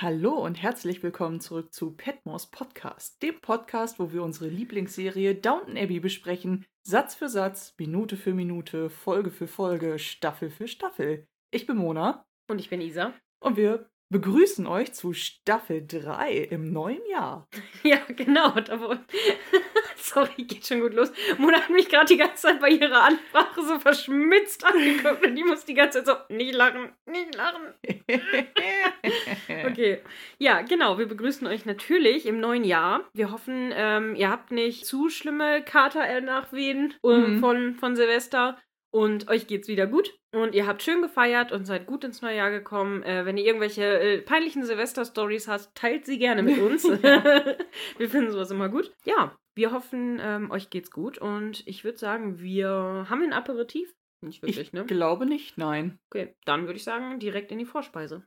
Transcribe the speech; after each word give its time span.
Hallo 0.00 0.30
und 0.34 0.62
herzlich 0.62 1.02
willkommen 1.02 1.40
zurück 1.40 1.74
zu 1.74 1.90
Petmos 1.90 2.52
Podcast, 2.52 3.20
dem 3.20 3.40
Podcast, 3.40 3.98
wo 3.98 4.12
wir 4.12 4.22
unsere 4.22 4.48
Lieblingsserie 4.48 5.34
Downton 5.34 5.76
Abbey 5.76 5.98
besprechen, 5.98 6.64
Satz 6.84 7.16
für 7.16 7.28
Satz, 7.28 7.74
Minute 7.78 8.16
für 8.16 8.32
Minute, 8.32 8.90
Folge 8.90 9.32
für 9.32 9.48
Folge, 9.48 9.98
Staffel 9.98 10.50
für 10.50 10.68
Staffel. 10.68 11.26
Ich 11.50 11.66
bin 11.66 11.78
Mona. 11.78 12.24
Und 12.48 12.60
ich 12.60 12.70
bin 12.70 12.80
Isa. 12.80 13.12
Und 13.40 13.56
wir 13.56 13.90
begrüßen 14.10 14.66
euch 14.66 14.92
zu 14.92 15.12
Staffel 15.12 15.86
3 15.86 16.32
im 16.50 16.72
neuen 16.72 17.04
Jahr. 17.10 17.48
Ja, 17.82 17.98
genau. 18.08 18.54
Sorry, 19.96 20.44
geht 20.44 20.66
schon 20.66 20.80
gut 20.80 20.94
los. 20.94 21.12
Mona 21.36 21.58
hat 21.60 21.70
mich 21.70 21.88
gerade 21.88 22.06
die 22.06 22.16
ganze 22.16 22.42
Zeit 22.42 22.60
bei 22.60 22.70
ihrer 22.70 23.04
Ansprache 23.04 23.62
so 23.62 23.78
verschmitzt 23.78 24.64
angeguckt 24.64 25.26
und 25.26 25.34
die 25.34 25.44
muss 25.44 25.64
die 25.64 25.74
ganze 25.74 26.04
Zeit 26.04 26.26
so, 26.28 26.34
nicht 26.34 26.54
lachen, 26.54 26.92
nicht 27.06 27.34
lachen. 27.34 27.74
okay. 29.66 30.00
Ja, 30.38 30.62
genau. 30.62 30.98
Wir 30.98 31.06
begrüßen 31.06 31.46
euch 31.46 31.66
natürlich 31.66 32.26
im 32.26 32.40
neuen 32.40 32.64
Jahr. 32.64 33.08
Wir 33.12 33.30
hoffen, 33.30 33.72
ähm, 33.74 34.14
ihr 34.14 34.30
habt 34.30 34.50
nicht 34.50 34.86
zu 34.86 35.10
schlimme 35.10 35.62
Kater-Nachwehen 35.62 36.94
mhm. 37.02 37.40
von, 37.40 37.74
von 37.74 37.96
Silvester 37.96 38.58
und 38.90 39.28
euch 39.28 39.46
geht's 39.46 39.68
wieder 39.68 39.86
gut 39.86 40.18
und 40.32 40.54
ihr 40.54 40.66
habt 40.66 40.82
schön 40.82 41.02
gefeiert 41.02 41.52
und 41.52 41.66
seid 41.66 41.86
gut 41.86 42.04
ins 42.04 42.22
neue 42.22 42.36
Jahr 42.36 42.50
gekommen. 42.50 43.02
Äh, 43.02 43.24
wenn 43.24 43.36
ihr 43.36 43.44
irgendwelche 43.44 43.84
äh, 43.84 44.20
peinlichen 44.22 44.64
Silvester-Stories 44.64 45.48
habt, 45.48 45.74
teilt 45.74 46.06
sie 46.06 46.18
gerne 46.18 46.42
mit 46.42 46.58
uns. 46.58 46.84
wir 47.98 48.10
finden 48.10 48.30
sowas 48.30 48.50
immer 48.50 48.68
gut. 48.68 48.92
Ja, 49.04 49.36
wir 49.54 49.72
hoffen, 49.72 50.20
ähm, 50.22 50.50
euch 50.50 50.70
geht's 50.70 50.90
gut 50.90 51.18
und 51.18 51.66
ich 51.66 51.84
würde 51.84 51.98
sagen, 51.98 52.38
wir 52.38 53.06
haben 53.08 53.22
ein 53.22 53.32
Aperitif. 53.32 53.94
Nicht 54.20 54.42
wirklich, 54.42 54.58
ich 54.58 54.72
ne? 54.72 54.84
glaube 54.84 55.26
nicht, 55.26 55.58
nein. 55.58 55.98
Okay, 56.10 56.34
dann 56.44 56.62
würde 56.62 56.76
ich 56.76 56.84
sagen, 56.84 57.20
direkt 57.20 57.52
in 57.52 57.58
die 57.58 57.64
Vorspeise 57.64 58.26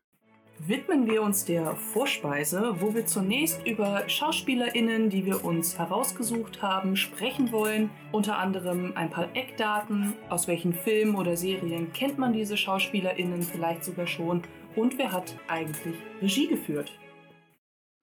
widmen 0.67 1.07
wir 1.09 1.23
uns 1.23 1.45
der 1.45 1.75
Vorspeise, 1.75 2.75
wo 2.79 2.93
wir 2.93 3.05
zunächst 3.05 3.65
über 3.65 4.07
SchauspielerInnen, 4.07 5.09
die 5.09 5.25
wir 5.25 5.43
uns 5.43 5.79
herausgesucht 5.79 6.61
haben, 6.61 6.95
sprechen 6.95 7.51
wollen. 7.51 7.89
Unter 8.11 8.37
anderem 8.37 8.93
ein 8.95 9.09
paar 9.09 9.35
Eckdaten, 9.35 10.13
aus 10.29 10.47
welchen 10.47 10.73
Filmen 10.73 11.15
oder 11.15 11.35
Serien 11.35 11.91
kennt 11.93 12.19
man 12.19 12.33
diese 12.33 12.57
SchauspielerInnen 12.57 13.41
vielleicht 13.41 13.83
sogar 13.83 14.05
schon 14.05 14.43
und 14.75 14.97
wer 14.97 15.11
hat 15.11 15.35
eigentlich 15.47 15.95
Regie 16.21 16.47
geführt. 16.47 16.91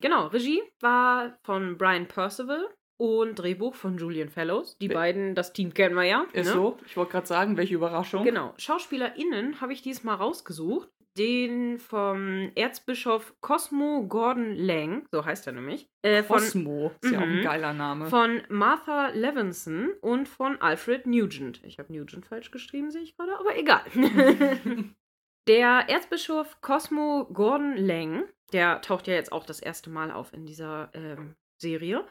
Genau, 0.00 0.26
Regie 0.26 0.60
war 0.80 1.38
von 1.42 1.78
Brian 1.78 2.08
Percival 2.08 2.66
und 2.96 3.36
Drehbuch 3.36 3.74
von 3.74 3.98
Julian 3.98 4.28
Fellows. 4.28 4.76
Die 4.78 4.88
beiden, 4.88 5.34
das 5.34 5.52
Team 5.52 5.72
kennen 5.74 5.94
wir 5.94 6.04
ja. 6.04 6.26
Ist 6.32 6.48
ne? 6.48 6.52
so. 6.52 6.78
Ich 6.86 6.96
wollte 6.96 7.12
gerade 7.12 7.26
sagen, 7.26 7.56
welche 7.56 7.74
Überraschung. 7.74 8.24
Genau. 8.24 8.54
SchauspielerInnen 8.56 9.60
habe 9.60 9.72
ich 9.72 9.82
diesmal 9.82 10.16
rausgesucht 10.16 10.88
den 11.18 11.78
vom 11.78 12.50
Erzbischof 12.54 13.34
Cosmo 13.40 14.06
Gordon 14.08 14.54
Lang, 14.54 15.06
so 15.10 15.24
heißt 15.24 15.46
er 15.46 15.52
nämlich. 15.52 15.90
Äh, 16.02 16.22
von, 16.22 16.38
Cosmo, 16.38 16.92
ist 17.02 17.12
ja 17.12 17.18
auch 17.18 17.22
ein 17.22 17.40
mhm. 17.40 17.42
geiler 17.42 17.72
Name. 17.72 18.06
Von 18.06 18.42
Martha 18.48 19.08
Levinson 19.08 19.90
und 20.00 20.28
von 20.28 20.60
Alfred 20.60 21.06
Nugent. 21.06 21.62
Ich 21.64 21.78
habe 21.78 21.92
Nugent 21.92 22.26
falsch 22.26 22.50
geschrieben, 22.50 22.90
sehe 22.90 23.02
ich 23.02 23.16
gerade, 23.16 23.38
aber 23.38 23.58
egal. 23.58 23.82
der 25.48 25.88
Erzbischof 25.88 26.60
Cosmo 26.60 27.28
Gordon 27.32 27.76
Lang, 27.76 28.24
der 28.52 28.80
taucht 28.80 29.08
ja 29.08 29.14
jetzt 29.14 29.32
auch 29.32 29.44
das 29.44 29.60
erste 29.60 29.90
Mal 29.90 30.12
auf 30.12 30.32
in 30.32 30.46
dieser 30.46 30.90
ähm, 30.94 31.34
Serie, 31.60 32.06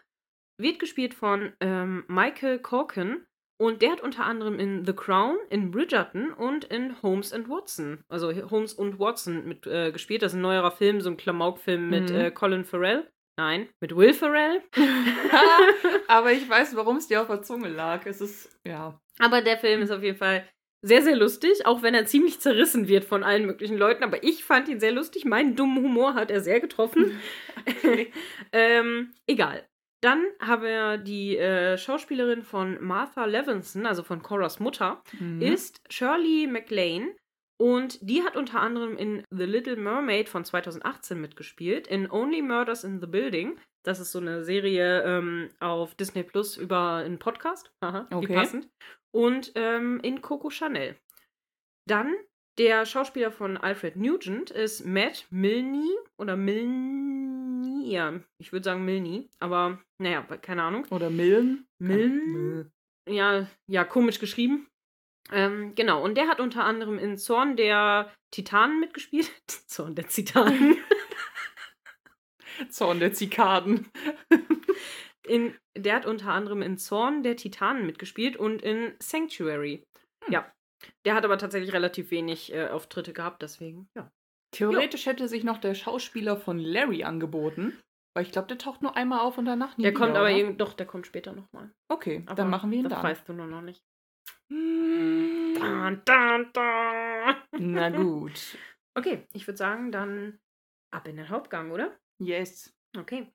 wird 0.60 0.80
gespielt 0.80 1.14
von 1.14 1.54
ähm, 1.62 2.04
Michael 2.08 2.60
Corkin 2.60 3.26
und 3.58 3.82
der 3.82 3.92
hat 3.92 4.02
unter 4.02 4.26
anderem 4.26 4.60
in 4.60 4.86
The 4.86 4.94
Crown, 4.94 5.38
in 5.50 5.72
Bridgerton 5.72 6.32
und 6.32 6.66
in 6.66 7.02
Holmes 7.02 7.34
and 7.34 7.50
Watson, 7.50 8.04
also 8.08 8.32
Holmes 8.50 8.74
und 8.74 9.00
Watson 9.00 9.48
mit 9.48 9.66
äh, 9.66 9.92
gespielt. 9.92 10.22
Das 10.22 10.34
ist 10.34 10.38
ein 10.38 10.42
neuerer 10.42 10.72
Film, 10.72 11.02
so 11.02 11.10
ein 11.10 11.18
Klamauk-Film 11.18 11.90
mit 11.90 12.10
mhm. 12.12 12.16
äh, 12.16 12.32
Colin 12.32 12.66
Farrell. 12.66 13.10
Nein, 13.38 13.70
mit 13.80 13.96
Will 13.96 14.14
Ferrell. 14.14 14.64
Aber 16.08 16.32
ich 16.32 16.50
weiß, 16.50 16.76
warum 16.76 16.98
es 16.98 17.08
dir 17.08 17.22
auf 17.22 17.28
der 17.28 17.44
Zunge 17.44 17.70
lag. 17.70 18.06
Es 18.06 18.22
ist, 18.22 18.50
ja. 18.66 19.00
Aber 19.20 19.42
der 19.42 19.58
Film 19.58 19.82
ist 19.82 19.92
auf 19.92 20.02
jeden 20.02 20.18
Fall 20.18 20.48
sehr, 20.82 21.02
sehr 21.02 21.16
lustig, 21.16 21.66
auch 21.66 21.82
wenn 21.82 21.94
er 21.94 22.06
ziemlich 22.06 22.40
zerrissen 22.40 22.88
wird 22.88 23.06
von 23.06 23.24
allen 23.24 23.46
möglichen 23.46 23.78
Leuten. 23.78 24.04
Aber 24.04 24.24
ich 24.24 24.44
fand 24.44 24.68
ihn 24.70 24.80
sehr 24.80 24.92
lustig. 24.92 25.26
Meinen 25.26 25.56
dummen 25.56 25.84
Humor 25.84 26.14
hat 26.14 26.32
er 26.32 26.42
sehr 26.42 26.60
getroffen. 26.60 27.20
ähm, 28.52 29.12
egal. 29.28 29.68
Dann 30.02 30.26
haben 30.40 30.62
wir 30.62 30.98
die 30.98 31.38
äh, 31.38 31.78
Schauspielerin 31.78 32.44
von 32.44 32.84
Martha 32.84 33.26
Levinson, 33.26 33.86
also 33.86 34.04
von 34.04 34.22
Coras 34.22 34.60
Mutter, 34.60 35.02
mhm. 35.20 35.42
ist 35.42 35.82
Shirley 35.90 36.48
MacLaine. 36.48 37.16
Und 37.60 37.98
die 38.08 38.22
hat 38.22 38.36
unter 38.36 38.62
anderem 38.62 38.96
in 38.98 39.24
The 39.32 39.46
Little 39.46 39.78
Mermaid 39.78 40.30
von 40.30 40.46
2018 40.46 41.20
mitgespielt, 41.20 41.88
in 41.88 42.10
Only 42.10 42.44
Murders 42.44 42.84
in 42.84 43.02
the 43.02 43.08
Building. 43.08 43.60
Das 43.84 44.00
ist 44.00 44.12
so 44.12 44.20
eine 44.20 44.44
Serie 44.44 45.02
ähm, 45.02 45.50
auf 45.60 45.96
Disney 45.96 46.22
Plus 46.22 46.56
über 46.56 46.98
einen 46.98 47.18
Podcast. 47.18 47.72
Aha, 47.82 48.08
okay. 48.12 48.30
wie 48.30 48.34
passend. 48.34 48.70
Und 49.12 49.54
ähm, 49.56 50.00
in 50.04 50.22
Coco 50.22 50.52
Chanel. 50.52 50.96
Dann 51.88 52.14
der 52.60 52.86
Schauspieler 52.86 53.32
von 53.32 53.56
Alfred 53.56 53.96
Nugent 53.96 54.52
ist 54.52 54.86
Matt 54.86 55.26
Milne 55.30 55.90
oder 56.18 56.36
Milne, 56.36 57.47
ja, 57.84 58.20
ich 58.40 58.52
würde 58.52 58.64
sagen 58.64 58.86
Milne, 58.86 59.30
aber 59.40 59.82
naja, 60.02 60.22
keine 60.42 60.64
Ahnung. 60.64 60.86
Oder 60.90 61.10
Millen. 61.10 61.66
Millen. 61.80 62.72
Ja, 63.10 63.48
ja, 63.70 63.84
komisch 63.84 64.20
geschrieben. 64.20 64.68
Ähm, 65.32 65.76
genau, 65.76 66.04
und 66.04 66.16
der 66.16 66.28
hat 66.28 66.40
unter 66.40 66.64
anderem 66.64 66.98
in 66.98 67.18
Zorn 67.18 67.58
der 67.58 68.14
Titanen 68.32 68.80
mitgespielt. 68.80 69.32
Zorn 69.68 69.96
der 69.96 70.08
Titanen. 70.08 70.78
Zorn 72.70 73.00
der 73.00 73.14
Zikaden. 73.14 73.90
in, 75.28 75.56
der 75.78 75.96
hat 75.96 76.06
unter 76.06 76.32
anderem 76.32 76.62
in 76.62 76.78
Zorn 76.78 77.24
der 77.24 77.36
Titanen 77.36 77.86
mitgespielt 77.86 78.38
und 78.38 78.62
in 78.62 78.96
Sanctuary. 79.00 79.84
Hm. 80.26 80.34
Ja. 80.34 80.52
Der 81.06 81.16
hat 81.16 81.26
aber 81.26 81.38
tatsächlich 81.38 81.74
relativ 81.74 82.12
wenig 82.12 82.54
äh, 82.54 82.68
Auftritte 82.68 83.12
gehabt, 83.12 83.42
deswegen, 83.42 83.90
ja. 83.96 84.12
Theoretisch 84.52 85.06
jo. 85.06 85.12
hätte 85.12 85.28
sich 85.28 85.44
noch 85.44 85.58
der 85.58 85.76
Schauspieler 85.76 86.38
von 86.38 86.60
Larry 86.60 87.04
angeboten. 87.04 87.78
Weil 88.16 88.26
ich 88.26 88.32
glaube, 88.32 88.48
der 88.48 88.58
taucht 88.58 88.82
nur 88.82 88.98
einmal 88.98 89.20
auf 89.20 89.38
und 89.38 89.46
danach 89.46 89.78
nie 89.78 89.84
Der 89.84 89.92
wieder, 89.92 90.00
kommt 90.00 90.18
aber 90.18 90.32
eben, 90.32 90.58
doch, 90.58 90.74
der 90.74 90.88
kommt 90.88 91.06
später 91.06 91.34
nochmal. 91.34 91.72
Okay, 91.88 92.24
aber 92.26 92.36
dann 92.36 92.50
machen 92.50 92.72
wir 92.72 92.80
ihn 92.80 92.84
das 92.86 92.94
dann. 92.94 93.04
Das 93.04 93.12
weißt 93.12 93.30
du 93.30 93.34
nur 93.34 93.46
noch 93.46 93.62
nicht. 93.62 93.84
Hm. 94.52 95.56
Da, 95.60 95.92
da, 96.06 96.40
da. 96.54 97.36
Na 97.60 97.90
gut. 97.96 98.58
Okay, 98.96 99.28
ich 99.34 99.46
würde 99.46 99.58
sagen, 99.58 99.92
dann 99.92 100.40
ab 100.92 101.08
in 101.08 101.18
den 101.18 101.30
Hauptgang, 101.30 101.72
oder? 101.72 101.96
Yes. 102.20 102.74
Okay. 102.98 103.28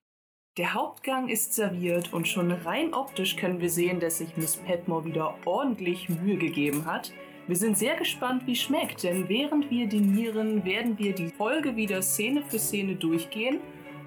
Der 0.57 0.73
Hauptgang 0.73 1.29
ist 1.29 1.53
serviert 1.53 2.13
und 2.13 2.27
schon 2.27 2.51
rein 2.51 2.93
optisch 2.93 3.37
können 3.37 3.61
wir 3.61 3.69
sehen, 3.69 3.99
dass 3.99 4.17
sich 4.17 4.37
Miss 4.37 4.57
Petmore 4.57 5.05
wieder 5.05 5.37
ordentlich 5.45 6.09
Mühe 6.09 6.37
gegeben 6.37 6.85
hat. 6.85 7.13
Wir 7.45 7.57
sind 7.57 7.77
sehr 7.77 7.97
gespannt, 7.97 8.47
wie 8.47 8.55
schmeckt, 8.55 9.03
denn 9.03 9.27
während 9.27 9.69
wir 9.69 9.87
dinieren, 9.87 10.63
werden 10.63 10.97
wir 10.97 11.13
die 11.13 11.27
Folge 11.27 11.75
wieder 11.75 12.01
Szene 12.01 12.41
für 12.41 12.57
Szene 12.57 12.95
durchgehen 12.95 13.59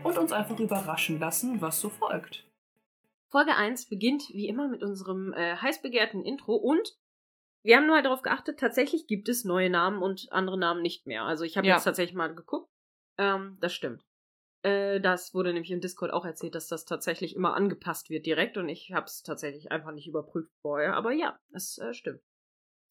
und 0.03 0.17
uns 0.17 0.33
einfach 0.33 0.59
überraschen 0.59 1.21
lassen, 1.21 1.61
was 1.61 1.79
so 1.79 1.91
folgt. 1.91 2.47
Folge 3.29 3.55
1 3.55 3.91
beginnt 3.91 4.31
wie 4.31 4.49
immer 4.49 4.69
mit 4.69 4.83
unserem 4.83 5.35
äh, 5.35 5.55
heiß 5.57 5.83
begehrten 5.83 6.25
Intro 6.25 6.55
und 6.55 6.97
wir 7.63 7.77
haben 7.77 7.87
nur 7.87 8.01
darauf 8.01 8.23
geachtet, 8.23 8.59
tatsächlich 8.59 9.07
gibt 9.07 9.29
es 9.29 9.45
neue 9.45 9.69
Namen 9.69 10.01
und 10.01 10.29
andere 10.31 10.57
Namen 10.57 10.81
nicht 10.81 11.07
mehr. 11.07 11.25
Also 11.25 11.45
ich 11.45 11.59
habe 11.59 11.67
ja. 11.67 11.75
jetzt 11.75 11.85
tatsächlich 11.85 12.17
mal 12.17 12.35
geguckt. 12.35 12.71
Ähm, 13.19 13.59
das 13.61 13.75
stimmt. 13.75 14.03
Äh, 14.63 14.99
das 15.01 15.35
wurde 15.35 15.53
nämlich 15.53 15.73
im 15.73 15.83
Discord 15.83 16.11
auch 16.11 16.25
erzählt, 16.25 16.55
dass 16.55 16.69
das 16.69 16.87
tatsächlich 16.87 17.37
immer 17.37 17.55
angepasst 17.55 18.09
wird 18.09 18.25
direkt 18.25 18.57
und 18.57 18.71
ich 18.71 18.93
habe 18.93 19.05
es 19.05 19.23
tatsächlich 19.23 19.71
einfach 19.73 19.93
nicht 19.93 20.07
überprüft 20.07 20.53
vorher. 20.63 20.95
Aber 20.95 21.13
ja, 21.13 21.39
es 21.53 21.77
äh, 21.77 21.93
stimmt. 21.93 22.23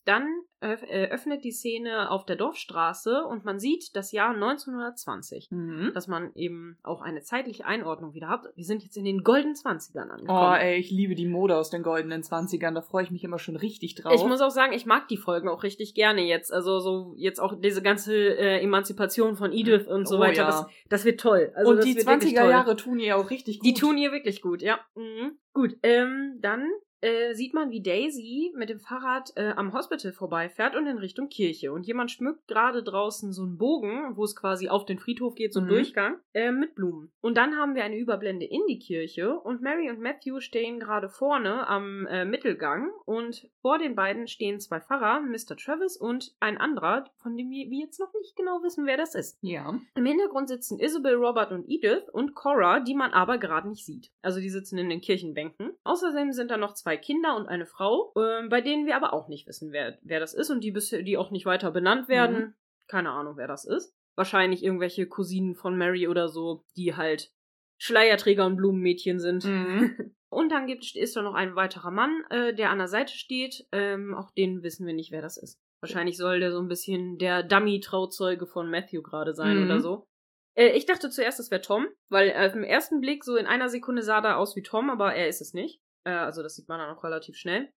Dann 0.06 0.28
äh, 0.62 1.08
öffnet 1.08 1.44
die 1.44 1.52
Szene 1.52 2.09
auf 2.09 2.26
der 2.26 2.35
Dorfstraße 2.35 3.26
und 3.26 3.44
man 3.44 3.59
sieht 3.59 3.96
das 3.96 4.12
Jahr 4.12 4.34
1920, 4.34 5.50
mhm. 5.52 5.91
dass 5.94 6.08
man 6.08 6.32
eben 6.35 6.78
auch 6.84 7.02
eine 7.02 7.22
zeitliche 7.22 7.66
Einordnung 7.66 8.14
wieder 8.14 8.29
hat. 8.29 8.47
Wir 8.56 8.64
sind 8.64 8.84
jetzt 8.84 8.97
in 8.97 9.06
den 9.06 9.24
goldenen 9.24 9.56
20ern 9.56 10.09
angekommen. 10.09 10.53
Oh, 10.53 10.56
ey, 10.56 10.78
ich 10.78 10.91
liebe 10.91 11.16
die 11.16 11.28
Mode 11.28 11.58
aus 11.58 11.70
den 11.70 11.84
goldenen 11.84 12.22
20ern, 12.22 12.74
da 12.74 12.82
freue 12.82 13.03
ich 13.03 13.12
mich 13.12 13.24
immer 13.24 13.40
schon 13.40 13.56
richtig 13.56 13.96
drauf. 13.96 14.14
Ich 14.16 14.26
muss 14.26 14.41
auch 14.41 14.50
sagen, 14.50 14.74
ich 14.74 14.85
mag 14.85 15.08
die 15.08 15.18
Folgen 15.18 15.50
auch 15.50 15.64
richtig 15.64 15.94
gerne 15.94 16.22
jetzt. 16.22 16.53
Also 16.53 16.79
so 16.79 17.14
jetzt 17.18 17.40
auch 17.40 17.59
diese 17.59 17.82
ganze 17.82 18.16
äh, 18.16 18.62
Emanzipation 18.62 19.35
von 19.35 19.52
Edith 19.52 19.88
und 19.88 20.08
so 20.08 20.18
oh, 20.18 20.20
weiter, 20.20 20.44
ja. 20.44 20.46
das, 20.47 20.66
das 20.90 21.06
wird 21.06 21.20
toll. 21.20 21.52
Also, 21.56 21.72
und 21.72 21.84
die 21.84 21.96
20er 21.96 22.50
Jahre 22.50 22.76
tun 22.76 23.00
ihr 23.00 23.18
auch 23.18 23.29
richtig 23.29 23.59
gut. 23.59 23.68
Die 23.68 23.74
tun 23.74 23.97
ihr 23.97 24.12
wirklich 24.12 24.41
gut, 24.41 24.62
ja. 24.62 24.79
Mhm. 24.96 25.38
Gut, 25.53 25.78
ähm, 25.84 26.38
dann 26.41 26.70
äh, 27.05 27.34
sieht 27.35 27.53
man, 27.53 27.69
wie 27.69 27.81
Daisy 27.81 28.52
mit 28.55 28.69
dem 28.69 28.79
Fahrrad 28.79 29.31
äh, 29.35 29.53
am 29.55 29.73
Hospital 29.73 30.11
vorbeifährt 30.11 30.75
und 30.75 30.87
in 30.87 30.97
Richtung 30.97 31.29
Kirche. 31.29 31.72
Und 31.72 31.85
jemand 31.85 32.09
schmückt 32.11 32.47
gerade 32.47 32.81
draußen 32.81 33.31
so 33.31 33.43
einen 33.43 33.57
Bogen, 33.57 34.16
wo 34.16 34.23
es 34.23 34.35
quasi 34.35 34.69
auf 34.69 34.85
den 34.85 34.97
Friedhof 34.97 35.35
geht, 35.35 35.53
so 35.53 35.59
ein 35.59 35.66
Mhm. 35.66 35.69
Durchgang, 35.69 36.16
äh, 36.34 36.52
mit 36.52 36.73
Blumen. 36.73 37.11
Und 37.22 37.37
dann 37.37 37.57
haben 37.57 37.75
wir 37.75 37.84
eine 37.84 37.97
Überblende 37.97 38.46
in 38.46 38.61
die 38.67 38.79
Kirche 38.79 39.40
und 39.40 39.61
Mary 39.61 39.90
und 39.90 39.99
Matthew 39.99 40.40
stehen 40.40 40.79
gerade 40.79 41.09
vorne 41.09 41.67
am 41.67 42.07
äh, 42.07 42.25
Mittelgang 42.25 42.90
und 43.05 43.47
vor 43.61 43.78
den 43.78 43.96
beiden 43.96 44.28
stehen 44.28 44.59
zwei 44.59 44.79
Pfarrer, 44.79 45.22
Mr. 45.22 45.55
Travis 45.57 45.97
und 45.97 46.35
ein 46.40 46.57
anderer, 46.57 47.05
von 47.17 47.37
dem 47.37 47.49
wir, 47.52 47.69
wir 47.69 47.85
jetzt 47.85 47.99
noch 47.99 48.13
nicht 48.13 48.35
genau 48.35 48.63
wissen, 48.63 48.85
wer 48.85 48.97
das 48.97 49.13
ist. 49.16 49.37
Ja. 49.41 49.79
Im 49.96 50.05
Hintergrund 50.05 50.47
sitzen 50.47 50.79
Isabel, 50.79 51.16
Robert 51.16 51.52
und 51.52 51.66
Edith 51.69 52.09
und 52.11 52.34
Cora, 52.34 52.79
die 52.79 52.96
man 52.96 53.11
aber 53.11 53.37
gerade 53.37 53.69
nicht 53.69 53.85
sieht. 53.85 54.11
Also 54.22 54.40
die 54.40 54.49
sitzen 54.49 54.78
in 54.78 54.90
den 54.90 55.02
Kirchenbänken. 55.02 55.72
Außerdem 55.84 56.31
sind 56.31 56.49
da 56.52 56.57
noch 56.57 56.73
zwei 56.73 56.95
Kinder 56.97 57.36
und 57.36 57.47
eine 57.47 57.66
Frau, 57.66 58.14
ähm, 58.18 58.50
bei 58.50 58.62
denen 58.62 58.86
wir 58.86 58.96
aber 58.96 59.14
auch 59.14 59.28
nicht 59.28 59.47
wissen, 59.47 59.72
wer, 59.72 59.97
wer 60.02 60.20
das 60.20 60.34
ist 60.34 60.50
und 60.50 60.62
die, 60.64 60.72
bisher- 60.72 61.02
die 61.03 61.18
auch 61.18 61.32
nicht 61.32 61.46
weiter 61.46 61.72
benannt 61.72 62.08
werden. 62.08 62.38
Mhm. 62.38 62.53
Keine 62.88 63.12
Ahnung, 63.12 63.38
wer 63.38 63.47
das 63.47 63.66
ist. 63.66 63.94
Wahrscheinlich 64.16 64.64
irgendwelche 64.64 65.08
Cousinen 65.08 65.56
von 65.56 65.78
Mary 65.78 66.08
oder 66.08 66.30
so, 66.30 66.64
die 66.78 66.96
halt 66.96 67.32
Schleierträger 67.78 68.46
und 68.46 68.56
Blumenmädchen 68.58 69.20
sind. 69.20 69.46
Mhm. 69.46 70.12
Und 70.30 70.52
dann 70.52 70.68
gibt, 70.68 70.96
ist 70.97 71.16
da 71.16 71.22
noch 71.22 71.34
ein 71.34 71.56
weiterer 71.56 71.92
Mann, 71.92 72.24
äh, 72.30 72.53
der 72.53 72.70
an 72.70 72.80
der 72.80 72.90
Seite 72.90 73.14
steht. 73.14 73.66
Ähm, 73.72 74.14
auch 74.14 74.32
den 74.32 74.64
wissen 74.64 74.86
wir 74.86 74.94
nicht, 74.94 75.12
wer 75.14 75.22
das 75.22 75.38
ist. 75.38 75.62
Wahrscheinlich 75.82 76.18
soll 76.18 76.41
der 76.41 76.52
so 76.52 76.59
ein 76.59 76.68
bisschen 76.68 77.18
der 77.18 77.41
Dummy-Trauzeuge 77.41 78.46
von 78.46 78.70
Matthew 78.70 79.02
gerade 79.02 79.34
sein 79.34 79.59
Mhm. 79.59 79.66
oder 79.66 79.80
so. 79.80 80.08
Äh, 80.56 80.70
ich 80.72 80.86
dachte 80.86 81.09
zuerst, 81.09 81.40
es 81.40 81.52
wäre 81.52 81.62
Tom, 81.62 81.88
weil 82.09 82.30
äh, 82.30 82.52
im 82.52 82.64
ersten 82.64 83.00
Blick 83.00 83.24
so 83.24 83.38
in 83.38 83.46
einer 83.46 83.70
Sekunde 83.70 84.02
sah 84.02 84.20
er 84.20 84.38
aus 84.38 84.56
wie 84.58 84.64
Tom, 84.64 84.90
aber 84.90 85.14
er 85.14 85.28
ist 85.30 85.40
es 85.41 85.53
nicht. 85.53 85.80
Äh, 86.05 86.11
also 86.11 86.41
das 86.43 86.55
sieht 86.55 86.67
man 86.69 86.79
dann 86.79 86.96
auch 86.96 87.03
relativ 87.03 87.35
schnell. 87.35 87.72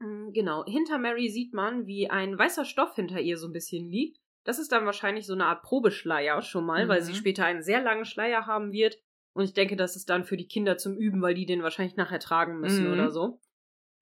Mm, 0.00 0.30
Genau. 0.32 0.64
Hinter 0.66 0.98
Mary 0.98 1.28
sieht 1.28 1.52
man, 1.52 1.86
wie 1.86 2.08
ein 2.10 2.38
weißer 2.38 2.64
Stoff 2.64 2.94
hinter 2.94 3.20
ihr 3.20 3.36
so 3.38 3.46
ein 3.48 3.52
bisschen 3.52 3.88
liegt. 3.88 4.18
Das 4.44 4.58
ist 4.58 4.70
dann 4.72 4.86
wahrscheinlich 4.86 5.26
so 5.26 5.32
eine 5.34 5.46
Art 5.46 5.62
Probeschleier 5.62 6.40
schon 6.42 6.64
mal, 6.66 6.86
weil 6.88 7.00
Mhm. 7.00 7.04
sie 7.04 7.14
später 7.14 7.44
einen 7.44 7.62
sehr 7.62 7.82
langen 7.82 8.04
Schleier 8.04 8.46
haben 8.46 8.72
wird. 8.72 8.96
Und 9.34 9.44
ich 9.44 9.52
denke, 9.54 9.76
das 9.76 9.96
ist 9.96 10.08
dann 10.08 10.24
für 10.24 10.36
die 10.36 10.46
Kinder 10.48 10.76
zum 10.78 10.96
Üben, 10.96 11.20
weil 11.20 11.34
die 11.34 11.46
den 11.46 11.62
wahrscheinlich 11.62 11.96
nachher 11.96 12.20
tragen 12.20 12.60
müssen 12.60 12.86
Mhm. 12.86 12.92
oder 12.92 13.10
so. 13.10 13.40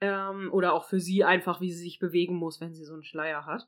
Ähm, 0.00 0.50
oder 0.52 0.74
auch 0.74 0.84
für 0.84 1.00
sie 1.00 1.24
einfach, 1.24 1.60
wie 1.60 1.72
sie 1.72 1.82
sich 1.82 1.98
bewegen 1.98 2.36
muss, 2.36 2.60
wenn 2.60 2.74
sie 2.74 2.84
so 2.84 2.92
einen 2.92 3.04
Schleier 3.04 3.46
hat. 3.46 3.66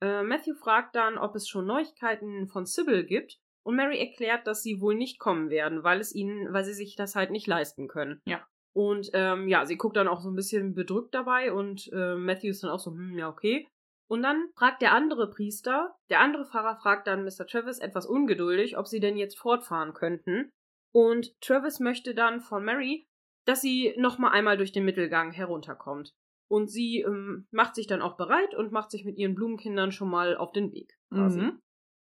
Äh, 0.00 0.22
Matthew 0.22 0.54
fragt 0.54 0.94
dann, 0.94 1.18
ob 1.18 1.34
es 1.34 1.48
schon 1.48 1.66
Neuigkeiten 1.66 2.46
von 2.46 2.66
Sybil 2.66 3.04
gibt. 3.04 3.38
Und 3.64 3.74
Mary 3.74 3.98
erklärt, 3.98 4.46
dass 4.46 4.62
sie 4.62 4.80
wohl 4.80 4.94
nicht 4.94 5.18
kommen 5.18 5.50
werden, 5.50 5.82
weil 5.82 5.98
es 6.00 6.14
ihnen, 6.14 6.52
weil 6.52 6.64
sie 6.64 6.74
sich 6.74 6.94
das 6.94 7.16
halt 7.16 7.30
nicht 7.32 7.48
leisten 7.48 7.88
können. 7.88 8.20
Ja. 8.26 8.46
Und 8.76 9.08
ähm, 9.14 9.48
ja, 9.48 9.64
sie 9.64 9.78
guckt 9.78 9.96
dann 9.96 10.06
auch 10.06 10.20
so 10.20 10.28
ein 10.28 10.36
bisschen 10.36 10.74
bedrückt 10.74 11.14
dabei 11.14 11.50
und 11.50 11.90
äh, 11.94 12.14
Matthew 12.14 12.50
ist 12.50 12.62
dann 12.62 12.70
auch 12.70 12.78
so, 12.78 12.90
hm, 12.90 13.16
ja, 13.16 13.26
okay. 13.26 13.66
Und 14.06 14.22
dann 14.22 14.50
fragt 14.54 14.82
der 14.82 14.92
andere 14.92 15.30
Priester, 15.30 15.96
der 16.10 16.20
andere 16.20 16.44
Pfarrer 16.44 16.76
fragt 16.76 17.06
dann 17.06 17.24
Mr. 17.24 17.46
Travis 17.46 17.78
etwas 17.78 18.04
ungeduldig, 18.04 18.76
ob 18.76 18.86
sie 18.86 19.00
denn 19.00 19.16
jetzt 19.16 19.38
fortfahren 19.38 19.94
könnten. 19.94 20.50
Und 20.92 21.40
Travis 21.40 21.80
möchte 21.80 22.14
dann 22.14 22.42
von 22.42 22.66
Mary, 22.66 23.06
dass 23.46 23.62
sie 23.62 23.94
noch 23.96 24.18
mal 24.18 24.32
einmal 24.32 24.58
durch 24.58 24.72
den 24.72 24.84
Mittelgang 24.84 25.32
herunterkommt. 25.32 26.12
Und 26.50 26.70
sie 26.70 27.00
ähm, 27.00 27.46
macht 27.50 27.76
sich 27.76 27.86
dann 27.86 28.02
auch 28.02 28.18
bereit 28.18 28.54
und 28.54 28.72
macht 28.72 28.90
sich 28.90 29.06
mit 29.06 29.16
ihren 29.16 29.34
Blumenkindern 29.34 29.90
schon 29.90 30.10
mal 30.10 30.36
auf 30.36 30.52
den 30.52 30.70
Weg. 30.72 30.98
Mhm. 31.08 31.62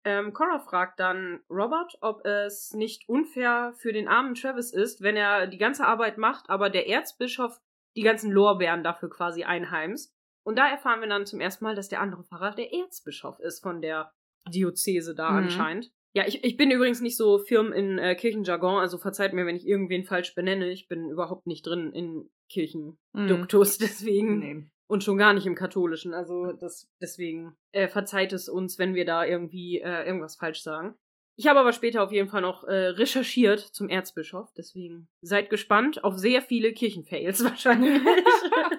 Ähm, 0.07 0.33
Cora 0.33 0.61
fragt 0.61 1.01
dann 1.01 1.41
Robert, 1.51 1.99
ob 2.01 2.25
es 2.25 2.73
nicht 2.73 3.09
unfair 3.09 3.75
für 3.77 3.93
den 3.93 4.07
armen 4.07 4.35
Travis 4.37 4.73
ist, 4.73 5.01
wenn 5.03 5.17
er 5.17 5.49
die 5.49 5.59
ganze 5.59 5.85
Arbeit 5.85 6.17
macht, 6.17 6.49
aber 6.49 6.71
der 6.71 6.89
Erzbischof 6.89 7.61
die 7.97 8.03
ganzen 8.03 8.31
Lorbeeren 8.31 8.85
dafür 8.85 9.11
quasi 9.11 9.43
einheimst. 9.43 10.15
Und 10.45 10.57
da 10.59 10.69
erfahren 10.69 11.01
wir 11.01 11.09
dann 11.09 11.27
zum 11.27 11.41
ersten 11.41 11.65
Mal, 11.65 11.75
dass 11.75 11.89
der 11.89 12.01
andere 12.01 12.23
Pfarrer 12.23 12.55
der 12.55 12.73
Erzbischof 12.73 13.41
ist 13.41 13.61
von 13.61 13.83
der 13.83 14.13
Diözese 14.49 15.15
da 15.17 15.31
Mhm. 15.33 15.37
anscheinend. 15.39 15.91
Ja, 16.15 16.25
ich, 16.27 16.45
ich 16.45 16.57
bin 16.57 16.71
übrigens 16.71 17.01
nicht 17.01 17.17
so 17.17 17.39
firm 17.39 17.73
in 17.73 17.99
äh, 17.99 18.15
Kirchenjargon, 18.15 18.79
also 18.79 18.97
verzeiht 18.99 19.33
mir, 19.33 19.45
wenn 19.45 19.57
ich 19.57 19.67
irgendwen 19.67 20.05
falsch 20.05 20.37
benenne. 20.37 20.71
Ich 20.71 20.87
bin 20.87 21.11
überhaupt 21.11 21.49
nicht 21.49 21.67
drin 21.67 21.93
in 21.93 22.31
Kirchenduktus, 22.49 23.79
deswegen. 23.79 24.39
Nee. 24.39 24.71
Und 24.89 25.03
schon 25.03 25.19
gar 25.19 25.33
nicht 25.33 25.47
im 25.47 25.57
Katholischen. 25.57 26.15
Also 26.15 26.53
das, 26.53 26.89
deswegen 27.01 27.57
äh, 27.73 27.89
verzeiht 27.89 28.33
es 28.33 28.49
uns, 28.49 28.79
wenn 28.79 28.95
wir 28.95 29.05
da 29.05 29.25
irgendwie 29.25 29.81
äh, 29.81 30.07
irgendwas 30.07 30.37
falsch 30.37 30.63
sagen. 30.63 30.95
Ich 31.39 31.47
habe 31.47 31.61
aber 31.61 31.73
später 31.73 32.03
auf 32.03 32.13
jeden 32.13 32.29
Fall 32.29 32.41
noch 32.41 32.65
äh, 32.65 32.89
recherchiert 32.89 33.61
zum 33.61 33.91
Erzbischof. 33.91 34.53
Deswegen 34.57 35.09
seid 35.21 35.51
gespannt 35.51 36.03
auf 36.03 36.17
sehr 36.17 36.41
viele 36.41 36.73
Kirchenfails 36.73 37.45
wahrscheinlich. 37.45 38.01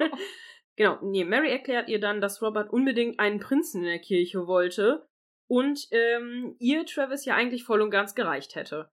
genau, 0.75 0.98
nee, 1.04 1.24
Mary 1.24 1.51
erklärt 1.51 1.88
ihr 1.88 2.00
dann, 2.00 2.19
dass 2.19 2.42
Robert 2.42 2.71
unbedingt 2.71 3.19
einen 3.19 3.39
Prinzen 3.39 3.83
in 3.83 3.89
der 3.89 4.00
Kirche 4.00 4.48
wollte 4.48 5.07
und 5.48 5.88
ähm, 5.92 6.56
ihr 6.57 6.86
Travis 6.86 7.25
ja 7.25 7.36
eigentlich 7.36 7.63
voll 7.63 7.81
und 7.81 7.92
ganz 7.92 8.15
gereicht 8.15 8.56
hätte. 8.56 8.89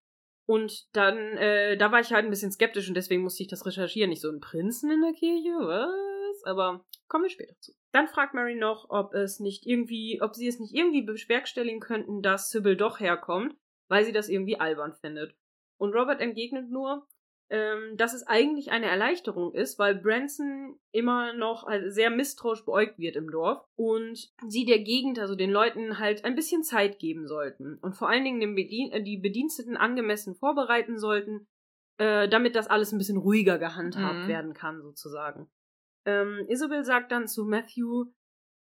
Und 0.47 0.95
dann, 0.95 1.17
äh, 1.39 1.79
da 1.79 1.91
war 1.91 2.01
ich 2.01 2.13
halt 2.13 2.27
ein 2.27 2.31
bisschen 2.31 2.53
skeptisch 2.53 2.89
und 2.89 2.95
deswegen 2.95 3.23
musste 3.23 3.43
ich 3.43 3.49
das 3.49 3.65
recherchieren. 3.65 4.11
Nicht 4.11 4.21
so 4.21 4.31
ein 4.31 4.41
Prinzen 4.41 4.91
in 4.91 5.01
der 5.01 5.15
Kirche, 5.15 5.53
was? 5.61 6.14
Aber 6.45 6.85
kommen 7.09 7.25
wir 7.25 7.31
später 7.31 7.55
zu. 7.61 7.73
Dann 7.93 8.09
fragt 8.09 8.35
Mary 8.35 8.57
noch, 8.57 8.91
ob 8.91 9.15
es 9.15 9.41
nicht 9.41 9.67
irgendwie, 9.67 10.21
ob 10.21 10.35
sie 10.35 10.49
es 10.49 10.59
nicht 10.59 10.75
irgendwie 10.75 11.03
bewerkstelligen 11.03 11.81
könnten, 11.81 12.23
dass 12.23 12.51
Sybil 12.51 12.77
doch 12.77 12.99
herkommt, 13.01 13.57
weil 13.89 14.05
sie 14.05 14.13
das 14.13 14.29
irgendwie 14.29 14.59
albern 14.59 14.95
findet. 14.95 15.35
Und 15.79 15.95
Robert 15.95 16.21
entgegnet 16.21 16.71
nur, 16.71 17.07
ähm, 17.51 17.97
dass 17.97 18.15
es 18.15 18.27
eigentlich 18.27 18.71
eine 18.71 18.87
Erleichterung 18.87 19.53
ist, 19.53 19.79
weil 19.79 19.95
Branson 19.95 20.79
immer 20.93 21.35
noch 21.35 21.69
sehr 21.87 22.11
misstrauisch 22.11 22.65
beäugt 22.65 22.99
wird 22.99 23.17
im 23.17 23.31
Dorf 23.31 23.63
und 23.77 24.33
sie 24.49 24.65
der 24.65 24.79
Gegend, 24.79 25.19
also 25.19 25.35
den 25.35 25.51
Leuten, 25.51 25.99
halt 25.99 26.25
ein 26.25 26.35
bisschen 26.35 26.65
Zeit 26.65 26.99
geben 26.99 27.29
sollten 27.29 27.79
und 27.83 27.95
vor 27.97 28.09
allen 28.09 28.25
Dingen 28.25 28.55
Bedien 28.55 28.93
äh, 28.93 29.03
die 29.03 29.19
Bediensteten 29.19 29.77
angemessen 29.77 30.35
vorbereiten 30.35 30.99
sollten, 30.99 31.47
äh, 31.99 32.29
damit 32.29 32.57
das 32.57 32.67
alles 32.67 32.93
ein 32.93 32.99
bisschen 32.99 33.19
ruhiger 33.19 33.59
gehandhabt 33.59 34.25
Mhm. 34.25 34.29
werden 34.29 34.55
kann, 34.55 34.81
sozusagen. 34.83 35.49
Ähm, 36.07 36.45
Isabel 36.49 36.85
sagt 36.85 37.13
dann 37.13 37.29
zu 37.29 37.45
Matthew, 37.45 38.07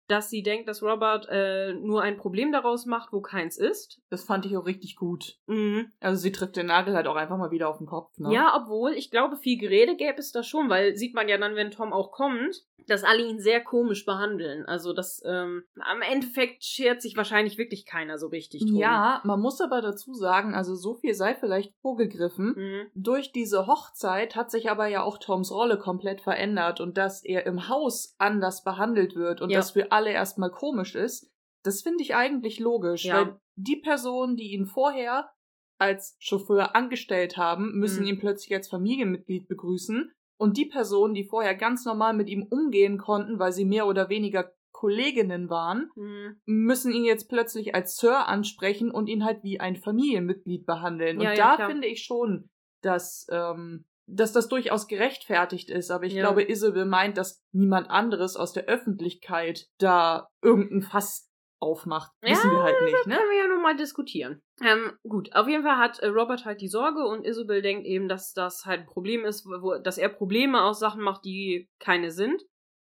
dass 0.10 0.30
sie 0.30 0.44
denkt, 0.44 0.68
dass 0.68 0.82
Robert 0.84 1.28
äh, 1.30 1.74
nur 1.74 2.02
ein 2.02 2.18
Problem 2.18 2.52
daraus 2.52 2.86
macht, 2.86 3.14
wo 3.14 3.22
keins 3.22 3.58
ist. 3.58 4.02
Das 4.10 4.24
fand 4.24 4.46
ich 4.46 4.58
auch 4.58 4.66
richtig 4.66 4.96
gut. 4.96 5.38
Mhm. 5.48 5.92
Also 6.00 6.20
sie 6.22 6.32
trifft 6.32 6.56
den 6.56 6.66
Nagel 6.68 6.96
halt 6.96 7.08
auch 7.08 7.16
einfach 7.16 7.38
mal 7.38 7.52
wieder 7.52 7.70
auf 7.70 7.78
den 7.78 7.88
Kopf. 7.88 8.18
Ne? 8.18 8.34
Ja, 8.34 8.60
obwohl, 8.62 8.94
ich 8.94 9.12
glaube, 9.12 9.38
viel 9.38 9.58
Gerede 9.58 9.96
gäbe 9.96 10.20
es 10.20 10.32
da 10.32 10.44
schon, 10.44 10.70
weil 10.70 10.96
sieht 10.96 11.14
man 11.14 11.30
ja 11.30 11.38
dann, 11.38 11.56
wenn 11.56 11.72
Tom 11.72 11.94
auch 11.94 12.12
kommt, 12.12 12.64
dass 12.88 13.04
alle 13.04 13.22
ihn 13.24 13.40
sehr 13.40 13.64
komisch 13.64 14.04
behandeln. 14.06 14.66
Also 14.66 14.94
das, 14.94 15.22
ähm, 15.24 15.64
am 15.80 16.02
Endeffekt 16.02 16.64
schert 16.64 17.04
sich 17.04 17.16
wahrscheinlich 17.16 17.60
wirklich 17.60 17.86
keiner 17.86 18.18
so 18.18 18.28
richtig 18.28 18.66
drum. 18.66 18.78
Ja, 18.78 19.22
man 19.26 19.40
muss 19.40 19.62
aber 19.62 19.82
dazu 19.82 20.14
sagen, 20.14 20.56
also 20.56 20.74
so 20.76 20.96
viel 20.96 21.14
sei 21.14 21.36
vielleicht 21.36 21.72
vorgegriffen. 21.82 22.56
Mhm. 22.56 22.88
Durch 22.96 23.32
diese 23.32 23.68
Hochzeit 23.68 24.36
hat 24.36 24.50
sich 24.50 24.72
aber 24.72 24.88
ja 24.88 25.04
auch 25.04 25.20
Toms 25.20 25.52
Rolle 25.52 25.78
komplett 25.78 26.22
verändert 26.22 26.82
und 26.82 26.98
dass 26.98 27.24
er 27.24 27.46
im 27.46 27.70
Haus 27.70 28.16
anders 28.18 28.64
behandelt 28.64 29.16
wird 29.16 29.42
und 29.42 29.52
Ja. 29.52 29.60
das 29.60 29.72
für 29.72 29.92
alle 29.92 29.99
erstmal 30.08 30.52
komisch 30.52 30.96
ist, 30.96 31.30
das 31.64 31.82
finde 31.82 32.04
ich 32.04 32.16
eigentlich 32.16 32.60
logisch, 32.60 33.06
Ja. 33.06 33.16
weil 33.28 33.40
die 33.56 33.76
Personen, 33.78 34.36
die 34.38 34.54
ihn 34.54 34.66
vorher 34.66 35.30
als 35.78 36.16
Chauffeur 36.20 36.76
angestellt 36.76 37.38
haben, 37.38 37.78
müssen 37.78 38.02
Mhm. 38.04 38.08
ihn 38.10 38.20
plötzlich 38.20 38.54
als 38.56 38.70
Familienmitglied 38.70 39.48
begrüßen 39.48 40.12
und 40.38 40.58
die 40.58 40.66
Personen, 40.66 41.14
die 41.14 41.24
vorher 41.26 41.56
ganz 41.56 41.86
normal 41.86 42.14
mit 42.14 42.30
ihm 42.30 42.44
umgehen 42.50 42.98
konnten, 42.98 43.40
weil 43.40 43.52
sie 43.52 43.66
mehr 43.66 43.88
oder 43.88 44.10
weniger 44.10 44.52
Kolleginnen 44.72 45.50
waren, 45.50 45.90
Mhm. 45.96 46.40
müssen 46.46 46.94
ihn 46.94 47.04
jetzt 47.04 47.28
plötzlich 47.28 47.76
als 47.76 47.98
Sir 47.98 48.28
ansprechen 48.28 48.92
und 48.92 49.08
ihn 49.10 49.26
halt 49.26 49.44
wie 49.44 49.60
ein 49.60 49.76
Familienmitglied 49.76 50.66
behandeln. 50.66 51.20
Ja, 51.20 51.32
und 51.32 51.38
ja, 51.38 51.50
da 51.50 51.56
klar. 51.58 51.70
finde 51.70 51.88
ich 51.88 52.04
schon, 52.04 52.50
dass, 52.82 53.28
ähm, 53.30 53.86
dass 54.12 54.34
das 54.34 54.48
durchaus 54.50 54.88
gerechtfertigt 54.88 55.70
ist. 55.70 55.92
Aber 55.92 56.06
ich 56.06 56.14
Ja. 56.14 56.22
glaube, 56.24 56.44
Isabel 56.50 56.86
meint, 56.86 57.18
dass 57.18 57.42
niemand 57.54 57.90
anderes 57.90 58.36
aus 58.36 58.54
der 58.54 58.66
Öffentlichkeit 58.66 59.68
da 59.80 60.28
irgendein 60.42 60.82
Fass 60.82 61.28
aufmacht. 61.62 62.12
Ja, 62.24 62.32
Wissen 62.32 62.52
wir 62.52 62.64
halt 62.64 62.82
nicht, 62.82 63.06
ne? 63.08 63.16
Können 63.18 63.30
wir 63.32 63.38
ja 63.38 63.48
nochmal 63.48 63.76
diskutieren. 63.76 64.42
Ähm, 64.62 64.94
gut, 65.04 65.36
auf 65.36 65.48
jeden 65.48 65.64
Fall 65.64 65.78
hat 65.78 66.00
äh, 66.00 66.08
Robert 66.08 66.46
halt 66.46 66.62
die 66.62 66.70
Sorge 66.70 67.06
und 67.06 67.26
Isabel 67.26 67.62
denkt 67.62 67.86
eben, 67.86 68.08
dass 68.08 68.32
das 68.34 68.66
halt 68.66 68.82
ein 68.82 68.86
Problem 68.88 69.26
ist, 69.26 69.46
wo- 69.46 69.78
dass 69.78 69.98
er 69.98 70.08
Probleme 70.10 70.62
aus 70.64 70.80
Sachen 70.80 71.02
macht, 71.02 71.26
die 71.26 71.70
keine 71.80 72.12
sind. 72.12 72.42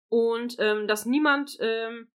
Und 0.09 0.57
ähm, 0.59 0.87
dass 0.87 1.07
niemand 1.07 1.57
ähm, 1.61 2.09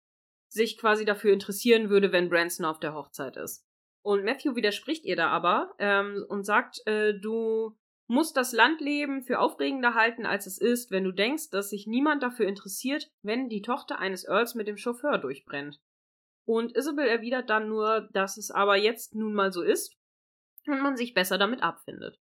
sich 0.49 0.77
quasi 0.77 1.05
dafür 1.05 1.33
interessieren 1.33 1.89
würde, 1.89 2.11
wenn 2.11 2.29
Branson 2.29 2.65
auf 2.65 2.79
der 2.79 2.93
Hochzeit 2.93 3.37
ist. 3.37 3.65
Und 4.03 4.23
Matthew 4.23 4.55
widerspricht 4.55 5.03
ihr 5.05 5.15
da 5.15 5.29
aber 5.29 5.73
ähm, 5.79 6.23
und 6.29 6.43
sagt, 6.45 6.85
äh, 6.85 7.13
du 7.19 7.75
musst 8.07 8.37
das 8.37 8.53
Landleben 8.53 9.23
für 9.23 9.39
aufregender 9.39 9.95
halten, 9.95 10.25
als 10.25 10.45
es 10.45 10.59
ist, 10.59 10.91
wenn 10.91 11.03
du 11.03 11.11
denkst, 11.11 11.49
dass 11.49 11.69
sich 11.69 11.87
niemand 11.87 12.21
dafür 12.21 12.47
interessiert, 12.47 13.11
wenn 13.21 13.49
die 13.49 13.61
Tochter 13.61 13.99
eines 13.99 14.27
Earls 14.27 14.55
mit 14.55 14.67
dem 14.67 14.77
Chauffeur 14.77 15.17
durchbrennt. 15.17 15.79
Und 16.45 16.75
Isabel 16.75 17.07
erwidert 17.07 17.49
dann 17.49 17.67
nur, 17.67 18.07
dass 18.13 18.37
es 18.37 18.51
aber 18.51 18.75
jetzt 18.75 19.15
nun 19.15 19.33
mal 19.33 19.51
so 19.51 19.63
ist 19.63 19.97
und 20.67 20.81
man 20.81 20.95
sich 20.95 21.13
besser 21.13 21.37
damit 21.37 21.63
abfindet. 21.63 22.19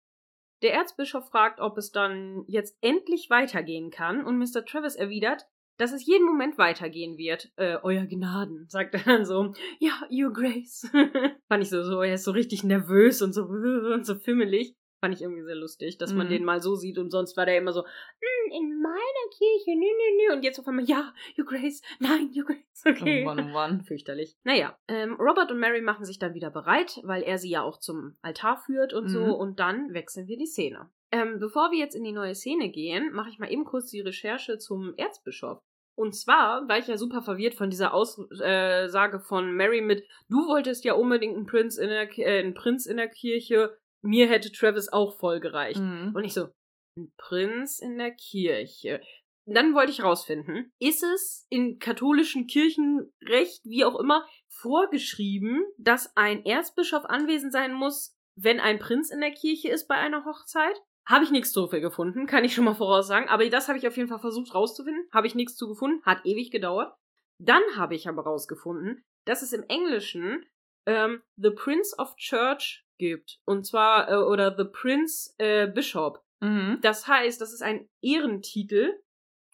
Der 0.61 0.73
Erzbischof 0.73 1.29
fragt, 1.29 1.61
ob 1.61 1.77
es 1.77 1.91
dann 1.91 2.43
jetzt 2.47 2.77
endlich 2.81 3.29
weitergehen 3.29 3.91
kann 3.91 4.25
und 4.25 4.37
Mr. 4.37 4.65
Travis 4.65 4.95
erwidert, 4.95 5.45
dass 5.77 5.93
es 5.93 6.05
jeden 6.05 6.25
Moment 6.25 6.57
weitergehen 6.57 7.17
wird. 7.17 7.53
Äh, 7.55 7.77
euer 7.81 8.05
Gnaden, 8.05 8.67
sagt 8.67 8.95
er 8.95 9.03
dann 9.05 9.25
so. 9.25 9.53
Ja, 9.79 10.01
Your 10.11 10.33
Grace. 10.33 10.89
Fand 11.47 11.63
ich 11.63 11.69
so, 11.69 11.83
so, 11.83 12.01
er 12.01 12.15
ist 12.15 12.25
so 12.25 12.31
richtig 12.31 12.65
nervös 12.65 13.21
und 13.21 13.31
so, 13.31 13.43
und 13.93 14.05
so 14.05 14.15
fimmelig. 14.15 14.75
Fand 15.01 15.15
ich 15.15 15.21
irgendwie 15.21 15.43
sehr 15.43 15.55
lustig, 15.55 15.97
dass 15.97 16.13
man 16.13 16.27
Mhm. 16.27 16.31
den 16.31 16.43
mal 16.43 16.61
so 16.61 16.75
sieht 16.75 16.97
und 16.97 17.09
sonst 17.09 17.37
war 17.37 17.45
der 17.45 17.57
immer 17.57 17.71
so, 17.71 17.81
"Mm, 17.83 18.51
in 18.51 18.81
meiner 18.81 19.29
Kirche, 19.37 19.71
nö, 19.79 19.85
nö, 19.85 20.27
nö. 20.27 20.33
Und 20.35 20.43
jetzt 20.43 20.59
auf 20.59 20.67
einmal, 20.67 20.83
ja, 20.85 21.13
Your 21.37 21.45
Grace, 21.45 21.81
nein, 21.99 22.29
Your 22.35 22.43
Grace, 22.45 22.83
okay. 22.85 23.21
Oh 23.21 23.25
Mann, 23.25 23.39
oh 23.39 23.53
Mann. 23.53 23.81
Fürchterlich. 23.83 24.35
Naja, 24.43 24.77
ähm, 24.89 25.13
Robert 25.15 25.51
und 25.51 25.59
Mary 25.59 25.81
machen 25.81 26.03
sich 26.03 26.19
dann 26.19 26.33
wieder 26.33 26.51
bereit, 26.51 26.99
weil 27.03 27.23
er 27.23 27.37
sie 27.37 27.49
ja 27.49 27.61
auch 27.63 27.79
zum 27.79 28.17
Altar 28.21 28.57
führt 28.57 28.93
und 28.93 29.07
so. 29.07 29.21
Mhm. 29.23 29.33
Und 29.33 29.59
dann 29.59 29.93
wechseln 29.93 30.27
wir 30.27 30.37
die 30.37 30.47
Szene. 30.47 30.89
Ähm, 31.11 31.39
bevor 31.39 31.71
wir 31.71 31.79
jetzt 31.79 31.95
in 31.95 32.03
die 32.03 32.11
neue 32.11 32.35
Szene 32.35 32.69
gehen, 32.69 33.11
mache 33.13 33.29
ich 33.29 33.39
mal 33.39 33.51
eben 33.51 33.63
kurz 33.65 33.89
die 33.89 34.01
Recherche 34.01 34.57
zum 34.57 34.93
Erzbischof. 34.97 35.59
Und 35.95 36.13
zwar 36.15 36.67
war 36.69 36.77
ich 36.77 36.87
ja 36.87 36.97
super 36.97 37.21
verwirrt 37.21 37.55
von 37.55 37.69
dieser 37.69 37.93
Aussage 37.93 39.19
von 39.19 39.53
Mary 39.53 39.81
mit, 39.81 40.03
du 40.29 40.47
wolltest 40.47 40.85
ja 40.85 40.93
unbedingt 40.93 41.35
einen 41.35 41.45
Prinz 41.45 41.77
in 41.77 41.89
der, 41.89 42.17
äh, 42.19 42.39
einen 42.39 42.53
Prinz 42.53 42.85
in 42.85 42.97
der 42.97 43.09
Kirche, 43.09 43.77
mir 44.01 44.27
hätte 44.27 44.51
Travis 44.51 44.89
auch 44.89 45.17
voll 45.17 45.39
gereicht. 45.39 45.79
Mhm. 45.79 46.13
Und 46.15 46.23
ich 46.23 46.33
so, 46.33 46.49
ein 46.97 47.11
Prinz 47.17 47.79
in 47.79 47.97
der 47.97 48.11
Kirche. 48.11 49.01
Dann 49.45 49.73
wollte 49.73 49.91
ich 49.91 50.03
rausfinden, 50.03 50.71
ist 50.79 51.03
es 51.03 51.47
in 51.49 51.79
katholischen 51.79 52.45
Kirchenrecht, 52.45 53.65
wie 53.65 53.83
auch 53.83 53.99
immer, 53.99 54.27
vorgeschrieben, 54.47 55.63
dass 55.77 56.15
ein 56.15 56.45
Erzbischof 56.45 57.05
anwesend 57.05 57.51
sein 57.51 57.73
muss, 57.73 58.15
wenn 58.35 58.59
ein 58.59 58.77
Prinz 58.77 59.09
in 59.09 59.21
der 59.21 59.31
Kirche 59.31 59.69
ist 59.69 59.87
bei 59.87 59.95
einer 59.95 60.25
Hochzeit? 60.25 60.75
Habe 61.07 61.23
ich 61.23 61.31
nichts 61.31 61.51
zu 61.51 61.67
gefunden, 61.67 62.27
kann 62.27 62.43
ich 62.43 62.53
schon 62.53 62.65
mal 62.65 62.75
voraussagen. 62.75 63.27
Aber 63.29 63.47
das 63.49 63.67
habe 63.67 63.79
ich 63.79 63.87
auf 63.87 63.97
jeden 63.97 64.09
Fall 64.09 64.19
versucht 64.19 64.53
rauszufinden. 64.53 65.07
Habe 65.11 65.25
ich 65.25 65.33
nichts 65.33 65.55
zu 65.55 65.67
gefunden, 65.67 66.03
hat 66.05 66.23
ewig 66.25 66.51
gedauert. 66.51 66.93
Dann 67.39 67.63
habe 67.75 67.95
ich 67.95 68.07
aber 68.07 68.23
rausgefunden, 68.23 69.03
dass 69.25 69.41
es 69.41 69.53
im 69.53 69.63
Englischen 69.63 70.45
ähm, 70.85 71.23
The 71.37 71.49
Prince 71.49 71.95
of 71.97 72.15
Church 72.17 72.85
gibt. 72.99 73.39
Und 73.45 73.65
zwar, 73.65 74.09
äh, 74.11 74.15
oder 74.17 74.55
The 74.55 74.65
Prince 74.65 75.33
äh, 75.39 75.67
Bishop. 75.67 76.23
Mhm. 76.41 76.77
Das 76.81 77.07
heißt, 77.07 77.41
das 77.41 77.51
ist 77.51 77.63
ein 77.63 77.89
Ehrentitel 78.01 78.93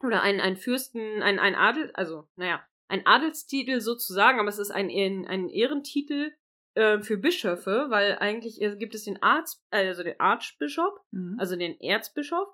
oder 0.04 0.22
ein, 0.22 0.42
ein 0.42 0.58
Fürsten, 0.58 1.24
ein, 1.24 1.40
ein 1.40 1.56
Adel, 1.56 1.92
also, 1.94 2.28
naja, 2.36 2.62
ein 2.90 3.06
Adelstitel 3.06 3.80
sozusagen, 3.80 4.40
aber 4.40 4.50
es 4.50 4.60
ist 4.60 4.72
ein, 4.72 4.90
ein 4.90 5.50
Ehrentitel 5.50 6.34
äh, 6.76 7.00
für 7.00 7.18
Bischöfe, 7.18 7.88
weil 7.90 8.18
eigentlich 8.20 8.62
äh, 8.62 8.76
gibt 8.76 8.94
es 8.94 9.06
den 9.06 9.24
Arzt, 9.24 9.64
also 9.72 10.04
den 10.04 10.20
Archbishop, 10.20 11.00
Mhm. 11.12 11.38
also 11.40 11.56
den 11.56 11.80
Erzbischof, 11.80 12.48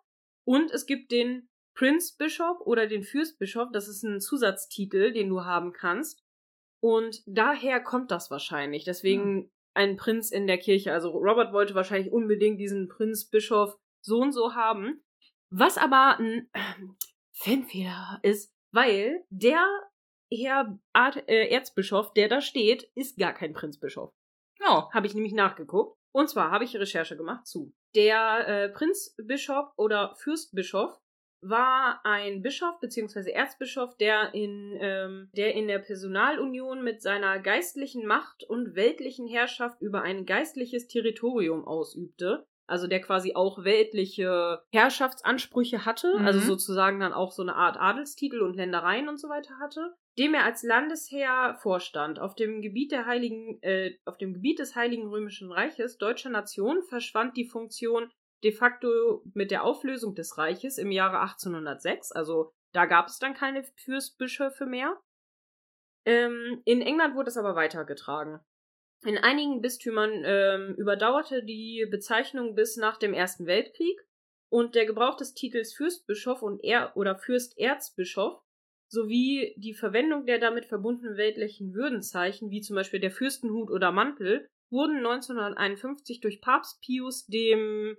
und 0.45 0.71
es 0.71 0.85
gibt 0.85 1.11
den 1.11 1.49
Prince 1.73 2.15
Bishop 2.17 2.61
oder 2.61 2.87
den 2.87 3.03
Fürstbischof, 3.03 3.69
das 3.71 3.87
ist 3.87 4.03
ein 4.03 4.19
Zusatztitel, 4.19 5.11
den 5.11 5.29
du 5.29 5.43
haben 5.43 5.73
kannst. 5.73 6.23
Und 6.83 7.21
daher 7.25 7.79
kommt 7.81 8.11
das 8.11 8.31
wahrscheinlich. 8.31 8.83
Deswegen 8.83 9.51
ein 9.73 9.97
Prinz 9.97 10.31
in 10.31 10.47
der 10.47 10.57
Kirche. 10.57 10.93
Also 10.93 11.11
Robert 11.11 11.53
wollte 11.53 11.75
wahrscheinlich 11.75 12.11
unbedingt 12.11 12.59
diesen 12.59 12.87
Prinzbischof 12.87 13.77
so 14.01 14.19
und 14.19 14.31
so 14.31 14.55
haben. 14.55 15.03
Was 15.49 15.77
aber 15.77 16.17
ein 16.19 16.49
Fanfehler 17.33 18.19
ist, 18.23 18.53
weil 18.71 19.23
der 19.29 19.65
Herr 20.31 20.79
Art, 20.93 21.27
äh, 21.27 21.49
Erzbischof, 21.49 22.13
der 22.13 22.29
da 22.29 22.41
steht, 22.41 22.89
ist 22.95 23.17
gar 23.17 23.33
kein 23.33 23.53
Prinzbischof. 23.53 24.13
Ja. 24.59 24.89
Habe 24.93 25.07
ich 25.07 25.13
nämlich 25.13 25.33
nachgeguckt. 25.33 25.97
Und 26.13 26.29
zwar 26.29 26.51
habe 26.51 26.63
ich 26.63 26.75
Recherche 26.75 27.17
gemacht 27.17 27.47
zu. 27.47 27.73
Der 27.95 28.47
äh, 28.47 28.69
Prinzbischof 28.69 29.69
oder 29.77 30.15
Fürstbischof 30.15 30.99
war 31.41 32.01
ein 32.03 32.41
Bischof 32.41 32.79
bzw. 32.79 33.31
Erzbischof, 33.31 33.97
der 33.97 34.33
in, 34.33 34.77
ähm, 34.79 35.29
der 35.35 35.55
in 35.55 35.67
der 35.67 35.79
Personalunion 35.79 36.83
mit 36.83 37.01
seiner 37.01 37.39
geistlichen 37.39 38.05
Macht 38.05 38.43
und 38.43 38.75
weltlichen 38.75 39.27
Herrschaft 39.27 39.81
über 39.81 40.01
ein 40.03 40.25
geistliches 40.25 40.87
Territorium 40.87 41.65
ausübte. 41.65 42.45
Also 42.67 42.87
der 42.87 43.01
quasi 43.01 43.33
auch 43.35 43.65
weltliche 43.65 44.61
Herrschaftsansprüche 44.71 45.85
hatte, 45.85 46.17
Mhm. 46.19 46.25
also 46.25 46.39
sozusagen 46.39 46.99
dann 46.99 47.11
auch 47.11 47.31
so 47.31 47.41
eine 47.41 47.55
Art 47.55 47.77
Adelstitel 47.77 48.41
und 48.41 48.55
Ländereien 48.55 49.09
und 49.09 49.19
so 49.19 49.27
weiter 49.27 49.59
hatte, 49.59 49.93
dem 50.17 50.33
er 50.33 50.45
als 50.45 50.63
Landesherr 50.63 51.55
vorstand. 51.61 52.19
Auf 52.19 52.35
dem 52.35 52.61
Gebiet 52.61 52.91
der 52.91 53.05
Heiligen, 53.05 53.61
äh, 53.61 53.95
auf 54.05 54.17
dem 54.17 54.33
Gebiet 54.33 54.59
des 54.59 54.75
Heiligen 54.75 55.07
Römischen 55.07 55.51
Reiches 55.51 55.97
deutscher 55.97 56.29
Nation 56.29 56.81
verschwand 56.83 57.35
die 57.35 57.45
Funktion 57.45 58.09
de 58.43 58.51
facto 58.51 59.23
mit 59.33 59.51
der 59.51 59.63
Auflösung 59.63 60.15
des 60.15 60.37
Reiches 60.37 60.77
im 60.77 60.91
Jahre 60.91 61.19
1806. 61.19 62.11
Also 62.11 62.53
da 62.73 62.85
gab 62.85 63.07
es 63.07 63.19
dann 63.19 63.33
keine 63.33 63.63
Fürstbischöfe 63.75 64.65
mehr. 64.65 64.99
Ähm, 66.05 66.61
in 66.65 66.81
England 66.81 67.15
wurde 67.15 67.29
es 67.29 67.37
aber 67.37 67.55
weitergetragen. 67.55 68.39
In 69.03 69.17
einigen 69.17 69.61
Bistümern 69.61 70.23
ähm, 70.23 70.75
überdauerte 70.75 71.43
die 71.43 71.87
Bezeichnung 71.89 72.55
bis 72.55 72.77
nach 72.77 72.97
dem 72.97 73.13
Ersten 73.13 73.45
Weltkrieg 73.45 73.99
und 74.49 74.75
der 74.75 74.85
Gebrauch 74.85 75.15
des 75.15 75.33
Titels 75.33 75.73
Fürstbischof 75.73 76.41
und 76.41 76.63
er 76.63 76.95
oder 76.95 77.15
Fürsterzbischof 77.15 78.41
sowie 78.87 79.55
die 79.57 79.73
Verwendung 79.73 80.25
der 80.25 80.37
damit 80.37 80.65
verbundenen 80.65 81.17
weltlichen 81.17 81.73
Würdenzeichen, 81.73 82.51
wie 82.51 82.61
zum 82.61 82.75
Beispiel 82.75 82.99
der 82.99 83.11
Fürstenhut 83.11 83.71
oder 83.71 83.91
Mantel, 83.91 84.47
wurden 84.69 84.97
1951 84.97 86.19
durch 86.19 86.41
Papst 86.41 86.81
Pius 86.81 87.25
dem 87.25 87.97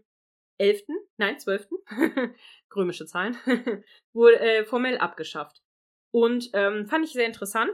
11., 0.58 0.82
nein, 1.16 1.38
12., 1.38 1.68
römische 2.76 3.06
Zahlen, 3.06 3.36
wurde 4.12 4.40
äh, 4.40 4.64
formell 4.64 4.98
abgeschafft. 4.98 5.62
Und 6.12 6.50
ähm, 6.52 6.86
fand 6.86 7.04
ich 7.04 7.12
sehr 7.12 7.26
interessant. 7.26 7.70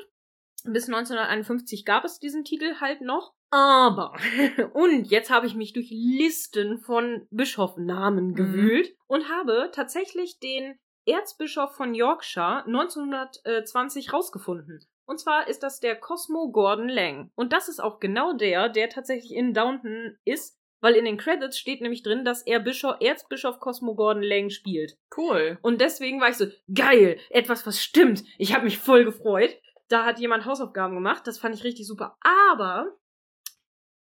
Bis 0.64 0.86
1951 0.86 1.84
gab 1.84 2.04
es 2.04 2.18
diesen 2.18 2.44
Titel 2.44 2.76
halt 2.80 3.00
noch. 3.00 3.32
Aber, 3.50 4.14
und 4.74 5.04
jetzt 5.06 5.30
habe 5.30 5.46
ich 5.46 5.54
mich 5.54 5.72
durch 5.72 5.88
Listen 5.90 6.78
von 6.78 7.26
Bischofnamen 7.30 8.34
gewühlt 8.34 8.94
und 9.06 9.28
habe 9.30 9.70
tatsächlich 9.72 10.38
den 10.38 10.78
Erzbischof 11.06 11.74
von 11.74 11.94
Yorkshire 11.94 12.64
1920 12.66 14.12
rausgefunden. 14.12 14.86
Und 15.06 15.18
zwar 15.18 15.48
ist 15.48 15.62
das 15.62 15.80
der 15.80 15.96
Cosmo 15.98 16.52
Gordon 16.52 16.90
Lang. 16.90 17.30
Und 17.34 17.54
das 17.54 17.68
ist 17.68 17.80
auch 17.80 17.98
genau 17.98 18.34
der, 18.34 18.68
der 18.68 18.90
tatsächlich 18.90 19.32
in 19.32 19.54
Downton 19.54 20.18
ist, 20.26 20.57
weil 20.80 20.94
in 20.94 21.04
den 21.04 21.16
Credits 21.16 21.58
steht 21.58 21.80
nämlich 21.80 22.02
drin, 22.02 22.24
dass 22.24 22.42
er 22.42 22.60
Bischof, 22.60 22.96
Erzbischof 23.00 23.60
Cosmo 23.60 23.94
Gordon 23.94 24.22
Lang 24.22 24.50
spielt. 24.50 24.96
Cool. 25.16 25.58
Und 25.62 25.80
deswegen 25.80 26.20
war 26.20 26.30
ich 26.30 26.36
so, 26.36 26.46
geil, 26.72 27.18
etwas, 27.30 27.66
was 27.66 27.82
stimmt. 27.82 28.24
Ich 28.38 28.54
habe 28.54 28.64
mich 28.64 28.78
voll 28.78 29.04
gefreut. 29.04 29.56
Da 29.88 30.04
hat 30.04 30.18
jemand 30.18 30.44
Hausaufgaben 30.44 30.94
gemacht, 30.94 31.26
das 31.26 31.38
fand 31.38 31.54
ich 31.54 31.64
richtig 31.64 31.86
super. 31.86 32.16
Aber 32.20 32.98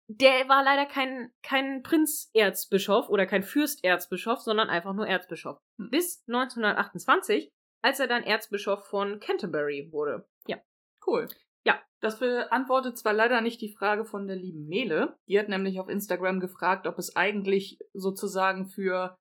der 0.08 0.48
war 0.48 0.62
leider 0.62 0.86
kein, 0.86 1.32
kein 1.42 1.82
Prinzerzbischof 1.82 3.08
oder 3.08 3.26
kein 3.26 3.42
Fürsterzbischof, 3.42 4.40
sondern 4.40 4.68
einfach 4.68 4.92
nur 4.92 5.06
Erzbischof. 5.06 5.58
Hm. 5.78 5.90
Bis 5.90 6.22
1928, 6.28 7.50
als 7.82 8.00
er 8.00 8.06
dann 8.06 8.22
Erzbischof 8.22 8.86
von 8.86 9.20
Canterbury 9.20 9.88
wurde. 9.90 10.28
Ja. 10.46 10.58
Cool. 11.06 11.28
Das 12.02 12.18
beantwortet 12.18 12.98
zwar 12.98 13.12
leider 13.12 13.40
nicht 13.40 13.60
die 13.60 13.72
Frage 13.72 14.04
von 14.04 14.26
der 14.26 14.34
lieben 14.34 14.66
Mele. 14.66 15.16
Die 15.28 15.38
hat 15.38 15.48
nämlich 15.48 15.78
auf 15.78 15.88
Instagram 15.88 16.40
gefragt, 16.40 16.88
ob 16.88 16.98
es 16.98 17.14
eigentlich 17.14 17.78
sozusagen 17.94 18.66
für 18.66 19.14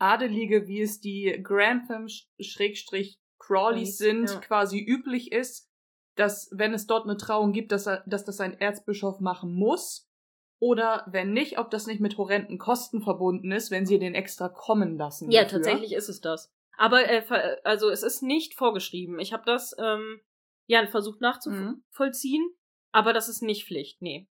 Adelige, 0.00 0.66
wie 0.66 0.82
es 0.82 1.00
die 1.00 1.40
Grantham-Crawleys 1.42 3.18
Crawleys, 3.38 3.98
sind, 3.98 4.30
ja. 4.30 4.40
quasi 4.40 4.80
üblich 4.80 5.30
ist, 5.30 5.70
dass 6.16 6.50
wenn 6.52 6.74
es 6.74 6.88
dort 6.88 7.04
eine 7.04 7.16
Trauung 7.16 7.52
gibt, 7.52 7.70
dass, 7.70 7.86
er, 7.86 8.02
dass 8.06 8.24
das 8.24 8.40
ein 8.40 8.58
Erzbischof 8.58 9.20
machen 9.20 9.54
muss. 9.54 10.08
Oder 10.60 11.04
wenn 11.06 11.32
nicht, 11.32 11.58
ob 11.58 11.70
das 11.70 11.86
nicht 11.86 12.00
mit 12.00 12.16
horrenden 12.16 12.58
Kosten 12.58 13.00
verbunden 13.00 13.52
ist, 13.52 13.70
wenn 13.70 13.86
sie 13.86 13.98
den 14.00 14.14
extra 14.14 14.48
kommen 14.48 14.96
lassen. 14.96 15.30
Ja, 15.30 15.42
dafür. 15.42 15.58
tatsächlich 15.58 15.92
ist 15.92 16.08
es 16.08 16.20
das. 16.20 16.50
Aber 16.76 17.08
äh, 17.08 17.22
also 17.62 17.90
es 17.90 18.02
ist 18.02 18.22
nicht 18.22 18.54
vorgeschrieben. 18.54 19.20
Ich 19.20 19.32
habe 19.32 19.44
das 19.46 19.76
ähm, 19.78 20.20
ja 20.66 20.86
versucht 20.86 21.20
Mhm. 21.20 21.24
nachzuvollziehen, 21.26 22.48
aber 22.92 23.12
das 23.12 23.28
ist 23.28 23.42
nicht 23.42 23.66
Pflicht. 23.66 24.00
Nee. 24.02 24.28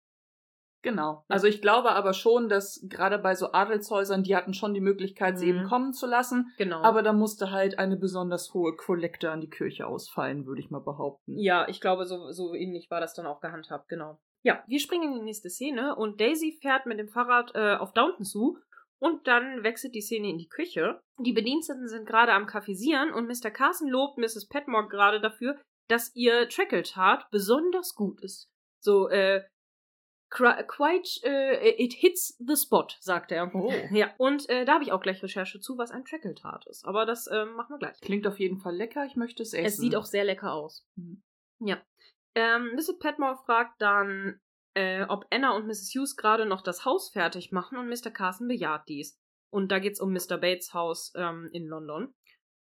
Genau. 0.82 1.24
Also 1.30 1.48
ich 1.48 1.62
glaube 1.62 1.92
aber 1.92 2.14
schon, 2.14 2.50
dass 2.50 2.86
gerade 2.90 3.18
bei 3.18 3.36
so 3.36 3.54
Adelshäusern, 3.54 4.22
die 4.24 4.36
hatten 4.36 4.54
schon 4.54 4.74
die 4.74 4.82
Möglichkeit, 4.82 5.40
sie 5.40 5.46
Mhm. 5.52 5.60
eben 5.60 5.68
kommen 5.70 5.94
zu 5.94 6.06
lassen. 6.06 6.52
Genau. 6.58 6.82
Aber 6.82 7.02
da 7.04 7.14
musste 7.14 7.52
halt 7.52 7.80
eine 7.80 7.96
besonders 7.96 8.54
hohe 8.54 8.76
Kollekte 8.76 9.32
an 9.32 9.40
die 9.40 9.50
Kirche 9.50 9.88
ausfallen, 9.88 10.46
würde 10.46 10.60
ich 10.60 10.70
mal 10.72 10.82
behaupten. 10.82 11.38
Ja, 11.40 11.66
ich 11.70 11.80
glaube, 11.80 12.06
so, 12.06 12.32
so 12.32 12.54
ähnlich 12.54 12.92
war 12.92 13.00
das 13.00 13.14
dann 13.14 13.26
auch 13.28 13.40
gehandhabt, 13.40 13.88
genau. 13.88 14.20
Ja, 14.44 14.62
wir 14.68 14.80
springen 14.82 15.14
in 15.14 15.20
die 15.20 15.26
nächste 15.26 15.50
Szene 15.50 15.96
und 15.96 16.20
Daisy 16.20 16.60
fährt 16.62 16.86
mit 16.86 17.00
dem 17.00 17.08
Fahrrad 17.08 17.52
äh, 17.56 17.76
auf 17.78 17.94
Downton 17.94 18.26
zu 18.26 18.58
und 19.00 19.26
dann 19.26 19.64
wechselt 19.64 19.96
die 19.96 20.02
Szene 20.02 20.30
in 20.32 20.38
die 20.38 20.50
Küche. 20.50 21.00
Die 21.18 21.32
Bediensteten 21.32 21.88
sind 21.88 22.06
gerade 22.06 22.34
am 22.34 22.46
Kaffeesieren 22.46 23.14
und 23.14 23.28
Mr. 23.28 23.52
Carson 23.52 23.88
lobt 23.88 24.18
Mrs. 24.18 24.50
Petmore 24.50 24.90
gerade 24.90 25.22
dafür, 25.22 25.56
dass 25.88 26.16
ihr 26.16 26.48
Trackle-Tart 26.50 27.30
besonders 27.32 27.96
gut 27.96 28.22
ist. 28.22 28.50
So, 28.80 29.10
äh, 29.10 29.44
quite, 30.34 31.22
uh, 31.24 31.54
it 31.62 31.94
hits 31.94 32.36
the 32.40 32.56
spot, 32.56 32.88
sagt 33.00 33.32
er. 33.32 33.54
Oh. 33.54 33.72
Ja, 33.92 34.14
und 34.18 34.50
äh, 34.50 34.66
da 34.66 34.74
habe 34.74 34.84
ich 34.84 34.92
auch 34.92 35.02
gleich 35.02 35.22
Recherche 35.22 35.60
zu, 35.60 35.78
was 35.78 35.92
ein 35.92 36.06
Trackeltart 36.06 36.66
ist. 36.68 36.86
Aber 36.86 37.06
das 37.06 37.28
äh, 37.28 37.46
machen 37.46 37.76
wir 37.76 37.80
gleich. 37.80 38.00
Klingt 38.02 38.26
auf 38.26 38.40
jeden 38.40 38.58
Fall 38.58 38.76
lecker, 38.76 39.06
ich 39.06 39.16
möchte 39.16 39.44
es 39.44 39.54
essen. 39.54 39.66
Es 39.66 39.78
sieht 39.78 39.96
auch 39.96 40.06
sehr 40.06 40.24
lecker 40.24 40.54
aus. 40.54 40.88
Mhm. 40.96 41.24
Ja. 41.60 41.82
Ähm, 42.36 42.74
Mrs. 42.76 42.98
Petmore 43.00 43.38
fragt 43.46 43.82
dann, 43.82 44.40
äh, 44.76 45.04
ob 45.04 45.26
Anna 45.30 45.56
und 45.56 45.68
Mrs. 45.68 45.94
Hughes 45.96 46.16
gerade 46.16 46.46
noch 46.46 46.62
das 46.62 46.84
Haus 46.84 47.12
fertig 47.12 47.52
machen 47.52 47.78
und 47.78 47.88
Mr. 47.88 48.10
Carson 48.10 48.48
bejaht 48.48 48.90
dies. 48.90 49.20
Und 49.52 49.72
da 49.72 49.78
geht's 49.78 50.02
um 50.02 50.12
Mr. 50.12 50.38
Bates 50.38 50.74
Haus 50.74 51.14
ähm, 51.16 51.50
in 51.54 51.68
London. 51.68 52.14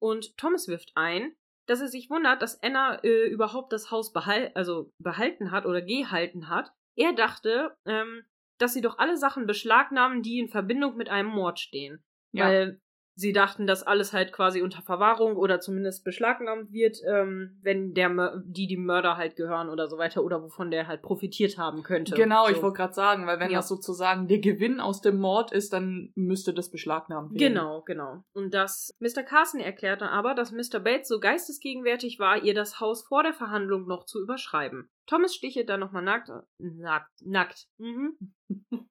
Und 0.01 0.37
Thomas 0.37 0.67
wirft 0.67 0.91
ein, 0.97 1.37
dass 1.71 1.81
er 1.81 1.87
sich 1.87 2.11
wundert, 2.11 2.43
dass 2.43 2.61
Anna 2.65 2.97
äh, 3.05 3.29
überhaupt 3.29 3.73
das 3.73 3.93
Haus 3.93 4.13
behal 4.13 4.51
also 4.57 4.93
behalten 4.99 5.53
hat 5.53 5.67
oder 5.67 5.81
gehalten 5.81 6.49
hat. 6.49 6.73
Er 6.97 7.13
dachte, 7.13 7.77
ähm, 7.87 8.25
dass 8.59 8.75
sie 8.75 8.81
doch 8.81 8.99
alle 8.99 9.17
Sachen 9.17 9.47
beschlagnahmen, 9.47 10.21
die 10.23 10.41
in 10.41 10.49
Verbindung 10.49 10.97
mit 10.97 11.11
einem 11.11 11.29
Mord 11.29 11.61
stehen. 11.61 12.03
Ja. 12.33 12.47
Weil 12.47 12.81
sie 13.15 13.33
dachten, 13.33 13.67
dass 13.67 13.83
alles 13.83 14.13
halt 14.13 14.33
quasi 14.33 14.63
unter 14.63 14.83
Verwahrung 14.83 15.37
oder 15.37 15.61
zumindest 15.61 16.05
beschlagnahmt 16.05 16.73
wird, 16.73 16.99
ähm, 17.07 17.59
wenn 17.63 17.95
der 17.95 18.43
die 18.45 18.67
die 18.67 18.77
Mörder 18.77 19.17
halt 19.17 19.37
gehören 19.37 19.69
oder 19.69 19.89
so 19.89 19.99
weiter 19.99 20.23
oder 20.25 20.43
wovon 20.43 20.71
der 20.71 20.87
halt 20.87 21.03
profitiert 21.03 21.59
haben 21.59 21.83
könnte. 21.83 22.15
Genau, 22.15 22.47
so. 22.47 22.53
ich 22.53 22.63
wollte 22.63 22.77
gerade 22.79 22.95
sagen, 22.95 23.27
weil 23.27 23.41
wenn 23.41 23.51
Ja. 23.51 23.59
das 23.59 23.69
sozusagen 23.69 24.29
der 24.29 24.39
Gewinn 24.39 24.81
aus 24.81 25.01
dem 25.01 25.19
Mord 25.19 25.53
ist, 25.53 25.73
dann 25.73 26.13
müsste 26.15 26.55
das 26.55 26.71
beschlagnahmt 26.71 27.33
werden. 27.33 27.39
Genau, 27.55 27.83
genau. 27.83 28.25
Und 28.33 28.55
das 28.55 28.91
Mr. 29.01 29.23
Carson 29.23 29.61
erklärte 29.61 30.09
aber, 30.11 30.35
dass 30.35 30.53
Mr. 30.53 30.81
Bates 30.81 31.09
so 31.09 31.21
geistesgegenwärtig 31.21 32.19
war, 32.19 32.43
ihr 32.43 32.55
das 32.55 32.81
Haus 32.81 33.03
vor 33.07 33.23
der 33.23 33.35
Verhandlung 33.35 33.87
noch 33.87 34.05
zu 34.07 34.21
überschreiben. 34.23 34.89
Thomas 35.07 35.35
stichelt 35.35 35.69
dann 35.69 35.81
nochmal 35.81 36.03
nackt. 36.03 36.31
Nackt. 36.59 37.11
Nackt. 37.23 37.67
Mhm. 37.79 38.17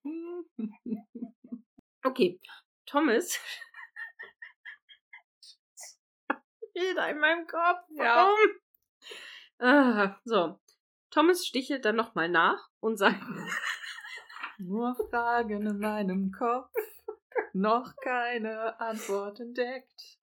Okay. 2.04 2.40
Thomas. 2.86 3.40
Jeder 6.80 7.10
in 7.10 7.20
meinem 7.20 7.46
Kopf. 7.48 7.84
Ja. 7.90 8.28
Warum? 8.28 8.50
Ah, 9.60 10.20
so. 10.24 10.60
Thomas 11.10 11.46
stichelt 11.46 11.84
dann 11.86 11.96
nochmal 11.96 12.30
nach 12.30 12.70
und 12.80 12.98
sagt. 12.98 13.22
Nur 14.60 14.96
Fragen 15.10 15.66
in 15.66 15.80
meinem 15.80 16.32
Kopf, 16.32 16.74
noch 17.54 17.96
keine 17.98 18.80
Antwort 18.80 19.40
entdeckt. 19.40 20.20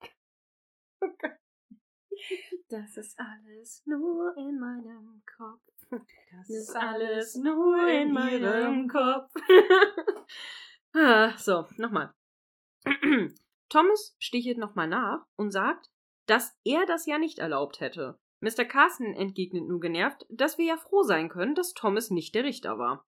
Das 2.69 2.97
ist 2.97 3.19
alles 3.19 3.83
nur 3.85 4.37
in 4.37 4.59
meinem 4.59 5.23
Kopf. 5.37 5.61
Das 5.89 6.49
ist 6.49 6.75
alles 6.75 7.35
nur 7.35 7.87
in 7.87 8.13
meinem 8.13 8.87
Kopf. 8.87 9.31
ah, 10.93 11.35
so, 11.37 11.67
nochmal. 11.77 12.13
Thomas 13.69 14.15
stichelt 14.19 14.59
nochmal 14.59 14.87
nach 14.87 15.25
und 15.35 15.49
sagt, 15.51 15.89
dass 16.27 16.57
er 16.63 16.85
das 16.85 17.05
ja 17.05 17.17
nicht 17.17 17.39
erlaubt 17.39 17.79
hätte. 17.79 18.19
Mr. 18.39 18.65
Carson 18.65 19.15
entgegnet 19.15 19.67
nur 19.67 19.79
genervt, 19.79 20.25
dass 20.29 20.57
wir 20.57 20.65
ja 20.65 20.77
froh 20.77 21.01
sein 21.01 21.29
können, 21.29 21.55
dass 21.55 21.73
Thomas 21.73 22.11
nicht 22.11 22.35
der 22.35 22.43
Richter 22.43 22.77
war. 22.77 23.05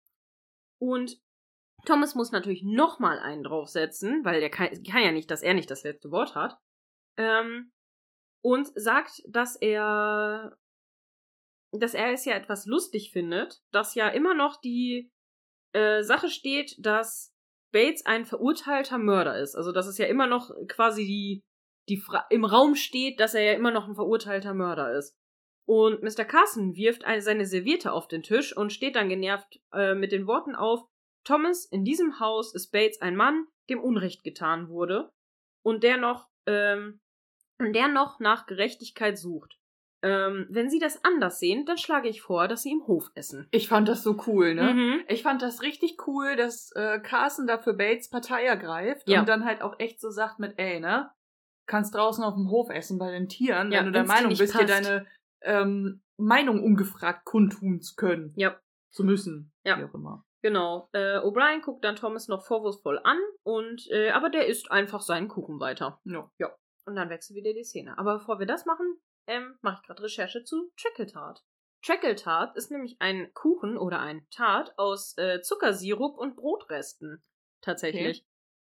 Und 0.82 1.22
Thomas 1.86 2.16
muss 2.16 2.32
natürlich 2.32 2.64
nochmal 2.64 3.20
einen 3.20 3.44
draufsetzen, 3.44 4.26
weil 4.26 4.40
der 4.40 4.50
kann, 4.50 4.70
kann 4.84 5.04
ja 5.04 5.12
nicht, 5.12 5.30
dass 5.30 5.44
er 5.44 5.54
nicht 5.54 5.70
das 5.70 5.84
letzte 5.84 6.12
Wort 6.12 6.36
hat. 6.36 6.58
Ähm, 7.18 7.72
und 8.42 8.72
sagt, 8.76 9.22
dass 9.28 9.56
er 9.56 10.58
dass 11.72 11.94
er 11.94 12.12
es 12.12 12.26
ja 12.26 12.36
etwas 12.36 12.66
lustig 12.66 13.12
findet, 13.12 13.62
dass 13.72 13.96
ja 13.96 14.08
immer 14.08 14.34
noch 14.34 14.60
die 14.60 15.12
äh, 15.74 16.02
Sache 16.02 16.30
steht, 16.30 16.76
dass 16.80 17.36
Bates 17.72 18.06
ein 18.06 18.26
verurteilter 18.26 18.98
Mörder 18.98 19.40
ist. 19.40 19.56
Also 19.56 19.72
dass 19.72 19.88
es 19.88 19.98
ja 19.98 20.08
immer 20.08 20.28
noch 20.28 20.50
quasi 20.68 21.06
die, 21.06 21.44
die 21.89 21.98
Fra 21.98 22.25
im 22.29 22.46
Raum 22.46 22.75
steht, 22.75 23.19
dass 23.19 23.34
er 23.34 23.41
ja 23.43 23.53
immer 23.53 23.72
noch 23.72 23.88
ein 23.88 23.96
verurteilter 23.96 24.53
Mörder 24.53 24.93
ist. 24.98 25.15
Und 25.65 26.01
Mr. 26.01 26.24
Carson 26.25 26.75
wirft 26.75 27.03
eine, 27.05 27.22
seine 27.22 27.46
Serviette 27.46 27.91
auf 27.91 28.08
den 28.08 28.24
Tisch 28.24 28.55
und 28.55 28.74
steht 28.74 28.96
dann 28.96 29.10
genervt 29.10 29.60
äh, 29.74 29.93
mit 29.93 30.12
den 30.12 30.25
Worten 30.25 30.55
auf, 30.55 30.81
Thomas, 31.25 31.65
in 31.65 31.84
diesem 31.84 32.19
Haus 32.19 32.55
ist 32.55 32.72
Bates 32.72 33.01
ein 33.01 33.15
Mann, 33.15 33.46
dem 33.69 33.79
Unrecht 33.81 34.24
getan 34.24 34.69
wurde 34.69 35.12
und 35.63 35.84
der 35.84 35.98
noch, 35.98 36.27
ähm, 36.48 37.01
der 37.62 37.88
noch 37.88 38.19
nach 38.19 38.46
Gerechtigkeit 38.48 39.17
sucht. 39.19 39.58
Ähm, 40.01 40.48
wenn 40.50 40.69
Sie 40.69 40.79
das 40.79 41.03
anders 41.03 41.39
sehen, 41.39 41.65
dann 41.65 41.77
schlage 41.77 42.08
ich 42.08 42.22
vor, 42.22 42.48
dass 42.48 42.63
Sie 42.63 42.72
im 42.72 42.88
Hof 42.88 43.12
essen. 43.15 43.48
Ich 43.51 43.67
fand 43.67 43.89
das 43.89 44.01
so 44.01 44.15
cool, 44.27 44.55
ne? 44.55 44.74
Mhm. 44.74 45.03
Ich 45.10 45.24
fand 45.24 45.41
das 45.41 45.62
richtig 45.62 46.08
cool, 46.08 46.38
dass 46.38 46.71
äh, 46.71 46.99
Carson 47.02 47.47
da 47.47 47.58
für 47.58 47.73
Bates 47.73 48.10
Partei 48.10 48.45
ergreift 48.45 49.08
Ja. 49.10 49.19
und 49.19 49.28
dann 49.30 49.43
halt 49.43 49.62
auch 49.62 49.78
echt 49.78 49.99
so 49.99 50.10
sagt 50.10 50.39
mit, 50.39 50.58
ey, 50.58 50.80
ne? 50.80 51.12
Kannst 51.69 51.93
draußen 51.93 52.23
auf 52.23 52.34
dem 52.34 52.49
Hof 52.49 52.69
essen 52.71 52.97
bei 52.97 53.12
den 53.12 53.29
Tieren, 53.29 53.71
Ja, 53.71 53.79
wenn 53.79 53.86
du 53.86 53.91
der 53.91 54.01
dir 54.01 54.08
Meinung 54.08 54.29
bist, 54.29 54.41
dir 54.55 54.58
passt. 54.65 54.69
deine 54.69 55.05
ähm, 55.41 56.01
Meinung 56.17 56.63
ungefragt 56.63 57.25
kundtun 57.25 57.79
zu 57.79 57.95
können. 57.95 58.34
Ja. 58.36 58.60
Zu 58.91 59.03
müssen. 59.03 59.53
Ja. 59.63 59.77
Wie 59.77 59.84
auch 59.84 59.93
immer. 59.93 60.25
Genau. 60.41 60.89
Äh, 60.93 61.19
O'Brien 61.19 61.62
guckt 61.62 61.84
dann 61.86 61.95
Thomas 61.95 62.27
noch 62.27 62.43
vorwurfsvoll 62.43 62.99
an 63.03 63.19
und 63.43 63.88
äh, 63.91 64.10
aber 64.10 64.29
der 64.32 64.47
isst 64.47 64.71
einfach 64.71 65.01
seinen 65.01 65.27
Kuchen 65.27 65.60
weiter. 65.60 66.01
Ja. 66.05 66.32
Ja. 66.39 66.49
Und 66.86 66.95
dann 66.95 67.10
wechselt 67.12 67.38
wieder 67.38 67.53
die 67.53 67.63
Szene. 67.63 67.97
Aber 67.99 68.15
bevor 68.17 68.39
wir 68.39 68.47
das 68.47 68.65
machen, 68.65 68.99
ähm, 69.27 69.55
mache 69.62 69.79
ich 69.82 69.88
gerade 69.88 70.01
Recherche 70.01 70.43
zu 70.43 70.71
Trackeltart. 70.75 71.43
Trackeltart 71.86 72.58
ist 72.58 72.71
nämlich 72.71 72.97
ein 72.99 73.32
Kuchen 73.36 73.77
oder 73.77 73.99
ein 73.99 74.25
Tart 74.32 74.73
aus 74.77 75.15
äh, 75.17 75.39
Zuckersirup 75.41 76.17
und 76.17 76.36
Brotresten. 76.36 77.23
Tatsächlich. 77.62 78.25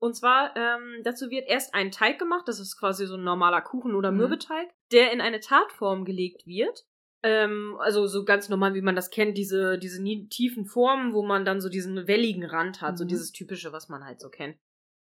Und 0.04 0.16
zwar, 0.16 0.54
ähm, 0.58 1.00
dazu 1.06 1.30
wird 1.30 1.48
erst 1.48 1.74
ein 1.74 1.90
Teig 1.90 2.20
gemacht, 2.20 2.46
das 2.50 2.60
ist 2.60 2.78
quasi 2.78 3.06
so 3.06 3.16
ein 3.16 3.24
normaler 3.24 3.62
Kuchen 3.62 3.96
oder 3.96 4.12
Mhm. 4.12 4.18
Mürbeteig, 4.18 4.68
der 4.92 5.14
in 5.14 5.22
eine 5.22 5.40
Tartform 5.40 6.04
gelegt 6.04 6.46
wird. 6.46 6.86
Ähm, 7.24 7.78
also 7.80 8.06
so 8.06 8.26
ganz 8.26 8.50
normal, 8.50 8.74
wie 8.74 8.82
man 8.82 8.98
das 8.98 9.12
kennt, 9.12 9.38
diese, 9.38 9.78
diese 9.80 10.04
tiefen 10.28 10.66
Formen, 10.66 11.14
wo 11.14 11.24
man 11.24 11.46
dann 11.46 11.62
so 11.62 11.70
diesen 11.70 12.06
welligen 12.06 12.44
Rand 12.44 12.82
hat, 12.82 12.98
so 12.98 13.06
Mhm. 13.06 13.08
dieses 13.08 13.32
typische, 13.32 13.72
was 13.72 13.88
man 13.88 14.04
halt 14.04 14.20
so 14.20 14.28
kennt. 14.30 14.58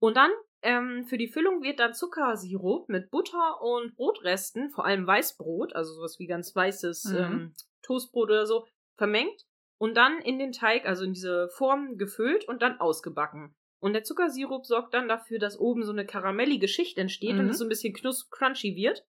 Und 0.02 0.18
dann, 0.18 0.32
ähm, 0.64 1.06
für 1.06 1.20
die 1.20 1.28
Füllung 1.28 1.62
wird 1.62 1.80
dann 1.80 1.94
Zuckersirup 1.94 2.90
mit 2.90 3.12
Butter 3.12 3.62
und 3.62 3.96
Brotresten, 3.96 4.72
vor 4.72 4.86
allem 4.86 5.06
Weißbrot, 5.06 5.76
also 5.76 5.94
sowas 5.94 6.18
wie 6.18 6.26
ganz 6.26 6.56
weißes 6.56 7.04
Mhm. 7.14 7.16
ähm, 7.16 7.54
Toastbrot 7.84 8.32
oder 8.32 8.48
so, 8.48 8.66
vermengt 8.98 9.46
und 9.78 9.96
dann 9.98 10.18
in 10.18 10.40
den 10.40 10.52
Teig, 10.52 10.88
also 10.88 11.04
in 11.04 11.14
diese 11.14 11.48
Form 11.50 12.00
gefüllt 12.00 12.48
und 12.48 12.64
dann 12.64 12.80
ausgebacken. 12.80 13.54
Und 13.82 13.94
der 13.94 14.04
Zuckersirup 14.04 14.66
sorgt 14.66 14.94
dann 14.94 15.08
dafür, 15.08 15.40
dass 15.40 15.58
oben 15.60 15.84
so 15.84 15.92
eine 15.92 16.06
karamellige 16.06 16.68
Schicht 16.68 16.98
entsteht 16.98 17.38
und 17.38 17.46
Mhm. 17.46 17.50
es 17.52 17.58
so 17.60 17.66
ein 17.66 17.70
bisschen 17.70 17.94
knus 17.94 18.30
crunchy 18.30 18.76
wird. 18.76 19.06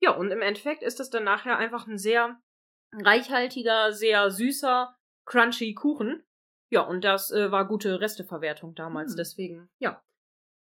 Ja, 0.00 0.12
und 0.12 0.30
im 0.30 0.42
Endeffekt 0.42 0.82
ist 0.82 1.00
das 1.00 1.10
dann 1.10 1.24
nachher 1.24 1.58
einfach 1.58 1.86
ein 1.86 1.98
sehr 1.98 2.40
reichhaltiger, 2.92 3.92
sehr 3.92 4.30
süßer, 4.30 4.96
crunchy 5.24 5.74
Kuchen. 5.74 6.22
Ja, 6.70 6.80
und 6.80 7.04
das 7.04 7.30
äh, 7.30 7.50
war 7.52 7.66
gute 7.68 8.00
Resteverwertung 8.00 8.74
damals, 8.74 9.12
Hm. 9.12 9.16
deswegen, 9.18 9.70
ja. 9.78 10.02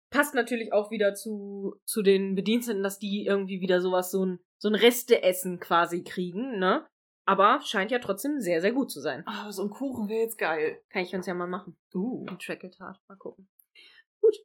Passt 0.09 0.35
natürlich 0.35 0.73
auch 0.73 0.91
wieder 0.91 1.13
zu, 1.13 1.75
zu 1.85 2.01
den 2.01 2.35
Bediensteten, 2.35 2.83
dass 2.83 2.99
die 2.99 3.25
irgendwie 3.25 3.61
wieder 3.61 3.79
sowas, 3.79 4.11
so 4.11 4.25
ein, 4.25 4.39
so 4.57 4.67
ein 4.67 4.75
Resteessen 4.75 5.59
quasi 5.61 6.03
kriegen, 6.03 6.59
ne? 6.59 6.85
Aber 7.32 7.62
scheint 7.62 7.91
ja 7.91 8.00
trotzdem 8.00 8.41
sehr, 8.41 8.60
sehr 8.60 8.74
gut 8.74 8.91
zu 8.91 9.00
sein. 9.00 9.24
Ah, 9.26 9.50
so 9.54 9.63
ein 9.63 9.70
Kuchen 9.70 10.10
wäre 10.10 10.20
jetzt 10.20 10.38
geil. 10.38 10.82
Kann 10.89 11.04
ich 11.04 11.15
uns 11.15 11.26
ja 11.28 11.34
mal 11.34 11.48
machen. 11.48 11.78
Uh. 11.96 12.26
Ein 12.28 12.38
Trackeltart. 12.38 13.00
Mal 13.08 13.15
gucken. 13.15 13.48
Gut. 14.20 14.36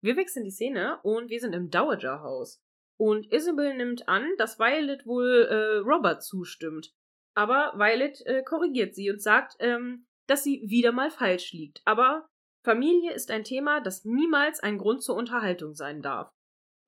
Wir 0.00 0.16
wechseln 0.16 0.44
die 0.44 0.52
Szene 0.52 1.00
und 1.02 1.28
wir 1.28 1.40
sind 1.40 1.56
im 1.56 1.70
Dowager-Haus. 1.70 2.62
Und 2.96 3.32
Isabel 3.32 3.76
nimmt 3.76 4.08
an, 4.08 4.28
dass 4.38 4.60
Violet 4.60 5.04
wohl 5.06 5.48
äh, 5.50 5.78
Robert 5.78 6.22
zustimmt. 6.22 6.94
Aber 7.34 7.72
Violet 7.74 8.24
äh, 8.26 8.44
korrigiert 8.44 8.94
sie 8.94 9.10
und 9.10 9.20
sagt, 9.20 9.56
ähm, 9.58 10.06
dass 10.28 10.44
sie 10.44 10.62
wieder 10.64 10.92
mal 10.92 11.10
falsch 11.10 11.52
liegt. 11.52 11.82
Aber 11.84 12.28
Familie 12.62 13.12
ist 13.12 13.32
ein 13.32 13.42
Thema, 13.42 13.80
das 13.80 14.04
niemals 14.04 14.60
ein 14.60 14.78
Grund 14.78 15.02
zur 15.02 15.16
Unterhaltung 15.16 15.74
sein 15.74 16.00
darf. 16.00 16.32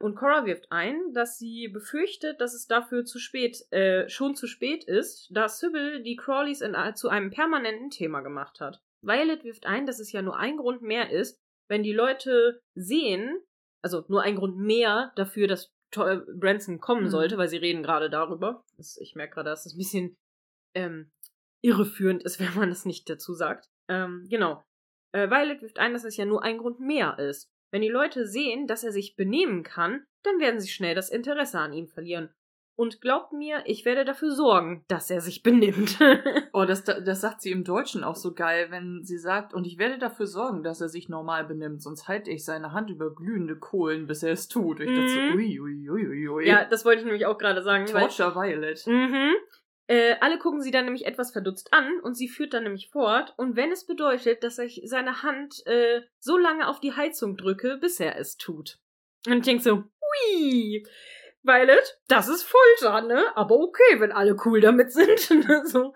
Und 0.03 0.17
Cora 0.17 0.45
wirft 0.47 0.67
ein, 0.71 1.13
dass 1.13 1.39
sie 1.39 1.69
befürchtet, 1.69 2.41
dass 2.41 2.55
es 2.55 2.67
dafür 2.67 3.05
zu 3.05 3.21
spät, 3.21 3.65
äh, 3.71 4.09
schon 4.09 4.35
zu 4.35 4.49
spät 4.49 4.83
ist, 4.83 5.29
da 5.31 5.49
Sybil 5.49 6.03
die 6.03 6.17
Crawleys 6.17 6.61
in, 6.61 6.75
zu 6.97 7.09
einem 7.09 7.31
permanenten 7.31 7.91
Thema 7.91 8.21
gemacht 8.21 8.61
hat. 8.61 8.83
Violet 9.03 9.45
wirft 9.45 9.65
ein, 9.65 9.87
dass 9.87 10.01
es 10.01 10.11
ja 10.11 10.21
nur 10.21 10.37
ein 10.37 10.57
Grund 10.57 10.83
mehr 10.83 11.11
ist, 11.11 11.39
wenn 11.69 11.85
die 11.85 11.93
Leute 11.93 12.61
sehen, 12.75 13.41
also 13.81 14.05
nur 14.09 14.23
ein 14.23 14.35
Grund 14.37 14.57
mehr 14.59 15.13
dafür, 15.15 15.47
dass 15.47 15.73
Branson 15.95 16.81
kommen 16.81 17.05
Mhm. 17.05 17.11
sollte, 17.11 17.39
weil 17.39 17.49
sie 17.49 17.59
reden 17.59 17.83
gerade 17.83 18.11
darüber. 18.11 18.65
Ich 18.79 19.15
merke 19.15 19.35
gerade, 19.35 19.51
dass 19.51 19.65
das 19.65 19.75
ein 19.75 19.79
bisschen 19.79 20.17
ähm, 20.75 21.11
irreführend 21.63 22.25
ist, 22.25 22.41
wenn 22.41 22.55
man 22.55 22.71
das 22.71 22.85
nicht 22.87 23.09
dazu 23.09 23.35
sagt. 23.35 23.69
Ähm, 23.89 24.27
genau. 24.29 24.65
Äh, 25.15 25.29
Violet 25.31 25.63
wirft 25.63 25.79
ein, 25.79 25.93
dass 25.93 26.05
es 26.05 26.17
ja 26.17 26.25
nur 26.25 26.43
ein 26.43 26.59
Grund 26.59 26.81
mehr 26.81 27.19
ist. 27.19 27.52
Wenn 27.73 27.83
die 27.83 27.89
Leute 27.89 28.27
sehen, 28.27 28.67
dass 28.69 28.85
er 28.85 28.93
sich 28.93 29.17
benehmen 29.17 29.63
kann, 29.65 30.05
dann 30.23 30.39
werden 30.39 30.61
sie 30.61 30.69
schnell 30.69 30.95
das 30.95 31.09
Interesse 31.11 31.59
an 31.59 31.73
ihm 31.73 31.89
verlieren. 31.89 32.29
Und 32.75 33.01
glaubt 33.01 33.33
mir, 33.33 33.63
ich 33.67 33.85
werde 33.85 34.05
dafür 34.05 34.31
sorgen, 34.31 34.85
dass 34.89 35.11
er 35.11 35.21
sich 35.21 35.43
benimmt. 35.43 35.99
oh, 36.53 36.65
das, 36.65 36.85
das 36.85 37.21
sagt 37.21 37.43
sie 37.43 37.51
im 37.51 37.65
Deutschen 37.65 38.03
auch 38.03 38.17
so 38.17 38.33
geil, 38.35 38.69
wenn 38.71 39.05
sie 39.05 39.19
sagt, 39.19 39.53
und 39.53 39.67
ich 39.67 39.79
werde 39.79 39.99
dafür 39.99 40.27
sorgen, 40.27 40.63
dass 40.63 40.81
er 40.81 40.89
sich 40.89 41.09
normal 41.09 41.45
benimmt, 41.45 41.83
sonst 41.83 42.09
halte 42.09 42.31
ich 42.31 42.45
seine 42.45 42.73
Hand 42.73 42.89
über 42.91 43.15
glühende 43.15 43.57
Kohlen, 43.59 44.07
bis 44.07 44.23
er 44.23 44.33
es 44.33 44.49
tut. 44.49 44.81
Ich 44.81 44.89
dachte 44.89 45.09
so, 45.09 45.19
Mhm. 45.21 45.35
ui, 45.35 45.61
ui, 45.61 45.91
ui, 45.91 46.29
ui, 46.29 46.47
ja, 46.47 46.65
das 46.65 46.85
wollte 46.85 47.01
ich 47.01 47.05
nämlich 47.05 47.27
auch 47.27 47.37
gerade 47.39 47.63
sagen. 47.63 47.87
Torture 47.87 48.35
Violet. 48.35 48.87
Mhm. 48.87 49.33
Äh, 49.93 50.17
alle 50.21 50.39
gucken 50.39 50.63
sie 50.63 50.71
dann 50.71 50.87
nämlich 50.87 51.05
etwas 51.05 51.33
verdutzt 51.33 51.75
an 51.75 52.01
und 52.01 52.15
sie 52.15 52.27
führt 52.27 52.55
dann 52.55 52.63
nämlich 52.63 52.89
fort. 52.89 53.35
Und 53.37 53.57
wenn 53.57 53.71
es 53.71 53.85
bedeutet, 53.85 54.43
dass 54.43 54.59
ich 54.59 54.81
seine 54.87 55.23
Hand 55.23 55.67
äh, 55.67 56.01
so 56.19 56.39
lange 56.39 56.67
auf 56.67 56.81
die 56.81 56.95
Heizung 56.95 57.37
drücke, 57.37 57.77
bis 57.77 58.01
er 58.01 58.19
es 58.19 58.39
tut. 58.39 58.79
Und 59.27 59.35
ich 59.35 59.43
denke 59.43 59.63
so, 59.63 59.83
hui, 59.83 60.87
Violet, 61.43 62.01
das 62.09 62.29
ist 62.29 62.43
Folter, 62.43 63.03
ne? 63.03 63.37
Aber 63.37 63.57
okay, 63.57 64.01
wenn 64.01 64.13
alle 64.13 64.35
cool 64.47 64.63
damit 64.63 64.93
sind. 64.93 65.29
ne? 65.47 65.63
so, 65.67 65.93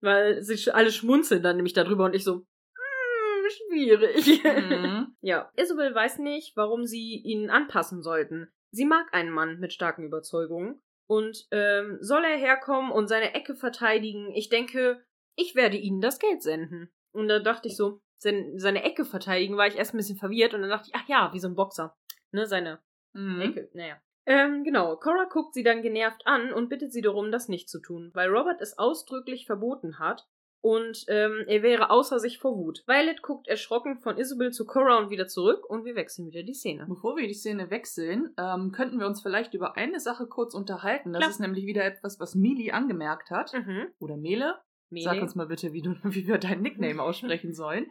weil 0.00 0.42
sie 0.42 0.72
alle 0.72 0.90
schmunzeln 0.90 1.42
dann 1.42 1.56
nämlich 1.56 1.74
darüber 1.74 2.06
und 2.06 2.14
ich 2.14 2.24
so, 2.24 2.46
hm, 2.76 3.50
schwierig. 3.50 4.42
Mhm. 4.42 5.16
Ja, 5.20 5.52
Isabel 5.56 5.94
weiß 5.94 6.18
nicht, 6.20 6.56
warum 6.56 6.86
sie 6.86 7.20
ihn 7.22 7.50
anpassen 7.50 8.02
sollten. 8.02 8.48
Sie 8.70 8.86
mag 8.86 9.12
einen 9.12 9.30
Mann 9.30 9.58
mit 9.58 9.74
starken 9.74 10.04
Überzeugungen. 10.04 10.82
Und 11.06 11.46
ähm, 11.50 11.98
soll 12.00 12.24
er 12.24 12.36
herkommen 12.36 12.90
und 12.90 13.08
seine 13.08 13.34
Ecke 13.34 13.54
verteidigen? 13.54 14.32
Ich 14.34 14.48
denke, 14.48 15.04
ich 15.36 15.54
werde 15.54 15.76
ihnen 15.76 16.00
das 16.00 16.18
Geld 16.18 16.42
senden. 16.42 16.90
Und 17.12 17.28
da 17.28 17.38
dachte 17.40 17.68
ich 17.68 17.76
so, 17.76 18.00
sein, 18.18 18.58
seine 18.58 18.84
Ecke 18.84 19.04
verteidigen, 19.04 19.56
war 19.56 19.66
ich 19.66 19.76
erst 19.76 19.94
ein 19.94 19.98
bisschen 19.98 20.16
verwirrt 20.18 20.54
und 20.54 20.62
dann 20.62 20.70
dachte 20.70 20.88
ich, 20.88 20.94
ach 20.94 21.08
ja, 21.08 21.30
wie 21.32 21.40
so 21.40 21.48
ein 21.48 21.54
Boxer. 21.54 21.96
Ne, 22.32 22.46
seine 22.46 22.80
Mhm. 23.14 23.40
Ecke, 23.40 23.70
naja. 23.72 23.96
Ähm, 24.26 24.64
genau. 24.64 24.96
Cora 24.96 25.24
guckt 25.24 25.54
sie 25.54 25.62
dann 25.62 25.82
genervt 25.82 26.26
an 26.26 26.52
und 26.52 26.68
bittet 26.68 26.92
sie 26.92 27.02
darum, 27.02 27.30
das 27.30 27.48
nicht 27.48 27.68
zu 27.68 27.80
tun, 27.80 28.10
weil 28.14 28.28
Robert 28.28 28.60
es 28.60 28.78
ausdrücklich 28.78 29.46
verboten 29.46 29.98
hat 29.98 30.26
und 30.64 31.04
ähm, 31.08 31.44
er 31.46 31.62
wäre 31.62 31.90
außer 31.90 32.18
sich 32.18 32.38
vor 32.38 32.56
Wut. 32.56 32.84
Violet 32.86 33.20
guckt 33.20 33.48
erschrocken 33.48 33.98
von 33.98 34.16
Isabel 34.16 34.50
zu 34.50 34.64
Cora 34.64 34.96
und 34.96 35.10
wieder 35.10 35.26
zurück 35.26 35.68
und 35.68 35.84
wir 35.84 35.94
wechseln 35.94 36.26
wieder 36.26 36.42
die 36.42 36.54
Szene. 36.54 36.86
Bevor 36.88 37.18
wir 37.18 37.28
die 37.28 37.34
Szene 37.34 37.68
wechseln, 37.68 38.30
ähm, 38.38 38.72
könnten 38.72 38.98
wir 38.98 39.06
uns 39.06 39.20
vielleicht 39.20 39.52
über 39.52 39.76
eine 39.76 40.00
Sache 40.00 40.26
kurz 40.26 40.54
unterhalten. 40.54 41.12
Das 41.12 41.20
Klar. 41.20 41.30
ist 41.30 41.40
nämlich 41.40 41.66
wieder 41.66 41.84
etwas, 41.84 42.18
was 42.18 42.34
Mili 42.34 42.70
angemerkt 42.70 43.30
hat. 43.30 43.52
Mhm. 43.52 43.88
Oder 43.98 44.16
Mele. 44.16 44.54
Mele. 44.88 45.04
Sag 45.04 45.20
uns 45.20 45.34
mal 45.34 45.48
bitte, 45.48 45.74
wie, 45.74 45.82
du, 45.82 45.96
wie 46.02 46.26
wir 46.26 46.38
deinen 46.38 46.62
Nickname 46.62 47.02
aussprechen 47.02 47.52
sollen. 47.52 47.84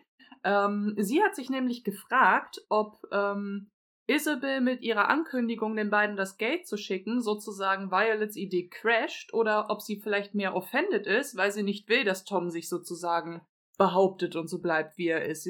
Ähm, 0.43 0.95
sie 0.97 1.21
hat 1.21 1.35
sich 1.35 1.51
nämlich 1.51 1.83
gefragt, 1.83 2.59
ob 2.69 2.97
ähm, 3.11 3.69
Isabel 4.07 4.59
mit 4.61 4.81
ihrer 4.81 5.09
Ankündigung, 5.09 5.75
den 5.75 5.89
beiden 5.89 6.15
das 6.17 6.37
Geld 6.37 6.67
zu 6.67 6.77
schicken, 6.77 7.21
sozusagen 7.21 7.89
Violets 7.91 8.35
Idee 8.35 8.67
crasht 8.67 9.33
oder 9.33 9.67
ob 9.69 9.81
sie 9.81 9.97
vielleicht 9.99 10.35
mehr 10.35 10.55
offended 10.55 11.07
ist, 11.07 11.37
weil 11.37 11.51
sie 11.51 11.63
nicht 11.63 11.87
will, 11.89 12.03
dass 12.03 12.25
Tom 12.25 12.49
sich 12.49 12.67
sozusagen 12.69 13.41
behauptet 13.77 14.35
und 14.35 14.47
so 14.49 14.59
bleibt, 14.61 14.97
wie 14.97 15.07
er 15.07 15.25
ist. 15.25 15.47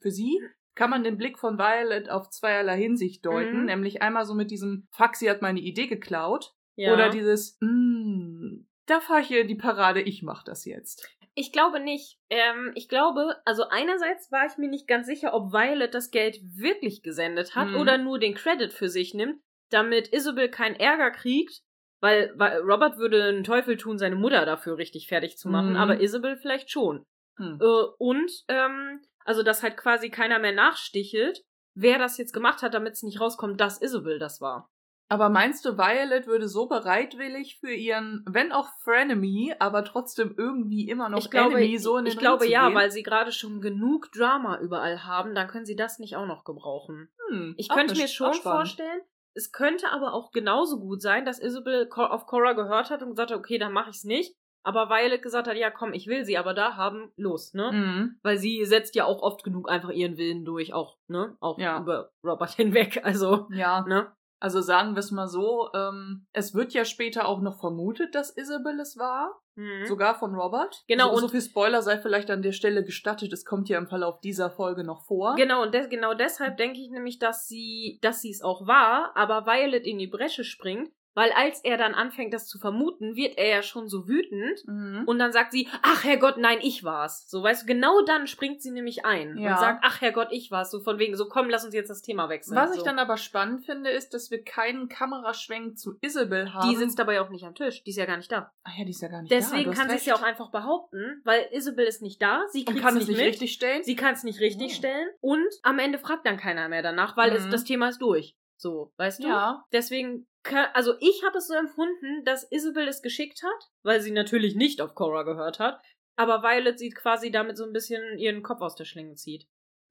Für 0.00 0.10
sie 0.10 0.40
kann 0.74 0.90
man 0.90 1.04
den 1.04 1.18
Blick 1.18 1.38
von 1.38 1.58
Violet 1.58 2.08
auf 2.10 2.30
zweierlei 2.30 2.78
Hinsicht 2.78 3.24
deuten, 3.26 3.60
Mhm. 3.60 3.64
nämlich 3.66 4.02
einmal 4.02 4.24
so 4.24 4.34
mit 4.34 4.50
diesem 4.50 4.86
Fuck, 4.90 5.16
sie 5.16 5.28
hat 5.28 5.42
meine 5.42 5.60
Idee 5.60 5.86
geklaut 5.86 6.54
Ja. 6.76 6.92
oder 6.94 7.10
dieses 7.10 7.58
mm, 7.60 8.64
da 8.86 9.00
fahre 9.00 9.20
ich 9.20 9.30
ihr 9.30 9.42
in 9.42 9.48
die 9.48 9.54
Parade, 9.56 10.00
ich 10.00 10.22
mach 10.22 10.42
das 10.42 10.64
jetzt. 10.64 11.06
Ich 11.40 11.52
glaube 11.52 11.80
nicht. 11.80 12.18
Ähm, 12.28 12.72
ich 12.74 12.86
glaube, 12.88 13.36
also 13.46 13.64
einerseits 13.70 14.30
war 14.30 14.44
ich 14.44 14.58
mir 14.58 14.68
nicht 14.68 14.86
ganz 14.86 15.06
sicher, 15.06 15.32
ob 15.32 15.52
Violet 15.52 15.94
das 15.94 16.10
Geld 16.10 16.38
wirklich 16.42 17.02
gesendet 17.02 17.54
hat 17.54 17.68
Mhm. 17.68 17.76
oder 17.76 17.96
nur 17.96 18.18
den 18.18 18.34
Credit 18.34 18.72
für 18.74 18.90
sich 18.90 19.14
nimmt, 19.14 19.40
damit 19.70 20.12
Isabel 20.12 20.50
keinen 20.50 20.76
Ärger 20.76 21.10
kriegt, 21.10 21.62
weil, 22.02 22.32
weil 22.36 22.58
Robert 22.60 22.98
würde 22.98 23.24
einen 23.24 23.44
Teufel 23.44 23.78
tun, 23.78 23.96
seine 23.96 24.16
Mutter 24.16 24.44
dafür 24.44 24.76
richtig 24.76 25.08
fertig 25.08 25.38
zu 25.38 25.48
machen, 25.48 25.70
Mhm. 25.70 25.76
aber 25.76 26.00
Isabel 26.00 26.36
vielleicht 26.36 26.70
schon. 26.70 27.04
Hm. 27.38 27.58
Äh, 27.58 27.84
und, 27.98 28.30
ähm, 28.48 29.00
also 29.24 29.42
dass 29.42 29.62
halt 29.62 29.78
quasi 29.78 30.10
keiner 30.10 30.38
mehr 30.40 30.52
nachstichelt, 30.52 31.40
wer 31.74 31.98
das 31.98 32.18
jetzt 32.18 32.32
gemacht 32.34 32.60
hat, 32.60 32.74
damit 32.74 32.92
es 32.94 33.02
nicht 33.02 33.18
rauskommt, 33.18 33.58
dass 33.60 33.80
Isabel 33.80 34.18
das 34.18 34.42
war. 34.42 34.68
Aber 35.10 35.28
meinst 35.28 35.64
du, 35.64 35.76
Violet 35.76 36.28
würde 36.28 36.48
so 36.48 36.66
bereitwillig 36.66 37.58
für 37.58 37.72
ihren, 37.72 38.24
wenn 38.28 38.52
auch 38.52 38.68
Frenemy, 38.84 39.52
aber 39.58 39.84
trotzdem 39.84 40.36
irgendwie 40.38 40.88
immer 40.88 41.08
noch 41.08 41.18
ich 41.18 41.30
glaube, 41.30 41.56
Enemy 41.56 41.78
so 41.78 41.96
in 41.98 42.04
den 42.04 42.12
ich 42.12 42.16
Ring 42.16 42.20
glaube 42.20 42.46
ja, 42.46 42.68
gehen? 42.68 42.76
weil 42.76 42.92
sie 42.92 43.02
gerade 43.02 43.32
schon 43.32 43.60
genug 43.60 44.12
Drama 44.12 44.60
überall 44.60 45.04
haben, 45.04 45.34
dann 45.34 45.48
können 45.48 45.66
sie 45.66 45.74
das 45.74 45.98
nicht 45.98 46.16
auch 46.16 46.26
noch 46.26 46.44
gebrauchen. 46.44 47.08
Hm, 47.28 47.54
Ich 47.58 47.68
könnte 47.68 47.96
mir 47.96 48.06
schon 48.06 48.34
vorstellen, 48.34 49.00
es 49.34 49.50
könnte 49.50 49.90
aber 49.90 50.14
auch 50.14 50.30
genauso 50.30 50.78
gut 50.78 51.02
sein, 51.02 51.24
dass 51.24 51.40
Isabel 51.40 51.88
auf 51.92 52.26
Cora 52.26 52.52
gehört 52.52 52.90
hat 52.90 53.02
und 53.02 53.10
gesagt 53.10 53.32
hat, 53.32 53.38
okay, 53.38 53.58
dann 53.58 53.72
mache 53.72 53.90
ich's 53.90 54.04
nicht. 54.04 54.36
Aber 54.62 54.90
Violet 54.90 55.22
gesagt 55.22 55.48
hat, 55.48 55.56
ja 55.56 55.70
komm, 55.70 55.92
ich 55.92 56.06
will 56.06 56.24
sie 56.24 56.36
aber 56.38 56.52
da 56.54 56.76
haben, 56.76 57.10
los, 57.16 57.54
ne? 57.54 57.72
Mhm. 57.72 58.18
Weil 58.22 58.36
sie 58.36 58.64
setzt 58.64 58.94
ja 58.94 59.06
auch 59.06 59.22
oft 59.22 59.42
genug 59.42 59.70
einfach 59.70 59.90
ihren 59.90 60.18
Willen 60.18 60.44
durch, 60.44 60.72
auch, 60.74 60.98
ne? 61.08 61.36
Auch 61.40 61.58
Ja. 61.58 61.80
über 61.80 62.12
Robert 62.22 62.50
hinweg, 62.56 63.00
also, 63.02 63.48
Ja, 63.50 63.80
ne? 63.88 64.12
Also 64.40 64.60
sagen 64.60 64.94
wir 64.94 65.00
es 65.00 65.10
mal 65.10 65.28
so, 65.28 65.68
ähm, 65.74 66.26
es 66.32 66.54
wird 66.54 66.72
ja 66.72 66.84
später 66.84 67.28
auch 67.28 67.40
noch 67.40 67.60
vermutet, 67.60 68.14
dass 68.14 68.36
Isabel 68.36 68.80
es 68.80 68.96
war, 68.98 69.40
Mhm. 69.56 69.86
sogar 69.86 70.18
von 70.18 70.34
Robert. 70.34 70.82
Genau, 70.88 71.10
So, 71.10 71.16
so 71.18 71.24
und- 71.26 71.30
viel 71.32 71.42
Spoiler 71.42 71.82
sei 71.82 71.98
vielleicht 71.98 72.30
an 72.30 72.40
der 72.42 72.52
Stelle 72.52 72.82
gestattet, 72.82 73.32
es 73.32 73.44
kommt 73.44 73.68
ja 73.68 73.78
im 73.78 73.86
Verlauf 73.88 74.20
dieser 74.20 74.50
Folge 74.50 74.84
noch 74.84 75.04
vor. 75.06 75.34
Genau, 75.36 75.62
und 75.62 75.72
genau 75.90 76.14
deshalb 76.14 76.56
denke 76.56 76.80
ich 76.80 76.90
nämlich, 76.90 77.18
dass 77.18 77.46
sie, 77.46 77.98
dass 78.02 78.22
sie 78.22 78.30
es 78.30 78.42
auch 78.42 78.66
war, 78.66 79.12
aber 79.16 79.44
Violet 79.46 79.86
in 79.86 79.98
die 79.98 80.06
Bresche 80.06 80.44
springt, 80.44 80.90
weil 81.14 81.32
als 81.32 81.60
er 81.64 81.76
dann 81.76 81.94
anfängt, 81.94 82.32
das 82.32 82.46
zu 82.46 82.58
vermuten, 82.58 83.16
wird 83.16 83.36
er 83.38 83.48
ja 83.48 83.62
schon 83.62 83.88
so 83.88 84.06
wütend 84.08 84.60
Mhm. 84.66 85.04
und 85.06 85.18
dann 85.18 85.32
sagt 85.32 85.52
sie, 85.52 85.68
ach 85.82 86.04
Herrgott, 86.04 86.36
nein, 86.38 86.58
ich 86.62 86.84
war's. 86.84 87.28
So, 87.28 87.42
weißt 87.42 87.62
du, 87.62 87.66
genau 87.66 88.02
dann 88.04 88.26
springt 88.26 88.62
sie 88.62 88.70
nämlich 88.70 89.04
ein 89.04 89.36
Ja. 89.38 89.52
und 89.54 89.58
sagt, 89.60 89.80
ach 89.84 90.00
Herrgott, 90.00 90.28
ich 90.30 90.50
war's. 90.50 90.70
So 90.70 90.80
von 90.80 90.98
wegen, 90.98 91.16
so 91.16 91.26
komm, 91.28 91.48
lass 91.50 91.64
uns 91.64 91.74
jetzt 91.74 91.90
das 91.90 92.02
Thema 92.02 92.28
wechseln. 92.28 92.56
Was 92.56 92.70
so. 92.72 92.78
ich 92.78 92.82
dann 92.82 92.98
aber 92.98 93.16
spannend 93.16 93.64
finde, 93.64 93.90
ist, 93.90 94.14
dass 94.14 94.30
wir 94.30 94.42
keinen 94.44 94.88
Kameraschwenk 94.88 95.78
zu 95.78 95.96
Isabel 96.00 96.54
haben. 96.54 96.68
Die 96.70 96.76
sitzt 96.76 96.98
dabei 96.98 97.20
auch 97.20 97.30
nicht 97.30 97.44
am 97.44 97.54
Tisch, 97.54 97.82
die 97.82 97.90
ist 97.90 97.96
ja 97.96 98.06
gar 98.06 98.16
nicht 98.16 98.30
da. 98.30 98.52
Ach 98.64 98.72
ja, 98.78 98.84
die 98.84 98.90
ist 98.90 99.02
ja 99.02 99.08
gar 99.08 99.22
nicht 99.22 99.32
da. 99.32 99.36
Deswegen 99.36 99.64
du 99.64 99.70
hast 99.70 99.78
kann 99.78 99.90
sie 99.90 99.96
es 99.96 100.06
ja 100.06 100.14
auch 100.14 100.22
einfach 100.22 100.50
behaupten, 100.50 101.20
weil 101.24 101.46
Isabel 101.52 101.86
ist 101.86 102.02
nicht 102.02 102.22
da, 102.22 102.44
sie 102.50 102.64
kriegt 102.64 102.80
kann 102.80 102.96
es 102.96 103.02
es 103.02 103.08
nicht 103.08 103.18
nicht 103.18 103.26
richtig 103.26 103.52
stellen. 103.52 103.82
Sie 103.82 103.96
kann 103.96 104.14
es 104.14 104.24
nicht 104.24 104.40
richtig 104.40 104.68
Oh. 104.72 104.74
stellen 104.74 105.08
und 105.20 105.48
am 105.62 105.78
Ende 105.78 105.98
fragt 105.98 106.26
dann 106.26 106.36
keiner 106.36 106.68
mehr 106.68 106.82
danach, 106.82 107.16
weil 107.16 107.32
es, 107.32 107.46
Mhm. 107.46 107.50
das 107.50 107.64
Thema 107.64 107.88
ist 107.88 108.00
durch. 108.00 108.36
So, 108.56 108.92
weißt 108.98 109.22
du? 109.24 109.28
ja. 109.28 109.64
Deswegen, 109.72 110.26
also 110.74 110.94
ich 111.00 111.22
habe 111.24 111.38
es 111.38 111.46
so 111.48 111.54
empfunden, 111.54 112.24
dass 112.24 112.50
Isabel 112.50 112.88
es 112.88 113.02
geschickt 113.02 113.42
hat, 113.42 113.70
weil 113.82 114.00
sie 114.00 114.10
natürlich 114.10 114.54
nicht 114.56 114.80
auf 114.80 114.94
Cora 114.94 115.22
gehört 115.22 115.58
hat, 115.58 115.80
aber 116.16 116.42
Violet 116.42 116.78
sie 116.78 116.90
quasi 116.90 117.30
damit 117.30 117.56
so 117.56 117.64
ein 117.64 117.72
bisschen 117.72 118.18
ihren 118.18 118.42
Kopf 118.42 118.60
aus 118.60 118.74
der 118.74 118.84
Schlinge 118.84 119.14
zieht. 119.14 119.46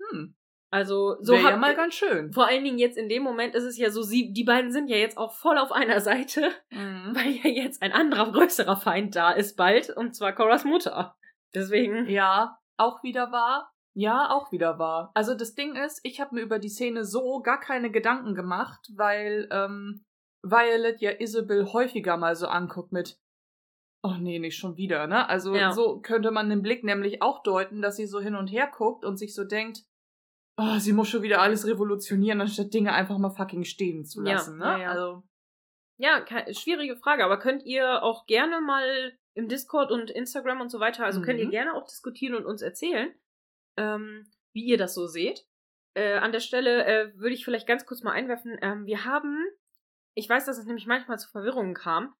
Hm. 0.09 0.35
Also 0.71 1.17
so 1.21 1.33
Wäre 1.33 1.49
ja 1.51 1.57
mal 1.57 1.75
ganz 1.75 1.95
schön. 1.95 2.31
vor 2.31 2.47
allen 2.47 2.63
Dingen 2.63 2.77
jetzt 2.77 2.95
in 2.97 3.09
dem 3.09 3.23
Moment 3.23 3.55
ist 3.55 3.63
es 3.63 3.77
ja 3.77 3.89
so, 3.89 4.03
sie, 4.03 4.33
die 4.33 4.43
beiden 4.43 4.71
sind 4.71 4.87
ja 4.87 4.97
jetzt 4.97 5.17
auch 5.17 5.33
voll 5.33 5.57
auf 5.57 5.71
einer 5.71 5.99
Seite, 6.01 6.51
Mhm. 6.71 7.15
weil 7.15 7.31
ja 7.31 7.49
jetzt 7.63 7.81
ein 7.81 7.91
anderer 7.91 8.31
größerer 8.31 8.77
Feind 8.77 9.15
da 9.15 9.31
ist 9.31 9.55
bald, 9.55 9.89
und 9.89 10.15
zwar 10.15 10.33
Coras 10.33 10.65
Mutter. 10.65 11.15
Deswegen. 11.55 12.07
Ja, 12.07 12.59
auch 12.77 13.01
wieder 13.01 13.31
wahr. 13.31 13.71
Ja, 13.95 14.29
auch 14.29 14.51
wieder 14.51 14.77
wahr. 14.77 15.09
Also 15.15 15.33
das 15.33 15.55
Ding 15.55 15.75
ist, 15.75 15.99
ich 16.03 16.21
habe 16.21 16.35
mir 16.35 16.41
über 16.41 16.59
die 16.59 16.69
Szene 16.69 17.03
so 17.03 17.41
gar 17.41 17.59
keine 17.59 17.89
Gedanken 17.89 18.35
gemacht, 18.35 18.79
weil 18.95 19.49
ähm, 19.51 20.05
Violet 20.43 21.01
ja 21.01 21.11
Isabel 21.19 21.71
häufiger 21.73 22.17
mal 22.17 22.35
so 22.35 22.47
anguckt 22.47 22.91
mit 22.91 23.19
Oh 24.01 24.15
nee, 24.17 24.39
nicht 24.39 24.57
schon 24.57 24.77
wieder, 24.77 25.07
ne? 25.07 25.27
Also 25.27 25.53
Ja. 25.55 25.73
so 25.73 25.99
könnte 25.99 26.31
man 26.31 26.49
den 26.49 26.61
Blick 26.61 26.85
nämlich 26.85 27.21
auch 27.21 27.43
deuten, 27.43 27.81
dass 27.81 27.97
sie 27.97 28.05
so 28.05 28.21
hin 28.21 28.35
und 28.35 28.47
her 28.47 28.71
guckt 28.73 29.03
und 29.03 29.17
sich 29.17 29.35
so 29.35 29.43
denkt, 29.43 29.83
oh, 30.57 30.77
sie 30.79 30.93
muss 30.93 31.09
schon 31.09 31.21
wieder 31.21 31.41
alles 31.41 31.67
revolutionieren, 31.67 32.39
anstatt 32.39 32.73
Dinge 32.73 32.93
einfach 32.93 33.17
mal 33.17 33.29
fucking 33.29 33.65
stehen 33.65 34.05
zu 34.05 34.21
lassen, 34.21 34.59
ja, 34.59 34.77
ne? 34.77 34.83
ja. 34.83 34.89
Also 34.91 35.23
Ja, 35.97 36.25
schwierige 36.53 36.95
Frage, 36.95 37.25
aber 37.25 37.39
könnt 37.39 37.63
ihr 37.65 38.01
auch 38.01 38.25
gerne 38.25 38.61
mal 38.61 39.11
im 39.33 39.49
Discord 39.49 39.91
und 39.91 40.09
Instagram 40.09 40.61
und 40.61 40.69
so 40.69 40.79
weiter, 40.79 41.03
also 41.03 41.21
könnt 41.21 41.39
ihr 41.39 41.47
Mhm. 41.47 41.51
gerne 41.51 41.73
auch 41.73 41.85
diskutieren 41.85 42.35
und 42.35 42.45
uns 42.45 42.61
erzählen, 42.61 43.13
ähm, 43.77 44.31
wie 44.53 44.63
ihr 44.63 44.77
das 44.77 44.93
so 44.93 45.07
seht. 45.07 45.45
Äh, 45.93 46.19
an 46.19 46.31
der 46.31 46.39
Stelle 46.39 46.85
äh, 46.85 47.13
würde 47.17 47.33
ich 47.35 47.43
vielleicht 47.43 47.67
ganz 47.67 47.85
kurz 47.85 48.01
mal 48.01 48.13
einwerfen, 48.13 48.57
ähm, 48.61 48.85
wir 48.85 49.03
haben, 49.03 49.43
ich 50.15 50.29
weiß, 50.29 50.45
dass 50.45 50.57
es 50.57 50.65
nämlich 50.65 50.87
manchmal 50.87 51.19
zu 51.19 51.29
Verwirrungen 51.29 51.73
kam, 51.73 52.13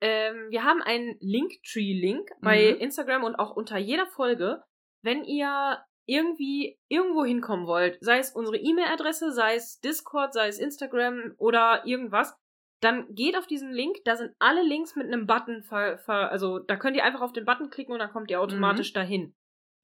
ähm, 0.00 0.48
wir 0.50 0.64
haben 0.64 0.82
einen 0.82 1.16
Linktree-Link 1.20 2.28
bei 2.42 2.72
Mhm. 2.74 2.80
Instagram 2.80 3.24
und 3.24 3.36
auch 3.36 3.56
unter 3.56 3.78
jeder 3.78 4.06
Folge, 4.06 4.62
wenn 5.02 5.24
ihr 5.24 5.82
irgendwie 6.06 6.78
irgendwo 6.88 7.24
hinkommen 7.24 7.66
wollt, 7.66 7.98
sei 8.00 8.18
es 8.18 8.30
unsere 8.30 8.58
E-Mail-Adresse, 8.58 9.32
sei 9.32 9.56
es 9.56 9.80
Discord, 9.80 10.34
sei 10.34 10.48
es 10.48 10.58
Instagram 10.58 11.34
oder 11.38 11.84
irgendwas, 11.86 12.36
dann 12.80 13.12
geht 13.14 13.36
auf 13.36 13.46
diesen 13.46 13.72
Link, 13.72 13.96
da 14.04 14.16
sind 14.16 14.34
alle 14.38 14.62
Links 14.62 14.94
mit 14.96 15.06
einem 15.06 15.26
Button, 15.26 15.62
ver, 15.62 15.98
ver, 15.98 16.30
also 16.30 16.58
da 16.58 16.76
könnt 16.76 16.96
ihr 16.96 17.04
einfach 17.04 17.22
auf 17.22 17.32
den 17.32 17.46
Button 17.46 17.70
klicken 17.70 17.92
und 17.92 17.98
dann 17.98 18.12
kommt 18.12 18.30
ihr 18.30 18.40
automatisch 18.40 18.92
dahin. 18.92 19.34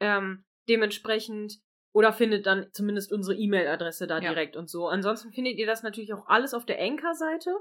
Ähm, 0.01 0.45
dementsprechend, 0.69 1.55
oder 1.95 2.13
findet 2.13 2.47
dann 2.47 2.69
zumindest 2.73 3.13
unsere 3.13 3.37
E-Mail-Adresse 3.37 4.07
da 4.07 4.19
Ja. 4.19 4.31
direkt 4.31 4.57
und 4.57 4.69
so. 4.71 4.89
Ansonsten 4.89 5.33
findet 5.33 5.59
ihr 5.59 5.67
das 5.67 5.83
natürlich 5.83 6.13
auch 6.15 6.27
alles 6.27 6.55
auf 6.55 6.65
der 6.65 6.81
Anchor-Seite. 6.81 7.55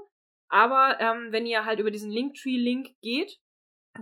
Aber 0.48 0.98
ähm, 1.00 1.28
wenn 1.32 1.46
ihr 1.46 1.64
halt 1.64 1.78
über 1.80 1.90
diesen 1.90 2.10
Linktree-Link 2.10 2.90
geht, 3.00 3.38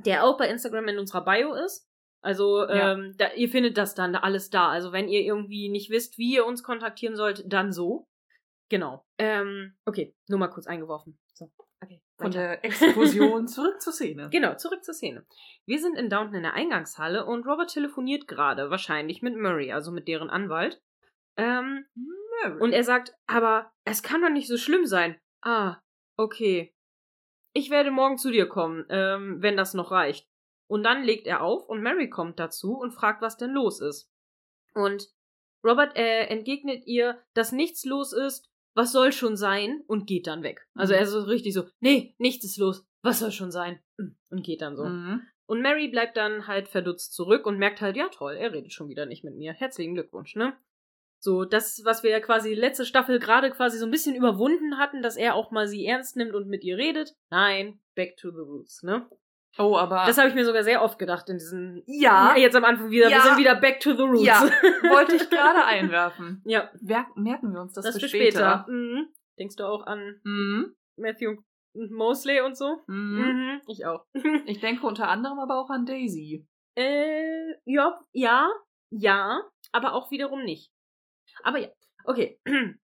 der 0.05 0.25
auch 0.25 0.37
bei 0.37 0.49
Instagram 0.49 0.89
in 0.89 0.99
unserer 0.99 1.25
Bio 1.25 1.53
ist, 1.55 1.89
also 2.23 2.61
Ja. 2.69 2.93
ähm, 2.93 3.15
da, 3.17 3.33
ihr 3.35 3.49
findet 3.49 3.77
das 3.79 3.95
dann 3.95 4.15
alles 4.15 4.51
da. 4.51 4.69
Also 4.69 4.93
wenn 4.93 5.09
ihr 5.09 5.21
irgendwie 5.23 5.69
nicht 5.69 5.91
wisst, 5.91 6.19
wie 6.19 6.35
ihr 6.35 6.47
uns 6.47 6.63
kontaktieren 6.63 7.17
sollt, 7.17 7.45
dann 7.51 7.73
so. 7.73 8.07
Genau. 8.69 9.05
Ähm, 9.19 9.77
okay, 9.87 10.15
nur 10.29 10.39
mal 10.39 10.49
kurz 10.49 10.67
eingeworfen. 10.67 11.19
So. 11.35 11.51
Von 12.21 12.35
weiter. 12.35 12.39
der 12.39 12.65
Explosion 12.65 13.49
zurück 13.49 13.81
zur 13.81 13.93
Szene. 13.93 14.29
Genau, 14.31 14.55
zurück 14.55 14.85
zur 14.85 14.95
Szene. 14.95 15.25
Wir 15.67 15.81
sind 15.81 15.97
in 15.97 16.11
Downton 16.11 16.37
in 16.37 16.43
der 16.43 16.55
Eingangshalle 16.55 17.25
und 17.25 17.47
Robert 17.47 17.71
telefoniert 17.71 18.29
gerade, 18.29 18.71
wahrscheinlich 18.71 19.23
mit 19.23 19.37
Murray, 19.37 19.73
also 19.73 19.91
mit 19.91 20.07
deren 20.09 20.31
Anwalt. 20.31 20.83
Ähm, 21.37 21.87
und 22.59 22.73
er 22.73 22.85
sagt, 22.85 23.15
aber 23.27 23.73
es 23.85 24.03
kann 24.03 24.23
doch 24.23 24.31
nicht 24.31 24.49
so 24.49 24.57
schlimm 24.57 24.87
sein. 24.87 25.19
Ah, 25.43 25.79
okay. 26.17 26.75
Ich 27.53 27.71
werde 27.71 27.91
morgen 27.91 28.19
zu 28.19 28.31
dir 28.31 28.47
kommen, 28.47 28.85
ähm, 28.91 29.43
wenn 29.43 29.57
das 29.57 29.75
noch 29.75 29.91
reicht. 29.91 30.29
Und 30.69 30.85
dann 30.85 31.03
legt 31.03 31.27
er 31.27 31.43
auf 31.43 31.69
und 31.69 31.83
Mary 31.83 32.09
kommt 32.09 32.39
dazu 32.39 32.77
und 32.79 32.93
fragt, 32.93 33.23
was 33.23 33.37
denn 33.37 33.51
los 33.51 33.81
ist. 33.81 34.09
Und 34.75 35.09
Robert 35.65 35.97
äh, 35.97 36.27
entgegnet 36.27 36.87
ihr, 36.87 37.21
dass 37.35 37.53
nichts 37.53 37.85
los 37.85 38.13
ist, 38.13 38.51
was 38.81 38.93
soll 38.93 39.13
schon 39.13 39.37
sein, 39.37 39.83
und 39.87 40.07
geht 40.07 40.27
dann 40.27 40.43
weg. 40.43 40.67
Also 40.75 40.93
Mhm. 40.93 40.99
er 40.99 41.03
ist 41.05 41.11
so 41.11 41.21
richtig 41.23 41.53
so, 41.55 41.65
nee, 41.81 42.15
nichts 42.19 42.45
ist 42.45 42.57
los, 42.57 42.87
was 43.03 43.19
soll 43.21 43.31
schon 43.33 43.51
sein, 43.51 43.79
und 44.31 44.43
geht 44.43 44.63
dann 44.63 44.77
so. 44.77 44.85
Mhm. 44.85 45.23
Und 45.47 45.63
Mary 45.63 45.89
bleibt 45.89 46.17
dann 46.17 46.47
halt 46.47 46.69
verdutzt 46.69 47.13
zurück 47.13 47.45
und 47.47 47.59
merkt 47.59 47.81
halt, 47.81 47.97
ja 47.97 48.09
toll, 48.09 48.35
er 48.37 48.53
redet 48.53 48.73
schon 48.73 48.89
wieder 48.89 49.05
nicht 49.07 49.25
mit 49.25 49.35
mir. 49.35 49.53
Herzlichen 49.53 49.95
Glückwunsch, 49.95 50.37
ne? 50.37 50.57
So, 51.23 51.45
das, 51.45 51.83
was 51.85 52.03
wir 52.03 52.11
ja 52.11 52.21
quasi 52.21 52.55
letzte 52.55 52.87
Staffel 52.87 53.19
gerade 53.19 53.51
quasi 53.51 53.77
so 53.77 53.85
ein 53.85 53.91
bisschen 53.91 54.15
überwunden 54.15 54.79
hatten, 54.79 55.03
dass 55.03 55.17
er 55.17 55.35
auch 55.35 55.51
mal 55.51 55.69
sie 55.69 55.85
ernst 55.85 56.17
nimmt 56.17 56.35
und 56.35 56.49
mit 56.49 56.65
ihr 56.65 56.79
redet. 56.79 57.15
Nein, 57.31 57.79
back 57.95 58.17
to 58.17 58.31
the 58.31 58.39
roots, 58.39 58.83
ne? 58.83 59.07
Oh, 59.61 59.77
aber 59.77 60.05
Das 60.07 60.17
habe 60.19 60.29
ich 60.29 60.35
mir 60.35 60.45
sogar 60.45 60.63
sehr 60.65 60.83
oft 60.83 60.99
gedacht 60.99 61.29
in 61.29 61.37
diesen. 61.39 61.83
Ja. 61.87 62.35
Jetzt 62.37 62.57
am 62.57 62.65
Anfang 62.65 62.91
wieder. 62.91 63.09
Wir 63.09 63.17
Ja. 63.17 63.23
sind 63.23 63.37
wieder 63.39 63.55
back 63.57 63.81
to 63.81 63.93
the 63.95 64.03
roots. 64.03 64.25
Ja, 64.25 64.41
wollte 64.91 65.17
ich 65.17 65.29
gerade 65.29 65.65
einwerfen. 65.65 66.43
ja, 66.47 66.71
merken 66.81 67.53
wir 67.53 67.61
uns 67.61 67.75
das, 67.75 67.85
das 67.85 67.95
für 67.95 68.01
für 68.01 68.09
später. 68.09 68.65
später. 68.65 68.67
Mhm. 68.69 69.09
Denkst 69.39 69.57
du 69.57 69.65
auch 69.65 69.87
an 69.87 70.21
Mhm. 70.25 70.75
Matthew 70.97 71.37
Mosley 71.75 72.41
und 72.41 72.57
so? 72.57 72.79
Mhm. 72.87 73.19
Mhm. 73.23 73.61
Ich 73.69 73.85
auch. 73.87 74.05
Ich 74.47 74.61
denke 74.61 74.87
unter 74.87 75.09
anderem 75.09 75.39
aber 75.39 75.59
auch 75.61 75.71
an 75.71 75.85
Daisy. 75.87 76.47
Äh, 76.77 77.55
ja, 77.65 78.01
ja, 78.13 78.49
ja, 78.91 79.43
aber 79.73 79.93
auch 79.95 80.11
wiederum 80.11 80.43
nicht. 80.45 80.73
Aber 81.43 81.59
ja, 81.59 81.69
okay. 82.05 82.41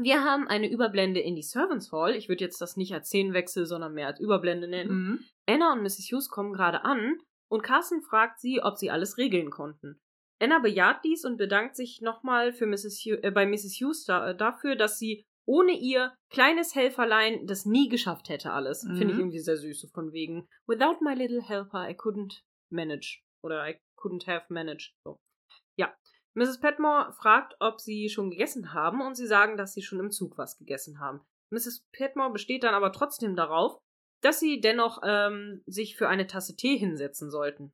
Wir 0.00 0.24
haben 0.24 0.48
eine 0.48 0.70
Überblende 0.70 1.20
in 1.20 1.36
die 1.36 1.42
Servants 1.42 1.92
Hall. 1.92 2.14
Ich 2.16 2.28
würde 2.28 2.44
jetzt 2.44 2.60
das 2.60 2.76
nicht 2.76 2.94
als 2.94 3.08
Szenenwechsel, 3.08 3.66
sondern 3.66 3.92
mehr 3.92 4.06
als 4.06 4.20
Überblende 4.20 4.68
nennen. 4.68 4.90
Mhm. 4.90 5.24
Anna 5.46 5.72
und 5.72 5.82
Mrs. 5.82 6.08
Hughes 6.10 6.28
kommen 6.28 6.52
gerade 6.52 6.84
an 6.84 7.18
und 7.48 7.62
Carson 7.62 8.00
fragt 8.00 8.40
sie, 8.40 8.62
ob 8.62 8.78
sie 8.78 8.90
alles 8.90 9.18
regeln 9.18 9.50
konnten. 9.50 10.00
Anna 10.40 10.58
bejaht 10.58 11.04
dies 11.04 11.24
und 11.24 11.36
bedankt 11.36 11.76
sich 11.76 12.00
nochmal 12.00 12.52
für 12.52 12.66
Mrs. 12.66 13.04
Hu 13.04 13.10
äh, 13.22 13.30
bei 13.30 13.46
Mrs. 13.46 13.78
Hughes 13.80 14.04
da, 14.04 14.30
äh, 14.30 14.36
dafür, 14.36 14.76
dass 14.76 14.98
sie 14.98 15.24
ohne 15.44 15.72
ihr 15.72 16.14
kleines 16.30 16.74
Helferlein 16.74 17.46
das 17.46 17.66
nie 17.66 17.88
geschafft 17.88 18.28
hätte 18.28 18.52
alles. 18.52 18.84
Mhm. 18.84 18.96
Finde 18.96 19.14
ich 19.14 19.20
irgendwie 19.20 19.40
sehr 19.40 19.56
süß, 19.56 19.80
so 19.80 19.88
von 19.88 20.12
wegen 20.12 20.48
Without 20.66 20.98
my 21.00 21.14
little 21.14 21.42
helper 21.42 21.88
I 21.88 21.94
couldn't 21.94 22.40
manage. 22.70 23.22
Oder 23.44 23.68
I 23.68 23.78
couldn't 23.96 24.26
have 24.26 24.46
managed. 24.48 24.94
So. 25.04 25.20
Mrs. 26.34 26.60
Petmore 26.60 27.12
fragt, 27.12 27.54
ob 27.60 27.80
sie 27.80 28.08
schon 28.08 28.30
gegessen 28.30 28.72
haben 28.72 29.02
und 29.02 29.14
sie 29.14 29.26
sagen, 29.26 29.56
dass 29.56 29.74
sie 29.74 29.82
schon 29.82 30.00
im 30.00 30.10
Zug 30.10 30.38
was 30.38 30.56
gegessen 30.56 30.98
haben. 30.98 31.20
Mrs. 31.50 31.86
Petmore 31.92 32.32
besteht 32.32 32.64
dann 32.64 32.74
aber 32.74 32.92
trotzdem 32.92 33.36
darauf, 33.36 33.78
dass 34.22 34.40
sie 34.40 34.60
dennoch 34.60 35.00
ähm, 35.04 35.62
sich 35.66 35.96
für 35.96 36.08
eine 36.08 36.26
Tasse 36.26 36.56
Tee 36.56 36.78
hinsetzen 36.78 37.30
sollten. 37.30 37.72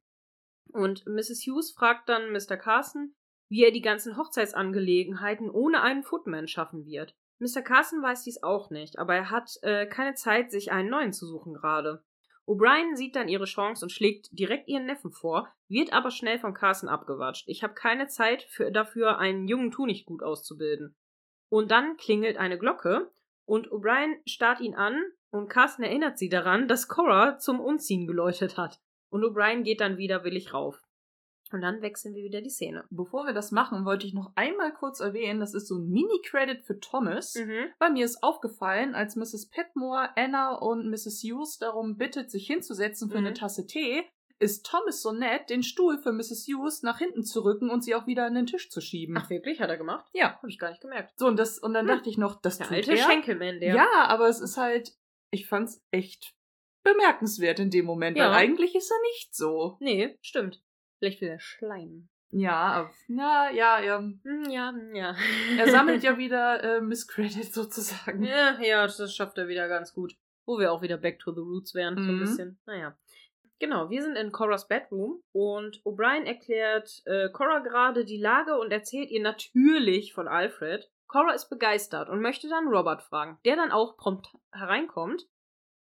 Und 0.73 1.07
Mrs. 1.07 1.45
Hughes 1.47 1.73
fragt 1.73 2.09
dann 2.09 2.33
Mr. 2.33 2.57
Carson, 2.57 3.15
wie 3.49 3.65
er 3.65 3.71
die 3.71 3.81
ganzen 3.81 4.17
Hochzeitsangelegenheiten 4.17 5.51
ohne 5.51 5.83
einen 5.83 6.03
Footman 6.03 6.49
schaffen 6.49 6.85
wird. 6.85 7.15
Mr. 7.39 7.63
Carson 7.63 8.03
weiß 8.03 8.25
dies 8.25 8.43
auch 8.43 8.71
nicht, 8.71 8.99
aber 8.99 9.15
er 9.15 9.31
hat 9.31 9.51
äh, 9.63 9.87
keine 9.87 10.15
Zeit, 10.15 10.51
sich 10.51 10.73
einen 10.73 10.91
neuen 10.91 11.13
zu 11.13 11.27
suchen 11.27 11.55
gerade. 11.55 12.05
O'Brien 12.49 12.97
sieht 12.97 13.15
dann 13.15 13.29
ihre 13.29 13.45
Chance 13.45 13.85
und 13.85 13.91
schlägt 13.91 14.31
direkt 14.33 14.69
ihren 14.69 14.87
Neffen 14.87 15.11
vor, 15.11 15.53
wird 15.69 15.93
aber 15.93 16.11
schnell 16.11 16.39
von 16.39 16.55
Carson 16.55 16.89
abgewatscht. 16.89 17.47
Ich 17.47 17.63
habe 17.63 17.75
keine 17.75 18.07
Zeit 18.07 18.43
für, 18.43 18.73
dafür, 18.73 19.19
einen 19.19 19.47
jungen 19.49 19.71
Tunichtgut 19.71 20.23
auszubilden. 20.23 20.97
Und 21.51 21.71
dann 21.71 21.99
klingelt 21.99 22.39
eine 22.39 22.57
Glocke 22.59 23.13
und 23.45 23.71
O'Brien 23.71 24.15
starrt 24.27 24.61
ihn 24.61 24.75
an 24.75 24.99
und 25.31 25.49
Carson 25.49 25.85
erinnert 25.85 26.19
sie 26.19 26.31
daran, 26.31 26.69
dass 26.69 26.89
Cora 26.89 27.39
zum 27.39 27.61
Umziehen 27.61 28.07
geläutet 28.07 28.57
hat. 28.57 28.81
Und 29.11 29.25
O'Brien 29.25 29.63
geht 29.63 29.83
dann 29.83 29.99
widerwillig 29.99 30.55
rauf. 30.55 30.81
Und 31.53 31.61
dann 31.63 31.81
wechseln 31.83 32.15
wir 32.15 32.23
wieder 32.25 32.41
die 32.41 32.51
Szene. 32.51 32.85
Bevor 32.91 33.25
wir 33.27 33.33
das 33.33 33.53
machen, 33.53 33.85
wollte 33.85 34.07
ich 34.07 34.15
noch 34.15 34.33
einmal 34.35 34.73
kurz 34.73 35.01
erwähnen, 35.01 35.41
das 35.41 35.55
ist 35.55 35.67
so 35.69 35.77
ein 35.79 35.89
Mini-Credit 35.89 36.63
für 36.63 36.79
Thomas. 36.79 37.35
Mhm. 37.37 37.67
Bei 37.79 37.89
mir 37.91 38.05
ist 38.05 38.23
aufgefallen, 38.23 38.95
als 38.95 39.17
Mrs. 39.17 39.49
Petmore 39.51 40.11
Anna 40.17 40.55
und 40.57 40.89
Mrs. 40.91 41.23
Hughes 41.23 41.59
darum 41.59 41.97
bittet, 41.97 42.31
sich 42.31 42.47
hinzusetzen 42.47 43.11
für 43.11 43.19
Mhm. 43.19 43.27
eine 43.27 43.35
Tasse 43.35 43.67
Tee, 43.67 44.05
ist 44.41 44.65
Thomas 44.67 45.03
so 45.03 45.11
nett, 45.13 45.51
den 45.51 45.63
Stuhl 45.65 45.99
für 45.99 46.13
Mrs. 46.13 46.47
Hughes 46.47 46.83
nach 46.85 46.99
hinten 46.99 47.25
zu 47.25 47.41
rücken 47.45 47.71
und 47.71 47.83
sie 47.83 47.95
auch 47.97 48.07
wieder 48.07 48.25
an 48.25 48.35
den 48.35 48.47
Tisch 48.47 48.71
zu 48.71 48.81
schieben. 48.81 49.17
Ach, 49.19 49.29
wirklich? 49.31 49.61
Hat 49.61 49.69
er 49.71 49.77
gemacht? 49.79 50.07
ja. 50.13 50.37
Habe 50.37 50.49
ich 50.49 50.59
gar 50.61 50.69
nicht 50.71 50.81
gemerkt. 50.81 51.13
So, 51.19 51.27
und, 51.27 51.37
das, 51.39 51.59
und 51.59 51.75
dann 51.75 51.89
Hm. 51.89 51.97
dachte 51.97 52.09
ich 52.11 52.19
noch, 52.19 52.41
das 52.41 52.59
Der 52.59 52.67
tut 52.69 52.77
alte 52.77 52.93
er. 52.93 52.99
Schenkelman, 53.11 53.59
der. 53.59 53.75
Ja, 53.75 53.89
aber 54.07 54.29
es 54.29 54.41
ist 54.41 54.57
halt, 54.57 54.93
ich 55.33 55.47
fand's 55.49 55.83
echt 55.91 56.35
bemerkenswert 56.85 57.59
in 57.59 57.71
dem 57.71 57.85
Moment, 57.85 58.17
Ja. 58.17 58.31
weil 58.31 58.35
eigentlich 58.37 58.75
ist 58.75 58.91
er 58.91 59.01
nicht 59.11 59.35
so. 59.35 59.77
Nee, 59.81 60.17
stimmt. 60.23 60.63
Vielleicht 60.99 61.21
will 61.21 61.29
er 61.29 61.41
Schleim. 61.41 62.09
Ja, 62.31 62.91
ja, 63.51 63.81
ja. 63.81 63.99
Hm, 63.99 64.51
Ja, 64.51 64.71
hm, 64.71 64.95
ja. 64.95 65.15
Er 65.59 65.71
sammelt 65.71 66.03
ja 66.03 66.19
wieder 66.19 66.63
äh, 66.63 66.81
Misscredit 66.81 67.53
sozusagen. 67.55 68.23
Ja, 68.23 68.61
ja, 68.61 68.87
das 68.87 69.15
schafft 69.15 69.39
er 69.39 69.49
wieder 69.49 69.69
ganz 69.69 69.95
gut. 69.95 70.15
Wo 70.45 70.59
wir 70.59 70.73
auch 70.73 70.83
wieder 70.83 70.97
back 70.99 71.19
to 71.21 71.33
the 71.33 71.41
roots 71.41 71.75
wären, 71.75 71.97
so 71.97 72.03
ein 72.03 72.17
Mhm. 72.17 72.21
bisschen. 72.21 72.59
Naja. 72.67 72.97
Genau, 73.61 73.91
wir 73.91 74.03
sind 74.03 74.17
in 74.17 74.31
Coras 74.31 74.69
Bedroom 74.69 75.21
und 75.33 75.83
O'Brien 75.85 76.25
erklärt 76.27 77.03
äh, 77.07 77.29
Cora 77.31 77.59
gerade 77.59 78.05
die 78.05 78.21
Lage 78.21 78.57
und 78.59 78.71
erzählt 78.71 79.11
ihr 79.11 79.21
natürlich 79.23 80.13
von 80.15 80.29
Alfred. 80.29 80.89
Cora 81.09 81.33
ist 81.33 81.49
begeistert 81.49 82.09
und 82.09 82.21
möchte 82.21 82.49
dann 82.49 82.69
Robert 82.69 83.03
fragen, 83.03 83.39
der 83.45 83.57
dann 83.57 83.73
auch 83.73 83.97
prompt 83.97 84.29
hereinkommt. 84.53 85.27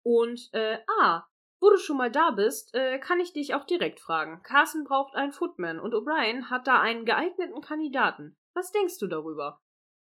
Und, 0.03 0.49
äh, 0.53 0.77
ah, 0.99 1.23
wo 1.63 1.69
du 1.69 1.77
schon 1.77 1.95
mal 1.95 2.11
da 2.11 2.31
bist, 2.31 2.75
äh, 2.75 2.99
kann 2.99 3.21
ich 3.21 3.31
dich 3.31 3.55
auch 3.55 3.63
direkt 3.63 4.01
fragen. 4.01 4.43
Carson 4.43 4.83
braucht 4.83 5.15
einen 5.15 5.31
Footman 5.31 5.79
und 5.79 5.95
O'Brien 5.95 6.49
hat 6.49 6.67
da 6.67 6.81
einen 6.81 7.05
geeigneten 7.05 7.61
Kandidaten. 7.61 8.35
Was 8.53 8.73
denkst 8.73 8.99
du 8.99 9.07
darüber? 9.07 9.61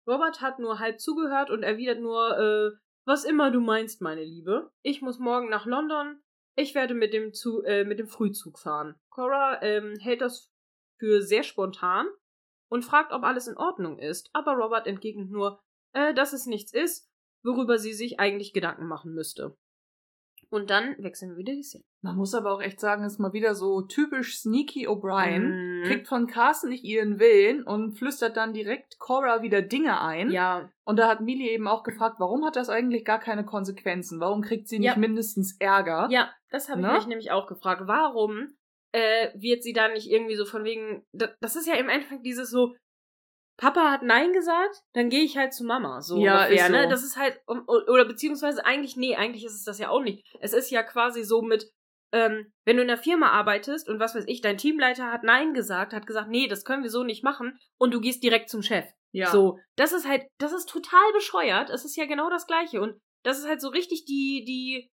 Robert 0.07 0.41
hat 0.41 0.57
nur 0.57 0.79
halb 0.79 0.99
zugehört 0.99 1.51
und 1.51 1.61
erwidert 1.61 1.99
nur, 1.99 2.37
äh, 2.37 2.71
was 3.05 3.25
immer 3.25 3.51
du 3.51 3.59
meinst, 3.59 4.01
meine 4.01 4.23
Liebe. 4.23 4.71
Ich 4.81 5.03
muss 5.03 5.19
morgen 5.19 5.49
nach 5.49 5.67
London. 5.67 6.19
Ich 6.55 6.73
werde 6.73 6.95
mit 6.95 7.13
dem, 7.13 7.31
Zu 7.31 7.61
äh, 7.61 7.83
mit 7.83 7.99
dem 7.99 8.07
Frühzug 8.07 8.57
fahren. 8.57 8.95
Cora 9.11 9.61
ähm, 9.61 9.95
hält 9.99 10.21
das 10.21 10.51
für 10.97 11.21
sehr 11.21 11.43
spontan 11.43 12.07
und 12.71 12.83
fragt, 12.83 13.11
ob 13.11 13.23
alles 13.23 13.47
in 13.47 13.57
Ordnung 13.57 13.99
ist, 13.99 14.31
aber 14.33 14.53
Robert 14.53 14.87
entgegnet 14.87 15.29
nur, 15.29 15.59
äh, 15.93 16.15
dass 16.15 16.33
es 16.33 16.47
nichts 16.47 16.73
ist, 16.73 17.07
worüber 17.43 17.77
sie 17.77 17.93
sich 17.93 18.19
eigentlich 18.19 18.51
Gedanken 18.51 18.87
machen 18.87 19.13
müsste. 19.13 19.55
Und 20.55 20.69
dann 20.69 20.95
wechseln 20.99 21.31
wir 21.31 21.37
wieder 21.37 21.53
die 21.53 21.63
Szene. 21.63 21.83
Man 22.01 22.15
muss 22.15 22.33
aber 22.33 22.51
auch 22.53 22.61
echt 22.61 22.79
sagen, 22.79 23.03
es 23.03 23.13
ist 23.13 23.19
mal 23.19 23.33
wieder 23.33 23.55
so 23.55 23.81
typisch 23.81 24.37
sneaky 24.39 24.87
O'Brien. 24.87 25.81
Mhm. 25.81 25.83
Kriegt 25.83 26.07
von 26.07 26.27
Carson 26.27 26.69
nicht 26.69 26.83
ihren 26.85 27.19
Willen 27.19 27.63
und 27.63 27.97
flüstert 27.97 28.37
dann 28.37 28.53
direkt 28.53 28.97
Cora 28.97 29.41
wieder 29.41 29.61
Dinge 29.61 29.99
ein. 29.99 30.31
Ja, 30.31 30.69
Und 30.85 30.97
da 30.97 31.09
hat 31.09 31.19
Millie 31.19 31.51
eben 31.51 31.67
auch 31.67 31.83
gefragt, 31.83 32.15
warum 32.19 32.45
hat 32.45 32.55
das 32.55 32.69
eigentlich 32.69 33.03
gar 33.03 33.19
keine 33.19 33.43
Konsequenzen? 33.43 34.19
Warum 34.21 34.41
kriegt 34.41 34.69
sie 34.69 34.79
nicht 34.79 34.87
Ja. 34.93 34.97
mindestens 34.97 35.57
Ärger? 35.59 36.07
Ja, 36.09 36.31
das 36.51 36.69
habe 36.69 36.79
ich 36.81 36.87
Ne? 36.87 36.93
mich 36.93 37.07
nämlich 37.07 37.31
auch 37.31 37.47
gefragt. 37.47 37.81
Warum 37.85 38.47
äh, 38.93 39.31
wird 39.35 39.61
sie 39.61 39.73
da 39.73 39.89
nicht 39.89 40.09
irgendwie 40.09 40.35
so 40.35 40.45
von 40.45 40.63
wegen. 40.63 41.03
Da, 41.11 41.27
das 41.41 41.57
ist 41.57 41.67
ja 41.67 41.73
im 41.75 41.89
Endeffekt 41.89 42.25
dieses 42.25 42.49
so. 42.49 42.73
Papa 43.57 43.91
hat 43.91 44.01
Nein 44.01 44.33
gesagt, 44.33 44.83
dann 44.93 45.09
gehe 45.09 45.23
ich 45.23 45.37
halt 45.37 45.53
zu 45.53 45.63
Mama. 45.63 46.01
So 46.01 46.17
Ja, 46.17 46.43
ungefähr, 46.43 46.65
ist 46.65 46.71
ne? 46.71 46.83
so. 46.83 46.89
Das 46.89 47.03
ist 47.03 47.17
halt. 47.17 47.39
Oder 47.47 48.05
beziehungsweise 48.05 48.65
eigentlich, 48.65 48.97
nee, 48.97 49.15
eigentlich 49.15 49.45
ist 49.45 49.55
es 49.55 49.63
das 49.63 49.79
ja 49.79 49.89
auch 49.89 50.01
nicht. 50.01 50.25
Es 50.41 50.53
ist 50.53 50.71
ja 50.71 50.83
quasi 50.83 51.23
so 51.23 51.41
mit. 51.41 51.71
Ähm, 52.11 52.53
wenn 52.65 52.77
du 52.77 52.81
in 52.83 52.87
der 52.87 52.97
Firma 52.97 53.31
arbeitest 53.31 53.89
und 53.89 53.99
was 53.99 54.15
weiß 54.15 54.25
ich, 54.27 54.39
dein 54.39 54.57
Teamleiter 54.57 55.11
hat 55.11 55.23
Nein 55.23 55.53
gesagt, 55.53 55.91
hat 55.91 56.05
gesagt, 56.05 56.29
nee, 56.29 56.47
das 56.47 56.63
können 56.63 56.83
wir 56.83 56.89
so 56.89 57.03
nicht 57.03 57.23
machen 57.23 57.57
und 57.77 57.93
du 57.93 57.99
gehst 57.99 58.23
direkt 58.23 58.49
zum 58.49 58.61
Chef. 58.61 58.85
Ja. 59.11 59.31
So, 59.31 59.59
das 59.75 59.91
ist 59.91 60.07
halt, 60.07 60.25
das 60.37 60.53
ist 60.53 60.69
total 60.69 61.11
bescheuert. 61.13 61.69
Es 61.69 61.83
ist 61.83 61.95
ja 61.95 62.05
genau 62.05 62.29
das 62.29 62.47
Gleiche. 62.47 62.81
Und 62.81 63.01
das 63.23 63.39
ist 63.39 63.47
halt 63.47 63.59
so 63.59 63.69
richtig 63.69 64.05
die, 64.05 64.43
die, 64.45 64.91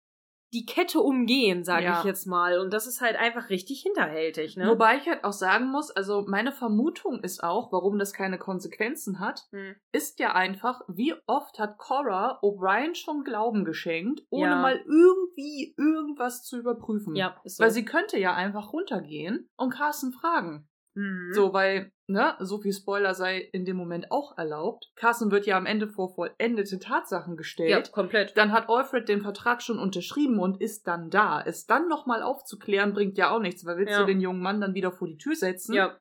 die 0.53 0.65
Kette 0.65 1.01
umgehen, 1.01 1.63
sage 1.65 1.85
Ja. 1.85 1.99
ich 1.99 2.05
jetzt 2.05 2.27
mal. 2.27 2.59
Und 2.59 2.73
das 2.73 2.87
ist 2.87 3.01
halt 3.01 3.17
einfach 3.17 3.51
richtig 3.51 3.83
hinterhältig, 3.83 4.57
ne? 4.57 4.69
Wobei 4.69 4.97
ich 4.97 5.07
halt 5.07 5.25
auch 5.25 5.33
sagen 5.33 5.67
muss, 5.71 5.91
also 5.91 6.25
meine 6.27 6.53
Vermutung 6.53 7.21
ist 7.23 7.43
auch, 7.43 7.73
warum 7.73 7.99
das 7.99 8.13
keine 8.13 8.39
Konsequenzen 8.39 9.19
hat, 9.21 9.47
Hm. 9.51 9.75
ist 9.93 10.19
ja 10.21 10.35
einfach, 10.35 10.83
wie 10.89 11.15
oft 11.27 11.59
hat 11.59 11.79
Cora 11.79 12.39
O'Brien 12.43 12.95
schon 12.95 13.25
Glauben 13.25 13.65
geschenkt, 13.65 14.23
ohne 14.31 14.51
Ja. 14.53 14.63
mal 14.63 14.81
irgendwie 14.87 15.75
irgendwas 15.77 16.45
zu 16.45 16.59
überprüfen. 16.59 17.17
Ja, 17.17 17.37
so. 17.45 17.63
Weil 17.63 17.71
sie 17.71 17.85
könnte 17.85 18.19
ja 18.19 18.35
einfach 18.35 18.73
runtergehen 18.73 19.49
und 19.57 19.71
Carsten 19.71 20.13
fragen. 20.13 20.68
Mhm. 20.99 21.33
So, 21.33 21.53
weil, 21.53 21.93
ne, 22.09 22.35
so 22.41 22.59
viel 22.59 22.73
Spoiler 22.73 23.15
sei 23.15 23.39
in 23.53 23.65
dem 23.65 23.77
Moment 23.77 24.11
auch 24.11 24.37
erlaubt. 24.37 24.91
Carsten 24.97 25.31
wird 25.31 25.47
ja 25.47 25.57
am 25.57 25.67
Ende 25.67 25.87
vor 25.89 26.13
vollendete 26.15 26.81
Tatsachen 26.81 27.33
Ja, 27.35 27.37
gestellt. 27.37 27.93
komplett. 27.93 28.37
Dann 28.37 28.51
hat 28.53 28.69
Alfred 28.69 29.09
den 29.09 29.21
Vertrag 29.21 29.63
schon 29.63 29.79
unterschrieben 29.79 30.41
und 30.41 30.61
ist 30.61 30.89
dann 30.89 31.09
da. 31.11 31.41
Es 31.41 31.67
dann 31.67 31.87
nochmal 31.89 32.23
aufzuklären, 32.23 32.93
bringt 32.95 33.17
ja 33.17 33.31
auch 33.31 33.39
nichts, 33.41 33.65
weil 33.65 33.77
willst 33.77 33.93
Ja. 33.93 34.01
du 34.01 34.07
den 34.07 34.21
jungen 34.21 34.41
Mann 34.41 34.61
dann 34.61 34.75
wieder 34.75 34.91
vor 34.91 35.07
die 35.07 35.19
Tür 35.19 35.37
setzen? 35.37 35.75
Ja, 35.75 35.97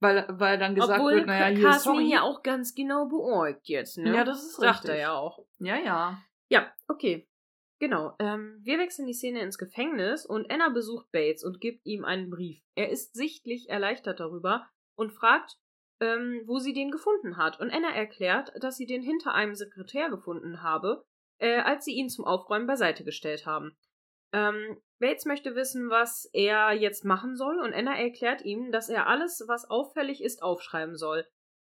Weil, 0.00 0.26
weil 0.28 0.58
dann 0.58 0.74
gesagt 0.74 1.00
obwohl 1.00 1.14
wird, 1.14 1.26
naja, 1.26 1.46
hier, 1.46 1.64
Carsten 1.64 1.94
sorry. 1.94 2.10
ja 2.12 2.20
auch 2.20 2.42
ganz 2.42 2.74
genau 2.74 3.06
beäugt 3.08 3.66
jetzt, 3.68 3.96
ne? 3.96 4.14
Ja, 4.14 4.24
das 4.24 4.42
ist 4.42 4.56
Sagt 4.56 4.80
richtig. 4.80 4.90
er 4.90 4.96
ja 5.00 5.12
auch. 5.14 5.46
Ja, 5.58 5.76
ja. 5.78 6.18
Ja, 6.50 6.70
okay. 6.88 7.26
Genau. 7.78 8.14
Ähm, 8.18 8.58
wir 8.62 8.78
wechseln 8.78 9.06
die 9.06 9.14
Szene 9.14 9.42
ins 9.42 9.58
Gefängnis 9.58 10.24
und 10.24 10.50
Anna 10.50 10.70
besucht 10.70 11.10
Bates 11.12 11.44
und 11.44 11.60
gibt 11.60 11.84
ihm 11.84 12.04
einen 12.04 12.30
Brief. 12.30 12.62
Er 12.74 12.88
ist 12.88 13.14
sichtlich 13.14 13.68
erleichtert 13.68 14.18
darüber 14.18 14.66
und 14.96 15.12
fragt, 15.12 15.56
ähm, 16.00 16.42
wo 16.46 16.58
sie 16.58 16.72
den 16.72 16.90
gefunden 16.90 17.36
hat. 17.36 17.60
Und 17.60 17.70
Anna 17.70 17.90
erklärt, 17.94 18.52
dass 18.60 18.76
sie 18.76 18.86
den 18.86 19.02
hinter 19.02 19.34
einem 19.34 19.54
Sekretär 19.54 20.08
gefunden 20.08 20.62
habe, 20.62 21.04
äh, 21.38 21.60
als 21.60 21.84
sie 21.84 21.92
ihn 21.92 22.08
zum 22.08 22.24
Aufräumen 22.24 22.66
beiseite 22.66 23.04
gestellt 23.04 23.44
haben. 23.44 23.76
Ähm, 24.32 24.80
Bates 24.98 25.26
möchte 25.26 25.54
wissen, 25.54 25.90
was 25.90 26.28
er 26.32 26.72
jetzt 26.72 27.04
machen 27.04 27.36
soll, 27.36 27.58
und 27.60 27.74
Anna 27.74 27.94
erklärt 27.98 28.42
ihm, 28.42 28.72
dass 28.72 28.88
er 28.88 29.06
alles, 29.06 29.44
was 29.46 29.68
auffällig 29.68 30.22
ist, 30.22 30.42
aufschreiben 30.42 30.96
soll. 30.96 31.26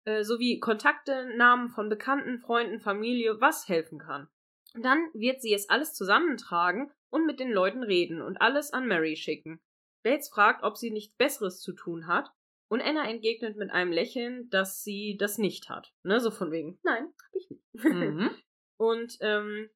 Äh, 0.04 0.24
sowie 0.24 0.58
Kontakte, 0.58 1.36
Namen 1.36 1.68
von 1.68 1.88
Bekannten, 1.88 2.38
Freunden, 2.40 2.80
Familie, 2.80 3.40
was 3.40 3.68
helfen 3.68 4.00
kann. 4.00 4.28
Dann 4.74 5.08
wird 5.12 5.42
sie 5.42 5.54
es 5.54 5.68
alles 5.68 5.94
zusammentragen 5.94 6.90
und 7.10 7.26
mit 7.26 7.40
den 7.40 7.50
Leuten 7.50 7.82
reden 7.82 8.22
und 8.22 8.40
alles 8.40 8.72
an 8.72 8.86
Mary 8.86 9.16
schicken. 9.16 9.60
Bates 10.02 10.28
fragt, 10.28 10.64
ob 10.64 10.76
sie 10.76 10.90
nichts 10.90 11.14
Besseres 11.16 11.60
zu 11.60 11.72
tun 11.72 12.06
hat, 12.06 12.32
und 12.72 12.80
Anna 12.80 13.06
entgegnet 13.06 13.58
mit 13.58 13.70
einem 13.70 13.92
Lächeln, 13.92 14.48
dass 14.48 14.82
sie 14.82 15.18
das 15.18 15.36
nicht 15.36 15.68
hat. 15.68 15.92
Ne, 16.04 16.20
so 16.20 16.30
von 16.30 16.50
wegen, 16.50 16.78
nein, 16.82 17.04
hab 17.04 17.34
ich 17.34 17.50
nicht. 17.50 17.62
Mhm. 17.74 18.30
Und 18.78 19.18
ähm, 19.20 19.68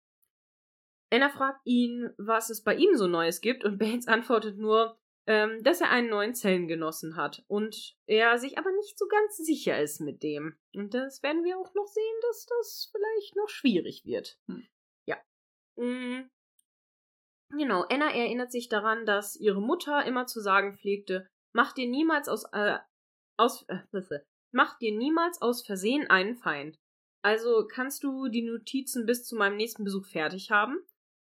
Anna 1.11 1.29
fragt 1.29 1.61
ihn, 1.67 2.09
was 2.17 2.49
es 2.49 2.65
bei 2.65 2.75
ihm 2.75 2.97
so 2.97 3.07
Neues 3.07 3.43
gibt, 3.43 3.65
und 3.65 3.77
Bates 3.77 4.09
antwortet 4.09 4.57
nur, 4.57 4.99
ähm, 5.27 5.63
dass 5.63 5.83
er 5.83 5.91
einen 5.91 6.09
neuen 6.09 6.35
Zellengenossen 6.35 7.17
hat 7.17 7.45
und 7.49 7.97
er 8.07 8.39
sich 8.39 8.59
aber 8.59 8.73
nicht 8.73 8.99
so 8.99 9.07
ganz 9.07 9.37
sicher 9.37 9.79
ist 9.79 10.01
mit 10.01 10.23
dem. 10.23 10.57
Und 10.75 10.95
das 10.95 11.23
werden 11.23 11.45
wir 11.45 11.59
auch 11.59 11.75
noch 11.75 11.87
sehen, 11.87 12.19
dass 12.23 12.47
das 12.47 12.91
vielleicht 12.93 13.37
noch 13.37 13.51
schwierig 13.51 14.07
wird. 14.07 14.39
Hm. 14.47 14.67
Mm. 15.77 16.29
Genau, 17.51 17.85
Anna 17.89 18.11
erinnert 18.11 18.51
sich 18.51 18.69
daran, 18.69 19.07
dass 19.07 19.37
ihre 19.37 19.61
Mutter 19.61 20.05
immer 20.05 20.27
zu 20.27 20.41
sagen 20.41 20.77
pflegte, 20.77 21.29
mach 21.53 21.73
dir 21.73 21.89
niemals 21.89 22.29
aus, 22.29 22.45
äh, 22.53 22.79
aus, 23.39 23.65
äh, 23.69 23.79
mach 24.53 24.79
dir 24.79 24.97
niemals 24.97 25.41
aus 25.41 25.65
Versehen 25.65 26.11
einen 26.11 26.37
Feind. 26.37 26.77
Also 27.23 27.67
kannst 27.67 28.05
du 28.05 28.29
die 28.29 28.43
Notizen 28.43 29.07
bis 29.07 29.25
zu 29.25 29.37
meinem 29.37 29.57
nächsten 29.57 29.85
Besuch 29.85 30.07
fertig 30.07 30.51
haben? 30.51 30.79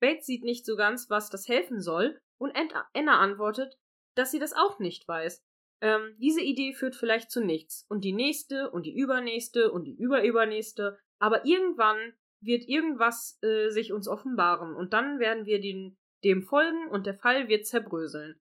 Bates 0.00 0.26
sieht 0.26 0.44
nicht 0.44 0.64
so 0.64 0.76
ganz, 0.76 1.10
was 1.10 1.30
das 1.30 1.48
helfen 1.48 1.80
soll, 1.80 2.20
und 2.40 2.54
Anna 2.54 3.18
antwortet, 3.18 3.76
dass 4.16 4.30
sie 4.30 4.38
das 4.38 4.52
auch 4.52 4.78
nicht 4.78 5.06
weiß. 5.08 5.42
Ähm, 5.80 6.16
diese 6.18 6.40
Idee 6.40 6.72
führt 6.72 6.96
vielleicht 6.96 7.30
zu 7.30 7.40
nichts, 7.40 7.84
und 7.88 8.04
die 8.04 8.12
nächste, 8.12 8.70
und 8.70 8.86
die 8.86 8.96
übernächste, 8.96 9.70
und 9.72 9.84
die 9.84 9.96
überübernächste, 9.96 10.98
aber 11.20 11.44
irgendwann 11.44 12.14
wird 12.40 12.68
irgendwas 12.68 13.38
äh, 13.42 13.70
sich 13.70 13.92
uns 13.92 14.08
offenbaren, 14.08 14.74
und 14.74 14.92
dann 14.92 15.18
werden 15.18 15.46
wir 15.46 15.60
den, 15.60 15.96
dem 16.24 16.42
folgen, 16.42 16.88
und 16.88 17.06
der 17.06 17.14
Fall 17.14 17.48
wird 17.48 17.66
zerbröseln. 17.66 18.40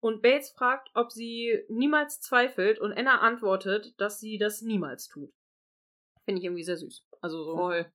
Und 0.00 0.22
Bates 0.22 0.50
fragt, 0.50 0.90
ob 0.94 1.10
sie 1.12 1.64
niemals 1.68 2.20
zweifelt, 2.20 2.78
und 2.78 2.92
Anna 2.92 3.20
antwortet, 3.20 3.94
dass 3.98 4.20
sie 4.20 4.38
das 4.38 4.62
niemals 4.62 5.08
tut. 5.08 5.32
Finde 6.24 6.40
ich 6.40 6.44
irgendwie 6.44 6.64
sehr 6.64 6.76
süß. 6.76 7.06
Also 7.20 7.44
so. 7.44 7.56
Voll. 7.56 7.92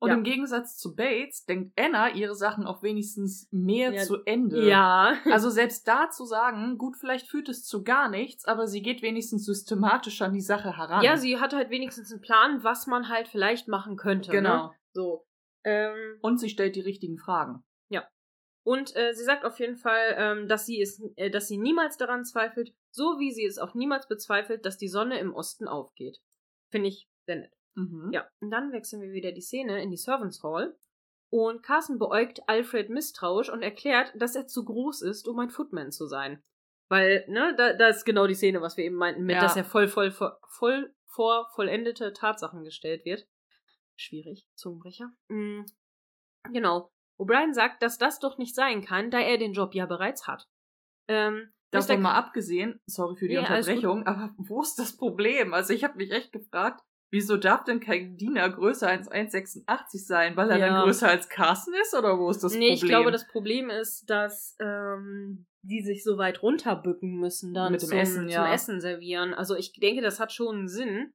Und 0.00 0.10
Ja. 0.10 0.14
im 0.14 0.22
Gegensatz 0.22 0.76
zu 0.76 0.94
Bates 0.94 1.44
denkt 1.44 1.72
Anna 1.78 2.10
ihre 2.14 2.36
Sachen 2.36 2.66
auch 2.66 2.82
wenigstens 2.84 3.48
mehr 3.50 3.92
Ja. 3.92 4.02
zu 4.04 4.18
Ende. 4.24 4.64
Ja. 4.68 5.14
Also 5.40 5.50
selbst 5.50 5.88
da 5.88 6.08
zu 6.10 6.24
sagen, 6.24 6.78
gut, 6.78 6.96
vielleicht 6.96 7.26
führt 7.28 7.48
es 7.48 7.64
zu 7.64 7.82
gar 7.82 8.08
nichts, 8.08 8.44
aber 8.44 8.68
sie 8.68 8.80
geht 8.82 9.02
wenigstens 9.02 9.44
systematisch 9.44 10.22
an 10.22 10.32
die 10.32 10.40
Sache 10.40 10.76
heran. 10.76 11.02
Ja, 11.04 11.16
sie 11.16 11.40
hat 11.40 11.52
halt 11.52 11.70
wenigstens 11.70 12.12
einen 12.12 12.20
Plan, 12.20 12.62
was 12.62 12.86
man 12.86 13.08
halt 13.08 13.26
vielleicht 13.28 13.66
machen 13.66 13.96
könnte. 13.96 14.30
Genau. 14.30 14.68
Ne? 14.68 14.74
So. 14.92 15.26
Ähm, 15.64 16.18
Und 16.22 16.38
sie 16.38 16.48
stellt 16.48 16.76
die 16.76 16.80
richtigen 16.80 17.18
Fragen. 17.18 17.64
und 18.64 18.94
äh, 18.96 19.14
sie 19.14 19.24
sagt 19.24 19.46
auf 19.46 19.58
jeden 19.60 19.76
Fall, 19.78 20.14
ähm, 20.18 20.46
dass 20.46 20.66
sie 20.66 20.78
es, 20.82 21.00
äh, 21.16 21.30
dass 21.30 21.48
sie 21.48 21.56
niemals 21.56 21.96
daran 21.96 22.26
zweifelt, 22.26 22.74
so 22.90 23.18
wie 23.18 23.32
sie 23.32 23.46
es 23.46 23.56
auch 23.58 23.74
niemals 23.74 24.06
bezweifelt, 24.08 24.66
dass 24.66 24.76
die 24.76 24.88
Sonne 24.88 25.18
im 25.20 25.32
Osten 25.32 25.66
aufgeht. 25.66 26.18
Finde 26.70 26.88
ich 26.88 27.08
sehr 27.24 27.36
nett. 27.36 27.52
Mhm. 27.78 28.10
Ja, 28.12 28.28
und 28.40 28.50
dann 28.50 28.72
wechseln 28.72 29.00
wir 29.02 29.12
wieder 29.12 29.32
die 29.32 29.40
Szene 29.40 29.82
in 29.82 29.90
die 29.90 29.96
Servants 29.96 30.42
Hall. 30.42 30.76
Und 31.30 31.62
Carson 31.62 31.98
beäugt 31.98 32.40
Alfred 32.48 32.88
misstrauisch 32.90 33.50
und 33.50 33.62
erklärt, 33.62 34.12
dass 34.16 34.34
er 34.34 34.46
zu 34.46 34.64
groß 34.64 35.02
ist, 35.02 35.28
um 35.28 35.38
ein 35.38 35.50
Footman 35.50 35.92
zu 35.92 36.06
sein. 36.06 36.42
Weil, 36.90 37.24
ne, 37.28 37.54
da, 37.56 37.74
da 37.74 37.88
ist 37.88 38.04
genau 38.04 38.26
die 38.26 38.34
Szene, 38.34 38.62
was 38.62 38.76
wir 38.78 38.84
eben 38.84 38.96
meinten, 38.96 39.24
mit, 39.24 39.36
Ja. 39.36 39.42
dass 39.42 39.56
er 39.56 39.64
voll, 39.64 39.88
voll, 39.88 40.10
voll, 40.10 40.36
voll 40.48 40.94
vor 41.06 41.50
vollendete 41.54 42.12
Tatsachen 42.12 42.64
gestellt 42.64 43.04
wird. 43.04 43.26
Schwierig, 43.96 44.46
Zungenbrecher. 44.54 45.10
Mm, 45.28 45.62
genau. 46.52 46.90
O'Brien 47.18 47.52
sagt, 47.52 47.82
dass 47.82 47.98
das 47.98 48.20
doch 48.20 48.38
nicht 48.38 48.54
sein 48.54 48.84
kann, 48.84 49.10
da 49.10 49.18
er 49.18 49.36
den 49.38 49.52
Job 49.52 49.74
ja 49.74 49.86
bereits 49.86 50.26
hat. 50.26 50.48
Ähm, 51.08 51.52
Davon 51.70 52.00
mal 52.00 52.14
abgesehen, 52.14 52.80
sorry 52.86 53.16
für 53.16 53.28
die 53.28 53.34
gut. 53.34 53.44
Unterbrechung, 53.44 54.06
aber 54.06 54.34
wo 54.38 54.62
ist 54.62 54.78
das 54.78 54.96
Problem? 54.96 55.52
Also 55.52 55.74
ich 55.74 55.84
habe 55.84 55.96
mich 55.96 56.10
echt 56.10 56.32
gefragt, 56.32 56.80
wieso 57.10 57.36
darf 57.36 57.64
denn 57.64 57.80
kein 57.80 58.16
Diener 58.16 58.48
größer 58.50 58.88
als 58.88 59.10
1,86 59.10 60.06
sein? 60.06 60.36
Weil 60.36 60.50
er 60.50 60.58
Ja. 60.58 60.68
dann 60.68 60.84
größer 60.84 61.08
als 61.08 61.28
Carsten 61.28 61.72
ist 61.80 61.94
oder 61.94 62.18
wo 62.18 62.30
ist 62.30 62.42
das 62.44 62.52
nee, 62.52 62.58
Problem? 62.70 62.74
ich 62.74 62.82
glaube, 62.84 63.10
das 63.10 63.26
Problem 63.26 63.70
ist, 63.70 64.08
dass 64.10 64.56
ähm, 64.60 65.46
die 65.62 65.82
sich 65.82 66.04
so 66.04 66.18
weit 66.18 66.42
runterbücken 66.42 67.18
müssen 67.18 67.52
dann 67.54 67.72
Mit 67.72 67.82
dem 67.82 67.88
zum, 67.88 67.98
Essen, 67.98 68.28
ja. 68.28 68.44
zum 68.44 68.52
Essen 68.52 68.80
servieren. 68.80 69.34
Also 69.34 69.54
ich 69.56 69.72
denke, 69.72 70.02
das 70.02 70.20
hat 70.20 70.32
schon 70.32 70.56
einen 70.56 70.68
Sinn. 70.68 71.12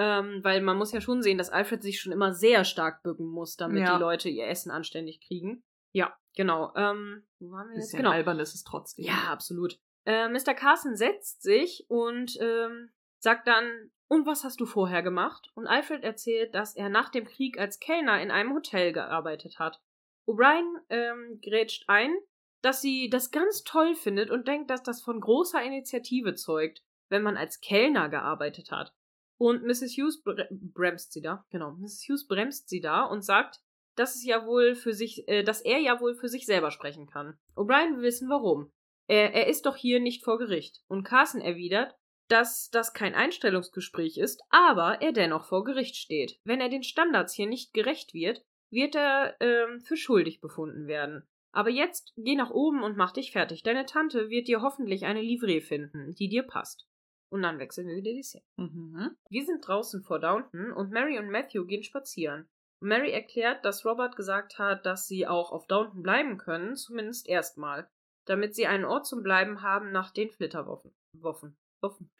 Ähm, 0.00 0.40
weil 0.44 0.60
man 0.60 0.76
muss 0.76 0.92
ja 0.92 1.00
schon 1.00 1.22
sehen, 1.22 1.38
dass 1.38 1.50
Alfred 1.50 1.82
sich 1.82 2.00
schon 2.00 2.12
immer 2.12 2.32
sehr 2.32 2.64
stark 2.64 3.02
bücken 3.02 3.26
muss, 3.26 3.56
damit 3.56 3.82
Ja. 3.82 3.96
die 3.96 4.00
Leute 4.00 4.28
ihr 4.28 4.46
Essen 4.46 4.70
anständig 4.70 5.20
kriegen. 5.26 5.64
Ja, 5.92 6.16
genau. 6.36 6.72
Ähm, 6.76 7.26
wo 7.40 7.50
waren 7.50 7.68
wir 7.70 7.74
jetzt? 7.74 7.86
bisschen 7.86 7.98
Genau. 8.04 8.12
albern 8.12 8.38
ist 8.38 8.54
es 8.54 8.62
trotzdem. 8.62 9.06
Ja, 9.06 9.24
absolut. 9.28 9.76
Äh, 10.06 10.28
Mr. 10.28 10.54
Carson 10.54 10.94
setzt 10.94 11.42
sich 11.42 11.84
und 11.88 12.38
ähm, 12.40 12.90
sagt 13.18 13.48
dann, 13.48 13.90
und 14.08 14.26
was 14.26 14.42
hast 14.42 14.60
du 14.60 14.66
vorher 14.66 15.02
gemacht? 15.02 15.50
Und 15.54 15.66
Alfred 15.66 16.02
erzählt, 16.02 16.54
dass 16.54 16.74
er 16.74 16.88
nach 16.88 17.10
dem 17.10 17.26
Krieg 17.26 17.58
als 17.58 17.78
Kellner 17.78 18.20
in 18.20 18.30
einem 18.30 18.54
Hotel 18.54 18.92
gearbeitet 18.92 19.58
hat. 19.58 19.80
O'Brien 20.26 20.78
ähm, 20.88 21.40
grätscht 21.42 21.84
ein, 21.88 22.14
dass 22.62 22.80
sie 22.80 23.08
das 23.10 23.30
ganz 23.30 23.64
toll 23.64 23.94
findet 23.94 24.30
und 24.30 24.48
denkt, 24.48 24.70
dass 24.70 24.82
das 24.82 25.02
von 25.02 25.20
großer 25.20 25.62
Initiative 25.62 26.34
zeugt, 26.34 26.82
wenn 27.08 27.22
man 27.22 27.36
als 27.36 27.60
Kellner 27.60 28.08
gearbeitet 28.08 28.70
hat. 28.70 28.94
Und 29.36 29.62
Mrs. 29.62 29.96
Hughes 29.96 30.22
bre 30.22 30.48
bremst 30.50 31.12
sie 31.12 31.20
da, 31.20 31.44
genau, 31.50 31.72
Mrs. 31.72 32.06
Hughes 32.08 32.26
bremst 32.26 32.68
sie 32.68 32.80
da 32.80 33.04
und 33.04 33.22
sagt, 33.22 33.60
dass 33.94 34.14
es 34.14 34.24
ja 34.24 34.46
wohl 34.46 34.74
für 34.74 34.92
sich, 34.92 35.28
äh, 35.28 35.44
dass 35.44 35.60
er 35.60 35.78
ja 35.78 36.00
wohl 36.00 36.14
für 36.14 36.28
sich 36.28 36.46
selber 36.46 36.70
sprechen 36.70 37.06
kann. 37.06 37.38
O'Brien 37.54 37.96
will 37.96 38.02
wissen, 38.02 38.28
warum. 38.28 38.72
Er, 39.06 39.34
er 39.34 39.46
ist 39.48 39.66
doch 39.66 39.76
hier 39.76 40.00
nicht 40.00 40.24
vor 40.24 40.38
Gericht. 40.38 40.82
Und 40.88 41.04
Carson 41.04 41.40
erwidert, 41.40 41.94
dass 42.28 42.70
das 42.70 42.92
kein 42.92 43.14
Einstellungsgespräch 43.14 44.18
ist, 44.18 44.42
aber 44.50 45.00
er 45.00 45.12
dennoch 45.12 45.44
vor 45.44 45.64
Gericht 45.64 45.96
steht. 45.96 46.38
Wenn 46.44 46.60
er 46.60 46.68
den 46.68 46.82
Standards 46.82 47.34
hier 47.34 47.46
nicht 47.46 47.72
gerecht 47.72 48.14
wird, 48.14 48.44
wird 48.70 48.94
er 48.94 49.36
ähm, 49.40 49.80
für 49.80 49.96
schuldig 49.96 50.40
befunden 50.40 50.86
werden. 50.86 51.26
Aber 51.52 51.70
jetzt 51.70 52.12
geh 52.16 52.36
nach 52.36 52.50
oben 52.50 52.82
und 52.82 52.96
mach 52.96 53.12
dich 53.12 53.32
fertig. 53.32 53.62
Deine 53.62 53.86
Tante 53.86 54.28
wird 54.28 54.48
dir 54.48 54.60
hoffentlich 54.60 55.06
eine 55.06 55.22
Livree 55.22 55.60
finden, 55.60 56.14
die 56.14 56.28
dir 56.28 56.42
passt. 56.42 56.86
Und 57.30 57.42
dann 57.42 57.58
wechseln 57.58 57.88
wir 57.88 57.96
wieder 57.96 58.12
die 58.12 58.22
Szene. 58.22 58.44
Mhm. 58.56 59.16
Wir 59.28 59.44
sind 59.44 59.66
draußen 59.66 60.02
vor 60.02 60.18
Downton 60.18 60.72
und 60.72 60.90
Mary 60.90 61.18
und 61.18 61.30
Matthew 61.30 61.66
gehen 61.66 61.82
spazieren. 61.82 62.48
Mary 62.80 63.10
erklärt, 63.10 63.64
dass 63.64 63.84
Robert 63.84 64.16
gesagt 64.16 64.58
hat, 64.58 64.86
dass 64.86 65.06
sie 65.06 65.26
auch 65.26 65.50
auf 65.50 65.66
Downton 65.66 66.02
bleiben 66.02 66.38
können, 66.38 66.76
zumindest 66.76 67.28
erstmal, 67.28 67.90
damit 68.24 68.54
sie 68.54 68.66
einen 68.66 68.84
Ort 68.84 69.06
zum 69.06 69.22
Bleiben 69.22 69.62
haben 69.62 69.90
nach 69.90 70.12
den 70.12 70.30
Flitterwoffen. 70.30 70.94
Woffen. 71.12 71.56
Woffen. 71.80 72.10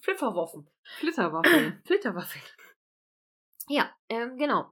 Flifferwoffen. 0.00 0.68
Flitterwaffeln. 0.98 1.80
Flitterwaffeln. 1.86 2.44
Ja, 3.68 3.90
ähm, 4.08 4.36
genau. 4.36 4.70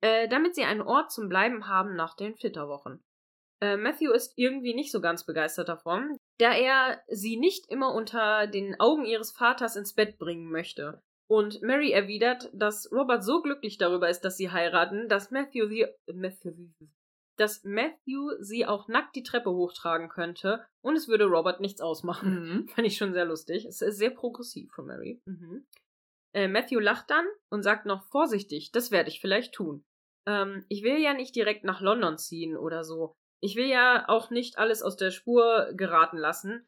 Äh, 0.00 0.28
damit 0.28 0.54
sie 0.54 0.64
einen 0.64 0.82
Ort 0.82 1.12
zum 1.12 1.28
Bleiben 1.28 1.68
haben 1.68 1.94
nach 1.94 2.14
den 2.14 2.34
Flitterwochen. 2.36 3.02
Äh, 3.62 3.76
Matthew 3.76 4.10
ist 4.10 4.32
irgendwie 4.36 4.74
nicht 4.74 4.90
so 4.90 5.00
ganz 5.00 5.24
begeistert 5.24 5.68
davon, 5.68 6.16
da 6.38 6.52
er 6.52 7.00
sie 7.06 7.36
nicht 7.36 7.70
immer 7.70 7.94
unter 7.94 8.48
den 8.48 8.78
Augen 8.80 9.04
ihres 9.04 9.30
Vaters 9.30 9.76
ins 9.76 9.94
Bett 9.94 10.18
bringen 10.18 10.50
möchte. 10.50 11.00
Und 11.30 11.62
Mary 11.62 11.92
erwidert, 11.92 12.50
dass 12.52 12.90
Robert 12.90 13.22
so 13.22 13.40
glücklich 13.40 13.78
darüber 13.78 14.10
ist, 14.10 14.22
dass 14.22 14.36
sie 14.36 14.50
heiraten, 14.50 15.08
dass 15.08 15.30
Matthew 15.30 15.68
sie, 15.68 15.86
Matthew, 16.12 16.52
dass 17.42 17.64
Matthew 17.64 18.36
sie 18.38 18.64
auch 18.66 18.86
nackt 18.86 19.16
die 19.16 19.24
Treppe 19.24 19.50
hochtragen 19.50 20.08
könnte 20.08 20.64
und 20.80 20.94
es 20.94 21.08
würde 21.08 21.24
Robert 21.24 21.60
nichts 21.60 21.80
ausmachen. 21.80 22.34
Mhm. 22.34 22.68
Fand 22.74 22.86
ich 22.86 22.96
schon 22.96 23.12
sehr 23.12 23.24
lustig. 23.24 23.64
Es 23.64 23.82
ist 23.82 23.98
sehr 23.98 24.10
progressiv 24.10 24.70
von 24.72 24.86
Mary. 24.86 25.20
Mhm. 25.26 25.66
Äh, 26.34 26.46
Matthew 26.46 26.78
lacht 26.78 27.10
dann 27.10 27.26
und 27.50 27.62
sagt 27.62 27.84
noch 27.84 28.04
vorsichtig, 28.04 28.70
das 28.70 28.92
werde 28.92 29.10
ich 29.10 29.20
vielleicht 29.20 29.54
tun. 29.54 29.84
Ähm, 30.26 30.64
ich 30.68 30.84
will 30.84 30.98
ja 30.98 31.14
nicht 31.14 31.34
direkt 31.34 31.64
nach 31.64 31.80
London 31.80 32.16
ziehen 32.16 32.56
oder 32.56 32.84
so. 32.84 33.12
Ich 33.40 33.56
will 33.56 33.66
ja 33.66 34.08
auch 34.08 34.30
nicht 34.30 34.58
alles 34.58 34.82
aus 34.82 34.96
der 34.96 35.10
Spur 35.10 35.72
geraten 35.72 36.16
lassen. 36.16 36.64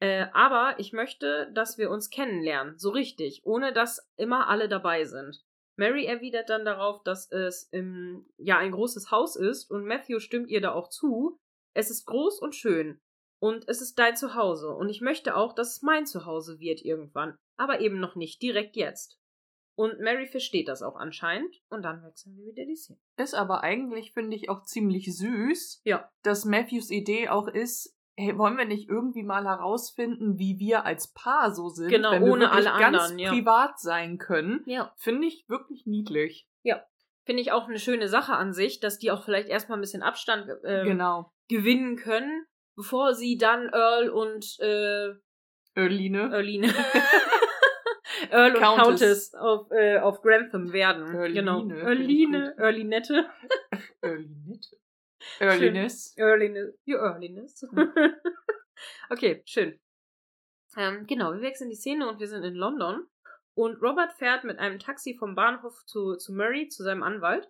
Äh, 0.00 0.26
aber 0.32 0.76
ich 0.78 0.92
möchte, 0.92 1.50
dass 1.52 1.76
wir 1.76 1.90
uns 1.90 2.08
kennenlernen, 2.10 2.78
so 2.78 2.90
richtig, 2.90 3.42
ohne 3.44 3.72
dass 3.72 4.10
immer 4.16 4.48
alle 4.48 4.68
dabei 4.68 5.04
sind. 5.04 5.44
Mary 5.76 6.04
erwidert 6.06 6.48
dann 6.50 6.64
darauf, 6.64 7.02
dass 7.02 7.30
es 7.30 7.64
im, 7.72 8.26
ja 8.36 8.58
ein 8.58 8.72
großes 8.72 9.10
Haus 9.10 9.36
ist 9.36 9.70
und 9.70 9.84
Matthew 9.86 10.20
stimmt 10.20 10.50
ihr 10.50 10.60
da 10.60 10.72
auch 10.72 10.88
zu. 10.88 11.38
Es 11.74 11.90
ist 11.90 12.06
groß 12.06 12.40
und 12.40 12.54
schön 12.54 13.00
und 13.40 13.68
es 13.68 13.80
ist 13.80 13.98
dein 13.98 14.16
Zuhause 14.16 14.70
und 14.70 14.88
ich 14.88 15.00
möchte 15.00 15.36
auch, 15.36 15.52
dass 15.54 15.76
es 15.76 15.82
mein 15.82 16.06
Zuhause 16.06 16.60
wird 16.60 16.82
irgendwann, 16.82 17.36
aber 17.56 17.80
eben 17.80 17.98
noch 18.00 18.14
nicht 18.14 18.40
direkt 18.42 18.76
jetzt. 18.76 19.18
Und 19.76 19.98
Mary 19.98 20.28
versteht 20.28 20.68
das 20.68 20.82
auch 20.82 20.94
anscheinend 20.94 21.60
und 21.68 21.82
dann 21.82 22.04
wechseln 22.04 22.36
wir 22.36 22.46
wieder 22.46 22.64
die 22.64 22.76
Szene. 22.76 23.00
Ist 23.16 23.34
aber 23.34 23.64
eigentlich, 23.64 24.12
finde 24.12 24.36
ich, 24.36 24.48
auch 24.48 24.62
ziemlich 24.62 25.12
süß, 25.16 25.80
Ja. 25.84 26.08
dass 26.22 26.44
Matthews 26.44 26.90
Idee 26.90 27.28
auch 27.28 27.48
ist, 27.48 27.96
hey, 28.16 28.36
wollen 28.38 28.56
wir 28.56 28.64
nicht 28.64 28.88
irgendwie 28.88 29.22
mal 29.22 29.44
herausfinden, 29.44 30.38
wie 30.38 30.58
wir 30.58 30.84
als 30.84 31.12
Paar 31.12 31.52
so 31.52 31.68
sind, 31.68 31.88
Genau, 31.88 32.12
wenn 32.12 32.24
wir 32.24 32.32
ohne 32.32 32.50
alle 32.52 32.64
ganz 32.64 32.98
anderen, 32.98 33.18
ja. 33.18 33.30
privat 33.30 33.78
sein 33.80 34.18
können? 34.18 34.62
Ja. 34.66 34.92
Finde 34.96 35.26
ich 35.26 35.44
wirklich 35.48 35.86
niedlich. 35.86 36.48
Finde 37.24 37.40
ich 37.40 37.52
auch 37.52 37.68
eine 37.68 37.78
schöne 37.78 38.08
Sache 38.08 38.34
an 38.34 38.52
sich, 38.52 38.80
dass 38.80 38.98
die 38.98 39.10
auch 39.10 39.24
vielleicht 39.24 39.48
erstmal 39.48 39.78
ein 39.78 39.80
bisschen 39.80 40.02
Abstand 40.02 40.46
ähm, 40.64 40.86
genau. 40.86 41.32
gewinnen 41.48 41.96
können, 41.96 42.44
bevor 42.76 43.14
sie 43.14 43.38
dann 43.38 43.70
Earl 43.72 44.10
und 44.10 44.58
äh, 44.60 45.14
Erline. 45.74 46.30
Erline. 46.32 46.68
Earl 48.30 48.52
und 48.54 48.60
Countess. 48.60 49.32
Countess 49.32 49.34
auf, 49.34 49.70
äh, 49.70 49.98
auf 49.98 50.20
Grantham 50.20 50.72
werden. 50.74 51.14
Erline, 51.14 51.32
genau. 51.32 51.60
finde 51.60 51.76
ich 51.76 51.88
Erline, 51.88 52.54
gut. 55.38 55.46
Erlinette. 55.48 55.94
Erlinette. 56.16 56.16
Erlines. 56.16 56.16
Erline, 56.16 56.74
you 56.84 56.96
Erliness. 56.96 57.66
Hm. 57.70 57.94
okay, 59.10 59.42
schön. 59.46 59.78
Ähm, 60.76 61.06
genau, 61.06 61.32
wir 61.32 61.40
wechseln 61.40 61.70
die 61.70 61.76
Szene 61.76 62.08
und 62.08 62.20
wir 62.20 62.28
sind 62.28 62.44
in 62.44 62.54
London. 62.54 63.06
Und 63.54 63.80
Robert 63.80 64.12
fährt 64.14 64.44
mit 64.44 64.58
einem 64.58 64.78
Taxi 64.78 65.14
vom 65.14 65.34
Bahnhof 65.34 65.84
zu, 65.86 66.16
zu 66.16 66.32
Murray, 66.32 66.68
zu 66.68 66.82
seinem 66.82 67.02
Anwalt. 67.02 67.48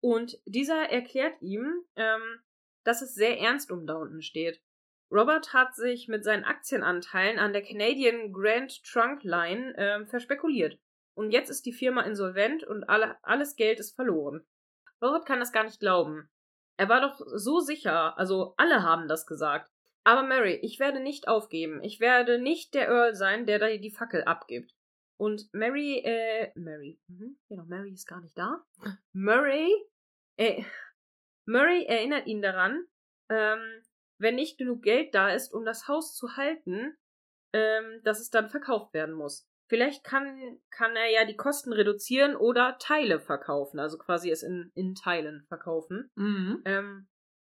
Und 0.00 0.38
dieser 0.44 0.90
erklärt 0.90 1.40
ihm, 1.40 1.84
ähm, 1.94 2.40
dass 2.84 3.02
es 3.02 3.14
sehr 3.14 3.38
ernst 3.38 3.70
um 3.70 3.86
Downton 3.86 4.22
steht. 4.22 4.60
Robert 5.10 5.52
hat 5.52 5.74
sich 5.76 6.08
mit 6.08 6.24
seinen 6.24 6.44
Aktienanteilen 6.44 7.38
an 7.38 7.52
der 7.52 7.62
Canadian 7.62 8.32
Grand 8.32 8.82
Trunk 8.84 9.22
Line 9.22 9.74
ähm, 9.76 10.06
verspekuliert. 10.08 10.78
Und 11.14 11.30
jetzt 11.30 11.48
ist 11.48 11.64
die 11.64 11.72
Firma 11.72 12.02
insolvent 12.02 12.64
und 12.64 12.84
alle, 12.88 13.16
alles 13.22 13.56
Geld 13.56 13.78
ist 13.78 13.94
verloren. 13.94 14.44
Robert 15.00 15.26
kann 15.26 15.38
das 15.38 15.52
gar 15.52 15.64
nicht 15.64 15.80
glauben. 15.80 16.28
Er 16.76 16.88
war 16.88 17.00
doch 17.00 17.20
so 17.26 17.60
sicher, 17.60 18.18
also 18.18 18.54
alle 18.56 18.82
haben 18.82 19.08
das 19.08 19.26
gesagt. 19.26 19.70
Aber 20.04 20.22
Mary, 20.22 20.54
ich 20.62 20.78
werde 20.78 21.00
nicht 21.00 21.26
aufgeben. 21.26 21.82
Ich 21.82 21.98
werde 22.00 22.38
nicht 22.38 22.74
der 22.74 22.88
Earl 22.88 23.14
sein, 23.14 23.46
der 23.46 23.58
da 23.58 23.68
die 23.68 23.90
Fackel 23.90 24.22
abgibt. 24.24 24.72
Und 25.18 25.52
Mary, 25.52 25.98
äh, 26.04 26.52
Mary, 26.54 27.00
mhm, 27.08 27.38
genau, 27.48 27.64
Mary 27.64 27.92
ist 27.92 28.06
gar 28.06 28.20
nicht 28.20 28.36
da. 28.36 28.64
Murray, 29.12 29.72
äh, 30.36 30.62
Murray 31.46 31.86
erinnert 31.86 32.26
ihn 32.26 32.42
daran, 32.42 32.86
ähm, 33.30 33.82
wenn 34.18 34.34
nicht 34.34 34.58
genug 34.58 34.82
Geld 34.82 35.14
da 35.14 35.30
ist, 35.30 35.52
um 35.52 35.64
das 35.64 35.88
Haus 35.88 36.14
zu 36.14 36.36
halten, 36.36 36.96
ähm, 37.52 38.00
dass 38.04 38.20
es 38.20 38.30
dann 38.30 38.50
verkauft 38.50 38.92
werden 38.92 39.14
muss. 39.14 39.48
Vielleicht 39.68 40.04
kann, 40.04 40.60
kann 40.70 40.94
er 40.94 41.10
ja 41.10 41.24
die 41.24 41.36
Kosten 41.36 41.72
reduzieren 41.72 42.36
oder 42.36 42.76
Teile 42.78 43.18
verkaufen, 43.18 43.80
also 43.80 43.98
quasi 43.98 44.30
es 44.30 44.42
in, 44.42 44.70
in 44.74 44.94
Teilen 44.94 45.44
verkaufen. 45.48 46.10
Mhm. 46.14 46.62
Ähm, 46.64 47.08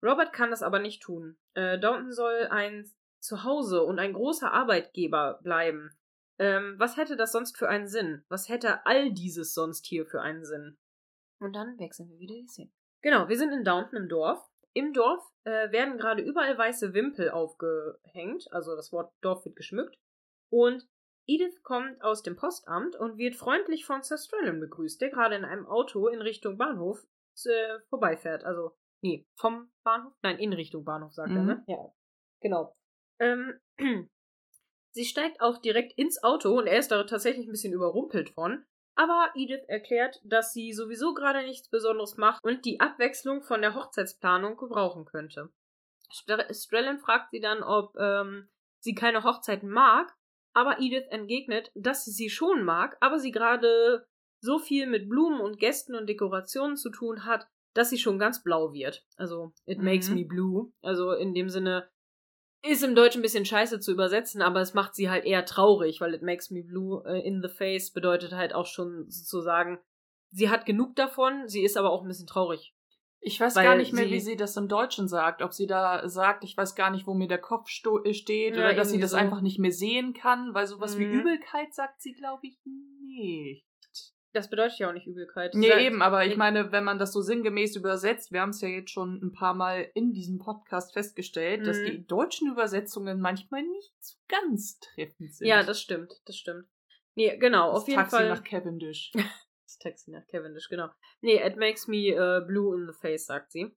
Robert 0.05 0.33
kann 0.33 0.51
das 0.51 0.63
aber 0.63 0.79
nicht 0.79 1.03
tun. 1.03 1.37
Äh, 1.55 1.79
Downton 1.79 2.13
soll 2.13 2.47
ein 2.51 2.89
Zuhause 3.19 3.83
und 3.83 3.99
ein 3.99 4.13
großer 4.13 4.53
Arbeitgeber 4.53 5.41
bleiben. 5.43 5.91
Ähm, 6.39 6.77
was 6.79 6.97
hätte 6.97 7.17
das 7.17 7.33
sonst 7.33 7.57
für 7.57 7.69
einen 7.69 7.89
Sinn? 7.89 8.25
Was 8.29 8.49
hätte 8.49 8.87
all 8.87 9.13
dieses 9.13 9.53
sonst 9.53 9.87
hier 9.87 10.07
für 10.07 10.21
einen 10.21 10.45
Sinn? 10.45 10.79
Und 11.41 11.55
dann 11.55 11.79
wechseln 11.79 12.09
wir 12.09 12.19
wieder 12.19 12.35
die 12.35 12.47
Szene. 12.47 12.71
Genau, 13.03 13.29
wir 13.29 13.37
sind 13.37 13.53
in 13.53 13.65
Downton 13.65 14.03
im 14.03 14.09
Dorf. 14.09 14.41
Im 14.75 14.93
Dorf 14.93 15.23
äh, 15.45 15.73
werden 15.73 15.97
gerade 15.97 16.23
überall 16.23 16.57
weiße 16.57 16.93
Wimpel 16.93 17.31
aufgehängt, 17.31 18.47
also 18.53 18.77
das 18.77 18.93
Wort 18.93 19.13
Dorf 19.23 19.45
wird 19.45 19.57
geschmückt. 19.57 19.99
Und 20.51 20.87
Edith 21.27 21.63
kommt 21.63 22.01
aus 22.03 22.23
dem 22.23 22.37
Postamt 22.37 22.97
und 22.97 23.19
wird 23.19 23.35
freundlich 23.37 23.85
von 23.85 24.03
Sir 24.03 24.19
Strellan 24.19 24.61
begrüßt, 24.61 25.01
der 25.01 25.11
gerade 25.11 25.35
in 25.37 25.45
einem 25.45 25.67
Auto 25.67 26.09
in 26.09 26.21
Richtung 26.23 26.57
Bahnhof 26.57 27.05
äh, 27.45 27.79
vorbeifährt. 27.89 28.45
Also, 28.45 28.77
nee, 29.03 29.27
vom 29.37 29.71
Bahnhof? 29.83 30.13
Nein, 30.23 30.39
in 30.39 30.53
Richtung 30.53 30.85
Bahnhof, 30.85 31.13
sagt 31.13 31.33
er, 31.33 31.43
Mhm. 31.43 31.47
ne? 31.47 31.65
Ja, 31.67 31.93
genau. 32.41 32.77
Ähm, 33.19 33.61
sie 34.93 35.05
steigt 35.05 35.41
auch 35.41 35.59
direkt 35.59 35.99
ins 35.99 36.23
Auto 36.23 36.57
und 36.57 36.67
er 36.67 36.79
ist 36.79 36.91
da 36.91 37.03
tatsächlich 37.05 37.47
ein 37.47 37.53
bisschen 37.53 37.73
überrumpelt 37.73 38.31
von. 38.31 38.65
Aber 38.95 39.31
Edith 39.35 39.65
erklärt, 39.69 40.21
dass 40.25 40.53
sie 40.55 40.73
sowieso 40.73 41.13
gerade 41.13 41.43
nichts 41.43 41.69
Besonderes 41.69 42.17
macht 42.17 42.43
und 42.45 42.65
die 42.65 42.81
Abwechslung 42.81 43.43
von 43.43 43.61
der 43.61 43.75
Hochzeitsplanung 43.75 44.57
gebrauchen 44.57 45.05
könnte. 45.05 45.51
Stre- 46.11 46.51
Strellan 46.55 46.99
fragt 46.99 47.31
sie 47.31 47.41
dann, 47.41 47.63
ob 47.63 47.95
ähm, 47.99 48.49
sie 48.81 48.95
keine 48.95 49.23
Hochzeiten 49.23 49.69
mag, 49.69 50.15
aber 50.57 50.79
Edith 50.81 51.07
entgegnet, 51.11 51.71
dass 51.75 52.05
sie 52.05 52.13
sie 52.13 52.31
schon 52.31 52.65
mag, 52.65 52.97
aber 53.01 53.19
sie 53.19 53.31
gerade 53.31 54.07
so 54.41 54.59
viel 54.59 54.87
mit 54.87 55.09
Blumen 55.09 55.41
und 55.41 55.59
Gästen 55.59 55.95
und 55.95 56.09
Dekorationen 56.09 56.77
zu 56.77 56.91
tun 56.91 57.25
hat, 57.27 57.47
dass 57.75 57.91
sie 57.91 57.99
schon 57.99 58.19
ganz 58.19 58.43
blau 58.43 58.73
wird. 58.73 59.05
Also, 59.17 59.53
it 59.67 59.79
makes 59.79 60.09
Mhm. 60.09 60.15
me 60.15 60.25
blue. 60.25 60.73
Also 60.83 61.13
in 61.13 61.35
dem 61.35 61.51
Sinne, 61.51 61.91
ist 62.65 62.83
im 62.83 62.95
Deutschen 62.95 63.21
ein 63.21 63.23
bisschen 63.23 63.45
scheiße 63.45 63.81
zu 63.81 63.93
übersetzen, 63.93 64.43
aber 64.43 64.61
es 64.61 64.75
macht 64.75 64.95
sie 64.95 65.11
halt 65.11 65.25
eher 65.25 65.45
traurig, 65.45 66.01
weil 66.01 66.15
it 66.15 66.23
makes 66.23 66.51
me 66.51 66.63
blue 66.65 67.03
äh, 67.07 67.21
in 67.21 67.43
the 67.43 67.49
face 67.49 67.93
bedeutet 67.93 68.33
halt 68.33 68.55
auch 68.55 68.67
schon 68.67 69.05
sozusagen, 69.09 69.79
sie 70.31 70.49
hat 70.51 70.67
genug 70.67 70.97
davon, 70.97 71.49
sie 71.49 71.63
ist 71.63 71.77
aber 71.77 71.91
auch 71.91 72.03
ein 72.03 72.09
bisschen 72.09 72.27
traurig. 72.27 72.75
Ich 73.29 73.41
weiß 73.41 73.57
Weil 73.57 73.65
gar 73.65 73.75
nicht 73.75 73.93
mehr, 73.93 74.05
sie- 74.05 74.11
wie 74.13 74.21
sie 74.21 74.37
das 74.37 74.57
im 74.57 74.69
Deutschen 74.69 75.09
sagt. 75.09 75.43
Ob 75.43 75.53
sie 75.53 75.67
da 75.67 76.09
sagt, 76.09 76.45
ich 76.45 76.57
weiß 76.57 76.77
gar 76.77 76.91
nicht, 76.91 77.09
wo 77.09 77.15
mir 77.15 77.27
der 77.27 77.41
Kopf 77.41 77.69
äh, 78.05 78.15
steht, 78.15 78.55
Ja, 78.55 78.61
oder 78.67 78.75
dass 78.75 78.91
sie 78.93 79.01
das 79.01 79.11
so. 79.11 79.17
einfach 79.17 79.41
nicht 79.41 79.59
mehr 79.59 79.73
sehen 79.73 80.15
kann, 80.15 80.55
weil 80.55 80.69
sowas 80.69 80.97
wie 80.97 81.07
Mhm. 81.07 81.21
Übelkeit 81.21 81.75
sagt 81.75 82.01
sie, 82.01 82.13
glaube 82.13 82.47
ich, 82.47 82.57
nicht. 82.65 83.65
Das 84.33 84.49
bedeutet 84.49 84.79
ja 84.79 84.89
auch 84.89 84.93
nicht 84.93 85.09
Übelkeit. 85.09 85.55
Nee, 85.55 85.69
Sagt- 85.71 85.81
eben, 85.81 86.03
aber 86.03 86.25
ich 86.25 86.37
meine, 86.37 86.71
wenn 86.71 86.85
man 86.85 87.01
das 87.01 87.13
so 87.13 87.21
sinngemäß 87.21 87.75
übersetzt, 87.75 88.31
wir 88.31 88.43
haben 88.43 88.51
es 88.51 88.61
ja 88.61 88.69
jetzt 88.69 88.91
schon 88.91 89.21
ein 89.21 89.33
paar 89.33 89.55
Mal 89.55 89.91
in 89.95 90.13
diesem 90.13 90.39
Podcast 90.39 90.93
festgestellt, 90.93 91.67
dass 91.67 91.79
Mhm. 91.79 91.85
die 91.87 92.07
deutschen 92.07 92.49
Übersetzungen 92.53 93.19
manchmal 93.19 93.63
nicht 93.63 93.93
so 93.99 94.15
ganz 94.29 94.79
treffend 94.79 95.35
sind. 95.35 95.49
Ja, 95.49 95.65
das 95.65 95.81
stimmt, 95.81 96.13
das 96.27 96.37
stimmt. 96.37 96.67
Nee, 97.17 97.37
genau, 97.39 97.73
das 97.73 97.83
auf 97.83 97.89
jeden 97.89 97.99
Taxi 97.99 98.17
Fall. 98.19 98.29
nach 98.29 98.45
Cavendish. 98.45 99.11
Das 99.77 99.93
Taxi 99.93 100.11
nach 100.11 100.27
Cavendish, 100.27 100.69
genau. 100.69 100.89
Nee, 101.21 101.45
it 101.45 101.57
makes 101.57 101.87
me 101.87 102.09
äh, 102.09 102.45
blue 102.47 102.77
in 102.77 102.87
the 102.87 102.99
face, 102.99 103.27
sagt 103.27 103.53
sie. 103.53 103.77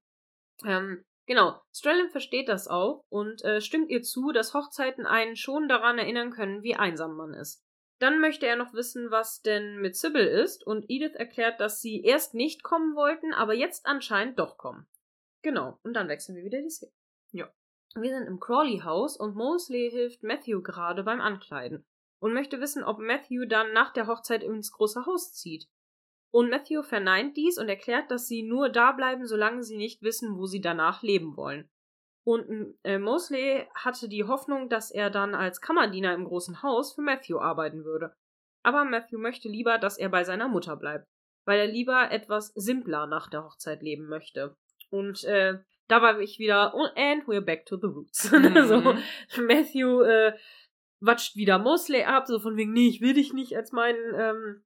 Ähm, 0.65 1.05
genau. 1.25 1.61
Strellan 1.73 2.09
versteht 2.09 2.47
das 2.47 2.67
auch 2.67 3.05
und 3.09 3.43
äh, 3.43 3.61
stimmt 3.61 3.89
ihr 3.89 4.01
zu, 4.01 4.31
dass 4.31 4.53
Hochzeiten 4.53 5.05
einen 5.05 5.35
schon 5.35 5.67
daran 5.67 5.97
erinnern 5.97 6.31
können, 6.31 6.63
wie 6.63 6.75
einsam 6.75 7.15
man 7.15 7.33
ist. 7.33 7.63
Dann 7.99 8.21
möchte 8.21 8.47
er 8.47 8.55
noch 8.55 8.73
wissen, 8.73 9.11
was 9.11 9.41
denn 9.41 9.77
mit 9.77 9.97
Sybil 9.97 10.25
ist, 10.25 10.65
und 10.65 10.85
Edith 10.87 11.15
erklärt, 11.15 11.59
dass 11.59 11.81
sie 11.81 12.01
erst 12.01 12.33
nicht 12.33 12.63
kommen 12.63 12.95
wollten, 12.95 13.33
aber 13.33 13.53
jetzt 13.53 13.85
anscheinend 13.85 14.39
doch 14.39 14.57
kommen. 14.57 14.87
Genau, 15.41 15.77
und 15.83 15.93
dann 15.93 16.07
wechseln 16.07 16.35
wir 16.35 16.45
wieder 16.45 16.61
die 16.61 16.69
Szene. 16.69 16.93
Ja. 17.31 17.53
Wir 17.95 18.11
sind 18.11 18.27
im 18.27 18.39
Crawley-Haus 18.39 19.17
und 19.17 19.35
Mosley 19.35 19.89
hilft 19.91 20.23
Matthew 20.23 20.61
gerade 20.61 21.03
beim 21.03 21.19
Ankleiden 21.19 21.85
und 22.19 22.33
möchte 22.33 22.61
wissen, 22.61 22.83
ob 22.83 22.99
Matthew 22.99 23.45
dann 23.45 23.73
nach 23.73 23.91
der 23.91 24.07
Hochzeit 24.07 24.43
ins 24.43 24.71
große 24.71 25.05
Haus 25.05 25.33
zieht. 25.33 25.67
Und 26.31 26.49
Matthew 26.49 26.83
verneint 26.83 27.37
dies 27.37 27.57
und 27.57 27.69
erklärt, 27.69 28.11
dass 28.11 28.27
sie 28.27 28.43
nur 28.43 28.69
da 28.69 28.91
bleiben, 28.91 29.25
solange 29.25 29.63
sie 29.63 29.77
nicht 29.77 30.01
wissen, 30.03 30.37
wo 30.37 30.45
sie 30.45 30.61
danach 30.61 31.01
leben 31.01 31.35
wollen. 31.35 31.69
Und 32.23 32.75
äh, 32.83 32.99
Mosley 32.99 33.67
hatte 33.73 34.07
die 34.07 34.25
Hoffnung, 34.25 34.69
dass 34.69 34.91
er 34.91 35.09
dann 35.09 35.33
als 35.33 35.61
Kammerdiener 35.61 36.13
im 36.13 36.25
großen 36.25 36.61
Haus 36.61 36.93
für 36.93 37.01
Matthew 37.01 37.39
arbeiten 37.39 37.83
würde. 37.83 38.13
Aber 38.61 38.85
Matthew 38.85 39.17
möchte 39.17 39.49
lieber, 39.49 39.79
dass 39.79 39.97
er 39.97 40.09
bei 40.09 40.23
seiner 40.23 40.47
Mutter 40.47 40.75
bleibt, 40.75 41.07
weil 41.45 41.59
er 41.59 41.67
lieber 41.67 42.11
etwas 42.11 42.53
simpler 42.55 43.07
nach 43.07 43.29
der 43.29 43.45
Hochzeit 43.45 43.81
leben 43.81 44.07
möchte. 44.07 44.55
Und 44.91 45.23
äh, 45.23 45.57
da 45.87 46.01
war 46.03 46.19
ich 46.19 46.37
wieder, 46.37 46.73
oh, 46.75 46.87
and 46.95 47.23
we're 47.25 47.41
back 47.41 47.65
to 47.65 47.77
the 47.77 47.87
roots. 47.87 48.31
Mhm. 48.31 48.67
so, 48.67 49.41
Matthew 49.41 50.01
äh, 50.03 50.37
watscht 50.99 51.35
wieder 51.35 51.57
Mosley 51.57 52.03
ab, 52.03 52.27
so 52.27 52.39
von 52.39 52.57
wegen, 52.57 52.73
nee, 52.73 52.89
ich 52.89 53.01
will 53.01 53.13
dich 53.13 53.33
nicht 53.33 53.55
als 53.55 53.71
meinen 53.71 54.13
ähm, 54.15 54.63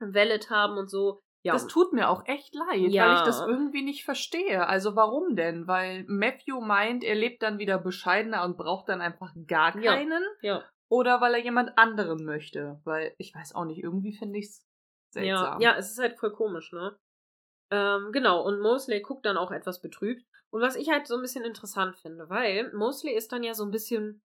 Valet 0.00 0.50
haben 0.50 0.76
und 0.78 0.88
so. 0.88 1.20
Ja, 1.44 1.52
Das 1.52 1.66
tut 1.68 1.92
mir 1.92 2.08
auch 2.10 2.24
echt 2.26 2.54
leid, 2.54 2.90
Ja. 2.92 3.06
weil 3.06 3.14
ich 3.14 3.22
das 3.22 3.40
irgendwie 3.40 3.82
nicht 3.82 4.04
verstehe. 4.04 4.66
Also 4.66 4.96
warum 4.96 5.36
denn? 5.36 5.66
Weil 5.68 6.04
Matthew 6.08 6.60
meint, 6.60 7.04
er 7.04 7.14
lebt 7.14 7.42
dann 7.42 7.58
wieder 7.58 7.78
bescheidener 7.78 8.44
und 8.44 8.56
braucht 8.56 8.88
dann 8.88 9.00
einfach 9.00 9.32
gar 9.46 9.76
Ja. 9.78 9.94
keinen. 9.94 10.22
ja. 10.42 10.64
Oder 10.90 11.20
weil 11.20 11.34
er 11.34 11.40
jemand 11.40 11.76
anderen 11.78 12.24
möchte. 12.24 12.80
Weil 12.84 13.14
ich 13.18 13.34
weiß 13.34 13.54
auch 13.54 13.66
nicht, 13.66 13.82
irgendwie 13.82 14.14
finde 14.16 14.38
ich 14.38 14.46
es 14.46 14.66
Ja, 15.14 15.22
seltsam. 15.38 15.60
ja, 15.60 15.76
es 15.76 15.90
ist 15.92 15.98
halt 15.98 16.18
voll 16.18 16.32
komisch, 16.32 16.72
ne? 16.72 16.98
Ähm, 17.70 18.10
genau, 18.12 18.42
und 18.42 18.60
Mosley 18.60 19.00
guckt 19.02 19.26
dann 19.26 19.36
auch 19.36 19.50
etwas 19.50 19.80
betrübt. 19.80 20.24
Und 20.50 20.62
was 20.62 20.76
ich 20.76 20.88
halt 20.90 21.06
so 21.06 21.14
ein 21.16 21.20
bisschen 21.20 21.44
interessant 21.44 21.96
finde, 21.98 22.28
weil 22.30 22.72
Mosley 22.72 23.14
ist 23.14 23.30
dann 23.32 23.42
ja 23.42 23.52
so 23.54 23.64
ein 23.64 23.70
bisschen, 23.70 24.22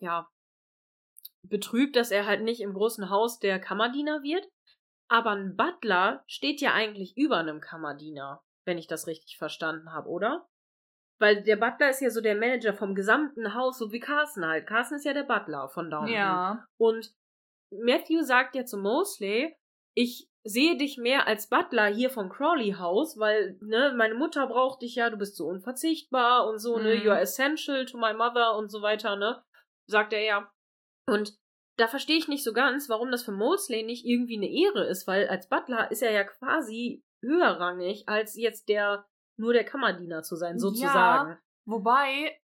ja, 0.00 0.28
betrübt, 1.42 1.96
dass 1.96 2.10
er 2.10 2.26
halt 2.26 2.42
nicht 2.42 2.60
im 2.60 2.74
großen 2.74 3.08
Haus 3.10 3.38
der 3.38 3.58
Kammerdiener 3.60 4.22
wird. 4.22 4.46
Aber 5.10 5.30
ein 5.30 5.56
Butler 5.56 6.22
steht 6.26 6.60
ja 6.60 6.72
eigentlich 6.72 7.16
über 7.16 7.38
einem 7.38 7.60
Kammerdiener, 7.60 8.42
wenn 8.64 8.78
ich 8.78 8.86
das 8.86 9.06
richtig 9.06 9.38
verstanden 9.38 9.92
habe, 9.92 10.08
oder? 10.08 10.46
Weil 11.18 11.42
der 11.42 11.56
Butler 11.56 11.90
ist 11.90 12.00
ja 12.00 12.10
so 12.10 12.20
der 12.20 12.36
Manager 12.36 12.72
vom 12.72 12.94
gesamten 12.94 13.54
Haus, 13.54 13.78
so 13.78 13.92
wie 13.92 14.00
Carson 14.00 14.46
halt. 14.46 14.66
Carson 14.66 14.96
ist 14.96 15.04
ja 15.04 15.12
der 15.12 15.24
Butler 15.24 15.68
von 15.68 15.90
Downton. 15.90 16.14
Ja. 16.14 16.64
Und 16.78 17.12
Matthew 17.72 18.22
sagt 18.22 18.54
ja 18.54 18.64
zu 18.64 18.78
Mosley, 18.78 19.54
ich 19.94 20.28
sehe 20.44 20.76
dich 20.78 20.96
mehr 20.96 21.26
als 21.26 21.48
Butler 21.48 21.86
hier 21.86 22.08
vom 22.08 22.30
Crawley 22.30 22.72
House, 22.78 23.18
weil, 23.18 23.58
ne, 23.60 23.92
meine 23.96 24.14
Mutter 24.14 24.46
braucht 24.46 24.80
dich 24.82 24.94
ja, 24.94 25.10
du 25.10 25.18
bist 25.18 25.36
so 25.36 25.46
unverzichtbar 25.46 26.46
und 26.48 26.58
so, 26.58 26.78
ne, 26.78 26.94
Mhm. 26.96 27.02
you 27.02 27.10
are 27.10 27.20
essential 27.20 27.84
to 27.84 27.98
my 27.98 28.14
mother 28.14 28.56
und 28.56 28.70
so 28.70 28.80
weiter, 28.80 29.16
ne, 29.16 29.42
sagt 29.86 30.12
er 30.12 30.22
ja. 30.22 30.50
Und 31.06 31.36
da 31.80 31.88
verstehe 31.88 32.18
ich 32.18 32.28
nicht 32.28 32.44
so 32.44 32.52
ganz, 32.52 32.88
warum 32.88 33.10
das 33.10 33.22
für 33.22 33.32
Mosley 33.32 33.82
nicht 33.82 34.04
irgendwie 34.04 34.36
eine 34.36 34.50
Ehre 34.50 34.86
ist, 34.86 35.06
weil 35.06 35.28
als 35.28 35.48
Butler 35.48 35.90
ist 35.90 36.02
er 36.02 36.12
ja 36.12 36.24
quasi 36.24 37.02
höherrangig 37.22 38.08
als 38.08 38.36
jetzt 38.36 38.68
der, 38.68 39.06
nur 39.36 39.52
der 39.52 39.64
Kammerdiener 39.64 40.22
zu 40.22 40.36
sein, 40.36 40.58
sozusagen. 40.58 41.38
Wobei, 41.64 42.38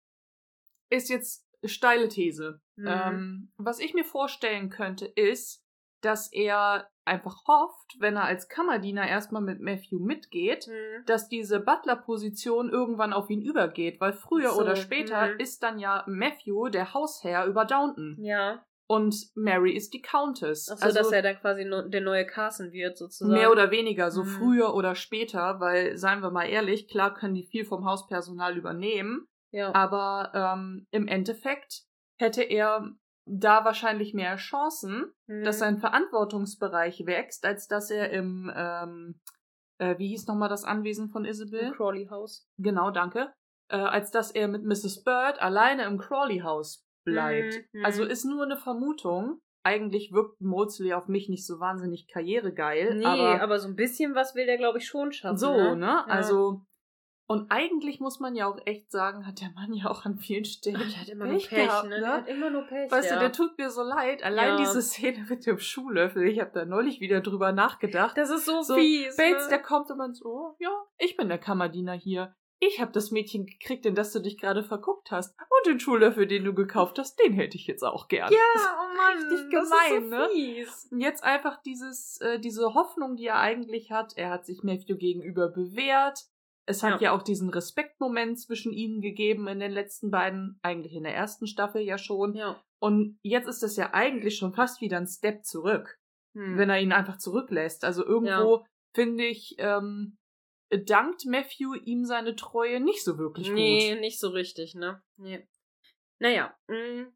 ist 0.90 1.08
jetzt 1.08 1.46
steile 1.64 2.08
These. 2.08 2.60
Mhm. 2.76 2.86
Ähm, 2.86 3.52
was 3.56 3.80
ich 3.80 3.94
mir 3.94 4.04
vorstellen 4.04 4.70
könnte, 4.70 5.06
ist, 5.06 5.64
dass 6.00 6.30
er 6.32 6.88
einfach 7.06 7.46
hofft, 7.48 7.96
wenn 7.98 8.16
er 8.16 8.24
als 8.24 8.48
Kammerdiener 8.48 9.08
erstmal 9.08 9.42
mit 9.42 9.60
Matthew 9.60 9.98
mitgeht, 9.98 10.68
Mhm. 10.68 11.04
dass 11.06 11.28
diese 11.28 11.60
Butler-Position 11.60 12.70
irgendwann 12.70 13.12
auf 13.12 13.30
ihn 13.30 13.42
übergeht, 13.42 14.00
weil 14.00 14.12
früher 14.12 14.50
So, 14.50 14.60
oder 14.60 14.76
später 14.76 15.32
mhm. 15.32 15.40
ist 15.40 15.62
dann 15.62 15.78
ja 15.78 16.04
Matthew 16.06 16.68
der 16.68 16.94
Hausherr 16.94 17.46
über 17.46 17.64
Downton 17.64 18.16
Ja. 18.20 18.64
Und 18.86 19.14
Mary 19.34 19.72
ist 19.74 19.94
die 19.94 20.02
Countess. 20.02 20.68
Achso, 20.70 20.92
dass 20.92 21.10
er 21.12 21.22
dann 21.22 21.36
quasi 21.40 21.64
no, 21.64 21.82
der 21.88 22.00
neue 22.02 22.26
Carson 22.26 22.70
wird, 22.72 22.98
sozusagen. 22.98 23.32
Mehr 23.32 23.50
oder 23.50 23.70
weniger, 23.70 24.10
so 24.10 24.22
Mhm. 24.24 24.28
früher 24.28 24.74
oder 24.74 24.94
später, 24.94 25.58
weil, 25.60 25.96
seien 25.96 26.20
wir 26.20 26.30
mal 26.30 26.44
ehrlich, 26.44 26.88
klar 26.88 27.14
können 27.14 27.34
die 27.34 27.46
viel 27.46 27.64
vom 27.64 27.84
Hauspersonal 27.86 28.56
übernehmen, 28.56 29.26
Ja. 29.52 29.74
aber 29.74 30.32
ähm, 30.34 30.86
im 30.90 31.06
Endeffekt 31.08 31.82
hätte 32.18 32.42
er 32.42 32.90
da 33.26 33.64
wahrscheinlich 33.64 34.12
mehr 34.12 34.36
Chancen, 34.36 35.12
Mhm. 35.26 35.44
dass 35.44 35.58
sein 35.58 35.78
Verantwortungsbereich 35.78 37.06
wächst, 37.06 37.44
als 37.46 37.66
dass 37.68 37.90
er 37.90 38.10
im, 38.10 38.52
ähm, 38.54 39.20
äh, 39.78 39.96
wie 39.98 40.08
hieß 40.08 40.26
nochmal 40.26 40.48
das 40.50 40.64
Anwesen 40.64 41.08
von 41.08 41.24
Isabel? 41.24 41.60
Im 41.68 41.72
Crawley 41.72 42.06
House. 42.08 42.46
Genau, 42.58 42.90
danke. 42.90 43.32
Äh, 43.68 43.76
als 43.76 44.10
dass 44.10 44.30
er 44.30 44.46
mit 44.48 44.62
Mrs. 44.64 45.02
Bird 45.04 45.40
alleine 45.40 45.84
im 45.84 45.96
Crawley 45.98 46.40
House 46.40 46.84
bleibt. 47.04 47.54
Mhm, 47.72 47.80
mhm. 47.80 47.84
Also 47.84 48.04
ist 48.04 48.24
nur 48.24 48.44
eine 48.44 48.56
Vermutung. 48.56 49.40
Eigentlich 49.62 50.12
wirkt 50.12 50.40
Maudsley 50.40 50.92
auf 50.92 51.08
mich 51.08 51.28
nicht 51.28 51.46
so 51.46 51.58
wahnsinnig 51.58 52.06
karrieregeil. 52.08 52.96
Nee, 52.96 53.04
aber, 53.06 53.40
aber, 53.40 53.58
so 53.58 53.68
ein 53.68 53.76
bisschen 53.76 54.14
was 54.14 54.34
will 54.34 54.44
der, 54.44 54.58
glaube 54.58 54.78
ich, 54.78 54.86
schon 54.86 55.12
schaffen. 55.12 55.38
so, 55.38 55.56
ne? 55.56 55.76
ne? 55.76 55.86
Ja. 55.86 56.04
Also. 56.06 56.60
Und 57.26 57.50
eigentlich 57.50 58.00
muss 58.00 58.20
man 58.20 58.34
ja 58.34 58.46
auch 58.46 58.58
echt 58.66 58.90
sagen, 58.90 59.26
hat 59.26 59.40
der 59.40 59.50
Mann 59.52 59.72
ja 59.72 59.86
auch 59.86 60.04
an 60.04 60.18
vielen 60.18 60.44
Stellen. 60.44 60.76
Ach, 60.78 60.90
der 60.90 61.00
hat 61.00 61.08
immer 61.08 61.24
nur 61.24 61.38
Pech 61.38 61.48
Pech, 61.48 61.66
gehabt, 61.66 61.88
ne? 61.88 61.94
ne? 61.94 62.00
Der 62.02 62.12
hat 62.12 62.28
immer 62.28 62.50
nur 62.50 62.62
Pech. 62.66 62.90
Weißt 62.90 63.08
ja. 63.08 63.14
du, 63.14 63.20
der 63.20 63.32
tut 63.32 63.56
mir 63.56 63.70
so 63.70 63.82
leid. 63.82 64.22
Allein 64.22 64.48
Ja. 64.48 64.56
diese 64.58 64.82
Szene 64.82 65.24
mit 65.30 65.46
dem 65.46 65.58
Schuhlöffel. 65.58 66.28
Ich 66.28 66.38
habe 66.40 66.50
da 66.52 66.66
neulich 66.66 67.00
wieder 67.00 67.22
drüber 67.22 67.52
nachgedacht. 67.52 68.18
Das 68.18 68.28
ist 68.28 68.44
so, 68.44 68.60
So, 68.60 68.74
fies. 68.74 69.16
Bates, 69.16 69.44
ne? 69.44 69.48
der 69.48 69.62
kommt 69.62 69.90
und 69.90 69.96
man 69.96 70.12
so, 70.12 70.54
ja, 70.58 70.70
ich 70.98 71.16
bin 71.16 71.30
der 71.30 71.38
Kammerdiener 71.38 71.94
hier. 71.94 72.36
Ich 72.66 72.80
habe 72.80 72.92
das 72.92 73.10
Mädchen 73.10 73.46
gekriegt, 73.46 73.84
in 73.86 73.94
das 73.94 74.12
du 74.12 74.20
dich 74.20 74.38
gerade 74.38 74.62
verguckt 74.62 75.10
hast. 75.10 75.34
Und 75.38 75.66
den 75.66 75.80
Schuhlöffel, 75.80 76.26
den 76.26 76.44
du 76.44 76.54
gekauft 76.54 76.98
hast, 76.98 77.16
den 77.16 77.32
hätte 77.32 77.56
ich 77.56 77.66
jetzt 77.66 77.82
auch 77.82 78.08
gern. 78.08 78.32
Ja, 78.32 78.38
oh 78.38 78.96
Mann, 78.96 79.18
richtig 79.32 79.50
das 79.52 79.70
gemein, 79.70 80.02
ist 80.04 80.10
so 80.10 80.16
ne? 80.16 80.28
fies. 80.32 80.88
Und 80.92 81.00
jetzt 81.00 81.24
einfach 81.24 81.60
dieses, 81.62 82.20
äh, 82.20 82.38
diese 82.38 82.74
Hoffnung, 82.74 83.16
die 83.16 83.26
er 83.26 83.38
eigentlich 83.40 83.90
hat. 83.90 84.16
Er 84.16 84.30
hat 84.30 84.46
sich 84.46 84.62
Matthew 84.62 84.96
gegenüber 84.96 85.48
bewährt. 85.48 86.20
Es 86.66 86.82
hat 86.82 87.00
ja, 87.00 87.10
Ja. 87.10 87.16
auch 87.16 87.22
diesen 87.22 87.50
Respektmoment 87.50 88.40
zwischen 88.40 88.72
ihnen 88.72 89.00
gegeben 89.02 89.46
in 89.48 89.60
den 89.60 89.72
letzten 89.72 90.10
beiden, 90.10 90.58
eigentlich 90.62 90.94
in 90.94 91.02
der 91.02 91.14
ersten 91.14 91.46
Staffel 91.46 91.82
ja 91.82 91.98
schon. 91.98 92.34
Ja. 92.34 92.58
Und 92.80 93.18
jetzt 93.22 93.48
ist 93.48 93.62
das 93.62 93.76
ja 93.76 93.90
eigentlich 93.92 94.36
schon 94.38 94.54
fast 94.54 94.80
wieder 94.80 94.96
ein 94.98 95.06
Step 95.06 95.44
zurück 95.44 95.98
Hm. 96.36 96.58
wenn 96.58 96.68
er 96.68 96.80
ihn 96.80 96.92
einfach 96.92 97.18
zurücklässt. 97.18 97.84
Also 97.84 98.04
irgendwo 98.04 98.64
finde 98.92 99.24
ich, 99.24 99.54
ähm, 99.58 100.16
dankt 100.82 101.26
Matthew 101.26 101.74
ihm 101.74 102.04
seine 102.04 102.36
Treue 102.36 102.80
nicht 102.80 103.04
so 103.04 103.18
wirklich 103.18 103.50
nee, 103.50 103.92
gut. 103.92 104.00
nicht 104.00 104.20
so 104.20 104.28
richtig, 104.28 104.74
ne? 104.74 105.02
Nee. 105.16 105.46
Naja, 106.18 106.56
mh. 106.68 107.06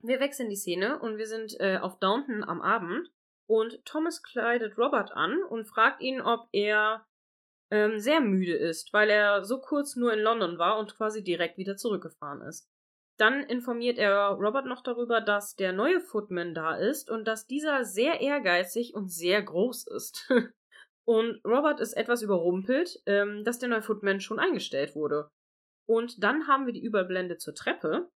wir 0.00 0.20
wechseln 0.20 0.48
die 0.48 0.56
Szene 0.56 0.98
und 1.00 1.18
wir 1.18 1.26
sind 1.26 1.58
äh, 1.60 1.78
auf 1.78 1.98
Downton 1.98 2.44
am 2.44 2.62
Abend 2.62 3.10
und 3.46 3.84
Thomas 3.84 4.22
kleidet 4.22 4.76
Robert 4.78 5.12
an 5.12 5.42
und 5.42 5.66
fragt 5.66 6.00
ihn, 6.00 6.20
ob 6.20 6.48
er 6.52 7.06
ähm, 7.70 7.98
sehr 7.98 8.20
müde 8.20 8.54
ist, 8.54 8.92
weil 8.92 9.10
er 9.10 9.44
so 9.44 9.60
kurz 9.60 9.96
nur 9.96 10.12
in 10.12 10.20
London 10.20 10.58
war 10.58 10.78
und 10.78 10.96
quasi 10.96 11.22
direkt 11.22 11.58
wieder 11.58 11.76
zurückgefahren 11.76 12.42
ist. 12.42 12.68
Dann 13.18 13.44
informiert 13.44 13.98
er 13.98 14.30
Robert 14.32 14.66
noch 14.66 14.82
darüber, 14.82 15.20
dass 15.20 15.54
der 15.56 15.72
neue 15.72 16.00
Footman 16.00 16.54
da 16.54 16.76
ist 16.76 17.10
und 17.10 17.24
dass 17.24 17.46
dieser 17.46 17.84
sehr 17.84 18.20
ehrgeizig 18.20 18.94
und 18.94 19.10
sehr 19.10 19.42
groß 19.42 19.86
ist. 19.86 20.30
und 21.06 21.40
Robert 21.44 21.80
ist 21.80 21.92
etwas 21.92 22.22
überrumpelt, 22.22 23.00
ähm, 23.06 23.44
dass 23.44 23.60
der 23.60 23.68
neue 23.68 23.82
Footman 23.82 24.20
schon 24.20 24.40
eingestellt 24.40 24.96
wurde. 24.96 25.30
Und 25.88 26.22
dann 26.22 26.48
haben 26.48 26.66
wir 26.66 26.72
die 26.72 26.82
Überblende 26.82 27.38
zur 27.38 27.54
Treppe. 27.54 28.10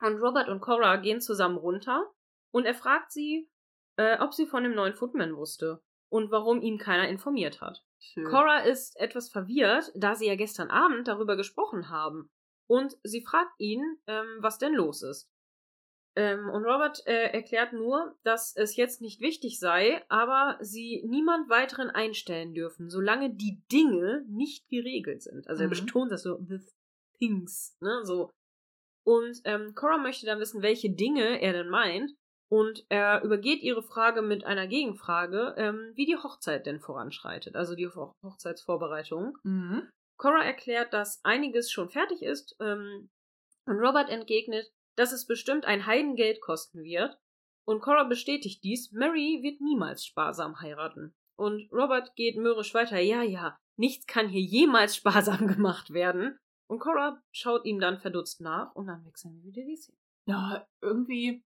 Und 0.00 0.20
Robert 0.20 0.48
und 0.48 0.60
Cora 0.60 0.96
gehen 0.96 1.22
zusammen 1.22 1.56
runter 1.56 2.12
und 2.52 2.66
er 2.66 2.74
fragt 2.74 3.10
sie, 3.10 3.48
äh, 3.96 4.18
ob 4.20 4.34
sie 4.34 4.46
von 4.46 4.64
dem 4.64 4.74
neuen 4.74 4.92
Footman 4.92 5.34
wusste 5.34 5.82
und 6.10 6.30
warum 6.30 6.60
ihm 6.60 6.76
keiner 6.76 7.08
informiert 7.08 7.62
hat. 7.62 7.82
Schön. 7.98 8.24
Cora 8.24 8.58
ist 8.58 9.00
etwas 9.00 9.30
verwirrt, 9.30 9.90
da 9.94 10.14
sie 10.14 10.26
ja 10.26 10.36
gestern 10.36 10.70
Abend 10.70 11.08
darüber 11.08 11.36
gesprochen 11.36 11.88
haben. 11.88 12.30
Und 12.66 12.98
sie 13.02 13.22
fragt 13.22 13.58
ihn, 13.58 13.82
ähm, 14.06 14.26
was 14.40 14.58
denn 14.58 14.74
los 14.74 15.02
ist. 15.02 15.30
Ähm, 16.16 16.48
und 16.48 16.64
Robert 16.64 17.04
äh, 17.06 17.32
erklärt 17.32 17.72
nur, 17.72 18.16
dass 18.22 18.54
es 18.56 18.76
jetzt 18.76 19.00
nicht 19.00 19.20
wichtig 19.20 19.58
sei, 19.58 20.04
aber 20.08 20.58
sie 20.60 21.02
niemand 21.06 21.48
weiteren 21.50 21.90
einstellen 21.90 22.54
dürfen, 22.54 22.88
solange 22.88 23.34
die 23.34 23.62
Dinge 23.72 24.24
nicht 24.28 24.68
geregelt 24.68 25.22
sind. 25.22 25.48
Also 25.48 25.62
er 25.64 25.68
Mhm. 25.68 25.72
betont 25.74 26.12
das 26.12 26.22
so, 26.22 26.38
the 26.48 26.58
things, 27.18 27.76
ne, 27.80 28.00
so. 28.04 28.30
Und 29.04 29.40
ähm, 29.44 29.74
Cora 29.74 29.98
möchte 29.98 30.24
dann 30.24 30.38
wissen, 30.38 30.62
welche 30.62 30.90
Dinge 30.90 31.40
er 31.42 31.52
denn 31.52 31.68
meint. 31.68 32.12
Und 32.50 32.84
er 32.88 33.22
übergeht 33.24 33.62
ihre 33.62 33.82
Frage 33.82 34.22
mit 34.22 34.44
einer 34.44 34.68
Gegenfrage, 34.68 35.54
ähm, 35.56 35.92
wie 35.94 36.06
die 36.06 36.16
Hochzeit 36.16 36.66
denn 36.66 36.78
voranschreitet, 36.78 37.56
also 37.56 37.74
die 37.74 37.88
Ho 37.88 38.12
Hochzeitsvorbereitung. 38.22 39.36
Mhm. 39.42 39.88
Cora 40.16 40.44
erklärt, 40.44 40.92
dass 40.92 41.20
einiges 41.24 41.72
schon 41.72 41.90
fertig 41.90 42.22
ist, 42.22 42.54
ähm, 42.60 43.08
und 43.66 43.78
Robert 43.80 44.10
entgegnet, 44.10 44.70
dass 44.96 45.12
es 45.12 45.26
bestimmt 45.26 45.64
ein 45.64 45.86
Heidengeld 45.86 46.40
kosten 46.40 46.82
wird. 46.82 47.18
Und 47.66 47.80
Cora 47.80 48.04
bestätigt 48.04 48.62
dies, 48.62 48.92
Mary 48.92 49.40
wird 49.42 49.60
niemals 49.60 50.04
sparsam 50.04 50.60
heiraten. 50.60 51.14
Und 51.36 51.70
Robert 51.72 52.14
geht 52.14 52.36
mürrisch 52.36 52.74
weiter, 52.74 52.98
ja, 53.00 53.22
ja, 53.22 53.58
nichts 53.76 54.06
kann 54.06 54.28
hier 54.28 54.42
jemals 54.42 54.96
sparsam 54.96 55.46
gemacht 55.46 55.92
werden. 55.92 56.38
Und 56.68 56.78
Cora 56.78 57.22
schaut 57.32 57.64
ihm 57.64 57.80
dann 57.80 57.98
verdutzt 57.98 58.40
nach 58.40 58.74
und 58.74 58.86
dann 58.86 59.04
wechseln 59.04 59.34
wir 59.34 59.44
wieder 59.44 59.64
die 59.64 59.76
Szene. 59.76 59.98
Ja, 60.26 60.66
irgendwie, 60.80 61.44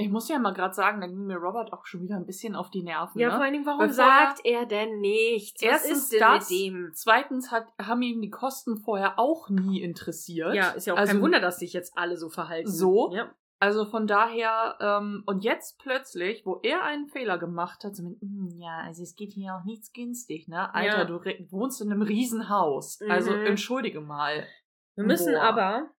ich 0.00 0.08
muss 0.10 0.28
ja 0.28 0.38
mal 0.38 0.52
gerade 0.54 0.74
sagen, 0.74 1.00
da 1.00 1.08
ging 1.08 1.26
mir 1.26 1.38
Robert 1.38 1.72
auch 1.72 1.84
schon 1.84 2.00
wieder 2.02 2.14
ein 2.16 2.24
bisschen 2.24 2.54
auf 2.54 2.70
die 2.70 2.84
Nerven. 2.84 3.18
Ja, 3.20 3.28
ne? 3.30 3.34
vor 3.34 3.42
allen 3.42 3.52
Dingen, 3.52 3.66
warum 3.66 3.80
Weil 3.80 3.92
sagt 3.92 4.40
er 4.44 4.64
denn 4.64 5.00
nichts? 5.00 5.60
Was 5.60 5.68
Erstens 5.68 5.98
ist 6.04 6.12
denn 6.12 6.20
das, 6.20 6.50
mit 6.50 6.58
dem? 6.58 6.90
zweitens 6.94 7.50
hat, 7.50 7.66
haben 7.82 8.00
ihm 8.02 8.22
die 8.22 8.30
Kosten 8.30 8.76
vorher 8.76 9.18
auch 9.18 9.48
nie 9.50 9.82
interessiert. 9.82 10.54
Ja, 10.54 10.70
ist 10.70 10.86
ja 10.86 10.94
auch 10.94 10.98
also, 10.98 11.12
kein 11.14 11.20
Wunder, 11.22 11.40
dass 11.40 11.58
sich 11.58 11.72
jetzt 11.72 11.98
alle 11.98 12.16
so 12.16 12.28
verhalten. 12.28 12.70
So? 12.70 13.10
Ja. 13.12 13.34
Also 13.60 13.86
von 13.86 14.06
daher, 14.06 14.76
ähm, 14.80 15.24
und 15.26 15.42
jetzt 15.42 15.80
plötzlich, 15.80 16.46
wo 16.46 16.60
er 16.62 16.84
einen 16.84 17.08
Fehler 17.08 17.38
gemacht 17.38 17.82
hat, 17.82 17.96
so 17.96 18.04
mit, 18.04 18.20
"Hm, 18.20 18.50
ja, 18.60 18.82
also 18.84 19.02
es 19.02 19.16
geht 19.16 19.32
hier 19.32 19.56
auch 19.56 19.64
nichts 19.64 19.92
günstig, 19.92 20.46
ne? 20.46 20.72
Alter, 20.72 20.98
Ja. 20.98 21.04
du 21.06 21.20
wohnst 21.50 21.80
in 21.80 21.90
einem 21.90 22.02
Riesenhaus. 22.02 23.00
Also 23.08 23.32
Mhm. 23.32 23.46
entschuldige 23.46 24.00
mal. 24.00 24.46
Wir 24.94 25.04
müssen 25.04 25.34
Boah. 25.34 25.42
aber, 25.42 25.90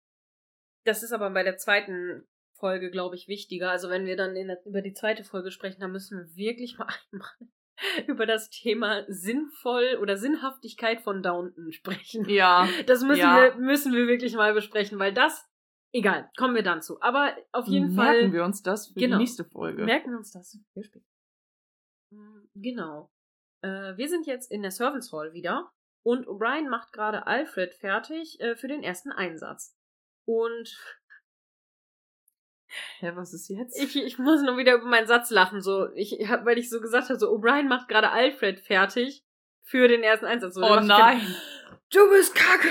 das 0.86 1.04
ist 1.04 1.12
aber 1.12 1.32
bei 1.32 1.44
der 1.44 1.58
zweiten 1.58 2.26
Folge, 2.60 2.92
glaube 2.92 3.16
ich, 3.16 3.28
wichtiger. 3.28 3.72
Also 3.72 3.90
wenn 3.90 4.06
wir 4.06 4.16
dann 4.18 4.36
der, 4.36 4.66
über 4.66 4.82
die 4.82 4.94
zweite 4.94 5.24
Folge 5.24 5.52
sprechen, 5.52 5.80
dann 5.82 5.92
müssen 5.92 6.18
wir 6.20 6.36
wirklich 6.36 6.78
mal 6.78 6.88
einmal 7.12 7.30
über 8.08 8.26
das 8.26 8.50
Thema 8.50 9.06
sinnvoll 9.08 9.98
oder 10.02 10.18
Sinnhaftigkeit 10.18 11.02
von 11.02 11.24
Downton 11.24 11.72
sprechen. 11.72 12.28
Ja. 12.30 12.68
Das 12.88 13.04
müssen, 13.04 13.22
Ja. 13.22 13.42
wir, 13.42 13.56
müssen 13.56 13.94
wir 13.94 14.08
wirklich 14.08 14.36
mal 14.36 14.54
besprechen, 14.54 15.00
weil 15.00 15.14
das, 15.14 15.48
egal, 15.94 16.30
kommen 16.38 16.56
wir 16.56 16.64
dann 16.64 16.82
zu. 16.82 17.02
Aber 17.02 17.36
auf 17.54 17.68
jeden 17.68 17.96
merken 17.96 18.22
Fall 18.22 18.34
wir 18.34 18.44
uns 18.44 18.62
das 18.62 18.88
für 18.90 19.00
Genau. 19.00 19.16
die 19.18 19.24
nächste 19.24 19.46
Folge. 19.46 19.84
merken 19.86 20.12
wir 20.12 20.18
uns 20.18 20.32
das 20.32 20.58
für 20.74 20.84
später. 20.84 21.06
Mm, 22.12 22.48
Genau. 22.56 23.10
Äh, 23.62 23.96
wir 23.98 24.10
sind 24.10 24.26
jetzt 24.28 24.52
in 24.52 24.62
der 24.62 24.72
Service 24.72 25.12
Hall 25.14 25.32
wieder 25.34 25.72
und 26.06 26.28
O'Brien 26.28 26.70
macht 26.70 26.92
gerade 26.92 27.28
Alfred 27.28 27.74
fertig 27.76 28.40
äh, 28.42 28.56
für 28.56 28.68
den 28.68 28.84
ersten 28.84 29.12
Einsatz. 29.12 29.76
Und 30.28 30.78
Hä, 33.00 33.12
was 33.16 33.34
ist 33.34 33.50
jetzt? 33.50 33.80
ich, 33.82 33.96
ich 33.96 34.20
muss 34.20 34.42
nur 34.42 34.58
wieder 34.58 34.76
über 34.76 34.86
meinen 34.86 35.08
Satz 35.08 35.30
lachen, 35.32 35.62
so, 35.62 35.88
ich 35.96 36.30
hab, 36.30 36.46
weil 36.46 36.58
ich 36.58 36.70
so 36.70 36.80
gesagt 36.80 37.10
habe, 37.10 37.20
so, 37.20 37.28
O'Brien 37.28 37.68
macht 37.68 37.88
gerade 37.88 38.12
Alfred 38.12 38.60
fertig 38.60 39.24
für 39.64 39.88
den 39.88 40.04
ersten 40.04 40.26
Einsatz. 40.26 40.56
So, 40.56 40.62
oh 40.64 40.80
nein. 40.80 41.22
Du 41.92 42.08
bist 42.12 42.36
Kacke! 42.36 42.70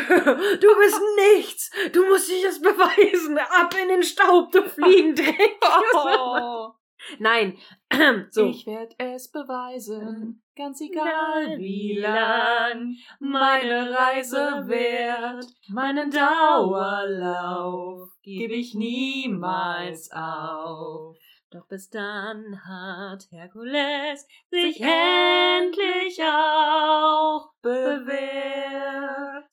Du 0.60 0.76
bist 0.76 1.00
nichts! 1.36 1.70
Du 1.92 2.06
musst 2.06 2.30
dich 2.30 2.42
das 2.42 2.60
beweisen! 2.60 3.36
Ab 3.38 3.74
in 3.80 3.88
den 3.88 4.02
Staub, 4.04 4.52
du 4.52 4.62
Fliegendreck! 4.68 5.58
Oh. 5.94 6.70
Nein, 7.18 7.56
so. 8.30 8.48
Ich 8.48 8.66
werde 8.66 8.94
es 8.98 9.30
beweisen, 9.30 10.42
ganz 10.56 10.80
Egal 10.80 11.58
wie 11.58 11.98
lang 11.98 12.96
meine 13.20 13.90
Reise 13.90 14.64
währt, 14.66 15.46
meinen 15.68 16.10
Dauerlauf 16.10 18.10
gebe 18.22 18.54
ich 18.54 18.74
niemals 18.74 20.10
auf. 20.12 21.16
Doch 21.50 21.66
bis 21.66 21.88
dann 21.88 22.62
hat 22.66 23.26
Herkules 23.30 24.26
sich 24.50 24.80
endlich 24.80 26.22
auch 26.22 27.52
Bewährt. 27.62 29.46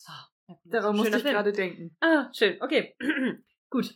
Daran 0.65 0.97
musste 0.97 1.17
ich 1.17 1.23
gerade 1.23 1.53
denken. 1.53 1.95
Ah, 2.01 2.29
schön, 2.33 2.61
okay. 2.61 2.95
Gut. 3.69 3.95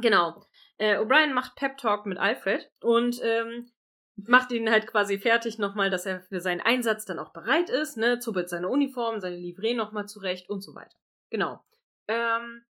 Genau. 0.00 0.45
Äh, 0.78 0.98
O'Brien 0.98 1.32
macht 1.32 1.56
Pep 1.56 1.78
Talk 1.78 2.06
mit 2.06 2.18
Alfred 2.18 2.70
und 2.80 3.20
ähm, 3.22 3.70
macht 4.16 4.50
ihn 4.52 4.70
halt 4.70 4.86
quasi 4.86 5.18
fertig 5.18 5.58
nochmal, 5.58 5.90
dass 5.90 6.06
er 6.06 6.22
für 6.22 6.40
seinen 6.40 6.60
Einsatz 6.60 7.04
dann 7.04 7.18
auch 7.18 7.32
bereit 7.32 7.70
ist, 7.70 7.96
ne, 7.96 8.18
zuppelt 8.18 8.48
seine 8.48 8.68
Uniform, 8.68 9.20
seine 9.20 9.36
Livree 9.36 9.74
nochmal 9.74 10.06
zurecht 10.06 10.48
und 10.48 10.62
so 10.62 10.74
weiter. 10.74 10.96
Genau. 11.30 11.62
Ähm, 12.08 12.64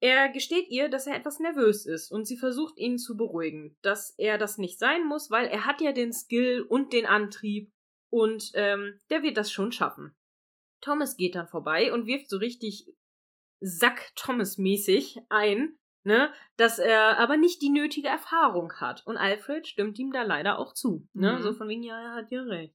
er 0.00 0.28
gesteht 0.28 0.68
ihr, 0.68 0.88
dass 0.88 1.06
er 1.06 1.16
etwas 1.16 1.40
nervös 1.40 1.86
ist 1.86 2.10
und 2.12 2.26
sie 2.26 2.36
versucht 2.36 2.78
ihn 2.78 2.98
zu 2.98 3.16
beruhigen, 3.16 3.76
dass 3.80 4.14
er 4.18 4.36
das 4.36 4.58
nicht 4.58 4.78
sein 4.78 5.06
muss, 5.06 5.30
weil 5.30 5.46
er 5.46 5.64
hat 5.64 5.80
ja 5.80 5.92
den 5.92 6.12
Skill 6.12 6.62
und 6.62 6.92
den 6.92 7.06
Antrieb 7.06 7.72
und 8.10 8.50
ähm, 8.54 9.00
der 9.10 9.22
wird 9.22 9.38
das 9.38 9.50
schon 9.50 9.72
schaffen. 9.72 10.14
Thomas 10.82 11.16
geht 11.16 11.34
dann 11.34 11.48
vorbei 11.48 11.92
und 11.92 12.06
wirft 12.06 12.28
so 12.28 12.36
richtig 12.36 12.86
Sack 13.60 14.14
Thomas-mäßig 14.16 15.18
ein, 15.30 15.78
ne, 16.06 16.32
dass 16.56 16.78
er 16.78 17.18
aber 17.18 17.36
nicht 17.36 17.60
die 17.60 17.68
nötige 17.68 18.08
Erfahrung 18.08 18.72
hat. 18.74 19.04
Und 19.06 19.16
Alfred 19.16 19.66
stimmt 19.66 19.98
ihm 19.98 20.12
da 20.12 20.22
leider 20.22 20.58
auch 20.58 20.72
zu. 20.72 21.06
Ne? 21.12 21.32
Mhm. 21.32 21.42
So 21.42 21.52
von 21.52 21.68
wegen, 21.68 21.82
ja, 21.82 22.00
er 22.00 22.14
hat 22.14 22.30
ja 22.30 22.42
recht. 22.42 22.74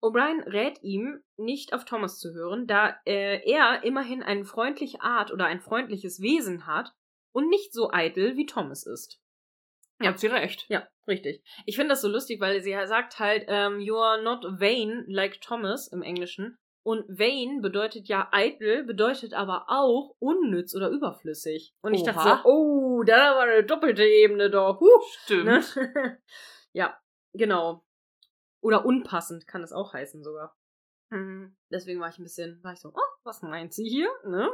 O'Brien 0.00 0.42
rät 0.46 0.82
ihm, 0.82 1.20
nicht 1.36 1.74
auf 1.74 1.84
Thomas 1.84 2.18
zu 2.18 2.32
hören, 2.32 2.66
da 2.66 2.96
äh, 3.04 3.48
er 3.48 3.84
immerhin 3.84 4.22
eine 4.22 4.44
freundliche 4.44 5.00
Art 5.00 5.32
oder 5.32 5.46
ein 5.46 5.60
freundliches 5.60 6.20
Wesen 6.20 6.66
hat 6.66 6.92
und 7.32 7.48
nicht 7.48 7.72
so 7.72 7.90
eitel 7.90 8.36
wie 8.36 8.46
Thomas 8.46 8.86
ist. 8.86 9.20
Ja. 10.00 10.08
Habt 10.08 10.20
sie 10.20 10.28
recht. 10.28 10.66
Ja, 10.68 10.88
richtig. 11.06 11.44
Ich 11.66 11.76
finde 11.76 11.90
das 11.90 12.02
so 12.02 12.08
lustig, 12.08 12.40
weil 12.40 12.60
sie 12.62 12.76
sagt 12.86 13.18
halt, 13.18 13.44
ähm, 13.48 13.80
you 13.80 13.96
are 13.96 14.22
not 14.22 14.44
vain 14.60 15.04
like 15.08 15.40
Thomas 15.40 15.88
im 15.88 16.02
Englischen. 16.02 16.58
Und 16.84 17.04
vain 17.08 17.60
bedeutet 17.60 18.08
ja 18.08 18.28
eitel, 18.32 18.82
bedeutet 18.82 19.34
aber 19.34 19.66
auch 19.68 20.16
unnütz 20.18 20.74
oder 20.74 20.88
überflüssig. 20.90 21.74
Und 21.80 21.94
ich 21.94 22.02
dachte 22.02 22.40
so, 22.42 22.48
oh, 22.48 23.02
da 23.04 23.36
war 23.36 23.42
eine 23.42 23.62
doppelte 23.62 24.04
Ebene 24.04 24.50
doch. 24.50 24.80
Huh, 24.80 25.00
Stimmt. 25.22 25.44
ne? 25.76 26.18
ja, 26.72 26.98
genau. 27.34 27.84
Oder 28.60 28.84
unpassend 28.84 29.46
kann 29.46 29.62
es 29.62 29.72
auch 29.72 29.92
heißen 29.92 30.24
sogar. 30.24 30.56
Mhm. 31.10 31.56
Deswegen 31.70 32.00
war 32.00 32.08
ich 32.08 32.18
ein 32.18 32.24
bisschen, 32.24 32.62
war 32.64 32.72
ich 32.72 32.80
so, 32.80 32.88
oh, 32.88 33.11
was 33.24 33.42
meint 33.42 33.72
sie 33.72 33.88
hier? 33.88 34.08
Ne? 34.26 34.48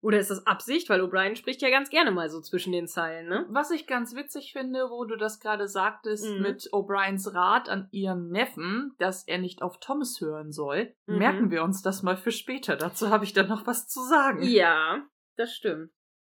Oder 0.00 0.18
ist 0.18 0.30
das 0.30 0.46
Absicht? 0.46 0.90
Weil 0.90 1.00
O'Brien 1.00 1.34
spricht 1.36 1.62
ja 1.62 1.70
ganz 1.70 1.88
gerne 1.88 2.10
mal 2.10 2.28
so 2.28 2.40
zwischen 2.40 2.72
den 2.72 2.86
Zeilen, 2.86 3.26
ne? 3.28 3.46
Was 3.48 3.70
ich 3.70 3.86
ganz 3.86 4.14
witzig 4.14 4.52
finde, 4.52 4.90
wo 4.90 5.04
du 5.04 5.16
das 5.16 5.40
gerade 5.40 5.66
sagtest, 5.66 6.26
Mhm. 6.28 6.42
mit 6.42 6.68
O'Briens 6.72 7.32
Rat 7.34 7.68
an 7.70 7.88
ihrem 7.90 8.28
Neffen, 8.28 8.94
dass 8.98 9.26
er 9.26 9.38
nicht 9.38 9.62
auf 9.62 9.78
Thomas 9.80 10.20
hören 10.20 10.52
soll, 10.52 10.94
Mhm. 11.06 11.18
merken 11.18 11.50
wir 11.50 11.62
uns 11.62 11.80
das 11.80 12.02
mal 12.02 12.16
für 12.18 12.32
später. 12.32 12.76
Dazu 12.76 13.08
habe 13.08 13.24
ich 13.24 13.32
dann 13.32 13.48
noch 13.48 13.66
was 13.66 13.88
zu 13.88 14.02
sagen. 14.02 14.42
Ja, 14.42 15.02
das 15.36 15.52
stimmt. 15.54 15.90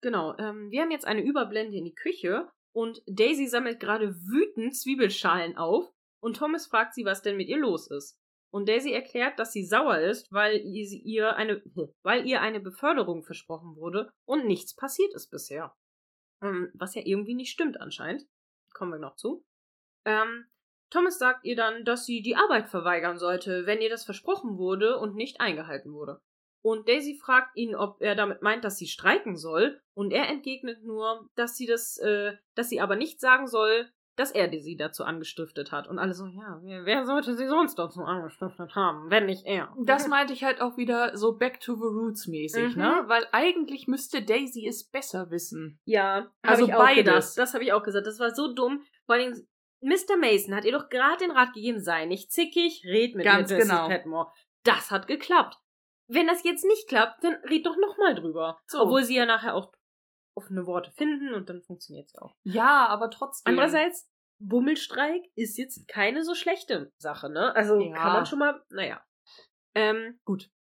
Genau. 0.01 0.35
Ähm, 0.37 0.69
wir 0.69 0.81
haben 0.83 0.91
jetzt 0.91 1.07
eine 1.07 1.23
Überblende 1.23 1.75
in 1.77 1.85
die 1.85 1.95
Küche 1.95 2.47
und 2.71 3.01
Daisy 3.07 3.47
sammelt 3.47 3.79
gerade 3.79 4.13
wütend 4.13 4.75
Zwiebelschalen 4.75 5.57
auf 5.57 5.85
und 6.21 6.37
Thomas 6.37 6.67
fragt 6.67 6.93
sie, 6.93 7.05
was 7.05 7.23
denn 7.23 7.37
mit 7.37 7.47
ihr 7.47 7.57
los 7.57 7.89
ist. 7.89 8.19
Und 8.55 8.69
Daisy 8.69 8.93
erklärt, 8.93 9.37
dass 9.37 9.51
sie 9.51 9.65
sauer 9.65 9.97
ist, 9.97 10.31
weil 10.31 10.61
ihr, 10.61 11.35
eine, 11.35 11.61
weil 12.03 12.25
ihr 12.25 12.39
eine 12.39 12.61
Beförderung 12.61 13.21
versprochen 13.21 13.75
wurde 13.75 14.09
und 14.23 14.45
nichts 14.45 14.73
passiert 14.73 15.13
ist 15.13 15.29
bisher. 15.29 15.75
Ähm, 16.41 16.71
was 16.73 16.95
ja 16.95 17.01
irgendwie 17.03 17.33
nicht 17.33 17.51
stimmt 17.51 17.81
anscheinend. 17.81 18.25
Kommen 18.73 18.93
wir 18.93 18.99
noch 18.99 19.17
zu. 19.17 19.43
Ähm, 20.05 20.45
Thomas 20.89 21.19
sagt 21.19 21.43
ihr 21.43 21.57
dann, 21.57 21.83
dass 21.83 22.05
sie 22.05 22.21
die 22.21 22.37
Arbeit 22.37 22.69
verweigern 22.69 23.17
sollte, 23.17 23.65
wenn 23.65 23.81
ihr 23.81 23.89
das 23.89 24.05
versprochen 24.05 24.57
wurde 24.57 24.99
und 24.99 25.15
nicht 25.15 25.41
eingehalten 25.41 25.91
wurde. 25.91 26.21
Und 26.63 26.87
Daisy 26.87 27.19
fragt 27.21 27.57
ihn, 27.57 27.75
ob 27.75 28.01
er 28.01 28.15
damit 28.15 28.41
meint, 28.41 28.63
dass 28.63 28.77
sie 28.77 28.87
streiken 28.87 29.35
soll, 29.35 29.81
und 29.97 30.13
er 30.13 30.29
entgegnet 30.29 30.81
nur, 30.81 31.29
dass 31.35 31.57
sie 31.57 31.65
das, 31.65 31.97
äh, 31.97 32.37
dass 32.55 32.69
sie 32.69 32.79
aber 32.79 32.95
nicht 32.95 33.19
sagen 33.19 33.47
soll, 33.47 33.91
dass 34.15 34.31
er 34.31 34.49
sie 34.61 34.77
dazu 34.77 35.03
angestiftet 35.03 35.71
hat. 35.71 35.87
Und 35.87 35.99
alle 35.99 36.13
so, 36.13 36.25
ja, 36.27 36.59
wer, 36.63 36.85
wer 36.85 37.05
sollte 37.05 37.35
sie 37.35 37.47
sonst 37.47 37.75
dazu 37.75 38.01
angestiftet 38.03 38.75
haben, 38.75 39.09
wenn 39.09 39.25
nicht 39.25 39.45
er? 39.45 39.73
Das 39.83 40.07
meinte 40.07 40.33
ich 40.33 40.43
halt 40.43 40.61
auch 40.61 40.77
wieder 40.77 41.17
so 41.17 41.37
Back 41.37 41.59
to 41.59 41.75
the 41.75 41.81
Roots 41.83 42.27
mäßig, 42.27 42.75
Mhm. 42.75 42.81
ne? 42.81 43.03
Weil 43.07 43.27
eigentlich 43.31 43.87
müsste 43.87 44.21
Daisy 44.23 44.67
es 44.67 44.83
besser 44.89 45.29
wissen. 45.31 45.79
Ja, 45.85 46.31
Also 46.41 46.65
ich 46.65 46.73
auch 46.73 46.79
beides. 46.79 47.03
gedacht. 47.05 47.37
Das 47.37 47.53
habe 47.53 47.63
ich 47.63 47.73
auch 47.73 47.83
gesagt. 47.83 48.07
Das 48.07 48.19
war 48.19 48.33
so 48.33 48.53
dumm. 48.53 48.81
Vor 49.05 49.15
allem, 49.15 49.33
Mr. 49.81 50.17
Mason 50.19 50.55
hat 50.55 50.65
ihr 50.65 50.71
doch 50.71 50.89
gerade 50.89 51.17
den 51.17 51.31
Rat 51.31 51.53
gegeben, 51.53 51.79
sei 51.79 52.05
nicht 52.05 52.31
zickig, 52.31 52.83
red 52.85 53.15
mit 53.15 53.25
Ganz 53.25 53.51
mir, 53.51 53.57
Mrs. 53.57 53.67
genau. 53.69 53.87
Petmore. 53.87 54.31
Das 54.63 54.89
hat 54.91 55.07
geklappt. 55.07 55.57
Wenn 56.07 56.27
das 56.27 56.43
jetzt 56.43 56.65
nicht 56.65 56.87
klappt, 56.87 57.23
dann 57.23 57.35
red 57.49 57.65
doch 57.65 57.75
nochmal 57.77 58.15
drüber. 58.15 58.59
So. 58.67 58.79
Obwohl 58.81 59.03
sie 59.03 59.15
ja 59.15 59.25
nachher 59.25 59.55
auch 59.55 59.71
offene 60.35 60.65
Worte 60.65 60.91
finden 60.91 61.33
und 61.33 61.49
dann 61.49 61.61
funktioniert 61.63 62.07
es 62.07 62.13
ja 62.13 62.21
auch. 62.21 62.35
Ja, 62.43 62.87
aber 62.87 63.09
trotzdem. 63.09 63.51
Andererseits, 63.51 64.09
Bummelstreik 64.39 65.23
ist 65.35 65.57
jetzt 65.57 65.87
keine 65.87 66.23
so 66.23 66.35
schlechte 66.35 66.91
Sache, 66.97 67.29
ne? 67.29 67.55
Also 67.55 67.79
Ja. 67.79 67.95
kann 67.95 68.13
man 68.13 68.25
schon 68.25 68.39
mal, 68.39 68.63
naja. 68.69 69.01
Ähm, 69.73 70.19
gut. 70.25 70.51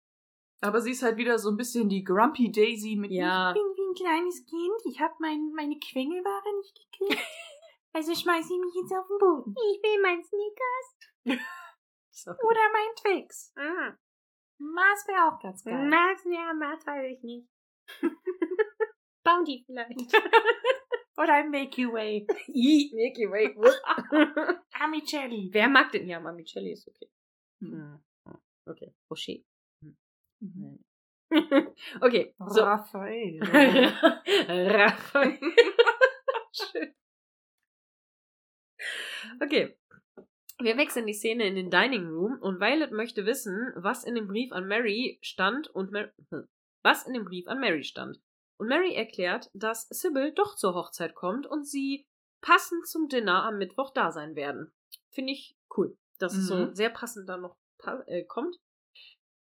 Aber 0.60 0.80
sie 0.80 0.92
ist 0.92 1.02
halt 1.02 1.16
wieder 1.16 1.38
so 1.38 1.50
ein 1.50 1.56
bisschen 1.56 1.88
die 1.88 2.04
Grumpy 2.04 2.50
Daisy 2.50 2.96
mit 2.96 3.10
Ja. 3.10 3.50
Ich 3.50 3.54
bin 3.54 3.62
wie 3.62 3.90
ein 3.90 3.94
kleines 3.94 4.46
Kind, 4.46 4.80
ich 4.94 5.00
habe 5.00 5.14
mein, 5.18 5.50
meine 5.54 5.78
Quengelware 5.78 6.56
nicht 6.58 6.76
gekriegt. 6.90 7.22
Also 7.96 8.12
schmeiße 8.12 8.52
ich 8.52 8.60
mich 8.60 8.74
jetzt 8.74 8.92
auf 8.92 9.06
den 9.06 9.18
Boden. 9.18 9.54
Ich 9.56 9.80
will 9.80 10.02
mein. 10.02 10.20
Sorry. 12.10 12.36
Oder 12.42 12.60
mein 12.72 12.96
Twix. 12.96 13.52
Ah. 13.54 13.96
Mars 14.58 15.06
wäre 15.06 15.28
auch 15.28 15.40
ganz 15.40 15.62
geil. 15.62 15.88
Max, 15.88 16.24
ja, 16.24 16.52
Max 16.54 16.84
weiß 16.84 17.12
ich 17.16 17.22
nicht. 17.22 17.48
Bounty 19.24 19.64
vielleicht. 19.66 19.98
Oder 21.16 21.34
ein 21.34 21.50
Milky 21.50 21.86
Way. 21.86 22.26
I, 22.48 22.90
Milky 22.94 23.30
Way. 23.30 23.54
Amicelli. 24.80 25.48
Wer 25.52 25.68
mag 25.68 25.90
den? 25.92 26.08
Ja, 26.08 26.20
Mamicelli 26.20 26.72
ist 26.72 26.88
okay. 26.88 27.08
Hm. 27.60 28.00
Hm. 28.26 28.38
Okay, 28.66 28.94
Rocher. 29.10 29.38
Mhm. 30.40 30.84
okay, 32.00 32.34
so. 32.48 32.62
Raphael. 32.62 33.40
Raphael. 34.48 35.38
Schön. 36.52 36.94
Okay. 39.40 39.76
Wir 40.60 40.76
wechseln 40.76 41.06
die 41.06 41.14
Szene 41.14 41.46
in 41.46 41.56
den 41.56 41.70
Dining 41.70 42.06
Room 42.06 42.38
und 42.40 42.60
Violet 42.60 42.92
möchte 42.92 43.26
wissen, 43.26 43.72
was 43.74 44.04
in 44.04 44.14
dem 44.14 44.28
Brief 44.28 44.52
an 44.52 44.66
Mary 44.68 45.18
stand 45.22 45.68
und 45.68 45.90
Mar 45.90 46.12
hm, 46.30 46.46
was 46.82 47.06
in 47.06 47.14
dem 47.14 47.24
Brief 47.24 47.48
an 47.48 47.58
Mary 47.58 47.82
stand. 47.82 48.20
Und 48.56 48.68
Mary 48.68 48.94
erklärt, 48.94 49.50
dass 49.52 49.88
Sybil 49.88 50.32
doch 50.32 50.54
zur 50.56 50.74
Hochzeit 50.74 51.14
kommt 51.14 51.46
und 51.46 51.66
sie 51.66 52.06
passend 52.40 52.86
zum 52.86 53.08
Dinner 53.08 53.44
am 53.44 53.58
Mittwoch 53.58 53.92
da 53.92 54.12
sein 54.12 54.36
werden. 54.36 54.72
Finde 55.10 55.32
ich 55.32 55.56
cool, 55.76 55.96
dass 56.18 56.34
es 56.34 56.46
so 56.46 56.56
Mhm. 56.56 56.74
sehr 56.74 56.90
passend 56.90 57.28
dann 57.28 57.40
noch 57.42 57.56
äh, 58.06 58.24
kommt. 58.24 58.56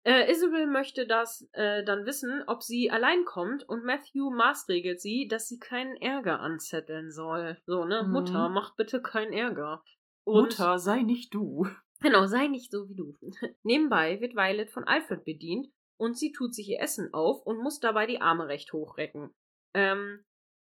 Äh, 0.06 0.30
Isabel 0.30 0.66
möchte 0.66 1.06
das 1.06 1.48
äh, 1.52 1.82
dann 1.84 2.04
wissen, 2.04 2.42
ob 2.46 2.62
sie 2.62 2.90
allein 2.90 3.24
kommt 3.24 3.66
und 3.68 3.84
Matthew 3.84 4.30
maßregelt 4.30 5.00
sie, 5.00 5.28
dass 5.28 5.48
sie 5.48 5.58
keinen 5.58 5.96
Ärger 5.96 6.40
anzetteln 6.40 7.10
soll. 7.10 7.58
So, 7.66 7.84
ne? 7.84 8.02
Mhm. 8.02 8.12
Mutter, 8.12 8.48
mach 8.48 8.74
bitte 8.76 9.00
keinen 9.00 9.32
Ärger. 9.32 9.82
Und 10.24 10.42
Mutter, 10.42 10.78
sei 10.78 11.02
nicht 11.02 11.32
du. 11.32 11.66
Genau, 12.00 12.26
sei 12.26 12.48
nicht 12.48 12.70
so 12.70 12.88
wie 12.88 12.94
du. 12.94 13.16
Nebenbei 13.62 14.20
wird 14.20 14.34
Violet 14.34 14.70
von 14.70 14.84
Alfred 14.84 15.24
bedient 15.24 15.68
und 16.04 16.18
sie 16.18 16.32
tut 16.32 16.54
sich 16.54 16.68
ihr 16.68 16.80
Essen 16.80 17.14
auf 17.14 17.46
und 17.46 17.58
muss 17.58 17.80
dabei 17.80 18.06
die 18.06 18.20
Arme 18.20 18.46
recht 18.46 18.74
hochrecken. 18.74 19.34
Ähm, 19.74 20.22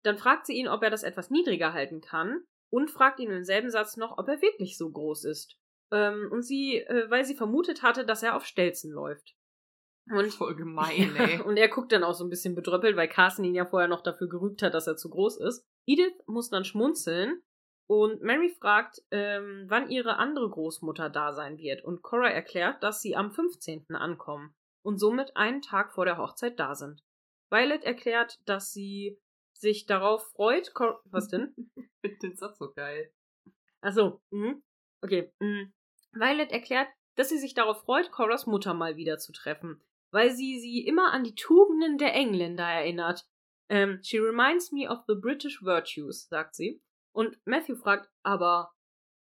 dann 0.03 0.19
fragt 0.19 0.45
sie 0.45 0.53
ihn, 0.53 0.67
ob 0.67 0.83
er 0.83 0.91
das 0.91 1.01
etwas 1.01 1.31
niedriger 1.31 1.73
halten 1.73 2.01
kann 2.01 2.43
und 2.69 2.91
fragt 2.91 3.19
ihn 3.19 3.31
im 3.31 3.43
selben 3.43 3.71
Satz 3.71 3.97
noch, 3.97 4.19
ob 4.19 4.27
er 4.27 4.43
wirklich 4.43 4.77
so 4.77 4.91
groß 4.91 5.25
ist. 5.25 5.57
Ähm, 5.91 6.29
und 6.31 6.43
sie, 6.43 6.77
äh, 6.77 7.09
weil 7.09 7.25
sie 7.25 7.35
vermutet 7.35 7.81
hatte, 7.81 8.05
dass 8.05 8.21
er 8.21 8.35
auf 8.35 8.45
Stelzen 8.45 8.91
läuft. 8.91 9.35
Und 10.11 10.31
Voll 10.33 10.55
gemein, 10.55 11.15
ey. 11.17 11.41
und 11.41 11.57
er 11.57 11.69
guckt 11.69 11.91
dann 11.91 12.03
auch 12.03 12.13
so 12.13 12.23
ein 12.23 12.29
bisschen 12.29 12.53
bedröppelt, 12.53 12.95
weil 12.95 13.07
Carsten 13.07 13.43
ihn 13.43 13.55
ja 13.55 13.65
vorher 13.65 13.87
noch 13.87 14.03
dafür 14.03 14.29
gerügt 14.29 14.61
hat, 14.61 14.75
dass 14.75 14.85
er 14.85 14.97
zu 14.97 15.09
groß 15.09 15.39
ist. 15.39 15.65
Edith 15.87 16.13
muss 16.27 16.51
dann 16.51 16.63
schmunzeln 16.63 17.41
und 17.87 18.21
Mary 18.21 18.53
fragt, 18.59 19.01
ähm, 19.09 19.65
wann 19.67 19.89
ihre 19.89 20.17
andere 20.17 20.47
Großmutter 20.47 21.09
da 21.09 21.33
sein 21.33 21.57
wird. 21.57 21.83
Und 21.83 22.03
Cora 22.03 22.29
erklärt, 22.29 22.83
dass 22.83 23.01
sie 23.01 23.15
am 23.15 23.31
15. 23.31 23.95
ankommen 23.95 24.53
und 24.83 24.99
somit 24.99 25.35
einen 25.35 25.61
Tag 25.61 25.93
vor 25.93 26.05
der 26.05 26.17
Hochzeit 26.17 26.59
da 26.59 26.75
sind. 26.75 27.03
Violet 27.49 27.83
erklärt, 27.83 28.39
dass 28.45 28.71
sie 28.71 29.19
sich 29.53 29.85
darauf 29.85 30.31
freut. 30.31 30.73
Cor 30.73 31.01
Was 31.05 31.27
denn? 31.29 31.53
Ich 32.05 32.09
finde 32.11 32.27
den 32.27 32.35
Satz 32.35 32.57
so 32.57 32.69
geil. 32.73 33.13
Achso, 33.79 34.21
mhm. 34.29 34.61
okay. 35.01 35.31
Mhm. 35.39 35.73
Violet 36.11 36.51
erklärt, 36.51 36.89
dass 37.15 37.29
sie 37.29 37.37
sich 37.37 37.53
darauf 37.53 37.83
freut, 37.83 38.11
Coras 38.11 38.45
Mutter 38.45 38.73
mal 38.73 38.97
wieder 38.97 39.19
zu 39.19 39.31
treffen, 39.31 39.81
weil 40.11 40.31
sie 40.31 40.59
sie 40.59 40.85
immer 40.85 41.13
an 41.13 41.23
die 41.23 41.35
Tugenden 41.35 41.97
der 41.97 42.13
Engländer 42.13 42.65
erinnert. 42.65 43.25
Ähm, 43.69 43.99
she 44.03 44.19
reminds 44.19 44.71
me 44.73 44.89
of 44.89 44.99
the 45.07 45.15
British 45.15 45.63
virtues, 45.63 46.27
sagt 46.27 46.55
sie. 46.55 46.81
Und 47.13 47.39
Matthew 47.45 47.75
fragt, 47.75 48.09
aber 48.23 48.73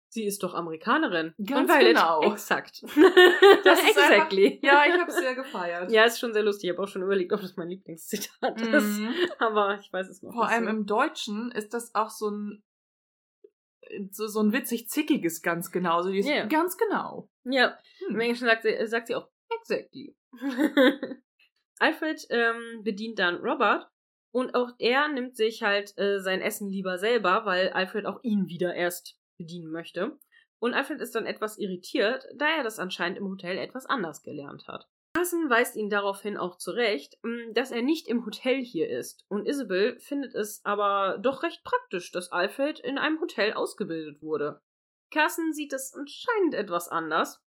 sie 0.10 0.26
ist 0.26 0.44
doch 0.44 0.54
Amerikanerin. 0.54 1.34
Ganz 1.46 1.72
genau. 1.80 2.22
Exakt. 2.32 2.84
Das 3.64 3.80
ist 3.82 3.90
exactly. 3.90 4.60
Ja, 4.64 4.84
ich 4.88 4.94
habe 5.00 5.10
es 5.12 5.18
sehr 5.18 5.36
gefeiert. 5.36 5.92
Ja, 5.92 6.04
ist 6.06 6.20
schon 6.20 6.34
sehr 6.34 6.44
lustig. 6.44 6.70
Ich 6.70 6.76
habe 6.76 6.84
auch 6.84 6.88
schon 6.88 7.02
überlegt, 7.04 7.32
ob 7.34 7.42
das 7.42 7.56
mein 7.58 7.70
Lieblingszitat 7.70 8.62
ist. 8.62 9.00
Mhm. 9.00 9.14
Aber 9.40 9.78
ich 9.80 9.92
weiß 9.92 10.08
es 10.10 10.22
noch 10.24 10.34
Vor 10.34 10.48
allem 10.48 10.64
so. 10.66 10.70
im 10.70 10.86
Deutschen 10.86 11.52
ist 11.52 11.74
das 11.74 11.94
auch 11.96 12.10
so 12.10 12.30
ein 12.30 12.64
so, 14.12 14.28
so 14.28 14.42
ein 14.42 14.54
witzig 14.54 14.88
zickiges 14.90 15.42
ganz 15.42 15.72
genau. 15.72 16.02
So 16.04 16.12
dieses 16.12 16.30
Ja. 16.30 16.46
ganz 16.46 16.78
genau. 16.78 17.30
Ja, 17.44 17.78
Hm. 18.06 18.16
Im 18.16 18.20
Englischen 18.20 18.46
sagt 18.46 18.64
sie, 18.64 18.86
sagt 18.88 19.08
sie 19.08 19.16
auch 19.16 19.28
exactly. 19.50 20.16
Alfred 21.80 22.26
ähm, 22.30 22.84
bedient 22.84 23.20
dann 23.20 23.38
Robert 23.38 23.90
und 24.32 24.54
auch 24.54 24.70
er 24.80 25.08
nimmt 25.08 25.36
sich 25.36 25.64
halt 25.64 25.98
äh, 25.98 26.20
sein 26.20 26.42
Essen 26.42 26.70
lieber 26.70 26.98
selber, 26.98 27.46
weil 27.46 27.70
Alfred 27.70 28.06
auch 28.06 28.20
ihn 28.24 28.48
wieder 28.48 28.76
erst 28.76 29.18
bedienen 29.40 29.72
möchte. 29.72 30.20
Und 30.60 30.76
Alfred 30.76 31.02
ist 31.02 31.16
dann 31.16 31.26
etwas 31.26 31.58
irritiert, 31.58 32.28
da 32.36 32.46
er 32.46 32.64
das 32.64 32.78
anscheinend 32.78 33.18
im 33.18 33.30
Hotel 33.30 33.58
etwas 33.58 33.88
anders 33.88 34.22
gelernt 34.22 34.68
hat. 34.68 34.88
Carson 35.16 35.50
weist 35.50 35.76
ihn 35.76 35.90
daraufhin 35.90 36.38
auch 36.38 36.58
zurecht, 36.58 37.18
mh, 37.24 37.54
dass 37.54 37.72
er 37.72 37.82
nicht 37.82 38.08
im 38.08 38.26
Hotel 38.26 38.64
hier 38.64 38.90
ist. 38.90 39.26
Und 39.28 39.48
Isabel 39.48 40.00
findet 40.00 40.36
es 40.36 40.62
aber 40.64 41.18
doch 41.20 41.42
recht 41.44 41.64
praktisch, 41.64 42.12
dass 42.12 42.32
Alfred 42.32 42.80
in 42.80 42.98
einem 42.98 43.20
Hotel 43.20 43.54
ausgebildet 43.54 44.22
wurde. 44.22 44.62
Carson 45.12 45.52
sieht 45.54 45.74
es 45.74 45.94
anscheinend 45.96 46.54
etwas 46.54 46.90
anders. 46.90 47.44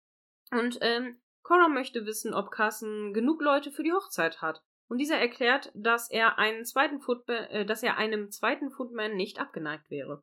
Und 0.52 0.78
ähm, 0.82 1.20
Cora 1.42 1.68
möchte 1.68 2.06
wissen, 2.06 2.32
ob 2.32 2.50
Carson 2.50 3.12
genug 3.12 3.42
Leute 3.42 3.72
für 3.72 3.82
die 3.82 3.92
Hochzeit 3.92 4.40
hat. 4.40 4.62
Und 4.88 4.98
dieser 4.98 5.18
erklärt, 5.18 5.70
dass 5.74 6.10
er 6.10 6.38
einen 6.38 6.64
zweiten 6.64 7.00
Footman, 7.00 7.44
äh, 7.50 7.66
dass 7.66 7.82
er 7.82 7.96
einem 7.96 8.30
zweiten 8.30 8.70
Footman 8.70 9.16
nicht 9.16 9.40
abgeneigt 9.40 9.90
wäre. 9.90 10.22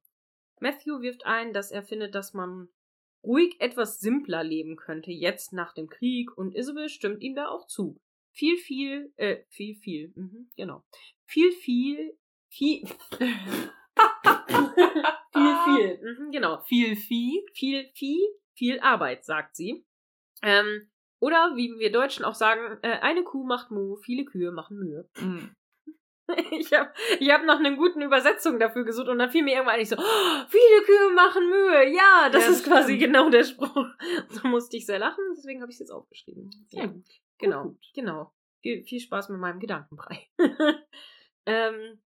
Matthew 0.59 1.01
wirft 1.01 1.25
ein, 1.25 1.53
dass 1.53 1.71
er 1.71 1.83
findet, 1.83 2.15
dass 2.15 2.33
man 2.33 2.69
ruhig 3.23 3.59
etwas 3.59 3.99
simpler 3.99 4.43
leben 4.43 4.75
könnte 4.75 5.11
jetzt 5.11 5.53
nach 5.53 5.73
dem 5.73 5.89
Krieg 5.89 6.37
und 6.37 6.55
Isabel 6.55 6.89
stimmt 6.89 7.23
ihm 7.23 7.35
da 7.35 7.47
auch 7.47 7.67
zu. 7.67 7.99
Viel, 8.31 8.57
viel, 8.57 9.13
äh, 9.15 9.43
viel, 9.49 9.75
viel, 9.75 10.13
mhm, 10.15 10.49
genau. 10.55 10.83
Viel, 11.25 11.51
viel, 11.53 12.17
viel, 12.49 12.85
viel, 15.31 15.55
viel, 15.65 15.99
mhm, 16.01 16.31
genau. 16.31 16.61
Viel 16.63 16.95
Vieh. 16.95 17.45
Viel, 17.53 17.89
viel, 17.93 18.27
viel 18.53 18.79
Arbeit, 18.79 19.25
sagt 19.25 19.55
sie. 19.55 19.85
Ähm, 20.41 20.89
oder 21.19 21.53
wie 21.55 21.79
wir 21.79 21.91
Deutschen 21.91 22.25
auch 22.25 22.35
sagen, 22.35 22.77
äh, 22.81 22.99
eine 22.99 23.23
Kuh 23.23 23.45
macht 23.45 23.71
Mu, 23.71 23.95
viele 23.97 24.25
Kühe 24.25 24.51
machen 24.51 24.77
Mühe. 24.77 25.09
Mhm. 25.17 25.55
Ich 26.51 26.73
habe 26.73 26.91
ich 27.19 27.29
hab 27.31 27.43
nach 27.45 27.59
einer 27.59 27.75
guten 27.75 28.01
Übersetzung 28.01 28.59
dafür 28.59 28.83
gesucht 28.83 29.07
und 29.09 29.19
dann 29.19 29.29
fiel 29.29 29.43
mir 29.43 29.53
irgendwann 29.53 29.75
eigentlich 29.75 29.89
so, 29.89 29.97
oh, 29.97 30.45
viele 30.49 30.81
Kühe 30.85 31.13
machen 31.13 31.47
Mühe. 31.49 31.93
Ja, 31.95 32.29
das 32.31 32.45
Ja, 32.45 32.51
ist 32.51 32.65
quasi 32.65 32.95
stimmt. 32.95 33.01
genau 33.13 33.29
der 33.29 33.43
Spruch. 33.43 33.75
Da 34.41 34.47
musste 34.47 34.77
ich 34.77 34.85
sehr 34.85 34.99
lachen, 34.99 35.23
deswegen 35.35 35.61
habe 35.61 35.71
ich 35.71 35.75
es 35.75 35.81
jetzt 35.81 35.91
aufgeschrieben. 35.91 36.49
Sehr 36.67 36.87
gut. 36.87 37.05
Genau, 37.37 37.63
gut. 37.65 37.85
genau. 37.93 38.31
Viel, 38.61 38.83
viel 38.83 38.99
Spaß 38.99 39.29
mit 39.29 39.39
meinem 39.39 39.59
Gedankenbrei. 39.59 40.27
ähm, 41.45 41.99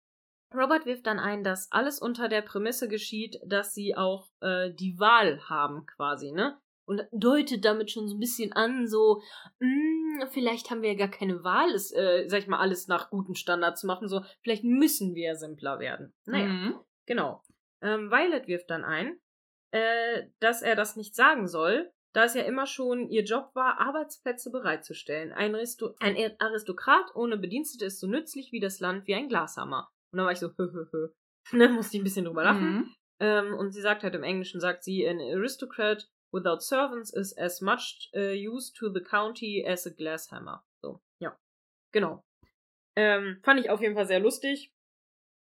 Robert 0.54 0.86
wirft 0.86 1.06
dann 1.06 1.18
ein, 1.18 1.44
dass 1.44 1.70
alles 1.70 2.00
unter 2.00 2.28
der 2.28 2.42
Prämisse 2.42 2.88
geschieht, 2.88 3.38
dass 3.44 3.74
sie 3.74 3.96
auch 3.96 4.28
äh, 4.40 4.72
die 4.72 4.98
Wahl 4.98 5.40
haben, 5.48 5.86
quasi, 5.86 6.32
ne? 6.32 6.58
Und 6.89 7.03
deutet 7.12 7.66
damit 7.66 7.91
schon 7.91 8.09
so 8.09 8.16
ein 8.16 8.18
bisschen 8.18 8.55
an, 8.55 8.89
so, 8.89 9.20
mh, 9.59 10.26
vielleicht 10.30 10.70
haben 10.70 10.80
wir 10.80 10.93
ja 10.93 10.99
gar 10.99 11.11
keine 11.11 11.45
Wahl, 11.45 11.68
es, 11.74 11.93
äh, 11.93 12.24
sag 12.28 12.39
ich 12.39 12.47
mal, 12.47 12.61
alles 12.61 12.89
nach 12.89 13.11
guten 13.11 13.34
Standards 13.34 13.82
zu 13.82 13.86
machen, 13.86 14.09
so, 14.09 14.22
vielleicht 14.43 14.64
müssen 14.64 15.14
wir 15.14 15.36
simpler 15.36 15.80
werden. 15.80 16.14
Naja. 16.24 16.47
Mhm. 16.47 16.80
Genau. 17.05 17.43
Ähm, 17.82 18.11
Violet 18.11 18.49
wirft 18.49 18.70
dann 18.70 18.84
ein, 18.84 19.20
äh, 19.70 20.28
dass 20.41 20.62
er 20.62 20.76
das 20.76 20.97
nicht 20.97 21.14
sagen 21.14 21.47
soll, 21.47 21.93
da 22.14 22.24
es 22.24 22.32
ja 22.32 22.43
immer 22.43 22.66
schon 22.66 23.11
ihr 23.11 23.22
Job 23.22 23.51
war, 23.55 23.78
Arbeitsplätze 23.80 24.51
bereitzustellen. 24.51 25.32
Ein, 25.32 25.55
Risto 25.55 25.95
ein 26.01 26.16
Aristokrat 26.39 27.14
ohne 27.14 27.36
Bedienstete 27.36 27.84
ist 27.84 28.01
so 28.01 28.07
nützlich 28.07 28.51
wie 28.51 28.61
das 28.61 28.80
Land 28.80 29.07
wie 29.07 29.14
ein 29.14 29.28
Glashammer. 29.28 29.91
Und 30.11 30.16
dann 30.16 30.24
war 30.24 30.32
ich 30.32 30.39
so, 30.39 30.49
hö, 30.59 30.72
hö, 30.72 30.86
hö. 30.91 31.09
Ne, 31.53 31.68
musste 31.68 31.97
ich 31.97 32.01
ein 32.01 32.05
bisschen 32.05 32.24
drüber 32.24 32.45
lachen. 32.45 32.72
Mhm. 32.72 32.95
Ähm, 33.20 33.55
und 33.55 33.72
sie 33.72 33.80
sagt 33.82 34.05
halt 34.05 34.14
im 34.14 34.22
Englischen, 34.22 34.59
sagt 34.59 34.84
sie, 34.84 35.07
an 35.07 35.20
aristocrat 35.20 36.09
without 36.32 36.60
servants 36.60 37.12
is 37.12 37.36
as 37.36 37.60
much 37.60 38.10
uh, 38.14 38.32
used 38.32 38.76
to 38.76 38.92
the 38.92 39.00
county 39.00 39.64
as 39.66 39.86
a 39.86 39.90
glasshammer. 39.90 40.62
So, 40.82 41.00
ja. 41.20 41.36
Genau. 41.92 42.24
Ähm, 42.96 43.38
fand 43.42 43.60
ich 43.60 43.70
auf 43.70 43.80
jeden 43.80 43.94
Fall 43.94 44.06
sehr 44.06 44.20
lustig. 44.20 44.72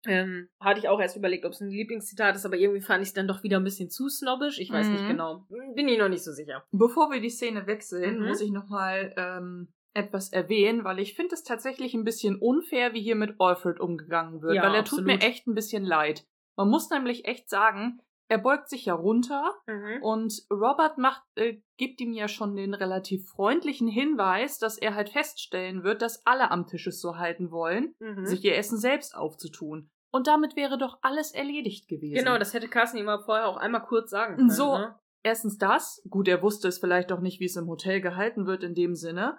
Ähm, 0.07 0.49
hatte 0.61 0.79
ich 0.79 0.89
auch 0.89 1.01
erst 1.01 1.17
überlegt, 1.17 1.45
ob 1.45 1.53
es 1.53 1.61
ein 1.61 1.71
Lieblingszitat 1.71 2.37
ist, 2.37 2.45
aber 2.47 2.57
irgendwie 2.57 2.81
fand 2.83 3.03
ich 3.03 3.09
es 3.09 3.15
dann 3.15 3.27
doch 3.27 3.43
wieder 3.43 3.57
ein 3.59 3.65
bisschen 3.65 3.91
zu 3.91 4.09
snobbisch. 4.09 4.61
Ich 4.61 4.71
weiß 4.71 4.89
nicht 4.89 5.03
Mhm. 5.03 5.09
genau. 5.09 5.47
Bin 5.75 5.89
ich 5.89 5.99
noch 5.99 6.09
nicht 6.09 6.23
so 6.23 6.31
sicher. 6.33 6.65
Bevor 6.71 7.11
wir 7.11 7.21
die 7.21 7.31
Szene 7.31 7.67
wechseln, 7.67 8.21
Mhm. 8.21 8.27
muss 8.27 8.41
ich 8.41 8.51
nochmal 8.53 9.13
ähm, 9.17 9.73
etwas 9.95 10.29
erwähnen, 10.31 10.85
weil 10.85 11.01
ich 11.01 11.15
finde 11.15 11.35
es 11.35 11.43
tatsächlich 11.43 11.95
ein 11.95 12.05
bisschen 12.05 12.37
unfair, 12.37 12.93
wie 12.93 13.01
hier 13.03 13.17
mit 13.17 13.35
Alfred 13.41 13.81
umgegangen 13.81 14.43
wird, 14.43 14.55
Ja, 14.55 14.63
weil 14.63 14.75
er 14.75 14.81
absolut. 14.81 15.07
tut 15.07 15.13
mir 15.21 15.27
echt 15.27 15.47
ein 15.49 15.55
bisschen 15.55 15.85
leid. 15.85 16.25
Man 16.55 16.69
muss 16.69 16.89
nämlich 16.91 17.25
echt 17.25 17.49
sagen, 17.49 18.01
er 18.29 18.39
beugt 18.39 18.69
sich 18.69 18.85
ja 18.87 18.95
runter 18.95 19.55
Mhm. 19.67 20.03
und 20.03 20.43
Robert 20.51 20.99
macht, 20.99 21.23
äh, 21.37 21.59
gibt 21.77 22.01
ihm 22.01 22.13
ja 22.13 22.29
schon 22.29 22.57
den 22.57 22.75
relativ 22.75 23.29
freundlichen 23.29 23.89
Hinweis, 23.89 24.59
dass 24.59 24.79
er 24.79 24.95
halt 24.95 25.11
feststellen 25.11 25.85
wird, 25.85 26.03
dass 26.03 26.25
alle 26.27 26.51
am 26.51 26.67
Tisch 26.67 26.87
es 26.87 27.01
so 27.01 27.17
halten 27.17 27.51
wollen, 27.51 27.95
Mhm. 28.01 28.27
sich 28.27 28.45
ihr 28.45 28.57
Essen 28.57 28.79
selbst 28.79 29.15
aufzutun. 29.17 29.91
Und 30.13 30.27
damit 30.27 30.57
wäre 30.57 30.79
doch 30.79 30.99
alles 31.03 31.33
erledigt 31.33 31.89
gewesen. 31.89 32.15
Genau, 32.25 32.39
das 32.39 32.55
hätte 32.55 32.69
Carsten 32.69 32.97
ihm 32.99 33.07
vorher 33.25 33.47
auch 33.49 33.57
einmal 33.59 33.83
kurz 33.83 34.11
sagen 34.11 34.37
können. 34.37 34.51
So. 34.51 34.79
Ne? 34.79 34.95
Erstens 35.23 35.59
das. 35.59 36.03
Gut, 36.09 36.29
er 36.29 36.41
wusste 36.43 36.69
es 36.69 36.79
vielleicht 36.79 37.11
auch 37.13 37.21
nicht, 37.21 37.41
wie 37.41 37.47
es 37.47 37.57
im 37.57 37.67
Hotel 37.67 38.01
gehalten 38.01 38.47
wird 38.47 38.63
in 38.63 38.75
dem 38.75 38.95
Sinne. 38.95 39.37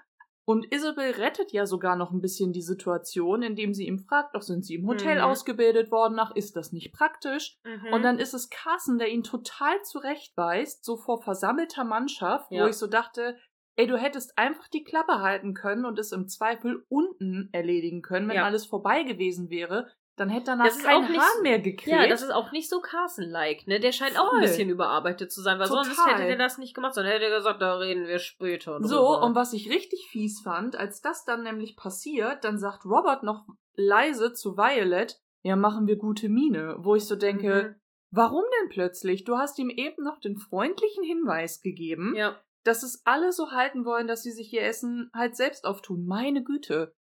Und 0.49 0.73
Isabel 0.73 1.11
rettet 1.11 1.51
ja 1.51 1.65
sogar 1.65 1.97
noch 1.97 2.11
ein 2.11 2.21
bisschen 2.21 2.53
die 2.53 2.61
Situation, 2.61 3.41
indem 3.43 3.73
sie 3.73 3.85
ihm 3.85 3.99
fragt, 3.99 4.33
doch 4.33 4.41
sind 4.41 4.63
sie 4.65 4.75
im 4.75 4.87
Hotel 4.87 5.17
Mhm. 5.17 5.23
ausgebildet 5.23 5.91
worden, 5.91 6.17
ach, 6.19 6.33
ist 6.35 6.55
das 6.55 6.71
nicht 6.71 6.93
praktisch? 6.93 7.57
Mhm. 7.65 7.91
Und 7.91 8.01
dann 8.03 8.17
ist 8.17 8.33
es 8.33 8.49
Carson, 8.49 8.97
der 8.97 9.09
ihn 9.09 9.23
total 9.23 9.81
zurechtweist, 9.83 10.85
so 10.85 10.95
vor 10.95 11.21
versammelter 11.21 11.83
Mannschaft, 11.83 12.49
Ja. 12.49 12.63
wo 12.63 12.67
ich 12.67 12.77
so 12.77 12.87
dachte, 12.87 13.37
ey, 13.75 13.87
du 13.87 13.97
hättest 13.97 14.37
einfach 14.37 14.69
die 14.69 14.85
Klappe 14.85 15.19
halten 15.19 15.53
können 15.53 15.83
und 15.85 15.99
es 15.99 16.13
im 16.13 16.29
Zweifel 16.29 16.85
unten 16.87 17.49
erledigen 17.51 18.01
können, 18.01 18.29
wenn 18.29 18.37
Ja. 18.37 18.45
alles 18.45 18.65
vorbei 18.65 19.03
gewesen 19.03 19.49
wäre. 19.49 19.91
Dann 20.17 20.29
hätte 20.29 20.45
danach 20.47 20.65
Das 20.65 20.79
kein 20.79 20.95
auch 21.05 21.07
Hahn 21.09 21.37
so- 21.37 21.43
mehr 21.43 21.59
gekriegt. 21.59 21.87
Ja, 21.95 22.07
das 22.07 22.23
ist 22.23 22.31
auch 22.31 22.51
nicht 22.51 22.69
so 22.69 22.81
Carson-like, 22.81 23.67
ne? 23.67 23.79
Der 23.79 23.91
scheint 23.91 24.19
auch 24.19 24.29
Voll. 24.29 24.39
ein 24.39 24.41
bisschen 24.41 24.69
überarbeitet 24.69 25.31
zu 25.31 25.41
sein, 25.41 25.59
weil 25.59 25.67
sonst 25.67 25.95
Total. 25.95 26.15
hätte 26.15 26.25
der 26.27 26.37
das 26.37 26.57
nicht 26.57 26.73
gemacht, 26.73 26.95
sondern 26.95 27.13
hätte 27.13 27.25
er 27.25 27.37
gesagt, 27.37 27.61
da 27.61 27.75
reden 27.77 28.07
wir 28.07 28.17
später. 28.19 28.79
So, 28.81 28.95
drüber. 28.95 29.23
und 29.23 29.35
was 29.35 29.53
ich 29.53 29.69
richtig 29.69 30.07
fies 30.09 30.41
fand, 30.43 30.75
als 30.75 31.01
das 31.01 31.23
dann 31.23 31.43
nämlich 31.43 31.77
passiert, 31.77 32.43
dann 32.43 32.57
sagt 32.57 32.83
Robert 32.85 33.21
noch 33.23 33.45
leise 33.75 34.33
zu 34.33 34.57
Violet, 34.57 35.19
ja, 35.43 35.55
machen 35.55 35.85
wir 35.87 35.97
gute 35.97 36.29
Miene, 36.29 36.75
wo 36.79 36.95
ich 36.95 37.05
so 37.05 37.15
denke, 37.15 37.75
Mhm. 37.77 37.81
warum 38.09 38.43
denn 38.61 38.69
plötzlich? 38.69 39.23
Du 39.23 39.37
hast 39.37 39.59
ihm 39.59 39.69
eben 39.69 40.03
noch 40.03 40.19
den 40.19 40.37
freundlichen 40.37 41.03
Hinweis 41.03 41.61
gegeben, 41.61 42.15
Ja. 42.15 42.35
dass 42.63 42.81
es 42.81 43.03
alle 43.05 43.31
so 43.31 43.51
halten 43.51 43.85
wollen, 43.85 44.07
dass 44.07 44.23
sie 44.23 44.31
sich 44.31 44.51
ihr 44.51 44.63
Essen 44.63 45.11
halt 45.13 45.35
selbst 45.35 45.65
auftun. 45.65 46.07
Meine 46.07 46.43
Güte. 46.43 46.95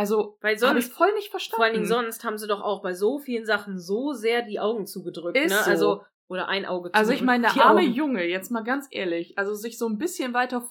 Also, 0.00 0.38
Weil 0.40 0.58
habe 0.62 0.78
ich 0.78 0.86
sonst, 0.86 0.96
voll 0.96 1.12
nicht 1.12 1.28
verstanden. 1.28 1.56
vor 1.56 1.64
allen 1.66 1.74
Dingen 1.74 1.86
sonst 1.86 2.24
haben 2.24 2.38
sie 2.38 2.46
doch 2.46 2.62
auch 2.62 2.80
bei 2.82 2.94
so 2.94 3.18
vielen 3.18 3.44
Sachen 3.44 3.78
so 3.78 4.12
sehr 4.14 4.40
die 4.40 4.58
Augen 4.58 4.86
zugedrückt, 4.86 5.36
Ist 5.36 5.50
ne? 5.50 5.58
so. 5.64 5.70
Also, 5.70 6.02
oder 6.28 6.48
ein 6.48 6.64
Auge 6.64 6.94
Also 6.94 7.12
ich 7.12 7.22
meine, 7.22 7.48
der 7.52 7.62
arme 7.64 7.80
Augen. 7.80 7.92
Junge, 7.92 8.24
jetzt 8.24 8.50
mal 8.50 8.62
ganz 8.64 8.86
ehrlich, 8.90 9.36
also 9.36 9.54
sich 9.54 9.76
so 9.76 9.86
ein 9.86 9.98
bisschen 9.98 10.32
weiter 10.32 10.66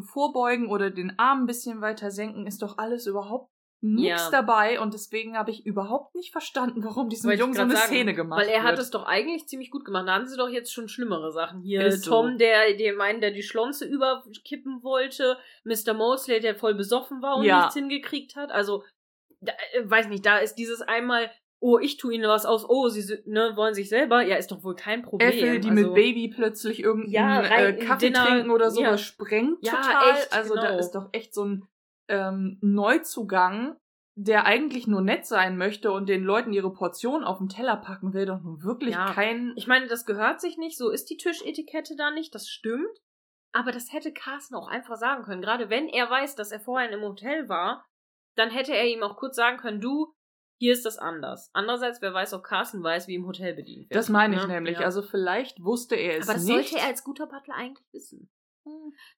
vorbeugen 0.00 0.68
oder 0.68 0.90
den 0.90 1.18
Arm 1.18 1.44
ein 1.44 1.46
bisschen 1.46 1.80
weiter 1.80 2.10
senken, 2.10 2.46
ist 2.46 2.60
doch 2.60 2.76
alles 2.76 3.06
überhaupt 3.06 3.50
nichts 3.94 4.24
Ja. 4.24 4.30
dabei 4.30 4.80
und 4.80 4.94
deswegen 4.94 5.36
habe 5.36 5.50
ich 5.50 5.64
überhaupt 5.66 6.14
nicht 6.14 6.32
verstanden, 6.32 6.82
warum 6.84 7.08
diesem 7.08 7.30
Jungen 7.32 7.54
so 7.54 7.62
eine 7.62 7.74
sagen, 7.76 7.86
Szene 7.86 8.14
gemacht 8.14 8.40
Weil 8.40 8.48
er 8.48 8.62
hat 8.62 8.72
wird. 8.72 8.80
es 8.80 8.90
doch 8.90 9.04
eigentlich 9.06 9.46
ziemlich 9.46 9.70
gut 9.70 9.84
gemacht. 9.84 10.06
Da 10.08 10.14
haben 10.14 10.26
sie 10.26 10.36
doch 10.36 10.48
jetzt 10.48 10.72
schon 10.72 10.88
schlimmere 10.88 11.32
Sachen. 11.32 11.62
Hier 11.62 11.84
Ist 11.86 12.04
so. 12.04 12.10
Tom, 12.10 12.38
der, 12.38 12.74
der 12.74 12.94
meinen, 12.94 13.20
der 13.20 13.30
die 13.30 13.42
Schlonze 13.42 13.84
überkippen 13.86 14.82
wollte. 14.82 15.38
Mr. 15.64 15.94
Mosley, 15.94 16.40
der 16.40 16.54
voll 16.56 16.74
besoffen 16.74 17.22
war 17.22 17.36
und 17.36 17.44
Ja. 17.44 17.60
nichts 17.60 17.74
hingekriegt 17.74 18.36
hat. 18.36 18.50
Also, 18.52 18.84
da, 19.40 19.52
äh, 19.72 19.88
weiß 19.88 20.08
nicht, 20.08 20.24
da 20.26 20.38
ist 20.38 20.54
dieses 20.56 20.80
einmal, 20.82 21.30
oh, 21.60 21.78
ich 21.78 21.96
tue 21.96 22.14
ihnen 22.14 22.28
was 22.28 22.44
aus, 22.46 22.68
oh, 22.68 22.88
sie 22.88 23.22
ne, 23.24 23.52
wollen 23.56 23.74
sich 23.74 23.88
selber. 23.88 24.22
Ja, 24.22 24.36
ist 24.36 24.50
doch 24.50 24.62
wohl 24.62 24.76
kein 24.76 25.02
Problem. 25.02 25.28
Äffel, 25.30 25.60
die 25.60 25.70
also, 25.70 25.82
mit 25.82 25.94
Baby 25.94 26.28
plötzlich 26.34 26.78
Ja, 26.80 26.86
irgendeinen 26.86 27.44
rein 27.46 27.78
äh, 27.78 27.84
Kaffee 27.84 28.06
Dinner, 28.10 28.26
trinken 28.26 28.50
oder 28.50 28.70
sowas 28.70 28.88
ja. 28.90 28.98
sprengt 28.98 29.58
Ja, 29.62 29.72
total. 29.72 30.10
echt, 30.12 30.32
also 30.32 30.54
da 30.54 30.68
genau. 30.68 30.78
ist 30.78 30.90
doch 30.92 31.08
echt 31.12 31.34
so 31.34 31.44
ein 31.44 31.66
ähm, 32.08 32.58
Neuzugang, 32.60 33.76
der 34.14 34.46
eigentlich 34.46 34.86
nur 34.86 35.02
nett 35.02 35.26
sein 35.26 35.58
möchte 35.58 35.92
und 35.92 36.08
den 36.08 36.24
Leuten 36.24 36.52
ihre 36.52 36.72
Portion 36.72 37.22
auf 37.24 37.38
den 37.38 37.48
Teller 37.48 37.76
packen 37.76 38.14
will, 38.14 38.24
doch 38.26 38.40
nun 38.40 38.62
wirklich 38.62 38.94
Ja. 38.94 39.12
kein 39.12 39.52
Ich 39.56 39.66
meine, 39.66 39.86
das 39.88 40.06
gehört 40.06 40.40
sich 40.40 40.56
nicht, 40.56 40.78
so 40.78 40.88
ist 40.90 41.10
die 41.10 41.16
Tischetikette 41.18 41.96
da 41.96 42.10
nicht, 42.10 42.34
das 42.34 42.48
stimmt. 42.48 42.98
Aber 43.52 43.72
das 43.72 43.92
hätte 43.92 44.12
Carsten 44.12 44.54
auch 44.54 44.68
einfach 44.68 44.96
sagen 44.96 45.24
können. 45.24 45.40
Gerade 45.42 45.70
wenn 45.70 45.88
er 45.88 46.10
weiß, 46.10 46.34
dass 46.34 46.50
er 46.52 46.60
vorher 46.60 46.90
im 46.90 47.00
Hotel 47.02 47.48
war, 47.48 47.84
dann 48.36 48.50
hätte 48.50 48.74
er 48.74 48.86
ihm 48.86 49.02
auch 49.02 49.16
kurz 49.16 49.36
sagen 49.36 49.56
können, 49.58 49.80
du, 49.80 50.12
hier 50.58 50.72
ist 50.72 50.84
das 50.86 50.98
anders. 50.98 51.50
Andererseits, 51.52 52.00
wer 52.02 52.12
weiß, 52.14 52.32
ob 52.34 52.42
Carsten 52.42 52.82
weiß, 52.82 53.08
wie 53.08 53.14
im 53.14 53.26
Hotel 53.26 53.54
bedient 53.54 53.90
wird. 53.90 53.94
Das 53.98 54.08
meine 54.08 54.36
ich 54.36 54.42
Ne? 54.42 54.48
nämlich. 54.54 54.78
Ja. 54.78 54.84
Also 54.84 55.02
vielleicht 55.02 55.62
wusste 55.62 55.94
er 55.96 56.18
es 56.18 56.28
aber 56.28 56.34
das 56.38 56.44
nicht. 56.44 56.70
sollte 56.70 56.78
er 56.82 56.88
als 56.88 57.04
guter 57.04 57.26
Butler 57.26 57.54
eigentlich 57.54 57.86
wissen. 57.92 58.30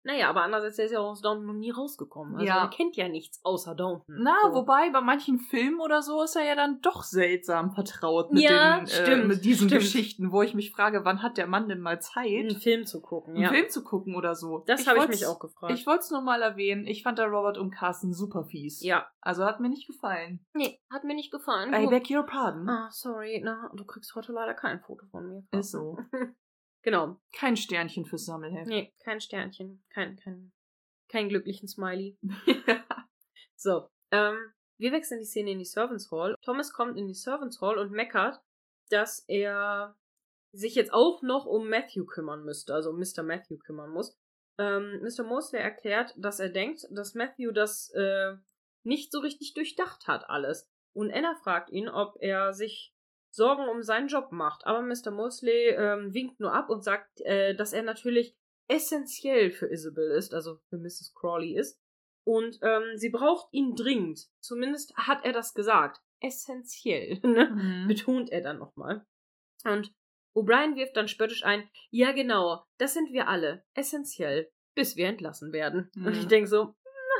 Naja, 0.04 0.30
aber 0.30 0.44
andererseits, 0.44 0.78
der 0.78 0.86
ist 0.86 0.92
ja 0.92 1.00
auch 1.00 1.12
aus 1.12 1.22
Downton 1.22 1.46
noch 1.46 1.54
nie 1.54 1.72
rausgekommen. 1.72 2.36
Also 2.36 2.46
Ja. 2.46 2.64
er 2.64 2.70
kennt 2.70 2.96
ja 2.96 3.08
nichts 3.10 3.40
außer 3.44 3.76
Downton. 3.76 4.04
Na, 4.20 4.36
So. 4.44 4.54
wobei 4.56 4.90
bei 4.92 5.02
manchen 5.02 5.40
Filmen 5.40 5.80
oder 5.80 6.02
so 6.02 6.24
ist 6.24 6.36
er 6.36 6.44
ja 6.46 6.56
dann 6.56 6.80
doch 6.82 7.04
seltsam 7.04 7.72
vertraut 7.74 8.32
mit, 8.32 8.44
Ja, 8.44 8.78
den, 8.78 8.86
äh, 8.86 8.88
stimmt, 8.90 9.28
mit 9.28 9.46
diesen 9.46 9.68
stimmt. 9.70 9.82
Geschichten, 9.82 10.32
wo 10.32 10.42
ich 10.42 10.54
mich 10.54 10.72
frage, 10.72 11.06
wann 11.06 11.22
hat 11.22 11.38
der 11.38 11.48
Mann 11.48 11.68
denn 11.70 11.80
mal 11.82 12.00
Zeit, 12.02 12.26
einen 12.28 12.58
Film 12.60 12.86
zu 12.86 13.02
gucken, 13.02 13.34
einen 13.36 13.44
ja. 13.44 13.50
Film 13.50 13.70
zu 13.70 13.84
gucken 13.84 14.16
oder 14.16 14.36
so. 14.36 14.64
Das 14.68 14.88
habe 14.88 15.00
ich 15.00 15.08
mich 15.08 15.26
auch 15.26 15.40
gefragt. 15.40 15.74
Ich 15.74 15.86
wollte 15.86 16.00
es 16.02 16.12
nur 16.12 16.22
mal 16.22 16.42
erwähnen. 16.42 16.86
Ich 16.88 17.04
fand 17.04 17.18
der 17.20 17.28
Robert 17.28 17.58
und 17.58 17.72
Carsten 17.72 18.14
super 18.14 18.44
fies. 18.46 18.82
ja. 18.84 19.08
Also 19.22 19.44
hat 19.44 19.60
mir 19.60 19.68
nicht 19.70 19.88
gefallen. 19.88 20.46
Nee, 20.54 20.80
hat 20.90 21.04
mir 21.04 21.14
nicht 21.14 21.32
gefallen. 21.32 21.74
I 21.74 21.88
beg 21.88 22.10
your 22.10 22.26
pardon. 22.26 22.70
Ah, 22.70 22.88
sorry, 22.92 23.42
na, 23.44 23.70
du 23.76 23.84
kriegst 23.86 24.16
heute 24.16 24.32
leider 24.32 24.54
kein 24.54 24.80
Foto 24.80 25.06
von 25.08 25.28
mir. 25.28 25.44
Ist 25.52 25.72
so. 25.72 25.98
Genau. 26.88 27.20
Kein 27.34 27.58
Sternchen 27.58 28.06
fürs 28.06 28.24
Sammelheft. 28.24 28.70
Nee, 28.70 28.94
kein 29.04 29.20
Sternchen. 29.20 29.84
Kein, 29.90 30.16
kein, 30.16 30.54
kein 31.10 31.28
glücklichen 31.28 31.68
Smiley. 31.68 32.18
So, 33.60 33.90
ähm, 34.12 34.38
wir 34.78 34.92
wechseln 34.94 35.20
die 35.20 35.26
Szene 35.26 35.52
in 35.52 35.60
die 35.60 35.66
Servants 35.66 36.12
Hall. 36.12 36.36
Thomas 36.44 36.72
kommt 36.72 36.96
in 36.96 37.08
die 37.08 37.16
Servants 37.16 37.60
Hall 37.60 37.78
und 37.80 37.92
meckert, 37.92 38.40
dass 38.90 39.26
er 39.28 39.98
sich 40.54 40.76
jetzt 40.76 40.94
auch 40.94 41.24
noch 41.24 41.46
um 41.46 41.68
Matthew 41.68 42.06
kümmern 42.06 42.46
müsste, 42.46 42.74
also 42.76 42.92
um 42.92 43.00
Mr. 43.00 43.24
Matthew 43.24 43.58
kümmern 43.58 43.90
muss. 43.90 44.16
Ähm, 44.60 45.02
Mr. 45.02 45.24
Mosley 45.24 45.60
erklärt, 45.60 46.14
dass 46.18 46.40
er 46.40 46.50
denkt, 46.50 46.88
dass 46.92 47.16
Matthew 47.16 47.52
das 47.52 47.90
äh, 47.96 48.36
nicht 48.84 49.12
so 49.12 49.20
richtig 49.20 49.56
durchdacht 49.56 50.08
hat, 50.08 50.30
alles. 50.30 50.70
Und 50.94 51.12
Anna 51.12 51.36
fragt 51.44 51.72
ihn, 51.72 51.90
ob 51.90 52.16
er 52.22 52.54
sich 52.54 52.94
Sorgen 53.38 53.70
um 53.70 53.84
seinen 53.84 54.08
Job 54.08 54.32
macht. 54.32 54.66
Aber 54.66 54.82
Mr. 54.82 55.12
Mosley 55.12 55.70
ähm, 55.70 56.14
winkt 56.14 56.40
nur 56.40 56.54
ab 56.54 56.70
und 56.70 56.84
sagt, 56.84 57.22
äh, 57.22 57.56
dass 57.56 57.72
er 57.72 57.84
natürlich 57.84 58.36
essentiell 58.68 59.52
für 59.52 59.72
Isabel 59.72 60.10
ist, 60.12 60.34
also 60.34 60.60
für 60.70 60.78
Mrs. 60.78 61.14
Crawley 61.16 61.56
ist. 61.56 61.80
Und 62.26 62.58
ähm, 62.64 62.98
sie 62.98 63.12
braucht 63.12 63.54
ihn 63.54 63.76
dringend. 63.76 64.28
Zumindest 64.42 64.98
hat 64.98 65.24
er 65.24 65.34
das 65.34 65.54
gesagt. 65.54 66.02
Essentiell, 66.20 67.20
ne? 67.24 67.52
Mhm. 67.52 67.88
betont 67.88 68.32
er 68.32 68.42
dann 68.42 68.58
nochmal. 68.58 69.06
Und 69.64 69.94
O'Brien 70.36 70.76
wirft 70.76 70.98
dann 70.98 71.08
spöttisch 71.08 71.46
ein, 71.46 71.70
ja 71.92 72.12
genau, 72.14 72.64
das 72.80 72.96
sind 72.96 73.12
wir 73.12 73.28
alle, 73.28 73.64
essentiell, 73.76 74.52
bis 74.76 74.96
wir 74.96 75.08
entlassen 75.08 75.54
werden. 75.54 75.92
Mhm. 75.94 76.08
Und 76.08 76.18
ich 76.18 76.28
denke 76.28 76.48
so, 76.48 76.74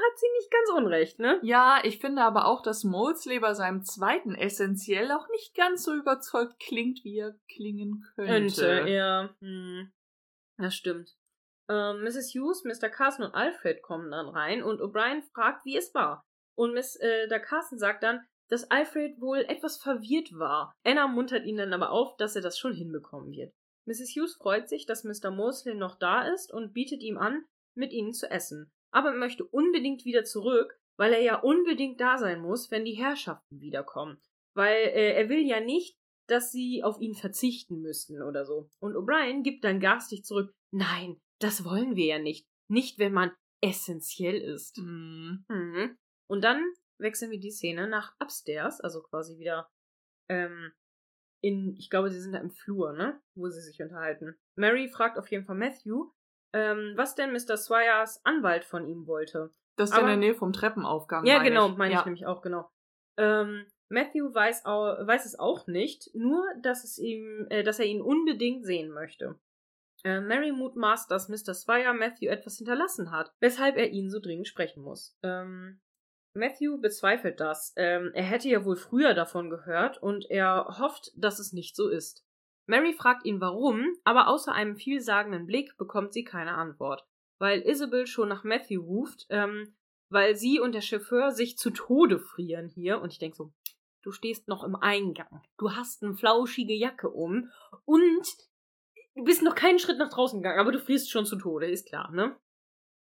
hat 0.08 0.20
sie 0.20 0.28
nicht 0.38 0.52
ganz 0.52 0.70
unrecht, 0.78 1.20
ne? 1.20 1.40
Ja, 1.44 1.80
ich 1.84 2.00
finde 2.00 2.24
aber 2.24 2.46
auch, 2.46 2.62
dass 2.62 2.84
Molesley 2.84 3.40
bei 3.40 3.54
seinem 3.54 3.84
zweiten 3.84 4.36
essentiell 4.36 5.12
auch 5.12 5.28
nicht 5.30 5.56
ganz 5.56 5.84
so 5.84 5.94
überzeugt 5.94 6.60
klingt, 6.60 7.04
wie 7.04 7.20
er 7.20 7.36
klingen 7.48 8.06
könnte. 8.16 8.62
Könnte, 8.62 8.90
ja. 8.90 9.30
Hm. 9.40 9.92
Das 10.58 10.76
stimmt. 10.76 11.16
Ähm, 11.70 12.04
Mrs. 12.04 12.34
Hughes, 12.34 12.64
Mr. 12.64 12.90
Carson 12.90 13.26
und 13.26 13.36
Alfred 13.36 13.82
kommen 13.82 14.12
dann 14.12 14.30
rein 14.30 14.64
und 14.64 14.82
O'Brien 14.82 15.22
fragt, 15.34 15.66
wie 15.66 15.78
es 15.78 15.94
war. 15.94 16.24
Und 16.56 16.74
Miss, 16.74 16.96
äh, 16.96 17.28
der 17.28 17.40
Carson 17.40 17.78
sagt 17.78 18.04
dann, 18.04 18.26
dass 18.50 18.72
Alfred 18.72 19.20
wohl 19.20 19.40
etwas 19.40 19.78
verwirrt 19.78 20.32
war. 20.38 20.74
Anna 20.84 21.08
muntert 21.08 21.46
ihn 21.46 21.58
dann 21.58 21.74
aber 21.74 21.92
auf, 21.92 22.16
dass 22.18 22.36
er 22.36 22.42
das 22.42 22.58
schon 22.58 22.74
hinbekommen 22.74 23.32
wird. 23.32 23.54
Mrs. 23.86 24.16
Hughes 24.16 24.36
freut 24.36 24.70
sich, 24.70 24.86
dass 24.86 25.04
Mr. 25.04 25.32
Mosley 25.32 25.76
noch 25.76 25.96
da 25.96 26.24
ist 26.24 26.52
und 26.52 26.74
bietet 26.74 27.02
ihm 27.02 27.18
an, 27.18 27.46
mit 27.76 27.92
ihnen 27.92 28.14
zu 28.14 28.32
essen. 28.32 28.72
Aber 28.98 29.10
er 29.10 29.18
möchte 29.18 29.46
unbedingt 29.46 30.06
wieder 30.06 30.24
zurück, 30.24 30.80
weil 30.98 31.14
er 31.14 31.22
ja 31.22 31.40
unbedingt 31.40 32.02
da 32.02 32.18
sein 32.18 32.42
muss, 32.42 32.72
wenn 32.72 32.84
die 32.84 32.98
Herrschaften 32.98 33.62
wiederkommen. 33.62 34.20
Weil 34.56 34.74
äh, 34.74 35.14
er 35.14 35.30
will 35.30 35.46
ja 35.46 35.60
nicht, 35.60 36.00
dass 36.28 36.52
sie 36.52 36.84
auf 36.84 37.00
ihn 37.00 37.14
verzichten 37.14 37.80
müssten 37.80 38.24
oder 38.24 38.44
so. 38.44 38.72
Und 38.80 38.96
O'Brien 38.96 39.44
gibt 39.44 39.64
dann 39.64 39.80
garstig 39.80 40.26
zurück, 40.26 40.52
nein, 40.74 41.22
das 41.40 41.64
wollen 41.64 41.96
wir 41.96 42.08
ja 42.08 42.18
nicht. 42.18 42.48
Nicht, 42.72 42.98
wenn 42.98 43.14
man 43.14 43.32
essentiell 43.64 44.42
ist. 44.42 44.80
Mhm. 44.80 45.46
Mhm. 45.48 45.96
Und 46.28 46.44
dann 46.44 46.66
wechseln 47.00 47.30
wir 47.30 47.40
die 47.40 47.52
Szene 47.52 47.88
nach 47.88 48.16
upstairs, 48.20 48.82
also 48.82 49.04
quasi 49.04 49.38
wieder 49.38 49.70
ähm, 50.28 50.72
in, 51.44 51.76
ich 51.76 51.92
glaube, 51.92 52.10
sie 52.10 52.20
sind 52.20 52.32
da 52.32 52.40
im 52.40 52.50
Flur, 52.50 52.94
ne? 52.94 53.22
Wo 53.36 53.48
sie 53.48 53.62
sich 53.62 53.80
unterhalten. 53.80 54.36
Mary 54.56 54.90
fragt 54.90 55.20
auf 55.20 55.30
jeden 55.30 55.46
Fall 55.46 55.56
Matthew, 55.56 56.10
ähm, 56.54 56.94
was 56.96 57.16
denn 57.16 57.32
Mr. 57.32 57.58
Swyers 57.58 58.24
Anwalt 58.26 58.66
von 58.66 58.88
ihm 58.88 59.08
wollte. 59.08 59.52
Das 59.76 59.92
ist 59.92 59.98
in 59.98 60.08
der 60.08 60.18
Nähe 60.18 60.34
vom 60.34 60.54
Treppenaufgang. 60.54 61.26
Ja, 61.26 61.38
meine 61.38 61.50
genau, 61.50 61.70
ich. 61.70 61.78
meine 61.78 61.94
ja. 61.94 62.00
ich 62.00 62.06
nämlich 62.06 62.26
auch, 62.26 62.42
genau. 62.42 62.70
Ähm, 63.18 63.66
Matthew 63.90 64.34
weiß, 64.34 64.66
weiß 64.66 65.26
es 65.26 65.40
auch 65.40 65.68
nicht, 65.68 66.10
nur, 66.14 66.44
dass 66.62 66.84
es 66.84 66.98
ihm, 66.98 67.48
äh, 67.50 67.64
dass 67.64 67.80
er 67.80 67.86
ihn 67.86 68.02
unbedingt 68.02 68.66
sehen 68.66 68.92
möchte. 68.92 69.40
Äh, 70.04 70.20
Mary 70.20 70.52
mutmaßt, 70.52 71.10
dass 71.10 71.30
Mr. 71.30 71.54
Swire 71.54 71.94
Matthew 71.94 72.28
etwas 72.28 72.58
hinterlassen 72.58 73.12
hat, 73.12 73.32
weshalb 73.40 73.78
er 73.78 73.90
ihn 73.90 74.10
so 74.10 74.20
dringend 74.20 74.48
sprechen 74.48 74.84
muss. 74.84 75.18
Ähm, 75.24 75.80
Matthew 76.34 76.80
bezweifelt 76.80 77.40
das. 77.40 77.74
Ähm, 77.78 78.12
er 78.14 78.24
hätte 78.24 78.50
ja 78.50 78.64
wohl 78.64 78.76
früher 78.76 79.14
davon 79.14 79.50
gehört 79.50 80.02
und 80.02 80.30
er 80.30 80.78
hofft, 80.80 81.12
dass 81.16 81.40
es 81.40 81.54
nicht 81.54 81.76
so 81.76 81.90
ist. 81.90 82.27
Mary 82.68 82.94
fragt 82.94 83.26
ihn 83.26 83.42
warum, 83.42 83.96
aber 84.04 84.28
außer 84.28 84.52
einem 84.52 84.76
vielsagenden 84.76 85.46
Blick 85.46 85.78
bekommt 85.78 86.14
sie 86.14 86.24
keine 86.24 86.56
Antwort. 86.56 87.06
Weil 87.40 87.62
Isabel 87.62 88.08
schon 88.08 88.30
nach 88.30 88.44
Matthew 88.44 88.82
ruft, 88.82 89.26
ähm, 89.30 89.76
weil 90.10 90.36
sie 90.36 90.60
und 90.60 90.74
der 90.74 90.82
Chauffeur 90.82 91.32
sich 91.32 91.58
zu 91.58 91.72
Tode 91.72 92.20
frieren 92.20 92.68
hier. 92.68 93.02
Und 93.02 93.14
ich 93.14 93.20
denke 93.20 93.38
so, 93.38 93.54
du 94.04 94.12
stehst 94.12 94.48
noch 94.48 94.64
im 94.64 94.76
Eingang. 94.76 95.42
Du 95.58 95.72
hast 95.72 96.04
eine 96.04 96.16
flauschige 96.16 96.74
Jacke 96.74 97.10
um 97.10 97.50
und 97.86 98.28
du 99.16 99.24
bist 99.24 99.44
noch 99.44 99.56
keinen 99.56 99.80
Schritt 99.80 99.98
nach 99.98 100.10
draußen 100.10 100.42
gegangen, 100.42 100.60
aber 100.60 100.72
du 100.72 100.80
frierst 100.80 101.10
schon 101.10 101.26
zu 101.26 101.38
Tode, 101.38 101.68
ist 101.68 101.88
klar, 101.88 102.12
ne? 102.12 102.36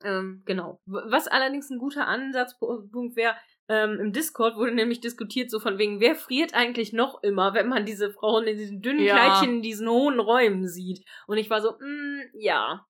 Ähm, 0.04 0.42
genau. 0.44 0.80
Was 0.86 1.28
allerdings 1.28 1.70
ein 1.70 1.78
guter 1.78 2.06
Ansatzpunkt 2.06 3.16
wäre, 3.16 3.36
ähm, 3.72 3.98
im 4.00 4.12
Discord 4.12 4.56
wurde 4.56 4.74
nämlich 4.74 5.00
diskutiert, 5.00 5.50
so 5.50 5.58
von 5.60 5.78
wegen, 5.78 5.98
wer 6.00 6.14
friert 6.14 6.52
eigentlich 6.52 6.92
noch 6.92 7.22
immer, 7.22 7.54
wenn 7.54 7.68
man 7.68 7.86
diese 7.86 8.10
Frauen 8.12 8.46
in 8.46 8.58
diesen 8.58 8.82
dünnen 8.82 9.00
Ja. 9.00 9.14
Kleidchen 9.14 9.56
in 9.56 9.62
diesen 9.62 9.88
hohen 9.88 10.20
Räumen 10.20 10.68
sieht. 10.68 11.06
Und 11.26 11.38
ich 11.38 11.48
war 11.48 11.62
so, 11.62 11.72
mm, 11.78 12.20
ja. 12.34 12.86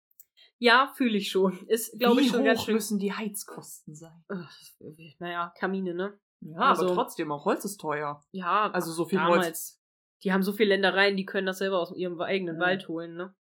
Ja, 0.59 0.91
fühle 0.95 1.17
ich 1.17 1.29
schon. 1.29 1.65
Ist, 1.67 1.97
glaube 1.99 2.21
ich, 2.21 2.29
schon 2.29 2.41
hoch 2.41 2.45
ganz 2.45 2.63
schön. 2.63 2.73
müssen 2.75 2.99
die 2.99 3.13
Heizkosten 3.13 3.95
sein? 3.95 4.23
Ach, 4.29 4.51
naja, 5.19 5.53
Kamine, 5.57 5.93
ne? 5.93 6.19
Ja, 6.41 6.57
Also- 6.59 6.85
aber 6.85 6.95
trotzdem, 6.95 7.31
auch 7.31 7.45
Holz 7.45 7.63
ist 7.65 7.77
teuer. 7.77 8.21
Ja, 8.31 8.69
Also 8.71 8.91
so 8.91 9.05
viel 9.05 9.19
damals. 9.19 9.45
Holz. 9.45 9.79
Die 10.23 10.31
haben 10.33 10.43
so 10.43 10.53
viel 10.53 10.67
Ländereien, 10.67 11.15
die 11.17 11.25
können 11.25 11.47
das 11.47 11.57
selber 11.59 11.79
aus 11.79 11.93
ihrem 11.95 12.19
eigenen 12.21 12.55
Mhm. 12.57 12.61
Wald 12.61 12.87
holen, 12.87 13.15
ne? 13.15 13.35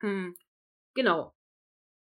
Hm. 0.00 0.36
Genau. 0.94 1.32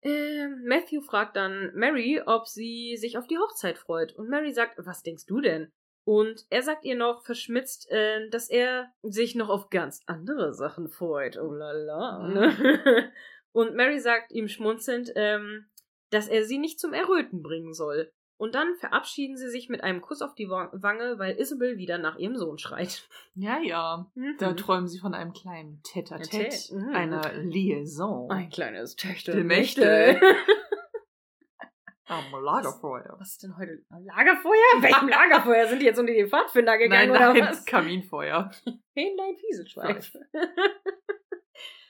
Ähm, 0.04 0.64
Matthew 0.66 1.02
fragt 1.02 1.36
dann 1.36 1.72
Mary, 1.76 2.22
ob 2.26 2.47
sie 2.47 2.97
sich 2.97 3.18
auf 3.18 3.28
die 3.28 3.38
Hochzeit 3.38 3.78
freut. 3.78 4.14
Und 4.14 4.30
Mary 4.30 4.54
sagt, 4.54 4.76
was 4.78 5.04
denkst 5.04 5.26
du 5.26 5.41
denn? 5.41 5.72
Und 6.04 6.45
er 6.49 6.64
sagt 6.64 6.84
ihr 6.86 6.95
noch 6.95 7.24
verschmitzt, 7.24 7.89
äh, 7.91 8.28
dass 8.30 8.49
er 8.49 8.91
sich 9.04 9.36
noch 9.36 9.49
auf 9.49 9.70
ganz 9.70 10.02
andere 10.08 10.54
Sachen 10.54 10.89
freut. 10.89 11.38
Oh 11.38 11.52
la 11.52 11.72
la. 11.72 12.28
Ne? 12.28 13.12
Und 13.52 13.76
Mary 13.76 13.99
sagt 13.99 14.32
ihm 14.32 14.47
schmunzelnd, 14.47 15.12
ähm, 15.16 15.66
dass 16.10 16.28
er 16.28 16.45
sie 16.45 16.58
nicht 16.58 16.80
zum 16.80 16.93
Erröten 16.93 17.43
bringen 17.43 17.74
soll. 17.74 18.12
Und 18.41 18.55
dann 18.55 18.73
verabschieden 18.73 19.37
sie 19.37 19.51
sich 19.51 19.69
mit 19.69 19.83
einem 19.83 20.01
Kuss 20.01 20.23
auf 20.23 20.33
die 20.33 20.49
Wange, 20.49 21.19
weil 21.19 21.39
Isabel 21.39 21.77
wieder 21.77 21.99
nach 21.99 22.17
ihrem 22.17 22.35
Sohn 22.35 22.57
schreit. 22.57 23.07
Ja, 23.35 23.59
ja. 23.59 24.09
Mhm. 24.15 24.35
Da 24.39 24.53
träumen 24.53 24.87
sie 24.87 24.97
von 24.97 25.13
einem 25.13 25.31
kleinen 25.31 25.79
Tête-à-Tête, 25.83 26.73
mhm. 26.73 26.95
einer 26.95 27.33
Liaison. 27.33 28.31
Ein 28.31 28.49
kleines 28.49 28.95
Töchtermächte. 28.95 30.19
Am 32.07 32.31
Lagerfeuer. 32.43 33.15
Was 33.19 33.33
ist 33.33 33.43
denn 33.43 33.55
heute? 33.57 33.83
Lagerfeuer? 33.91 34.81
Welchem 34.81 35.07
Lagerfeuer? 35.07 35.67
Sind 35.67 35.79
die 35.83 35.85
jetzt 35.85 35.99
unter 35.99 36.11
die 36.11 36.25
Pfadfinder 36.25 36.79
gegangen 36.79 37.11
nein, 37.11 37.21
nein, 37.21 37.37
oder 37.37 37.49
was? 37.51 37.63
Kaminfeuer. 37.65 38.49
Hähnlein 38.95 39.35
Fieselschweif. 39.37 40.17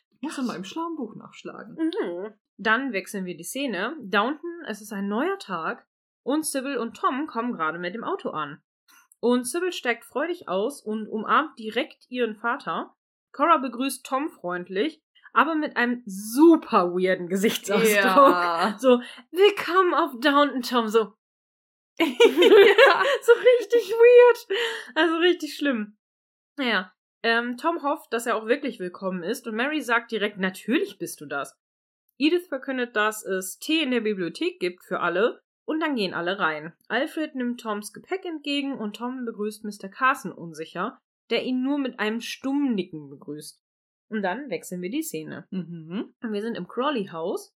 Ich 0.10 0.22
muss 0.22 0.38
mal 0.46 0.58
im 0.58 0.66
Schlammbuch 0.66 1.16
nachschlagen. 1.16 1.78
Mhm. 1.78 2.34
Dann 2.58 2.92
wechseln 2.92 3.24
wir 3.24 3.38
die 3.38 3.46
Szene. 3.46 3.96
Downton, 4.02 4.66
es 4.68 4.82
ist 4.82 4.92
ein 4.92 5.08
neuer 5.08 5.40
Tag 5.40 5.88
und 6.24 6.46
Sybil 6.46 6.78
und 6.78 6.96
Tom 6.96 7.28
kommen 7.28 7.54
gerade 7.54 7.80
mit 7.80 7.96
dem 7.96 8.04
Auto 8.04 8.30
an. 8.30 8.62
Und 9.20 9.48
Sybil 9.48 9.72
steigt 9.72 10.04
freudig 10.04 10.48
aus 10.48 10.82
und 10.82 11.08
umarmt 11.08 11.58
direkt 11.60 12.06
ihren 12.10 12.36
Vater. 12.36 12.96
Cora 13.32 13.58
begrüßt 13.58 14.06
Tom 14.06 14.30
freundlich, 14.30 15.02
aber 15.34 15.56
mit 15.56 15.78
einem 15.78 16.04
super 16.06 16.92
weirden 16.92 17.28
Gesichtsausdruck. 17.28 17.94
Ja. 17.94 18.78
So, 18.80 19.02
willkommen 19.32 19.94
auf 19.94 20.12
Downton, 20.20 20.62
Tom. 20.64 20.88
So, 20.88 21.00
ja. 22.00 22.06
so 23.22 23.32
richtig 23.34 23.92
weird. 23.92 24.60
Also 24.96 25.18
richtig 25.18 25.56
schlimm. 25.56 25.98
Naja, 26.58 26.92
ähm, 27.24 27.58
Tom 27.58 27.84
hofft, 27.84 28.12
dass 28.12 28.26
er 28.26 28.36
auch 28.36 28.48
wirklich 28.48 28.80
willkommen 28.80 29.24
ist 29.24 29.48
und 29.48 29.56
Mary 29.56 29.82
sagt 29.82 30.12
direkt, 30.12 30.38
natürlich 30.38 30.98
bist 30.98 31.22
du 31.22 31.26
das. 31.26 31.56
Edith 32.18 32.48
verkündet, 32.48 32.96
dass 32.96 33.24
es 33.24 33.60
Tee 33.60 33.84
in 33.84 33.92
der 33.92 34.02
Bibliothek 34.02 34.60
gibt 34.60 34.84
für 34.84 35.00
alle 35.00 35.42
und 35.72 35.80
dann 35.80 35.96
gehen 35.96 36.14
alle 36.14 36.38
rein. 36.38 36.74
Alfred 36.90 37.34
nimmt 37.34 37.62
Toms 37.62 37.94
Gepäck 37.94 38.26
entgegen 38.26 38.78
und 38.78 38.98
Tom 38.98 39.24
begrüßt 39.24 39.64
Mr. 39.64 39.88
Carson 39.88 40.34
unsicher, 40.34 41.00
der 41.30 41.46
ihn 41.46 41.64
nur 41.64 41.78
mit 41.78 41.98
einem 41.98 42.20
stummen 42.20 42.76
Nicken 42.76 43.10
begrüßt. 43.10 43.58
Und 44.10 44.22
dann 44.22 44.50
wechseln 44.50 44.82
wir 44.82 44.90
die 44.90 45.02
Szene. 45.02 45.48
Mhm. 45.50 46.14
Wir 46.30 46.42
sind 46.42 46.58
im 46.58 46.68
Crawley-Haus 46.68 47.56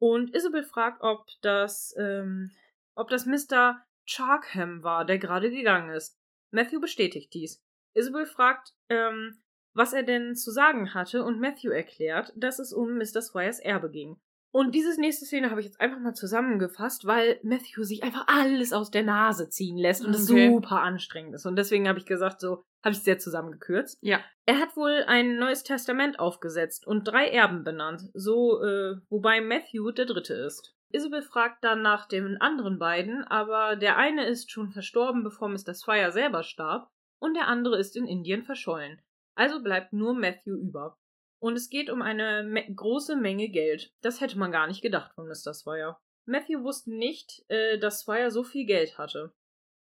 und 0.00 0.36
Isabel 0.36 0.62
fragt, 0.62 1.02
ob 1.02 1.26
das, 1.42 1.96
ähm, 1.98 2.52
ob 2.94 3.08
das 3.08 3.26
Mr. 3.26 3.84
Charkham 4.04 4.84
war, 4.84 5.04
der 5.04 5.18
gerade 5.18 5.50
gegangen 5.50 5.90
ist. 5.90 6.16
Matthew 6.52 6.80
bestätigt 6.80 7.34
dies. 7.34 7.60
Isabel 7.92 8.26
fragt, 8.26 8.72
ähm, 8.88 9.42
was 9.74 9.92
er 9.92 10.04
denn 10.04 10.36
zu 10.36 10.52
sagen 10.52 10.94
hatte 10.94 11.24
und 11.24 11.40
Matthew 11.40 11.70
erklärt, 11.70 12.32
dass 12.36 12.60
es 12.60 12.72
um 12.72 12.98
Mr. 12.98 13.20
Squires 13.20 13.58
Erbe 13.58 13.90
ging. 13.90 14.20
Und 14.50 14.74
diese 14.74 14.98
nächste 14.98 15.26
Szene 15.26 15.50
habe 15.50 15.60
ich 15.60 15.66
jetzt 15.66 15.80
einfach 15.80 15.98
mal 15.98 16.14
zusammengefasst, 16.14 17.06
weil 17.06 17.38
Matthew 17.42 17.84
sich 17.84 18.02
einfach 18.02 18.26
alles 18.28 18.72
aus 18.72 18.90
der 18.90 19.02
Nase 19.02 19.50
ziehen 19.50 19.76
lässt 19.76 20.04
und 20.04 20.14
es 20.14 20.30
okay. 20.30 20.48
super 20.48 20.80
anstrengend 20.80 21.34
ist. 21.34 21.44
Und 21.44 21.56
deswegen 21.56 21.86
habe 21.86 21.98
ich 21.98 22.06
gesagt, 22.06 22.40
so 22.40 22.64
habe 22.82 22.92
ich 22.92 22.98
es 22.98 23.04
sehr 23.04 23.18
zusammengekürzt. 23.18 23.98
Ja. 24.00 24.20
Er 24.46 24.58
hat 24.58 24.76
wohl 24.76 25.04
ein 25.06 25.36
neues 25.36 25.64
Testament 25.64 26.18
aufgesetzt 26.18 26.86
und 26.86 27.04
drei 27.04 27.28
Erben 27.28 27.64
benannt, 27.64 28.02
so 28.14 28.62
äh, 28.62 28.96
wobei 29.10 29.40
Matthew 29.40 29.90
der 29.90 30.06
dritte 30.06 30.34
ist. 30.34 30.74
Isabel 30.90 31.20
fragt 31.20 31.62
dann 31.64 31.82
nach 31.82 32.08
den 32.08 32.40
anderen 32.40 32.78
beiden, 32.78 33.24
aber 33.24 33.76
der 33.76 33.98
eine 33.98 34.26
ist 34.26 34.50
schon 34.50 34.70
verstorben, 34.70 35.22
bevor 35.22 35.48
Mr. 35.48 35.74
Swire 35.74 36.12
selber 36.12 36.42
starb, 36.42 36.88
und 37.20 37.34
der 37.34 37.48
andere 37.48 37.78
ist 37.78 37.96
in 37.96 38.06
Indien 38.06 38.44
verschollen. 38.44 39.02
Also 39.34 39.62
bleibt 39.62 39.92
nur 39.92 40.14
Matthew 40.14 40.54
über. 40.54 40.96
Und 41.40 41.54
es 41.54 41.70
geht 41.70 41.90
um 41.90 42.02
eine 42.02 42.42
me 42.42 42.64
große 42.74 43.16
Menge 43.16 43.48
Geld. 43.48 43.92
Das 44.00 44.20
hätte 44.20 44.38
man 44.38 44.52
gar 44.52 44.66
nicht 44.66 44.82
gedacht 44.82 45.12
von 45.14 45.28
Mr. 45.28 45.54
Swire. 45.54 45.96
Matthew 46.26 46.62
wusste 46.62 46.92
nicht, 46.92 47.44
äh, 47.48 47.78
dass 47.78 48.00
Swire 48.00 48.30
so 48.30 48.44
viel 48.44 48.66
Geld 48.66 48.98
hatte. 48.98 49.32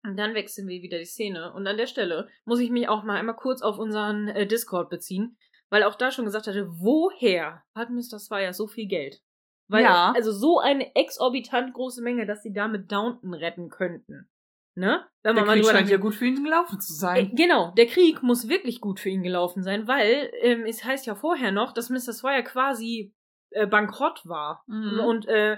Und 0.03 0.17
dann 0.17 0.33
wechseln 0.33 0.67
wir 0.67 0.81
wieder 0.81 0.97
die 0.97 1.05
Szene. 1.05 1.53
Und 1.53 1.67
an 1.67 1.77
der 1.77 1.87
Stelle 1.87 2.29
muss 2.45 2.59
ich 2.59 2.69
mich 2.69 2.87
auch 2.87 3.03
mal 3.03 3.17
einmal 3.17 3.35
kurz 3.35 3.61
auf 3.61 3.79
unseren 3.79 4.29
äh, 4.29 4.47
Discord 4.47 4.89
beziehen, 4.89 5.37
weil 5.69 5.83
auch 5.83 5.95
da 5.95 6.11
schon 6.11 6.25
gesagt 6.25 6.47
hatte, 6.47 6.67
woher 6.69 7.63
hat 7.75 7.89
Mr. 7.89 8.19
Swire 8.19 8.53
so 8.53 8.67
viel 8.67 8.87
Geld? 8.87 9.21
Weil, 9.67 9.83
ja. 9.83 10.13
also 10.15 10.31
so 10.31 10.59
eine 10.59 10.95
exorbitant 10.95 11.73
große 11.73 12.01
Menge, 12.01 12.25
dass 12.25 12.41
sie 12.41 12.53
damit 12.53 12.91
Downton 12.91 13.33
retten 13.33 13.69
könnten. 13.69 14.29
Ne? 14.75 15.05
Wenn 15.23 15.35
man 15.35 15.45
der 15.45 15.53
Krieg 15.55 15.65
mal 15.65 15.71
scheint 15.71 15.89
ja 15.89 15.97
gut 15.97 16.15
für 16.15 16.25
ihn 16.25 16.43
gelaufen 16.43 16.79
zu 16.79 16.93
sein. 16.93 17.31
Äh, 17.31 17.35
genau, 17.35 17.73
der 17.75 17.87
Krieg 17.87 18.23
muss 18.23 18.47
wirklich 18.47 18.79
gut 18.79 18.99
für 18.99 19.09
ihn 19.09 19.23
gelaufen 19.23 19.63
sein, 19.63 19.87
weil 19.87 20.31
ähm, 20.41 20.65
es 20.65 20.83
heißt 20.83 21.05
ja 21.05 21.15
vorher 21.15 21.51
noch, 21.51 21.73
dass 21.73 21.89
Mr. 21.89 22.13
Swire 22.13 22.43
quasi 22.43 23.13
äh, 23.51 23.67
bankrott 23.67 24.21
war 24.25 24.63
mhm. 24.67 24.99
und 24.99 25.27
äh, 25.27 25.57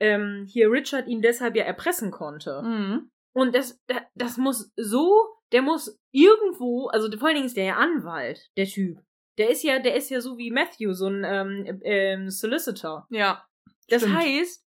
ähm, 0.00 0.46
hier 0.48 0.70
Richard 0.70 1.06
ihn 1.06 1.22
deshalb 1.22 1.56
ja 1.56 1.64
erpressen 1.64 2.10
konnte. 2.10 2.62
Mhm. 2.62 3.10
Und 3.32 3.54
das, 3.54 3.80
das 4.14 4.36
muss 4.36 4.72
so, 4.76 5.14
der 5.52 5.62
muss 5.62 5.98
irgendwo, 6.10 6.88
also 6.88 7.10
vor 7.16 7.28
allen 7.28 7.36
Dingen 7.36 7.46
ist 7.46 7.56
der 7.56 7.64
ja 7.64 7.76
Anwalt, 7.76 8.50
der 8.56 8.66
Typ. 8.66 8.98
Der 9.38 9.50
ist 9.50 9.62
ja, 9.62 9.78
der 9.78 9.94
ist 9.94 10.10
ja 10.10 10.20
so 10.20 10.36
wie 10.36 10.50
Matthew, 10.50 10.92
so 10.94 11.06
ein 11.06 11.24
ähm, 11.24 11.80
ähm, 11.84 12.30
Solicitor. 12.30 13.06
Ja. 13.10 13.44
Das 13.88 14.02
stimmt. 14.02 14.18
heißt, 14.18 14.67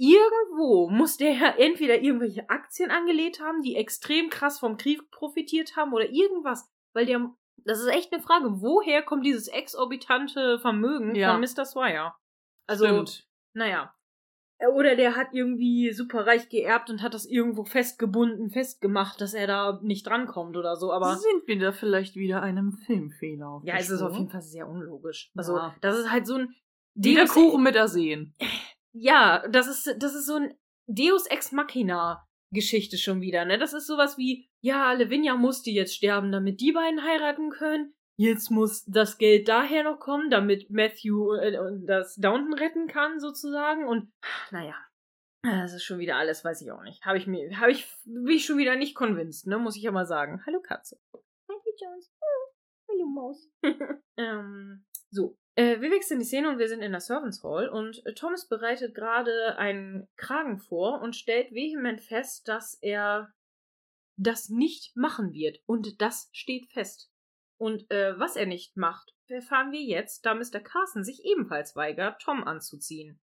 irgendwo 0.00 0.88
muss 0.88 1.18
der 1.18 1.32
ja 1.32 1.54
entweder 1.58 2.00
irgendwelche 2.00 2.48
Aktien 2.48 2.90
angelegt 2.90 3.40
haben, 3.40 3.60
die 3.60 3.76
extrem 3.76 4.30
krass 4.30 4.58
vom 4.58 4.78
Krieg 4.78 5.10
profitiert 5.10 5.76
haben 5.76 5.92
oder 5.92 6.08
irgendwas. 6.08 6.70
Weil 6.94 7.04
der, 7.04 7.30
das 7.58 7.80
ist 7.80 7.88
echt 7.88 8.12
eine 8.12 8.22
Frage, 8.22 8.62
woher 8.62 9.02
kommt 9.02 9.26
dieses 9.26 9.46
exorbitante 9.48 10.58
Vermögen 10.58 11.14
ja. 11.14 11.32
von 11.32 11.40
Mr. 11.40 11.66
Swire? 11.66 12.14
Also, 12.66 12.86
Stimmt. 12.86 13.28
naja. 13.52 13.94
Oder 14.74 14.96
der 14.96 15.16
hat 15.16 15.28
irgendwie 15.32 15.92
super 15.92 16.26
reich 16.26 16.48
geerbt 16.48 16.90
und 16.90 17.02
hat 17.02 17.14
das 17.14 17.24
irgendwo 17.24 17.64
festgebunden, 17.64 18.50
festgemacht, 18.50 19.20
dass 19.20 19.32
er 19.32 19.46
da 19.46 19.80
nicht 19.82 20.06
drankommt 20.06 20.56
oder 20.56 20.76
so, 20.76 20.92
aber. 20.92 21.16
Sind 21.16 21.46
wir 21.46 21.58
da 21.58 21.72
vielleicht 21.72 22.14
wieder 22.16 22.42
einem 22.42 22.72
Filmfehler? 22.72 23.62
Ja, 23.64 23.76
es 23.76 23.90
ist 23.90 24.02
auf 24.02 24.14
jeden 24.14 24.28
Fall 24.28 24.42
sehr 24.42 24.68
unlogisch. 24.68 25.30
Also, 25.34 25.56
ja. 25.56 25.74
das 25.80 25.98
ist 25.98 26.10
halt 26.10 26.26
so 26.26 26.36
ein. 26.36 26.54
Der 26.94 27.26
Kuchen 27.26 27.62
mit 27.62 27.76
Ersehen. 27.76 28.34
Ja, 28.92 29.46
das 29.48 29.66
ist, 29.68 29.96
das 29.98 30.14
ist 30.14 30.26
so 30.26 30.36
ein 30.36 30.54
Deus 30.86 31.26
Ex 31.26 31.52
Machina 31.52 32.26
Geschichte 32.52 32.98
schon 32.98 33.20
wieder, 33.20 33.44
ne? 33.44 33.58
Das 33.58 33.72
ist 33.72 33.86
sowas 33.86 34.18
wie, 34.18 34.48
ja, 34.60 34.92
Lavinia 34.92 35.36
musste 35.36 35.70
jetzt 35.70 35.94
sterben, 35.94 36.32
damit 36.32 36.60
die 36.60 36.72
beiden 36.72 37.02
heiraten 37.04 37.50
können. 37.50 37.94
Jetzt 38.18 38.50
muss 38.50 38.84
das 38.86 39.18
Geld 39.18 39.48
daher 39.48 39.84
noch 39.84 39.98
kommen, 39.98 40.30
damit 40.30 40.68
Matthew 40.68 41.32
äh, 41.34 41.56
das 41.86 42.16
Downton 42.16 42.54
retten 42.54 42.88
kann, 42.88 43.20
sozusagen. 43.20 43.86
Und, 43.86 44.12
naja, 44.50 44.74
das 45.42 45.72
ist 45.72 45.84
schon 45.84 46.00
wieder 46.00 46.16
alles, 46.16 46.44
weiß 46.44 46.60
ich 46.60 46.70
auch 46.72 46.82
nicht. 46.82 47.04
Habe 47.04 47.18
ich 47.18 47.26
mir, 47.26 47.58
habe 47.58 47.70
ich, 47.70 47.86
bin 48.04 48.38
schon 48.38 48.58
wieder 48.58 48.76
nicht 48.76 48.94
convinced, 48.94 49.46
ne? 49.46 49.58
Muss 49.58 49.76
ich 49.76 49.82
ja 49.82 49.92
mal 49.92 50.06
sagen. 50.06 50.42
Hallo 50.44 50.60
Katze. 50.60 51.00
Hallo 51.12 51.60
Jones. 51.80 52.12
Hallo 52.88 53.06
Maus. 53.06 53.48
ähm, 54.18 54.84
so. 55.10 55.36
Äh, 55.60 55.82
wir 55.82 55.90
wechseln 55.90 56.20
die 56.20 56.24
Szene 56.24 56.48
und 56.48 56.58
wir 56.58 56.68
sind 56.68 56.80
in 56.80 56.92
der 56.92 57.02
Servants 57.02 57.44
Hall 57.44 57.68
und 57.68 58.00
äh, 58.06 58.14
Thomas 58.14 58.48
bereitet 58.48 58.94
gerade 58.94 59.58
einen 59.58 60.08
Kragen 60.16 60.58
vor 60.58 61.02
und 61.02 61.14
stellt 61.14 61.52
vehement 61.52 62.00
fest, 62.00 62.48
dass 62.48 62.78
er 62.80 63.30
das 64.16 64.48
nicht 64.48 64.96
machen 64.96 65.34
wird. 65.34 65.58
Und 65.66 66.00
das 66.00 66.30
steht 66.32 66.72
fest. 66.72 67.12
Und 67.58 67.90
äh, 67.90 68.18
was 68.18 68.36
er 68.36 68.46
nicht 68.46 68.78
macht, 68.78 69.12
erfahren 69.26 69.70
wir 69.70 69.82
jetzt, 69.82 70.24
da 70.24 70.34
Mr. 70.34 70.60
Carson 70.60 71.04
sich 71.04 71.26
ebenfalls 71.26 71.76
weigert, 71.76 72.22
Tom 72.22 72.42
anzuziehen. 72.42 73.20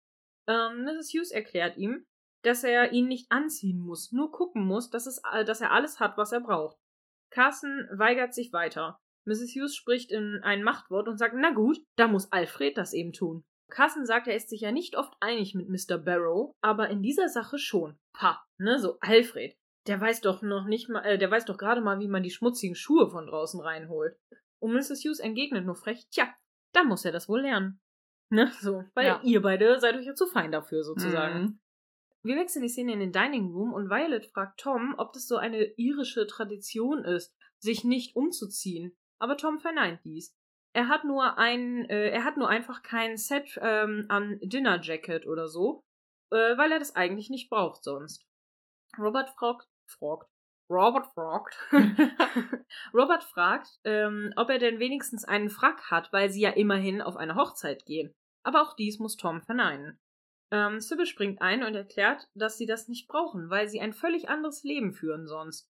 Ähm, 0.48 0.86
Mrs. 0.86 1.12
Hughes 1.14 1.32
erklärt 1.32 1.76
ihm, 1.76 2.06
dass 2.44 2.64
er 2.64 2.94
ihn 2.94 3.10
nicht 3.10 3.30
anziehen 3.30 3.82
muss, 3.82 4.14
nur 4.14 4.32
gucken 4.32 4.66
muss, 4.66 4.90
dass, 4.90 5.06
es, 5.06 5.22
dass 5.46 5.60
er 5.60 5.74
alles 5.74 6.00
hat, 6.00 6.18
was 6.18 6.32
er 6.32 6.40
braucht. 6.40 6.78
Carson 7.30 7.90
weigert 7.92 8.34
sich 8.34 8.54
weiter. 8.54 9.02
Mrs. 9.26 9.56
Hughes 9.56 9.76
spricht 9.76 10.12
in 10.12 10.40
ein 10.44 10.64
Machtwort 10.64 11.08
und 11.08 11.18
sagt, 11.18 11.36
na 11.38 11.52
gut, 11.52 11.78
da 11.96 12.08
muss 12.08 12.32
Alfred 12.32 12.78
das 12.78 12.94
eben 12.94 13.14
tun. 13.14 13.44
Carson 13.70 14.06
sagt, 14.06 14.28
er 14.28 14.36
ist 14.36 14.50
sich 14.50 14.62
ja 14.62 14.72
nicht 14.72 14.98
oft 14.98 15.14
einig 15.20 15.56
mit 15.56 15.70
Mr. 15.70 15.98
Barrow, 15.98 16.54
aber 16.62 16.90
in 16.90 17.02
dieser 17.02 17.30
Sache 17.30 17.58
schon. 17.58 17.98
Pa, 18.14 18.44
ne, 18.58 18.80
so 18.80 18.98
Alfred. 19.00 19.56
Der 19.88 20.00
weiß 20.00 20.22
doch 20.22 20.42
noch 20.42 20.66
nicht 20.66 20.90
mal, 20.90 21.04
äh, 21.04 21.18
der 21.18 21.32
weiß 21.32 21.46
doch 21.46 21.58
gerade 21.58 21.82
mal, 21.82 22.00
wie 22.00 22.08
man 22.08 22.22
die 22.22 22.30
schmutzigen 22.30 22.76
Schuhe 22.76 23.10
von 23.10 23.26
draußen 23.26 23.60
reinholt. 23.60 24.16
Und 24.60 24.74
Mrs. 24.74 25.04
Hughes 25.04 25.20
entgegnet 25.20 25.66
nur 25.66 25.76
frech, 25.76 26.08
tja, 26.12 26.32
da 26.74 26.84
muss 26.84 27.06
er 27.06 27.12
das 27.12 27.28
wohl 27.28 27.42
lernen. 27.42 27.80
Ne, 28.30 28.52
so, 28.62 28.84
weil 28.94 29.08
ja. 29.08 29.22
ihr 29.24 29.42
beide 29.42 29.80
seid 29.80 29.96
euch 29.96 30.06
ja 30.06 30.14
zu 30.14 30.28
fein 30.28 30.52
dafür, 30.52 30.84
sozusagen. 30.84 31.42
Mhm. 31.42 31.60
Wir 32.24 32.36
wechseln 32.38 32.62
die 32.62 32.70
Szene 32.70 32.94
in 32.94 33.00
den 33.00 33.12
Dining 33.12 33.52
Room 33.52 33.74
und 33.74 33.90
Violet 33.90 34.26
fragt 34.28 34.60
Tom, 34.60 34.94
ob 34.98 35.12
das 35.14 35.28
so 35.28 35.38
eine 35.38 35.64
irische 35.76 36.28
Tradition 36.28 37.04
ist, 37.04 37.36
sich 37.60 37.84
nicht 37.84 38.16
umzuziehen. 38.16 38.96
Aber 39.22 39.38
Tom 39.38 39.60
verneint 39.60 40.04
dies. 40.04 40.36
Er 40.74 40.88
hat 40.88 41.04
nur 41.04 41.38
ein, 41.38 41.88
äh, 41.90 42.10
er 42.10 42.24
hat 42.24 42.38
nur 42.38 42.50
einfach 42.50 42.82
kein 42.82 43.18
Set 43.18 43.60
ähm, 43.62 44.06
an 44.10 44.40
Dinner 44.42 44.82
Jacket 44.82 45.28
oder 45.28 45.48
so, 45.48 45.84
äh, 46.32 46.58
weil 46.58 46.72
er 46.72 46.80
das 46.80 46.96
eigentlich 46.96 47.30
nicht 47.30 47.50
braucht 47.50 47.84
sonst. 47.84 48.26
Robert 48.98 49.30
fragt, 49.30 49.68
fragt. 49.86 50.28
Robert 50.72 51.06
fragt. 51.14 51.56
Robert 52.94 53.24
fragt, 53.24 53.68
ähm, 53.84 54.34
ob 54.38 54.50
er 54.50 54.58
denn 54.58 54.80
wenigstens 54.80 55.24
einen 55.24 55.50
Frack 55.50 55.92
hat, 55.92 56.12
weil 56.12 56.30
sie 56.32 56.42
ja 56.42 56.50
immerhin 56.52 57.02
auf 57.02 57.16
eine 57.16 57.36
Hochzeit 57.36 57.86
gehen. 57.86 58.16
Aber 58.44 58.64
auch 58.64 58.76
dies 58.76 58.98
muss 58.98 59.18
Tom 59.18 59.44
verneinen. 59.44 60.00
Ähm, 60.52 60.80
Sybil 60.80 61.06
springt 61.06 61.42
ein 61.42 61.64
und 61.64 61.76
erklärt, 61.76 62.28
dass 62.34 62.58
sie 62.58 62.66
das 62.66 62.88
nicht 62.88 63.08
brauchen, 63.08 63.52
weil 63.52 63.68
sie 63.68 63.82
ein 63.82 63.94
völlig 63.94 64.30
anderes 64.30 64.64
Leben 64.64 64.94
führen 64.94 65.28
sonst. 65.28 65.71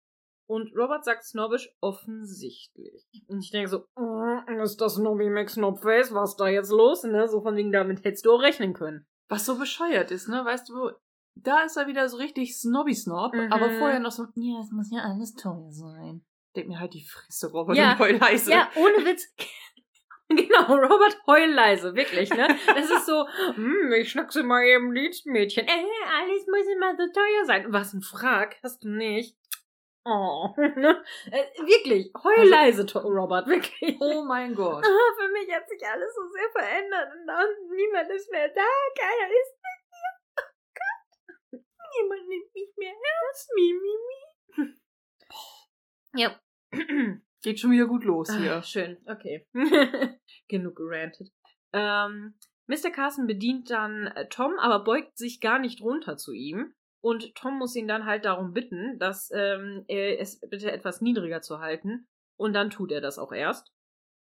Und 0.49 0.72
Robert 0.76 1.05
sagt 1.05 1.24
snobbisch 1.24 1.68
offensichtlich. 1.80 3.05
Und 3.28 3.40
ich 3.42 3.51
denke 3.51 3.68
so, 3.68 3.78
mm, 3.97 4.61
ist 4.62 4.80
das 4.80 4.94
Snobby 4.94 5.28
McSnobface? 5.28 6.14
Was 6.14 6.30
ist 6.30 6.36
da 6.40 6.49
jetzt 6.49 6.70
los? 6.70 7.03
Ne? 7.05 7.28
So 7.28 7.40
von 7.42 7.57
wegen, 7.57 7.72
damit 7.72 8.05
hättest 8.05 8.26
du 8.26 8.32
auch 8.32 8.42
rechnen 8.42 8.72
können. 8.72 9.07
Was 9.28 9.44
so 9.44 9.59
bescheuert 9.59 10.11
ist, 10.12 10.28
ne? 10.28 10.44
Weißt 10.44 10.68
du, 10.68 10.90
da 11.34 11.62
ist 11.64 11.76
er 11.76 11.88
wieder 11.88 12.09
so 12.09 12.16
richtig 12.16 12.57
snobby-snob, 12.57 13.34
Mhm. 13.34 13.53
aber 13.53 13.70
vorher 13.72 13.99
noch 13.99 14.12
so, 14.12 14.24
ja, 14.36 14.61
es 14.61 14.70
muss 14.70 14.90
ja 14.92 15.01
alles 15.03 15.34
teuer 15.34 15.70
sein. 15.70 16.24
Denk 16.55 16.68
mir 16.68 16.78
halt 16.78 16.94
die 16.94 17.05
Fresse, 17.05 17.51
Robert, 17.51 17.76
Ja, 17.76 17.92
und 17.92 17.99
heul 17.99 18.16
leise. 18.16 18.53
Ja, 18.53 18.70
ohne 18.76 19.05
Witz. 19.05 19.26
Genau, 20.28 20.74
Robert 20.74 21.16
heul 21.28 21.53
leise, 21.53 21.94
wirklich, 21.94 22.30
ne? 22.30 22.49
Das 22.66 22.90
ist 22.90 23.07
so, 23.07 23.28
hm, 23.55 23.92
ich 23.92 24.11
schnackse 24.11 24.42
mal 24.42 24.64
eben 24.64 24.92
Dienstmädchen. 24.92 25.64
Äh, 25.68 25.70
alles 25.70 26.44
muss 26.49 26.66
immer 26.74 26.97
so 26.97 27.05
teuer 27.12 27.44
sein. 27.47 27.72
Was, 27.72 27.92
ein 27.92 28.03
Frag? 28.03 28.57
Hast 28.64 28.82
du 28.82 28.88
nicht? 28.88 29.36
Oh? 30.09 30.55
Äh, 30.57 31.45
wirklich, 31.67 32.13
heul 32.23 32.39
Also- 32.39 32.51
leise, 32.51 32.87
Robert, 33.03 33.47
wirklich. 33.49 33.97
Oh 34.01 34.23
mein 34.25 34.55
Gott. 34.55 34.85
Ah, 34.87 35.09
für 35.19 35.29
mich 35.33 35.53
hat 35.53 35.69
sich 35.69 35.85
alles 35.87 36.15
so 36.15 36.23
sehr 36.29 36.49
verändert 36.53 37.09
und, 37.13 37.29
und 37.29 37.77
niemand 37.77 38.09
ist 38.11 38.31
mehr 38.31 38.49
da. 38.49 38.63
Keiner 38.97 39.29
ist 39.29 39.57
mit 39.59 39.81
mir. 39.91 40.13
Oh 40.39 40.53
Gott. 40.79 41.63
Niemand 42.01 42.29
nimmt 42.29 42.55
mich 42.55 42.73
mehr 42.77 42.93
ernst. 42.93 43.51
Mi, 43.57 43.73
mi, 43.73 44.65
mi. 44.65 44.75
Ja. 46.15 46.41
Geht 47.43 47.61
schon 47.61 47.71
wieder 47.73 47.87
gut 47.87 48.05
los 48.05 48.31
Ah, 48.31 48.39
hier. 48.39 48.63
schön, 48.63 48.99
okay. 49.09 49.47
Genug 50.49 50.77
gerantet. 50.77 51.29
Ähm, 51.73 52.39
Mr. 52.69 52.91
Carson 52.91 53.27
bedient 53.27 53.71
dann 53.71 54.07
äh, 54.09 54.29
Tom, 54.29 54.59
aber 54.59 54.83
beugt 54.85 55.17
sich 55.19 55.41
gar 55.41 55.59
nicht 55.59 55.81
runter 55.83 56.17
zu 56.17 56.33
ihm. 56.33 56.75
Und 57.07 57.37
Tom 57.37 57.57
muss 57.57 57.77
ihn 57.77 57.87
dann 57.87 58.05
halt 58.05 58.25
darum 58.25 58.53
bitten, 58.53 58.99
dass 58.99 59.31
ähm, 59.33 59.85
er 59.87 60.19
es 60.19 60.41
bitte 60.41 60.73
etwas 60.73 61.01
niedriger 61.01 61.41
zu 61.41 61.61
halten. 61.61 62.09
Und 62.37 62.53
dann 62.53 62.69
tut 62.69 62.91
er 62.91 63.01
das 63.01 63.17
auch 63.17 63.31
erst. 63.31 63.73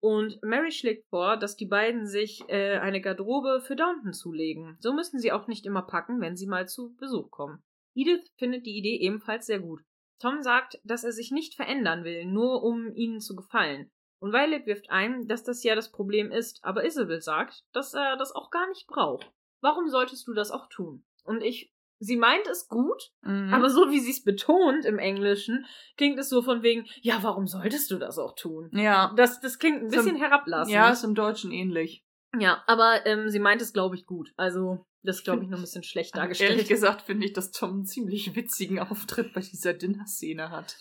Und 0.02 0.42
Mary 0.42 0.72
schlägt 0.72 1.06
vor, 1.10 1.36
dass 1.36 1.56
die 1.56 1.66
beiden 1.66 2.06
sich 2.06 2.40
äh, 2.48 2.78
eine 2.78 3.02
Garderobe 3.02 3.60
für 3.60 3.76
Downton 3.76 4.14
zulegen. 4.14 4.78
So 4.80 4.94
müssen 4.94 5.18
sie 5.18 5.30
auch 5.30 5.46
nicht 5.46 5.66
immer 5.66 5.82
packen, 5.82 6.22
wenn 6.22 6.36
sie 6.36 6.46
mal 6.46 6.68
zu 6.68 6.96
Besuch 6.96 7.30
kommen. 7.30 7.62
Edith 7.94 8.32
findet 8.38 8.64
die 8.64 8.78
Idee 8.78 8.96
ebenfalls 8.96 9.44
sehr 9.44 9.60
gut. 9.60 9.82
Tom 10.18 10.40
sagt, 10.40 10.80
dass 10.82 11.04
er 11.04 11.12
sich 11.12 11.30
nicht 11.32 11.56
verändern 11.56 12.04
will, 12.04 12.24
nur 12.24 12.62
um 12.62 12.94
ihnen 12.94 13.20
zu 13.20 13.36
gefallen. 13.36 13.90
Und 14.20 14.32
Violet 14.32 14.64
wirft 14.64 14.88
ein, 14.88 15.28
dass 15.28 15.44
das 15.44 15.62
ja 15.64 15.74
das 15.74 15.92
Problem 15.92 16.32
ist, 16.32 16.64
aber 16.64 16.86
Isabel 16.86 17.20
sagt, 17.20 17.62
dass 17.74 17.92
er 17.92 18.16
das 18.16 18.34
auch 18.34 18.50
gar 18.50 18.66
nicht 18.70 18.86
braucht. 18.86 19.30
Warum 19.60 19.90
solltest 19.90 20.26
du 20.26 20.32
das 20.32 20.50
auch 20.50 20.66
tun? 20.70 21.04
Und 21.24 21.42
ich, 21.42 21.74
sie 22.00 22.16
meint 22.16 22.46
es 22.48 22.66
gut, 22.68 23.00
Mhm. 23.22 23.52
aber 23.54 23.70
so 23.70 23.90
wie 23.90 24.00
sie 24.00 24.10
es 24.10 24.24
betont 24.24 24.84
im 24.84 24.98
Englischen, 24.98 25.64
klingt 25.96 26.18
es 26.18 26.28
so 26.28 26.42
von 26.42 26.62
wegen, 26.62 26.86
ja, 27.02 27.18
warum 27.22 27.46
solltest 27.46 27.90
du 27.90 27.98
das 27.98 28.18
auch 28.18 28.34
tun? 28.34 28.70
ja. 28.72 29.12
Das, 29.16 29.40
das 29.40 29.58
klingt 29.58 29.82
ein 29.82 29.90
Zum- 29.90 30.04
bisschen 30.04 30.16
herablassend. 30.16 30.74
Ja, 30.74 30.90
ist 30.90 31.04
im 31.04 31.14
Deutschen 31.14 31.52
ähnlich. 31.52 32.02
ja, 32.38 32.62
aber 32.66 33.06
ähm, 33.06 33.28
sie 33.28 33.38
meint 33.38 33.60
es, 33.62 33.72
glaube 33.72 33.94
ich, 33.96 34.06
gut. 34.06 34.32
Also, 34.36 34.84
das 35.02 35.16
ist, 35.18 35.24
glaube 35.24 35.42
ich, 35.42 35.48
nur 35.48 35.58
ein 35.58 35.62
bisschen 35.62 35.82
schlecht 35.82 36.14
Ehrlich 36.16 36.38
dargestellt. 36.38 36.68
gesagt 36.68 37.02
finde 37.02 37.26
ich, 37.26 37.32
dass 37.32 37.50
Tom 37.52 37.70
einen 37.70 37.84
ziemlich 37.86 38.34
witzigen 38.36 38.78
Auftritt 38.78 39.32
bei 39.32 39.40
dieser 39.40 39.72
Dinner-Szene 39.74 40.50
hat. 40.50 40.76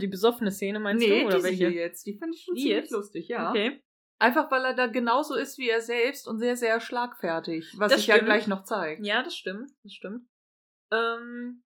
Die 0.00 0.06
besoffene 0.08 0.50
Szene 0.50 0.80
meinst 0.80 1.06
nee, 1.06 1.20
du? 1.22 1.26
Oder 1.26 1.42
welche? 1.42 1.68
jetzt. 1.68 2.06
Die 2.06 2.12
finde 2.18 2.34
ich 2.36 2.42
schon 2.44 2.54
Die 2.54 2.62
ziemlich 2.62 2.76
jetzt? 2.82 2.92
lustig, 2.92 3.28
ja. 3.28 3.50
Okay. 3.50 3.80
Einfach 4.24 4.50
weil 4.50 4.64
er 4.64 4.72
da 4.72 4.86
genauso 4.86 5.34
ist 5.34 5.58
wie 5.58 5.68
er 5.68 5.82
selbst 5.82 6.26
und 6.26 6.38
sehr, 6.38 6.56
sehr 6.56 6.80
schlagfertig. 6.80 7.74
Was 7.76 7.90
Das 7.92 8.00
sich 8.00 8.06
ja 8.06 8.14
stimmt. 8.14 8.26
gleich 8.28 8.46
noch 8.46 8.64
zeigt. 8.64 9.04
Ja, 9.04 9.22
das 9.22 9.36
stimmt. 9.36 9.70
Das 9.82 9.92
stimmt. 9.92 10.26
Ähm. 10.90 11.62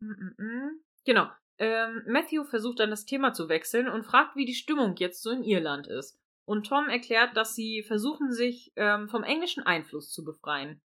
mm, 0.00 0.06
mm, 0.06 0.34
mm. 0.38 0.80
Genau. 1.04 1.28
Ähm, 1.58 2.04
Matthew 2.06 2.44
versucht 2.44 2.78
dann 2.78 2.90
das 2.90 3.04
Thema 3.06 3.32
zu 3.32 3.48
wechseln 3.48 3.88
und 3.88 4.04
fragt, 4.04 4.36
wie 4.36 4.44
die 4.44 4.54
Stimmung 4.54 4.94
jetzt 4.98 5.20
so 5.20 5.30
in 5.30 5.42
Irland 5.42 5.88
ist. 5.88 6.16
Und 6.44 6.68
Tom 6.68 6.88
erklärt, 6.88 7.36
dass 7.36 7.56
sie 7.56 7.82
versuchen, 7.82 8.30
sich 8.30 8.72
ähm, 8.76 9.08
vom 9.08 9.24
englischen 9.24 9.64
Einfluss 9.64 10.12
zu 10.12 10.24
befreien. 10.24 10.80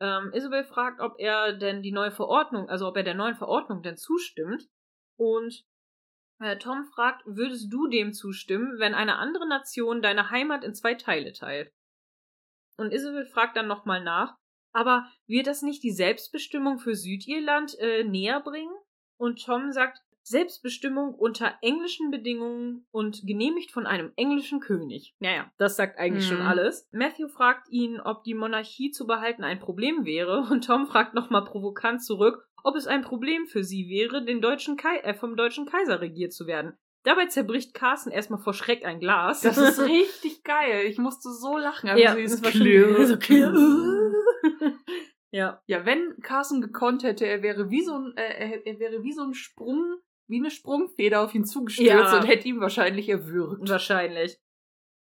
Ähm, 0.00 0.32
Isabel 0.34 0.64
fragt, 0.64 1.00
ob 1.00 1.14
er 1.20 1.52
denn 1.52 1.82
die 1.82 1.92
neue 1.92 2.10
Verordnung, 2.10 2.68
also 2.68 2.88
ob 2.88 2.96
er 2.96 3.04
der 3.04 3.14
neuen 3.14 3.36
Verordnung 3.36 3.84
denn 3.84 3.96
zustimmt. 3.96 4.68
Und 5.16 5.64
Tom 6.60 6.84
fragt, 6.94 7.22
würdest 7.26 7.72
du 7.72 7.88
dem 7.88 8.12
zustimmen, 8.12 8.78
wenn 8.78 8.94
eine 8.94 9.16
andere 9.16 9.48
Nation 9.48 10.02
deine 10.02 10.30
Heimat 10.30 10.64
in 10.64 10.74
zwei 10.74 10.94
Teile 10.94 11.32
teilt? 11.32 11.72
Und 12.76 12.92
Isabel 12.92 13.26
fragt 13.26 13.56
dann 13.56 13.66
nochmal 13.66 14.02
nach, 14.02 14.36
aber 14.72 15.10
wird 15.26 15.48
das 15.48 15.62
nicht 15.62 15.82
die 15.82 15.90
Selbstbestimmung 15.90 16.78
für 16.78 16.94
Südirland 16.94 17.76
äh, 17.80 18.04
näher 18.04 18.40
bringen? 18.40 18.74
Und 19.18 19.44
Tom 19.44 19.72
sagt, 19.72 19.98
Selbstbestimmung 20.22 21.14
unter 21.14 21.54
englischen 21.62 22.10
Bedingungen 22.10 22.86
und 22.90 23.22
genehmigt 23.26 23.72
von 23.72 23.86
einem 23.86 24.12
englischen 24.16 24.60
König. 24.60 25.14
Naja, 25.20 25.50
das 25.56 25.76
sagt 25.76 25.98
eigentlich 25.98 26.26
Mhm. 26.26 26.36
schon 26.36 26.42
alles. 26.42 26.86
Matthew 26.92 27.28
fragt 27.28 27.68
ihn, 27.70 27.98
ob 27.98 28.24
die 28.24 28.34
Monarchie 28.34 28.90
zu 28.90 29.06
behalten 29.06 29.42
ein 29.42 29.58
Problem 29.58 30.04
wäre, 30.04 30.46
und 30.50 30.66
Tom 30.66 30.86
fragt 30.86 31.14
nochmal 31.14 31.44
provokant 31.46 32.04
zurück, 32.04 32.47
ob 32.64 32.76
es 32.76 32.86
ein 32.86 33.02
Problem 33.02 33.46
für 33.46 33.64
sie 33.64 33.88
wäre, 33.88 34.24
den 34.24 34.40
deutschen 34.40 34.76
Kai 34.76 34.98
äh, 34.98 35.14
vom 35.14 35.36
deutschen 35.36 35.66
Kaiser 35.66 36.00
regiert 36.00 36.32
zu 36.32 36.46
werden. 36.46 36.76
Dabei 37.04 37.26
zerbricht 37.26 37.74
Carsten 37.74 38.10
erstmal 38.10 38.40
vor 38.40 38.54
Schreck 38.54 38.84
ein 38.84 39.00
Glas. 39.00 39.40
Das 39.40 39.56
ist 39.56 39.80
richtig 39.80 40.42
geil. 40.42 40.84
Ich 40.86 40.98
musste 40.98 41.30
so 41.30 41.56
lachen. 41.56 41.96
ja, 41.96 42.14
das 42.14 42.42
war 42.42 42.50
schon 42.50 42.66
ja, 45.30 45.62
Ja, 45.66 45.86
wenn 45.86 46.16
Carson 46.22 46.60
gekonnt 46.60 47.02
hätte, 47.04 47.26
er 47.26 47.42
wäre 47.42 47.70
wie 47.70 47.82
so 47.82 47.94
ein, 47.94 48.16
äh, 48.16 48.60
er, 48.64 48.78
wäre 48.80 49.02
wie 49.02 49.12
so 49.12 49.22
ein 49.22 49.34
Sprung, 49.34 49.98
wie 50.28 50.38
eine 50.38 50.50
Sprungfeder 50.50 51.22
auf 51.22 51.34
ihn 51.34 51.44
zugestürzt 51.44 51.90
Ja. 51.90 52.18
und 52.18 52.26
hätte 52.26 52.48
ihn 52.48 52.60
wahrscheinlich 52.60 53.08
erwürgt. 53.08 53.68
Wahrscheinlich. 53.68 54.38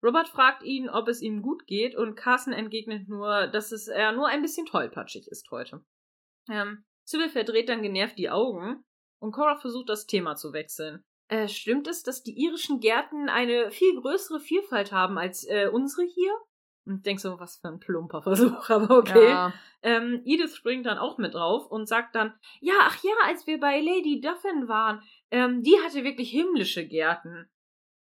Robert 0.05 0.29
fragt 0.29 0.63
ihn, 0.63 0.89
ob 0.89 1.09
es 1.09 1.21
ihm 1.21 1.43
gut 1.43 1.67
geht, 1.67 1.97
und 1.97 2.15
Carson 2.15 2.53
entgegnet 2.53 3.09
nur, 3.09 3.49
dass 3.49 3.73
es 3.73 3.89
er 3.89 4.13
nur 4.13 4.29
ein 4.29 4.43
bisschen 4.43 4.67
tollpatschig 4.67 5.27
ist 5.29 5.51
heute. 5.51 5.85
Ähm, 6.49 6.85
Sybil 7.09 7.31
verdreht 7.31 7.71
dann 7.71 7.81
genervt 7.81 8.19
die 8.19 8.29
Augen 8.29 8.85
und 9.19 9.33
Cora 9.33 9.57
versucht 9.57 9.89
das 9.89 10.07
Thema 10.07 10.37
zu 10.37 10.53
wechseln. 10.53 11.03
Äh, 11.29 11.49
stimmt 11.49 11.89
es, 11.89 12.03
dass 12.03 12.23
die 12.23 12.39
irischen 12.39 12.81
Gärten 12.81 13.31
eine 13.31 13.71
viel 13.71 13.99
größere 13.99 14.41
Vielfalt 14.41 14.93
haben 14.93 15.17
als 15.17 15.45
äh, 15.45 15.71
unsere 15.73 16.03
hier? 16.07 16.33
Und 16.85 16.97
ich 16.97 17.03
denk 17.03 17.19
so, 17.19 17.41
was 17.41 17.57
für 17.57 17.69
ein 17.69 17.81
plumper 17.81 18.21
Versuch, 18.21 18.69
aber 18.71 18.99
okay. 18.99 19.31
Ja. 19.31 19.55
Ähm, 19.81 20.21
Edith 20.27 20.55
springt 20.55 20.85
dann 20.85 20.99
auch 20.99 21.17
mit 21.17 21.33
drauf 21.33 21.67
und 21.71 21.89
sagt 21.89 22.15
dann, 22.15 22.35
ja, 22.61 22.75
ach 22.81 23.03
ja, 23.03 23.13
als 23.25 23.47
wir 23.47 23.59
bei 23.59 23.81
Lady 23.81 24.21
Duffin 24.21 24.69
waren, 24.69 25.03
ähm, 25.31 25.63
die 25.63 25.79
hatte 25.83 26.05
wirklich 26.05 26.31
himmlische 26.31 26.87
Gärten. 26.87 27.49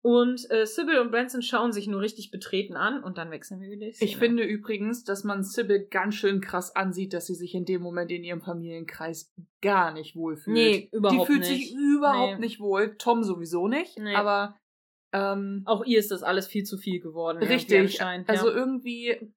Und 0.02 0.50
äh, 0.50 0.64
Sybil 0.66 0.98
und 0.98 1.10
Branson 1.10 1.42
schauen 1.42 1.72
sich 1.72 1.86
nur 1.86 2.00
richtig 2.00 2.30
betreten 2.30 2.74
an 2.74 3.04
und 3.04 3.18
dann 3.18 3.30
wechseln 3.30 3.60
wir 3.60 3.70
wieder. 3.70 3.86
Ich 3.86 4.16
finde 4.16 4.44
übrigens, 4.44 5.04
dass 5.04 5.24
man 5.24 5.42
Sybil 5.44 5.86
ganz 5.90 6.14
schön 6.14 6.40
krass 6.40 6.74
ansieht, 6.74 7.12
dass 7.12 7.26
sie 7.26 7.34
sich 7.34 7.54
in 7.54 7.66
dem 7.66 7.82
Moment 7.82 8.10
in 8.10 8.24
ihrem 8.24 8.40
Familienkreis 8.40 9.30
gar 9.60 9.92
nicht 9.92 10.16
wohlfühlt. 10.16 10.54
Nee, 10.54 10.88
überhaupt 10.92 11.20
Die 11.20 11.26
fühlt 11.26 11.40
nicht. 11.40 11.68
sich 11.70 11.74
überhaupt 11.76 12.34
Nee. 12.34 12.46
nicht 12.46 12.60
wohl. 12.60 12.96
Tom 12.96 13.22
sowieso 13.24 13.68
nicht. 13.68 13.98
Nee. 13.98 14.14
Aber 14.14 14.56
ähm, 15.12 15.62
Auch 15.66 15.84
ihr 15.84 15.98
ist 15.98 16.10
das 16.10 16.22
alles 16.22 16.46
viel 16.46 16.64
zu 16.64 16.78
viel 16.78 17.00
geworden. 17.00 17.38
richtig. 17.42 17.78
anscheinend, 17.78 18.28
Also 18.30 18.48
ja. 18.48 18.54
irgendwie, 18.54 19.32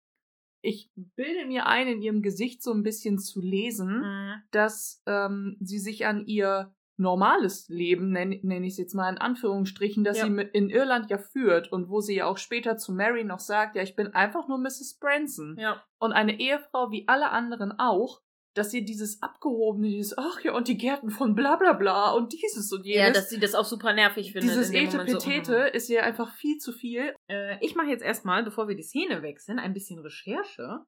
ich 0.61 0.89
bilde 0.95 1.45
mir 1.45 1.65
ein, 1.65 1.89
in 1.89 2.01
ihrem 2.01 2.21
Gesicht 2.21 2.63
so 2.63 2.71
ein 2.71 2.83
bisschen 2.83 3.19
zu 3.19 3.41
lesen, 3.41 3.99
Mhm. 3.99 4.33
dass 4.51 5.01
ähm, 5.07 5.57
sie 5.59 5.79
sich 5.79 6.05
an 6.05 6.25
ihr 6.25 6.73
normales 6.97 7.67
Leben, 7.69 8.11
nenne 8.11 8.39
nenn 8.43 8.63
ich 8.63 8.73
es 8.73 8.77
jetzt 8.77 8.93
mal 8.93 9.09
in 9.09 9.17
Anführungsstrichen, 9.17 10.03
das 10.03 10.19
Ja. 10.19 10.25
sie 10.25 10.29
mit 10.29 10.53
in 10.53 10.69
Irland 10.69 11.09
ja 11.09 11.17
führt 11.17 11.71
und 11.71 11.89
wo 11.89 12.01
sie 12.01 12.15
ja 12.15 12.25
auch 12.27 12.37
später 12.37 12.77
zu 12.77 12.93
Mary 12.93 13.23
noch 13.23 13.39
sagt, 13.39 13.75
ja, 13.75 13.81
ich 13.81 13.95
bin 13.95 14.13
einfach 14.13 14.47
nur 14.47 14.59
Mrs. 14.59 14.97
Branson 14.99 15.57
Ja. 15.57 15.83
und 15.99 16.11
eine 16.13 16.39
Ehefrau 16.39 16.91
wie 16.91 17.07
alle 17.07 17.31
anderen 17.31 17.77
auch, 17.79 18.21
dass 18.53 18.69
sie 18.69 18.85
dieses 18.85 19.21
abgehobene, 19.23 19.87
dieses, 19.87 20.15
ach 20.17 20.39
ja, 20.43 20.53
und 20.53 20.67
die 20.67 20.77
Gärten 20.77 21.09
von 21.09 21.33
bla 21.33 21.55
bla 21.55 21.73
bla 21.73 22.11
und 22.11 22.33
dieses 22.33 22.71
und 22.71 22.85
jenes, 22.85 23.07
ja, 23.07 23.11
dass 23.11 23.29
sie 23.29 23.39
das 23.39 23.55
auch 23.55 23.65
super 23.65 23.93
nervig 23.93 24.31
findet. 24.31 24.51
dieses 24.51 24.71
Moment 24.71 24.91
so, 24.91 25.17
Etepetete 25.17 25.59
mhm. 25.59 25.75
ist 25.75 25.89
ihr 25.89 26.03
einfach 26.03 26.31
viel 26.35 26.57
zu 26.57 26.71
viel. 26.71 27.15
Äh, 27.27 27.57
ich 27.65 27.75
mache 27.75 27.87
jetzt 27.87 28.03
erstmal, 28.03 28.43
bevor 28.43 28.67
wir 28.67 28.75
die 28.75 28.83
Szene 28.83 29.23
wechseln, 29.23 29.57
ein 29.57 29.73
bisschen 29.73 29.99
Recherche. 29.99 30.81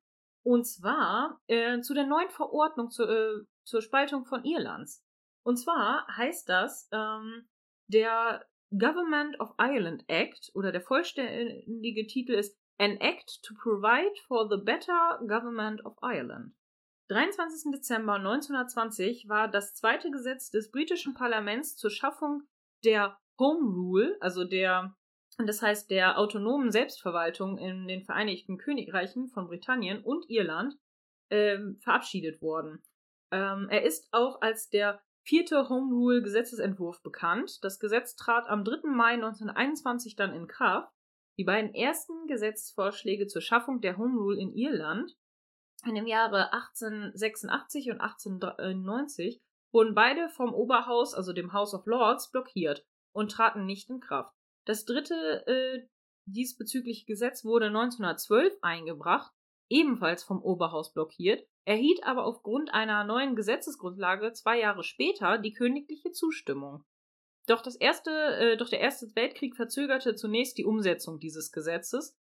Und 0.43 0.65
zwar 0.65 1.41
äh, 1.47 1.81
zu 1.81 1.95
der 1.95 2.05
neuen 2.05 2.29
Verordnung 2.29 2.91
zur, 2.91 3.09
äh, 3.09 3.41
zur 3.63 3.81
Spaltung 3.81 4.25
von 4.25 4.45
Irlands. 4.45 5.03
Und 5.45 5.57
zwar 5.57 6.07
heißt 6.07 6.49
das, 6.49 6.89
ähm, 6.91 7.47
der 7.87 8.45
Government 8.71 9.39
of 9.39 9.53
Ireland 9.59 10.03
Act 10.07 10.51
oder 10.55 10.71
der 10.71 10.81
vollständige 10.81 12.07
Titel 12.07 12.33
ist 12.33 12.57
An 12.79 12.97
Act 12.97 13.43
to 13.43 13.53
Provide 13.53 14.15
for 14.27 14.49
the 14.49 14.57
Better 14.57 15.19
Government 15.27 15.85
of 15.85 15.95
Ireland. 16.01 16.55
23. 17.09 17.71
Dezember 17.71 18.15
1920 18.15 19.29
war 19.29 19.47
das 19.47 19.75
zweite 19.75 20.09
Gesetz 20.09 20.49
des 20.49 20.71
britischen 20.71 21.13
Parlaments 21.13 21.77
zur 21.77 21.91
Schaffung 21.91 22.41
der 22.83 23.15
Home 23.37 23.71
Rule, 23.71 24.17
also 24.21 24.45
der, 24.45 24.95
das 25.37 25.61
heißt 25.61 25.91
der 25.91 26.17
autonomen 26.17 26.71
Selbstverwaltung 26.71 27.59
in 27.59 27.87
den 27.87 28.03
Vereinigten 28.03 28.57
Königreichen 28.57 29.27
von 29.27 29.47
Britannien 29.47 30.03
und 30.03 30.27
Irland, 30.27 30.75
ähm, 31.29 31.77
verabschiedet 31.83 32.41
worden. 32.41 32.81
Ähm, 33.31 33.67
er 33.69 33.83
ist 33.83 34.07
auch 34.11 34.41
als 34.41 34.69
der 34.69 35.04
vierte 35.25 35.69
Home 35.69 35.93
Rule 35.93 36.21
Gesetzesentwurf 36.21 37.01
bekannt. 37.01 37.63
Das 37.63 37.79
Gesetz 37.79 38.15
trat 38.15 38.47
am 38.47 38.63
3. 38.63 38.87
Mai 38.89 39.13
1921 39.13 40.15
dann 40.15 40.33
in 40.33 40.47
Kraft. 40.47 40.93
Die 41.37 41.43
beiden 41.43 41.73
ersten 41.73 42.27
Gesetzesvorschläge 42.27 43.27
zur 43.27 43.41
Schaffung 43.41 43.81
der 43.81 43.97
Home 43.97 44.17
Rule 44.17 44.39
in 44.39 44.53
Irland 44.53 45.17
in 45.85 45.95
dem 45.95 46.07
Jahre 46.07 46.51
1886 46.53 47.91
und 47.91 48.01
1890 48.01 49.41
wurden 49.71 49.93
beide 49.93 50.29
vom 50.29 50.53
Oberhaus, 50.53 51.13
also 51.13 51.33
dem 51.33 51.53
House 51.53 51.73
of 51.73 51.85
Lords, 51.85 52.31
blockiert 52.31 52.85
und 53.11 53.31
traten 53.31 53.65
nicht 53.65 53.89
in 53.89 53.99
Kraft. 53.99 54.33
Das 54.65 54.85
dritte 54.85 55.45
äh, 55.45 55.87
diesbezügliche 56.25 57.05
Gesetz 57.05 57.45
wurde 57.45 57.67
1912 57.67 58.57
eingebracht, 58.61 59.31
ebenfalls 59.69 60.23
vom 60.23 60.41
Oberhaus 60.41 60.93
blockiert, 60.93 61.45
erhielt 61.65 62.03
aber 62.03 62.25
aufgrund 62.25 62.73
einer 62.73 63.03
neuen 63.03 63.35
Gesetzesgrundlage 63.35 64.33
zwei 64.33 64.59
Jahre 64.59 64.83
später 64.83 65.37
die 65.37 65.53
königliche 65.53 66.11
Zustimmung. 66.11 66.83
Doch, 67.47 67.61
das 67.61 67.75
erste, 67.75 68.11
äh, 68.11 68.57
doch 68.57 68.69
der 68.69 68.79
Erste 68.79 69.07
Weltkrieg 69.15 69.55
verzögerte 69.55 70.15
zunächst 70.15 70.57
die 70.57 70.65
Umsetzung 70.65 71.19
dieses 71.19 71.51
Gesetzes 71.51 72.17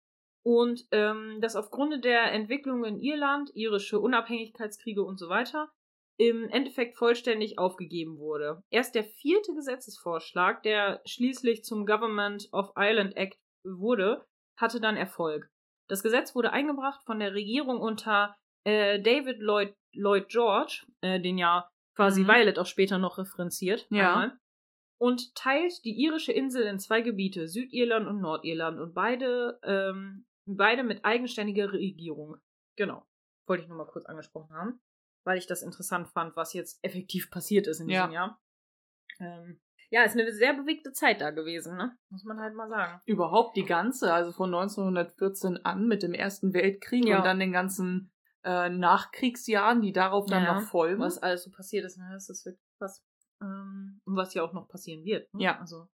und 0.43 0.87
ähm, 0.91 1.39
das 1.41 1.55
aufgrund 1.55 2.05
der 2.05 2.31
Entwicklung 2.31 2.85
in 2.85 2.99
Irland, 2.99 3.51
irische 3.53 3.99
Unabhängigkeitskriege 3.99 5.03
und 5.03 5.17
so 5.17 5.27
weiter, 5.29 5.69
im 6.17 6.49
Endeffekt 6.49 6.97
vollständig 6.97 7.57
aufgegeben 7.57 8.17
wurde. 8.17 8.61
Erst 8.69 8.95
der 8.95 9.05
vierte 9.05 9.53
Gesetzesvorschlag, 9.53 10.63
der 10.63 11.01
schließlich 11.05 11.63
zum 11.63 11.85
Government 11.85 12.49
of 12.51 12.71
Ireland 12.75 13.15
Act 13.15 13.39
wurde, 13.63 14.25
hatte 14.57 14.81
dann 14.81 14.97
Erfolg. 14.97 15.49
Das 15.87 16.03
Gesetz 16.03 16.35
wurde 16.35 16.51
eingebracht 16.51 17.01
von 17.05 17.19
der 17.19 17.33
Regierung 17.33 17.79
unter 17.79 18.35
äh, 18.69 19.01
David 19.01 19.39
Lloyd, 19.39 19.75
Lloyd 19.93 20.27
George, 20.29 20.85
äh, 21.01 21.19
den 21.19 21.37
ja 21.37 21.69
quasi 21.95 22.21
mhm. 22.21 22.27
Violet 22.27 22.59
auch 22.59 22.65
später 22.65 22.97
noch 22.97 23.17
referenziert. 23.17 23.87
Ja. 23.89 24.13
Einmal 24.13 24.39
und 24.99 25.33
teilt 25.33 25.83
die 25.85 25.97
irische 25.97 26.33
Insel 26.33 26.63
in 26.63 26.77
zwei 26.77 27.01
Gebiete, 27.01 27.47
Südirland 27.47 28.05
und 28.07 28.19
Nordirland, 28.19 28.79
und 28.79 28.93
beide, 28.93 29.59
ähm, 29.63 30.25
beide 30.45 30.83
mit 30.83 31.05
eigenständiger 31.05 31.71
Regierung. 31.71 32.37
Genau. 32.75 33.07
Wollte 33.47 33.63
ich 33.63 33.69
nur 33.69 33.77
mal 33.77 33.87
kurz 33.87 34.05
angesprochen 34.05 34.53
haben, 34.53 34.81
weil 35.23 35.37
ich 35.37 35.47
das 35.47 35.63
interessant 35.63 36.09
fand, 36.09 36.35
was 36.35 36.53
jetzt 36.53 36.83
effektiv 36.83 37.31
passiert 37.31 37.65
ist 37.67 37.79
in 37.79 37.87
diesem 37.87 38.11
ja. 38.11 38.13
Jahr. 38.13 38.41
Ähm, 39.19 39.59
ja, 39.89 40.03
ist 40.03 40.17
eine 40.17 40.31
sehr 40.33 40.53
bewegte 40.53 40.91
Zeit 40.91 41.21
da 41.21 41.31
gewesen, 41.31 41.75
ne? 41.77 41.97
Muss 42.09 42.25
man 42.25 42.39
halt 42.39 42.53
mal 42.53 42.69
sagen. 42.69 43.01
Überhaupt 43.05 43.55
die 43.57 43.65
ganze, 43.65 44.13
also 44.13 44.31
von 44.31 44.53
1914 44.53 45.65
an 45.65 45.87
mit 45.87 46.03
dem 46.03 46.13
Ersten 46.13 46.53
Weltkrieg 46.53 47.05
ja. 47.05 47.17
und 47.17 47.25
dann 47.25 47.39
den 47.39 47.53
ganzen 47.53 48.11
äh, 48.43 48.69
Nachkriegsjahren, 48.69 49.81
die 49.81 49.91
darauf 49.91 50.25
dann 50.25 50.43
ja, 50.43 50.53
noch 50.53 50.67
folgen. 50.67 51.01
Was 51.01 51.17
alles 51.17 51.43
so 51.43 51.51
passiert 51.51 51.85
ist, 51.85 51.97
ne? 51.97 52.09
Das 52.13 52.29
ist 52.29 52.45
wirklich 52.45 52.67
krass. 52.77 53.03
Ähm, 53.41 54.01
was 54.05 54.33
ja 54.33 54.43
auch 54.43 54.53
noch 54.53 54.67
passieren 54.67 55.03
wird. 55.03 55.33
Ne? 55.33 55.43
Ja. 55.43 55.59
Also. 55.59 55.87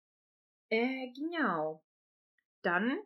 Äh, 0.70 1.12
genau. 1.14 1.84
Dann 2.62 2.98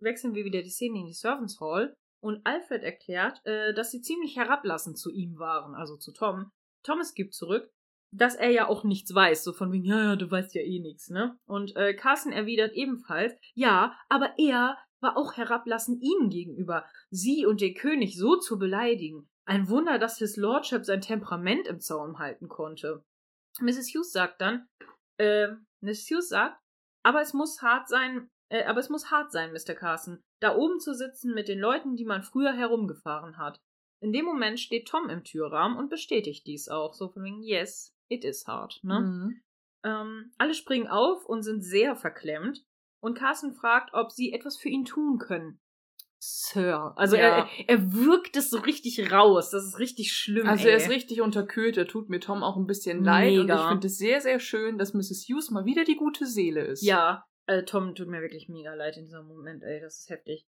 wechseln 0.00 0.34
wir 0.34 0.44
wieder 0.44 0.62
die 0.62 0.70
Szene 0.70 1.00
in 1.00 1.06
die 1.06 1.12
Servants 1.12 1.60
Hall 1.60 1.96
und 2.20 2.44
Alfred 2.44 2.82
erklärt, 2.82 3.44
äh, 3.44 3.74
dass 3.74 3.90
sie 3.90 4.00
ziemlich 4.00 4.36
herablassend 4.36 4.98
zu 4.98 5.10
ihm 5.10 5.38
waren, 5.38 5.74
also 5.74 5.96
zu 5.96 6.12
Tom. 6.12 6.50
Thomas 6.82 7.14
gibt 7.14 7.34
zurück, 7.34 7.70
dass 8.10 8.34
er 8.34 8.50
ja 8.50 8.68
auch 8.68 8.84
nichts 8.84 9.14
weiß, 9.14 9.44
so 9.44 9.52
von 9.52 9.72
wegen, 9.72 9.84
ja, 9.84 10.02
ja, 10.02 10.16
du 10.16 10.30
weißt 10.30 10.54
ja 10.54 10.62
eh 10.62 10.80
nichts, 10.80 11.10
ne? 11.10 11.38
Und 11.46 11.74
äh, 11.76 11.94
Carson 11.94 12.32
erwidert 12.32 12.72
ebenfalls, 12.72 13.34
ja, 13.54 13.96
aber 14.08 14.34
er 14.38 14.78
war 15.04 15.16
auch 15.16 15.36
herablassend 15.36 16.02
ihnen 16.02 16.30
gegenüber, 16.30 16.84
sie 17.10 17.46
und 17.46 17.60
den 17.60 17.74
König 17.74 18.18
so 18.18 18.36
zu 18.36 18.58
beleidigen. 18.58 19.28
Ein 19.44 19.68
Wunder, 19.68 19.98
dass 19.98 20.18
His 20.18 20.36
Lordship 20.36 20.84
sein 20.84 21.00
Temperament 21.00 21.68
im 21.68 21.78
Zaum 21.78 22.18
halten 22.18 22.48
konnte. 22.48 23.04
Mrs. 23.60 23.94
Hughes 23.94 24.10
sagt 24.10 24.40
dann, 24.40 24.66
äh, 25.18 25.48
Mrs. 25.80 26.10
Hughes 26.10 26.28
sagt, 26.30 26.58
aber 27.04 27.20
es 27.20 27.34
muss 27.34 27.62
hart 27.62 27.88
sein, 27.88 28.28
äh, 28.48 28.64
aber 28.64 28.80
es 28.80 28.88
muss 28.88 29.10
hart 29.10 29.30
sein, 29.30 29.52
Mr. 29.52 29.74
Carson, 29.74 30.20
da 30.40 30.56
oben 30.56 30.80
zu 30.80 30.94
sitzen 30.94 31.34
mit 31.34 31.46
den 31.46 31.60
Leuten, 31.60 31.94
die 31.94 32.06
man 32.06 32.22
früher 32.22 32.52
herumgefahren 32.52 33.36
hat. 33.36 33.60
In 34.00 34.12
dem 34.12 34.24
Moment 34.24 34.58
steht 34.58 34.88
Tom 34.88 35.08
im 35.08 35.22
Türrahmen 35.22 35.78
und 35.78 35.88
bestätigt 35.90 36.46
dies 36.46 36.68
auch, 36.68 36.94
so 36.94 37.08
von 37.08 37.22
wegen, 37.22 37.42
yes, 37.42 37.94
it 38.08 38.24
is 38.24 38.46
hard, 38.46 38.80
ne? 38.82 39.00
Mhm. 39.00 39.40
Ähm, 39.84 40.32
alle 40.38 40.54
springen 40.54 40.88
auf 40.88 41.26
und 41.26 41.42
sind 41.42 41.62
sehr 41.62 41.94
verklemmt 41.94 42.64
und 43.04 43.18
Carson 43.18 43.52
fragt, 43.52 43.92
ob 43.92 44.10
sie 44.10 44.32
etwas 44.32 44.56
für 44.56 44.68
ihn 44.68 44.84
tun 44.84 45.18
können. 45.18 45.60
Sir. 46.18 46.94
Also 46.96 47.16
ja. 47.16 47.22
er, 47.22 47.48
er 47.66 47.92
wirkt 47.92 48.36
es 48.36 48.48
so 48.48 48.58
richtig 48.58 49.12
raus. 49.12 49.50
Das 49.50 49.62
ist 49.64 49.78
richtig 49.78 50.12
schlimm. 50.12 50.48
Also 50.48 50.64
ey. 50.64 50.70
er 50.70 50.76
ist 50.78 50.88
richtig 50.88 51.20
unterkühlt. 51.20 51.76
Er 51.76 51.86
tut 51.86 52.08
mir 52.08 52.18
Tom 52.18 52.42
auch 52.42 52.56
ein 52.56 52.66
bisschen 52.66 53.00
Mega. 53.00 53.10
leid. 53.10 53.38
Und 53.40 53.50
ich 53.50 53.68
finde 53.68 53.86
es 53.88 53.98
sehr, 53.98 54.22
sehr 54.22 54.40
schön, 54.40 54.78
dass 54.78 54.94
Mrs. 54.94 55.26
Hughes 55.28 55.50
mal 55.50 55.66
wieder 55.66 55.84
die 55.84 55.96
gute 55.96 56.24
Seele 56.24 56.62
ist. 56.62 56.82
Ja, 56.82 57.26
also 57.44 57.64
Tom 57.66 57.94
tut 57.94 58.08
mir 58.08 58.22
wirklich 58.22 58.48
mega 58.48 58.72
leid 58.72 58.96
in 58.96 59.04
diesem 59.04 59.26
Moment, 59.26 59.62
ey. 59.64 59.80
Das 59.80 59.98
ist 59.98 60.08
heftig. 60.08 60.46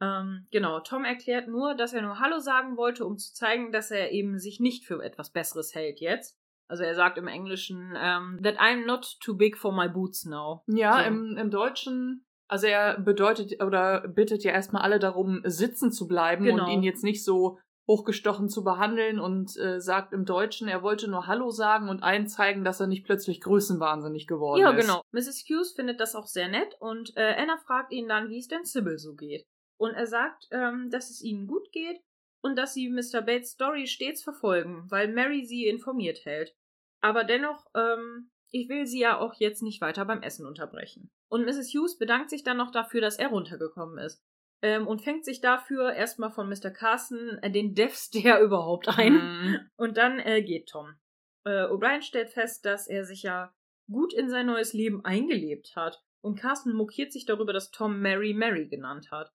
Ähm, 0.00 0.48
genau, 0.50 0.80
Tom 0.80 1.04
erklärt 1.04 1.46
nur, 1.46 1.76
dass 1.76 1.92
er 1.92 2.02
nur 2.02 2.18
Hallo 2.18 2.40
sagen 2.40 2.76
wollte, 2.76 3.06
um 3.06 3.16
zu 3.16 3.32
zeigen, 3.32 3.70
dass 3.70 3.92
er 3.92 4.10
eben 4.10 4.40
sich 4.40 4.58
nicht 4.58 4.84
für 4.84 5.00
etwas 5.00 5.30
Besseres 5.30 5.76
hält 5.76 6.00
jetzt. 6.00 6.36
Also 6.68 6.82
er 6.82 6.94
sagt 6.94 7.18
im 7.18 7.28
Englischen, 7.28 7.90
um, 7.90 7.96
ähm, 7.96 8.40
that 8.42 8.58
I'm 8.58 8.86
not 8.86 9.18
too 9.20 9.36
big 9.36 9.56
for 9.56 9.72
my 9.72 9.88
boots 9.88 10.24
now. 10.24 10.62
Ja, 10.66 11.02
so. 11.02 11.08
im, 11.08 11.36
im 11.36 11.50
Deutschen 11.50 12.24
also 12.46 12.66
er 12.66 13.00
bedeutet 13.00 13.62
oder 13.62 14.06
bittet 14.06 14.44
ja 14.44 14.52
erstmal 14.52 14.82
alle 14.82 14.98
darum, 14.98 15.40
sitzen 15.44 15.90
zu 15.90 16.06
bleiben 16.06 16.44
genau. 16.44 16.64
und 16.64 16.70
ihn 16.70 16.82
jetzt 16.82 17.02
nicht 17.02 17.24
so 17.24 17.58
hochgestochen 17.86 18.48
zu 18.48 18.64
behandeln 18.64 19.18
und 19.18 19.56
äh, 19.58 19.80
sagt 19.80 20.12
im 20.12 20.24
Deutschen, 20.24 20.68
er 20.68 20.82
wollte 20.82 21.10
nur 21.10 21.26
Hallo 21.26 21.50
sagen 21.50 21.88
und 21.88 22.02
allen 22.02 22.28
zeigen, 22.28 22.64
dass 22.64 22.80
er 22.80 22.86
nicht 22.86 23.04
plötzlich 23.04 23.40
größenwahnsinnig 23.40 24.26
geworden 24.26 24.60
ja, 24.60 24.70
ist. 24.70 24.76
Ja, 24.76 24.80
genau. 24.80 25.02
Mrs. 25.12 25.44
Hughes 25.48 25.72
findet 25.72 26.00
das 26.00 26.14
auch 26.14 26.26
sehr 26.26 26.48
nett 26.48 26.76
und 26.80 27.14
äh, 27.16 27.34
Anna 27.36 27.58
fragt 27.58 27.92
ihn 27.92 28.08
dann, 28.08 28.30
wie 28.30 28.38
es 28.38 28.48
denn 28.48 28.64
Sybil 28.64 28.98
so 28.98 29.14
geht. 29.14 29.44
Und 29.76 29.92
er 29.92 30.06
sagt, 30.06 30.48
ähm, 30.50 30.88
dass 30.90 31.10
es 31.10 31.22
ihnen 31.22 31.46
gut 31.46 31.70
geht 31.72 32.00
und 32.44 32.56
dass 32.56 32.74
sie 32.74 32.90
Mr. 32.90 33.22
Bates 33.22 33.52
Story 33.52 33.86
stets 33.86 34.22
verfolgen, 34.22 34.84
weil 34.90 35.08
Mary 35.08 35.46
sie 35.46 35.66
informiert 35.66 36.26
hält. 36.26 36.54
Aber 37.00 37.24
dennoch, 37.24 37.66
ähm, 37.74 38.30
ich 38.50 38.68
will 38.68 38.86
sie 38.86 39.00
ja 39.00 39.18
auch 39.18 39.34
jetzt 39.38 39.62
nicht 39.62 39.80
weiter 39.80 40.04
beim 40.04 40.22
Essen 40.22 40.46
unterbrechen. 40.46 41.10
Und 41.28 41.46
Mrs. 41.46 41.72
Hughes 41.74 41.96
bedankt 41.96 42.28
sich 42.28 42.44
dann 42.44 42.58
noch 42.58 42.70
dafür, 42.70 43.00
dass 43.00 43.18
er 43.18 43.28
runtergekommen 43.28 43.96
ist. 43.96 44.22
Ähm, 44.60 44.86
und 44.86 45.00
fängt 45.00 45.24
sich 45.24 45.40
dafür 45.40 45.94
erstmal 45.94 46.30
von 46.30 46.48
Mr. 46.48 46.70
Carson 46.70 47.38
äh, 47.40 47.50
den 47.50 47.74
Death 47.74 47.92
Stare 47.94 48.42
überhaupt 48.42 48.88
ein. 48.88 49.14
Mm. 49.14 49.70
Und 49.76 49.96
dann 49.96 50.18
äh, 50.18 50.42
geht 50.42 50.68
Tom. 50.68 50.94
Äh, 51.44 51.64
O'Brien 51.64 52.02
stellt 52.02 52.28
fest, 52.28 52.66
dass 52.66 52.86
er 52.88 53.04
sich 53.04 53.22
ja 53.22 53.54
gut 53.90 54.12
in 54.12 54.28
sein 54.28 54.46
neues 54.46 54.74
Leben 54.74 55.02
eingelebt 55.02 55.76
hat. 55.76 56.02
Und 56.20 56.38
Carson 56.38 56.74
mokiert 56.74 57.10
sich 57.10 57.24
darüber, 57.24 57.54
dass 57.54 57.70
Tom 57.70 58.00
Mary 58.00 58.34
Mary 58.34 58.68
genannt 58.68 59.10
hat. 59.10 59.32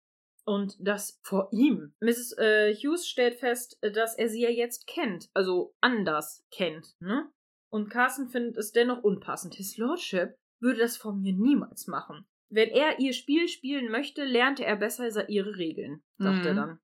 Und 0.46 0.76
das 0.78 1.20
vor 1.22 1.48
ihm. 1.52 1.94
Mrs. 2.00 2.36
Äh, 2.38 2.74
Hughes 2.74 3.08
stellt 3.08 3.36
fest, 3.36 3.78
dass 3.80 4.16
er 4.16 4.28
sie 4.28 4.42
ja 4.42 4.50
jetzt 4.50 4.86
kennt. 4.86 5.30
Also 5.32 5.74
anders 5.80 6.44
kennt, 6.50 6.94
ne? 7.00 7.30
Und 7.70 7.88
Carson 7.88 8.28
findet 8.28 8.56
es 8.56 8.72
dennoch 8.72 9.02
unpassend. 9.02 9.54
His 9.54 9.78
Lordship 9.78 10.36
würde 10.60 10.80
das 10.80 10.96
vor 10.96 11.14
mir 11.14 11.32
niemals 11.32 11.86
machen. 11.86 12.26
Wenn 12.48 12.68
er 12.68 13.00
ihr 13.00 13.12
Spiel 13.12 13.48
spielen 13.48 13.90
möchte, 13.90 14.24
lernte 14.24 14.64
er 14.64 14.76
besser 14.76 15.28
ihre 15.28 15.56
Regeln, 15.56 16.02
sagt 16.18 16.42
mhm. 16.42 16.46
er 16.46 16.54
dann. 16.54 16.78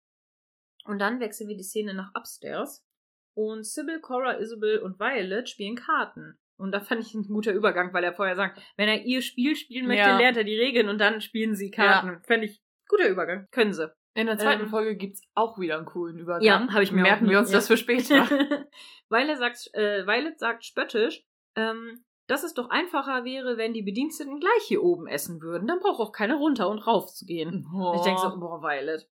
Und 0.85 0.99
dann 0.99 1.20
wechseln 1.20 1.49
wir 1.49 1.57
die 1.57 1.62
Szene 1.62 1.95
nach 1.95 2.12
Upstairs. 2.15 2.85
Und 3.35 3.65
Sybil, 3.65 4.01
Cora, 4.01 4.39
Isabel 4.39 4.78
und 4.78 4.99
Violet 4.99 5.49
spielen 5.49 5.77
Karten. 5.77 6.39
Und 6.57 6.73
da 6.73 6.81
fand 6.81 7.03
ich 7.03 7.15
ein 7.15 7.23
guter 7.23 7.53
Übergang, 7.53 7.93
weil 7.95 8.05
er 8.05 8.12
vorher 8.12 8.37
sagt, 8.37 8.61
wenn 8.77 8.89
er 8.89 9.05
ihr 9.05 9.23
Spiel 9.23 9.55
spielen 9.57 9.87
möchte, 9.87 10.09
ja. 10.09 10.19
lernt 10.19 10.37
er 10.37 10.45
die 10.45 10.59
Regeln 10.59 10.89
und 10.89 10.99
dann 10.99 11.20
spielen 11.20 11.55
sie 11.55 11.70
Karten. 11.70 12.09
Ja. 12.09 12.20
Fände 12.27 12.47
ich 12.47 12.61
guter 12.91 13.09
Übergang. 13.09 13.47
Können 13.51 13.73
sie. 13.73 13.93
In 14.15 14.27
der 14.27 14.39
zweiten 14.39 14.65
ähm, 14.65 14.69
Folge 14.69 14.97
gibt 14.97 15.15
es 15.15 15.23
auch 15.35 15.59
wieder 15.59 15.77
einen 15.77 15.87
coolen 15.87 16.19
Übergang. 16.19 16.43
Ja, 16.43 16.73
habe 16.73 16.83
ich 16.83 16.91
mir 16.91 17.03
Merken 17.03 17.29
wir 17.29 17.39
uns 17.39 17.51
ja. 17.51 17.59
das 17.59 17.69
für 17.69 17.77
später. 17.77 18.29
Violet 19.09 19.39
sagt, 19.39 19.71
äh, 19.73 20.05
Violet 20.07 20.39
sagt 20.39 20.65
spöttisch, 20.65 21.25
ähm, 21.57 22.05
dass 22.27 22.43
es 22.43 22.55
doch 22.55 22.71
einfacher 22.71 23.25
wäre, 23.25 23.57
wenn 23.57 23.73
die 23.73 23.83
Bediensteten 23.83 24.41
gleich 24.41 24.62
hier 24.67 24.83
oben 24.83 25.07
essen 25.07 25.41
würden. 25.41 25.67
Dann 25.67 25.79
braucht 25.79 26.01
auch 26.01 26.12
keiner 26.12 26.37
runter 26.37 26.69
und 26.69 26.87
rauf 26.87 27.12
zu 27.12 27.25
gehen. 27.25 27.67
Oh. 27.75 27.95
Ich 27.97 28.03
denke 28.03 28.21
so, 28.21 28.39
boah, 28.39 28.62
Violet. 28.62 29.09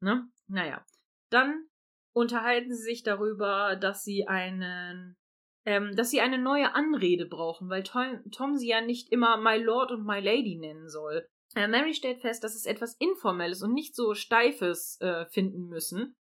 Ne? 0.00 0.28
Naja. 0.48 0.84
Dann 1.30 1.66
unterhalten 2.12 2.74
sie 2.74 2.82
sich 2.82 3.02
darüber, 3.02 3.76
dass 3.76 4.04
sie 4.04 4.26
einen, 4.26 5.16
ähm, 5.64 5.94
dass 5.96 6.10
sie 6.10 6.20
eine 6.20 6.38
neue 6.38 6.74
Anrede 6.74 7.26
brauchen, 7.26 7.68
weil 7.68 7.82
Tom, 7.82 8.22
Tom 8.30 8.56
sie 8.56 8.68
ja 8.68 8.80
nicht 8.80 9.12
immer 9.12 9.36
My 9.36 9.62
Lord 9.62 9.90
und 9.90 10.06
My 10.06 10.20
Lady 10.20 10.56
nennen 10.56 10.88
soll. 10.88 11.28
Mary 11.56 11.94
stellt 11.94 12.20
fest, 12.20 12.44
dass 12.44 12.54
es 12.54 12.66
etwas 12.66 12.96
Informelles 12.98 13.62
und 13.62 13.72
nicht 13.72 13.96
so 13.96 14.14
Steifes 14.14 15.00
äh, 15.00 15.26
finden 15.26 15.68
müssen. 15.68 16.14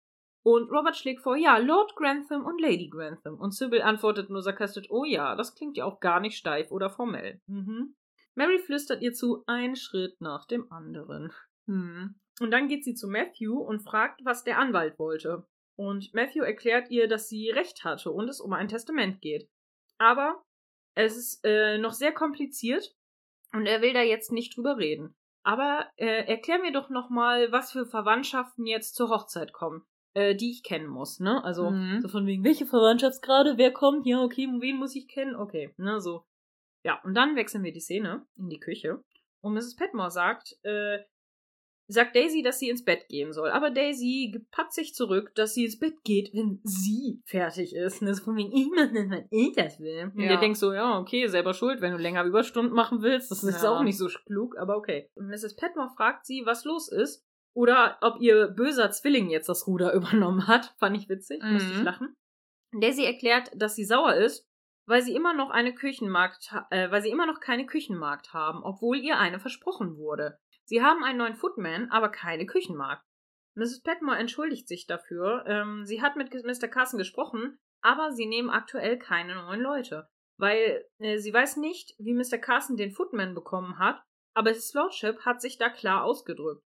Und 0.45 0.71
Robert 0.71 0.97
schlägt 0.97 1.23
vor, 1.23 1.37
ja, 1.37 1.57
Lord 1.57 1.97
Grantham 1.97 2.45
und 2.45 2.61
Lady 2.61 2.89
Grantham. 2.89 3.41
Und 3.41 3.55
Sybil 3.55 3.83
antwortet 3.83 4.31
nur 4.31 4.43
sarkastisch, 4.43 4.91
oh 4.91 5.05
ja, 5.05 5.35
das 5.37 5.55
klingt 5.55 5.77
ja 5.77 5.87
auch 5.87 6.01
gar 6.01 6.21
nicht 6.21 6.37
steif 6.37 6.71
oder 6.71 6.91
formell. 6.91 7.41
Mhm. 7.47 7.97
Mary 8.35 8.59
flüstert 8.59 9.03
ihr 9.03 9.13
zu, 9.13 9.43
ein 9.47 9.75
Schritt 9.75 10.21
nach 10.21 10.47
dem 10.47 10.71
anderen. 10.71 11.33
Mhm. 11.67 12.17
Und 12.41 12.51
dann 12.51 12.69
geht 12.69 12.85
sie 12.85 12.95
zu 12.95 13.09
Matthew 13.09 13.59
und 13.59 13.81
fragt, 13.81 14.21
was 14.25 14.45
der 14.45 14.59
Anwalt 14.59 14.99
wollte. 14.99 15.47
Und 15.77 16.13
Matthew 16.15 16.43
erklärt 16.43 16.91
ihr, 16.91 17.09
dass 17.09 17.29
sie 17.29 17.51
recht 17.51 17.85
hatte 17.85 18.11
und 18.11 18.29
es 18.29 18.41
um 18.41 18.53
ein 18.53 18.69
Testament 18.69 19.21
geht. 19.21 19.49
Aber 19.99 20.43
es 20.95 21.17
ist 21.17 21.41
äh, 21.45 21.79
noch 21.79 21.93
sehr 21.93 22.13
kompliziert 22.13 22.95
und 23.53 23.67
er 23.67 23.83
will 23.83 23.93
da 23.93 24.03
jetzt 24.03 24.31
nicht 24.31 24.57
drüber 24.57 24.77
reden. 24.77 25.17
Aber 25.45 25.87
äh, 25.97 26.27
erklär 26.27 26.59
mir 26.59 26.73
doch 26.73 26.91
nochmal, 26.91 27.53
was 27.53 27.73
für 27.73 27.87
Verwandtschaften 27.87 28.67
jetzt 28.67 28.97
zur 28.97 29.11
Hochzeit 29.11 29.53
kommen 29.53 29.87
äh, 30.15 30.35
die 30.35 30.51
ich 30.51 30.63
kennen 30.63 30.87
muss, 30.87 31.21
ne? 31.21 31.43
Also 31.45 31.71
mhm. 31.71 32.01
so 32.01 32.09
von 32.09 32.27
wegen, 32.27 32.45
welche 32.45 32.67
Verwandtschaftsgrade, 32.67 33.59
wer 33.59 33.73
kommt, 33.73 34.07
ja, 34.07 34.23
okay, 34.23 34.49
wen 34.61 34.77
muss 34.77 34.95
ich 34.97 35.09
kennen? 35.09 35.35
Okay, 35.35 35.75
ne, 35.77 36.01
so. 36.01 36.25
Ja, 36.85 37.01
und 37.03 37.15
dann 37.15 37.37
wechseln 37.37 37.65
wir 37.65 37.73
die 37.73 37.81
Szene 37.81 38.27
in 38.37 38.49
die 38.49 38.61
Küche. 38.61 39.03
Und 39.41 39.55
Mrs. 39.55 39.77
Petmore 39.77 40.11
sagt, 40.11 40.57
äh, 40.63 40.99
sagt 41.87 42.17
Daisy, 42.17 42.43
dass 42.43 42.59
sie 42.59 42.71
ins 42.71 42.85
Bett 42.85 43.09
gehen 43.09 43.33
soll. 43.33 43.51
Aber 43.51 43.71
Daisy 43.71 44.47
patzt 44.51 44.75
sich 44.75 44.95
zurück, 44.95 45.35
dass 45.35 45.55
sie 45.55 45.65
ins 45.65 45.79
Bett 45.79 46.03
geht, 46.05 46.33
wenn 46.33 46.61
sie 46.65 47.21
fertig 47.25 47.75
ist. 47.75 48.01
Und 48.01 48.09
das 48.09 48.19
ist 48.19 48.25
von 48.25 48.37
wegen, 48.37 48.53
ich 48.53 48.69
mach 48.75 48.93
das, 48.93 48.95
wenn 48.95 49.27
ich 49.31 49.55
das 49.55 49.81
will. 49.81 50.13
Und 50.15 50.23
der 50.23 50.39
denkt 50.39 50.59
so, 50.59 50.73
ja, 50.73 50.99
okay, 50.99 51.27
selber 51.27 51.55
schuld, 51.55 51.81
wenn 51.81 51.93
du 51.93 51.99
länger 51.99 52.25
Überstunden 52.25 52.75
machen 52.75 53.03
willst. 53.03 53.31
Das 53.31 53.45
ist 53.45 53.63
ja. 53.63 53.71
auch 53.71 53.83
nicht 53.83 53.99
so 53.99 54.09
klug, 54.27 54.57
aber 54.59 54.77
okay. 54.77 55.11
Und 55.15 55.29
Mrs. 55.29 55.57
Petmore 55.57 55.91
fragt 55.97 56.27
sie, 56.27 56.43
was 56.47 56.65
los 56.65 56.91
ist. 56.91 57.25
Oder 57.57 57.99
ob 58.01 58.21
ihr 58.21 58.49
böser 58.49 58.91
Zwilling 58.91 59.31
jetzt 59.31 59.49
das 59.49 59.67
Ruder 59.67 59.93
übernommen 59.95 60.47
hat. 60.49 60.75
Fand 60.79 60.97
ich 60.97 61.09
witzig, 61.09 61.43
mhm. 61.43 61.53
musste 61.53 61.73
ich 61.73 61.83
lachen. 61.83 62.17
Daisy 62.73 63.05
erklärt, 63.05 63.51
dass 63.55 63.77
sie 63.77 63.85
sauer 63.85 64.15
ist, 64.15 64.49
weil 64.87 65.03
sie 65.03 65.15
immer 65.15 65.33
noch 65.33 65.51
eine 65.51 65.75
Küchenmarkt, 65.75 66.53
äh, 66.71 66.91
weil 66.91 67.03
sie 67.03 67.11
immer 67.11 67.27
noch 67.27 67.41
keine 67.41 67.67
Küchenmarkt 67.67 68.33
haben, 68.33 68.63
obwohl 68.65 68.99
ihr 68.99 69.19
eine 69.19 69.39
versprochen 69.39 69.97
wurde. 69.97 70.39
Sie 70.67 70.83
haben 70.83 71.05
einen 71.05 71.19
neuen 71.19 71.37
Footman, 71.37 71.91
aber 71.91 72.09
keine 72.09 72.47
Küchenmarkt. 72.47 73.05
Mrs. 73.57 73.83
Petmore 73.83 74.19
entschuldigt 74.19 74.67
sich 74.67 74.87
dafür. 74.87 75.45
Ähm, 75.47 75.85
sie 75.85 76.03
hat 76.03 76.17
mit 76.17 76.33
Mr. 76.33 76.69
Carson 76.69 76.99
gesprochen, 76.99 77.59
aber 77.83 78.13
sie 78.13 78.27
nehmen 78.27 78.51
aktuell 78.51 78.99
keine 78.99 79.35
neuen 79.37 79.61
Leute. 79.61 80.09
Weil 80.37 80.85
äh, 80.99 81.19
sie 81.19 81.33
weiß 81.33 81.59
nicht, 81.59 81.95
wie 81.99 82.15
Mr. 82.15 82.39
Carson 82.39 82.77
den 82.77 82.91
Footman 82.91 83.35
bekommen 83.35 83.79
hat, 83.79 84.03
aber 84.35 84.51
His 84.51 84.73
Lordship 84.75 85.25
hat 85.25 85.41
sich 85.41 85.59
da 85.59 85.69
klar 85.69 86.05
ausgedrückt. 86.05 86.65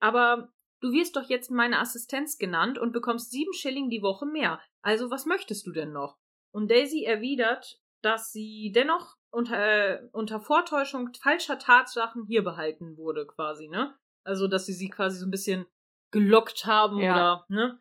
Aber 0.00 0.50
du 0.80 0.92
wirst 0.92 1.16
doch 1.16 1.28
jetzt 1.28 1.50
meine 1.50 1.78
Assistenz 1.78 2.38
genannt 2.38 2.78
und 2.78 2.92
bekommst 2.92 3.30
sieben 3.30 3.52
Schilling 3.52 3.90
die 3.90 4.02
Woche 4.02 4.24
mehr. 4.24 4.60
Also 4.82 5.10
was 5.10 5.26
möchtest 5.26 5.66
du 5.66 5.72
denn 5.72 5.92
noch? 5.92 6.16
Und 6.52 6.70
Daisy 6.70 7.04
erwidert, 7.04 7.78
dass 8.02 8.32
sie 8.32 8.72
dennoch 8.74 9.16
unter, 9.30 9.58
äh, 9.58 10.08
unter 10.12 10.40
Vortäuschung 10.40 11.10
falscher 11.20 11.58
Tatsachen 11.58 12.24
hier 12.26 12.42
behalten 12.42 12.96
wurde, 12.96 13.26
quasi, 13.26 13.68
ne? 13.68 13.94
Also, 14.24 14.48
dass 14.48 14.66
sie 14.66 14.72
sie 14.72 14.90
quasi 14.90 15.18
so 15.18 15.26
ein 15.26 15.30
bisschen 15.30 15.66
gelockt 16.10 16.66
haben 16.66 16.98
ja. 16.98 17.14
oder, 17.14 17.46
ne? 17.48 17.80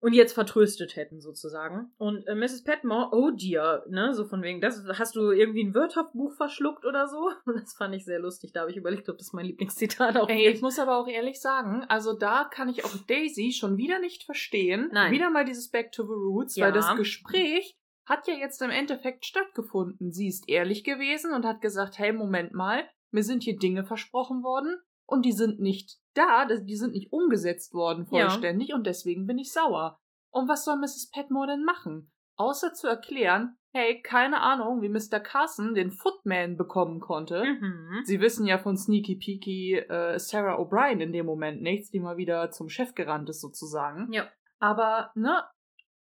und 0.00 0.12
jetzt 0.12 0.32
vertröstet 0.32 0.96
hätten, 0.96 1.20
sozusagen. 1.20 1.92
Und 1.98 2.26
äh, 2.28 2.34
Mrs. 2.34 2.62
Petmore, 2.62 3.10
oh 3.12 3.30
dear, 3.30 3.84
ne, 3.88 4.14
so 4.14 4.26
von 4.26 4.42
wegen, 4.42 4.60
das 4.60 4.84
hast 4.94 5.16
du 5.16 5.30
irgendwie 5.30 5.64
ein 5.64 5.74
Wörterbuch 5.74 6.34
verschluckt 6.36 6.84
oder 6.84 7.08
so? 7.08 7.30
Das 7.58 7.74
fand 7.74 7.94
ich 7.94 8.04
sehr 8.04 8.20
lustig. 8.20 8.52
Da 8.52 8.60
habe 8.60 8.70
ich 8.70 8.76
überlegt, 8.76 9.08
ob 9.08 9.18
das 9.18 9.32
mein 9.32 9.46
Lieblingszitat 9.46 10.16
auch 10.16 10.28
Ey, 10.28 10.48
Ich 10.48 10.62
muss 10.62 10.78
aber 10.78 10.96
auch 10.96 11.08
ehrlich 11.08 11.40
sagen, 11.40 11.84
also 11.88 12.12
da 12.12 12.44
kann 12.44 12.68
ich 12.68 12.84
auch 12.84 12.94
Daisy 13.06 13.52
schon 13.52 13.76
wieder 13.76 13.98
nicht 13.98 14.22
verstehen. 14.24 14.88
Nein. 14.92 15.12
Wieder 15.12 15.30
mal 15.30 15.44
dieses 15.44 15.70
Back 15.70 15.90
to 15.92 16.04
the 16.04 16.12
Roots, 16.12 16.56
ja. 16.56 16.66
weil 16.66 16.72
das 16.72 16.94
Gespräch 16.96 17.76
hat 18.08 18.26
ja 18.26 18.34
jetzt 18.34 18.62
im 18.62 18.70
Endeffekt 18.70 19.26
stattgefunden. 19.26 20.12
Sie 20.12 20.28
ist 20.28 20.48
ehrlich 20.48 20.82
gewesen 20.82 21.32
und 21.32 21.44
hat 21.44 21.60
gesagt, 21.60 21.98
hey, 21.98 22.12
Moment 22.12 22.52
mal, 22.52 22.88
mir 23.10 23.22
sind 23.22 23.42
hier 23.42 23.58
Dinge 23.58 23.84
versprochen 23.84 24.42
worden 24.42 24.76
und 25.06 25.24
die 25.24 25.32
sind 25.32 25.60
nicht 25.60 25.98
da, 26.14 26.46
die 26.46 26.76
sind 26.76 26.92
nicht 26.92 27.12
umgesetzt 27.12 27.74
worden 27.74 28.06
vollständig 28.06 28.68
ja. 28.68 28.76
und 28.76 28.86
deswegen 28.86 29.26
bin 29.26 29.38
ich 29.38 29.52
sauer. 29.52 29.98
Und 30.30 30.48
was 30.48 30.64
soll 30.64 30.78
Mrs. 30.78 31.10
Petmore 31.12 31.48
denn 31.48 31.64
machen? 31.64 32.12
Außer 32.36 32.72
zu 32.72 32.86
erklären, 32.86 33.56
hey, 33.72 34.00
keine 34.02 34.40
Ahnung, 34.40 34.80
wie 34.80 34.88
Mr. 34.88 35.20
Carson 35.20 35.74
den 35.74 35.90
Footman 35.90 36.56
bekommen 36.56 37.00
konnte. 37.00 37.44
Mhm. 37.44 38.02
Sie 38.04 38.20
wissen 38.20 38.46
ja 38.46 38.58
von 38.58 38.76
Sneaky 38.76 39.16
Peaky 39.16 39.74
äh, 39.74 40.18
Sarah 40.18 40.58
O'Brien 40.58 41.00
in 41.00 41.12
dem 41.12 41.26
Moment 41.26 41.62
nichts, 41.62 41.90
die 41.90 42.00
mal 42.00 42.16
wieder 42.16 42.50
zum 42.50 42.68
Chef 42.68 42.94
gerannt 42.94 43.28
ist 43.28 43.40
sozusagen. 43.40 44.12
Ja. 44.12 44.28
Aber, 44.60 45.10
ne, 45.14 45.42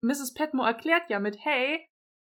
Mrs. 0.00 0.34
Petmore 0.34 0.68
erklärt 0.68 1.10
ja 1.10 1.20
mit, 1.20 1.36
hey, 1.44 1.86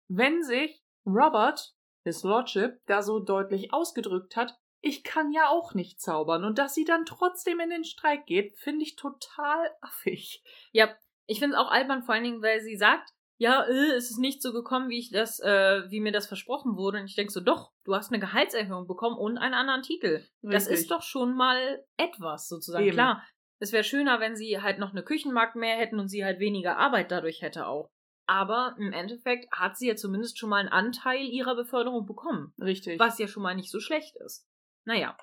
wenn 0.08 0.42
sich 0.42 0.82
Robert, 1.06 1.74
his 2.04 2.22
Lordship, 2.22 2.80
da 2.86 3.02
so 3.02 3.20
deutlich 3.20 3.72
ausgedrückt 3.72 4.36
hat, 4.36 4.56
ich 4.80 5.04
kann 5.04 5.32
ja 5.32 5.48
auch 5.48 5.74
nicht 5.74 6.00
zaubern. 6.00 6.44
Und 6.44 6.58
dass 6.58 6.74
sie 6.74 6.84
dann 6.84 7.04
trotzdem 7.06 7.60
in 7.60 7.70
den 7.70 7.84
Streik 7.84 8.26
geht, 8.26 8.58
finde 8.58 8.82
ich 8.82 8.96
total 8.96 9.70
affig. 9.80 10.42
Ja, 10.72 10.94
ich 11.26 11.38
finde 11.38 11.56
es 11.56 11.62
auch 11.62 11.70
albern, 11.70 12.02
vor 12.02 12.14
allen 12.14 12.24
Dingen, 12.24 12.42
weil 12.42 12.60
sie 12.60 12.76
sagt, 12.76 13.10
ja, 13.38 13.64
äh, 13.64 13.92
es 13.92 14.10
ist 14.10 14.18
nicht 14.18 14.42
so 14.42 14.52
gekommen, 14.52 14.88
wie 14.88 14.98
ich 14.98 15.10
das, 15.10 15.40
äh, 15.40 15.82
wie 15.90 16.00
mir 16.00 16.12
das 16.12 16.26
versprochen 16.26 16.76
wurde. 16.76 16.98
Und 16.98 17.06
ich 17.06 17.16
denke 17.16 17.32
so, 17.32 17.40
doch, 17.40 17.72
du 17.84 17.94
hast 17.94 18.12
eine 18.12 18.20
Gehaltserhöhung 18.20 18.86
bekommen 18.86 19.16
und 19.16 19.38
einen 19.38 19.54
anderen 19.54 19.82
Titel. 19.82 20.24
Richtig. 20.42 20.50
Das 20.50 20.66
ist 20.66 20.90
doch 20.90 21.02
schon 21.02 21.34
mal 21.34 21.84
etwas, 21.96 22.48
sozusagen. 22.48 22.84
Eben. 22.84 22.94
Klar, 22.94 23.24
es 23.62 23.72
wäre 23.72 23.84
schöner, 23.84 24.18
wenn 24.18 24.34
sie 24.34 24.60
halt 24.60 24.80
noch 24.80 24.90
eine 24.90 25.04
Küchenmarkt 25.04 25.54
mehr 25.54 25.76
hätten 25.76 26.00
und 26.00 26.08
sie 26.08 26.24
halt 26.24 26.40
weniger 26.40 26.78
Arbeit 26.78 27.12
dadurch 27.12 27.42
hätte 27.42 27.68
auch. 27.68 27.88
Aber 28.26 28.74
im 28.76 28.92
Endeffekt 28.92 29.48
hat 29.52 29.76
sie 29.76 29.86
ja 29.86 29.94
zumindest 29.94 30.36
schon 30.36 30.50
mal 30.50 30.58
einen 30.58 30.68
Anteil 30.68 31.24
ihrer 31.26 31.54
Beförderung 31.54 32.04
bekommen. 32.04 32.52
Richtig. 32.60 32.98
Was 32.98 33.18
ja 33.18 33.28
schon 33.28 33.44
mal 33.44 33.54
nicht 33.54 33.70
so 33.70 33.78
schlecht 33.78 34.16
ist. 34.16 34.48
Naja. 34.84 35.16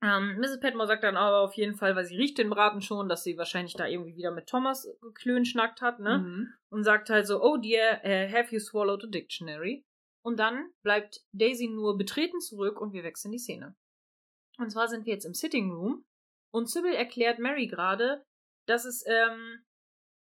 Ähm, 0.00 0.36
Mrs. 0.38 0.60
Petmore 0.60 0.86
sagt 0.86 1.02
dann 1.02 1.16
aber 1.16 1.40
auf 1.40 1.54
jeden 1.54 1.74
Fall, 1.74 1.96
weil 1.96 2.04
sie 2.04 2.16
riecht 2.16 2.38
den 2.38 2.50
Braten 2.50 2.82
schon, 2.82 3.08
dass 3.08 3.24
sie 3.24 3.36
wahrscheinlich 3.36 3.74
da 3.74 3.86
irgendwie 3.86 4.16
wieder 4.16 4.30
mit 4.30 4.48
Thomas 4.48 4.88
geklönschnackt 5.00 5.80
hat, 5.80 5.98
ne? 5.98 6.18
Mhm. 6.18 6.54
Und 6.70 6.84
sagt 6.84 7.10
halt 7.10 7.26
so, 7.26 7.42
oh 7.42 7.56
dear, 7.56 8.00
uh, 8.04 8.32
have 8.32 8.54
you 8.54 8.60
swallowed 8.60 9.02
a 9.04 9.08
dictionary? 9.08 9.84
Und 10.24 10.38
dann 10.38 10.70
bleibt 10.84 11.20
Daisy 11.32 11.66
nur 11.66 11.98
betreten 11.98 12.40
zurück 12.40 12.80
und 12.80 12.92
wir 12.92 13.02
wechseln 13.02 13.32
die 13.32 13.38
Szene. 13.38 13.74
Und 14.58 14.70
zwar 14.70 14.86
sind 14.86 15.04
wir 15.04 15.14
jetzt 15.14 15.24
im 15.24 15.34
Sitting 15.34 15.72
Room 15.72 16.04
und 16.52 16.70
Sybil 16.70 16.92
erklärt 16.92 17.38
Mary 17.38 17.66
gerade, 17.66 18.24
dass 18.66 18.84
es 18.84 19.04
ähm, 19.06 19.64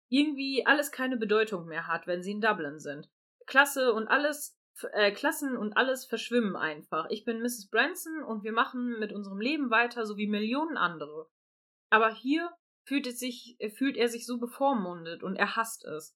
irgendwie 0.09 0.65
alles 0.65 0.91
keine 0.91 1.17
Bedeutung 1.17 1.65
mehr 1.65 1.87
hat, 1.87 2.05
wenn 2.05 2.21
sie 2.21 2.31
in 2.31 2.41
Dublin 2.41 2.79
sind. 2.79 3.09
Klasse 3.45 3.93
und 3.93 4.07
alles 4.07 4.57
äh, 4.93 5.11
Klassen 5.11 5.57
und 5.57 5.75
alles 5.75 6.05
verschwimmen 6.05 6.55
einfach. 6.55 7.07
Ich 7.09 7.25
bin 7.25 7.41
Mrs. 7.41 7.69
Branson 7.69 8.23
und 8.23 8.43
wir 8.43 8.51
machen 8.51 8.99
mit 8.99 9.11
unserem 9.11 9.39
Leben 9.39 9.71
weiter, 9.71 10.05
so 10.05 10.17
wie 10.17 10.27
Millionen 10.27 10.77
andere. 10.77 11.27
Aber 11.89 12.13
hier 12.13 12.51
fühlt, 12.83 13.07
es 13.07 13.19
sich, 13.19 13.55
äh, 13.59 13.69
fühlt 13.69 13.97
er 13.97 14.07
sich 14.07 14.25
so 14.25 14.37
bevormundet 14.37 15.23
und 15.23 15.35
er 15.35 15.55
hasst 15.55 15.85
es. 15.85 16.15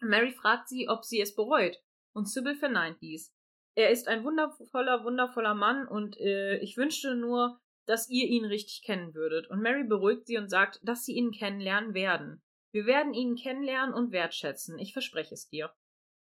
Mary 0.00 0.32
fragt 0.32 0.68
sie, 0.68 0.88
ob 0.88 1.04
sie 1.04 1.20
es 1.20 1.34
bereut, 1.34 1.76
und 2.14 2.30
Sybil 2.30 2.54
verneint 2.54 3.00
dies. 3.02 3.34
Er 3.74 3.90
ist 3.90 4.08
ein 4.08 4.24
wundervoller, 4.24 5.04
wundervoller 5.04 5.54
Mann 5.54 5.86
und 5.86 6.16
äh, 6.18 6.58
ich 6.58 6.76
wünschte 6.76 7.14
nur, 7.14 7.60
dass 7.88 8.08
ihr 8.10 8.26
ihn 8.26 8.44
richtig 8.44 8.82
kennen 8.84 9.14
würdet. 9.14 9.48
Und 9.48 9.62
Mary 9.62 9.84
beruhigt 9.84 10.26
sie 10.26 10.36
und 10.36 10.50
sagt, 10.50 10.78
dass 10.82 11.04
sie 11.04 11.14
ihn 11.14 11.32
kennenlernen 11.32 11.94
werden. 11.94 12.42
Wir 12.70 12.84
werden 12.84 13.14
ihn 13.14 13.34
kennenlernen 13.34 13.94
und 13.94 14.12
wertschätzen, 14.12 14.78
ich 14.78 14.92
verspreche 14.92 15.34
es 15.34 15.48
dir. 15.48 15.70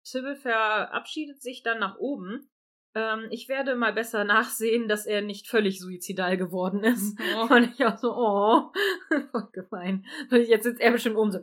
Sybil 0.02 0.36
verabschiedet 0.36 1.42
sich 1.42 1.62
dann 1.62 1.78
nach 1.78 1.98
oben. 1.98 2.50
Ähm, 2.94 3.28
ich 3.30 3.48
werde 3.48 3.76
mal 3.76 3.92
besser 3.92 4.24
nachsehen, 4.24 4.88
dass 4.88 5.04
er 5.04 5.20
nicht 5.20 5.46
völlig 5.46 5.80
suizidal 5.80 6.38
geworden 6.38 6.82
ist. 6.82 7.20
Oh. 7.36 7.54
Und 7.54 7.74
ich 7.74 7.84
auch 7.84 7.98
so, 7.98 8.12
oh, 8.16 8.72
voll 9.30 9.48
gemein. 9.52 10.06
Und 10.30 10.48
jetzt 10.48 10.64
sitzt 10.64 10.80
er 10.80 10.92
bestimmt 10.92 11.16
oben 11.16 11.30
so, 11.30 11.38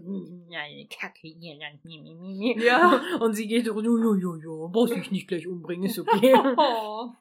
ja, 0.49 0.61
Kacke 0.89 1.27
hier, 1.27 1.56
ja. 1.56 3.02
Und 3.19 3.34
sie 3.34 3.48
geht 3.48 3.65
so, 3.65 3.80
jo, 3.80 3.98
jo, 3.98 4.15
jo, 4.15 4.35
jo, 4.35 4.69
brauchst 4.69 4.95
dich 4.95 5.11
nicht 5.11 5.27
gleich 5.27 5.48
umbringen, 5.48 5.85
ist 5.85 5.99
okay. 5.99 6.34
Oh. 6.57 7.11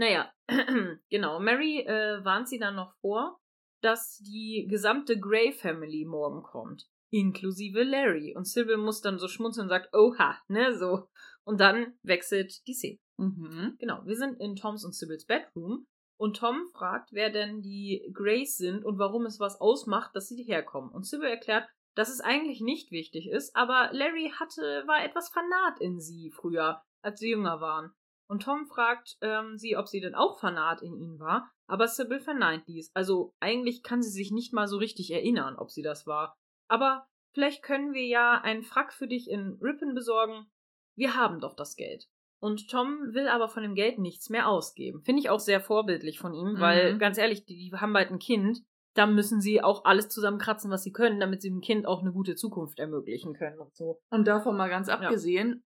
Naja, 0.00 0.32
genau. 1.10 1.40
Mary 1.40 1.80
äh, 1.80 2.24
warnt 2.24 2.48
sie 2.48 2.58
dann 2.58 2.74
noch 2.74 2.94
vor, 3.00 3.38
dass 3.82 4.18
die 4.18 4.66
gesamte 4.68 5.20
Grey 5.20 5.52
Family 5.52 6.06
morgen 6.06 6.42
kommt 6.42 6.88
inklusive 7.10 7.82
Larry. 7.82 8.34
Und 8.36 8.46
Sybil 8.46 8.76
muss 8.76 9.00
dann 9.00 9.18
so 9.18 9.28
schmunzeln 9.28 9.64
und 9.64 9.68
sagt, 9.68 9.94
oha, 9.94 10.38
ne, 10.48 10.76
so. 10.76 11.08
Und 11.44 11.60
dann 11.60 11.94
wechselt 12.02 12.66
die 12.66 12.74
Szene. 12.74 12.98
Mhm. 13.16 13.76
Genau, 13.78 14.00
wir 14.06 14.16
sind 14.16 14.40
in 14.40 14.56
Toms 14.56 14.84
und 14.84 14.94
Sybils 14.94 15.26
Bedroom 15.26 15.86
und 16.16 16.36
Tom 16.36 16.70
fragt, 16.72 17.10
wer 17.12 17.30
denn 17.30 17.60
die 17.60 18.08
Grays 18.12 18.56
sind 18.56 18.84
und 18.84 18.98
warum 18.98 19.26
es 19.26 19.40
was 19.40 19.60
ausmacht, 19.60 20.14
dass 20.14 20.28
sie 20.28 20.42
herkommen. 20.42 20.90
Und 20.90 21.06
Sybil 21.06 21.28
erklärt, 21.28 21.68
dass 21.96 22.08
es 22.08 22.20
eigentlich 22.20 22.60
nicht 22.60 22.92
wichtig 22.92 23.28
ist, 23.28 23.56
aber 23.56 23.90
Larry 23.92 24.32
hatte, 24.38 24.84
war 24.86 25.04
etwas 25.04 25.28
Fanat 25.30 25.80
in 25.80 26.00
sie 26.00 26.30
früher, 26.30 26.82
als 27.02 27.18
sie 27.18 27.30
jünger 27.30 27.60
waren. 27.60 27.92
Und 28.30 28.44
Tom 28.44 28.66
fragt 28.66 29.16
ähm, 29.22 29.58
sie, 29.58 29.76
ob 29.76 29.88
sie 29.88 30.00
denn 30.00 30.14
auch 30.14 30.38
Fanat 30.38 30.82
in 30.82 30.94
ihn 30.94 31.18
war, 31.18 31.50
aber 31.66 31.88
Sybil 31.88 32.20
verneint 32.20 32.62
dies. 32.68 32.92
Also 32.94 33.34
eigentlich 33.40 33.82
kann 33.82 34.02
sie 34.02 34.10
sich 34.10 34.30
nicht 34.30 34.52
mal 34.52 34.68
so 34.68 34.76
richtig 34.76 35.10
erinnern, 35.10 35.56
ob 35.56 35.72
sie 35.72 35.82
das 35.82 36.06
war. 36.06 36.36
Aber 36.68 37.08
vielleicht 37.34 37.64
können 37.64 37.92
wir 37.92 38.06
ja 38.06 38.40
einen 38.40 38.62
Frack 38.62 38.92
für 38.92 39.08
dich 39.08 39.28
in 39.28 39.58
Ripon 39.60 39.94
besorgen. 39.94 40.46
Wir 40.96 41.16
haben 41.16 41.40
doch 41.40 41.56
das 41.56 41.74
Geld. 41.74 42.06
Und 42.40 42.70
Tom 42.70 43.12
will 43.12 43.26
aber 43.26 43.48
von 43.48 43.64
dem 43.64 43.74
Geld 43.74 43.98
nichts 43.98 44.30
mehr 44.30 44.48
ausgeben. 44.48 45.02
Finde 45.02 45.22
ich 45.22 45.28
auch 45.28 45.40
sehr 45.40 45.60
vorbildlich 45.60 46.20
von 46.20 46.32
ihm, 46.32 46.52
mhm. 46.52 46.60
weil 46.60 46.98
ganz 46.98 47.18
ehrlich, 47.18 47.44
die, 47.46 47.56
die 47.56 47.76
haben 47.76 47.92
bald 47.92 48.12
ein 48.12 48.20
Kind. 48.20 48.60
Da 48.94 49.06
müssen 49.06 49.40
sie 49.40 49.60
auch 49.60 49.84
alles 49.84 50.08
zusammenkratzen, 50.08 50.70
was 50.70 50.84
sie 50.84 50.92
können, 50.92 51.18
damit 51.18 51.42
sie 51.42 51.50
dem 51.50 51.60
Kind 51.60 51.84
auch 51.84 52.00
eine 52.00 52.12
gute 52.12 52.36
Zukunft 52.36 52.78
ermöglichen 52.78 53.34
können 53.34 53.58
und 53.58 53.74
so. 53.74 54.00
Und 54.10 54.28
davon 54.28 54.56
mal 54.56 54.70
ganz 54.70 54.88
abgesehen. 54.88 55.64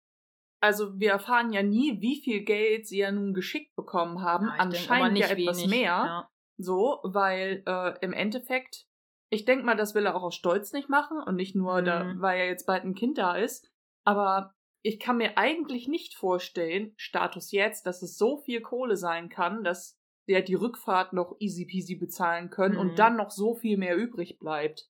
Also 0.63 0.99
wir 0.99 1.11
erfahren 1.11 1.53
ja 1.53 1.63
nie, 1.63 2.01
wie 2.01 2.21
viel 2.23 2.45
Geld 2.45 2.87
sie 2.87 2.99
ja 2.99 3.11
nun 3.11 3.35
geschickt 3.35 3.75
bekommen 3.75 4.23
haben. 4.23 4.47
Ja, 4.47 4.55
Anscheinend 4.59 5.19
ja 5.19 5.27
etwas 5.27 5.59
wenig. 5.59 5.71
mehr. 5.71 5.91
Ja. 5.91 6.31
So, 6.57 7.01
weil 7.03 7.65
äh, 7.67 7.99
im 8.01 8.13
Endeffekt, 8.13 8.87
ich 9.29 9.45
denke 9.45 9.65
mal, 9.65 9.77
das 9.77 9.97
will 9.97 10.07
er 10.07 10.15
auch 10.15 10.23
aus 10.23 10.37
Stolz 10.37 10.73
nicht 10.73 10.89
machen 10.89 11.19
und 11.21 11.35
nicht 11.35 11.57
nur, 11.57 11.81
mhm. 11.81 11.85
da, 11.85 12.15
weil 12.19 12.39
ja 12.39 12.45
jetzt 12.45 12.67
bald 12.67 12.85
ein 12.85 12.95
Kind 12.95 13.19
da 13.19 13.35
ist. 13.35 13.69
Aber 14.05 14.55
ich 14.83 15.01
kann 15.01 15.17
mir 15.17 15.37
eigentlich 15.37 15.89
nicht 15.89 16.15
vorstellen, 16.15 16.95
Status 16.97 17.51
jetzt, 17.51 17.87
dass 17.87 18.03
es 18.03 18.17
so 18.17 18.37
viel 18.37 18.61
Kohle 18.61 18.97
sein 18.97 19.29
kann, 19.29 19.65
dass 19.65 19.99
halt 20.31 20.47
die 20.49 20.55
Rückfahrt 20.55 21.13
noch 21.13 21.35
easy 21.41 21.67
peasy 21.67 21.97
bezahlen 21.97 22.51
können 22.51 22.77
mhm. 22.77 22.81
und 22.81 22.99
dann 23.01 23.17
noch 23.17 23.31
so 23.31 23.55
viel 23.55 23.77
mehr 23.77 23.97
übrig 23.97 24.39
bleibt. 24.39 24.89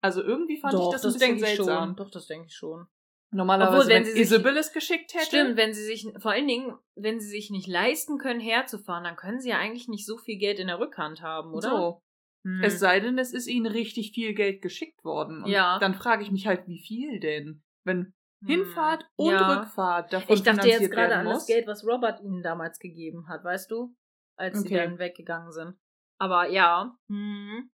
Also 0.00 0.22
irgendwie 0.22 0.58
fand 0.58 0.72
Doch, 0.72 0.86
ich 0.86 0.92
das, 0.92 1.02
das 1.02 1.14
ein 1.14 1.36
bisschen 1.36 1.38
seltsam. 1.38 1.88
Schon. 1.88 1.96
Doch, 1.96 2.10
das 2.10 2.26
denke 2.26 2.46
ich 2.46 2.54
schon. 2.54 2.88
Normalerweise, 3.32 3.76
Obwohl, 3.76 3.88
wenn, 3.88 4.04
wenn 4.04 4.12
sie 4.12 4.20
Isabel 4.20 4.56
es 4.56 4.72
geschickt 4.72 5.14
hätte. 5.14 5.26
Stimmt, 5.26 5.56
wenn 5.56 5.72
sie 5.72 5.84
sich, 5.84 6.06
vor 6.18 6.32
allen 6.32 6.48
Dingen, 6.48 6.76
wenn 6.96 7.20
sie 7.20 7.28
sich 7.28 7.50
nicht 7.50 7.68
leisten 7.68 8.18
können, 8.18 8.40
herzufahren, 8.40 9.04
dann 9.04 9.16
können 9.16 9.40
sie 9.40 9.50
ja 9.50 9.58
eigentlich 9.58 9.86
nicht 9.86 10.04
so 10.04 10.18
viel 10.18 10.36
Geld 10.36 10.58
in 10.58 10.66
der 10.66 10.80
Rückhand 10.80 11.22
haben, 11.22 11.54
oder? 11.54 11.70
So. 11.70 12.02
Hm. 12.44 12.62
Es 12.64 12.80
sei 12.80 12.98
denn, 13.00 13.18
es 13.18 13.32
ist 13.32 13.46
ihnen 13.46 13.66
richtig 13.66 14.12
viel 14.12 14.34
Geld 14.34 14.62
geschickt 14.62 15.04
worden. 15.04 15.44
Und 15.44 15.50
ja. 15.50 15.78
Dann 15.78 15.94
frage 15.94 16.22
ich 16.22 16.32
mich 16.32 16.46
halt, 16.46 16.66
wie 16.66 16.80
viel 16.80 17.20
denn? 17.20 17.62
Wenn 17.84 18.14
Hinfahrt 18.44 19.02
hm. 19.02 19.08
und 19.16 19.32
ja. 19.32 19.60
Rückfahrt 19.60 20.12
davon 20.12 20.34
Ich 20.34 20.42
dachte 20.42 20.66
jetzt 20.66 20.90
gerade 20.90 21.14
an 21.14 21.26
das 21.26 21.46
Geld, 21.46 21.66
was 21.66 21.86
Robert 21.86 22.20
ihnen 22.22 22.42
damals 22.42 22.78
gegeben 22.78 23.28
hat, 23.28 23.44
weißt 23.44 23.70
du? 23.70 23.94
Als 24.36 24.58
okay. 24.58 24.68
sie 24.68 24.74
dann 24.74 24.98
weggegangen 24.98 25.52
sind. 25.52 25.78
Aber 26.18 26.48
ja. 26.48 26.96
Hm. 27.08 27.70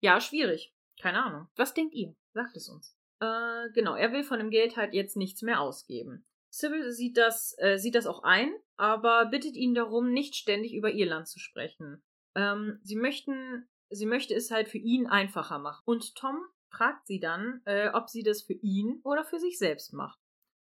Ja, 0.00 0.20
schwierig. 0.20 0.74
Keine 1.00 1.22
Ahnung. 1.22 1.48
Was 1.56 1.72
denkt 1.72 1.94
ihr? 1.94 2.14
Sagt 2.34 2.56
es 2.56 2.68
uns. 2.68 2.96
Äh, 3.22 3.70
genau, 3.72 3.94
er 3.94 4.12
will 4.12 4.24
von 4.24 4.40
dem 4.40 4.50
Geld 4.50 4.76
halt 4.76 4.94
jetzt 4.94 5.16
nichts 5.16 5.42
mehr 5.42 5.60
ausgeben. 5.60 6.26
Sybil 6.50 6.90
sieht 6.90 7.16
das, 7.16 7.54
äh, 7.58 7.78
sieht 7.78 7.94
das 7.94 8.06
auch 8.06 8.24
ein, 8.24 8.52
aber 8.76 9.26
bittet 9.26 9.54
ihn 9.54 9.74
darum, 9.74 10.12
nicht 10.12 10.34
ständig 10.34 10.74
über 10.74 10.92
Irland 10.92 11.28
zu 11.28 11.38
sprechen. 11.38 12.02
Ähm, 12.34 12.80
sie 12.82 12.96
möchten, 12.96 13.68
sie 13.90 14.06
möchte 14.06 14.34
es 14.34 14.50
halt 14.50 14.68
für 14.68 14.78
ihn 14.78 15.06
einfacher 15.06 15.60
machen. 15.60 15.82
Und 15.86 16.16
Tom 16.16 16.36
fragt 16.68 17.06
sie 17.06 17.20
dann, 17.20 17.62
äh, 17.64 17.90
ob 17.90 18.10
sie 18.10 18.24
das 18.24 18.42
für 18.42 18.54
ihn 18.54 19.00
oder 19.04 19.24
für 19.24 19.38
sich 19.38 19.56
selbst 19.56 19.92
macht. 19.92 20.18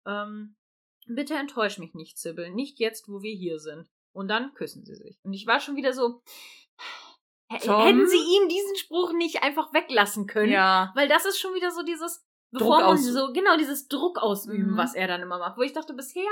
Ähm, 0.06 0.54
bitte 1.08 1.34
enttäusch 1.34 1.78
mich 1.78 1.94
nicht, 1.94 2.16
Sybil, 2.16 2.50
nicht 2.50 2.78
jetzt, 2.78 3.08
wo 3.08 3.22
wir 3.22 3.34
hier 3.34 3.58
sind. 3.58 3.90
Und 4.12 4.28
dann 4.28 4.54
küssen 4.54 4.84
sie 4.84 4.94
sich. 4.94 5.18
Und 5.24 5.32
ich 5.32 5.48
war 5.48 5.58
schon 5.58 5.74
wieder 5.74 5.92
so, 5.92 6.22
Tom? 7.60 7.84
hätten 7.84 8.06
sie 8.06 8.16
ihm 8.16 8.48
diesen 8.48 8.76
Spruch 8.76 9.12
nicht 9.12 9.42
einfach 9.42 9.74
weglassen 9.74 10.26
können? 10.26 10.52
Ja. 10.52 10.92
Weil 10.94 11.08
das 11.08 11.26
ist 11.26 11.38
schon 11.38 11.54
wieder 11.54 11.70
so 11.70 11.82
dieses, 11.82 12.24
bevor 12.58 12.80
man 12.80 12.98
so, 12.98 13.32
genau, 13.32 13.56
dieses 13.56 13.88
Druck 13.88 14.18
ausüben, 14.18 14.72
mhm. 14.72 14.76
was 14.76 14.94
er 14.94 15.08
dann 15.08 15.22
immer 15.22 15.38
macht. 15.38 15.56
Wo 15.56 15.62
ich 15.62 15.72
dachte, 15.72 15.94
bisher 15.94 16.30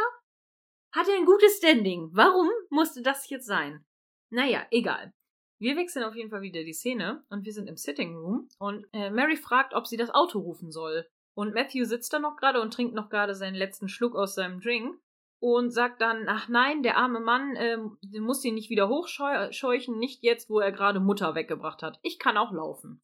hat 0.92 1.08
er 1.08 1.16
ein 1.16 1.26
gutes 1.26 1.58
Standing. 1.58 2.10
Warum 2.12 2.48
musste 2.70 3.02
das 3.02 3.28
jetzt 3.28 3.46
sein? 3.46 3.84
Naja, 4.30 4.66
egal. 4.70 5.12
Wir 5.58 5.76
wechseln 5.76 6.04
auf 6.04 6.16
jeden 6.16 6.30
Fall 6.30 6.42
wieder 6.42 6.64
die 6.64 6.72
Szene 6.72 7.24
und 7.30 7.44
wir 7.44 7.52
sind 7.52 7.68
im 7.68 7.76
Sitting 7.76 8.16
Room 8.16 8.48
und 8.58 8.86
äh, 8.92 9.10
Mary 9.10 9.36
fragt, 9.36 9.74
ob 9.74 9.86
sie 9.86 9.96
das 9.96 10.10
Auto 10.10 10.38
rufen 10.40 10.70
soll. 10.70 11.06
Und 11.34 11.54
Matthew 11.54 11.84
sitzt 11.84 12.12
da 12.12 12.18
noch 12.18 12.36
gerade 12.36 12.60
und 12.60 12.72
trinkt 12.72 12.94
noch 12.94 13.08
gerade 13.08 13.34
seinen 13.34 13.54
letzten 13.54 13.88
Schluck 13.88 14.14
aus 14.14 14.34
seinem 14.34 14.60
Drink 14.60 14.96
und 15.40 15.70
sagt 15.70 16.00
dann, 16.00 16.28
ach 16.28 16.48
nein, 16.48 16.82
der 16.82 16.96
arme 16.96 17.20
Mann 17.20 17.56
äh, 17.56 17.76
muss 18.20 18.44
ihn 18.44 18.54
nicht 18.54 18.70
wieder 18.70 18.88
hochscheuchen, 18.88 19.98
nicht 19.98 20.22
jetzt, 20.22 20.48
wo 20.48 20.60
er 20.60 20.72
gerade 20.72 21.00
Mutter 21.00 21.34
weggebracht 21.34 21.82
hat. 21.82 21.98
Ich 22.02 22.18
kann 22.18 22.36
auch 22.36 22.52
laufen. 22.52 23.02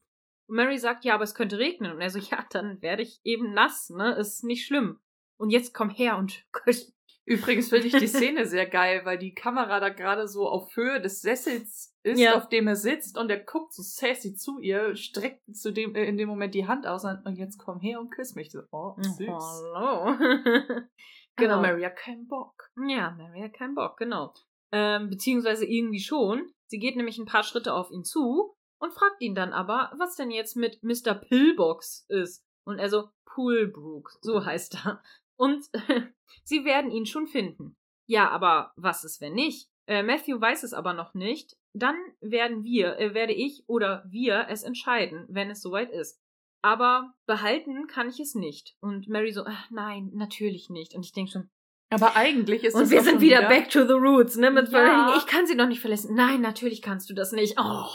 Und 0.50 0.56
Mary 0.56 0.78
sagt, 0.78 1.04
ja, 1.04 1.14
aber 1.14 1.22
es 1.22 1.36
könnte 1.36 1.58
regnen. 1.58 1.92
Und 1.92 2.00
er 2.00 2.10
so, 2.10 2.18
ja, 2.18 2.44
dann 2.50 2.82
werde 2.82 3.02
ich 3.02 3.20
eben 3.22 3.54
nass, 3.54 3.88
ne? 3.88 4.16
Ist 4.16 4.42
nicht 4.42 4.66
schlimm. 4.66 4.98
Und 5.36 5.50
jetzt 5.50 5.72
komm 5.72 5.90
her 5.90 6.18
und 6.18 6.44
Übrigens 7.24 7.68
finde 7.68 7.86
ich 7.86 7.96
die 7.96 8.06
Szene 8.08 8.46
sehr 8.46 8.66
geil, 8.66 9.02
weil 9.04 9.16
die 9.16 9.32
Kamera 9.32 9.78
da 9.78 9.90
gerade 9.90 10.26
so 10.26 10.48
auf 10.48 10.74
Höhe 10.74 11.00
des 11.00 11.20
Sessels 11.20 11.96
ist, 12.02 12.18
ja. 12.18 12.34
auf 12.34 12.48
dem 12.48 12.66
er 12.66 12.74
sitzt 12.74 13.16
und 13.16 13.30
er 13.30 13.38
guckt 13.38 13.72
so 13.72 13.82
sassy 13.84 14.34
zu 14.34 14.58
ihr, 14.58 14.96
streckt 14.96 15.54
zu 15.54 15.72
dem, 15.72 15.94
äh, 15.94 16.06
in 16.06 16.16
dem 16.16 16.28
Moment 16.28 16.52
die 16.52 16.66
Hand 16.66 16.84
aus 16.84 17.04
und 17.04 17.36
jetzt 17.36 17.58
komm 17.58 17.78
her 17.78 18.00
und 18.00 18.10
küss 18.10 18.34
mich. 18.34 18.50
So, 18.50 18.62
oh, 18.72 18.96
süß. 18.98 19.28
Hallo. 19.28 20.16
genau. 21.36 21.58
Aber 21.58 21.62
Mary 21.62 21.82
hat 21.82 21.94
keinen 21.94 22.26
Bock. 22.26 22.72
Ja, 22.88 23.12
Mary 23.12 23.40
hat 23.42 23.52
keinen 23.52 23.76
Bock, 23.76 23.98
genau. 23.98 24.34
Ähm, 24.72 25.10
beziehungsweise 25.10 25.64
irgendwie 25.64 26.00
schon. 26.00 26.50
Sie 26.66 26.80
geht 26.80 26.96
nämlich 26.96 27.18
ein 27.18 27.26
paar 27.26 27.44
Schritte 27.44 27.72
auf 27.72 27.92
ihn 27.92 28.02
zu 28.02 28.56
und 28.80 28.92
fragt 28.92 29.20
ihn 29.20 29.34
dann 29.34 29.52
aber, 29.52 29.92
was 29.96 30.16
denn 30.16 30.30
jetzt 30.30 30.56
mit 30.56 30.82
Mr. 30.82 31.14
Pillbox 31.14 32.06
ist. 32.08 32.44
Und 32.64 32.78
er 32.78 32.88
so, 32.88 33.10
Poolbrook, 33.26 34.10
so 34.22 34.44
heißt 34.44 34.84
er. 34.84 35.02
Und 35.36 35.64
sie 36.44 36.64
werden 36.64 36.90
ihn 36.90 37.06
schon 37.06 37.26
finden. 37.26 37.76
Ja, 38.06 38.30
aber 38.30 38.72
was 38.76 39.04
ist, 39.04 39.20
wenn 39.20 39.34
nicht? 39.34 39.70
Äh, 39.86 40.02
Matthew 40.02 40.40
weiß 40.40 40.62
es 40.62 40.74
aber 40.74 40.94
noch 40.94 41.14
nicht. 41.14 41.56
Dann 41.72 41.96
werden 42.20 42.64
wir, 42.64 42.98
äh, 42.98 43.14
werde 43.14 43.32
ich 43.32 43.64
oder 43.68 44.04
wir 44.08 44.46
es 44.48 44.62
entscheiden, 44.62 45.26
wenn 45.28 45.50
es 45.50 45.62
soweit 45.62 45.90
ist. 45.90 46.20
Aber 46.62 47.14
behalten 47.26 47.86
kann 47.86 48.08
ich 48.08 48.20
es 48.20 48.34
nicht. 48.34 48.76
Und 48.80 49.08
Mary 49.08 49.32
so, 49.32 49.44
ach, 49.46 49.70
nein, 49.70 50.10
natürlich 50.12 50.68
nicht. 50.70 50.94
Und 50.94 51.04
ich 51.04 51.12
denke 51.12 51.30
schon, 51.30 51.50
aber 51.90 52.16
eigentlich 52.16 52.64
ist 52.64 52.74
Und 52.74 52.90
wir 52.90 53.02
sind 53.02 53.20
wieder, 53.20 53.38
wieder, 53.38 53.48
back 53.48 53.68
to 53.68 53.84
the 53.84 53.94
roots, 53.94 54.36
ne? 54.36 54.50
Mit 54.50 54.68
ja. 54.70 55.14
ich 55.16 55.26
kann 55.26 55.46
sie 55.46 55.56
doch 55.56 55.66
nicht 55.66 55.80
verlassen. 55.80 56.14
Nein, 56.14 56.40
natürlich 56.40 56.82
kannst 56.82 57.10
du 57.10 57.14
das 57.14 57.32
nicht. 57.32 57.58
Oh. 57.58 57.86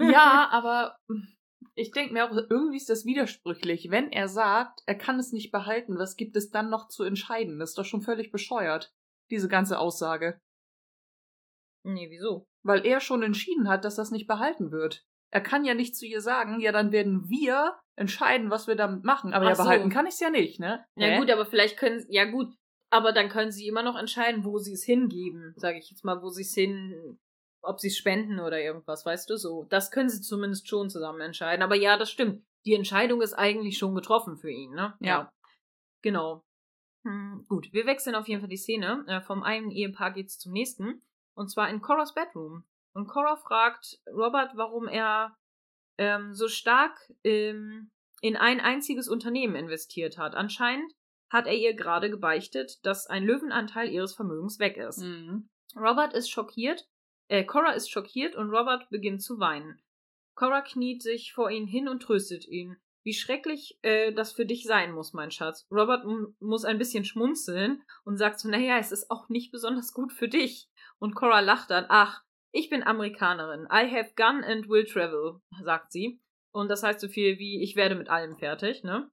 Ja, 0.00 0.48
aber 0.50 0.96
ich 1.74 1.90
denke 1.92 2.14
mir 2.14 2.24
auch, 2.24 2.32
irgendwie 2.32 2.76
ist 2.76 2.88
das 2.88 3.04
widersprüchlich. 3.04 3.88
Wenn 3.90 4.10
er 4.10 4.28
sagt, 4.28 4.80
er 4.86 4.96
kann 4.96 5.18
es 5.18 5.32
nicht 5.32 5.52
behalten, 5.52 5.98
was 5.98 6.16
gibt 6.16 6.36
es 6.36 6.50
dann 6.50 6.70
noch 6.70 6.88
zu 6.88 7.04
entscheiden? 7.04 7.58
Das 7.58 7.70
ist 7.70 7.78
doch 7.78 7.84
schon 7.84 8.02
völlig 8.02 8.30
bescheuert, 8.30 8.92
diese 9.30 9.48
ganze 9.48 9.78
Aussage. 9.78 10.40
Nee, 11.84 12.08
wieso? 12.10 12.46
Weil 12.64 12.86
er 12.86 13.00
schon 13.00 13.22
entschieden 13.22 13.68
hat, 13.68 13.84
dass 13.84 13.96
das 13.96 14.10
nicht 14.10 14.26
behalten 14.26 14.70
wird. 14.70 15.04
Er 15.30 15.40
kann 15.40 15.64
ja 15.64 15.74
nicht 15.74 15.96
zu 15.96 16.06
ihr 16.06 16.20
sagen, 16.20 16.60
ja, 16.60 16.72
dann 16.72 16.92
werden 16.92 17.28
wir 17.28 17.76
entscheiden, 17.96 18.50
was 18.50 18.66
wir 18.66 18.76
damit 18.76 19.04
machen. 19.04 19.32
Aber 19.32 19.46
Ach 19.46 19.56
ja, 19.56 19.64
behalten 19.64 19.90
so. 19.90 19.94
kann 19.94 20.06
ich 20.06 20.14
es 20.14 20.20
ja 20.20 20.30
nicht, 20.30 20.60
ne? 20.60 20.84
Ja, 20.96 21.08
Hä? 21.08 21.18
gut, 21.18 21.30
aber 21.30 21.46
vielleicht 21.46 21.78
können, 21.78 22.04
ja 22.08 22.26
gut, 22.26 22.54
aber 22.92 23.12
dann 23.12 23.28
können 23.28 23.52
sie 23.52 23.66
immer 23.66 23.82
noch 23.82 23.96
entscheiden, 23.96 24.44
wo 24.44 24.58
sie 24.58 24.74
es 24.74 24.84
hingeben, 24.84 25.54
sage 25.56 25.78
ich 25.78 25.90
jetzt 25.90 26.04
mal, 26.04 26.22
wo 26.22 26.28
sie 26.28 26.42
es 26.42 26.54
hin 26.54 27.18
ob 27.62 27.80
sie 27.80 27.90
spenden 27.90 28.40
oder 28.40 28.60
irgendwas, 28.60 29.06
weißt 29.06 29.30
du 29.30 29.36
so. 29.36 29.64
Das 29.64 29.90
können 29.90 30.08
sie 30.08 30.20
zumindest 30.20 30.68
schon 30.68 30.90
zusammen 30.90 31.20
entscheiden. 31.20 31.62
Aber 31.62 31.76
ja, 31.76 31.96
das 31.96 32.10
stimmt. 32.10 32.44
Die 32.64 32.74
Entscheidung 32.74 33.22
ist 33.22 33.34
eigentlich 33.34 33.78
schon 33.78 33.94
getroffen 33.94 34.36
für 34.36 34.50
ihn, 34.50 34.72
ne? 34.72 34.94
Ja. 35.00 35.06
ja. 35.06 35.32
Genau. 36.02 36.42
Hm, 37.04 37.46
gut, 37.48 37.72
wir 37.72 37.86
wechseln 37.86 38.14
auf 38.14 38.28
jeden 38.28 38.40
Fall 38.40 38.48
die 38.48 38.56
Szene. 38.56 39.04
Äh, 39.06 39.20
vom 39.20 39.42
einen 39.42 39.70
Ehepaar 39.70 40.12
geht's 40.12 40.38
zum 40.38 40.52
nächsten. 40.52 41.02
Und 41.34 41.50
zwar 41.50 41.70
in 41.70 41.80
Coras 41.80 42.14
Bedroom. 42.14 42.64
Und 42.94 43.06
Cora 43.06 43.36
fragt 43.36 44.00
Robert, 44.08 44.52
warum 44.56 44.86
er 44.86 45.36
ähm, 45.98 46.34
so 46.34 46.48
stark 46.48 46.98
ähm, 47.24 47.90
in 48.20 48.36
ein 48.36 48.60
einziges 48.60 49.08
Unternehmen 49.08 49.54
investiert 49.54 50.18
hat. 50.18 50.34
Anscheinend 50.34 50.92
hat 51.32 51.46
er 51.46 51.54
ihr 51.54 51.74
gerade 51.74 52.10
gebeichtet, 52.10 52.84
dass 52.84 53.06
ein 53.06 53.24
Löwenanteil 53.24 53.88
ihres 53.88 54.14
Vermögens 54.14 54.58
weg 54.58 54.76
ist. 54.76 54.98
Mhm. 54.98 55.48
Robert 55.76 56.12
ist 56.14 56.30
schockiert 56.30 56.86
äh, 57.32 57.44
Cora 57.44 57.72
ist 57.72 57.90
schockiert 57.90 58.36
und 58.36 58.50
Robert 58.50 58.90
beginnt 58.90 59.22
zu 59.22 59.40
weinen. 59.40 59.80
Cora 60.34 60.60
kniet 60.60 61.02
sich 61.02 61.32
vor 61.32 61.50
ihn 61.50 61.66
hin 61.66 61.88
und 61.88 62.02
tröstet 62.02 62.46
ihn. 62.46 62.76
Wie 63.04 63.14
schrecklich 63.14 63.78
äh, 63.80 64.12
das 64.12 64.32
für 64.32 64.44
dich 64.44 64.64
sein 64.64 64.92
muss, 64.92 65.14
mein 65.14 65.30
Schatz. 65.30 65.66
Robert 65.70 66.04
muss 66.40 66.66
ein 66.66 66.76
bisschen 66.76 67.06
schmunzeln 67.06 67.82
und 68.04 68.18
sagt 68.18 68.38
so, 68.38 68.50
naja, 68.50 68.76
es 68.76 68.92
ist 68.92 69.10
auch 69.10 69.30
nicht 69.30 69.50
besonders 69.50 69.94
gut 69.94 70.12
für 70.12 70.28
dich. 70.28 70.68
Und 70.98 71.14
Cora 71.14 71.40
lacht 71.40 71.70
dann, 71.70 71.86
ach, 71.88 72.22
ich 72.50 72.68
bin 72.68 72.82
Amerikanerin. 72.82 73.66
I 73.72 73.90
have 73.90 74.12
gun 74.14 74.44
and 74.44 74.68
will 74.68 74.84
travel, 74.84 75.40
sagt 75.64 75.90
sie. 75.90 76.20
Und 76.52 76.68
das 76.68 76.82
heißt 76.82 77.00
so 77.00 77.08
viel 77.08 77.38
wie, 77.38 77.62
ich 77.62 77.76
werde 77.76 77.94
mit 77.94 78.10
allem 78.10 78.36
fertig, 78.36 78.84
ne? 78.84 79.10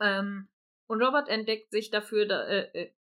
Ähm, 0.00 0.48
und 0.86 1.02
Robert 1.02 1.28
entdeckt 1.28 1.70
sich 1.70 1.90
dafür, 1.90 2.26
da, 2.26 2.44
äh, 2.44 2.68
äh, 2.72 2.92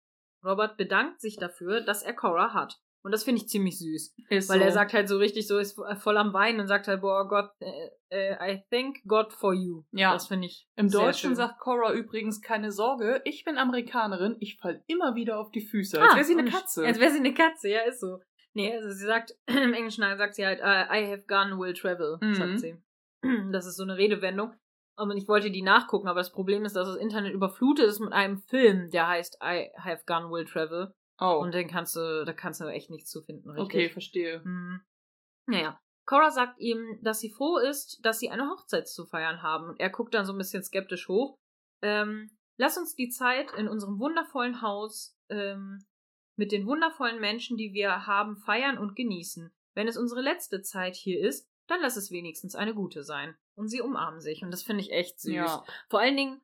Robert 0.44 0.76
bedankt 0.76 1.20
sich 1.20 1.36
dafür, 1.36 1.80
dass 1.80 2.02
er 2.02 2.14
Cora 2.14 2.52
hat. 2.52 2.80
Und 3.04 3.10
das 3.10 3.24
finde 3.24 3.40
ich 3.42 3.48
ziemlich 3.48 3.78
süß. 3.78 4.14
Ist 4.30 4.48
weil 4.48 4.60
so. 4.60 4.64
er 4.64 4.70
sagt 4.70 4.92
halt 4.92 5.08
so 5.08 5.18
richtig 5.18 5.48
so, 5.48 5.58
ist 5.58 5.76
voll 5.98 6.16
am 6.16 6.32
Weinen 6.32 6.60
und 6.60 6.68
sagt 6.68 6.86
halt, 6.86 7.00
boah, 7.00 7.26
Gott, 7.26 7.50
äh, 7.58 7.90
äh, 8.10 8.54
I 8.54 8.62
thank 8.70 9.02
God 9.06 9.32
for 9.32 9.54
you. 9.54 9.82
Ja. 9.90 10.12
Das 10.12 10.28
finde 10.28 10.46
ich. 10.46 10.68
Im 10.76 10.88
Deutschen 10.88 11.30
schön. 11.30 11.34
sagt 11.34 11.58
Cora 11.58 11.92
übrigens, 11.92 12.40
keine 12.40 12.70
Sorge, 12.70 13.20
ich 13.24 13.44
bin 13.44 13.58
Amerikanerin, 13.58 14.36
ich 14.38 14.56
fall 14.58 14.84
immer 14.86 15.16
wieder 15.16 15.40
auf 15.40 15.50
die 15.50 15.62
Füße. 15.62 16.00
Als 16.00 16.12
ah, 16.12 16.16
wäre 16.16 16.24
sie 16.24 16.38
eine 16.38 16.48
Katze. 16.48 16.86
Als 16.86 17.00
wäre 17.00 17.10
sie 17.10 17.18
eine 17.18 17.34
Katze, 17.34 17.70
ja, 17.70 17.80
ist 17.80 18.00
so. 18.00 18.20
Nee, 18.54 18.72
also 18.72 18.90
sie 18.90 19.06
sagt, 19.06 19.34
im 19.46 19.74
Englischen 19.74 20.02
sagt 20.16 20.36
sie 20.36 20.46
halt, 20.46 20.60
I 20.60 21.10
have 21.10 21.24
gone, 21.26 21.58
will 21.58 21.72
travel, 21.72 22.18
mhm. 22.20 22.34
sagt 22.34 22.60
sie. 22.60 22.76
Das 23.52 23.66
ist 23.66 23.76
so 23.76 23.84
eine 23.84 23.96
Redewendung. 23.96 24.52
Und 24.96 25.16
ich 25.16 25.26
wollte 25.26 25.50
die 25.50 25.62
nachgucken, 25.62 26.08
aber 26.08 26.20
das 26.20 26.32
Problem 26.32 26.64
ist, 26.64 26.76
dass 26.76 26.88
das 26.88 26.96
Internet 26.96 27.32
überflutet 27.32 27.86
ist 27.86 28.00
mit 28.00 28.12
einem 28.12 28.38
Film, 28.38 28.90
der 28.90 29.08
heißt 29.08 29.38
I 29.42 29.70
Have 29.76 30.04
Gun 30.06 30.30
Will 30.30 30.44
Travel. 30.44 30.94
Oh. 31.18 31.38
Und 31.40 31.54
den 31.54 31.68
kannst 31.68 31.96
du, 31.96 32.24
da 32.24 32.32
kannst 32.32 32.60
du 32.60 32.66
echt 32.66 32.90
nichts 32.90 33.10
zu 33.10 33.22
finden, 33.22 33.50
richtig? 33.50 33.64
okay, 33.64 33.90
verstehe. 33.90 34.42
Hm. 34.42 34.80
Naja. 35.46 35.78
Cora 36.04 36.30
sagt 36.30 36.58
ihm, 36.58 36.98
dass 37.02 37.20
sie 37.20 37.30
froh 37.30 37.58
ist, 37.58 38.04
dass 38.04 38.18
sie 38.18 38.28
eine 38.28 38.50
Hochzeit 38.50 38.88
zu 38.88 39.06
feiern 39.06 39.42
haben. 39.42 39.68
Und 39.68 39.80
er 39.80 39.90
guckt 39.90 40.14
dann 40.14 40.26
so 40.26 40.32
ein 40.32 40.38
bisschen 40.38 40.64
skeptisch 40.64 41.08
hoch. 41.08 41.38
Ähm, 41.80 42.30
lass 42.56 42.76
uns 42.76 42.96
die 42.96 43.08
Zeit 43.08 43.52
in 43.56 43.68
unserem 43.68 44.00
wundervollen 44.00 44.62
Haus 44.62 45.16
ähm, 45.28 45.84
mit 46.36 46.50
den 46.50 46.66
wundervollen 46.66 47.20
Menschen, 47.20 47.56
die 47.56 47.72
wir 47.72 48.06
haben, 48.06 48.36
feiern 48.36 48.78
und 48.78 48.96
genießen. 48.96 49.52
Wenn 49.74 49.88
es 49.88 49.96
unsere 49.96 50.22
letzte 50.22 50.62
Zeit 50.62 50.96
hier 50.96 51.20
ist, 51.20 51.48
dann 51.72 51.80
lass 51.82 51.96
es 51.96 52.10
wenigstens 52.10 52.54
eine 52.54 52.74
gute 52.74 53.02
sein. 53.02 53.34
Und 53.54 53.68
sie 53.68 53.80
umarmen 53.80 54.20
sich. 54.20 54.42
Und 54.42 54.50
das 54.50 54.62
finde 54.62 54.82
ich 54.82 54.92
echt 54.92 55.20
süß. 55.20 55.32
Ja. 55.34 55.64
Vor 55.88 56.00
allen 56.00 56.16
Dingen 56.16 56.40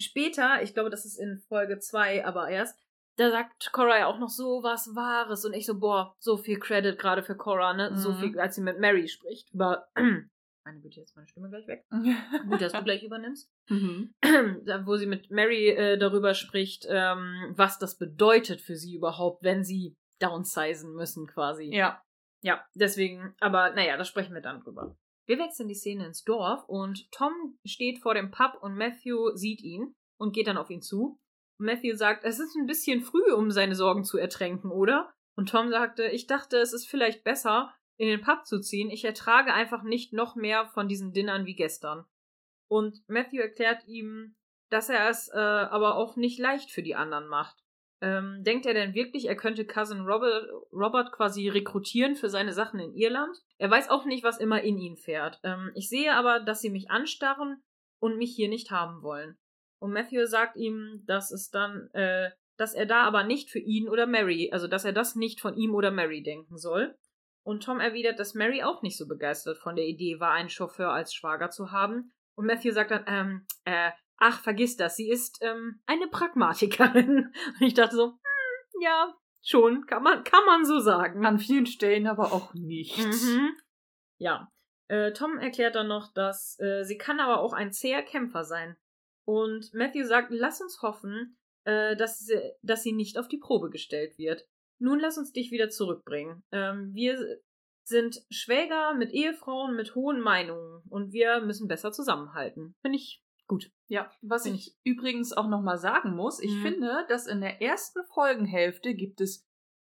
später, 0.00 0.62
ich 0.62 0.74
glaube, 0.74 0.90
das 0.90 1.04
ist 1.04 1.18
in 1.18 1.38
Folge 1.48 1.78
2 1.78 2.24
aber 2.24 2.48
erst, 2.48 2.78
da 3.16 3.30
sagt 3.30 3.72
Cora 3.72 3.98
ja 3.98 4.06
auch 4.06 4.18
noch 4.18 4.28
so 4.28 4.62
was 4.62 4.94
Wahres 4.94 5.44
und 5.44 5.52
ich 5.52 5.66
so, 5.66 5.78
boah, 5.80 6.14
so 6.20 6.36
viel 6.36 6.58
Credit 6.60 6.96
gerade 6.98 7.22
für 7.24 7.36
Cora, 7.36 7.74
ne? 7.74 7.96
So 7.98 8.12
Mhm. 8.12 8.18
viel, 8.20 8.38
als 8.40 8.54
sie 8.54 8.60
mit 8.60 8.78
Mary 8.78 9.08
spricht. 9.08 9.52
Über. 9.52 9.88
Meine 10.64 10.80
Güte, 10.82 11.00
jetzt 11.00 11.16
meine 11.16 11.26
Stimme 11.26 11.48
gleich 11.48 11.66
weg. 11.66 11.86
Gut, 12.48 12.60
dass 12.60 12.72
du 12.72 12.84
gleich 12.84 13.02
übernimmst. 13.02 13.50
mhm. 13.70 14.14
wo 14.84 14.96
sie 14.96 15.06
mit 15.06 15.30
Mary 15.30 15.68
äh, 15.70 15.96
darüber 15.98 16.34
spricht, 16.34 16.86
ähm, 16.88 17.54
was 17.56 17.78
das 17.78 17.96
bedeutet 17.96 18.60
für 18.60 18.76
sie 18.76 18.94
überhaupt, 18.94 19.42
wenn 19.42 19.64
sie 19.64 19.96
downsizen 20.20 20.92
müssen 20.94 21.26
quasi. 21.26 21.74
Ja. 21.74 22.02
Ja, 22.42 22.64
deswegen, 22.74 23.34
aber 23.40 23.70
naja, 23.70 23.96
da 23.96 24.04
sprechen 24.04 24.34
wir 24.34 24.40
dann 24.40 24.60
drüber. 24.60 24.96
Wir 25.26 25.38
wechseln 25.38 25.68
die 25.68 25.74
Szene 25.74 26.06
ins 26.06 26.24
Dorf 26.24 26.64
und 26.68 27.10
Tom 27.12 27.58
steht 27.64 27.98
vor 27.98 28.14
dem 28.14 28.30
Pub 28.30 28.58
und 28.62 28.76
Matthew 28.76 29.34
sieht 29.34 29.62
ihn 29.62 29.94
und 30.16 30.32
geht 30.32 30.46
dann 30.46 30.56
auf 30.56 30.70
ihn 30.70 30.80
zu. 30.80 31.20
Matthew 31.58 31.96
sagt, 31.96 32.24
es 32.24 32.38
ist 32.38 32.54
ein 32.56 32.66
bisschen 32.66 33.02
früh, 33.02 33.32
um 33.32 33.50
seine 33.50 33.74
Sorgen 33.74 34.04
zu 34.04 34.16
ertränken, 34.16 34.70
oder? 34.70 35.12
Und 35.36 35.50
Tom 35.50 35.70
sagte, 35.70 36.06
ich 36.06 36.26
dachte, 36.26 36.58
es 36.58 36.72
ist 36.72 36.86
vielleicht 36.86 37.24
besser, 37.24 37.74
in 37.98 38.08
den 38.08 38.20
Pub 38.20 38.46
zu 38.46 38.60
ziehen. 38.60 38.90
Ich 38.90 39.04
ertrage 39.04 39.52
einfach 39.52 39.82
nicht 39.82 40.12
noch 40.12 40.36
mehr 40.36 40.66
von 40.68 40.88
diesen 40.88 41.12
Dinnern 41.12 41.46
wie 41.46 41.56
gestern. 41.56 42.04
Und 42.68 43.02
Matthew 43.08 43.40
erklärt 43.40 43.86
ihm, 43.86 44.36
dass 44.70 44.88
er 44.88 45.08
es 45.08 45.28
äh, 45.28 45.36
aber 45.36 45.96
auch 45.96 46.16
nicht 46.16 46.38
leicht 46.38 46.70
für 46.70 46.82
die 46.82 46.94
anderen 46.94 47.26
macht. 47.26 47.64
Ähm, 48.00 48.44
denkt 48.44 48.64
er 48.66 48.74
denn 48.74 48.94
wirklich, 48.94 49.26
er 49.26 49.36
könnte 49.36 49.66
Cousin 49.66 50.02
Robert, 50.02 50.48
Robert 50.72 51.12
quasi 51.12 51.48
rekrutieren 51.48 52.14
für 52.14 52.28
seine 52.28 52.52
Sachen 52.52 52.78
in 52.78 52.94
Irland? 52.94 53.36
Er 53.58 53.70
weiß 53.70 53.90
auch 53.90 54.04
nicht, 54.04 54.22
was 54.22 54.38
immer 54.38 54.62
in 54.62 54.78
ihn 54.78 54.96
fährt. 54.96 55.40
Ähm, 55.42 55.72
ich 55.74 55.88
sehe 55.88 56.14
aber, 56.14 56.40
dass 56.40 56.60
sie 56.60 56.70
mich 56.70 56.90
anstarren 56.90 57.62
und 57.98 58.16
mich 58.16 58.34
hier 58.34 58.48
nicht 58.48 58.70
haben 58.70 59.02
wollen. 59.02 59.36
Und 59.80 59.92
Matthew 59.92 60.26
sagt 60.26 60.56
ihm, 60.56 61.02
dass 61.06 61.30
es 61.30 61.50
dann, 61.50 61.88
äh, 61.92 62.30
dass 62.56 62.74
er 62.74 62.86
da 62.86 63.02
aber 63.02 63.24
nicht 63.24 63.50
für 63.50 63.60
ihn 63.60 63.88
oder 63.88 64.06
Mary, 64.06 64.50
also 64.52 64.68
dass 64.68 64.84
er 64.84 64.92
das 64.92 65.14
nicht 65.14 65.40
von 65.40 65.56
ihm 65.56 65.74
oder 65.74 65.90
Mary 65.90 66.22
denken 66.22 66.56
soll. 66.56 66.96
Und 67.44 67.62
Tom 67.64 67.80
erwidert, 67.80 68.18
dass 68.18 68.34
Mary 68.34 68.62
auch 68.62 68.82
nicht 68.82 68.98
so 68.98 69.08
begeistert 69.08 69.58
von 69.58 69.74
der 69.74 69.86
Idee 69.86 70.20
war, 70.20 70.32
einen 70.32 70.50
Chauffeur 70.50 70.90
als 70.90 71.14
Schwager 71.14 71.50
zu 71.50 71.72
haben. 71.72 72.12
Und 72.34 72.46
Matthew 72.46 72.72
sagt 72.72 72.90
dann, 72.90 73.04
ähm, 73.06 73.46
äh, 73.64 73.90
ach, 74.18 74.42
vergiss 74.42 74.76
das, 74.76 74.96
sie 74.96 75.10
ist 75.10 75.38
ähm, 75.42 75.80
eine 75.86 76.08
Pragmatikerin. 76.08 77.32
Und 77.60 77.66
ich 77.66 77.74
dachte 77.74 77.96
so, 77.96 78.06
hm, 78.06 78.80
ja, 78.82 79.14
schon, 79.42 79.86
kann 79.86 80.02
man, 80.02 80.24
kann 80.24 80.44
man 80.46 80.64
so 80.64 80.78
sagen. 80.78 81.24
An 81.24 81.38
vielen 81.38 81.66
Stellen 81.66 82.06
aber 82.06 82.32
auch 82.32 82.54
nicht. 82.54 82.98
Mhm. 82.98 83.56
Ja. 84.18 84.52
Äh, 84.88 85.12
Tom 85.12 85.38
erklärt 85.38 85.74
dann 85.74 85.88
noch, 85.88 86.12
dass 86.12 86.58
äh, 86.60 86.82
sie 86.84 86.96
kann 86.96 87.20
aber 87.20 87.40
auch 87.40 87.52
ein 87.52 87.72
zäher 87.72 88.02
Kämpfer 88.02 88.44
sein. 88.44 88.76
Und 89.26 89.72
Matthew 89.74 90.04
sagt, 90.04 90.30
lass 90.30 90.60
uns 90.62 90.80
hoffen, 90.80 91.36
äh, 91.64 91.94
dass, 91.96 92.18
sie, 92.20 92.40
dass 92.62 92.82
sie 92.82 92.92
nicht 92.92 93.18
auf 93.18 93.28
die 93.28 93.38
Probe 93.38 93.68
gestellt 93.68 94.16
wird. 94.16 94.46
Nun 94.78 94.98
lass 94.98 95.18
uns 95.18 95.32
dich 95.32 95.50
wieder 95.50 95.68
zurückbringen. 95.68 96.42
Ähm, 96.52 96.94
wir 96.94 97.38
sind 97.84 98.22
Schwäger 98.30 98.94
mit 98.94 99.12
Ehefrauen 99.12 99.74
mit 99.76 99.94
hohen 99.94 100.20
Meinungen 100.20 100.82
und 100.88 101.12
wir 101.12 101.40
müssen 101.40 101.68
besser 101.68 101.92
zusammenhalten. 101.92 102.74
Finde 102.80 102.96
ich 102.96 103.22
gut. 103.48 103.72
Ja, 103.88 104.10
was 104.22 104.44
Find 104.44 104.56
ich 104.56 104.76
übrigens 104.84 105.32
auch 105.32 105.48
nochmal 105.48 105.78
sagen 105.78 106.14
muss, 106.14 106.38
ich 106.40 106.52
Mhm. 106.52 106.62
finde, 106.62 107.06
dass 107.08 107.26
in 107.26 107.40
der 107.40 107.60
ersten 107.62 108.04
Folgenhälfte 108.14 108.94
gibt 108.94 109.20
es 109.20 109.48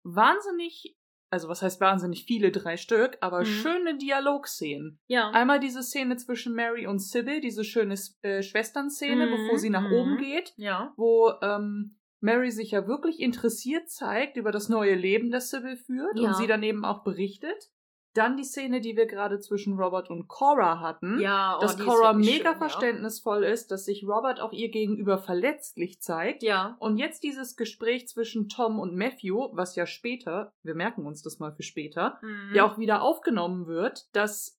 wahnsinnig, 0.05 0.97
also 1.31 1.49
was 1.49 1.63
heißt 1.63 1.81
wahnsinnig 1.81 2.25
viele, 2.25 2.51
drei 2.53 2.77
Stück, 2.77 3.19
aber 3.21 3.41
Mhm. 3.41 3.45
schöne 3.45 3.99
Dialogszenen. 3.99 5.01
Ja. 5.07 5.31
Einmal 5.31 5.61
diese 5.61 5.83
Szene 5.83 6.17
zwischen 6.17 6.55
Mary 6.55 6.87
und 6.87 6.99
Sybil, 7.01 7.41
diese 7.41 7.65
schöne 7.65 7.95
äh, 8.23 8.43
Schwesternszene, 8.43 9.27
Mhm, 9.27 9.31
bevor 9.31 9.59
sie 9.59 9.71
nach 9.71 9.89
mhm. 9.89 9.93
oben 9.95 10.17
geht, 10.19 10.53
Ja. 10.57 10.93
wo 10.97 11.33
ähm, 11.43 11.97
Mary 12.21 12.51
sich 12.51 12.73
ja 12.73 12.87
wirklich 12.89 13.21
interessiert 13.21 13.89
zeigt 13.91 14.37
über 14.37 14.51
das 14.53 14.69
neue 14.69 14.95
Leben, 14.95 15.31
das 15.31 15.51
Sybil 15.51 15.77
führt 15.77 16.19
Ja. 16.19 16.29
und 16.29 16.37
sie 16.37 16.47
dann 16.47 16.63
eben 16.63 16.85
auch 16.85 17.05
berichtet. 17.05 17.71
Dann 18.19 18.37
die 18.37 18.43
Szene, 18.43 18.81
die 18.81 18.97
wir 18.97 19.07
gerade 19.07 19.39
zwischen 19.39 19.79
Robert 19.79 20.11
und 20.11 20.27
Cora 20.27 20.81
hatten 20.81 21.21
Ja, 21.21 21.57
oh, 21.57 21.61
dass 21.61 21.79
Cora 21.79 22.13
mega 22.13 22.51
schön, 22.51 22.59
verständnisvoll 22.59 23.45
ist, 23.45 23.71
dass 23.71 23.85
sich 23.85 24.05
Robert 24.05 24.41
auch 24.41 24.53
ihr 24.53 24.71
gegenüber 24.71 25.19
verletzlich 25.19 26.01
zeigt. 26.01 26.43
Ja. 26.43 26.77
Und 26.81 26.99
jetzt 26.99 27.23
dieses 27.23 27.55
Gespräch 27.55 28.09
zwischen 28.09 28.49
Tom 28.49 28.81
und 28.81 28.97
Matthew, 28.97 29.51
was 29.53 29.77
ja 29.77 29.87
später, 29.87 30.53
wir 30.65 30.75
merken 30.75 31.07
uns 31.07 31.23
das 31.23 31.39
mal 31.39 31.53
für 31.53 31.63
später, 31.63 32.19
ja. 32.21 32.29
Mhm. 32.29 32.55
ja 32.55 32.67
auch 32.67 32.79
wieder 32.79 33.03
aufgenommen 33.03 33.69
wird, 33.69 34.09
dass 34.17 34.59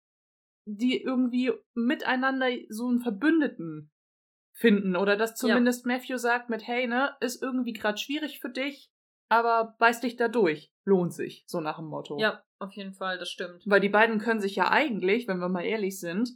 die 0.63 1.01
irgendwie 1.01 1.51
miteinander 1.73 2.47
so 2.69 2.87
einen 2.87 3.01
Verbündeten 3.01 3.91
finden 4.53 4.95
oder 4.95 5.17
dass 5.17 5.35
zumindest 5.35 5.85
Matthew 5.85 6.17
sagt 6.17 6.49
mit, 6.49 6.65
hey, 6.65 6.87
ne, 6.87 7.13
ist 7.19 7.43
irgendwie 7.43 7.73
gerade 7.73 7.97
schwierig 7.97 8.39
für 8.39 8.49
dich, 8.49 8.89
aber 9.29 9.75
beiß 9.79 10.01
dich 10.01 10.17
da 10.17 10.27
durch, 10.27 10.73
lohnt 10.83 11.13
sich, 11.13 11.43
so 11.47 11.61
nach 11.61 11.77
dem 11.77 11.87
Motto. 11.87 12.17
Ja, 12.19 12.43
auf 12.59 12.73
jeden 12.73 12.93
Fall, 12.93 13.17
das 13.17 13.29
stimmt. 13.29 13.63
Weil 13.65 13.79
die 13.79 13.89
beiden 13.89 14.19
können 14.19 14.41
sich 14.41 14.55
ja 14.55 14.69
eigentlich, 14.69 15.27
wenn 15.27 15.39
wir 15.39 15.49
mal 15.49 15.63
ehrlich 15.63 15.99
sind, 15.99 16.29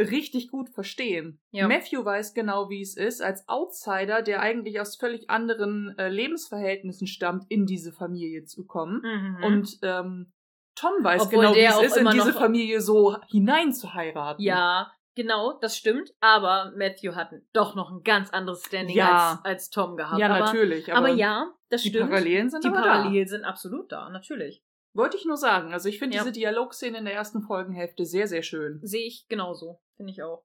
richtig 0.00 0.48
gut 0.48 0.70
verstehen. 0.70 1.40
Ja. 1.50 1.68
Matthew 1.68 2.04
weiß 2.04 2.34
genau, 2.34 2.70
wie 2.70 2.80
es 2.80 2.96
ist, 2.96 3.22
als 3.22 3.46
Outsider, 3.48 4.22
der 4.22 4.40
eigentlich 4.40 4.80
aus 4.80 4.96
völlig 4.96 5.28
anderen 5.30 5.94
äh, 5.98 6.08
Lebensverhältnissen 6.08 7.06
stammt, 7.06 7.44
in 7.48 7.66
diese 7.66 7.92
Familie 7.92 8.44
zu 8.44 8.66
kommen. 8.66 9.02
Mhm. 9.02 9.44
Und 9.44 9.78
ähm, 9.82 10.32
Tom 10.74 10.92
weiß 11.02 11.26
Obwohl 11.26 11.44
genau, 11.44 11.54
wie 11.54 11.60
es 11.60 11.92
ist, 11.92 11.96
in 11.98 12.08
diese 12.10 12.32
Familie 12.32 12.80
so 12.80 13.16
hinein 13.28 13.72
zu 13.72 13.92
heiraten. 13.92 14.42
Ja, 14.42 14.90
genau, 15.14 15.58
das 15.60 15.76
stimmt. 15.76 16.12
Aber 16.20 16.72
Matthew 16.76 17.14
hat 17.14 17.32
doch 17.52 17.74
noch 17.74 17.90
ein 17.90 18.02
ganz 18.02 18.30
anderes 18.30 18.64
Standing 18.64 18.96
Ja. 18.96 19.32
als, 19.32 19.44
als 19.44 19.70
Tom 19.70 19.96
gehabt. 19.96 20.18
ja 20.20 20.26
aber, 20.28 20.46
natürlich. 20.46 20.92
Aber, 20.92 21.08
Aber, 21.08 21.16
ja, 21.16 21.52
das 21.68 21.82
die 21.82 21.90
stimmt. 21.90 22.10
Parallelen 22.10 22.50
sind 22.50 22.64
Die 22.64 22.70
Parallelen 22.70 23.28
sind 23.28 23.44
absolut 23.44 23.90
da, 23.92 24.08
natürlich. 24.10 24.62
Wollte 24.94 25.16
ich 25.16 25.24
nur 25.24 25.36
sagen. 25.38 25.72
Also 25.72 25.88
ich 25.88 25.98
finde 25.98 26.16
Ja. 26.16 26.22
diese 26.22 26.32
Dialogszene 26.32 26.98
in 26.98 27.04
der 27.06 27.14
ersten 27.14 27.40
Folgenhälfte 27.42 28.04
sehr, 28.04 28.26
sehr 28.26 28.42
schön. 28.42 28.78
Sehe 28.82 29.06
ich 29.06 29.26
genauso. 29.28 29.80
Finde 29.96 30.12
ich 30.12 30.22
auch. 30.22 30.44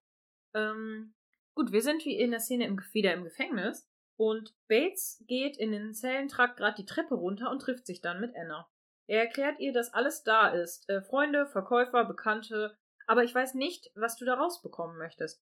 Ähm, 0.54 1.14
gut, 1.54 1.72
wir 1.72 1.82
sind 1.82 2.06
wie 2.06 2.18
in 2.18 2.32
der 2.32 2.40
Szene 2.40 2.66
im, 2.66 2.80
wieder 2.94 3.14
im 3.14 3.24
Gefängnis. 3.26 3.90
Und 4.20 4.56
Bates 4.68 5.24
geht 5.28 5.58
in 5.58 5.72
den 5.72 5.94
Zellentrakt 5.94 6.58
gerade 6.58 6.76
die 6.78 6.86
Treppe 6.86 7.14
runter 7.16 7.52
und 7.52 7.62
trifft 7.62 7.86
sich 7.86 8.02
dann 8.02 8.20
mit 8.22 8.34
Anna. 8.36 8.68
Er 9.10 9.22
erklärt 9.22 9.60
ihr, 9.60 9.74
dass 9.74 9.94
alles 9.94 10.24
da 10.24 10.48
ist. 10.50 10.90
Äh, 10.90 11.02
Freunde, 11.02 11.46
Verkäufer, 11.46 12.04
Bekannte. 12.06 12.78
Aber 13.08 13.24
ich 13.24 13.34
weiß 13.34 13.56
nicht, 13.56 13.90
was 13.96 14.18
du 14.18 14.26
da 14.26 14.36
rausbekommen 14.36 14.98
möchtest. 14.98 15.42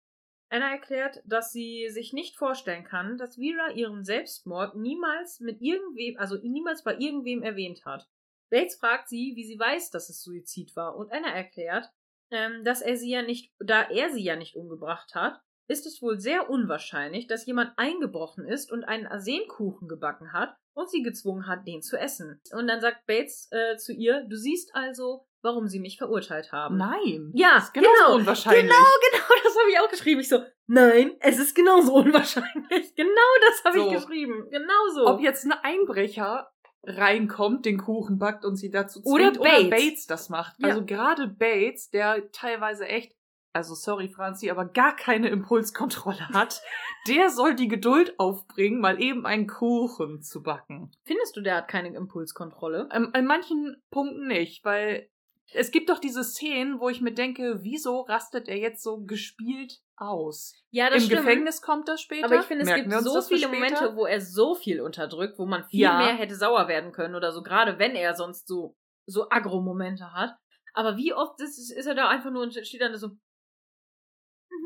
Anna 0.49 0.71
erklärt, 0.71 1.21
dass 1.25 1.51
sie 1.51 1.89
sich 1.89 2.13
nicht 2.13 2.37
vorstellen 2.37 2.83
kann, 2.83 3.17
dass 3.17 3.35
Vera 3.35 3.71
ihren 3.71 4.05
Selbstmord 4.05 4.75
niemals 4.75 5.39
mit 5.39 5.59
irgendwem, 5.59 6.17
also 6.17 6.37
niemals 6.37 6.83
bei 6.83 6.95
irgendwem 6.97 7.41
erwähnt 7.41 7.83
hat. 7.85 8.07
Bates 8.51 8.75
fragt 8.75 9.09
sie, 9.09 9.33
wie 9.35 9.43
sie 9.43 9.59
weiß, 9.59 9.89
dass 9.89 10.09
es 10.09 10.21
Suizid 10.21 10.75
war, 10.75 10.95
und 10.95 11.11
Anna 11.11 11.29
erklärt, 11.29 11.89
ähm, 12.31 12.63
dass 12.63 12.81
er 12.81 12.95
sie 12.95 13.09
ja 13.09 13.23
nicht, 13.23 13.51
da 13.59 13.81
er 13.89 14.11
sie 14.11 14.23
ja 14.23 14.35
nicht 14.35 14.55
umgebracht 14.55 15.15
hat, 15.15 15.41
ist 15.67 15.87
es 15.87 16.01
wohl 16.01 16.19
sehr 16.19 16.49
unwahrscheinlich, 16.49 17.25
dass 17.25 17.45
jemand 17.47 17.73
eingebrochen 17.77 18.45
ist 18.45 18.71
und 18.71 18.83
einen 18.83 19.07
Arsenkuchen 19.07 19.87
gebacken 19.87 20.31
hat 20.31 20.55
und 20.73 20.89
sie 20.89 21.01
gezwungen 21.01 21.47
hat, 21.47 21.67
den 21.67 21.81
zu 21.81 21.97
essen. 21.97 22.39
Und 22.51 22.67
dann 22.67 22.81
sagt 22.81 23.07
Bates 23.07 23.47
äh, 23.51 23.77
zu 23.77 23.93
ihr, 23.93 24.25
du 24.29 24.37
siehst 24.37 24.75
also, 24.75 25.25
warum 25.45 25.67
sie 25.67 25.79
mich 25.79 25.97
verurteilt 25.97 26.51
haben. 26.51 26.75
Nein. 26.77 27.31
Ja, 27.33 27.57
ist 27.57 27.73
genauso 27.73 27.93
genau. 28.03 28.15
unwahrscheinlich. 28.15 28.63
Genau, 28.63 28.75
genau, 29.11 29.43
das 29.43 29.55
habe 29.57 29.69
ich 29.71 29.79
auch 29.79 29.89
geschrieben. 29.89 30.19
Ich 30.19 30.27
so, 30.29 30.39
nein, 30.67 31.11
es 31.21 31.39
ist 31.39 31.55
genauso 31.55 31.93
unwahrscheinlich. 31.93 32.93
Genau 32.95 33.31
das 33.41 33.63
habe 33.63 33.79
So. 33.79 33.87
ich 33.87 33.93
geschrieben. 33.93 34.49
Genauso. 34.49 35.05
Ob 35.07 35.21
jetzt 35.21 35.45
ein 35.45 35.53
Einbrecher 35.53 36.49
reinkommt, 36.83 37.65
den 37.65 37.77
Kuchen 37.77 38.17
backt 38.19 38.45
und 38.45 38.55
sie 38.57 38.69
dazu 38.69 39.01
Oder 39.05 39.33
zwingt 39.33 39.43
Bates. 39.43 39.59
oder 39.59 39.69
Bates 39.69 40.07
das 40.07 40.29
macht. 40.29 40.55
Ja. 40.59 40.69
Also 40.69 40.85
gerade 40.85 41.27
Bates, 41.27 41.89
der 41.89 42.31
teilweise 42.31 42.87
echt, 42.87 43.15
also 43.53 43.73
sorry 43.73 44.09
Franzi, 44.09 44.49
aber 44.51 44.65
gar 44.65 44.95
keine 44.95 45.29
Impulskontrolle 45.29 46.29
hat, 46.29 46.61
der 47.07 47.29
soll 47.29 47.55
die 47.55 47.67
Geduld 47.67 48.19
aufbringen, 48.19 48.79
mal 48.81 49.01
eben 49.01 49.25
einen 49.25 49.47
Kuchen 49.47 50.21
zu 50.21 50.43
backen. 50.43 50.91
Findest 51.05 51.35
du, 51.37 51.41
der 51.41 51.55
hat 51.57 51.67
keine 51.67 51.95
Impulskontrolle? 51.95 52.89
Ähm, 52.91 53.11
in 53.15 53.25
manchen 53.25 53.81
Punkten 53.89 54.27
nicht, 54.27 54.63
weil 54.63 55.09
Es 55.53 55.71
gibt 55.71 55.89
doch 55.89 55.99
diese 55.99 56.23
Szenen, 56.23 56.79
wo 56.79 56.89
ich 56.89 57.01
mir 57.01 57.13
denke, 57.13 57.59
wieso 57.61 58.01
rastet 58.01 58.47
er 58.47 58.57
jetzt 58.57 58.81
so 58.83 59.03
gespielt 59.05 59.79
aus? 59.95 60.53
Ja, 60.71 60.89
das 60.89 61.03
Im 61.03 61.09
stimmt. 61.09 61.21
Gefängnis 61.21 61.61
kommt 61.61 61.87
das 61.87 62.01
später. 62.01 62.25
Aber 62.25 62.39
ich 62.39 62.45
finde, 62.45 62.63
es 62.63 62.69
Merken 62.69 62.89
gibt 62.89 63.03
so 63.03 63.21
viele? 63.21 63.47
Momente, 63.47 63.95
wo 63.95 64.05
er 64.05 64.19
so 64.21 64.55
viel 64.55 64.81
unterdrückt, 64.81 65.37
wo 65.37 65.45
man 65.45 65.63
viel 65.65 65.81
Ja. 65.81 65.97
mehr 65.97 66.13
hätte 66.15 66.35
sauer 66.35 66.67
werden 66.67 66.91
können 66.91 67.15
oder 67.15 67.31
so, 67.31 67.43
gerade 67.43 67.79
wenn 67.79 67.95
er 67.95 68.15
sonst 68.15 68.47
so, 68.47 68.75
so 69.07 69.29
Agro-Momente 69.29 70.13
hat. 70.13 70.35
Aber 70.73 70.97
wie 70.97 71.13
oft 71.13 71.39
ist, 71.39 71.57
ist 71.71 71.85
er 71.85 71.95
da 71.95 72.09
einfach 72.09 72.31
nur 72.31 72.41
und 72.43 72.53
steht 72.53 72.81
dann 72.81 72.97
so. 72.97 73.11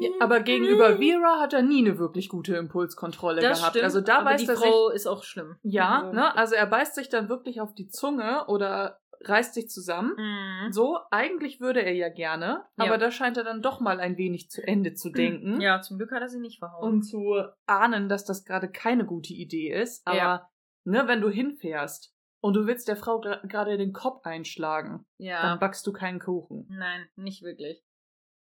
Ja, 0.01 0.09
aber 0.21 0.39
gegenüber 0.41 0.97
Vera 0.97 1.39
hat 1.39 1.53
er 1.53 1.61
nie 1.61 1.79
eine 1.85 1.97
wirklich 1.97 2.29
gute 2.29 2.55
Impulskontrolle 2.55 3.41
das 3.41 3.57
gehabt. 3.59 3.71
stimmt, 3.71 3.83
also 3.85 4.01
da 4.01 4.19
aber 4.19 4.31
beißt 4.31 4.43
die 4.43 4.47
er 4.49 4.55
sich. 4.55 4.65
Frau 4.65 4.89
ist 4.89 5.07
auch 5.07 5.23
schlimm. 5.23 5.57
Ja, 5.61 6.03
Also, 6.03 6.13
ne? 6.13 6.35
Also 6.37 6.55
er 6.55 6.67
beißt 6.67 6.95
sich 6.95 7.09
dann 7.09 7.27
wirklich 7.27 7.59
auf 7.59 7.73
die 7.73 7.89
Zunge 7.89 8.45
oder 8.47 8.99
reißt 9.21 9.53
sich 9.53 9.69
zusammen. 9.69 10.15
Mhm. 10.17 10.71
So, 10.71 10.97
eigentlich 11.11 11.59
würde 11.59 11.81
er 11.83 11.93
ja 11.93 12.09
gerne, 12.09 12.65
Ja. 12.77 12.85
aber 12.85 12.97
da 12.97 13.11
scheint 13.11 13.37
er 13.37 13.43
dann 13.43 13.61
doch 13.61 13.79
mal 13.79 13.99
ein 13.99 14.17
wenig 14.17 14.49
zu 14.49 14.65
Ende 14.65 14.93
zu 14.93 15.09
denken. 15.11 15.59
Ja, 15.61 15.81
zum 15.81 15.97
Glück 15.97 16.11
hat 16.11 16.21
er 16.21 16.29
sie 16.29 16.39
nicht 16.39 16.59
verhauen. 16.59 16.83
Und 16.83 17.03
zu 17.03 17.35
ahnen, 17.65 18.09
dass 18.09 18.25
das 18.25 18.45
gerade 18.45 18.69
keine 18.71 19.05
gute 19.05 19.33
Idee 19.33 19.71
ist. 19.73 20.05
Aber, 20.07 20.17
Ja. 20.17 20.49
ne, 20.85 21.07
wenn 21.07 21.21
du 21.21 21.29
hinfährst 21.29 22.13
und 22.41 22.53
du 22.55 22.65
willst 22.65 22.87
der 22.87 22.95
Frau 22.95 23.19
gerade 23.19 23.77
den 23.77 23.91
Kopf 23.93 24.25
einschlagen, 24.25 25.05
ja. 25.17 25.41
dann 25.41 25.59
backst 25.59 25.85
du 25.85 25.91
keinen 25.91 26.19
Kuchen. 26.19 26.67
Nein, 26.69 27.09
nicht 27.15 27.43
wirklich. 27.43 27.83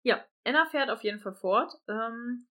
Ja, 0.03 0.23
Anna 0.45 0.65
fährt 0.65 0.89
auf 0.89 1.03
jeden 1.03 1.19
Fall 1.19 1.35
fort, 1.35 1.73
ähm, 1.87 2.47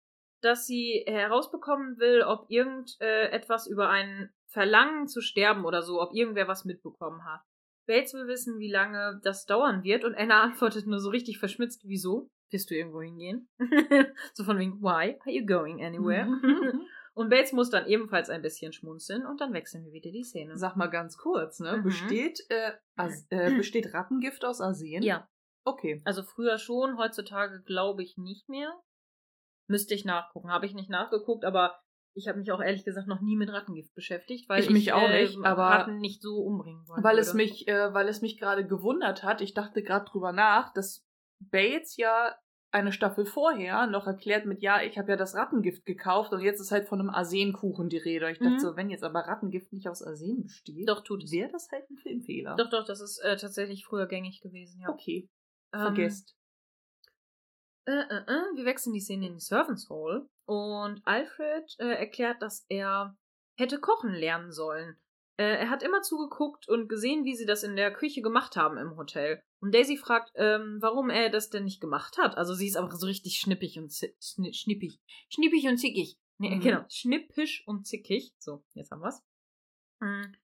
dass 0.40 0.66
sie 0.66 1.04
herausbekommen 1.06 1.98
will, 1.98 2.22
ob 2.22 2.46
irgend 2.48 2.96
äh, 3.00 3.40
über 3.68 3.88
ein 3.90 4.32
Verlangen 4.46 5.08
zu 5.08 5.20
sterben 5.20 5.64
oder 5.64 5.82
so, 5.82 6.00
ob 6.00 6.14
irgendwer 6.14 6.46
was 6.48 6.64
mitbekommen 6.64 7.24
hat. 7.24 7.40
Bates 7.86 8.14
will 8.14 8.26
wissen, 8.26 8.58
wie 8.58 8.70
lange 8.70 9.20
das 9.22 9.46
dauern 9.46 9.82
wird 9.82 10.04
und 10.04 10.14
Anna 10.14 10.42
antwortet 10.42 10.86
nur 10.86 11.00
so 11.00 11.10
richtig 11.10 11.38
verschmitzt, 11.38 11.82
wieso? 11.84 12.30
Wirst 12.50 12.70
du 12.70 12.74
irgendwo 12.74 13.02
hingehen? 13.02 13.48
so 14.32 14.44
von 14.44 14.58
wegen, 14.58 14.80
why 14.80 15.18
are 15.20 15.30
you 15.30 15.44
going 15.44 15.84
anywhere? 15.84 16.26
Und 17.16 17.30
Bates 17.30 17.52
muss 17.52 17.70
dann 17.70 17.86
ebenfalls 17.86 18.28
ein 18.28 18.42
bisschen 18.42 18.72
schmunzeln 18.72 19.24
und 19.24 19.40
dann 19.40 19.52
wechseln 19.52 19.84
wir 19.84 19.92
wieder 19.92 20.10
die 20.10 20.24
Szene. 20.24 20.58
Sag 20.58 20.74
mal 20.74 20.88
ganz 20.88 21.16
kurz, 21.16 21.60
ne? 21.60 21.76
Mhm. 21.76 21.84
Besteht, 21.84 22.40
äh, 22.48 22.72
äh, 23.30 23.54
besteht 23.56 23.94
Rattengift 23.94 24.44
aus 24.44 24.60
Arsen? 24.60 25.00
Ja, 25.00 25.28
Okay. 25.64 26.02
Also 26.04 26.22
früher 26.22 26.58
schon, 26.58 26.98
heutzutage 26.98 27.62
glaube 27.62 28.02
ich 28.02 28.16
nicht 28.18 28.48
mehr. 28.48 28.72
Müsste 29.66 29.94
ich 29.94 30.04
nachgucken. 30.04 30.50
Habe 30.50 30.66
ich 30.66 30.74
nicht 30.74 30.90
nachgeguckt, 30.90 31.44
aber 31.44 31.80
ich 32.14 32.28
habe 32.28 32.38
mich 32.38 32.50
auch 32.52 32.60
ehrlich 32.60 32.84
gesagt 32.84 33.08
noch 33.08 33.20
nie 33.20 33.36
mit 33.36 33.50
Rattengift 33.50 33.94
beschäftigt, 33.94 34.48
weil 34.48 34.60
Ich 34.62 34.70
mich 34.70 34.92
auch 34.92 35.08
nicht, 35.08 35.36
aber- 35.44 35.62
Ratten 35.64 35.98
nicht 35.98 36.22
so 36.22 36.36
umbringen 36.38 36.86
wollen. 36.88 37.02
Weil 37.02 37.16
würde. 37.16 37.20
es 37.28 37.34
mich, 37.34 37.68
äh, 37.68 37.92
weil 37.92 38.08
es 38.08 38.20
mich 38.22 38.38
gerade 38.38 38.66
gewundert 38.66 39.22
hat, 39.22 39.40
ich 39.40 39.54
dachte 39.54 39.82
gerade 39.82 40.04
drüber 40.06 40.32
nach, 40.32 40.72
dass 40.72 41.04
Bates 41.40 41.96
ja 41.96 42.34
eine 42.70 42.92
Staffel 42.92 43.24
vorher 43.24 43.86
noch 43.86 44.06
erklärt 44.08 44.46
mit, 44.46 44.60
ja, 44.60 44.82
ich 44.82 44.98
habe 44.98 45.10
ja 45.12 45.16
das 45.16 45.34
Rattengift 45.36 45.84
gekauft 45.86 46.32
und 46.32 46.40
jetzt 46.40 46.60
ist 46.60 46.72
halt 46.72 46.88
von 46.88 46.98
einem 46.98 47.10
Arsenkuchen 47.10 47.88
die 47.88 47.98
Rede. 47.98 48.28
Ich 48.32 48.38
dachte 48.38 48.54
Mhm. 48.54 48.58
so, 48.58 48.74
wenn 48.76 48.90
jetzt 48.90 49.04
aber 49.04 49.20
Rattengift 49.20 49.72
nicht 49.72 49.88
aus 49.88 50.02
Arsen 50.02 50.42
besteht, 50.42 50.88
Doch, 50.88 51.04
tut 51.04 51.30
wäre 51.30 51.50
das 51.52 51.68
halt 51.70 51.88
ein 51.88 51.96
Filmfehler. 51.98 52.56
Doch, 52.56 52.70
doch, 52.70 52.84
das 52.84 53.00
ist 53.00 53.18
äh, 53.20 53.36
tatsächlich 53.36 53.84
früher 53.84 54.06
gängig 54.06 54.40
gewesen, 54.40 54.80
ja. 54.80 54.88
Okay, 54.88 55.28
Ähm, 55.72 55.80
vergesst. 55.82 56.34
Äh, 57.86 57.92
äh, 57.92 58.24
äh, 58.26 58.56
wir 58.56 58.64
wechseln 58.64 58.92
die 58.92 59.00
Szene 59.00 59.26
in 59.28 59.34
die 59.34 59.40
Servants 59.40 59.88
Hall 59.90 60.26
und 60.46 61.00
Alfred 61.04 61.74
äh, 61.78 61.86
erklärt, 61.94 62.42
dass 62.42 62.64
er 62.68 63.16
hätte 63.58 63.78
kochen 63.80 64.12
lernen 64.12 64.52
sollen. 64.52 64.96
Äh, 65.36 65.56
er 65.58 65.70
hat 65.70 65.82
immer 65.82 66.02
zugeguckt 66.02 66.68
und 66.68 66.88
gesehen, 66.88 67.24
wie 67.24 67.34
sie 67.34 67.46
das 67.46 67.62
in 67.62 67.76
der 67.76 67.92
Küche 67.92 68.22
gemacht 68.22 68.56
haben 68.56 68.76
im 68.78 68.96
Hotel. 68.96 69.42
Und 69.60 69.74
Daisy 69.74 69.96
fragt, 69.96 70.30
ähm, 70.36 70.78
warum 70.80 71.10
er 71.10 71.30
das 71.30 71.50
denn 71.50 71.64
nicht 71.64 71.80
gemacht 71.80 72.18
hat. 72.18 72.36
Also 72.36 72.54
sie 72.54 72.66
ist 72.68 72.76
aber 72.76 72.94
so 72.94 73.06
richtig 73.06 73.38
schnippig 73.38 73.78
und 73.78 73.92
schni 73.92 74.52
schnippig. 74.52 75.00
Schnippig 75.28 75.66
und 75.66 75.78
zickig. 75.78 76.16
Nee, 76.38 76.56
Mhm. 76.56 76.60
genau. 76.60 76.84
Schnippisch 76.88 77.66
und 77.66 77.86
zickig. 77.86 78.34
So, 78.38 78.64
jetzt 78.74 78.90
haben 78.90 79.00
wir's. 79.02 79.22
Mhm. 80.00 80.34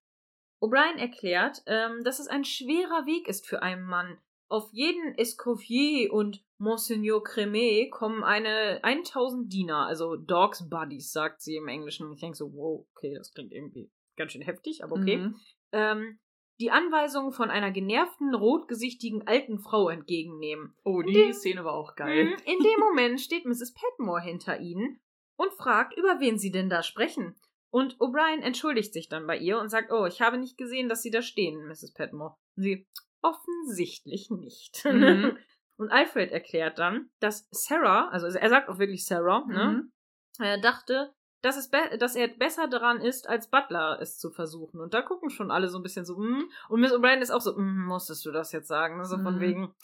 O'Brien 0.62 0.98
erklärt, 0.98 1.62
ähm, 1.66 2.02
dass 2.04 2.18
es 2.18 2.28
ein 2.28 2.44
schwerer 2.44 3.06
Weg 3.06 3.28
ist 3.28 3.46
für 3.46 3.62
einen 3.62 3.84
Mann. 3.84 4.20
Auf 4.50 4.68
jeden 4.72 5.14
Escoffier 5.16 6.12
und 6.12 6.44
Monseigneur 6.58 7.22
Cremet 7.22 7.90
kommen 7.90 8.24
eine 8.24 8.80
1000 8.82 9.50
Diener, 9.52 9.86
also 9.86 10.16
Dogs 10.16 10.68
Buddies, 10.68 11.12
sagt 11.12 11.40
sie 11.40 11.56
im 11.56 11.68
Englischen. 11.68 12.12
Ich 12.12 12.20
denke 12.20 12.36
so, 12.36 12.52
wow, 12.52 12.86
okay, 12.94 13.14
das 13.16 13.32
klingt 13.32 13.52
irgendwie 13.52 13.90
ganz 14.16 14.32
schön 14.32 14.42
heftig, 14.42 14.82
aber 14.84 14.96
okay. 14.96 15.16
Mhm. 15.18 15.36
Ähm, 15.72 16.18
die 16.60 16.70
Anweisungen 16.70 17.32
von 17.32 17.48
einer 17.48 17.70
genervten, 17.70 18.34
rotgesichtigen 18.34 19.26
alten 19.26 19.58
Frau 19.60 19.88
entgegennehmen. 19.88 20.74
Oh, 20.84 21.00
die 21.00 21.14
dem- 21.14 21.32
Szene 21.32 21.64
war 21.64 21.72
auch 21.72 21.94
geil. 21.94 22.24
Mhm, 22.26 22.32
In 22.44 22.58
dem 22.58 22.80
Moment 22.80 23.20
steht 23.20 23.46
Mrs. 23.46 23.72
Petmore 23.72 24.20
hinter 24.20 24.60
ihnen 24.60 25.00
und 25.36 25.52
fragt, 25.54 25.96
über 25.96 26.20
wen 26.20 26.38
sie 26.38 26.50
denn 26.50 26.68
da 26.68 26.82
sprechen. 26.82 27.34
Und 27.70 27.96
O'Brien 27.98 28.40
entschuldigt 28.42 28.92
sich 28.92 29.08
dann 29.08 29.26
bei 29.26 29.38
ihr 29.38 29.58
und 29.60 29.68
sagt, 29.70 29.90
oh, 29.92 30.04
ich 30.04 30.20
habe 30.20 30.36
nicht 30.38 30.58
gesehen, 30.58 30.88
dass 30.88 31.02
Sie 31.02 31.10
da 31.12 31.22
stehen, 31.22 31.66
Mrs. 31.68 31.94
Petmore. 31.94 32.34
Und 32.56 32.64
sie, 32.64 32.86
offensichtlich 33.22 34.30
nicht. 34.30 34.84
Mhm. 34.84 35.36
Und 35.76 35.90
Alfred 35.90 36.30
erklärt 36.30 36.78
dann, 36.78 37.08
dass 37.20 37.48
Sarah, 37.50 38.08
also 38.10 38.26
er 38.26 38.48
sagt 38.50 38.68
auch 38.68 38.78
wirklich 38.78 39.06
Sarah, 39.06 39.46
ne, 39.46 39.64
Mhm. 39.64 39.92
er 40.38 40.60
dachte, 40.60 41.14
dass, 41.42 41.56
es 41.56 41.70
dass 41.98 42.16
er 42.16 42.28
besser 42.28 42.68
daran 42.68 43.00
ist, 43.00 43.26
als 43.26 43.48
Butler 43.48 43.98
es 43.98 44.18
zu 44.18 44.30
versuchen. 44.30 44.78
Und 44.78 44.92
da 44.92 45.00
gucken 45.00 45.30
schon 45.30 45.50
alle 45.50 45.68
so 45.70 45.78
ein 45.78 45.82
bisschen 45.82 46.04
so, 46.04 46.18
mm. 46.18 46.50
und 46.68 46.80
Miss 46.80 46.92
O'Brien 46.92 47.20
ist 47.20 47.30
auch 47.30 47.40
so, 47.40 47.56
mm, 47.56 47.86
musstest 47.86 48.26
du 48.26 48.30
das 48.30 48.52
jetzt 48.52 48.68
sagen? 48.68 49.02
So 49.06 49.16
von 49.16 49.36
Mhm. 49.36 49.40
wegen, 49.40 49.74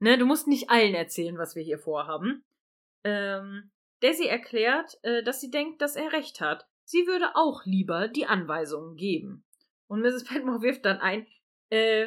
ne, 0.00 0.16
du 0.16 0.24
musst 0.24 0.48
nicht 0.48 0.70
allen 0.70 0.94
erzählen, 0.94 1.36
was 1.36 1.54
wir 1.54 1.62
hier 1.62 1.78
vorhaben. 1.78 2.44
Ähm, 3.04 3.70
Daisy 4.00 4.24
erklärt, 4.26 4.98
äh, 5.02 5.22
dass 5.22 5.40
sie 5.42 5.50
denkt, 5.50 5.82
dass 5.82 5.96
er 5.96 6.12
recht 6.12 6.40
hat. 6.40 6.66
Sie 6.84 7.06
würde 7.06 7.36
auch 7.36 7.66
lieber 7.66 8.08
die 8.08 8.24
Anweisungen 8.26 8.96
geben. 8.96 9.44
Und 9.86 10.00
Mrs. 10.00 10.24
Petmore 10.24 10.62
wirft 10.62 10.86
dann 10.86 10.98
ein, 10.98 11.26
äh, 11.68 12.06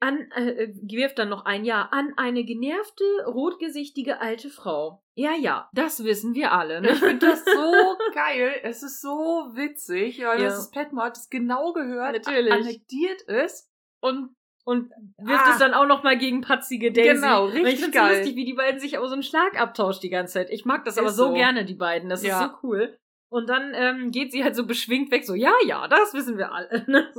an, 0.00 0.30
äh, 0.32 0.64
äh, 0.64 0.74
wirft 0.82 1.18
dann 1.18 1.28
noch 1.28 1.44
ein 1.44 1.64
Ja 1.64 1.88
an 1.92 2.14
eine 2.16 2.44
genervte, 2.44 3.04
rotgesichtige 3.26 4.20
alte 4.20 4.48
Frau. 4.50 5.02
Ja, 5.14 5.32
ja, 5.38 5.68
das 5.74 6.02
wissen 6.04 6.34
wir 6.34 6.52
alle. 6.52 6.80
Ne? 6.80 6.90
Ich 6.92 6.98
finde 7.00 7.26
das 7.26 7.44
so 7.44 7.96
geil. 8.14 8.54
Es 8.62 8.82
ist 8.82 9.00
so 9.02 9.50
witzig, 9.54 10.20
weil 10.24 10.40
Ja. 10.42 10.48
Mrs. 10.48 10.70
Petmore 10.70 11.06
hat 11.06 11.16
es 11.16 11.28
genau 11.28 11.72
gehört, 11.72 12.14
Natürlich. 12.26 12.52
annektiert 12.52 13.22
ist 13.22 13.70
und 14.00 14.34
Und 14.66 14.90
wirft 15.18 15.46
Ah. 15.46 15.50
es 15.52 15.58
dann 15.58 15.74
auch 15.74 15.86
noch 15.86 16.02
mal 16.02 16.16
gegen 16.18 16.42
patzige 16.42 16.92
Daisy. 16.92 17.14
Genau, 17.20 17.46
Und 17.46 17.56
ich 17.56 17.64
richtig 17.64 17.80
find's 17.80 17.96
geil. 17.96 18.16
lustig, 18.18 18.36
wie 18.36 18.44
die 18.44 18.52
beiden 18.54 18.78
sich 18.78 18.96
aber 18.96 19.06
so 19.08 19.14
einen 19.14 19.22
Schlagabtausch 19.22 20.00
die 20.00 20.10
ganze 20.10 20.34
Zeit. 20.34 20.50
Ich 20.50 20.64
mag 20.66 20.84
das 20.84 20.98
aber 20.98 21.08
Ist 21.08 21.16
so, 21.16 21.28
so. 21.28 21.32
gerne, 21.34 21.64
die 21.64 21.74
beiden. 21.74 22.08
Das 22.10 22.22
Ja. 22.22 22.40
ist 22.44 22.50
so 22.52 22.58
cool. 22.62 22.96
Und 23.30 23.48
dann 23.48 23.72
ähm, 23.74 24.10
geht 24.10 24.32
sie 24.32 24.44
halt 24.44 24.54
so 24.56 24.66
beschwingt 24.66 25.10
weg, 25.12 25.24
so, 25.24 25.34
ja, 25.34 25.52
ja, 25.66 25.88
das 25.88 26.12
wissen 26.14 26.36
wir 26.36 26.52
alle. 26.52 26.84
ne? 26.88 27.10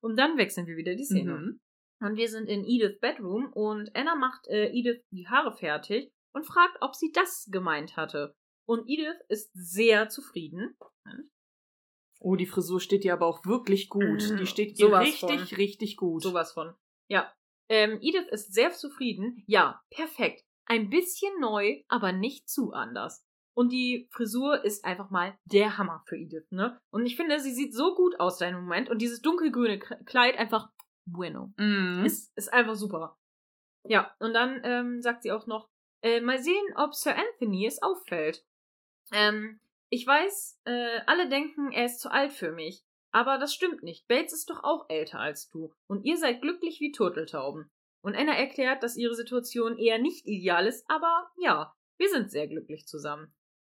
Und 0.00 0.16
dann 0.18 0.38
wechseln 0.38 0.66
wir 0.66 0.76
wieder 0.76 0.94
die 0.94 1.04
Szene. 1.04 1.32
Mhm. 1.32 1.60
Und 2.00 2.16
wir 2.16 2.28
sind 2.28 2.48
in 2.48 2.64
Ediths 2.64 2.98
Bedroom 2.98 3.52
und 3.52 3.94
Anna 3.94 4.14
macht 4.14 4.48
äh, 4.48 4.70
Edith 4.70 5.02
die 5.10 5.28
Haare 5.28 5.52
fertig 5.52 6.12
und 6.32 6.46
fragt, 6.46 6.78
ob 6.80 6.94
sie 6.94 7.12
das 7.12 7.48
gemeint 7.50 7.96
hatte. 7.96 8.34
Und 8.66 8.88
Edith 8.88 9.20
ist 9.28 9.50
sehr 9.52 10.08
zufrieden. 10.08 10.76
Oh, 12.20 12.36
die 12.36 12.46
Frisur 12.46 12.80
steht 12.80 13.04
dir 13.04 13.14
aber 13.14 13.26
auch 13.26 13.44
wirklich 13.44 13.88
gut. 13.88 14.30
Mhm. 14.30 14.36
Die 14.36 14.46
steht 14.46 14.78
ihr 14.78 14.86
Sowas 14.86 15.06
richtig, 15.06 15.48
von. 15.48 15.56
richtig 15.56 15.96
gut. 15.96 16.22
Sowas 16.22 16.52
von. 16.52 16.74
Ja. 17.08 17.32
Ähm, 17.68 17.98
Edith 18.00 18.28
ist 18.30 18.52
sehr 18.52 18.72
zufrieden. 18.72 19.42
Ja, 19.46 19.82
perfekt. 19.90 20.44
Ein 20.66 20.90
bisschen 20.90 21.32
neu, 21.40 21.82
aber 21.88 22.12
nicht 22.12 22.48
zu 22.48 22.72
anders. 22.72 23.24
Und 23.54 23.72
die 23.72 24.08
Frisur 24.12 24.64
ist 24.64 24.84
einfach 24.84 25.10
mal 25.10 25.36
der 25.44 25.76
Hammer 25.76 26.02
für 26.06 26.16
Edith, 26.16 26.46
ne? 26.50 26.80
Und 26.90 27.06
ich 27.06 27.16
finde, 27.16 27.40
sie 27.40 27.52
sieht 27.52 27.74
so 27.74 27.94
gut 27.94 28.18
aus 28.20 28.38
da 28.38 28.46
im 28.46 28.54
Moment. 28.54 28.88
Und 28.88 29.02
dieses 29.02 29.20
dunkelgrüne 29.22 29.78
Kleid 29.78 30.38
einfach 30.38 30.70
bueno. 31.12 31.52
Mhm. 31.56 32.04
Ist, 32.04 32.32
ist 32.36 32.52
einfach 32.52 32.74
super. 32.74 33.16
Ja, 33.88 34.14
und 34.18 34.34
dann 34.34 34.60
ähm, 34.64 35.02
sagt 35.02 35.22
sie 35.22 35.32
auch 35.32 35.46
noch, 35.46 35.68
äh, 36.02 36.20
mal 36.20 36.42
sehen, 36.42 36.64
ob 36.76 36.94
Sir 36.94 37.16
Anthony 37.16 37.66
es 37.66 37.82
auffällt. 37.82 38.44
Ähm, 39.12 39.60
ich 39.90 40.06
weiß, 40.06 40.60
äh, 40.64 41.00
alle 41.06 41.28
denken, 41.28 41.72
er 41.72 41.86
ist 41.86 42.00
zu 42.00 42.10
alt 42.10 42.32
für 42.32 42.52
mich. 42.52 42.84
Aber 43.12 43.38
das 43.38 43.54
stimmt 43.54 43.82
nicht. 43.82 44.06
Bates 44.06 44.32
ist 44.32 44.50
doch 44.50 44.62
auch 44.62 44.86
älter 44.88 45.18
als 45.18 45.48
du. 45.48 45.72
Und 45.88 46.04
ihr 46.04 46.16
seid 46.16 46.42
glücklich 46.42 46.80
wie 46.80 46.92
Turteltauben. 46.92 47.68
Und 48.02 48.16
Anna 48.16 48.32
erklärt, 48.32 48.82
dass 48.82 48.96
ihre 48.96 49.14
Situation 49.14 49.76
eher 49.76 49.98
nicht 49.98 50.26
ideal 50.26 50.66
ist, 50.66 50.88
aber 50.88 51.30
ja, 51.36 51.74
wir 51.98 52.08
sind 52.08 52.30
sehr 52.30 52.48
glücklich 52.48 52.86
zusammen. 52.86 53.34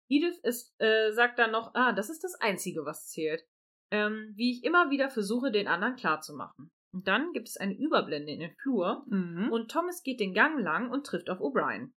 Edith 0.09 0.39
ist, 0.43 0.75
äh, 0.79 1.13
sagt 1.13 1.39
dann 1.39 1.51
noch, 1.51 1.75
ah, 1.75 1.93
das 1.93 2.09
ist 2.09 2.25
das 2.25 2.35
Einzige, 2.37 2.85
was 2.85 3.09
zählt. 3.09 3.45
Ähm, 3.91 4.33
wie 4.35 4.53
ich 4.53 4.65
immer 4.65 4.91
wieder 4.91 5.11
versuche, 5.11 5.51
den 5.51 5.69
anderen 5.69 5.97
klarzumachen. 5.97 6.71
Und 6.95 7.09
dann 7.09 7.33
gibt 7.33 7.49
es 7.49 7.57
eine 7.57 7.77
Überblende 7.77 8.33
in 8.33 8.39
den 8.39 8.55
Flur 8.63 9.05
Mhm. 9.09 9.51
und 9.51 9.71
Thomas 9.71 10.03
geht 10.05 10.21
den 10.21 10.33
Gang 10.33 10.61
lang 10.61 10.91
und 10.91 11.05
trifft 11.05 11.29
auf 11.29 11.41
O'Brien. 11.41 11.93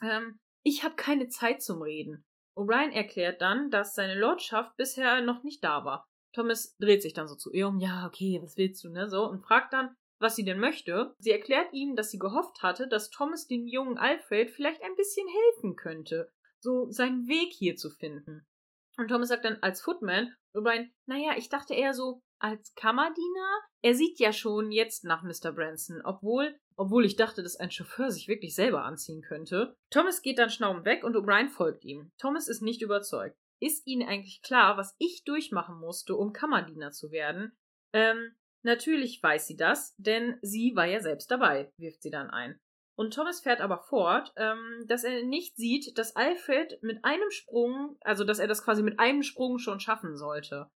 Ähm, 0.00 0.38
ich 0.62 0.84
habe 0.84 0.94
keine 0.94 1.28
Zeit 1.28 1.60
zum 1.60 1.82
Reden. 1.82 2.24
O'Brien 2.56 2.92
erklärt 2.92 3.40
dann, 3.40 3.70
dass 3.70 3.94
seine 3.94 4.18
Lordschaft 4.18 4.76
bisher 4.76 5.20
noch 5.22 5.42
nicht 5.42 5.62
da 5.64 5.84
war. 5.84 6.06
Thomas 6.34 6.76
dreht 6.78 7.02
sich 7.02 7.14
dann 7.14 7.26
so 7.26 7.34
zu 7.34 7.52
ihr 7.52 7.66
um, 7.68 7.80
ja, 7.80 8.06
okay, 8.06 8.38
was 8.40 8.56
willst 8.56 8.84
du, 8.84 8.90
ne, 8.90 9.08
so, 9.08 9.24
und 9.28 9.42
fragt 9.42 9.72
dann, 9.72 9.94
was 10.20 10.36
sie 10.36 10.44
denn 10.44 10.60
möchte. 10.60 11.14
Sie 11.18 11.30
erklärt 11.30 11.72
ihm, 11.72 11.96
dass 11.96 12.10
sie 12.10 12.18
gehofft 12.18 12.62
hatte, 12.62 12.86
dass 12.86 13.10
Thomas 13.10 13.46
dem 13.46 13.66
jungen 13.66 13.98
Alfred 13.98 14.50
vielleicht 14.50 14.82
ein 14.82 14.94
bisschen 14.94 15.26
helfen 15.26 15.74
könnte, 15.76 16.30
so 16.60 16.90
seinen 16.90 17.26
Weg 17.26 17.52
hier 17.52 17.76
zu 17.76 17.90
finden. 17.90 18.46
Und 18.98 19.08
Thomas 19.08 19.28
sagt 19.28 19.44
dann 19.44 19.58
als 19.62 19.80
Footman, 19.80 20.34
O'Brien, 20.54 20.90
naja, 21.06 21.32
ich 21.36 21.48
dachte 21.48 21.74
eher 21.74 21.94
so 21.94 22.20
als 22.40 22.74
Kammerdiener. 22.74 23.60
Er 23.82 23.94
sieht 23.94 24.18
ja 24.18 24.32
schon 24.32 24.70
jetzt 24.70 25.04
nach 25.04 25.22
Mr. 25.22 25.52
Branson, 25.52 26.00
obwohl, 26.04 26.58
obwohl 26.76 27.04
ich 27.04 27.16
dachte, 27.16 27.42
dass 27.42 27.56
ein 27.56 27.70
Chauffeur 27.70 28.10
sich 28.10 28.28
wirklich 28.28 28.54
selber 28.54 28.84
anziehen 28.84 29.22
könnte. 29.22 29.76
Thomas 29.90 30.22
geht 30.22 30.38
dann 30.38 30.50
schnaubend 30.50 30.84
weg 30.84 31.04
und 31.04 31.16
O'Brien 31.16 31.48
folgt 31.48 31.84
ihm. 31.84 32.10
Thomas 32.18 32.48
ist 32.48 32.62
nicht 32.62 32.82
überzeugt. 32.82 33.36
Ist 33.60 33.86
Ihnen 33.86 34.08
eigentlich 34.08 34.42
klar, 34.42 34.76
was 34.76 34.94
ich 34.98 35.24
durchmachen 35.24 35.78
musste, 35.80 36.14
um 36.14 36.32
Kammerdiener 36.32 36.92
zu 36.92 37.10
werden? 37.10 37.56
Ähm, 37.92 38.32
natürlich 38.62 39.20
weiß 39.22 39.46
sie 39.46 39.56
das, 39.56 39.94
denn 39.96 40.38
sie 40.42 40.76
war 40.76 40.86
ja 40.86 41.00
selbst 41.00 41.30
dabei, 41.30 41.72
wirft 41.76 42.02
sie 42.02 42.10
dann 42.10 42.30
ein. 42.30 42.60
Und 42.96 43.14
Thomas 43.14 43.40
fährt 43.40 43.60
aber 43.60 43.78
fort, 43.78 44.32
ähm, 44.36 44.84
dass 44.88 45.04
er 45.04 45.22
nicht 45.22 45.56
sieht, 45.56 45.96
dass 45.98 46.16
Alfred 46.16 46.82
mit 46.82 47.04
einem 47.04 47.30
Sprung, 47.30 47.96
also 48.00 48.24
dass 48.24 48.40
er 48.40 48.48
das 48.48 48.64
quasi 48.64 48.82
mit 48.82 48.98
einem 48.98 49.22
Sprung 49.22 49.58
schon 49.58 49.78
schaffen 49.78 50.16
sollte. 50.16 50.68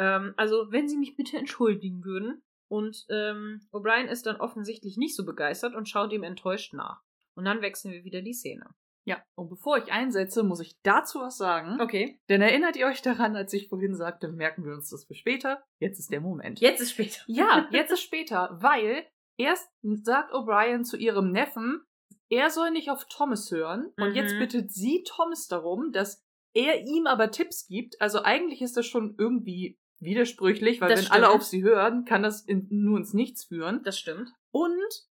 Ähm, 0.00 0.34
also, 0.36 0.66
wenn 0.72 0.88
Sie 0.88 0.96
mich 0.96 1.14
bitte 1.14 1.36
entschuldigen 1.36 2.02
würden. 2.04 2.42
Und 2.68 3.04
ähm, 3.10 3.60
O'Brien 3.72 4.06
ist 4.06 4.26
dann 4.26 4.36
offensichtlich 4.36 4.96
nicht 4.96 5.16
so 5.16 5.24
begeistert 5.24 5.74
und 5.74 5.88
schaut 5.88 6.12
ihm 6.12 6.22
enttäuscht 6.22 6.72
nach. 6.72 7.02
Und 7.34 7.44
dann 7.44 7.62
wechseln 7.62 7.92
wir 7.92 8.04
wieder 8.04 8.22
die 8.22 8.32
Szene. 8.32 8.64
Ja, 9.04 9.20
und 9.34 9.48
bevor 9.48 9.76
ich 9.78 9.90
einsetze, 9.90 10.44
muss 10.44 10.60
ich 10.60 10.78
dazu 10.82 11.18
was 11.18 11.36
sagen. 11.36 11.80
Okay. 11.80 12.20
Denn 12.28 12.42
erinnert 12.42 12.76
ihr 12.76 12.86
euch 12.86 13.02
daran, 13.02 13.34
als 13.34 13.52
ich 13.54 13.68
vorhin 13.68 13.96
sagte, 13.96 14.28
merken 14.28 14.64
wir 14.64 14.72
uns 14.72 14.88
das 14.90 15.04
für 15.04 15.14
später? 15.14 15.64
Jetzt 15.80 15.98
ist 15.98 16.12
der 16.12 16.20
Moment. 16.20 16.60
Jetzt 16.60 16.80
ist 16.80 16.92
später. 16.92 17.20
Ja, 17.26 17.66
jetzt 17.72 17.90
ist 17.90 18.02
später, 18.02 18.56
weil 18.60 19.04
erst 19.36 19.68
sagt 20.04 20.32
O'Brien 20.32 20.84
zu 20.84 20.96
ihrem 20.96 21.32
Neffen, 21.32 21.82
er 22.28 22.50
soll 22.50 22.70
nicht 22.70 22.90
auf 22.90 23.06
Thomas 23.06 23.50
hören. 23.50 23.92
Und 23.96 24.10
Mhm. 24.10 24.14
jetzt 24.14 24.38
bittet 24.38 24.70
sie 24.70 25.02
Thomas 25.02 25.48
darum, 25.48 25.90
dass 25.90 26.22
er 26.54 26.82
ihm 26.82 27.08
aber 27.08 27.32
Tipps 27.32 27.66
gibt. 27.66 28.00
Also 28.00 28.22
eigentlich 28.22 28.62
ist 28.62 28.76
das 28.76 28.86
schon 28.86 29.16
irgendwie 29.18 29.79
widersprüchlich, 30.00 30.80
weil 30.80 30.88
Das 30.90 31.04
wenn 31.04 31.10
alle 31.12 31.26
stimmt. 31.26 31.36
auf 31.36 31.44
sie 31.44 31.62
hören, 31.62 32.04
kann 32.04 32.22
das 32.22 32.42
in, 32.42 32.66
nur 32.70 32.98
ins 32.98 33.14
Nichts 33.14 33.44
führen. 33.44 33.82
Das 33.84 33.98
stimmt. 33.98 34.30
Und 34.50 35.08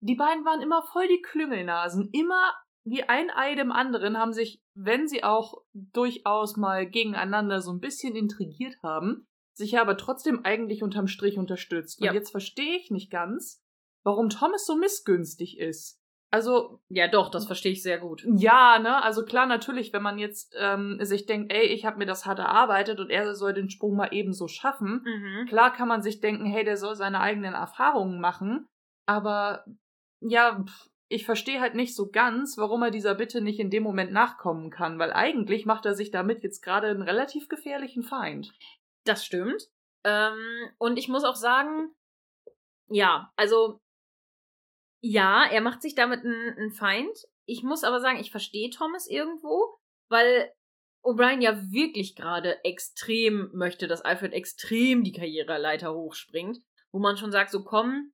die 0.00 0.14
beiden 0.14 0.44
waren 0.44 0.60
immer 0.60 0.82
voll 0.82 1.08
die 1.08 1.22
Klüngelnasen. 1.22 2.10
Immer 2.12 2.54
wie 2.84 3.02
ein 3.02 3.30
Ei 3.30 3.54
dem 3.54 3.72
anderen 3.72 4.16
haben 4.16 4.32
sich, 4.32 4.62
wenn 4.74 5.08
sie 5.08 5.24
auch 5.24 5.62
durchaus 5.74 6.56
mal 6.56 6.88
gegeneinander 6.88 7.60
so 7.60 7.72
ein 7.72 7.80
bisschen 7.80 8.14
intrigiert 8.14 8.76
haben, 8.82 9.26
sich 9.54 9.72
ja 9.72 9.80
aber 9.82 9.96
trotzdem 9.96 10.44
eigentlich 10.44 10.82
unterm 10.82 11.08
Strich 11.08 11.38
unterstützt. 11.38 12.00
Ja. 12.00 12.10
Und 12.10 12.14
jetzt 12.14 12.30
verstehe 12.30 12.76
ich 12.76 12.90
nicht 12.90 13.10
ganz, 13.10 13.62
warum 14.04 14.28
Thomas 14.28 14.64
so 14.64 14.76
missgünstig 14.76 15.58
ist. 15.58 16.00
Also, 16.30 16.80
Ja, 16.88 17.08
doch, 17.08 17.30
das 17.30 17.46
verstehe 17.46 17.72
ich 17.72 17.82
sehr 17.82 17.98
gut. 17.98 18.22
ja, 18.36 18.78
ne, 18.78 19.02
also 19.02 19.24
klar, 19.24 19.46
natürlich, 19.46 19.92
wenn 19.92 20.02
man 20.02 20.18
jetzt 20.18 20.54
ähm, 20.58 20.98
sich 21.00 21.24
denkt, 21.26 21.52
ey, 21.52 21.66
ich 21.66 21.86
habe 21.86 21.96
mir 21.98 22.06
das 22.06 22.26
hart 22.26 22.38
erarbeitet 22.38 23.00
und 23.00 23.08
er 23.10 23.34
soll 23.34 23.54
den 23.54 23.70
Sprung 23.70 23.96
mal 23.96 24.08
ebenso 24.12 24.46
schaffen, 24.48 25.02
Mhm. 25.04 25.46
Klar 25.48 25.72
kann 25.72 25.88
man 25.88 26.02
sich 26.02 26.20
denken, 26.20 26.44
hey, 26.44 26.64
der 26.64 26.76
soll 26.76 26.94
seine 26.96 27.20
eigenen 27.20 27.54
Erfahrungen 27.54 28.20
machen, 28.20 28.66
aber 29.06 29.64
ja, 30.20 30.64
ich 31.08 31.24
verstehe 31.24 31.60
halt 31.60 31.74
nicht 31.74 31.96
so 31.96 32.10
ganz, 32.10 32.58
warum 32.58 32.82
er 32.82 32.90
dieser 32.90 33.14
Bitte 33.14 33.40
nicht 33.40 33.58
in 33.60 33.70
dem 33.70 33.82
Moment 33.82 34.12
nachkommen 34.12 34.70
kann, 34.70 34.98
weil 34.98 35.12
eigentlich 35.12 35.64
macht 35.64 35.86
er 35.86 35.94
sich 35.94 36.10
damit 36.10 36.42
jetzt 36.42 36.60
gerade 36.60 36.88
einen 36.88 37.00
relativ 37.02 37.48
gefährlichen 37.48 38.02
Feind. 38.02 38.52
Das 39.04 39.24
stimmt. 39.24 39.62
Ähm, 40.04 40.36
und 40.76 40.98
ich 40.98 41.08
muss 41.08 41.24
auch 41.24 41.36
sagen, 41.36 41.94
ja, 42.90 43.32
also 43.36 43.80
ja, 45.00 45.44
er 45.50 45.60
macht 45.60 45.82
sich 45.82 45.94
damit 45.94 46.24
einen, 46.24 46.72
Feind. 46.72 47.16
Ich 47.46 47.62
muss 47.62 47.84
aber 47.84 48.00
sagen, 48.00 48.18
ich 48.18 48.30
verstehe 48.30 48.70
Thomas 48.70 49.08
irgendwo, 49.08 49.78
weil 50.08 50.52
O'Brien 51.04 51.40
ja 51.40 51.56
wirklich 51.70 52.16
gerade 52.16 52.62
extrem 52.64 53.50
möchte, 53.54 53.86
dass 53.86 54.02
Alfred 54.02 54.32
extrem 54.32 55.04
die 55.04 55.12
Karriereleiter 55.12 55.94
hochspringt, 55.94 56.58
wo 56.92 56.98
man 56.98 57.16
schon 57.16 57.32
sagt, 57.32 57.50
so 57.50 57.64
komm, 57.64 58.12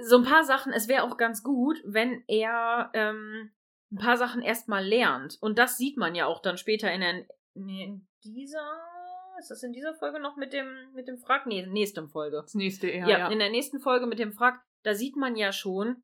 so 0.00 0.18
ein 0.18 0.24
paar 0.24 0.44
Sachen, 0.44 0.72
es 0.72 0.88
wäre 0.88 1.04
auch 1.04 1.16
ganz 1.16 1.42
gut, 1.42 1.80
wenn 1.84 2.24
er 2.26 2.90
ähm, 2.94 3.52
ein 3.92 3.98
paar 3.98 4.16
Sachen 4.16 4.42
erstmal 4.42 4.84
lernt. 4.84 5.38
Und 5.40 5.58
das 5.58 5.76
sieht 5.76 5.96
man 5.96 6.14
ja 6.14 6.26
auch 6.26 6.42
dann 6.42 6.58
später 6.58 6.92
in 6.92 7.00
der 7.00 7.26
in 7.54 8.08
dieser 8.24 8.80
ist 9.38 9.50
das 9.50 9.62
in 9.62 9.72
dieser 9.72 9.94
Folge 9.94 10.20
noch 10.20 10.36
mit 10.36 10.52
dem 10.52 10.92
mit 10.94 11.08
dem 11.08 11.18
Frack? 11.18 11.46
Nee, 11.46 11.66
nächste 11.66 12.06
Folge. 12.08 12.38
Das 12.42 12.54
nächste 12.54 12.88
eher, 12.88 13.06
Ja, 13.08 13.18
ja. 13.18 13.28
in 13.28 13.38
der 13.38 13.50
nächsten 13.50 13.80
Folge 13.80 14.06
mit 14.06 14.18
dem 14.18 14.32
Frack, 14.32 14.60
da 14.82 14.94
sieht 14.94 15.16
man 15.16 15.36
ja 15.36 15.52
schon, 15.52 16.02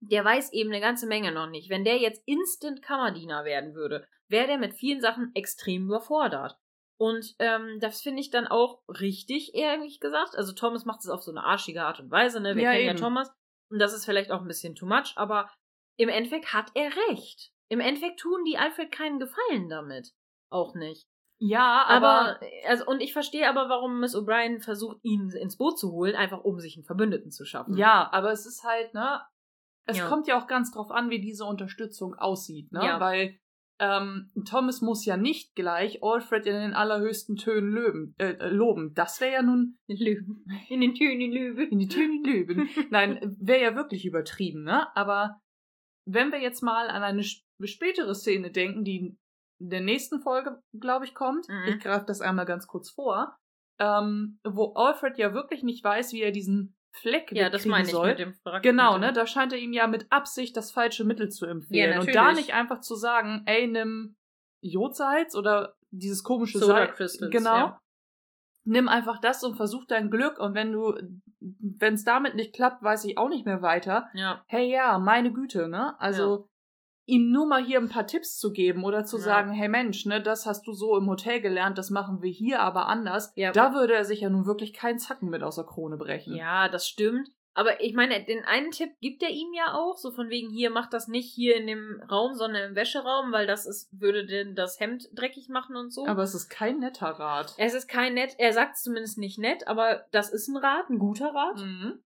der 0.00 0.24
weiß 0.24 0.52
eben 0.52 0.70
eine 0.70 0.80
ganze 0.80 1.06
Menge 1.06 1.32
noch 1.32 1.48
nicht. 1.48 1.70
Wenn 1.70 1.84
der 1.84 1.98
jetzt 1.98 2.22
Instant 2.26 2.82
Kammerdiener 2.82 3.44
werden 3.44 3.74
würde, 3.74 4.06
wäre 4.28 4.46
der 4.46 4.58
mit 4.58 4.74
vielen 4.74 5.00
Sachen 5.00 5.30
extrem 5.34 5.84
überfordert. 5.86 6.56
Und 6.98 7.34
ähm, 7.38 7.78
das 7.80 8.02
finde 8.02 8.20
ich 8.20 8.30
dann 8.30 8.46
auch 8.46 8.82
richtig, 8.88 9.54
ehrlich 9.54 10.00
gesagt. 10.00 10.36
Also 10.36 10.52
Thomas 10.52 10.84
macht 10.84 11.00
es 11.00 11.08
auf 11.08 11.22
so 11.22 11.30
eine 11.30 11.44
arschige 11.44 11.82
Art 11.82 11.98
und 12.00 12.10
Weise, 12.10 12.40
ne? 12.40 12.56
Wir 12.56 12.64
Ja, 12.64 12.72
kennen 12.72 12.84
ja 12.84 12.90
eben. 12.92 13.00
Thomas. 13.00 13.30
Und 13.70 13.78
das 13.78 13.94
ist 13.94 14.04
vielleicht 14.04 14.30
auch 14.30 14.40
ein 14.42 14.48
bisschen 14.48 14.74
too 14.74 14.86
much, 14.86 15.14
aber 15.16 15.50
im 15.96 16.08
Endeffekt 16.08 16.52
hat 16.52 16.70
er 16.74 16.90
recht. 17.08 17.52
Im 17.68 17.80
Endeffekt 17.80 18.20
tun 18.20 18.44
die 18.44 18.58
Alfred 18.58 18.90
keinen 18.90 19.18
Gefallen 19.18 19.68
damit. 19.68 20.10
Auch 20.50 20.74
nicht. 20.74 21.06
Ja, 21.42 21.84
aber, 21.88 22.08
Aber, 22.36 22.40
also, 22.68 22.84
und 22.86 23.00
ich 23.00 23.12
verstehe 23.12 23.48
aber, 23.48 23.68
warum 23.68 23.98
Miss 24.00 24.14
O'Brien 24.14 24.60
versucht, 24.62 24.98
ihn 25.02 25.30
ins 25.30 25.56
Boot 25.56 25.78
zu 25.78 25.90
holen, 25.90 26.14
einfach 26.14 26.44
um 26.44 26.58
sich 26.60 26.76
einen 26.76 26.84
Verbündeten 26.84 27.30
zu 27.30 27.44
schaffen. 27.44 27.76
ja, 27.76 28.08
aber 28.12 28.30
es 28.30 28.44
ist 28.46 28.62
halt, 28.62 28.92
ne, 28.94 29.20
es 29.86 29.98
Ja. 29.98 30.06
kommt 30.08 30.26
ja 30.28 30.38
auch 30.40 30.46
ganz 30.46 30.70
drauf 30.70 30.90
an, 30.90 31.08
wie 31.10 31.20
diese 31.20 31.44
Unterstützung 31.46 32.14
aussieht, 32.14 32.70
ne, 32.72 32.84
Ja. 32.84 33.00
weil 33.00 33.38
ähm, 33.82 34.30
Thomas 34.46 34.82
muss 34.82 35.06
ja 35.06 35.16
nicht 35.16 35.54
gleich 35.54 36.02
Alfred 36.02 36.44
in 36.44 36.52
den 36.52 36.74
allerhöchsten 36.74 37.36
Tönen 37.36 37.70
löben, 37.72 38.14
äh, 38.18 38.36
loben. 38.50 38.92
Das 38.92 39.22
wäre 39.22 39.32
ja 39.32 39.42
nun 39.42 39.78
Löwen. 39.88 40.44
In 40.68 40.82
den 40.82 40.94
Tönen 40.94 41.32
Löwe. 41.32 41.64
in 41.64 41.78
die 41.78 41.88
Töne 41.88 42.20
löben. 42.22 42.68
Nein, 42.90 43.18
wäre 43.40 43.62
ja 43.62 43.74
wirklich 43.76 44.04
übertrieben, 44.04 44.64
ne? 44.64 44.94
Aber 44.94 45.40
wenn 46.06 46.30
wir 46.30 46.40
jetzt 46.42 46.62
mal 46.62 46.88
an 46.90 47.02
eine 47.02 47.22
sp- 47.24 47.40
spätere 47.64 48.14
Szene 48.14 48.50
denken, 48.50 48.84
die 48.84 49.16
der 49.60 49.80
nächsten 49.80 50.20
Folge, 50.20 50.60
glaube 50.78 51.04
ich, 51.04 51.14
kommt, 51.14 51.48
Mhm. 51.48 51.64
ich 51.68 51.78
greife 51.80 52.06
das 52.06 52.20
einmal 52.20 52.46
ganz 52.46 52.66
kurz 52.66 52.90
vor, 52.90 53.36
ähm, 53.78 54.38
wo 54.44 54.72
Alfred 54.74 55.16
ja 55.18 55.32
wirklich 55.34 55.62
nicht 55.62 55.84
weiß, 55.84 56.12
wie 56.12 56.22
er 56.22 56.32
diesen 56.32 56.74
Fleck 56.92 57.30
Ja, 57.32 57.50
das 57.50 57.66
meine 57.66 57.84
ich 57.84 57.92
soll. 57.92 58.08
mit 58.08 58.18
dem 58.18 58.34
Frack. 58.34 58.62
Genau, 58.62 58.98
ne? 58.98 59.12
Da 59.12 59.26
scheint 59.26 59.52
er 59.52 59.58
ihm 59.60 59.72
ja 59.72 59.86
mit 59.86 60.06
Absicht 60.10 60.56
das 60.56 60.72
falsche 60.72 61.04
Mittel 61.04 61.28
zu 61.30 61.46
empfehlen. 61.46 61.92
Ja, 61.92 62.00
und 62.00 62.14
da 62.14 62.32
nicht 62.32 62.52
einfach 62.52 62.80
zu 62.80 62.96
sagen, 62.96 63.42
ey, 63.46 63.66
nimm 63.68 64.16
Jodsalz 64.62 65.34
oder 65.36 65.74
dieses 65.90 66.22
komische 66.24 66.58
Soda 66.58 66.74
Salz. 66.74 66.96
Crystals, 66.96 67.30
Genau. 67.32 67.56
ja. 67.56 67.80
Nimm 68.66 68.88
einfach 68.88 69.20
das 69.20 69.42
und 69.44 69.56
versuch 69.56 69.86
dein 69.86 70.10
Glück. 70.10 70.38
Und 70.38 70.54
wenn 70.54 70.72
du, 70.72 70.94
wenn 71.40 71.94
es 71.94 72.04
damit 72.04 72.34
nicht 72.34 72.54
klappt, 72.54 72.82
weiß 72.82 73.04
ich 73.06 73.16
auch 73.16 73.28
nicht 73.30 73.46
mehr 73.46 73.62
weiter. 73.62 74.08
Ja. 74.12 74.44
Hey, 74.48 74.70
ja, 74.70 74.98
meine 74.98 75.32
Güte, 75.32 75.68
ne? 75.68 75.98
Also, 76.00 76.49
ihm 77.06 77.30
nur 77.32 77.46
mal 77.46 77.64
hier 77.64 77.78
ein 77.78 77.88
paar 77.88 78.06
Tipps 78.06 78.38
zu 78.38 78.52
geben 78.52 78.84
oder 78.84 79.04
zu 79.04 79.16
Ja. 79.16 79.22
sagen, 79.22 79.52
hey 79.52 79.68
Mensch, 79.68 80.06
ne, 80.06 80.22
das 80.22 80.46
hast 80.46 80.66
du 80.66 80.72
so 80.72 80.96
im 80.96 81.08
Hotel 81.08 81.40
gelernt, 81.40 81.76
das 81.78 81.90
machen 81.90 82.22
wir 82.22 82.30
hier 82.30 82.60
aber 82.60 82.86
anders. 82.86 83.32
Ja. 83.36 83.52
Da 83.52 83.74
würde 83.74 83.94
er 83.94 84.04
sich 84.04 84.20
ja 84.20 84.30
nun 84.30 84.46
wirklich 84.46 84.72
keinen 84.72 84.98
Zacken 84.98 85.28
mit 85.30 85.42
aus 85.42 85.56
der 85.56 85.64
Krone 85.64 85.96
brechen. 85.96 86.34
ja, 86.36 86.68
das 86.68 86.86
stimmt. 86.86 87.28
Aber 87.52 87.82
ich 87.82 87.94
meine, 87.94 88.24
den 88.24 88.44
einen 88.44 88.70
Tipp 88.70 88.90
gibt 89.00 89.24
er 89.24 89.28
ihm 89.30 89.52
ja 89.52 89.74
auch, 89.74 89.96
so 89.96 90.12
von 90.12 90.28
wegen 90.28 90.50
hier 90.50 90.70
macht 90.70 90.92
das 90.92 91.08
nicht 91.08 91.28
hier 91.34 91.56
in 91.56 91.66
dem 91.66 92.00
Raum, 92.08 92.34
sondern 92.34 92.70
im 92.70 92.76
Wäscheraum, 92.76 93.32
weil 93.32 93.48
das 93.48 93.66
ist, 93.66 93.88
würde 93.92 94.24
denn 94.24 94.54
das 94.54 94.78
Hemd 94.78 95.08
dreckig 95.12 95.48
machen 95.48 95.74
und 95.74 95.92
so. 95.92 96.06
Aber 96.06 96.22
es 96.22 96.32
ist 96.32 96.48
kein 96.48 96.78
netter 96.78 97.08
Rat. 97.08 97.54
es 97.58 97.74
ist 97.74 97.88
kein 97.88 98.14
nett, 98.14 98.36
er 98.38 98.52
sagt 98.52 98.76
es 98.76 98.82
zumindest 98.84 99.18
nicht 99.18 99.38
nett, 99.40 99.66
aber 99.66 100.06
das 100.12 100.30
ist 100.32 100.46
ein 100.46 100.56
Rat, 100.56 100.88
ein 100.90 101.00
guter 101.00 101.34
Rat. 101.34 101.58
Mhm. 101.58 101.98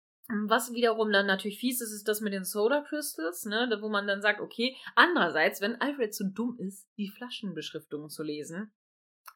Was 0.47 0.73
wiederum 0.73 1.13
dann 1.13 1.27
natürlich 1.27 1.59
fies 1.59 1.81
ist, 1.81 1.93
ist 1.93 2.09
das 2.09 2.21
mit 2.21 2.33
den 2.33 2.45
Soda 2.45 2.81
Crystals, 2.81 3.45
ne, 3.45 3.69
wo 3.81 3.89
man 3.89 4.07
dann 4.07 4.23
sagt, 4.23 4.41
okay, 4.41 4.75
andererseits, 4.95 5.61
wenn 5.61 5.81
Alfred 5.81 6.15
zu 6.15 6.25
dumm 6.31 6.57
ist, 6.59 6.89
die 6.97 7.09
Flaschenbeschriftungen 7.11 8.09
zu 8.09 8.23
lesen, 8.23 8.73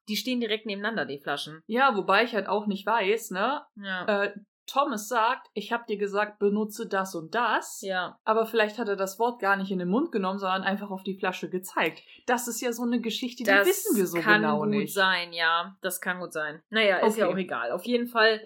die 0.08 0.16
stehen 0.16 0.40
direkt 0.40 0.64
nebeneinander, 0.66 1.04
die 1.04 1.18
Flaschen. 1.20 1.62
Ja, 1.66 1.94
wobei 1.96 2.24
ich 2.24 2.34
halt 2.34 2.46
auch 2.48 2.66
nicht 2.66 2.86
weiß, 2.86 3.30
ne? 3.32 3.62
Ja. 3.76 4.24
Äh, 4.24 4.34
Thomas 4.66 5.08
sagt, 5.08 5.46
ich 5.54 5.72
hab 5.72 5.86
dir 5.86 5.96
gesagt, 5.96 6.38
benutze 6.38 6.86
das 6.86 7.14
und 7.14 7.34
das. 7.34 7.80
ja. 7.80 8.18
Aber 8.24 8.44
vielleicht 8.44 8.78
hat 8.78 8.88
er 8.88 8.96
das 8.96 9.18
Wort 9.18 9.40
gar 9.40 9.56
nicht 9.56 9.70
in 9.70 9.78
den 9.78 9.88
Mund 9.88 10.12
genommen, 10.12 10.38
sondern 10.38 10.62
einfach 10.62 10.90
auf 10.90 11.02
die 11.02 11.18
Flasche 11.18 11.48
gezeigt. 11.48 12.02
Das 12.26 12.48
ist 12.48 12.60
ja 12.60 12.70
so 12.72 12.82
eine 12.82 13.00
Geschichte, 13.00 13.44
die 13.44 13.50
Das 13.50 13.66
wissen 13.66 13.96
wir 13.96 14.06
so 14.06 14.18
kann 14.20 14.42
genau 14.42 14.58
gut 14.60 14.68
nicht. 14.68 14.92
sein, 14.92 15.32
ja. 15.32 15.74
Das 15.80 16.02
kann 16.02 16.20
gut 16.20 16.34
sein. 16.34 16.62
Naja, 16.68 16.98
ist 16.98 17.16
ja 17.16 17.24
Okay. 17.26 17.34
auch 17.34 17.38
egal. 17.38 17.72
Auf 17.72 17.84
jeden 17.86 18.08
Fall 18.08 18.40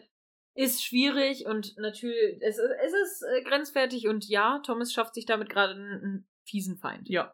ist 0.54 0.84
schwierig 0.84 1.46
und 1.46 1.74
natürlich, 1.78 2.38
es, 2.42 2.58
ist- 2.58 2.70
es 2.84 2.92
ist 2.92 3.22
äh, 3.22 3.42
grenzwertig 3.42 4.08
und 4.08 4.28
ja, 4.28 4.60
Thomas 4.64 4.92
schafft 4.92 5.14
sich 5.14 5.26
damit 5.26 5.48
gerade 5.48 5.74
einen, 5.74 6.26
fiesen 6.44 6.76
Feind. 6.76 7.08
Ja. 7.08 7.32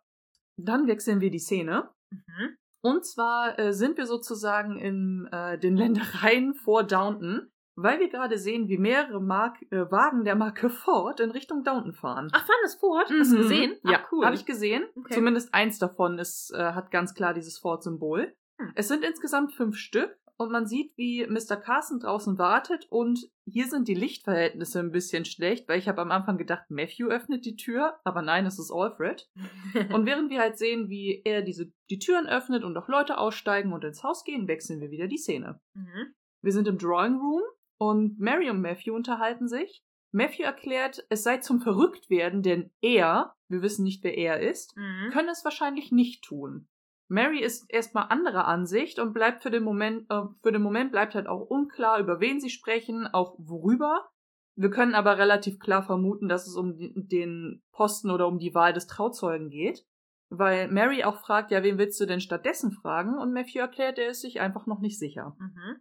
Dann 0.56 0.86
wechseln 0.86 1.20
wir 1.20 1.30
die 1.30 1.38
Szene. 1.38 1.88
Mhm. 2.10 2.56
Und 2.82 3.04
zwar 3.06 3.58
äh, 3.58 3.72
sind 3.72 3.96
wir 3.96 4.06
sozusagen 4.06 4.78
in 4.78 5.28
äh, 5.32 5.58
den 5.58 5.76
Ländereien 5.76 6.54
vor 6.54 6.84
Downton, 6.84 7.50
weil 7.76 7.98
wir 8.00 8.08
gerade 8.08 8.38
sehen, 8.38 8.68
wie 8.68 8.78
mehrere 8.78 9.20
Mark 9.20 9.56
äh, 9.70 9.90
Wagen 9.90 10.24
der 10.24 10.36
Marke 10.36 10.68
Ford 10.70 11.20
in 11.20 11.30
Richtung 11.30 11.64
Downton 11.64 11.92
fahren. 11.92 12.28
Ach, 12.32 12.44
fahren 12.46 12.58
das 12.62 12.74
Ford? 12.76 13.08
Hast 13.18 13.32
du 13.32 13.36
Mhm. 13.36 13.42
gesehen? 13.42 13.76
Ja, 13.84 14.00
Ach, 14.04 14.12
cool. 14.12 14.24
habe 14.24 14.36
ich 14.36 14.44
gesehen. 14.46 14.84
Okay. 14.96 15.14
Zumindest 15.14 15.52
eins 15.54 15.78
davon 15.78 16.18
ist, 16.18 16.52
äh, 16.54 16.72
hat 16.72 16.90
ganz 16.90 17.14
klar 17.14 17.34
dieses 17.34 17.58
Ford-Symbol. 17.58 18.34
Hm. 18.60 18.72
Es 18.74 18.88
sind 18.88 19.04
insgesamt 19.04 19.54
fünf 19.54 19.76
Stück 19.76 20.16
und 20.38 20.50
man 20.50 20.66
sieht, 20.66 20.96
wie 20.96 21.26
Mr. 21.26 21.56
Carson 21.56 22.00
draußen 22.00 22.38
wartet 22.38 22.86
und 22.90 23.28
hier 23.44 23.66
sind 23.66 23.88
die 23.88 23.94
Lichtverhältnisse 23.94 24.78
ein 24.80 24.92
bisschen 24.92 25.24
schlecht, 25.24 25.68
weil 25.68 25.78
ich 25.78 25.88
habe 25.88 26.00
am 26.00 26.10
Anfang 26.12 26.38
gedacht, 26.38 26.64
Matthew 26.70 27.08
öffnet 27.08 27.44
die 27.44 27.56
Tür, 27.56 27.98
aber 28.04 28.22
nein, 28.22 28.46
es 28.46 28.58
ist 28.58 28.70
Alfred. 28.72 29.28
Und 29.92 30.06
während 30.06 30.30
wir 30.30 30.40
halt 30.40 30.56
sehen, 30.58 30.88
wie 30.88 31.22
er 31.24 31.42
diese, 31.42 31.72
die 31.90 31.98
Türen 31.98 32.26
öffnet 32.26 32.62
und 32.64 32.76
auch 32.76 32.88
Leute 32.88 33.18
aussteigen 33.18 33.72
und 33.72 33.84
ins 33.84 34.02
Haus 34.02 34.24
gehen, 34.24 34.48
wechseln 34.48 34.80
wir 34.80 34.90
wieder 34.90 35.06
die 35.08 35.18
Szene. 35.18 35.60
mhm. 35.74 36.14
Wir 36.40 36.52
sind 36.52 36.68
im 36.68 36.78
Drawing 36.78 37.16
Room 37.18 37.42
und 37.78 38.18
Mary 38.20 38.48
und 38.48 38.60
Matthew 38.60 38.94
unterhalten 38.94 39.48
sich. 39.48 39.82
Matthew 40.12 40.44
erklärt, 40.44 41.04
es 41.10 41.22
sei 41.24 41.38
zum 41.38 41.60
Verrücktwerden, 41.60 42.42
denn 42.42 42.70
er, 42.80 43.34
wir 43.48 43.60
wissen 43.60 43.82
nicht, 43.82 44.04
wer 44.04 44.16
er 44.16 44.40
ist, 44.40 44.76
Mhm. 44.76 45.10
können 45.10 45.28
es 45.28 45.44
wahrscheinlich 45.44 45.90
nicht 45.90 46.22
tun. 46.24 46.68
Mary 47.08 47.40
ist 47.40 47.70
erstmal 47.70 48.08
anderer 48.10 48.46
Ansicht 48.46 48.98
und 48.98 49.14
bleibt 49.14 49.42
für 49.42 49.50
den 49.50 49.62
Moment, 49.62 50.10
äh, 50.10 50.22
für 50.42 50.52
den 50.52 50.62
Moment 50.62 50.92
bleibt 50.92 51.14
halt 51.14 51.26
auch 51.26 51.40
unklar, 51.40 51.98
über 51.98 52.20
wen 52.20 52.40
sie 52.40 52.50
sprechen, 52.50 53.06
auch 53.06 53.34
worüber. 53.38 54.08
Wir 54.56 54.70
können 54.70 54.94
aber 54.94 55.18
relativ 55.18 55.58
klar 55.58 55.82
vermuten, 55.82 56.28
dass 56.28 56.46
es 56.46 56.54
um 56.54 56.76
den 56.76 57.62
Posten 57.72 58.10
oder 58.10 58.26
um 58.26 58.38
die 58.38 58.54
Wahl 58.54 58.72
des 58.72 58.86
Trauzeugen 58.86 59.50
geht. 59.50 59.86
Weil 60.30 60.68
Mary 60.68 61.04
auch 61.04 61.16
fragt, 61.16 61.50
ja, 61.50 61.62
wen 61.62 61.78
willst 61.78 61.98
du 62.00 62.06
denn 62.06 62.20
stattdessen 62.20 62.72
fragen? 62.72 63.18
Und 63.18 63.32
Matthew 63.32 63.60
erklärt, 63.60 63.98
er 63.98 64.10
ist 64.10 64.20
sich 64.20 64.40
einfach 64.40 64.66
noch 64.66 64.80
nicht 64.80 64.98
sicher. 64.98 65.34
Mhm. 65.38 65.80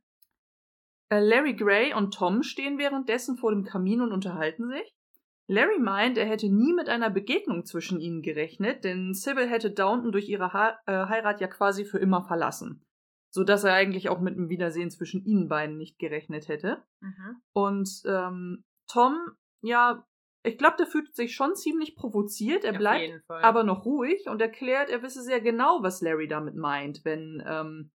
Äh, 1.09 1.19
Larry 1.19 1.55
Gray 1.55 1.93
und 1.93 2.13
Tom 2.13 2.43
stehen 2.43 2.77
währenddessen 2.77 3.37
vor 3.37 3.51
dem 3.51 3.65
Kamin 3.65 4.01
und 4.01 4.13
unterhalten 4.13 4.69
sich. 4.69 4.96
Larry 5.47 5.79
meint, 5.79 6.17
er 6.17 6.25
hätte 6.25 6.49
nie 6.49 6.73
mit 6.73 6.89
einer 6.89 7.09
Begegnung 7.09 7.65
zwischen 7.65 7.99
ihnen 8.01 8.21
gerechnet, 8.21 8.83
denn 8.83 9.13
Sybil 9.13 9.47
hätte 9.47 9.71
Downton 9.71 10.11
durch 10.11 10.27
ihre 10.27 10.51
ha 10.51 10.77
äh, 10.85 11.07
Heirat 11.07 11.39
ja 11.39 11.47
quasi 11.47 11.85
für 11.85 11.99
immer 11.99 12.23
verlassen. 12.23 12.83
So 13.29 13.43
dass 13.43 13.63
er 13.63 13.73
eigentlich 13.73 14.09
auch 14.09 14.19
mit 14.19 14.35
einem 14.35 14.49
Wiedersehen 14.49 14.89
zwischen 14.89 15.23
ihnen 15.23 15.47
beiden 15.47 15.77
nicht 15.77 15.99
gerechnet 15.99 16.47
hätte. 16.47 16.83
Mhm. 17.01 17.41
Und 17.53 18.01
ähm, 18.05 18.63
Tom, 18.89 19.17
ja, 19.61 20.05
ich 20.43 20.57
glaube, 20.57 20.77
der 20.77 20.87
fühlt 20.87 21.13
sich 21.15 21.35
schon 21.35 21.55
ziemlich 21.55 21.95
provoziert. 21.95 22.63
Er 22.63 22.71
Auf 22.71 22.77
bleibt 22.77 23.23
aber 23.29 23.63
noch 23.63 23.85
ruhig 23.85 24.27
und 24.27 24.41
erklärt, 24.41 24.89
er 24.89 25.03
wisse 25.03 25.21
sehr 25.21 25.41
genau, 25.41 25.79
was 25.81 26.01
Larry 26.01 26.27
damit 26.27 26.55
meint, 26.55 27.03
wenn, 27.03 27.43
ähm, 27.45 27.91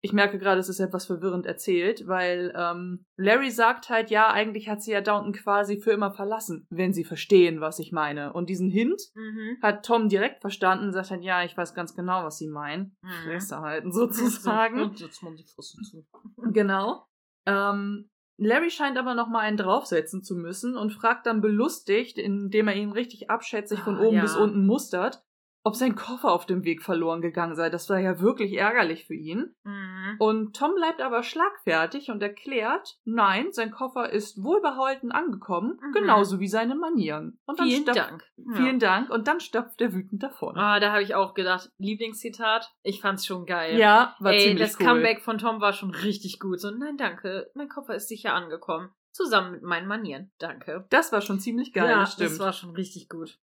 ich 0.00 0.12
merke 0.12 0.38
gerade, 0.38 0.60
es 0.60 0.68
ist 0.68 0.78
etwas 0.80 1.06
verwirrend 1.06 1.44
erzählt, 1.44 2.06
weil 2.06 2.52
ähm, 2.56 3.04
Larry 3.16 3.50
sagt 3.50 3.88
halt, 3.90 4.10
ja, 4.10 4.30
eigentlich 4.30 4.68
hat 4.68 4.80
sie 4.82 4.92
ja 4.92 5.00
Downton 5.00 5.32
quasi 5.32 5.80
für 5.80 5.90
immer 5.90 6.12
verlassen, 6.12 6.66
wenn 6.70 6.92
sie 6.92 7.04
verstehen, 7.04 7.60
was 7.60 7.78
ich 7.80 7.90
meine. 7.90 8.32
Und 8.32 8.48
diesen 8.48 8.70
Hint 8.70 9.00
Mhm. 9.14 9.56
hat 9.60 9.84
Tom 9.84 10.08
direkt 10.08 10.40
verstanden 10.40 10.86
und 10.86 10.92
sagt 10.92 11.10
halt, 11.10 11.24
ja, 11.24 11.42
ich 11.42 11.56
weiß 11.56 11.74
ganz 11.74 11.94
genau, 11.96 12.24
was 12.24 12.38
sie 12.38 12.48
meinen. 12.48 12.96
Mhm. 13.02 13.08
Fresse 13.24 13.58
halten, 13.60 13.92
sozusagen. 13.92 14.80
Und 14.82 15.00
jetzt 15.00 15.22
mal 15.22 15.34
die 15.34 15.44
Fresse 15.44 15.78
zu. 15.82 16.06
Genau. 16.52 17.04
Ähm, 17.46 18.08
Larry 18.40 18.70
scheint 18.70 18.96
aber 18.98 19.14
noch 19.14 19.28
mal 19.28 19.40
einen 19.40 19.56
draufsetzen 19.56 20.22
zu 20.22 20.36
müssen 20.36 20.76
und 20.76 20.92
fragt 20.92 21.26
dann 21.26 21.40
belustigt, 21.40 22.18
indem 22.18 22.68
er 22.68 22.76
ihn 22.76 22.92
richtig 22.92 23.30
abschätzig 23.30 23.80
von 23.80 23.96
Ah, 23.96 24.02
oben 24.02 24.16
ja. 24.16 24.22
bis 24.22 24.36
unten 24.36 24.64
mustert, 24.64 25.24
ob 25.68 25.76
sein 25.76 25.94
Koffer 25.94 26.32
auf 26.32 26.46
dem 26.46 26.64
Weg 26.64 26.82
verloren 26.82 27.20
gegangen 27.20 27.54
sei. 27.54 27.68
Das 27.70 27.88
war 27.90 27.98
ja 28.00 28.20
wirklich 28.20 28.54
ärgerlich 28.54 29.06
für 29.06 29.14
ihn. 29.14 29.54
Mhm. 29.64 30.16
Und 30.18 30.56
Tom 30.56 30.74
bleibt 30.74 31.00
aber 31.02 31.22
schlagfertig 31.22 32.10
und 32.10 32.22
erklärt, 32.22 32.96
nein, 33.04 33.52
sein 33.52 33.70
Koffer 33.70 34.10
ist 34.10 34.42
wohlbehalten 34.42 35.12
angekommen, 35.12 35.78
Mhm. 35.82 35.92
genauso 35.92 36.40
wie 36.40 36.48
seine 36.48 36.74
Manieren. 36.74 37.38
Und 37.46 37.60
dann 37.60 37.68
Vielen 37.68 37.82
stapft- 37.82 37.96
Dank. 37.98 38.24
Vielen 38.54 38.78
Dank. 38.78 39.10
Und 39.10 39.28
dann 39.28 39.40
stapft 39.40 39.80
er 39.80 39.92
wütend 39.92 40.22
davon. 40.22 40.56
Ah, 40.56 40.80
da 40.80 40.92
habe 40.92 41.02
ich 41.02 41.14
auch 41.14 41.34
gedacht, 41.34 41.70
Lieblingszitat. 41.78 42.72
Ich 42.82 43.00
fand's 43.00 43.26
schon 43.26 43.44
geil. 43.46 43.78
Ja, 43.78 44.16
war 44.20 44.32
Ey, 44.32 44.40
ziemlich 44.40 44.60
das 44.68 44.80
cool. 44.80 44.86
Comeback 44.86 45.20
von 45.20 45.38
Tom 45.38 45.60
war 45.60 45.72
schon 45.74 45.90
richtig 45.90 46.40
gut. 46.40 46.60
So, 46.60 46.70
nein, 46.70 46.96
danke. 46.96 47.50
Mein 47.54 47.68
Koffer 47.68 47.94
ist 47.94 48.08
sicher 48.08 48.32
angekommen. 48.34 48.90
Zusammen 49.12 49.52
mit 49.52 49.62
meinen 49.62 49.88
Manieren. 49.88 50.30
Danke. 50.38 50.86
Das 50.90 51.12
war 51.12 51.20
schon 51.20 51.40
ziemlich 51.40 51.72
geil, 51.72 51.90
ja, 51.90 52.00
das 52.00 52.12
stimmt. 52.12 52.30
das 52.30 52.38
war 52.38 52.52
schon 52.52 52.70
richtig 52.70 53.08
gut. 53.08 53.38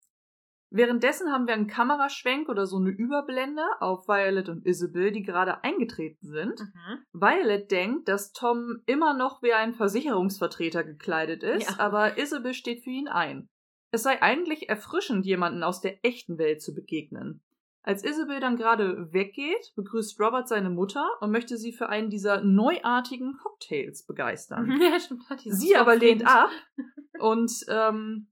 Währenddessen 0.74 1.30
haben 1.30 1.46
wir 1.46 1.54
einen 1.54 1.66
Kameraschwenk 1.66 2.48
oder 2.48 2.66
so 2.66 2.78
eine 2.78 2.88
Überblende 2.90 3.62
auf 3.80 4.08
Violet 4.08 4.48
und 4.48 4.64
Isabel, 4.66 5.12
die 5.12 5.22
gerade 5.22 5.62
eingetreten 5.62 6.26
sind. 6.26 6.60
Mhm. 6.60 6.98
Violet 7.12 7.70
denkt, 7.70 8.08
dass 8.08 8.32
Tom 8.32 8.78
immer 8.86 9.12
noch 9.14 9.42
wie 9.42 9.52
ein 9.52 9.74
Versicherungsvertreter 9.74 10.82
gekleidet 10.82 11.42
ist, 11.42 11.70
Ja. 11.70 11.78
aber 11.78 12.16
Isabel 12.18 12.54
steht 12.54 12.82
für 12.84 12.90
ihn 12.90 13.08
ein. 13.08 13.48
Es 13.90 14.02
sei 14.02 14.22
eigentlich 14.22 14.70
erfrischend, 14.70 15.26
jemanden 15.26 15.62
aus 15.62 15.82
der 15.82 16.02
echten 16.04 16.38
Welt 16.38 16.62
zu 16.62 16.74
begegnen. 16.74 17.42
Als 17.84 18.04
Isabel 18.04 18.38
dann 18.40 18.56
gerade 18.56 19.12
weggeht, 19.12 19.72
begrüßt 19.76 20.18
Robert 20.20 20.48
seine 20.48 20.70
Mutter 20.70 21.04
und 21.20 21.32
möchte 21.32 21.56
sie 21.58 21.72
für 21.72 21.88
einen 21.88 22.08
dieser 22.08 22.40
neuartigen 22.42 23.36
Cocktails 23.42 24.06
begeistern. 24.06 24.70
Ja, 24.80 24.98
stimmt. 25.00 25.28
hat 25.28 25.40
Sie 25.40 25.76
aber 25.76 25.96
lehnt 25.96 26.24
ab 26.26 26.50
und 27.18 27.50
ähm, 27.68 28.28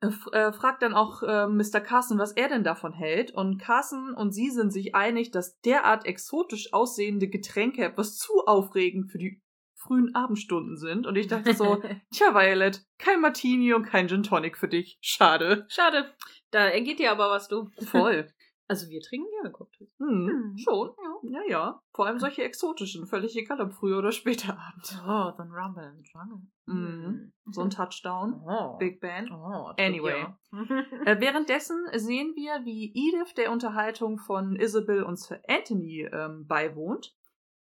äh, 0.00 0.08
äh, 0.32 0.52
fragt 0.52 0.82
dann 0.82 0.94
auch 0.94 1.22
äh, 1.22 1.46
Mr. 1.46 1.80
Carson, 1.80 2.18
was 2.18 2.32
er 2.32 2.48
denn 2.48 2.64
davon 2.64 2.92
hält. 2.92 3.32
Und 3.32 3.58
Carson 3.58 4.14
und 4.14 4.32
sie 4.32 4.50
sind 4.50 4.72
sich 4.72 4.94
einig, 4.94 5.30
dass 5.30 5.60
derart 5.60 6.06
exotisch 6.06 6.72
aussehende 6.72 7.28
Getränke 7.28 7.84
etwas 7.84 8.16
zu 8.16 8.46
aufregend 8.46 9.10
für 9.10 9.18
die 9.18 9.42
frühen 9.74 10.14
Abendstunden 10.14 10.76
sind. 10.76 11.06
Und 11.06 11.16
ich 11.16 11.26
dachte 11.26 11.54
so, 11.54 11.82
tja, 12.12 12.34
Violet, 12.34 12.82
kein 12.98 13.20
Martini 13.20 13.74
und 13.74 13.84
kein 13.84 14.08
Gin 14.08 14.22
Tonic 14.22 14.56
für 14.56 14.68
dich. 14.68 14.98
Schade. 15.00 15.66
Schade. 15.68 16.12
Da 16.50 16.66
ergeht 16.66 16.98
dir 16.98 17.12
aber 17.12 17.30
was, 17.30 17.48
du. 17.48 17.70
Voll. 17.86 18.28
Also 18.70 18.88
wir 18.88 19.00
trinken 19.00 19.26
gerne 19.32 19.50
Cocktails. 19.50 19.90
Hm, 19.98 20.28
Hm. 20.28 20.56
schon. 20.58 20.90
Ja, 21.24 21.40
ja. 21.48 21.82
Vor 21.92 22.06
allem 22.06 22.20
solche 22.20 22.44
exotischen, 22.44 23.04
völlig 23.04 23.36
egal 23.36 23.60
ob 23.60 23.72
früher 23.72 23.98
oder 23.98 24.12
später 24.12 24.52
Abend. 24.56 25.02
Oh, 25.04 25.32
dann 25.36 25.50
Rumble 25.50 25.82
and 25.84 26.06
Jungle. 26.06 26.38
Mhm. 26.66 27.32
So 27.50 27.62
ein 27.62 27.70
Touchdown. 27.70 28.40
Oh. 28.46 28.76
Big 28.78 29.00
Band. 29.00 29.28
Oh, 29.32 29.72
Anyway. 29.76 30.20
ja. 30.20 30.38
Äh, 31.04 31.20
währenddessen 31.20 31.84
sehen 31.94 32.34
wir, 32.36 32.64
wie 32.64 32.92
Edith 32.94 33.34
der 33.34 33.50
Unterhaltung 33.50 34.18
von 34.18 34.54
Isabel 34.54 35.02
und 35.02 35.18
Sir 35.18 35.40
Anthony 35.48 36.08
ähm, 36.12 36.46
beiwohnt. 36.46 37.12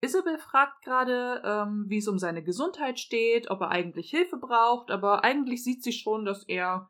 Isabel 0.01 0.37
fragt 0.37 0.83
gerade, 0.85 1.41
ähm, 1.43 1.85
wie 1.87 1.97
es 1.97 2.07
um 2.07 2.19
seine 2.19 2.43
Gesundheit 2.43 2.99
steht, 2.99 3.49
ob 3.49 3.61
er 3.61 3.69
eigentlich 3.69 4.11
Hilfe 4.11 4.37
braucht, 4.37 4.91
aber 4.91 5.23
eigentlich 5.23 5.63
sieht 5.63 5.83
sie 5.83 5.91
schon, 5.91 6.23
dass 6.23 6.43
er 6.47 6.89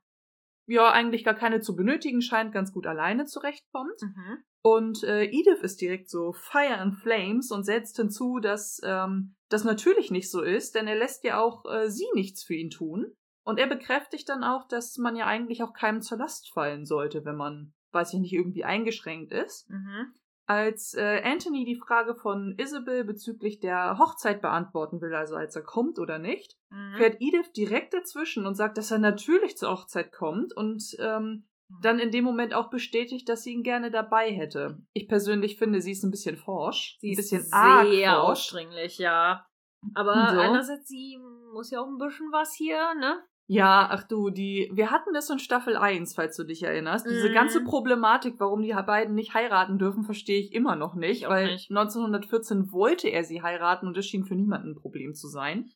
ja 0.76 0.92
eigentlich 0.92 1.24
gar 1.24 1.36
keine 1.36 1.62
zu 1.62 1.76
benötigen 1.76 2.22
scheint, 2.22 2.54
ganz 2.54 2.72
gut 2.72 2.88
alleine 2.88 3.26
zurechtkommt. 3.26 4.02
Mhm. 4.02 4.44
Und 4.62 5.04
äh, 5.04 5.24
Edith 5.26 5.62
ist 5.62 5.80
direkt 5.80 6.10
so 6.10 6.34
Fire 6.34 6.78
and 6.78 6.96
Flames 6.96 7.52
und 7.52 7.64
setzt 7.64 7.98
hinzu, 7.98 8.40
dass 8.40 8.82
ähm, 8.84 9.36
das 9.48 9.64
natürlich 9.64 10.12
nicht 10.12 10.30
so 10.30 10.42
ist, 10.42 10.76
denn 10.76 10.88
er 10.88 10.98
lässt 10.98 11.24
ja 11.24 11.40
auch 11.40 11.66
äh, 11.66 11.90
sie 11.90 12.08
nichts 12.14 12.44
für 12.44 12.56
ihn 12.56 12.70
tun. 12.70 13.14
Und 13.44 13.58
er 13.58 13.68
bekräftigt 13.68 14.28
dann 14.30 14.44
auch, 14.44 14.68
dass 14.68 14.98
man 14.98 15.16
ja 15.16 15.26
eigentlich 15.26 15.64
auch 15.64 15.74
keinem 15.74 16.02
zur 16.02 16.18
Last 16.18 16.52
fallen 16.54 16.86
sollte, 16.86 17.26
wenn 17.26 17.36
man, 17.36 17.74
weiß 17.92 18.14
ich 18.14 18.20
nicht, 18.20 18.34
irgendwie 18.34 18.64
eingeschränkt 18.64 19.32
ist. 19.32 19.70
Mhm. 19.70 20.14
Als 20.50 20.96
äh, 20.96 21.22
Anthony 21.24 21.64
die 21.64 21.76
Frage 21.76 22.16
von 22.16 22.56
Isabel 22.58 23.04
bezüglich 23.04 23.60
der 23.60 24.00
Hochzeit 24.00 24.42
beantworten 24.42 25.00
will, 25.00 25.14
also 25.14 25.36
als 25.36 25.56
er 25.56 25.62
kommt 25.62 26.00
oder 26.00 26.18
nicht, 26.18 26.58
Mhm. 26.72 26.96
fährt 26.98 27.18
Edith 27.20 27.52
direkt 27.56 27.94
dazwischen 27.94 28.48
und 28.48 28.56
sagt, 28.56 28.78
dass 28.80 28.90
er 28.90 28.98
natürlich 28.98 29.58
zur 29.58 29.70
Hochzeit 29.72 30.12
kommt 30.12 30.56
und 30.58 30.84
ähm, 31.00 31.48
dann 31.84 32.00
in 32.00 32.10
dem 32.10 32.24
Moment 32.24 32.56
auch 32.56 32.72
bestätigt, 32.72 33.30
dass 33.30 33.44
sie 33.44 33.54
ihn 33.54 33.62
gerne 33.62 33.92
dabei 33.92 34.32
hätte. 34.32 34.80
Ich 34.94 35.08
persönlich 35.08 35.58
finde, 35.58 35.82
sie 35.82 35.92
ist 35.92 36.04
ein 36.04 36.10
bisschen 36.10 36.36
forsch. 36.38 36.98
Sie 37.00 37.10
ein 37.10 37.12
ist 37.14 37.18
bisschen 37.30 37.44
sehr 37.44 37.60
arg 37.60 37.86
forsch. 37.88 38.10
ausdringlich, 38.40 38.98
ja. 38.98 39.46
Aber 39.94 40.32
So. 40.34 40.40
einerseits, 40.40 40.88
sie 40.88 41.20
muss 41.54 41.70
ja 41.70 41.80
auch 41.82 41.88
ein 41.88 42.00
bisschen 42.00 42.32
was 42.32 42.54
hier, 42.56 42.96
ne? 42.96 43.24
Ja, 43.52 43.88
ach 43.90 44.04
du, 44.04 44.30
die, 44.30 44.70
wir 44.74 44.92
hatten 44.92 45.12
das 45.12 45.28
in 45.32 45.40
Staffel 45.40 45.76
1, 45.76 46.14
falls 46.14 46.38
du 46.38 46.44
dich 46.44 46.62
erinnerst. 46.62 47.08
Diese 47.10 47.30
Mhm. 47.30 47.34
ganze 47.34 47.64
Problematik, 47.64 48.36
warum 48.40 48.62
die 48.62 48.74
beiden 48.74 49.16
nicht 49.16 49.34
heiraten 49.34 49.80
dürfen, 49.80 50.04
verstehe 50.04 50.40
ich 50.40 50.54
immer 50.54 50.76
noch 50.76 50.94
nicht, 50.94 51.28
weil 51.28 51.54
nicht. 51.54 51.72
1914 51.72 52.72
wollte 52.72 53.08
er 53.10 53.24
sie 53.24 53.42
heiraten 53.42 53.88
und 53.88 53.98
es 53.98 54.06
schien 54.06 54.24
für 54.24 54.36
niemanden 54.36 54.70
ein 54.72 54.76
Problem 54.76 55.16
zu 55.16 55.28
sein. 55.28 55.72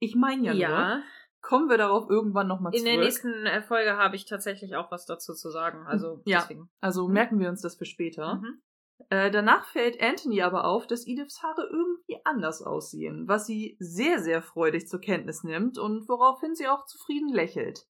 Ich 0.00 0.16
meine 0.16 0.52
ja, 0.52 0.68
nur, 0.96 1.02
kommen 1.42 1.68
wir 1.70 1.78
darauf 1.78 2.10
irgendwann 2.10 2.48
nochmal 2.48 2.74
In 2.74 2.80
zurück. 2.80 2.92
der 2.96 3.04
nächsten 3.04 3.46
äh, 3.46 3.62
Folge 3.62 3.96
habe 3.96 4.16
ich 4.16 4.24
tatsächlich 4.26 4.74
auch 4.74 4.90
was 4.90 5.06
dazu 5.06 5.32
zu 5.32 5.48
sagen. 5.50 5.86
Also 5.86 6.22
Ja. 6.24 6.40
deswegen. 6.40 6.68
Also 6.80 7.06
Mhm. 7.06 7.12
merken 7.14 7.38
wir 7.38 7.48
uns 7.48 7.62
das 7.62 7.76
für 7.76 7.84
später. 7.86 8.36
Mhm. 8.42 8.60
Äh, 9.10 9.30
danach 9.30 9.66
fällt 9.66 10.02
Anthony 10.02 10.42
aber 10.42 10.64
auf, 10.64 10.88
dass 10.88 11.06
Ediths 11.06 11.42
Haare 11.44 11.68
irgendwie 12.08 12.20
anders 12.24 12.62
aussehen, 12.62 13.28
was 13.28 13.46
sie 13.46 13.76
sehr, 13.78 14.20
sehr 14.20 14.42
freudig 14.42 14.88
zur 14.88 15.00
Kenntnis 15.00 15.44
nimmt 15.44 15.78
und 15.78 16.08
woraufhin 16.08 16.54
sie 16.54 16.68
auch 16.68 16.84
zufrieden 16.86 17.28
lächelt. 17.32 17.86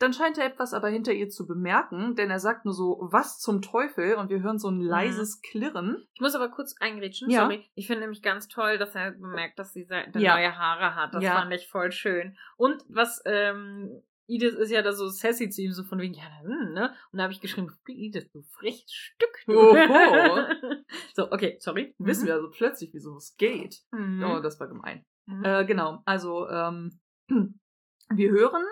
Dann 0.00 0.12
scheint 0.12 0.38
er 0.38 0.46
etwas 0.46 0.74
aber 0.74 0.88
hinter 0.88 1.12
ihr 1.12 1.28
zu 1.30 1.46
bemerken, 1.46 2.16
denn 2.16 2.28
er 2.28 2.40
sagt 2.40 2.64
nur 2.64 2.74
so, 2.74 2.98
was 3.12 3.38
zum 3.38 3.62
Teufel? 3.62 4.16
Und 4.16 4.28
wir 4.28 4.42
hören 4.42 4.58
so 4.58 4.68
ein 4.68 4.80
leises 4.80 5.40
Klirren. 5.40 6.04
Ich 6.14 6.20
muss 6.20 6.34
aber 6.34 6.48
kurz 6.48 6.74
eingrätschen, 6.80 7.30
Ja. 7.30 7.42
sorry. 7.42 7.64
Ich 7.74 7.86
finde 7.86 8.00
nämlich 8.00 8.20
ganz 8.20 8.48
toll, 8.48 8.76
dass 8.76 8.94
er 8.96 9.12
bemerkt, 9.12 9.58
dass 9.58 9.72
sie 9.72 9.86
Ja. 10.14 10.34
neue 10.34 10.58
Haare 10.58 10.96
hat. 10.96 11.14
Das 11.14 11.22
Ja. 11.22 11.34
fand 11.34 11.52
ich 11.54 11.68
voll 11.68 11.92
schön. 11.92 12.36
Und 12.56 12.84
was, 12.88 13.22
ähm, 13.24 14.02
Edith 14.26 14.54
ist 14.54 14.70
ja 14.70 14.82
da 14.82 14.92
so 14.92 15.08
sassy 15.08 15.50
zu 15.50 15.62
ihm, 15.62 15.72
so 15.72 15.84
von 15.84 15.98
wegen, 15.98 16.14
ja, 16.14 16.24
hm, 16.42 16.72
ne? 16.72 16.94
Und 17.12 17.18
da 17.18 17.24
habe 17.24 17.32
ich 17.32 17.40
geschrieben, 17.40 17.70
Edith, 17.88 18.30
du 18.32 18.42
freches 18.42 18.92
Stück. 18.92 19.36
Du. 19.46 19.54
So, 21.14 21.30
okay, 21.30 21.56
sorry. 21.60 21.94
Wissen 21.98 22.26
wir 22.26 22.34
also 22.34 22.50
plötzlich, 22.50 22.90
wieso 22.92 23.16
es 23.16 23.36
geht. 23.36 23.82
Mhm. 23.92 24.24
Oh, 24.24 24.40
das 24.40 24.58
war 24.58 24.68
gemein. 24.68 25.04
Mhm. 25.26 25.44
Äh, 25.44 25.64
genau, 25.64 26.02
also 26.04 26.48
ähm, 26.48 26.98
wir 27.28 28.30
hören, 28.30 28.64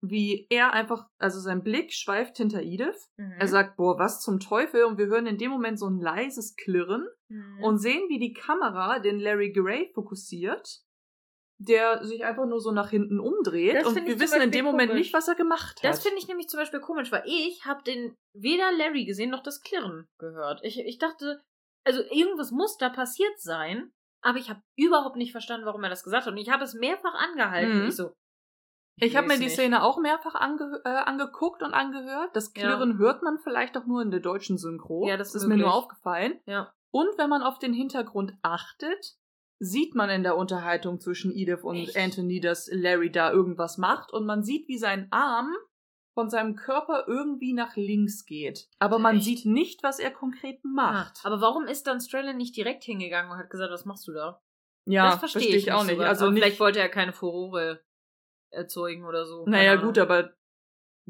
wie 0.00 0.46
er 0.50 0.72
einfach, 0.72 1.06
also 1.18 1.40
sein 1.40 1.62
Blick 1.62 1.92
schweift 1.92 2.36
hinter 2.36 2.62
Edith. 2.62 3.10
Mhm. 3.16 3.32
Er 3.38 3.48
sagt, 3.48 3.76
boah, 3.76 3.98
was 3.98 4.20
zum 4.20 4.38
Teufel? 4.40 4.84
Und 4.84 4.98
wir 4.98 5.06
hören 5.06 5.26
in 5.26 5.38
dem 5.38 5.50
Moment 5.50 5.78
so 5.78 5.86
ein 5.88 6.00
leises 6.00 6.54
Klirren 6.56 7.06
Mhm. 7.30 7.62
und 7.62 7.76
sehen, 7.78 8.08
wie 8.08 8.18
die 8.18 8.32
Kamera 8.32 9.00
den 9.00 9.20
Larry 9.20 9.52
Gray 9.52 9.90
fokussiert, 9.94 10.80
der 11.58 12.04
sich 12.04 12.24
einfach 12.24 12.46
nur 12.46 12.60
so 12.60 12.70
nach 12.70 12.90
hinten 12.90 13.18
umdreht. 13.18 13.74
Das 13.74 13.86
und 13.86 13.96
wir 13.96 14.14
ich 14.14 14.20
wissen 14.20 14.40
in 14.40 14.52
dem 14.52 14.64
Moment 14.64 14.90
komisch. 14.90 15.06
nicht, 15.06 15.14
was 15.14 15.26
er 15.26 15.34
gemacht 15.34 15.82
hat. 15.82 15.84
Das 15.90 16.02
finde 16.02 16.18
ich 16.18 16.28
nämlich 16.28 16.48
zum 16.48 16.60
Beispiel 16.60 16.80
komisch, 16.80 17.10
weil 17.10 17.24
ich 17.26 17.64
habe 17.64 17.82
den 17.82 18.14
weder 18.32 18.70
Larry 18.72 19.04
gesehen 19.04 19.30
noch 19.30 19.42
das 19.42 19.60
Klirren 19.60 20.06
gehört. 20.18 20.60
Ich, 20.62 20.78
ich 20.78 20.98
dachte, 20.98 21.40
also 21.84 22.00
irgendwas 22.10 22.52
muss 22.52 22.76
da 22.76 22.88
passiert 22.90 23.40
sein, 23.40 23.90
aber 24.22 24.38
ich 24.38 24.50
habe 24.50 24.60
überhaupt 24.76 25.16
nicht 25.16 25.32
verstanden, 25.32 25.66
warum 25.66 25.82
er 25.82 25.90
das 25.90 26.04
gesagt 26.04 26.26
hat. 26.26 26.32
Und 26.32 26.38
ich 26.38 26.50
habe 26.50 26.62
es 26.64 26.74
mehrfach 26.74 27.14
angehalten. 27.14 27.82
Mhm. 27.82 27.88
Ich 27.88 27.96
so. 27.96 28.12
Ich 29.00 29.16
habe 29.16 29.28
mir 29.28 29.38
die 29.38 29.44
nicht. 29.44 29.54
Szene 29.54 29.82
auch 29.82 29.98
mehrfach 29.98 30.34
ange 30.34 30.80
äh, 30.84 30.88
angeguckt 30.88 31.62
und 31.62 31.72
angehört. 31.72 32.34
Das 32.34 32.52
Ja. 32.56 32.62
Klirren 32.62 32.98
hört 32.98 33.22
man 33.22 33.38
vielleicht 33.38 33.76
auch 33.76 33.86
nur 33.86 34.02
in 34.02 34.10
der 34.10 34.20
deutschen 34.20 34.58
Synchro. 34.58 35.06
Ja, 35.08 35.16
das 35.16 35.34
ist 35.34 35.42
ist 35.42 35.48
mir 35.48 35.56
nur 35.56 35.72
aufgefallen. 35.72 36.40
Ja. 36.46 36.72
Und 36.90 37.16
wenn 37.16 37.30
man 37.30 37.42
auf 37.42 37.58
den 37.58 37.72
Hintergrund 37.72 38.32
achtet, 38.42 39.14
sieht 39.58 39.94
man 39.94 40.10
in 40.10 40.22
der 40.22 40.36
Unterhaltung 40.36 41.00
zwischen 41.00 41.32
Edith 41.32 41.62
und 41.62 41.76
Echt? 41.76 41.96
Anthony, 41.96 42.40
dass 42.40 42.68
Larry 42.72 43.10
da 43.10 43.32
irgendwas 43.32 43.78
macht 43.78 44.12
und 44.12 44.24
man 44.26 44.42
sieht, 44.42 44.68
wie 44.68 44.78
sein 44.78 45.08
Arm 45.10 45.52
von 46.14 46.30
seinem 46.30 46.56
Körper 46.56 47.04
irgendwie 47.06 47.52
nach 47.52 47.76
links 47.76 48.24
geht. 48.24 48.68
Aber 48.78 48.98
man 48.98 49.16
Echt? 49.16 49.24
sieht 49.24 49.46
nicht, 49.46 49.82
was 49.82 49.98
er 49.98 50.10
konkret 50.10 50.64
macht. 50.64 51.20
Ah, 51.22 51.28
aber 51.28 51.40
warum 51.40 51.66
ist 51.66 51.86
dann 51.86 52.00
Strellan 52.00 52.36
nicht 52.36 52.56
direkt 52.56 52.84
hingegangen 52.84 53.30
und 53.30 53.38
hat 53.38 53.50
gesagt, 53.50 53.72
was 53.72 53.84
machst 53.84 54.06
du 54.08 54.12
da? 54.12 54.40
ja, 54.86 55.10
das 55.10 55.18
verstehe 55.18 55.54
ich, 55.54 55.70
auch 55.70 55.84
nicht. 55.84 55.88
nicht. 55.88 55.96
so 55.98 56.02
ganz. 56.02 56.08
Also 56.20 56.30
nicht, 56.30 56.40
vielleicht 56.40 56.60
wollte 56.60 56.80
er 56.80 56.88
keine 56.88 57.12
Furore 57.12 57.84
erzeugen 58.50 59.04
oder 59.04 59.26
so. 59.26 59.44
naja, 59.46 59.76
gut, 59.76 59.98
aber 59.98 60.32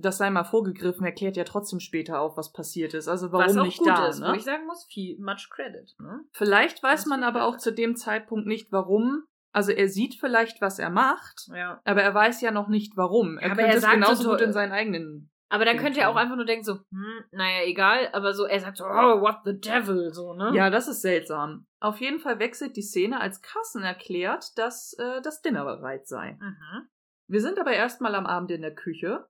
das 0.00 0.18
sei 0.18 0.30
mal 0.30 0.44
vorgegriffen, 0.44 1.04
erklärt 1.04 1.36
ja 1.36 1.44
trotzdem 1.44 1.80
später 1.80 2.20
auf, 2.20 2.36
was 2.36 2.52
passiert 2.52 2.94
ist. 2.94 3.08
Also 3.08 3.32
warum 3.32 3.46
was 3.46 3.56
auch 3.56 3.64
nicht 3.64 3.78
gut 3.78 3.88
da? 3.88 4.08
ist, 4.08 4.20
ne? 4.20 4.28
wo 4.28 4.32
ich 4.34 4.44
sagen 4.44 4.66
muss, 4.66 4.86
viel, 4.90 5.18
much 5.18 5.48
credit. 5.50 5.94
Ne? 6.00 6.20
Vielleicht 6.32 6.82
weiß 6.82 7.06
man 7.06 7.22
aber 7.22 7.44
auch 7.44 7.56
zu 7.56 7.72
dem 7.72 7.96
Zeitpunkt 7.96 8.46
nicht, 8.46 8.72
warum. 8.72 9.24
Also 9.52 9.72
er 9.72 9.88
sieht 9.88 10.16
vielleicht, 10.20 10.60
was 10.60 10.78
er 10.78 10.90
macht, 10.90 11.48
Ja. 11.54 11.80
aber 11.84 12.02
er 12.02 12.14
weiß 12.14 12.40
ja 12.42 12.50
noch 12.50 12.68
nicht, 12.68 12.96
warum. 12.96 13.38
Er 13.38 13.52
Aber 13.52 13.62
könnte 13.62 13.72
er 13.72 13.78
es 13.78 13.90
genauso 13.90 14.22
so 14.22 14.30
gut 14.30 14.40
in 14.40 14.52
seinen 14.52 14.72
eigenen. 14.72 15.30
Aber 15.50 15.64
dann 15.64 15.78
könnte 15.78 16.00
er 16.00 16.10
auch 16.10 16.16
einfach 16.16 16.36
nur 16.36 16.44
denken 16.44 16.64
so, 16.64 16.74
hm, 16.74 17.24
naja, 17.32 17.64
egal, 17.64 18.10
aber 18.12 18.34
so, 18.34 18.44
er 18.44 18.60
sagt 18.60 18.76
so, 18.76 18.84
oh, 18.84 19.20
what 19.22 19.38
the 19.44 19.58
devil, 19.58 20.12
so, 20.12 20.34
ne? 20.34 20.52
Ja, 20.54 20.68
das 20.68 20.88
ist 20.88 21.00
seltsam. 21.00 21.66
Auf 21.80 22.00
jeden 22.00 22.20
Fall 22.20 22.38
wechselt 22.38 22.76
die 22.76 22.82
Szene, 22.82 23.18
als 23.18 23.40
Carson 23.40 23.82
erklärt, 23.82 24.58
dass 24.58 24.92
äh, 24.98 25.22
das 25.22 25.40
Dinner 25.40 25.64
bereit 25.64 26.06
sei. 26.06 26.32
Mhm. 26.38 26.88
Wir 27.28 27.40
sind 27.40 27.58
aber 27.58 27.72
erstmal 27.72 28.14
am 28.14 28.26
Abend 28.26 28.50
in 28.50 28.60
der 28.62 28.74
Küche. 28.74 29.26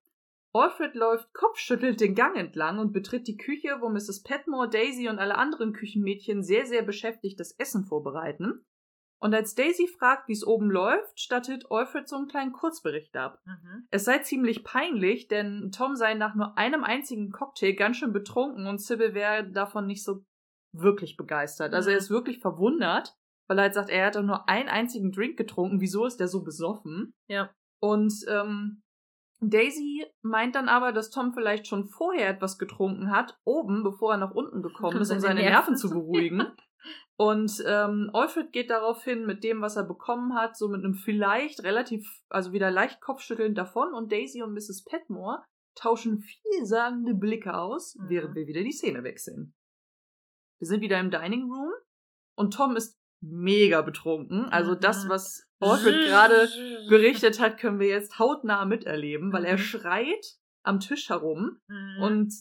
Alfred 0.54 0.94
läuft 0.94 1.32
kopfschüttelnd 1.34 2.00
den 2.00 2.14
Gang 2.14 2.36
entlang 2.36 2.78
und 2.78 2.92
betritt 2.92 3.28
die 3.28 3.36
Küche, 3.36 3.76
wo 3.80 3.88
Mrs. 3.88 4.22
Petmore, 4.22 4.68
Daisy 4.68 5.08
und 5.08 5.18
alle 5.18 5.36
anderen 5.36 5.72
Küchenmädchen 5.72 6.42
sehr, 6.42 6.66
sehr 6.66 6.82
beschäftigt 6.82 7.38
das 7.38 7.52
Essen 7.58 7.84
vorbereiten. 7.84 8.64
Und 9.20 9.34
als 9.34 9.54
Daisy 9.54 9.88
fragt, 9.88 10.28
wie 10.28 10.32
es 10.32 10.46
oben 10.46 10.70
läuft, 10.70 11.18
stattet 11.18 11.66
Alfred 11.70 12.08
so 12.08 12.16
einen 12.16 12.28
kleinen 12.28 12.52
Kurzbericht 12.52 13.16
ab. 13.16 13.40
Mhm. 13.44 13.88
Es 13.90 14.04
sei 14.04 14.18
ziemlich 14.20 14.62
peinlich, 14.62 15.26
denn 15.26 15.70
Tom 15.76 15.96
sei 15.96 16.14
nach 16.14 16.36
nur 16.36 16.56
einem 16.56 16.84
einzigen 16.84 17.32
Cocktail 17.32 17.72
ganz 17.72 17.96
schön 17.96 18.12
betrunken 18.12 18.66
und 18.68 18.80
Sybil 18.80 19.14
wäre 19.14 19.50
davon 19.50 19.86
nicht 19.86 20.04
so 20.04 20.24
wirklich 20.72 21.16
begeistert. 21.16 21.74
Also 21.74 21.90
Mhm. 21.90 21.94
er 21.94 21.98
ist 21.98 22.10
wirklich 22.10 22.38
verwundert, 22.38 23.16
weil 23.48 23.58
er 23.58 23.62
halt 23.62 23.74
sagt, 23.74 23.90
er 23.90 24.06
hat 24.06 24.14
doch 24.14 24.22
nur 24.22 24.48
einen 24.48 24.68
einzigen 24.68 25.10
Drink 25.10 25.36
getrunken. 25.36 25.80
Wieso 25.80 26.06
ist 26.06 26.18
der 26.20 26.28
so 26.28 26.44
besoffen? 26.44 27.12
Ja. 27.26 27.50
Und 27.80 28.14
ähm, 28.28 28.82
Daisy 29.40 30.04
meint 30.22 30.54
dann 30.56 30.68
aber, 30.68 30.92
dass 30.92 31.10
Tom 31.10 31.32
vielleicht 31.32 31.66
schon 31.66 31.88
vorher 31.88 32.28
etwas 32.28 32.58
getrunken 32.58 33.10
hat, 33.10 33.38
oben, 33.44 33.84
bevor 33.84 34.12
er 34.12 34.18
nach 34.18 34.32
unten 34.32 34.62
gekommen 34.62 35.00
ist, 35.00 35.10
um 35.12 35.20
Seine 35.20 35.40
Nerven 35.40 35.76
zu 35.76 35.90
beruhigen. 35.90 36.44
Und 37.16 37.62
ähm, 37.66 38.10
Alfred 38.12 38.52
geht 38.52 38.70
daraufhin 38.70 39.26
mit 39.26 39.42
dem, 39.42 39.60
was 39.60 39.74
er 39.76 39.82
bekommen 39.84 40.34
hat, 40.34 40.56
so 40.56 40.68
mit 40.68 40.84
einem 40.84 40.94
vielleicht 40.94 41.64
relativ, 41.64 42.06
also 42.28 42.52
wieder 42.52 42.70
leicht 42.70 43.00
kopfschüttelnd 43.00 43.58
davon. 43.58 43.92
Und 43.92 44.12
Daisy 44.12 44.42
und 44.42 44.52
Mrs. 44.52 44.84
Petmore 44.84 45.42
tauschen 45.74 46.20
vielsagende 46.20 47.14
Blicke 47.14 47.54
aus, 47.54 47.96
Mhm. 47.96 48.08
während 48.08 48.34
wir 48.36 48.46
wieder 48.46 48.62
die 48.62 48.72
Szene 48.72 49.02
wechseln. 49.02 49.54
Wir 50.60 50.68
sind 50.68 50.80
wieder 50.80 50.98
im 51.00 51.10
Dining 51.10 51.50
Room 51.50 51.72
und 52.36 52.54
Tom 52.54 52.76
ist 52.76 52.96
mega 53.20 53.82
betrunken. 53.82 54.44
Also 54.46 54.74
das, 54.76 55.04
Mhm. 55.04 55.08
was 55.08 55.47
Alfred 55.60 55.94
gerade 56.06 56.48
berichtet 56.88 57.40
hat, 57.40 57.58
können 57.58 57.80
wir 57.80 57.88
jetzt 57.88 58.18
hautnah 58.18 58.64
miterleben, 58.64 59.32
weil 59.32 59.44
er 59.44 59.54
Mhm. 59.54 59.58
schreit 59.62 60.26
am 60.64 60.80
Tisch 60.80 61.08
herum 61.08 61.58
Mhm. 61.68 62.02
und 62.02 62.34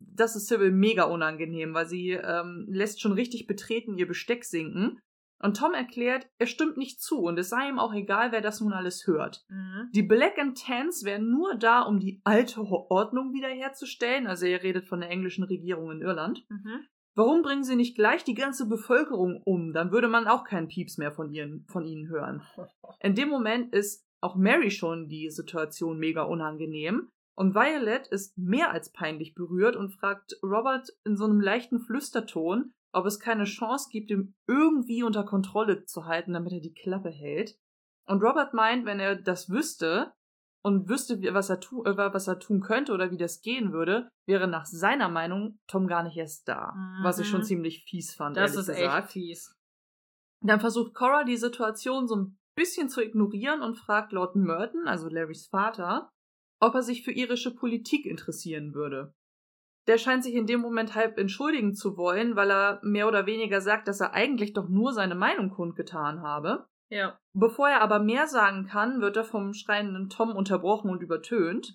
das 0.00 0.36
ist 0.36 0.48
Sybil 0.48 0.70
mega 0.70 1.04
unangenehm, 1.04 1.74
weil 1.74 1.86
sie 1.86 2.10
ähm, 2.12 2.66
lässt 2.68 3.00
schon 3.00 3.12
richtig 3.12 3.46
betreten 3.46 3.96
ihr 3.98 4.06
Besteck 4.06 4.44
sinken. 4.44 4.98
Und 5.38 5.58
Tom 5.58 5.74
erklärt, 5.74 6.26
er 6.38 6.46
stimmt 6.46 6.78
nicht 6.78 7.02
zu 7.02 7.20
und 7.20 7.38
es 7.38 7.50
sei 7.50 7.68
ihm 7.68 7.78
auch 7.78 7.92
egal, 7.92 8.32
wer 8.32 8.40
das 8.40 8.60
nun 8.62 8.72
alles 8.72 9.06
hört. 9.06 9.44
Mhm. 9.50 9.90
Die 9.94 10.02
Black 10.02 10.38
and 10.38 10.58
Tans 10.58 11.04
wären 11.04 11.28
nur 11.30 11.56
da, 11.56 11.82
um 11.82 11.98
die 12.00 12.20
alte 12.24 12.62
Ordnung 12.62 13.34
wiederherzustellen. 13.34 14.26
Also 14.26 14.46
er 14.46 14.62
redet 14.62 14.86
von 14.86 15.00
der 15.00 15.10
englischen 15.10 15.44
Regierung 15.44 15.90
in 15.90 16.00
Irland. 16.00 16.46
Mhm. 16.48 16.86
Warum 17.16 17.40
bringen 17.40 17.64
sie 17.64 17.76
nicht 17.76 17.96
gleich 17.96 18.24
die 18.24 18.34
ganze 18.34 18.68
Bevölkerung 18.68 19.40
um? 19.42 19.72
Dann 19.72 19.90
würde 19.90 20.06
man 20.06 20.28
auch 20.28 20.44
keinen 20.44 20.68
Pieps 20.68 20.98
mehr 20.98 21.12
von, 21.12 21.32
ihren, 21.32 21.64
von 21.66 21.86
ihnen 21.86 22.08
hören. 22.08 22.42
In 23.00 23.14
dem 23.14 23.30
Moment 23.30 23.72
ist 23.74 24.06
auch 24.20 24.36
Mary 24.36 24.70
schon 24.70 25.08
die 25.08 25.30
Situation 25.30 25.98
mega 25.98 26.22
unangenehm. 26.22 27.08
Und 27.34 27.54
Violet 27.54 28.06
ist 28.08 28.36
mehr 28.36 28.70
als 28.70 28.92
peinlich 28.92 29.34
berührt 29.34 29.76
und 29.76 29.90
fragt 29.90 30.36
Robert 30.42 30.88
in 31.04 31.16
so 31.16 31.24
einem 31.24 31.40
leichten 31.40 31.80
Flüsterton, 31.80 32.72
ob 32.92 33.04
es 33.04 33.20
keine 33.20 33.44
Chance 33.44 33.88
gibt, 33.90 34.10
ihn 34.10 34.34
irgendwie 34.46 35.02
unter 35.02 35.24
Kontrolle 35.24 35.84
zu 35.84 36.06
halten, 36.06 36.32
damit 36.32 36.52
er 36.52 36.60
die 36.60 36.72
Klappe 36.72 37.10
hält. 37.10 37.58
Und 38.06 38.22
Robert 38.22 38.54
meint, 38.54 38.86
wenn 38.86 39.00
er 39.00 39.16
das 39.16 39.50
wüsste 39.50 40.12
und 40.66 40.88
wüsste, 40.88 41.22
was 41.32 41.48
er, 41.48 41.60
tu 41.60 41.84
äh, 41.84 41.96
was 41.96 42.26
er 42.26 42.40
tun 42.40 42.60
könnte 42.60 42.92
oder 42.92 43.12
wie 43.12 43.16
das 43.16 43.40
gehen 43.40 43.72
würde, 43.72 44.08
wäre 44.26 44.48
nach 44.48 44.66
seiner 44.66 45.08
Meinung 45.08 45.60
Tom 45.68 45.86
gar 45.86 46.02
nicht 46.02 46.16
erst 46.16 46.48
da. 46.48 46.74
Was 47.02 47.20
ich 47.20 47.28
schon 47.28 47.40
Mhm. 47.40 47.44
ziemlich 47.44 47.84
fies 47.88 48.14
fand, 48.14 48.36
Das 48.36 48.56
ist 48.56 48.66
gesagt. 48.66 49.04
echt 49.04 49.12
fies. 49.12 49.54
Dann 50.44 50.58
versucht 50.60 50.92
Cora 50.94 51.22
die 51.24 51.36
Situation 51.36 52.08
so 52.08 52.16
ein 52.16 52.38
bisschen 52.56 52.88
zu 52.88 53.00
ignorieren 53.00 53.62
und 53.62 53.76
fragt 53.76 54.10
Lord 54.12 54.34
Merton, 54.34 54.88
also 54.88 55.08
Larrys 55.08 55.46
Vater, 55.46 56.10
ob 56.60 56.74
er 56.74 56.82
sich 56.82 57.04
für 57.04 57.12
irische 57.12 57.54
Politik 57.54 58.04
interessieren 58.04 58.74
würde. 58.74 59.14
Der 59.86 59.98
scheint 59.98 60.24
sich 60.24 60.34
in 60.34 60.46
dem 60.46 60.60
Moment 60.60 60.96
halb 60.96 61.16
entschuldigen 61.16 61.74
zu 61.74 61.96
wollen, 61.96 62.34
weil 62.34 62.50
er 62.50 62.80
mehr 62.82 63.06
oder 63.06 63.26
weniger 63.26 63.60
sagt, 63.60 63.86
dass 63.86 64.00
er 64.00 64.14
eigentlich 64.14 64.52
doch 64.52 64.68
nur 64.68 64.92
seine 64.92 65.14
Meinung 65.14 65.50
kundgetan 65.50 66.22
habe. 66.22 66.66
Ja. 66.88 67.18
Bevor 67.32 67.68
er 67.68 67.80
aber 67.80 67.98
mehr 67.98 68.26
sagen 68.26 68.66
kann, 68.66 69.00
wird 69.00 69.16
er 69.16 69.24
vom 69.24 69.52
schreienden 69.52 70.08
Tom 70.08 70.30
unterbrochen 70.34 70.90
und 70.90 71.02
übertönt. 71.02 71.74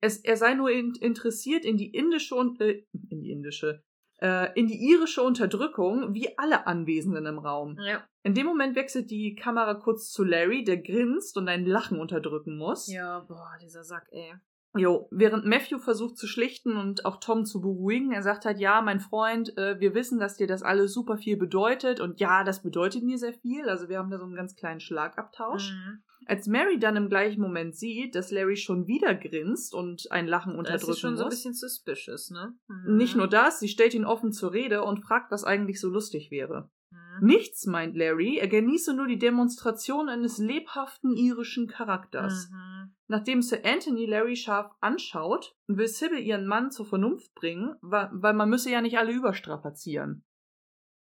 Es, 0.00 0.18
er 0.18 0.36
sei 0.36 0.54
nur 0.54 0.70
in, 0.70 0.94
interessiert 1.00 1.64
in 1.64 1.76
die 1.76 1.90
indische 1.90 2.34
und 2.34 2.60
äh, 2.60 2.84
in 3.08 3.20
die 3.20 3.30
indische, 3.30 3.82
äh, 4.20 4.52
in 4.58 4.66
die 4.66 4.78
irische 4.90 5.22
Unterdrückung, 5.22 6.14
wie 6.14 6.36
alle 6.38 6.66
Anwesenden 6.66 7.26
im 7.26 7.38
Raum. 7.38 7.78
Ja. 7.80 8.06
In 8.22 8.34
dem 8.34 8.46
Moment 8.46 8.76
wechselt 8.76 9.10
die 9.10 9.34
Kamera 9.34 9.74
kurz 9.74 10.10
zu 10.10 10.24
Larry, 10.24 10.64
der 10.64 10.78
grinst 10.78 11.36
und 11.36 11.48
ein 11.48 11.66
Lachen 11.66 11.98
unterdrücken 11.98 12.56
muss. 12.56 12.92
Ja, 12.92 13.20
boah, 13.20 13.56
dieser 13.60 13.84
Sack, 13.84 14.06
ey. 14.10 14.34
Jo, 14.76 15.08
während 15.12 15.44
Matthew 15.44 15.78
versucht 15.78 16.18
zu 16.18 16.26
schlichten 16.26 16.76
und 16.76 17.04
auch 17.04 17.18
Tom 17.20 17.44
zu 17.44 17.60
beruhigen, 17.60 18.10
er 18.10 18.22
sagt 18.22 18.44
halt, 18.44 18.58
ja, 18.58 18.82
mein 18.82 18.98
Freund, 18.98 19.56
äh, 19.56 19.78
wir 19.78 19.94
wissen, 19.94 20.18
dass 20.18 20.36
dir 20.36 20.48
das 20.48 20.62
alles 20.62 20.92
super 20.92 21.16
viel 21.16 21.36
bedeutet 21.36 22.00
und 22.00 22.18
ja, 22.18 22.42
das 22.42 22.62
bedeutet 22.62 23.04
mir 23.04 23.18
sehr 23.18 23.34
viel. 23.34 23.68
Also 23.68 23.88
wir 23.88 23.98
haben 23.98 24.10
da 24.10 24.18
so 24.18 24.24
einen 24.24 24.34
ganz 24.34 24.56
kleinen 24.56 24.80
Schlagabtausch. 24.80 25.70
Mhm. 25.72 26.02
Als 26.26 26.48
Mary 26.48 26.78
dann 26.78 26.96
im 26.96 27.08
gleichen 27.08 27.40
Moment 27.40 27.76
sieht, 27.76 28.16
dass 28.16 28.32
Larry 28.32 28.56
schon 28.56 28.86
wieder 28.86 29.14
grinst 29.14 29.74
und 29.74 30.10
ein 30.10 30.26
Lachen 30.26 30.52
Das 30.52 30.58
unterdrücken 30.58 30.90
ist 30.90 31.00
schon 31.00 31.16
so 31.16 31.24
ein 31.24 31.30
bisschen 31.30 31.54
suspicious, 31.54 32.30
ne? 32.30 32.54
Mhm. 32.66 32.96
Nicht 32.96 33.14
nur 33.14 33.28
das, 33.28 33.60
sie 33.60 33.68
stellt 33.68 33.94
ihn 33.94 34.04
offen 34.04 34.32
zur 34.32 34.52
Rede 34.52 34.82
und 34.82 35.04
fragt, 35.04 35.30
was 35.30 35.44
eigentlich 35.44 35.80
so 35.80 35.88
lustig 35.88 36.30
wäre. 36.30 36.70
Mhm. 37.20 37.26
Nichts, 37.26 37.66
meint 37.66 37.96
Larry, 37.96 38.38
er 38.38 38.48
genieße 38.48 38.94
nur 38.94 39.06
die 39.06 39.18
Demonstration 39.18 40.08
eines 40.08 40.38
lebhaften 40.38 41.16
irischen 41.16 41.66
Charakters. 41.66 42.50
Mhm. 42.50 42.94
nachdem 43.06 43.42
Sir 43.42 43.60
Anthony 43.64 44.06
Larry 44.06 44.36
scharf 44.36 44.72
anschaut, 44.80 45.54
will 45.66 45.88
Sybil 45.88 46.20
ihren 46.20 46.46
Mann 46.46 46.70
zur 46.70 46.86
Vernunft 46.86 47.34
bringen, 47.34 47.76
weil, 47.82 48.08
weil 48.12 48.34
man 48.34 48.48
müsse 48.48 48.70
ja 48.70 48.80
nicht 48.80 48.98
alle 48.98 49.12
überstrapazieren. 49.12 50.24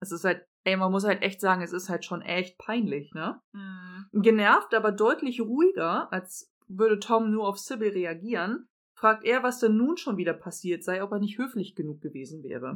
Es 0.00 0.10
ist 0.10 0.24
halt, 0.24 0.44
ey, 0.64 0.76
man 0.76 0.90
muss 0.90 1.04
halt 1.04 1.22
echt 1.22 1.40
sagen, 1.40 1.62
es 1.62 1.72
ist 1.72 1.88
halt 1.88 2.04
schon 2.04 2.22
echt 2.22 2.58
peinlich, 2.58 3.12
ne? 3.14 3.40
Mhm. 3.52 4.22
Genervt, 4.22 4.74
aber 4.74 4.90
deutlich 4.90 5.40
ruhiger, 5.40 6.12
als 6.12 6.52
würde 6.66 6.98
Tom 6.98 7.30
nur 7.30 7.46
auf 7.46 7.58
Sybil 7.58 7.90
reagieren, 7.90 8.68
fragt 8.94 9.24
er, 9.24 9.42
was 9.42 9.58
denn 9.58 9.76
nun 9.76 9.96
schon 9.96 10.16
wieder 10.16 10.34
passiert 10.34 10.84
sei, 10.84 11.02
ob 11.02 11.12
er 11.12 11.18
nicht 11.18 11.38
höflich 11.38 11.74
genug 11.74 12.00
gewesen 12.00 12.42
wäre. 12.42 12.74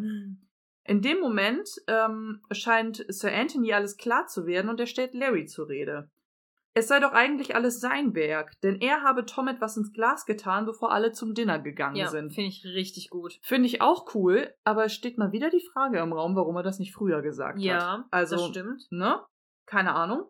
In 0.88 1.02
dem 1.02 1.18
Moment 1.20 1.68
ähm, 1.88 2.40
scheint 2.52 3.04
Sir 3.08 3.32
Anthony 3.32 3.72
alles 3.72 3.96
klar 3.96 4.26
zu 4.26 4.46
werden 4.46 4.68
und 4.68 4.78
er 4.80 4.86
stellt 4.86 5.14
Larry 5.14 5.46
zur 5.46 5.68
Rede. 5.68 6.10
Es 6.74 6.88
sei 6.88 7.00
doch 7.00 7.12
eigentlich 7.12 7.54
alles 7.56 7.80
sein 7.80 8.14
Werk, 8.14 8.52
denn 8.60 8.76
er 8.82 9.02
habe 9.02 9.24
Tom 9.24 9.48
etwas 9.48 9.78
ins 9.78 9.94
Glas 9.94 10.26
getan, 10.26 10.66
bevor 10.66 10.92
alle 10.92 11.10
zum 11.12 11.32
Dinner 11.32 11.58
gegangen 11.58 11.96
Ja, 11.96 12.08
sind. 12.08 12.34
finde 12.34 12.48
ich 12.50 12.64
richtig 12.66 13.08
gut. 13.08 13.38
Finde 13.42 13.66
ich 13.66 13.80
auch 13.80 14.14
cool, 14.14 14.52
aber 14.62 14.84
es 14.84 14.92
steht 14.92 15.16
mal 15.16 15.32
wieder 15.32 15.48
die 15.48 15.64
Frage 15.72 15.98
im 16.00 16.12
Raum, 16.12 16.36
warum 16.36 16.54
er 16.56 16.62
das 16.62 16.78
nicht 16.78 16.92
früher 16.94 17.22
gesagt 17.22 17.56
hat. 17.56 17.64
Ja, 17.64 18.04
also, 18.10 18.36
das 18.36 18.46
stimmt. 18.48 18.82
ne? 18.90 19.22
Keine 19.64 19.94
Ahnung. 19.94 20.28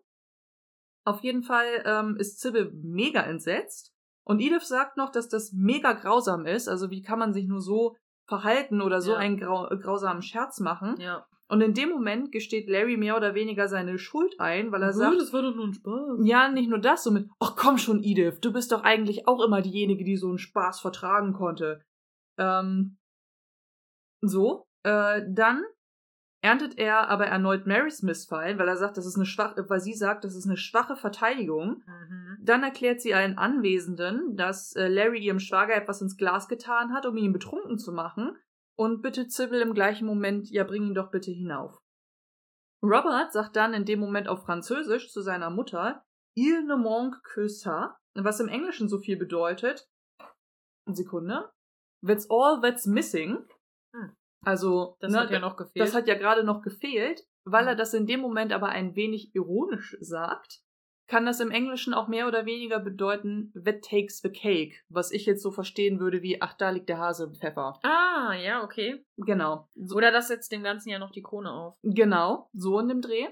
Auf 1.03 1.21
jeden 1.21 1.43
Fall 1.43 1.83
ähm, 1.85 2.15
ist 2.17 2.39
Sybil 2.39 2.71
mega 2.73 3.21
entsetzt 3.21 3.93
und 4.23 4.39
Edith 4.39 4.67
sagt 4.67 4.95
noch, 4.97 5.11
dass 5.11 5.27
das 5.27 5.51
mega 5.53 5.93
grausam 5.93 6.45
ist. 6.45 6.67
Also 6.69 6.89
wie 6.89 7.01
kann 7.01 7.19
man 7.19 7.33
sich 7.33 7.45
nur 7.47 7.61
so 7.61 7.95
verhalten 8.27 8.81
oder 8.81 9.01
so 9.01 9.11
Ja. 9.13 9.17
einen 9.17 9.37
grau 9.37 9.67
grausamen 9.69 10.21
Scherz 10.21 10.59
machen? 10.59 10.95
Ja. 10.99 11.25
Und 11.49 11.61
in 11.61 11.73
dem 11.73 11.89
Moment 11.89 12.33
gesteht 12.33 12.67
Larry 12.67 12.97
mehr 12.97 13.15
oder 13.15 13.33
weniger 13.33 13.69
seine 13.69 13.97
Schuld 13.97 14.37
ein, 14.37 14.71
weil 14.73 14.83
er 14.83 14.91
sagt, 14.91 15.31
war 15.31 15.41
doch 15.41 15.55
nur 15.55 15.67
ein 15.67 15.73
Spaß. 15.73 16.19
ja, 16.23 16.49
nicht 16.49 16.69
nur 16.69 16.79
das, 16.79 17.05
so 17.05 17.11
mit, 17.11 17.29
ach 17.39 17.55
komm 17.55 17.77
schon, 17.77 18.03
Edith, 18.03 18.39
du 18.41 18.51
bist 18.51 18.71
doch 18.73 18.83
eigentlich 18.83 19.27
auch 19.29 19.41
immer 19.41 19.61
diejenige, 19.61 20.03
die 20.03 20.17
so 20.17 20.27
einen 20.27 20.39
Spaß 20.39 20.81
vertragen 20.81 21.31
konnte. 21.31 21.81
Ähm, 22.37 22.97
so, 24.21 24.67
äh, 24.83 25.21
dann 25.29 25.63
erntet 26.41 26.77
er 26.77 27.09
aber 27.09 27.27
erneut 27.27 27.65
Marys 27.65 28.03
Missfallen, 28.03 28.59
weil 28.59 28.67
er 28.67 28.77
sagt, 28.77 28.97
das 28.97 29.05
ist 29.05 29.15
eine 29.15 29.25
schwache, 29.25 29.69
weil 29.69 29.79
sie 29.79 29.93
sagt, 29.93 30.23
das 30.23 30.35
ist 30.35 30.45
eine 30.45 30.57
schwache 30.57 30.95
Verteidigung. 30.95 31.83
Mhm. 31.85 32.37
Dann 32.41 32.63
erklärt 32.63 33.01
sie 33.01 33.13
allen 33.13 33.37
Anwesenden, 33.37 34.35
dass 34.35 34.75
äh, 34.75 34.87
Larry 34.87 35.19
ihrem 35.19 35.39
Schwager 35.39 35.75
etwas 35.75 36.01
ins 36.01 36.17
Glas 36.17 36.47
getan 36.47 36.93
hat, 36.93 37.05
um 37.05 37.17
ihn 37.17 37.33
betrunken 37.33 37.77
zu 37.77 37.91
machen, 37.91 38.37
und 38.77 39.01
bittet 39.01 39.31
Sybil 39.31 39.61
im 39.61 39.73
gleichen 39.73 40.05
Moment, 40.05 40.49
ja, 40.51 40.63
bring 40.63 40.83
ihn 40.83 40.93
doch 40.93 41.09
bitte 41.09 41.31
hinauf. 41.31 41.81
Robert 42.83 43.33
sagt 43.33 43.55
dann 43.55 43.73
in 43.73 43.85
dem 43.85 43.99
Moment 43.99 44.27
auf 44.27 44.43
Französisch 44.43 45.09
zu 45.09 45.21
seiner 45.21 45.49
Mutter, 45.49 46.03
Il 46.35 46.67
ne 46.67 46.77
manque 46.77 47.19
que 47.23 47.47
ça, 47.47 47.95
was 48.13 48.39
im 48.39 48.47
Englischen 48.47 48.87
so 48.87 48.99
viel 48.99 49.17
bedeutet. 49.17 49.89
Eine 50.85 50.95
Sekunde. 50.95 51.51
That's 52.05 52.29
all 52.29 52.61
that's 52.61 52.85
missing. 52.85 53.43
Also, 54.45 54.97
Das 54.99 55.11
ne, 55.11 55.19
hat 55.19 55.31
ja 55.31 55.39
noch 55.39 55.57
gefehlt. 55.57 55.85
das 55.85 55.93
hat 55.93 56.07
ja 56.07 56.15
gerade 56.15 56.43
noch 56.43 56.61
gefehlt, 56.61 57.23
weil 57.43 57.67
er 57.67 57.75
das 57.75 57.93
in 57.93 58.05
dem 58.05 58.19
Moment 58.19 58.53
aber 58.53 58.69
ein 58.69 58.95
wenig 58.95 59.33
ironisch 59.35 59.97
sagt, 59.99 60.61
kann 61.07 61.25
das 61.25 61.39
im 61.39 61.51
Englischen 61.51 61.93
auch 61.93 62.07
mehr 62.07 62.27
oder 62.27 62.45
weniger 62.45 62.79
bedeuten, 62.79 63.53
that 63.53 63.81
takes 63.81 64.19
the 64.19 64.29
cake, 64.29 64.75
was 64.89 65.11
ich 65.11 65.25
jetzt 65.25 65.41
so 65.41 65.51
verstehen 65.51 65.99
würde 65.99 66.21
wie, 66.21 66.41
ach, 66.41 66.53
da 66.53 66.69
liegt 66.69 66.89
der 66.89 66.97
Hase 66.97 67.25
im 67.25 67.35
Pfeffer. 67.35 67.79
ah, 67.83 68.33
ja, 68.33 68.63
okay. 68.63 69.05
Genau. 69.17 69.69
Oder 69.93 70.11
das 70.11 70.27
setzt 70.27 70.51
dem 70.51 70.63
Ganzen 70.63 70.89
ja 70.89 70.99
noch 70.99 71.11
die 71.11 71.21
Krone 71.23 71.51
auf. 71.51 71.77
genau, 71.81 72.49
so 72.53 72.79
in 72.79 72.89
dem 72.89 73.01
Dreh. 73.01 73.27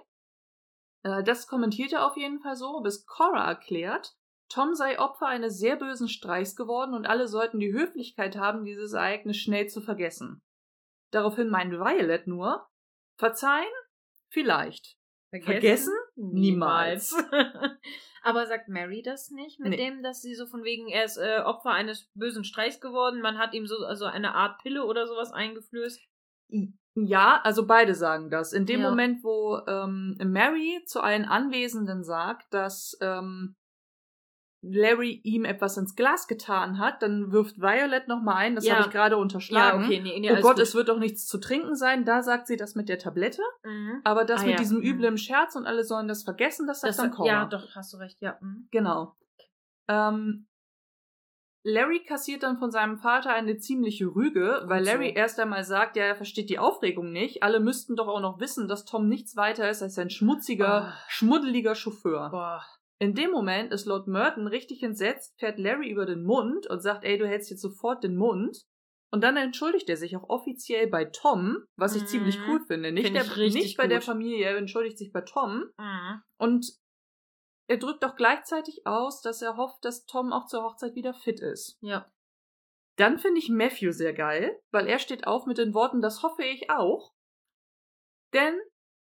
Äh, 1.04 1.24
das 1.24 1.48
kommentiert 1.48 1.92
er 1.94 2.06
auf 2.08 2.16
jeden 2.18 2.40
Fall 2.40 2.56
so, 2.56 2.82
bis 2.82 3.06
Cora 3.06 3.46
erklärt, 3.46 4.16
Tom 4.48 4.74
sei 4.76 5.00
Opfer 5.00 5.28
eines 5.28 5.58
sehr 5.60 5.76
bösen 5.76 6.08
Streichs 6.08 6.56
geworden 6.56 6.94
und 6.94 7.08
alle 7.08 7.28
sollten 7.28 7.60
die 7.60 7.74
Höflichkeit 7.74 8.38
haben, 8.38 8.64
dieses 8.64 8.94
Ereignis 8.94 9.38
schnell 9.38 9.68
zu 9.68 9.82
vergessen. 9.82 10.42
Daraufhin 11.16 11.48
meint 11.48 11.72
Violet 11.72 12.28
nur, 12.28 12.68
verzeihen? 13.18 13.72
Vielleicht. 14.30 14.98
Vergessen? 15.32 15.94
Niemals. 16.18 17.16
Aber 18.24 18.46
sagt 18.48 18.68
Mary 18.68 19.02
das 19.02 19.32
nicht 19.32 19.60
mit 19.62 19.70
Nee. 19.70 19.78
dem, 19.78 20.04
dass 20.04 20.22
sie 20.22 20.36
so 20.36 20.46
von 20.46 20.64
wegen, 20.66 20.90
er 20.90 21.06
ist 21.06 21.16
äh, 21.18 21.40
Opfer 21.40 21.70
eines 21.72 22.10
bösen 22.16 22.44
Streichs 22.44 22.82
geworden, 22.82 23.22
man 23.22 23.38
hat 23.38 23.54
ihm 23.54 23.66
so 23.66 23.78
also 23.86 24.06
eine 24.06 24.36
Art 24.36 24.62
Pille 24.62 24.84
oder 24.84 25.08
sowas 25.08 25.32
eingeflößt? 25.32 26.02
Ja, 26.96 27.40
also 27.44 27.66
beide 27.66 27.96
sagen 27.96 28.30
das. 28.30 28.52
In 28.52 28.66
dem 28.66 28.82
Ja. 28.82 28.90
Moment, 28.90 29.24
wo 29.24 29.60
ähm, 29.68 30.18
Mary 30.22 30.84
zu 30.86 31.00
allen 31.00 31.24
Anwesenden 31.24 32.04
sagt, 32.04 32.54
dass 32.54 32.98
ähm, 33.00 33.56
Larry 34.68 35.22
ihm 35.24 35.46
etwas 35.46 35.78
ins 35.78 35.96
Glas 35.96 36.28
getan 36.28 36.80
hat, 36.80 37.02
dann 37.02 37.32
wirft 37.32 37.60
Violet 37.62 38.08
nochmal 38.08 38.38
ein, 38.38 38.56
das 38.56 38.66
Ja. 38.66 38.76
habe 38.76 38.86
ich 38.86 38.92
gerade 38.92 39.18
unterschlagen. 39.18 39.82
Ja, 39.82 39.86
okay, 39.86 40.00
nee, 40.02 40.20
nee, 40.20 40.32
oh 40.32 40.42
Gott, 40.42 40.56
gut. 40.56 40.64
es 40.64 40.74
wird 40.76 40.90
doch 40.90 40.98
nichts 41.00 41.26
zu 41.28 41.38
trinken 41.40 41.76
sein. 41.76 42.04
Da 42.06 42.24
sagt 42.24 42.48
sie 42.48 42.58
das 42.58 42.74
mit 42.76 42.90
der 42.90 42.98
Tablette. 43.00 43.42
Mhm. 43.64 44.02
Aber 44.04 44.26
das 44.26 44.42
Ah, 44.42 44.46
mit 44.46 44.52
ja. 44.54 44.58
diesem 44.58 44.80
Mhm. 44.80 44.84
üblen 44.86 45.18
Scherz 45.18 45.56
und 45.56 45.66
alle 45.68 45.84
sollen 45.84 46.08
das 46.08 46.24
vergessen, 46.24 46.66
das 46.68 46.82
sagt 46.82 46.90
Das, 46.90 46.98
dann 46.98 47.12
Cora. 47.12 47.28
ja, 47.28 47.46
doch, 47.46 47.76
hast 47.76 47.94
du 47.94 47.98
recht, 47.98 48.22
ja. 48.22 48.38
Mhm. 48.42 48.68
Genau. 48.72 49.16
Ähm, 49.88 50.48
Larry 51.68 52.04
kassiert 52.04 52.44
dann 52.44 52.60
von 52.60 52.70
seinem 52.70 52.98
Vater 53.00 53.34
eine 53.34 53.58
ziemliche 53.58 54.06
Rüge, 54.06 54.62
weil 54.66 54.84
so. 54.86 54.92
Larry 54.92 55.14
erst 55.16 55.40
einmal 55.40 55.64
sagt, 55.64 55.96
ja, 55.96 56.04
er 56.04 56.16
versteht 56.16 56.50
die 56.52 56.60
Aufregung 56.60 57.12
nicht. 57.12 57.42
Alle 57.42 57.60
müssten 57.60 57.96
doch 57.96 58.08
auch 58.08 58.20
noch 58.20 58.40
wissen, 58.40 58.68
dass 58.68 58.86
Tom 58.86 59.08
nichts 59.08 59.36
weiter 59.36 59.68
ist 59.70 59.82
als 59.82 59.98
ein 59.98 60.12
schmutziger, 60.12 60.90
Ah. 60.90 60.94
schmuddeliger 61.08 61.74
Chauffeur. 61.74 62.30
Boah. 62.30 62.64
In 63.00 63.14
dem 63.14 63.32
Moment 63.32 63.74
ist 63.74 63.86
Lord 63.86 64.08
Merton 64.08 64.48
richtig 64.48 64.82
entsetzt, 64.84 65.34
fährt 65.38 65.60
Larry 65.60 65.90
über 65.90 66.06
den 66.06 66.24
Mund 66.24 66.68
und 66.68 66.80
sagt, 66.82 67.04
ey, 67.04 67.18
du 67.18 67.28
hältst 67.28 67.50
jetzt 67.50 67.62
sofort 67.62 68.04
den 68.04 68.16
Mund. 68.16 68.66
Und 69.12 69.22
dann 69.22 69.38
entschuldigt 69.38 69.90
er 69.90 69.98
sich 69.98 70.16
auch 70.18 70.30
offiziell 70.30 70.88
bei 70.88 71.06
Tom, 71.06 71.66
was 71.78 71.96
ich 71.96 72.04
Mhm. 72.04 72.08
ziemlich 72.08 72.40
cool 72.48 72.60
finde. 72.68 72.92
Nicht, 72.92 73.06
Find 73.06 73.16
der, 73.18 73.38
ich 73.38 73.54
nicht 73.54 73.78
bei 73.78 73.88
der. 73.88 74.02
Familie, 74.02 74.46
er 74.46 74.58
entschuldigt 74.58 74.98
sich 74.98 75.12
bei 75.12 75.22
Tom. 75.22 75.72
Mhm. 75.78 76.22
Und 76.38 76.74
er 77.68 77.78
drückt 77.78 78.04
auch 78.06 78.16
gleichzeitig 78.16 78.86
aus, 78.86 79.22
dass 79.22 79.42
er 79.42 79.58
hofft, 79.58 79.84
dass 79.86 80.06
Tom 80.06 80.32
auch 80.34 80.48
zur 80.48 80.64
Hochzeit 80.64 80.96
wieder 80.96 81.14
fit 81.14 81.40
ist. 81.40 81.78
Ja. 81.82 82.10
Dann 82.98 83.18
finde 83.20 83.40
ich 83.40 83.50
Matthew 83.50 83.92
sehr 83.92 84.14
geil, 84.14 84.58
weil 84.72 84.88
er 84.88 85.00
steht 85.00 85.28
auf 85.28 85.46
mit 85.46 85.58
den 85.58 85.74
Worten, 85.74 86.02
das 86.02 86.24
hoffe 86.24 86.44
ich 86.44 86.70
auch. 86.70 87.14
Denn 88.34 88.58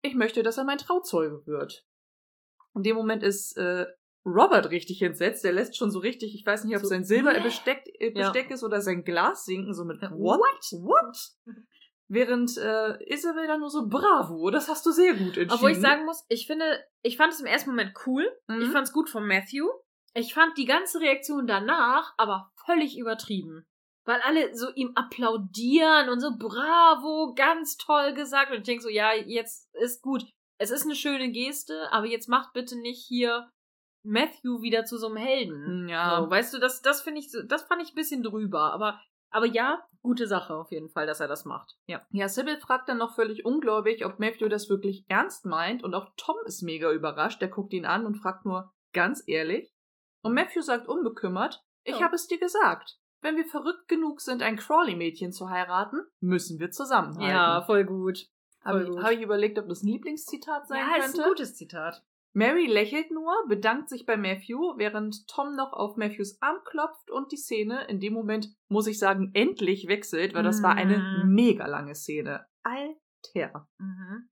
ich 0.03 0.15
möchte, 0.15 0.43
dass 0.43 0.59
er 0.59 0.65
mein 0.65 0.79
Trauzeuge 0.79 1.47
wird. 1.47 1.85
In 2.77 2.83
dem 2.83 2.97
Moment 2.97 3.23
ist 3.23 3.57
äh, 3.57 3.87
Robert 4.27 4.71
richtig 4.71 5.01
entsetzt. 5.03 5.45
Der 5.45 5.53
lässt 5.53 5.77
schon 5.77 5.91
so 5.91 6.01
richtig, 6.01 6.35
ich 6.35 6.45
weiß 6.45 6.65
nicht, 6.65 6.77
ob 6.77 6.83
So, 6.83 6.89
sein 6.89 7.05
Silber 7.05 7.33
nee. 7.33 7.41
Besteck, 7.41 7.83
äh, 8.01 8.13
Ja. 8.15 8.33
Ist 8.33 8.65
oder 8.65 8.81
sein 8.81 9.05
Glas 9.05 9.45
sinken, 9.45 9.73
so 9.73 9.85
mit 9.85 10.03
Ja, 10.03 10.11
What? 10.11 10.73
What? 10.83 11.17
Während 12.09 12.57
äh, 12.57 13.13
Isabel 13.13 13.47
dann 13.47 13.61
nur 13.61 13.71
so, 13.71 13.89
bravo, 13.89 14.51
das 14.51 14.69
hast 14.69 14.87
du 14.87 14.93
sehr 14.93 15.15
gut 15.15 15.37
entschieden. 15.37 15.53
Obwohl 15.53 15.73
ich 15.73 15.81
sagen 15.81 16.05
muss, 16.05 16.25
ich 16.29 16.47
finde, 16.47 16.65
ich 17.03 17.17
fand 17.17 17.33
es 17.33 17.41
im 17.41 17.47
ersten 17.47 17.71
Moment 17.71 17.95
cool. 18.07 18.25
Mhm. 18.47 18.63
Ich 18.63 18.69
fand 18.69 18.87
es 18.87 18.93
gut 18.93 19.11
von 19.11 19.27
Matthew. 19.27 19.67
Ich 20.15 20.33
fand 20.33 20.57
die 20.57 20.67
ganze 20.67 21.01
Reaktion 21.01 21.47
danach 21.47 22.15
aber 22.17 22.53
völlig 22.65 22.99
übertrieben. 22.99 23.67
Weil 24.05 24.21
alle 24.21 24.55
so 24.55 24.71
ihm 24.75 24.93
applaudieren 24.95 26.09
und 26.09 26.21
so, 26.21 26.31
bravo, 26.39 27.35
ganz 27.35 27.77
toll 27.77 28.15
gesagt. 28.15 28.53
Und 28.53 28.59
ich 28.59 28.63
denke 28.63 28.83
so, 28.83 28.89
ja, 28.89 29.13
jetzt 29.15 29.69
ist 29.75 30.01
gut. 30.01 30.25
Es 30.59 30.71
ist 30.71 30.85
eine 30.85 30.95
schöne 30.95 31.31
Geste, 31.31 31.89
aber 31.93 32.07
jetzt 32.07 32.29
macht 32.29 32.53
bitte 32.53 32.79
nicht 32.79 33.05
hier 33.07 33.51
Matthew 34.03 34.63
wieder 34.63 34.85
zu 34.85 34.99
so 34.99 35.09
einem 35.09 35.17
Helden. 35.17 35.89
Ja. 35.89 36.21
So, 36.23 36.31
weißt 36.31 36.55
du, 36.55 36.59
das, 36.59 36.81
das 36.83 37.03
finde 37.03 37.21
ich, 37.21 37.31
das 37.49 37.65
fand 37.65 37.83
ich 37.83 37.91
ein 37.91 37.95
bisschen 37.97 38.23
drüber. 38.23 38.73
Aber, 38.73 39.01
aber 39.31 39.47
ja, 39.47 39.85
gute 40.01 40.27
Sache 40.27 40.55
auf 40.55 40.71
jeden 40.71 40.89
Fall, 40.89 41.07
dass 41.07 41.21
er 41.21 41.29
das 41.29 41.45
macht. 41.45 41.77
Ja. 41.87 42.07
Ja, 42.11 42.29
Sybil 42.29 42.59
fragt 42.59 42.89
dann 42.89 42.99
noch 42.99 43.15
völlig 43.15 43.45
ungläubig, 43.45 44.07
ob 44.07 44.19
Matthew 44.19 44.49
das 44.49 44.69
wirklich 44.71 45.05
ernst 45.09 45.45
meint 45.45 45.83
und 45.83 45.95
auch 45.95 46.13
Tom 46.17 46.37
ist 46.47 46.63
mega 46.63 46.91
überrascht. 46.93 47.41
Der 47.43 47.49
guckt 47.49 47.73
ihn 47.73 47.85
an 47.85 48.07
und 48.07 48.17
fragt 48.17 48.47
nur 48.47 48.73
ganz 48.93 49.23
ehrlich. 49.27 49.75
Und 50.23 50.35
Matthew 50.35 50.63
sagt 50.63 50.89
unbekümmert, 50.89 51.63
ich 51.85 51.99
Ja. 51.99 52.05
habe 52.07 52.15
es 52.17 52.27
dir 52.27 52.39
gesagt. 52.39 52.99
Wenn 53.23 53.37
wir 53.37 53.47
verrückt 53.47 53.89
genug 53.89 54.21
sind, 54.21 54.43
ein 54.43 54.57
Crawley-Mädchen 54.57 55.33
zu 55.33 55.49
heiraten, 55.51 56.01
müssen 56.21 56.61
wir 56.61 56.71
zusammenhalten. 56.71 57.29
Ja, 57.29 57.63
voll 57.63 57.85
gut. 57.85 58.29
Habe 58.67 58.85
ich, 58.85 58.97
hab 59.03 59.11
ich 59.13 59.21
überlegt, 59.23 59.59
ob 59.59 59.69
das 59.69 59.83
ein 59.83 59.89
Lieblingszitat 59.89 60.67
sein 60.69 60.79
Ja, 60.79 60.97
ist 60.97 61.07
könnte. 61.07 61.23
ein 61.25 61.29
gutes 61.29 61.55
Zitat. 61.57 62.03
Mary 62.35 62.67
lächelt 62.67 63.11
nur, 63.11 63.33
bedankt 63.49 63.89
sich 63.89 64.05
bei 64.05 64.19
Matthew, 64.19 64.77
während 64.77 65.27
Tom 65.27 65.57
noch 65.57 65.73
auf 65.73 65.97
Matthews 65.97 66.37
Arm 66.43 66.59
klopft 66.65 67.11
und 67.11 67.33
die 67.33 67.39
Szene 67.39 67.85
in 67.89 67.99
dem 67.99 68.13
Moment, 68.13 68.49
muss 68.69 68.87
ich 68.87 68.99
sagen, 68.99 69.31
endlich 69.33 69.89
wechselt, 69.89 70.35
weil 70.35 70.43
das 70.43 70.63
war 70.63 70.75
eine 70.75 70.99
Mhm. 70.99 71.35
mega 71.35 71.67
lange 71.67 71.95
Szene. 71.95 72.45
Alter. 72.63 73.69
Mhm. 73.79 74.29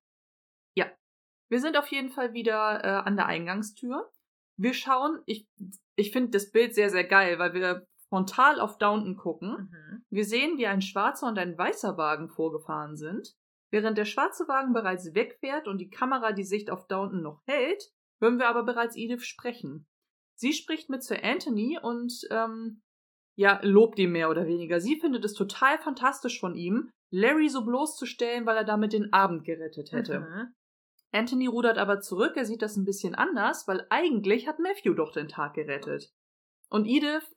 Wir 1.51 1.61
sind 1.61 1.77
auf 1.77 1.87
jeden 1.89 2.09
Fall 2.09 2.33
wieder 2.33 2.83
äh, 2.83 2.89
an 3.07 3.17
der 3.17 3.27
Eingangstür. 3.27 4.11
Wir 4.59 4.73
schauen, 4.73 5.21
ich, 5.27 5.47
ich 5.95 6.11
finde 6.11 6.31
das 6.31 6.51
Bild 6.51 6.75
sehr, 6.75 6.89
sehr 6.91 7.05
geil, 7.05 7.39
weil 7.39 7.53
wir 7.53 7.87
frontal 8.09 8.61
auf 8.61 8.79
Downton 8.79 9.17
gucken. 9.17 9.69
Mhm. 9.71 10.05
Wir 10.11 10.25
sehen, 10.25 10.57
wie 10.59 10.67
ein 10.67 10.81
schwarzer 10.81 11.29
und 11.29 11.39
ein 11.39 11.57
weißer 11.57 11.97
Wagen 11.97 12.29
vorgefahren 12.29 12.97
sind. 12.97 13.37
Während 13.71 13.99
der 13.99 14.05
schwarze 14.05 14.47
Wagen 14.47 14.73
bereits 14.73 15.15
wegfährt 15.15 15.67
und 15.67 15.79
die 15.79 15.91
Kamera 15.91 16.33
die 16.33 16.45
Sicht 16.45 16.71
auf 16.71 16.87
Downton 16.87 17.23
noch 17.23 17.43
hält, 17.47 17.83
hören 18.21 18.39
wir 18.39 18.49
aber 18.49 18.63
bereits 18.65 18.97
Edith 18.97 19.25
sprechen. 19.25 19.87
Sie 20.37 20.53
spricht 20.53 20.91
mit 20.91 21.03
Sir 21.03 21.23
Anthony 21.23 21.79
und 21.81 22.13
ähm, 22.31 22.83
ja, 23.37 23.61
lobt 23.63 23.99
ihn 23.99 24.13
mehr 24.13 24.31
oder 24.31 24.47
weniger. 24.47 24.81
Sie 24.81 24.97
findet 25.01 25.25
es 25.25 25.35
total 25.35 25.79
fantastisch 25.79 26.41
von 26.41 26.55
ihm, 26.55 26.91
Larry 27.11 27.49
so 27.49 27.65
bloßzustellen, 27.65 28.47
weil 28.47 28.57
er 28.57 28.65
damit 28.65 28.93
den 28.93 29.13
Abend 29.13 29.45
gerettet 29.45 29.93
hätte. 29.93 30.21
Mhm. 30.21 30.55
Anthony 31.13 31.47
rudert 31.47 31.79
aber 31.79 32.01
zurück, 32.01 32.33
er 32.37 32.45
sieht 32.45 32.63
das 32.63 32.77
ein 32.77 32.85
bisschen 32.85 33.15
anders, 33.15 33.69
weil 33.69 33.87
eigentlich 33.89 34.49
hat 34.49 34.59
Matthew 34.59 34.95
doch 34.95 35.13
den 35.13 35.29
Tag 35.29 35.55
gerettet. 35.55 36.13
Und 36.71 36.87
Edith, 36.87 37.33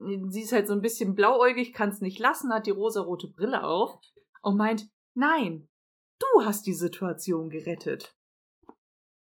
sie 0.00 0.42
ist 0.42 0.52
halt 0.52 0.66
so 0.66 0.72
ein 0.72 0.80
bisschen 0.80 1.14
blauäugig, 1.14 1.72
kann 1.72 1.90
es 1.90 2.00
nicht 2.00 2.18
lassen, 2.18 2.52
hat 2.52 2.66
die 2.66 2.72
rosarote 2.72 3.28
Brille 3.28 3.62
auf 3.62 3.96
und 4.42 4.56
meint, 4.56 4.88
nein, 5.14 5.68
du 6.18 6.44
hast 6.44 6.66
die 6.66 6.74
Situation 6.74 7.50
gerettet. 7.50 8.16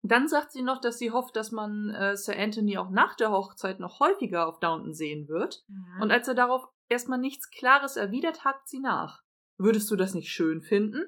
Dann 0.03 0.29
sagt 0.29 0.53
sie 0.53 0.63
noch, 0.63 0.81
dass 0.81 0.99
sie 0.99 1.11
hofft, 1.11 1.37
dass 1.37 1.51
man 1.51 1.91
äh, 1.91 2.17
Sir 2.17 2.39
Anthony 2.39 2.79
auch 2.79 2.91
nach 2.91 3.15
der 3.17 3.31
Hochzeit 3.31 3.81
noch 3.81 4.01
häufiger 4.01 4.47
auf 4.47 4.61
Downton 4.61 4.95
sehen 4.95 5.29
wird. 5.29 5.65
Mhm. 5.69 6.03
Und 6.03 6.11
als 6.11 6.29
er 6.29 6.35
darauf 6.35 6.65
erstmal 6.89 7.19
nichts 7.19 7.51
Klares 7.51 7.97
erwidert, 7.97 8.45
hakt 8.45 8.69
sie 8.69 8.81
nach. 8.81 9.23
Würdest 9.59 9.91
du 9.91 9.97
das 9.97 10.15
nicht 10.15 10.31
schön 10.31 10.63
finden? 10.63 11.05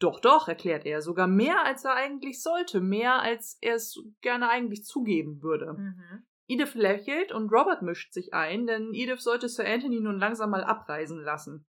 Doch, 0.00 0.18
doch, 0.18 0.48
erklärt 0.48 0.84
er, 0.84 1.00
sogar 1.00 1.28
mehr 1.28 1.64
als 1.64 1.84
er 1.84 1.94
eigentlich 1.94 2.42
sollte, 2.42 2.80
mehr 2.80 3.22
als 3.22 3.56
er 3.60 3.76
es 3.76 4.02
gerne 4.20 4.48
eigentlich 4.48 4.84
zugeben 4.84 5.40
würde. 5.42 5.74
Mhm. 5.74 6.26
Edith 6.48 6.74
lächelt 6.74 7.30
und 7.30 7.52
Robert 7.52 7.82
mischt 7.82 8.12
sich 8.12 8.34
ein, 8.34 8.66
denn 8.66 8.92
Edith 8.92 9.20
sollte 9.20 9.48
Sir 9.48 9.64
Anthony 9.64 10.00
nun 10.00 10.18
langsam 10.18 10.50
mal 10.50 10.64
abreisen 10.64 11.22
lassen. 11.22 11.66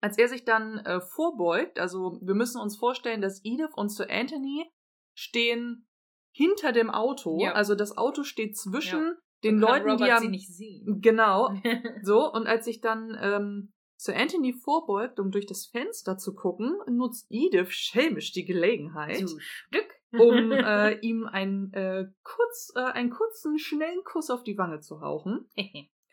Als 0.00 0.18
er 0.18 0.28
sich 0.28 0.44
dann 0.44 0.78
äh, 0.78 1.00
vorbeugt, 1.00 1.78
also 1.78 2.18
wir 2.22 2.34
müssen 2.34 2.60
uns 2.60 2.76
vorstellen, 2.76 3.20
dass 3.22 3.40
Edith 3.44 3.72
und 3.74 3.88
Sir 3.90 4.08
Anthony 4.10 4.70
stehen 5.14 5.86
hinter 6.34 6.72
dem 6.72 6.90
Auto, 6.90 7.38
Ja. 7.40 7.52
also 7.52 7.74
das 7.74 7.96
Auto 7.96 8.22
steht 8.22 8.56
zwischen 8.56 9.02
Ja. 9.02 9.14
den 9.44 9.58
Leuten, 9.58 9.88
Robert 9.90 10.06
die 10.08 10.12
am 10.12 10.22
sie 10.22 10.28
nicht 10.28 10.54
sehen. 10.54 10.84
genau 11.00 11.50
so 12.02 12.30
und 12.30 12.46
als 12.46 12.66
sich 12.66 12.80
dann 12.80 13.16
ähm, 13.20 13.72
Sir 13.98 14.14
Anthony 14.14 14.52
vorbeugt, 14.52 15.18
um 15.18 15.30
durch 15.30 15.46
das 15.46 15.66
Fenster 15.66 16.18
zu 16.18 16.34
gucken, 16.34 16.76
nutzt 16.86 17.26
Edith 17.30 17.70
schelmisch 17.72 18.32
die 18.32 18.44
Gelegenheit 18.44 19.24
Stück. 19.40 19.88
um 20.12 20.52
äh, 20.52 20.98
ihm 21.00 21.24
einen, 21.26 21.72
äh, 21.72 22.04
kurz, 22.22 22.72
äh, 22.76 22.80
einen 22.80 23.08
kurzen, 23.08 23.58
schnellen 23.58 24.04
Kuss 24.04 24.28
auf 24.28 24.42
die 24.44 24.58
Wange 24.58 24.80
zu 24.80 25.00
hauchen. 25.00 25.48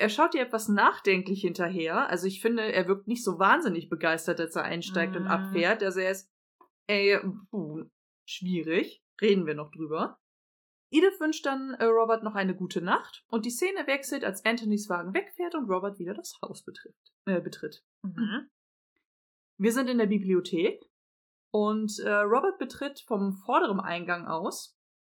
Er 0.04 0.10
schaut 0.10 0.36
ihr 0.36 0.42
etwas 0.42 0.68
nachdenklich 0.68 1.40
hinterher. 1.40 2.10
Also 2.10 2.28
ich 2.28 2.42
finde, 2.42 2.74
er 2.74 2.90
wirkt 2.90 3.08
nicht 3.08 3.24
so 3.24 3.40
wahnsinnig 3.40 3.88
begeistert, 3.88 4.38
als 4.42 4.54
er 4.58 4.64
einsteigt 4.64 5.16
und 5.16 5.24
Mhm. 5.24 5.30
abfährt. 5.30 5.82
Also 5.82 6.02
er 6.02 6.12
ist, 6.12 6.30
ey, 6.88 7.18
puh, 7.50 7.86
schwierig. 8.26 9.02
Reden 9.22 9.46
wir 9.46 9.56
noch 9.56 9.72
drüber. 9.72 10.20
Edith 10.92 11.22
wünscht 11.22 11.46
dann 11.46 11.74
äh, 11.76 11.86
Robert 11.86 12.22
noch 12.22 12.36
eine 12.36 12.54
gute 12.54 12.82
Nacht 12.82 13.24
und 13.30 13.46
die 13.46 13.50
Szene 13.50 13.88
wechselt, 13.88 14.26
als 14.26 14.44
Anthonys 14.44 14.90
Wagen 14.90 15.14
wegfährt 15.14 15.56
und 15.56 15.70
Robert 15.70 15.98
wieder 16.00 16.14
das 16.14 16.38
Haus 16.42 16.66
betrifft, 16.66 17.14
äh, 17.26 17.40
betritt. 17.40 17.82
Mhm. 18.02 18.50
Wir 19.58 19.72
sind 19.72 19.90
in 19.90 20.00
der 20.00 20.08
Bibliothek 20.08 20.84
und 21.54 21.98
äh, 22.00 22.10
Robert 22.12 22.58
betritt 22.60 23.00
vom 23.08 23.38
vorderen 23.46 23.80
Eingang 23.80 24.28
aus 24.28 24.73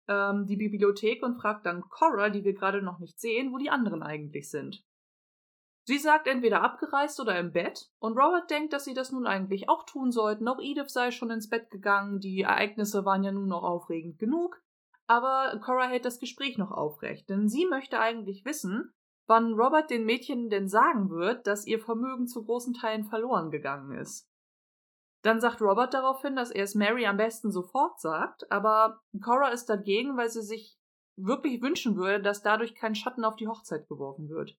ähm, 0.08 0.46
die 0.46 0.58
Bibliothek 0.58 1.24
und 1.24 1.40
fragt 1.40 1.66
dann 1.66 1.82
Cora, 1.90 2.30
die 2.30 2.44
wir 2.44 2.54
gerade 2.54 2.82
noch 2.82 3.00
nicht 3.00 3.20
sehen, 3.20 3.52
wo 3.52 3.58
die 3.58 3.70
anderen 3.70 4.04
eigentlich 4.04 4.50
sind. 4.50 4.84
Sie 5.86 5.98
sagt 5.98 6.28
entweder 6.28 6.62
abgereist 6.62 7.20
oder 7.20 7.38
im 7.38 7.52
Bett 7.52 7.90
und 8.00 8.18
Robert 8.18 8.50
denkt, 8.50 8.72
dass 8.72 8.86
sie 8.86 8.94
das 8.94 9.12
nun 9.12 9.28
eigentlich 9.28 9.68
auch 9.68 9.86
tun 9.86 10.12
sollten. 10.12 10.48
Auch 10.48 10.60
Edith 10.62 10.90
sei 10.90 11.12
schon 11.12 11.30
ins 11.30 11.50
Bett 11.50 11.70
gegangen, 11.72 12.20
die 12.20 12.42
Ereignisse 12.42 13.04
waren 13.04 13.24
ja 13.24 13.34
nun 13.34 13.50
noch 13.50 13.64
aufregend 13.64 14.18
genug. 14.18 14.62
Aber 15.08 15.60
Cora 15.60 15.88
hält 15.88 16.06
das 16.06 16.20
Gespräch 16.20 16.58
noch 16.58 16.72
aufrecht, 16.72 17.30
denn 17.30 17.50
sie 17.50 17.66
möchte 17.66 18.00
eigentlich 18.00 18.46
wissen, 18.46 18.94
wann 19.28 19.54
Robert 19.54 19.90
den 19.90 20.06
Mädchen 20.06 20.50
denn 20.50 20.70
sagen 20.70 21.10
wird, 21.10 21.48
dass 21.48 21.68
ihr 21.68 21.80
Vermögen 21.80 22.28
zu 22.28 22.46
großen 22.46 22.74
Teilen 22.74 23.04
verloren 23.04 23.52
gegangen 23.52 23.92
ist. 23.98 24.30
Dann 25.24 25.40
sagt 25.40 25.62
Robert 25.62 25.94
daraufhin, 25.94 26.36
dass 26.36 26.52
er 26.52 26.66
es 26.66 26.76
Mary 26.76 27.06
am 27.06 27.18
besten 27.18 27.52
sofort 27.52 28.00
sagt, 28.00 28.52
aber 28.52 29.02
Cora 29.22 29.50
ist 29.50 29.68
dagegen, 29.68 30.18
weil 30.18 30.30
sie 30.30 30.42
sich 30.42 30.78
wirklich 31.16 31.62
wünschen 31.62 31.96
würde, 31.96 32.22
dass 32.22 32.42
dadurch 32.44 32.76
kein 32.76 32.94
Schatten 32.94 33.24
auf 33.24 33.38
die 33.38 33.48
Hochzeit 33.48 33.88
geworfen 33.88 34.30
wird. 34.30 34.58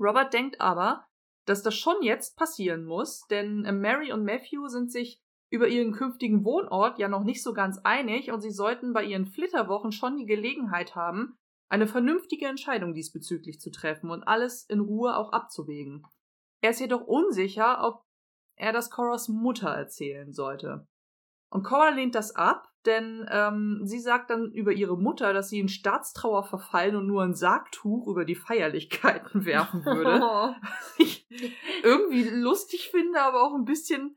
Robert 0.00 0.32
denkt 0.32 0.60
aber, 0.60 1.06
dass 1.44 1.62
das 1.62 1.74
schon 1.74 2.02
jetzt 2.02 2.36
passieren 2.36 2.84
muss, 2.84 3.26
denn 3.28 3.64
äh, 3.64 3.72
Mary 3.72 4.12
und 4.12 4.24
Matthew 4.24 4.68
sind 4.68 4.90
sich 4.90 5.20
über 5.50 5.68
ihren 5.68 5.92
künftigen 5.92 6.44
Wohnort 6.44 6.98
ja 6.98 7.08
noch 7.08 7.24
nicht 7.24 7.42
so 7.42 7.52
ganz 7.52 7.78
einig 7.84 8.30
und 8.30 8.40
sie 8.40 8.50
sollten 8.50 8.92
bei 8.92 9.04
ihren 9.04 9.26
Flitterwochen 9.26 9.92
schon 9.92 10.16
die 10.16 10.26
Gelegenheit 10.26 10.94
haben, 10.94 11.38
eine 11.70 11.86
vernünftige 11.86 12.46
Entscheidung 12.46 12.94
diesbezüglich 12.94 13.60
zu 13.60 13.70
treffen 13.70 14.10
und 14.10 14.24
alles 14.24 14.64
in 14.64 14.80
Ruhe 14.80 15.16
auch 15.16 15.32
abzuwägen. 15.32 16.06
Er 16.62 16.70
ist 16.70 16.80
jedoch 16.80 17.06
unsicher, 17.06 17.82
ob 17.82 18.04
er 18.58 18.72
das 18.72 18.90
Coras 18.90 19.28
Mutter 19.28 19.68
erzählen 19.68 20.32
sollte. 20.32 20.86
Und 21.50 21.62
Cora 21.62 21.88
lehnt 21.90 22.14
das 22.14 22.36
ab, 22.36 22.68
denn 22.84 23.26
ähm, 23.30 23.80
sie 23.84 23.98
sagt 24.00 24.30
dann 24.30 24.52
über 24.52 24.72
ihre 24.72 24.98
Mutter, 24.98 25.32
dass 25.32 25.48
sie 25.48 25.58
in 25.60 25.68
Staatstrauer 25.68 26.44
verfallen 26.44 26.94
und 26.96 27.06
nur 27.06 27.22
ein 27.22 27.34
Sargtuch 27.34 28.06
über 28.06 28.24
die 28.24 28.34
Feierlichkeiten 28.34 29.44
werfen 29.46 29.84
würde. 29.84 30.20
Was 30.20 30.94
ich 30.98 31.26
irgendwie 31.82 32.28
lustig 32.28 32.90
finde, 32.90 33.20
aber 33.22 33.42
auch 33.42 33.54
ein 33.54 33.64
bisschen. 33.64 34.16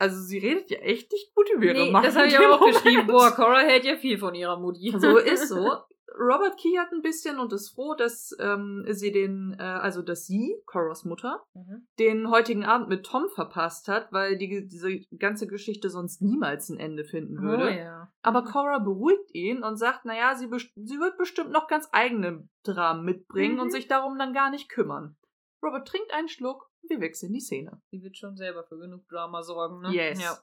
Also 0.00 0.20
sie 0.22 0.38
redet 0.38 0.70
ja 0.70 0.78
echt 0.78 1.10
nicht 1.10 1.34
gut 1.34 1.50
über 1.50 1.64
ihre 1.64 1.74
Nee, 1.74 1.90
Mama. 1.90 2.06
das 2.06 2.14
habe 2.14 2.28
ich 2.28 2.38
auch 2.38 2.60
Moment. 2.60 2.76
geschrieben. 2.82 3.06
Boah, 3.08 3.32
Cora 3.32 3.58
hält 3.58 3.84
ja 3.84 3.96
viel 3.96 4.16
von 4.16 4.32
ihrer 4.34 4.60
Mutti. 4.60 4.94
So 4.96 5.18
ist 5.18 5.48
so. 5.48 5.72
Robert 6.18 6.56
kichert 6.58 6.90
ein 6.92 7.02
bisschen 7.02 7.38
und 7.38 7.52
ist 7.52 7.70
froh, 7.74 7.94
dass 7.94 8.34
ähm, 8.40 8.84
sie 8.88 9.12
den, 9.12 9.54
äh, 9.58 9.62
also 9.62 10.00
dass 10.02 10.26
sie, 10.26 10.56
Coras 10.66 11.04
Mutter, 11.04 11.44
Mhm. 11.54 11.86
den 11.98 12.30
heutigen 12.30 12.64
Abend 12.64 12.88
mit 12.88 13.04
Tom 13.04 13.28
verpasst 13.34 13.88
hat, 13.88 14.10
weil 14.12 14.38
die, 14.38 14.66
diese 14.68 15.00
ganze 15.18 15.46
Geschichte 15.46 15.90
sonst 15.90 16.22
niemals 16.22 16.68
ein 16.70 16.78
Ende 16.80 17.04
finden 17.04 17.40
würde. 17.42 17.64
Oh 17.64 17.68
ja. 17.68 18.12
Aber 18.22 18.44
Cora 18.44 18.78
beruhigt 18.78 19.34
ihn 19.34 19.62
und 19.62 19.76
sagt, 19.76 20.04
naja, 20.06 20.34
sie, 20.34 20.46
sie 20.76 20.98
wird 20.98 21.18
bestimmt 21.18 21.50
noch 21.50 21.66
ganz 21.68 21.88
eigene 21.92 22.48
Dramen 22.64 23.04
mitbringen 23.04 23.54
Mhm. 23.56 23.60
und 23.60 23.70
sich 23.70 23.86
darum 23.86 24.18
dann 24.18 24.32
gar 24.32 24.50
nicht 24.50 24.68
kümmern. 24.70 25.16
Robert 25.62 25.86
trinkt 25.88 26.12
einen 26.12 26.28
Schluck 26.28 26.70
und 26.82 26.90
wir 26.90 27.00
wechseln 27.00 27.32
die 27.32 27.40
Szene. 27.40 27.82
Die 27.92 28.02
wird 28.02 28.16
schon 28.16 28.36
selber 28.36 28.64
für 28.64 28.78
genug 28.78 29.06
Drama 29.08 29.42
sorgen, 29.42 29.80
ne? 29.80 29.90
Yes. 29.92 30.22
Ja. 30.22 30.38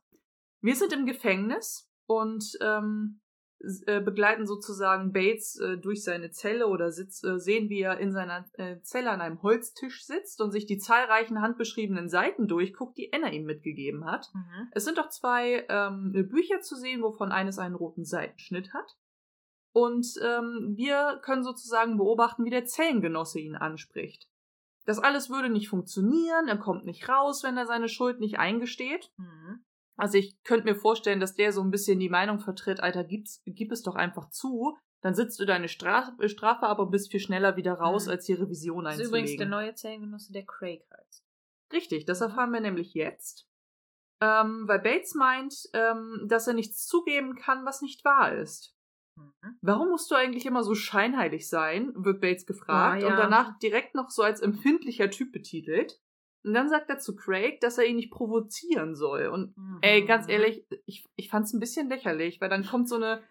Wir 0.61 0.75
sind 0.75 0.93
im 0.93 1.05
Gefängnis 1.05 1.89
und 2.07 2.43
ähm, 2.61 3.21
äh, 3.87 3.99
begleiten 4.01 4.45
sozusagen 4.45 5.11
Bates 5.11 5.59
äh, 5.59 5.77
durch 5.77 6.03
seine 6.03 6.31
Zelle 6.31 6.67
oder 6.67 6.91
sitz, 6.91 7.23
äh, 7.23 7.39
sehen, 7.39 7.69
wie 7.69 7.81
er 7.81 7.97
in 7.99 8.11
seiner 8.11 8.45
äh, 8.53 8.79
Zelle 8.81 9.11
an 9.11 9.21
einem 9.21 9.41
Holztisch 9.41 10.05
sitzt 10.05 10.41
und 10.41 10.51
sich 10.51 10.65
die 10.65 10.77
zahlreichen 10.77 11.41
handbeschriebenen 11.41 12.09
Seiten 12.09 12.47
durchguckt, 12.47 12.97
die 12.97 13.11
Anna 13.13 13.31
ihm 13.31 13.45
mitgegeben 13.45 14.05
hat. 14.05 14.29
Mhm. 14.33 14.69
Es 14.71 14.85
sind 14.85 14.99
auch 14.99 15.09
zwei 15.09 15.65
ähm, 15.69 16.11
Bücher 16.29 16.61
zu 16.61 16.75
sehen, 16.75 17.01
wovon 17.01 17.31
eines 17.31 17.57
einen 17.57 17.75
roten 17.75 18.05
Seitenschnitt 18.05 18.73
hat. 18.73 18.95
Und 19.73 20.07
ähm, 20.23 20.73
wir 20.77 21.19
können 21.23 21.43
sozusagen 21.43 21.97
beobachten, 21.97 22.45
wie 22.45 22.49
der 22.49 22.65
Zellengenosse 22.65 23.39
ihn 23.39 23.55
anspricht. 23.55 24.29
Das 24.85 24.99
alles 24.99 25.29
würde 25.29 25.49
nicht 25.49 25.67
funktionieren, 25.67 26.47
er 26.47 26.57
kommt 26.57 26.85
nicht 26.85 27.09
raus, 27.09 27.43
wenn 27.43 27.57
er 27.57 27.65
seine 27.65 27.89
Schuld 27.89 28.19
nicht 28.19 28.37
eingesteht. 28.39 29.11
Mhm. 29.17 29.64
Also 29.97 30.17
ich 30.17 30.35
könnte 30.43 30.65
mir 30.65 30.75
vorstellen, 30.75 31.19
dass 31.19 31.35
der 31.35 31.51
so 31.53 31.61
ein 31.61 31.71
bisschen 31.71 31.99
die 31.99 32.09
Meinung 32.09 32.39
vertritt, 32.39 32.81
Alter, 32.81 33.03
gib's, 33.03 33.41
gib 33.45 33.71
es 33.71 33.81
doch 33.81 33.95
einfach 33.95 34.29
zu, 34.29 34.77
dann 35.01 35.15
sitzt 35.15 35.39
du 35.39 35.45
deine 35.45 35.67
Stra 35.69 36.15
Strafe 36.25 36.65
aber 36.67 36.87
bist 36.87 37.11
viel 37.11 37.19
schneller 37.19 37.55
wieder 37.55 37.73
raus, 37.73 38.05
Mhm. 38.05 38.11
als 38.11 38.25
die 38.25 38.33
Revision 38.33 38.83
Das 38.85 38.95
ist 38.95 38.99
einzulegen. 39.01 39.25
übrigens 39.25 39.37
der 39.39 39.47
neue 39.47 39.73
Zellengenosse, 39.75 40.33
der 40.33 40.45
Craig 40.45 40.81
heißt. 40.91 41.23
Richtig, 41.73 42.05
das 42.05 42.21
erfahren 42.21 42.51
wir 42.51 42.59
nämlich 42.59 42.93
jetzt. 42.93 43.47
Ähm, 44.21 44.63
weil 44.67 44.79
Bates 44.79 45.13
meint, 45.13 45.53
ähm, 45.73 46.25
dass 46.27 46.47
er 46.47 46.53
nichts 46.53 46.85
zugeben 46.87 47.35
kann, 47.35 47.65
was 47.65 47.81
nicht 47.81 48.03
wahr 48.05 48.33
ist. 48.33 48.73
Mhm. 49.17 49.33
Warum 49.61 49.89
musst 49.89 50.09
du 50.11 50.15
eigentlich 50.15 50.45
immer 50.45 50.63
so 50.63 50.73
scheinheilig 50.75 51.47
sein? 51.49 51.91
wird 51.95 52.21
Bates 52.21 52.45
gefragt 52.45 53.03
Ah, 53.03 53.05
ja. 53.07 53.11
und 53.11 53.17
danach 53.17 53.57
direkt 53.59 53.93
noch 53.95 54.09
so 54.09 54.23
als 54.23 54.41
empfindlicher 54.41 55.09
Typ 55.09 55.31
betitelt. 55.31 55.99
Und 56.45 56.53
dann 56.53 56.69
sagt 56.69 56.89
er 56.89 56.99
zu 56.99 57.15
Craig, 57.15 57.59
dass 57.61 57.77
er 57.77 57.85
ihn 57.85 57.95
nicht 57.95 58.11
provozieren 58.11 58.95
soll. 58.95 59.27
Und 59.27 59.57
Mhm. 59.57 59.79
ey, 59.81 60.05
ganz 60.05 60.29
ehrlich, 60.29 60.65
ich, 60.85 61.03
ich 61.15 61.29
fand's 61.29 61.53
ein 61.53 61.59
bisschen 61.59 61.89
lächerlich, 61.89 62.39
weil 62.39 62.49
dann 62.49 62.65
kommt 62.65 62.87
so 62.87 62.95
eine 62.95 63.23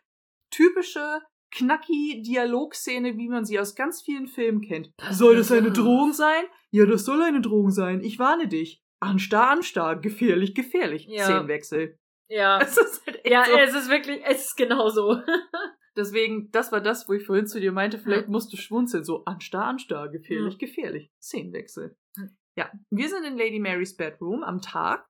typische 0.50 1.20
knacki 1.52 2.22
Dialogszene, 2.26 3.16
wie 3.16 3.28
man 3.28 3.44
sie 3.44 3.58
aus 3.60 3.74
ganz 3.76 4.02
vielen 4.02 4.26
Filmen 4.26 4.60
kennt. 4.60 4.90
soll 5.10 5.36
das 5.36 5.52
eine 5.52 5.70
Drohung 5.70 6.12
sein? 6.12 6.44
Ja, 6.72 6.84
das 6.86 7.04
soll 7.04 7.22
eine 7.22 7.40
Drohung 7.40 7.70
sein. 7.70 8.02
Ich 8.02 8.18
warne 8.18 8.48
dich. 8.48 8.82
Anstar, 9.00 9.50
anstar. 9.50 10.00
Gefährlich, 10.00 10.54
gefährlich. 10.54 11.06
Ja. 11.08 11.24
Szenenwechsel. 11.24 11.98
Ja. 12.28 12.58
Es 12.62 12.76
ist 12.76 13.06
halt 13.06 13.20
Ja, 13.26 13.44
so. 13.44 13.52
es 13.56 13.74
ist 13.74 13.90
wirklich, 13.90 14.20
es 14.24 14.46
ist 14.46 14.56
genau 14.56 14.88
so. 14.88 15.20
Deswegen, 15.96 16.50
das 16.50 16.72
war 16.72 16.80
das, 16.80 17.08
wo 17.08 17.12
ich 17.12 17.24
vorhin 17.24 17.46
zu 17.46 17.60
dir 17.60 17.70
meinte, 17.70 17.98
vielleicht 17.98 18.28
musst 18.28 18.52
du 18.52 18.56
schmunzeln. 18.56 19.04
So, 19.04 19.24
anstar, 19.26 19.66
anstar. 19.66 20.08
Gefährlich, 20.08 20.54
Ja. 20.54 20.58
gefährlich. 20.58 21.12
Szenenwechsel. 21.22 21.96
Ja, 22.56 22.70
wir 22.90 23.08
sind 23.08 23.24
in 23.24 23.36
Lady 23.36 23.58
Marys 23.58 23.96
Bedroom 23.96 24.42
am 24.42 24.60
Tag. 24.60 25.06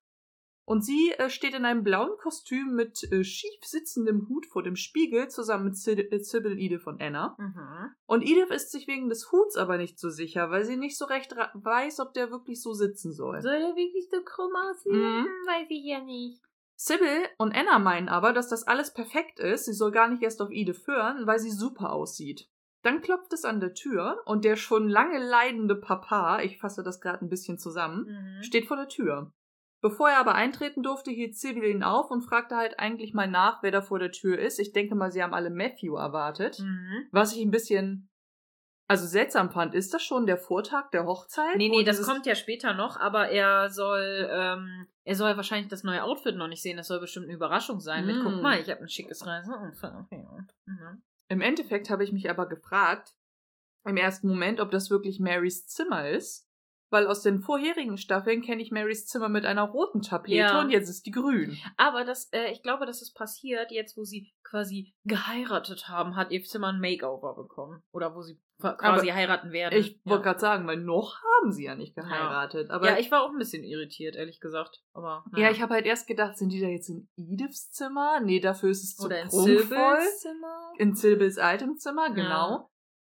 Und 0.67 0.83
sie 0.83 1.13
äh, 1.19 1.29
steht 1.29 1.55
in 1.55 1.67
einem 1.67 1.85
blauen 1.85 2.17
Kostüm 2.17 2.75
mit 2.75 3.03
äh, 3.13 3.23
schief 3.23 3.63
sitzendem 3.63 4.27
Hut 4.29 4.47
vor 4.47 4.63
dem 4.63 4.77
Spiegel 4.77 5.29
zusammen 5.29 5.67
mit 5.67 5.77
Sid 5.77 6.11
äh, 6.11 6.19
Sybil, 6.21 6.59
Edith 6.59 6.87
und 6.87 7.03
Anna. 7.03 7.37
Mhm. 7.39 7.95
Und 8.07 8.23
Edith 8.23 8.51
ist 8.51 8.73
sich 8.73 8.89
wegen 8.89 9.11
des 9.11 9.31
Huts 9.31 9.57
aber 9.57 9.77
nicht 9.77 9.99
so 9.99 10.09
sicher, 10.09 10.51
weil 10.51 10.65
sie 10.65 10.79
nicht 10.79 10.97
so 10.97 11.05
recht 11.05 11.37
weiß, 11.37 12.01
ob 12.01 12.15
der 12.15 12.31
wirklich 12.31 12.63
so 12.63 12.73
sitzen 12.73 13.13
soll. 13.13 13.43
Soll 13.43 13.59
der 13.59 13.77
wirklich 13.77 14.09
so 14.11 14.23
krumm 14.25 14.53
aussehen? 14.57 14.97
Mhm. 14.97 15.27
Weiß 15.47 15.67
ich 15.69 15.85
ja 15.85 16.01
nicht. 16.01 16.43
Sybil 16.77 17.29
und 17.37 17.55
Anna 17.55 17.79
meinen 17.79 18.09
aber, 18.09 18.33
dass 18.33 18.49
das 18.49 18.67
alles 18.67 18.95
perfekt 18.95 19.41
ist. 19.41 19.67
Sie 19.67 19.75
soll 19.75 19.93
gar 19.93 20.09
nicht 20.09 20.23
erst 20.23 20.41
auf 20.41 20.51
Edith 20.51 20.87
hören, 20.87 21.27
weil 21.27 21.39
sie 21.39 21.51
super 21.51 21.93
aussieht. 21.93 22.49
Dann 22.85 23.01
klopft 23.01 23.33
es 23.33 23.45
an 23.45 23.61
der 23.61 23.73
Tür 23.75 24.21
und 24.27 24.45
der 24.45 24.57
schon 24.57 24.89
lange 24.89 25.19
leidende 25.19 25.75
Papa, 25.75 26.41
ich 26.41 26.59
fasse 26.59 26.83
das 26.83 27.01
gerade 27.01 27.25
ein 27.25 27.29
bisschen 27.31 27.59
zusammen, 27.59 28.07
Mhm. 28.39 28.43
steht 28.43 28.67
vor 28.67 28.77
der 28.77 28.89
Tür. 28.89 29.33
Bevor 29.83 30.09
er 30.09 30.19
aber 30.19 30.35
eintreten 30.35 30.83
durfte, 30.83 31.11
hielt 31.11 31.37
Sybil 31.37 31.65
ihn 31.65 31.83
auf 31.83 32.11
und 32.11 32.23
fragte 32.23 32.57
halt 32.57 32.79
eigentlich 32.79 33.13
mal 33.13 33.29
nach, 33.29 33.63
wer 33.63 33.71
da 33.71 33.83
vor 33.83 33.99
der 33.99 34.13
Tür 34.13 34.39
ist. 34.39 34.59
Ich 34.59 34.73
denke 34.73 34.95
mal, 34.95 35.11
sie 35.11 35.23
haben 35.23 35.35
alle 35.35 35.51
Matthew 35.51 35.97
erwartet. 35.97 36.59
Mhm. 36.61 37.07
Was 37.11 37.35
ich 37.37 37.43
ein 37.43 37.51
bisschen, 37.51 38.09
also 38.89 39.07
seltsam 39.07 39.51
fand, 39.51 39.75
ist 39.75 39.93
das 39.93 40.03
schon 40.03 40.27
der 40.27 40.37
Vortag 40.39 40.91
der 40.91 41.05
Hochzeit? 41.07 41.57
Nee, 41.57 41.69
nee, 41.69 41.85
das 41.85 42.03
kommt 42.03 42.25
ja 42.27 42.35
später 42.35 42.73
noch, 42.75 42.99
aber 42.99 43.29
er 43.29 43.69
soll, 43.71 44.29
ähm, 44.31 44.87
er 45.05 45.15
soll 45.17 45.37
wahrscheinlich 45.37 45.69
das 45.69 45.85
neue 45.85 46.03
Outfit 46.03 46.37
noch 46.37 46.49
nicht 46.49 46.63
sehen. 46.63 46.77
Das 46.79 46.87
soll 46.89 47.01
bestimmt 47.01 47.27
eine 47.27 47.35
Überraschung 47.35 47.81
sein. 47.81 48.07
Mit, 48.07 48.17
Mm. 48.17 48.25
guck 48.25 48.43
mal, 48.43 48.59
ich 48.61 48.71
habe 48.71 48.81
ein 48.83 48.89
schickes 48.89 49.27
Reiseoutfit. 49.27 49.91
Mhm. 50.67 51.03
Im 51.35 51.41
Endeffekt 51.41 51.91
habe 51.91 52.05
ich 52.05 52.13
mich 52.13 52.31
aber 52.31 52.47
gefragt, 52.47 53.17
im 53.85 53.97
ersten 53.97 54.29
Moment, 54.29 54.61
ob 54.61 54.71
das 54.71 54.89
wirklich 54.89 55.19
Marys 55.19 55.67
Zimmer 55.67 56.09
ist. 56.09 56.49
Weil 56.95 57.09
aus 57.09 57.23
den 57.23 57.41
vorherigen 57.41 57.99
Staffeln 57.99 58.41
kenne 58.41 58.63
ich 58.63 58.71
Marys 58.71 59.07
Zimmer 59.07 59.29
mit 59.29 59.45
einer 59.45 59.65
roten 59.65 60.01
Tapete 60.01 60.37
Ja. 60.37 60.61
und 60.61 60.71
jetzt 60.71 60.89
ist 60.89 61.05
die 61.07 61.11
grün. 61.11 61.59
Aber 61.77 62.05
das, 62.05 62.29
äh, 62.33 62.53
ich 62.53 62.63
glaube, 62.63 62.87
das 62.87 63.03
ist 63.03 63.15
passiert, 63.17 63.73
jetzt 63.73 63.97
wo 63.97 64.05
sie 64.05 64.33
quasi 64.45 64.95
geheiratet 65.05 65.89
haben, 65.89 66.15
hat 66.15 66.31
ihr 66.31 66.45
Zimmer 66.45 66.69
ein 66.69 66.79
Makeover 66.79 67.35
bekommen. 67.35 67.83
Oder 67.91 68.15
wo 68.15 68.23
sie 68.23 68.41
quasi 68.61 69.09
heiraten 69.09 69.51
werden. 69.51 69.77
Ich 69.77 70.01
wollte 70.05 70.21
ja. 70.25 70.31
gerade 70.31 70.39
sagen, 70.39 70.67
weil 70.69 70.77
noch 70.77 71.19
haben 71.41 71.51
sie 71.51 71.65
ja 71.65 71.75
nicht 71.75 71.97
geheiratet. 71.97 72.71
Aber 72.71 72.87
ja, 72.87 72.99
ich 72.99 73.11
war 73.11 73.23
auch 73.23 73.31
ein 73.31 73.39
bisschen 73.39 73.65
irritiert, 73.65 74.15
ehrlich 74.15 74.39
gesagt. 74.39 74.81
Aber 74.93 75.25
Ja, 75.35 75.51
ich 75.51 75.61
habe 75.61 75.75
halt 75.75 75.87
erst 75.87 76.07
gedacht, 76.07 76.39
sind 76.39 76.51
die 76.51 76.61
da 76.61 76.69
jetzt 76.69 76.89
in 76.89 77.09
Ediths 77.17 77.73
Zimmer? 77.73 78.21
Nee, 78.21 78.39
dafür 78.39 78.71
ist 78.71 78.85
es 78.85 78.95
zu 78.97 79.07
oder 79.07 79.21
in 79.21 79.29
prunkvoll. 79.29 79.59
Silvers 79.59 80.21
Zimmer. 80.21 80.73
In 80.79 80.95
Silbils 80.95 81.39
altem 81.39 81.77
Zimmer, 81.77 82.17
Ja. 82.17 82.69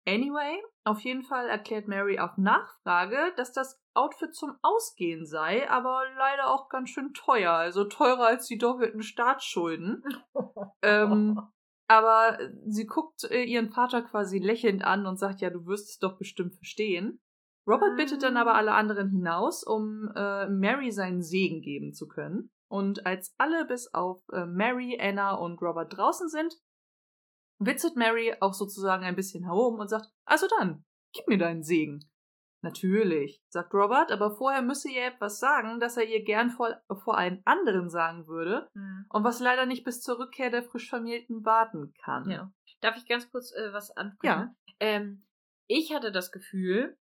Anyway, 0.09 0.63
auf 0.85 1.01
jeden 1.01 1.23
Fall 1.23 1.49
erklärt 1.49 1.87
Mary 1.87 2.19
auf 2.19 2.37
Nachfrage, 2.39 3.33
dass 3.37 3.53
das 3.53 3.81
Outfit 3.95 4.35
zum 4.35 4.57
Ausgehen 4.63 5.27
sei, 5.27 5.69
aber 5.69 6.03
leider 6.17 6.51
auch 6.51 6.69
ganz 6.69 6.91
schön 6.91 7.13
teuer. 7.13 7.53
Also 7.53 7.85
teurer 7.85 8.27
als 8.27 8.47
die 8.47 8.59
doppelten 8.59 9.03
Staatsschulden. 9.03 10.03
ähm, 10.83 11.41
aber 11.89 12.39
sie 12.67 12.87
guckt 12.87 13.25
äh, 13.25 13.43
ihren 13.43 13.71
Vater 13.71 14.03
quasi 14.03 14.39
lächelnd 14.39 14.85
an 14.85 15.07
und 15.07 15.19
sagt, 15.19 15.41
ja, 15.41 15.51
du 15.51 15.67
wirst 15.67 15.91
es 15.91 15.99
doch 15.99 16.17
bestimmt 16.19 16.55
verstehen. 16.55 17.21
Robert 17.67 17.97
bittet 17.97 18.23
dann 18.23 18.39
aber 18.39 18.55
alle 18.55 18.73
anderen 18.73 19.11
hinaus, 19.11 19.63
um 19.63 20.11
äh, 20.17 20.49
Mary 20.49 20.91
seinen 20.91 21.23
Segen 21.23 21.61
geben 21.61 21.93
zu 21.93 22.09
können. 22.09 22.51
Und 22.71 23.05
als 23.07 23.35
alle 23.39 23.67
bis 23.67 23.93
auf 23.93 24.23
äh, 24.33 24.47
Mary, 24.47 24.99
Anna 25.01 25.35
und 25.35 25.61
Robert 25.61 25.95
draußen 25.95 26.29
sind, 26.29 26.55
witzelt 27.59 27.97
Mary 27.97 28.35
auch 28.41 28.55
sozusagen 28.55 29.05
ein 29.05 29.17
bisschen 29.17 29.45
herum 29.45 29.79
und 29.81 29.89
sagt, 29.89 30.09
also 30.25 30.47
dann, 30.59 30.85
gib 31.13 31.27
mir 31.29 31.39
deinen 31.39 31.63
Segen. 31.63 32.09
Natürlich, 32.61 33.41
sagt 33.49 33.73
Robert, 33.73 34.11
aber 34.11 34.35
vorher 34.37 34.63
müsse 34.63 34.91
ihr 34.91 35.07
etwas 35.07 35.39
sagen, 35.39 35.79
das 35.79 35.97
er 35.97 36.09
ihr 36.09 36.25
gern 36.25 36.51
vor, 36.51 36.77
vor 37.05 37.17
allen 37.17 37.41
anderen 37.45 37.89
sagen 37.89 38.27
würde 38.27 38.69
Mhm. 38.75 39.07
und 39.11 39.23
was 39.23 39.39
leider 39.39 39.65
nicht 39.65 39.85
bis 39.85 40.01
zur 40.01 40.19
Rückkehr 40.19 40.51
der 40.51 40.65
frisch 40.65 40.89
Vermählten 40.89 41.45
warten 41.45 41.93
kann. 42.03 42.29
Ja. 42.29 42.53
Darf 42.81 42.97
ich 42.97 43.07
ganz 43.07 43.31
kurz 43.31 43.53
äh, 43.53 43.73
was 43.73 43.93
ansprechen? 43.93 44.25
Ja. 44.27 44.55
Ähm, 44.81 45.25
ich 45.69 45.95
hatte 45.95 46.11
das 46.11 46.33
Gefühl, 46.33 46.99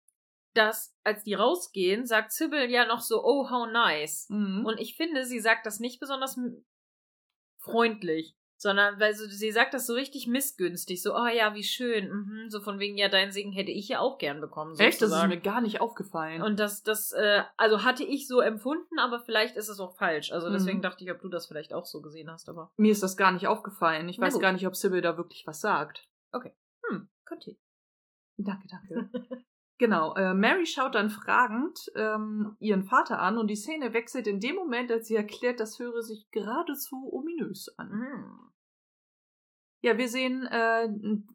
dass 0.53 0.95
als 1.03 1.23
die 1.23 1.34
rausgehen, 1.34 2.05
sagt 2.05 2.34
Sybil 2.34 2.69
ja 2.69 2.85
noch 2.85 3.01
so, 3.01 3.23
oh, 3.23 3.49
how 3.49 3.67
nice. 3.67 4.27
Mhm. 4.29 4.63
Und 4.63 4.79
ich 4.79 4.95
finde, 4.95 5.25
sie 5.25 5.39
sagt 5.39 5.65
das 5.65 5.79
nicht 5.79 5.99
besonders 5.99 6.39
freundlich, 7.59 8.36
sondern 8.57 8.99
weil 8.99 9.13
so, 9.15 9.25
sie 9.27 9.51
sagt 9.51 9.73
das 9.73 9.85
so 9.88 9.93
richtig 9.93 10.27
missgünstig, 10.27 11.01
so, 11.01 11.15
oh 11.15 11.27
ja, 11.27 11.53
wie 11.53 11.63
schön, 11.63 12.09
mhm, 12.09 12.49
so 12.49 12.59
von 12.59 12.79
wegen, 12.79 12.97
ja, 12.97 13.07
deinen 13.07 13.31
Segen 13.31 13.51
hätte 13.51 13.71
ich 13.71 13.88
ja 13.88 13.99
auch 13.99 14.17
gern 14.17 14.41
bekommen. 14.41 14.71
Echt, 14.73 14.81
das 14.81 14.93
ist 14.95 14.99
sozusagen. 15.09 15.29
mir 15.29 15.39
gar 15.39 15.61
nicht 15.61 15.79
aufgefallen. 15.79 16.41
Und 16.41 16.59
das, 16.59 16.84
das, 16.84 17.11
äh, 17.13 17.43
also 17.55 17.84
hatte 17.84 18.03
ich 18.03 18.27
so 18.27 18.41
empfunden, 18.41 18.99
aber 18.99 19.19
vielleicht 19.19 19.55
ist 19.55 19.69
es 19.69 19.79
auch 19.79 19.95
falsch. 19.95 20.31
Also 20.31 20.49
deswegen 20.49 20.79
Mhm. 20.79 20.84
dachte 20.84 21.03
ich, 21.03 21.11
ob 21.11 21.21
du 21.21 21.29
das 21.29 21.47
vielleicht 21.47 21.73
auch 21.73 21.85
so 21.85 22.01
gesehen 22.01 22.31
hast, 22.31 22.49
aber 22.49 22.71
mir 22.77 22.91
ist 22.91 23.03
das 23.03 23.15
gar 23.15 23.31
nicht 23.31 23.47
aufgefallen. 23.47 24.09
Ich 24.09 24.19
weiß 24.19 24.39
gar 24.39 24.51
nicht, 24.53 24.65
ob 24.67 24.75
Sybil 24.75 25.01
da 25.01 25.17
wirklich 25.17 25.45
was 25.47 25.61
sagt. 25.61 26.07
könnte 27.25 27.51
ich. 27.51 27.57
Danke, 28.38 28.67
danke. 28.67 29.09
genau, 29.77 30.15
äh, 30.15 30.33
Mary 30.33 30.65
schaut 30.65 30.95
dann 30.95 31.09
fragend 31.09 31.91
ähm, 31.95 32.55
ihren 32.59 32.83
Vater 32.83 33.19
an 33.19 33.37
und 33.37 33.47
die 33.47 33.55
Szene 33.55 33.93
wechselt 33.93 34.27
in 34.27 34.39
dem 34.39 34.55
Moment, 34.55 34.91
als 34.91 35.07
sie 35.07 35.15
erklärt, 35.15 35.59
das 35.59 35.79
höre 35.79 36.01
sich 36.01 36.29
geradezu 36.31 37.09
ominös 37.11 37.69
an. 37.77 37.89
Mhm. 37.89 38.51
Ja, 39.83 39.97
wir 39.97 40.09
sehen 40.09 40.45
äh, 40.47 40.89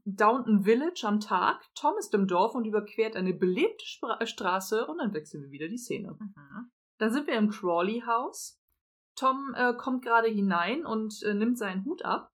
Downton 0.05 0.65
Village 0.65 1.03
am 1.05 1.21
Tag. 1.21 1.63
Tom 1.75 1.97
ist 1.99 2.13
im 2.13 2.27
Dorf 2.27 2.55
und 2.55 2.67
überquert 2.67 3.15
eine 3.15 3.33
belebte 3.33 3.87
Spra 3.87 4.19
äh, 4.21 4.27
Straße 4.27 4.87
und 4.87 4.99
dann 4.99 5.15
wechseln 5.15 5.45
wir 5.45 5.51
wieder 5.51 5.69
die 5.69 5.79
Szene. 5.79 6.17
Mhm. 6.19 6.71
Dann 6.99 7.13
sind 7.13 7.27
wir 7.29 7.35
im 7.35 7.51
Crawley 7.51 8.03
House. 8.07 8.61
Tom 9.17 9.55
äh, 9.57 9.75
kommt 9.75 10.05
gerade 10.05 10.29
hinein 10.29 10.85
und 10.85 11.23
äh, 11.23 11.35
nimmt 11.35 11.59
seinen 11.59 11.85
Hut 11.85 12.05
ab. 12.05 12.32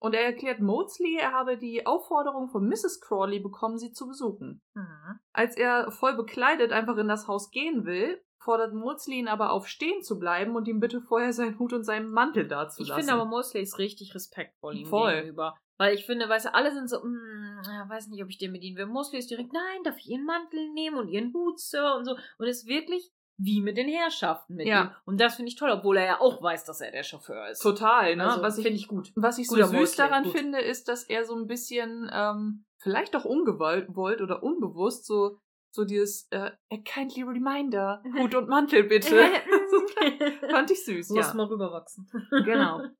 Und 0.00 0.14
er 0.14 0.24
erklärt 0.24 0.60
Maudsley, 0.60 1.16
er 1.20 1.32
habe 1.32 1.56
die 1.56 1.84
Aufforderung 1.86 2.48
von 2.48 2.68
Mrs. 2.68 3.00
Crawley 3.00 3.40
bekommen, 3.40 3.78
sie 3.78 3.92
zu 3.92 4.06
besuchen. 4.06 4.62
Mhm. 4.74 5.20
Als 5.32 5.56
er 5.56 5.90
voll 5.90 6.16
bekleidet 6.16 6.72
einfach 6.72 6.96
in 6.98 7.08
das 7.08 7.26
Haus 7.26 7.50
gehen 7.50 7.84
will, 7.84 8.22
fordert 8.40 8.72
Maudsley 8.72 9.18
ihn 9.18 9.28
aber 9.28 9.50
auf, 9.50 9.66
stehen 9.66 10.02
zu 10.02 10.18
bleiben 10.18 10.54
und 10.54 10.68
ihm 10.68 10.78
bitte 10.80 11.00
vorher 11.00 11.32
seinen 11.32 11.58
Hut 11.58 11.72
und 11.72 11.84
seinen 11.84 12.10
Mantel 12.10 12.44
Ich 12.44 12.48
dazulassen. 12.48 12.94
finde 12.94 13.12
aber 13.20 13.28
Mosley 13.28 13.62
ist 13.62 13.78
richtig 13.78 14.14
respektvoll 14.14 14.76
ihm 14.76 14.86
Voll. 14.86 15.16
gegenüber. 15.16 15.56
Weil 15.76 15.94
ich 15.94 16.06
finde, 16.06 16.28
weißt 16.28 16.46
du, 16.46 16.54
alle 16.54 16.72
sind 16.72 16.88
so, 16.88 16.98
mm, 16.98 17.60
ja, 17.64 17.88
weiß 17.88 18.08
nicht, 18.08 18.22
ob 18.22 18.28
ich 18.30 18.38
den 18.38 18.52
bedienen 18.52 18.76
will. 18.76 18.86
Mosley 18.86 19.18
ist 19.18 19.30
direkt, 19.30 19.52
nein, 19.52 19.82
darf 19.84 19.96
ich 19.98 20.08
ihren 20.08 20.24
Mantel 20.24 20.72
nehmen 20.72 20.96
und 20.98 21.08
ihren 21.08 21.32
Hut, 21.32 21.60
Sir, 21.60 21.94
und 21.96 22.04
so. 22.04 22.16
Und 22.38 22.46
ist 22.46 22.66
wirklich 22.66 23.12
wie 23.38 23.60
mit 23.60 23.76
den 23.76 23.88
Herrschaften 23.88 24.56
mit 24.56 24.66
Ja. 24.66 24.82
ihm. 24.82 24.90
Und 25.06 25.20
das 25.20 25.36
finde 25.36 25.48
ich 25.48 25.56
toll, 25.56 25.70
obwohl 25.70 25.96
er 25.96 26.04
ja 26.06 26.20
auch 26.20 26.42
weiß, 26.42 26.64
dass 26.64 26.80
er 26.80 26.90
der 26.90 27.04
Chauffeur 27.04 27.48
ist. 27.48 27.60
Total, 27.62 28.16
ne? 28.16 28.24
Also, 28.28 28.42
was 28.42 28.58
ich, 28.58 28.64
finde 28.64 28.78
ich 28.78 28.88
gut. 28.88 29.12
was 29.14 29.38
ich 29.38 29.46
so 29.46 29.54
Guter 29.54 29.68
süß 29.68 29.78
Mosley, 29.78 29.96
daran 30.08 30.24
gut. 30.24 30.32
finde, 30.36 30.60
ist, 30.60 30.88
dass 30.88 31.04
er 31.04 31.24
so 31.24 31.36
ein 31.36 31.46
bisschen, 31.46 32.10
ähm, 32.12 32.64
vielleicht 32.78 33.14
auch 33.14 33.24
ungewollt 33.24 34.20
oder 34.20 34.42
unbewusst, 34.42 35.06
so, 35.06 35.38
so 35.70 35.84
dieses, 35.84 36.26
äh, 36.30 36.50
a 36.70 36.76
kindly 36.84 37.22
reminder, 37.22 38.02
Hut 38.18 38.34
und 38.34 38.48
Mantel 38.48 38.84
bitte. 38.84 39.16
Fand 40.50 40.70
ich 40.70 40.84
süß, 40.84 41.10
Muss 41.10 41.28
ja. 41.28 41.34
mal 41.34 41.46
rüberwachsen. 41.46 42.08
Genau. 42.44 42.82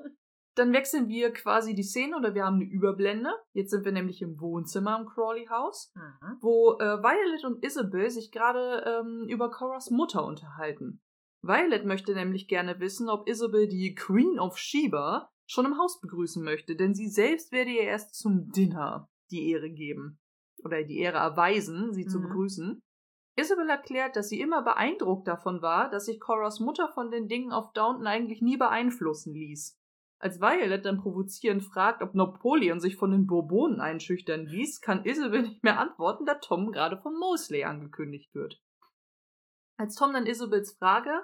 Dann 0.59 0.73
wechseln 0.73 1.09
wir 1.09 1.33
quasi 1.33 1.75
die 1.75 1.83
Szene 1.85 2.17
oder 2.17 2.35
wir 2.35 2.45
haben 2.45 2.57
eine 2.57 2.65
Überblende. 2.65 3.31
Jetzt 3.53 3.71
sind 3.71 3.85
wir 3.85 3.93
nämlich 3.93 4.21
im 4.23 4.41
Wohnzimmer 4.41 4.99
im 4.99 5.07
Crawley 5.07 5.47
House, 5.47 5.93
Mhm. 5.95 6.37
wo 6.41 6.77
äh, 6.81 7.03
Violet 7.03 7.45
und 7.45 7.65
Isabel 7.65 8.11
sich 8.11 8.33
gerade 8.33 8.85
ähm, 8.85 9.27
über 9.29 9.51
Coras 9.51 9.91
Mutter 9.91 10.25
unterhalten. 10.25 11.01
Violet 11.43 11.85
möchte 11.85 12.13
nämlich 12.15 12.49
gerne 12.49 12.81
wissen, 12.81 13.09
ob 13.09 13.29
Isabel 13.29 13.69
die 13.69 13.95
Queen 13.95 14.41
of 14.41 14.59
Sheba 14.59 15.31
schon 15.47 15.65
im 15.67 15.79
Haus 15.79 16.01
begrüßen 16.01 16.43
möchte, 16.43 16.75
denn 16.75 16.95
sie 16.95 17.09
selbst 17.09 17.53
werde 17.53 17.71
ihr 17.71 17.83
erst 17.83 18.15
zum 18.17 18.51
Dinner 18.51 19.09
die 19.31 19.51
Ehre 19.51 19.71
geben 19.71 20.19
oder 20.65 20.83
die 20.83 20.99
Ehre 20.99 21.19
erweisen, 21.19 21.93
sie 21.95 22.07
zu 22.07 22.19
Mhm. 22.19 22.23
begrüßen. 22.25 22.83
Isabel 23.37 23.69
erklärt, 23.71 24.17
dass 24.17 24.29
sie 24.31 24.41
immer 24.41 24.63
beeindruckt 24.63 25.29
davon 25.29 25.63
war, 25.63 25.89
dass 25.91 26.07
sich 26.07 26.19
Coras 26.19 26.59
Mutter 26.59 26.89
von 26.93 27.13
den 27.13 27.29
Dingen 27.29 27.53
auf 27.53 27.73
Downton 27.73 28.09
eigentlich 28.09 28.43
nie 28.43 28.57
beeinflussen 28.57 29.33
ließ. 29.33 29.78
Als 30.21 30.41
Violet 30.41 30.85
dann 30.85 31.01
provozierend 31.01 31.63
fragt, 31.63 32.03
ob 32.03 32.15
Napoleon 32.15 32.81
sich 32.81 32.97
von 32.97 33.13
den 33.13 33.27
Bourbonen 33.27 33.81
einschüchtern 33.81 34.47
ließ, 34.47 34.81
kann 34.81 35.05
Isabel 35.05 35.43
nicht 35.43 35.63
mehr 35.63 35.79
antworten, 35.79 36.27
da 36.27 36.35
Tom 36.35 36.73
gerade 36.73 36.99
von 37.01 37.17
Mosley 37.17 37.65
angekündigt 37.65 38.35
wird. 38.35 38.61
Als 39.77 39.95
Tom 39.95 40.13
dann 40.13 40.27
Isabels 40.27 40.73
Frage, 40.73 41.23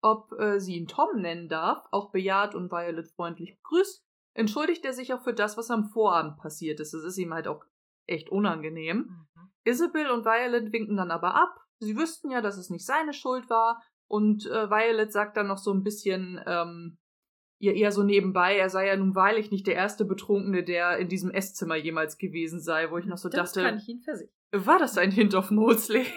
ob 0.00 0.32
äh, 0.38 0.58
sie 0.58 0.76
ihn 0.76 0.88
Tom 0.88 1.20
nennen 1.20 1.48
darf, 1.50 1.86
auch 1.90 2.10
bejaht 2.12 2.54
und 2.54 2.72
Violet 2.72 3.08
freundlich 3.14 3.56
begrüßt, 3.56 4.02
entschuldigt 4.32 4.84
er 4.86 4.94
sich 4.94 5.12
auch 5.12 5.22
für 5.22 5.34
das, 5.34 5.58
was 5.58 5.70
am 5.70 5.90
Vorabend 5.90 6.38
passiert 6.38 6.80
ist. 6.80 6.94
Es 6.94 7.04
ist 7.04 7.18
ihm 7.18 7.34
halt 7.34 7.46
auch 7.46 7.62
echt 8.06 8.30
unangenehm. 8.30 8.96
Mhm. 8.96 9.52
Isabel 9.64 10.10
und 10.10 10.24
Violet 10.24 10.72
winken 10.72 10.96
dann 10.96 11.10
aber 11.10 11.34
ab. 11.34 11.60
Sie 11.78 11.96
wüssten 11.96 12.30
ja, 12.30 12.40
dass 12.40 12.56
es 12.56 12.70
nicht 12.70 12.86
seine 12.86 13.12
Schuld 13.12 13.50
war. 13.50 13.82
Und 14.08 14.46
äh, 14.46 14.70
Violet 14.70 15.12
sagt 15.12 15.36
dann 15.36 15.48
noch 15.48 15.58
so 15.58 15.72
ein 15.72 15.82
bisschen, 15.82 16.40
ähm, 16.46 16.98
ihr 17.60 17.74
eher 17.74 17.92
so 17.92 18.02
nebenbei, 18.02 18.56
er 18.56 18.70
sei 18.70 18.88
ja 18.88 18.96
nun 18.96 19.14
wahrlich 19.14 19.50
nicht 19.50 19.66
der 19.66 19.74
erste 19.74 20.04
Betrunkene, 20.04 20.64
der 20.64 20.98
in 20.98 21.08
diesem 21.08 21.30
Esszimmer 21.30 21.76
jemals 21.76 22.18
gewesen 22.18 22.60
sei, 22.60 22.90
wo 22.90 22.98
ich 22.98 23.06
noch 23.06 23.18
so 23.18 23.28
das 23.28 23.52
dachte, 23.52 23.62
kann 23.66 23.78
ich 23.78 23.88
Ihnen 23.88 24.02
versichern. 24.02 24.34
war 24.52 24.78
das 24.78 24.98
ein 24.98 25.10
Hint 25.12 25.34
auf 25.34 25.50
Mosley? 25.50 26.06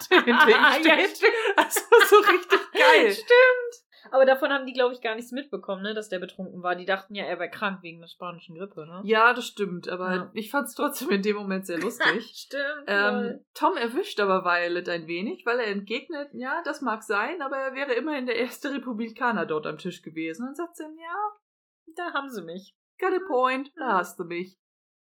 der 0.10 0.24
hinter 0.24 0.48
ihm 0.48 0.50
Ja, 0.50 0.72
steht? 0.80 1.32
Also 1.56 1.80
so 2.08 2.16
richtig 2.16 2.60
geil. 2.72 3.12
Stimmt. 3.12 3.89
Aber 4.12 4.24
davon 4.24 4.50
haben 4.52 4.66
die, 4.66 4.72
glaube 4.72 4.94
ich, 4.94 5.00
gar 5.00 5.14
nichts 5.14 5.32
mitbekommen, 5.32 5.82
ne, 5.82 5.94
dass 5.94 6.08
der 6.08 6.18
betrunken 6.18 6.62
war. 6.62 6.74
Die 6.76 6.84
dachten 6.84 7.14
ja, 7.14 7.24
er 7.24 7.38
wäre 7.38 7.50
krank 7.50 7.82
wegen 7.82 8.00
der 8.00 8.08
spanischen 8.08 8.56
Grippe, 8.56 8.86
ne? 8.86 9.00
Ja, 9.04 9.32
das 9.34 9.46
stimmt, 9.46 9.88
aber 9.88 10.14
Ja. 10.14 10.30
ich 10.34 10.50
fand 10.50 10.68
es 10.68 10.74
trotzdem 10.74 11.10
in 11.10 11.22
dem 11.22 11.36
Moment 11.36 11.66
sehr 11.66 11.78
lustig. 11.78 12.30
Stimmt. 12.34 12.84
ähm, 12.86 13.44
Tom 13.54 13.76
erwischt 13.76 14.20
aber 14.20 14.44
Violet 14.44 14.88
ein 14.88 15.06
wenig, 15.06 15.44
weil 15.46 15.58
er 15.60 15.66
entgegnet, 15.68 16.28
ja, 16.32 16.62
das 16.64 16.80
mag 16.80 17.02
sein, 17.02 17.40
aber 17.42 17.56
er 17.56 17.74
wäre 17.74 17.94
immerhin 17.94 18.26
der 18.26 18.36
erste 18.36 18.72
Republikaner 18.74 19.46
dort 19.46 19.66
am 19.66 19.78
Tisch 19.78 20.02
gewesen. 20.02 20.48
Und 20.48 20.56
sagt 20.56 20.76
sie, 20.76 20.84
ihm, 20.84 20.98
ja, 20.98 21.94
da 21.96 22.12
haben 22.12 22.28
sie 22.30 22.42
mich. 22.42 22.74
got 23.00 23.12
a 23.12 23.20
point, 23.26 23.70
da 23.76 23.98
hast 23.98 24.18
du 24.18 24.24
mich. 24.24 24.56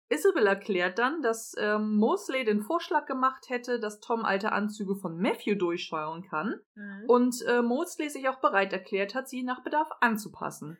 Isabel 0.09 0.47
erklärt 0.47 0.99
dann, 0.99 1.21
dass 1.21 1.53
ähm, 1.57 1.95
Mosley 1.97 2.45
den 2.45 2.61
Vorschlag 2.61 3.05
gemacht 3.05 3.49
hätte, 3.49 3.79
dass 3.79 3.99
Tom 3.99 4.23
alte 4.23 4.51
Anzüge 4.53 4.95
von 4.95 5.17
Matthew 5.17 5.55
durchschauen 5.55 6.23
kann 6.23 6.61
und 7.07 7.41
äh, 7.47 7.61
Mosley 7.61 8.09
sich 8.09 8.29
auch 8.29 8.39
bereit 8.39 8.71
erklärt 8.71 9.15
hat, 9.15 9.27
sie 9.27 9.43
nach 9.43 9.63
Bedarf 9.63 9.89
anzupassen. 9.99 10.77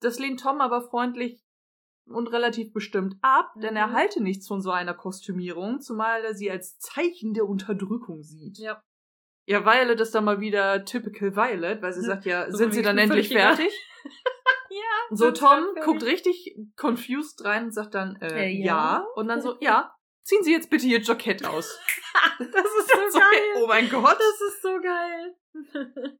Das 0.00 0.18
lehnt 0.18 0.40
Tom 0.40 0.60
aber 0.60 0.82
freundlich 0.82 1.42
und 2.06 2.26
relativ 2.28 2.72
bestimmt 2.72 3.16
ab, 3.22 3.52
denn 3.62 3.76
er 3.76 3.88
Mhm. 3.88 3.92
halte 3.92 4.22
nichts 4.22 4.46
von 4.48 4.60
so 4.60 4.70
einer 4.70 4.94
Kostümierung, 4.94 5.80
zumal 5.80 6.24
er 6.24 6.34
sie 6.34 6.50
als 6.50 6.78
Zeichen 6.78 7.34
der 7.34 7.46
Unterdrückung 7.46 8.22
sieht. 8.22 8.58
ja. 8.58 8.82
Ja, 9.46 9.64
Violet 9.64 9.98
ist 10.00 10.14
dann 10.14 10.24
mal 10.26 10.38
wieder 10.38 10.84
typical 10.84 11.34
Violet, 11.34 11.82
weil 11.82 11.92
sie 11.92 12.02
Mhm. 12.02 12.04
sagt, 12.06 12.24
ja, 12.24 12.50
sind 12.52 12.72
sie 12.72 12.82
dann 12.82 12.98
endlich 12.98 13.30
fertig? 13.30 13.72
Ja. 14.80 15.16
So, 15.16 15.30
Tom 15.32 15.64
guckt 15.84 16.02
richtig 16.02 16.56
confused 16.76 17.44
rein 17.44 17.64
und 17.66 17.72
sagt 17.74 17.94
dann, 17.94 18.16
äh, 18.16 18.46
Äh, 18.46 18.48
ja. 18.50 18.64
ja. 18.64 19.06
Und 19.14 19.28
dann 19.28 19.40
so, 19.40 19.56
ja, 19.60 19.94
ziehen 20.24 20.42
Sie 20.42 20.52
jetzt 20.52 20.70
bitte 20.70 20.86
Ihr 20.86 21.00
Jackett 21.00 21.46
aus. 21.46 21.78
Das 22.38 22.48
ist 22.48 22.90
so 22.90 22.98
So, 23.10 23.18
geil. 23.18 23.62
oh 23.62 23.66
mein 23.66 23.88
Gott. 23.88 24.16
Das 24.18 24.40
ist 24.48 24.62
so 24.62 24.80
geil. 24.80 25.36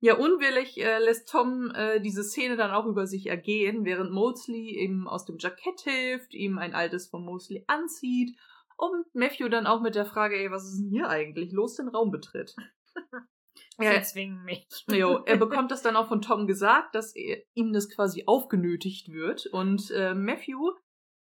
Ja, 0.00 0.16
unwillig 0.18 0.76
äh, 0.76 0.98
lässt 0.98 1.30
Tom 1.30 1.70
äh, 1.74 1.98
diese 1.98 2.24
Szene 2.24 2.56
dann 2.58 2.72
auch 2.72 2.84
über 2.84 3.06
sich 3.06 3.26
ergehen, 3.26 3.86
während 3.86 4.10
Mosley 4.12 4.78
ihm 4.84 5.08
aus 5.08 5.24
dem 5.24 5.38
Jackett 5.38 5.80
hilft, 5.80 6.34
ihm 6.34 6.58
ein 6.58 6.74
altes 6.74 7.08
von 7.08 7.24
Mosley 7.24 7.64
anzieht 7.68 8.36
und 8.76 9.06
Matthew 9.14 9.48
dann 9.48 9.66
auch 9.66 9.80
mit 9.80 9.94
der 9.94 10.04
Frage, 10.04 10.36
ey, 10.36 10.50
was 10.50 10.64
ist 10.64 10.78
denn 10.78 10.90
hier 10.90 11.08
eigentlich 11.08 11.52
los, 11.52 11.76
den 11.76 11.88
Raum 11.88 12.10
betritt. 12.10 12.54
Sie 13.78 13.84
Ja, 13.84 14.02
zwingen 14.02 14.44
mich. 14.44 14.66
Jo, 14.90 15.22
er 15.26 15.36
bekommt 15.36 15.70
das 15.70 15.82
dann 15.82 15.96
auch 15.96 16.08
von 16.08 16.22
Tom 16.22 16.46
gesagt, 16.46 16.94
dass 16.94 17.14
er, 17.14 17.38
ihm 17.54 17.72
das 17.72 17.90
quasi 17.90 18.24
aufgenötigt 18.26 19.10
wird. 19.12 19.46
Und 19.46 19.90
äh, 19.90 20.14
Matthew 20.14 20.70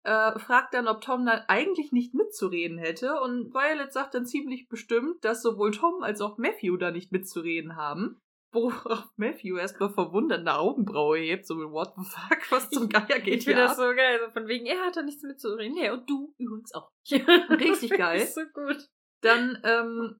äh, 0.03 0.37
fragt 0.39 0.73
dann, 0.73 0.87
ob 0.87 1.01
Tom 1.01 1.25
dann 1.25 1.43
eigentlich 1.47 1.91
nicht 1.91 2.13
mitzureden 2.13 2.77
hätte. 2.77 3.19
Und 3.21 3.53
Violet 3.53 3.93
sagt 3.93 4.15
dann 4.15 4.25
ziemlich 4.25 4.67
bestimmt, 4.67 5.23
dass 5.23 5.41
sowohl 5.41 5.71
Tom 5.71 6.03
als 6.03 6.21
auch 6.21 6.37
Matthew 6.37 6.77
da 6.77 6.91
nicht 6.91 7.11
mitzureden 7.11 7.75
haben. 7.75 8.19
Worauf 8.53 9.05
Matthew 9.15 9.55
erstmal 9.55 9.93
verwundert 9.93 10.41
eine 10.41 10.57
Augenbraue 10.57 11.19
hebt, 11.19 11.47
so 11.47 11.55
what 11.71 11.93
the 11.95 12.03
fuck, 12.03 12.51
was 12.51 12.69
zum 12.69 12.89
Geier 12.89 13.19
geht 13.21 13.37
Ich 13.39 13.43
hier 13.45 13.53
finde 13.55 13.63
ab? 13.63 13.69
das 13.69 13.77
so 13.77 13.95
geil. 13.95 14.19
So 14.25 14.31
von 14.31 14.47
wegen, 14.49 14.65
er 14.65 14.81
hat 14.85 14.97
da 14.97 15.03
nichts 15.03 15.23
mitzureden. 15.23 15.73
Nee, 15.73 15.89
und 15.89 16.09
du 16.09 16.33
übrigens 16.37 16.73
auch. 16.73 16.91
Richtig 17.09 17.91
geil. 17.97 18.19
Das 18.19 18.29
ist 18.29 18.35
so 18.35 18.41
gut. 18.53 18.89
Dann 19.21 19.57
ähm, 19.63 20.17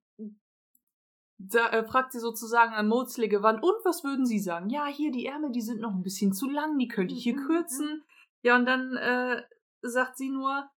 da, 1.50 1.70
äh, 1.70 1.84
fragt 1.84 2.12
sie 2.12 2.20
sozusagen 2.20 2.74
an 2.74 2.88
Mosley 2.88 3.28
gewandt, 3.30 3.64
und 3.64 3.76
was 3.84 4.04
würden 4.04 4.26
Sie 4.26 4.40
sagen? 4.40 4.70
Ja, 4.70 4.86
hier, 4.88 5.12
die 5.12 5.26
Ärmel, 5.26 5.52
die 5.52 5.62
sind 5.62 5.80
noch 5.82 5.92
ein 5.94 6.04
bisschen 6.04 6.34
zu 6.34 6.50
lang, 6.50 6.78
die 6.78 6.88
könnte 6.88 7.14
ich 7.14 7.24
hier 7.24 7.36
Mhm, 7.36 7.48
kürzen. 7.48 8.04
Ja, 8.44 8.56
und 8.56 8.66
dann 8.66 8.96
äh, 8.98 9.44
sagt 9.82 10.18
sie 10.18 10.30
nur, 10.30 10.70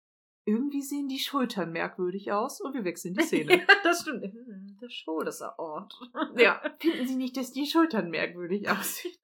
irgendwie 0.45 0.83
sehen 0.83 1.07
die 1.09 1.19
Schultern 1.21 1.71
merkwürdig 1.73 2.33
aus 2.33 2.61
und 2.61 2.75
wir 2.75 2.85
wechseln 2.85 3.15
die 3.15 3.23
Szene. 3.23 3.53
Ja, 3.69 3.75
das 3.85 4.03
stimmt. 4.03 4.25
Hm, 4.25 4.77
Der 4.81 4.89
Shoulder-Ort. 4.91 5.95
ja, 6.37 6.61
finden 6.81 7.07
Sie 7.07 7.17
nicht, 7.17 7.37
dass 7.37 7.53
die 7.53 7.67
Schultern 7.67 8.11
merkwürdig 8.11 8.69
aussehen? 8.69 9.15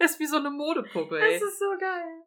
Das 0.00 0.12
ist 0.12 0.20
wie 0.20 0.26
so 0.26 0.36
eine 0.38 0.50
Modepuppe, 0.50 1.20
ey. 1.20 1.34
Das 1.38 1.48
ist 1.48 1.58
so 1.60 1.66
geil. 1.78 2.24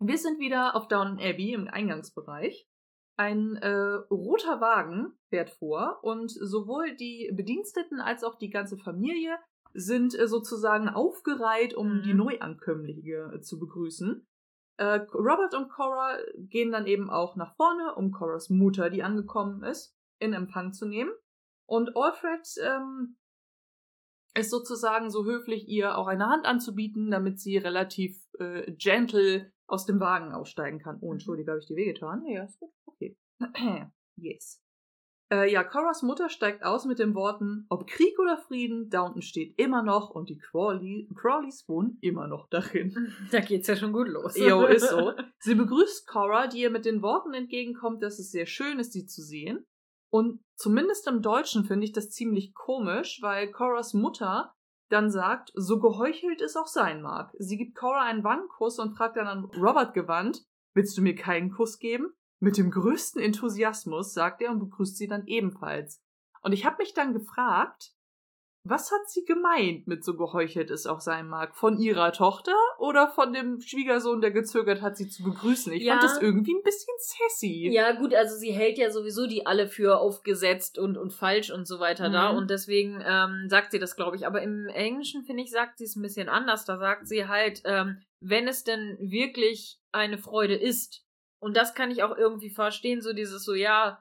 Wir 0.00 0.18
sind 0.18 0.40
wieder 0.40 0.74
auf 0.74 0.88
Downton 0.88 1.20
Abbey 1.20 1.52
im 1.52 1.68
Eingangsbereich. 1.68 2.66
Ein 3.16 3.56
äh, 3.56 3.68
roter 4.10 4.60
Wagen 4.60 5.12
fährt 5.28 5.50
vor 5.50 6.00
und 6.02 6.30
sowohl 6.30 6.96
die 6.96 7.30
Bediensteten 7.34 8.00
als 8.00 8.24
auch 8.24 8.36
die 8.36 8.50
ganze 8.50 8.78
Familie 8.78 9.38
sind 9.74 10.18
äh, 10.18 10.26
sozusagen 10.26 10.88
aufgereiht, 10.88 11.74
um 11.74 11.98
Mhm. 11.98 12.02
die 12.02 12.14
Neuankömmlinge 12.14 13.34
äh, 13.34 13.40
zu 13.40 13.58
begrüßen. 13.58 14.26
Äh, 14.78 15.00
Robert 15.14 15.54
und 15.54 15.68
Cora 15.68 16.16
gehen 16.36 16.72
dann 16.72 16.86
eben 16.86 17.10
auch 17.10 17.36
nach 17.36 17.54
vorne, 17.56 17.94
um 17.94 18.12
Coras 18.12 18.48
Mutter, 18.50 18.90
die 18.90 19.02
angekommen 19.02 19.62
ist, 19.62 19.94
in 20.18 20.32
Empfang 20.32 20.72
zu 20.72 20.86
nehmen. 20.86 21.12
Und 21.66 21.96
Alfred 21.96 22.46
ähm, 22.62 23.16
ist 24.34 24.50
sozusagen 24.50 25.10
so 25.10 25.24
höflich, 25.24 25.68
ihr 25.68 25.96
auch 25.96 26.06
eine 26.06 26.26
Hand 26.26 26.46
anzubieten, 26.46 27.10
damit 27.10 27.38
sie 27.38 27.58
relativ 27.58 28.16
äh, 28.38 28.72
gentle 28.72 29.52
aus 29.72 29.86
dem 29.86 30.00
Wagen 30.00 30.32
aussteigen 30.32 30.78
kann. 30.78 30.98
Oh, 31.00 31.12
entschuldige, 31.12 31.50
habe 31.50 31.60
ich 31.60 31.66
dir 31.66 31.76
wehgetan? 31.76 32.26
Ja, 32.26 32.44
ist 32.44 32.60
gut. 32.60 32.70
Okay. 32.84 33.16
yes. 34.16 34.62
Äh, 35.32 35.50
ja, 35.50 35.64
Coras 35.64 36.02
Mutter 36.02 36.28
steigt 36.28 36.62
aus 36.62 36.84
mit 36.84 36.98
den 36.98 37.14
Worten, 37.14 37.64
ob 37.70 37.86
Krieg 37.86 38.18
oder 38.18 38.36
Frieden, 38.36 38.90
Downton 38.90 39.22
steht 39.22 39.58
immer 39.58 39.82
noch 39.82 40.10
und 40.10 40.28
die 40.28 40.36
Crawley, 40.36 41.08
Crawleys 41.14 41.66
wohnen 41.68 41.96
immer 42.02 42.28
noch 42.28 42.50
darin. 42.50 43.14
Da 43.30 43.40
geht's 43.40 43.66
ja 43.66 43.74
schon 43.74 43.94
gut 43.94 44.08
los. 44.08 44.36
Jo, 44.36 44.66
ist 44.66 44.90
so. 44.90 45.14
Sie 45.38 45.54
begrüßt 45.54 46.06
Cora, 46.06 46.48
die 46.48 46.60
ihr 46.60 46.70
mit 46.70 46.84
den 46.84 47.00
Worten 47.00 47.32
entgegenkommt, 47.32 48.02
dass 48.02 48.18
es 48.18 48.30
sehr 48.30 48.44
schön 48.44 48.78
ist, 48.78 48.92
sie 48.92 49.06
zu 49.06 49.22
sehen. 49.22 49.64
Und 50.10 50.44
zumindest 50.54 51.08
im 51.08 51.22
Deutschen 51.22 51.64
finde 51.64 51.86
ich 51.86 51.92
das 51.92 52.10
ziemlich 52.10 52.52
komisch, 52.52 53.20
weil 53.22 53.50
Coras 53.50 53.94
Mutter 53.94 54.52
dann 54.92 55.10
sagt, 55.10 55.52
so 55.54 55.80
geheuchelt 55.80 56.40
es 56.42 56.56
auch 56.56 56.66
sein 56.66 57.02
mag. 57.02 57.32
Sie 57.38 57.56
gibt 57.56 57.74
Cora 57.74 58.02
einen 58.02 58.24
Wangenkuss 58.24 58.78
und 58.78 58.96
fragt 58.96 59.16
dann 59.16 59.26
an 59.26 59.44
Robert 59.44 59.94
gewandt, 59.94 60.44
willst 60.74 60.96
du 60.96 61.02
mir 61.02 61.14
keinen 61.14 61.50
Kuss 61.50 61.78
geben? 61.78 62.12
Mit 62.40 62.58
dem 62.58 62.70
größten 62.70 63.22
Enthusiasmus, 63.22 64.14
sagt 64.14 64.42
er 64.42 64.50
und 64.50 64.58
begrüßt 64.58 64.96
sie 64.96 65.08
dann 65.08 65.26
ebenfalls. 65.26 66.02
Und 66.42 66.52
ich 66.52 66.66
habe 66.66 66.76
mich 66.78 66.92
dann 66.92 67.12
gefragt, 67.12 67.92
was 68.64 68.92
hat 68.92 69.08
sie 69.08 69.24
gemeint 69.24 69.88
mit 69.88 70.04
so 70.04 70.16
geheuchelt 70.16 70.70
es 70.70 70.86
auch 70.86 71.00
sein 71.00 71.28
mag? 71.28 71.56
Von 71.56 71.78
ihrer 71.78 72.12
Tochter 72.12 72.54
oder 72.78 73.08
von 73.08 73.32
dem 73.32 73.60
Schwiegersohn, 73.60 74.20
der 74.20 74.30
gezögert 74.30 74.82
hat, 74.82 74.96
sie 74.96 75.08
zu 75.08 75.24
begrüßen? 75.24 75.72
Ich 75.72 75.82
Ja. 75.82 75.92
fand 75.92 76.04
das 76.04 76.20
irgendwie 76.20 76.54
ein 76.54 76.62
bisschen 76.62 76.94
sassy. 76.98 77.68
Ja, 77.72 77.92
gut, 77.92 78.14
also 78.14 78.36
sie 78.36 78.52
hält 78.52 78.78
ja 78.78 78.90
sowieso 78.90 79.26
die 79.26 79.46
alle 79.46 79.66
für 79.66 79.98
aufgesetzt 79.98 80.78
und, 80.78 80.96
und 80.96 81.12
falsch 81.12 81.50
und 81.50 81.66
so 81.66 81.80
weiter 81.80 82.08
da. 82.08 82.32
Mhm. 82.32 82.38
Und 82.38 82.50
deswegen 82.50 83.02
ähm, 83.04 83.48
sagt 83.48 83.72
sie 83.72 83.78
das, 83.78 83.96
glaube 83.96 84.16
ich. 84.16 84.26
Aber 84.26 84.42
im 84.42 84.68
Englischen, 84.68 85.24
finde 85.24 85.42
ich, 85.42 85.50
sagt 85.50 85.78
sie 85.78 85.84
es 85.84 85.96
ein 85.96 86.02
bisschen 86.02 86.28
anders. 86.28 86.64
Da 86.64 86.78
sagt 86.78 87.08
sie 87.08 87.26
halt, 87.26 87.62
ähm, 87.64 88.02
wenn 88.20 88.46
es 88.46 88.62
denn 88.62 88.96
wirklich 89.00 89.80
eine 89.90 90.18
Freude 90.18 90.54
ist. 90.54 91.04
Und 91.40 91.56
das 91.56 91.74
kann 91.74 91.90
ich 91.90 92.04
auch 92.04 92.16
irgendwie 92.16 92.50
verstehen, 92.50 93.02
so 93.02 93.12
dieses 93.12 93.44
so, 93.44 93.54
ja, 93.54 93.98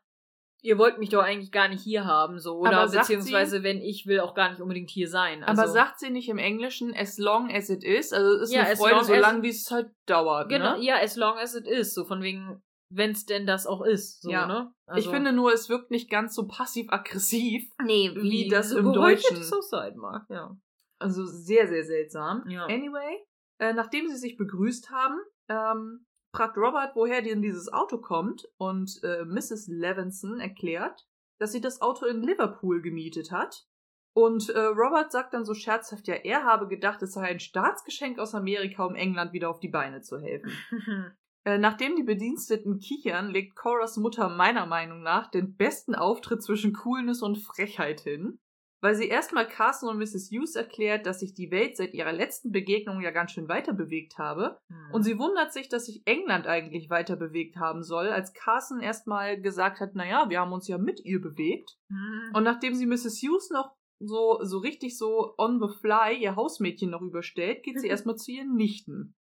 ihr 0.61 0.77
wollt 0.77 0.99
mich 0.99 1.09
doch 1.09 1.23
eigentlich 1.23 1.51
gar 1.51 1.67
nicht 1.67 1.83
hier 1.83 2.05
haben, 2.05 2.39
so. 2.39 2.59
Oder 2.59 2.87
beziehungsweise, 2.87 3.63
wenn 3.63 3.81
ich 3.81 4.05
will 4.05 4.19
auch 4.19 4.33
gar 4.35 4.49
nicht 4.49 4.61
unbedingt 4.61 4.89
hier 4.89 5.07
sein. 5.09 5.43
Also, 5.43 5.61
Aber 5.63 5.71
sagt 5.71 5.99
sie 5.99 6.09
nicht 6.09 6.29
im 6.29 6.37
Englischen 6.37 6.93
as 6.95 7.17
long 7.17 7.51
as 7.51 7.69
it 7.69 7.83
is? 7.83 8.13
Also 8.13 8.35
es 8.35 8.49
ist 8.49 8.53
Ja, 8.53 8.63
eine 8.63 8.75
Freude, 8.75 9.03
so 9.03 9.13
lange 9.15 9.41
wie 9.43 9.49
es 9.49 9.69
halt 9.71 9.91
dauert. 10.05 10.49
Genau, 10.49 10.77
ne? 10.77 10.83
ja, 10.83 10.95
as 11.01 11.15
long 11.15 11.37
as 11.37 11.55
it 11.55 11.67
is. 11.67 11.93
So 11.93 12.05
von 12.05 12.21
wegen, 12.21 12.61
wenn 12.89 13.11
es 13.11 13.25
denn 13.25 13.45
das 13.47 13.65
auch 13.65 13.81
ist. 13.81 14.21
So, 14.21 14.29
Ja. 14.29 14.45
ne? 14.45 14.71
ich 14.89 14.93
Also- 15.05 15.11
finde 15.11 15.33
nur, 15.33 15.51
es 15.53 15.67
wirkt 15.69 15.89
nicht 15.91 16.09
ganz 16.09 16.35
so 16.35 16.47
passiv-aggressiv. 16.47 17.63
Nee, 17.83 18.11
wie 18.15 18.47
das 18.47 18.69
so 18.69 18.77
im 18.79 18.93
Deutschen. 18.93 19.37
es 19.37 19.51
auch 19.53 19.61
sein 19.61 19.95
mag, 19.97 20.25
ja. 20.29 20.55
Also 20.99 21.25
sehr, 21.25 21.67
sehr 21.67 21.83
seltsam. 21.83 22.43
Ja. 22.47 22.65
Anyway, 22.65 23.17
äh, 23.59 23.73
nachdem 23.73 24.07
sie 24.07 24.17
sich 24.17 24.37
begrüßt 24.37 24.91
haben, 24.91 25.17
ähm, 25.49 26.05
fragt 26.33 26.57
Robert, 26.57 26.95
woher 26.95 27.21
denn 27.21 27.41
dieses 27.41 27.71
Auto 27.71 27.97
kommt 27.97 28.47
und 28.57 29.01
äh, 29.03 29.25
Mrs. 29.25 29.67
Levinson 29.67 30.39
erklärt, 30.39 31.07
dass 31.39 31.51
sie 31.51 31.61
das 31.61 31.81
Auto 31.81 32.05
in 32.05 32.21
Liverpool 32.21 32.81
gemietet 32.81 33.31
hat. 33.31 33.65
Und 34.13 34.49
äh, 34.49 34.59
Robert 34.59 35.11
sagt 35.11 35.33
dann 35.33 35.45
so 35.45 35.53
scherzhaft, 35.53 36.07
ja, 36.07 36.15
er 36.15 36.43
habe 36.43 36.67
gedacht, 36.67 37.01
es 37.01 37.13
sei 37.13 37.23
ein 37.23 37.39
Staatsgeschenk 37.39 38.19
aus 38.19 38.35
Amerika, 38.35 38.85
um 38.85 38.95
England 38.95 39.31
wieder 39.33 39.49
auf 39.49 39.59
die 39.59 39.69
Beine 39.69 40.01
zu 40.01 40.19
helfen. 40.19 40.51
Äh, 41.43 41.57
nachdem 41.57 41.95
die 41.95 42.03
Bediensteten 42.03 42.77
kichern, 42.77 43.31
legt 43.31 43.55
Coras 43.55 43.97
Mutter 43.97 44.29
meiner 44.29 44.67
Meinung 44.67 45.01
nach 45.01 45.31
den 45.31 45.55
besten 45.55 45.95
Auftritt 45.95 46.43
zwischen 46.43 46.71
Coolness 46.71 47.23
und 47.23 47.39
Frechheit 47.39 48.01
hin, 48.01 48.39
weil 48.81 48.95
sie 48.95 49.07
erstmal 49.07 49.47
Carson 49.47 49.89
und 49.89 49.97
Mrs. 49.97 50.29
Hughes 50.31 50.55
erklärt, 50.55 51.05
dass 51.05 51.19
sich 51.19 51.33
die 51.33 51.51
Welt 51.51 51.77
seit 51.77 51.93
ihrer 51.93 52.11
letzten 52.11 52.51
Begegnung 52.51 52.99
ja 53.01 53.11
ganz 53.11 53.31
schön 53.31 53.47
weiter 53.47 53.73
bewegt 53.73 54.17
habe. 54.17 54.59
Und 54.91 55.03
sie 55.03 55.19
wundert 55.19 55.53
sich, 55.53 55.69
dass 55.69 55.85
sich 55.85 56.01
England 56.05 56.47
eigentlich 56.47 56.89
weiter 56.89 57.15
bewegt 57.15 57.57
haben 57.57 57.83
soll, 57.83 58.09
als 58.09 58.33
Carson 58.33 58.81
erstmal 58.81 59.39
gesagt 59.39 59.79
hat, 59.79 59.95
naja, 59.95 60.29
wir 60.29 60.39
haben 60.39 60.51
uns 60.51 60.67
ja 60.67 60.77
mit 60.77 60.99
ihr 61.05 61.21
bewegt. 61.21 61.77
Mhm. 61.89 62.31
Und 62.33 62.43
nachdem 62.43 62.73
sie 62.73 62.87
Mrs. 62.87 63.21
Hughes 63.21 63.49
noch 63.51 63.71
so, 63.99 64.39
so 64.41 64.57
richtig 64.57 64.97
so 64.97 65.35
on 65.37 65.61
the 65.61 65.73
fly 65.79 66.17
ihr 66.19 66.35
Hausmädchen 66.35 66.89
noch 66.89 67.01
überstellt, 67.01 67.63
geht 67.63 67.79
sie 67.79 67.87
Mhm. 67.87 67.91
erstmal 67.91 68.15
zu 68.15 68.31
ihren 68.31 68.55
Nichten. 68.55 69.15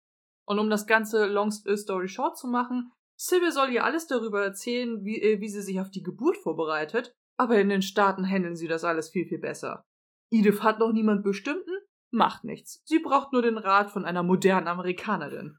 Und 0.46 0.58
um 0.60 0.70
das 0.70 0.86
Ganze 0.86 1.26
long 1.26 1.50
story 1.50 2.08
short 2.08 2.38
zu 2.38 2.46
machen, 2.46 2.92
Sybil 3.20 3.50
soll 3.50 3.70
ihr 3.70 3.84
alles 3.84 4.06
darüber 4.06 4.44
erzählen, 4.44 5.04
wie, 5.04 5.20
äh, 5.20 5.40
wie 5.40 5.48
sie 5.48 5.62
sich 5.62 5.80
auf 5.80 5.90
die 5.90 6.04
Geburt 6.04 6.36
vorbereitet, 6.36 7.12
aber 7.38 7.58
in 7.58 7.70
den 7.70 7.82
Staaten 7.82 8.28
handeln 8.28 8.56
sie 8.56 8.68
das 8.68 8.84
alles 8.84 9.08
viel, 9.08 9.26
viel 9.26 9.38
besser. 9.38 9.86
Edith 10.30 10.62
hat 10.62 10.78
noch 10.78 10.92
niemand 10.92 11.24
bestimmten, 11.24 11.72
Macht 12.10 12.44
nichts. 12.44 12.82
Sie 12.86 13.00
braucht 13.00 13.32
nur 13.32 13.42
den 13.42 13.58
Rat 13.58 13.90
von 13.90 14.04
einer 14.04 14.22
modernen 14.22 14.68
Amerikanerin. 14.68 15.58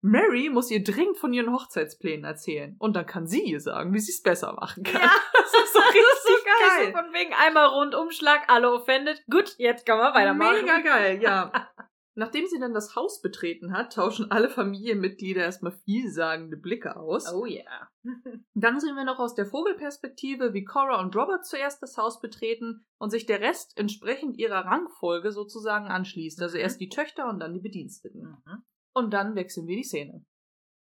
Mary 0.00 0.50
muss 0.50 0.70
ihr 0.70 0.82
dringend 0.82 1.16
von 1.16 1.32
ihren 1.32 1.52
Hochzeitsplänen 1.52 2.24
erzählen. 2.24 2.76
Und 2.78 2.94
dann 2.94 3.06
kann 3.06 3.26
sie 3.26 3.42
ihr 3.42 3.60
sagen, 3.60 3.94
wie 3.94 4.00
sie 4.00 4.12
es 4.12 4.20
besser 4.20 4.52
machen 4.52 4.82
kann. 4.82 5.00
Ja. 5.00 5.10
das 5.32 5.54
ist 5.54 5.72
so 5.72 5.78
richtig 5.78 6.02
Das 6.02 6.18
ist 6.18 6.26
so 6.26 6.44
geil. 6.44 6.68
geil. 6.68 6.86
So 6.92 6.98
von 6.98 7.12
wegen 7.14 7.32
einmal 7.32 7.66
Rundumschlag, 7.68 8.42
alle 8.48 8.72
offended. 8.72 9.22
Gut, 9.30 9.54
jetzt 9.56 9.86
kann 9.86 9.98
man 9.98 10.12
weitermachen. 10.12 10.62
Mega 10.62 10.80
geil, 10.80 11.22
ja. 11.22 11.52
Nachdem 12.16 12.46
sie 12.46 12.60
dann 12.60 12.74
das 12.74 12.94
Haus 12.94 13.20
betreten 13.20 13.72
hat, 13.72 13.94
tauschen 13.94 14.30
alle 14.30 14.48
Familienmitglieder 14.48 15.42
erstmal 15.42 15.72
vielsagende 15.72 16.56
Blicke 16.56 16.96
aus. 16.96 17.32
Oh 17.32 17.44
yeah. 17.44 17.90
Dann 18.54 18.78
sehen 18.78 18.94
wir 18.94 19.04
noch 19.04 19.18
aus 19.18 19.34
der 19.34 19.46
Vogelperspektive, 19.46 20.54
wie 20.54 20.64
Cora 20.64 21.00
und 21.00 21.16
Robert 21.16 21.44
zuerst 21.44 21.82
das 21.82 21.96
Haus 21.96 22.20
betreten 22.20 22.86
und 22.98 23.10
sich 23.10 23.26
der 23.26 23.40
Rest 23.40 23.76
entsprechend 23.76 24.38
ihrer 24.38 24.64
Rangfolge 24.64 25.32
sozusagen 25.32 25.86
anschließt. 25.86 26.40
Also 26.40 26.56
Mhm. 26.56 26.62
erst 26.62 26.80
die 26.80 26.88
Töchter 26.88 27.28
und 27.28 27.40
dann 27.40 27.52
die 27.52 27.60
Bediensteten. 27.60 28.22
Mhm. 28.22 28.62
Und 28.94 29.12
dann 29.12 29.34
wechseln 29.34 29.66
wir 29.66 29.76
die 29.76 29.82
Szene. 29.82 30.24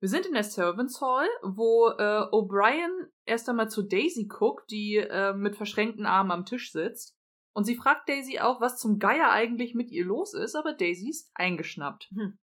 Wir 0.00 0.08
sind 0.08 0.26
in 0.26 0.34
der 0.34 0.44
Servants 0.44 1.00
Hall, 1.00 1.26
wo 1.42 1.88
äh, 1.88 2.22
O'Brien 2.30 3.08
erst 3.24 3.48
einmal 3.48 3.68
zu 3.68 3.82
Daisy 3.82 4.26
guckt, 4.28 4.70
die 4.70 4.98
äh, 4.98 5.32
mit 5.32 5.56
verschränkten 5.56 6.06
Armen 6.06 6.30
am 6.30 6.44
Tisch 6.44 6.70
sitzt. 6.70 7.17
Und 7.58 7.64
sie 7.64 7.74
fragt 7.74 8.08
Daisy 8.08 8.38
auch, 8.38 8.60
was 8.60 8.78
zum 8.78 9.00
Geier 9.00 9.32
eigentlich 9.32 9.74
mit 9.74 9.90
ihr 9.90 10.04
los 10.04 10.32
ist, 10.32 10.54
aber 10.54 10.74
Daisy 10.74 11.08
ist 11.08 11.28
eingeschnappt. 11.34 12.04
Hm. 12.14 12.38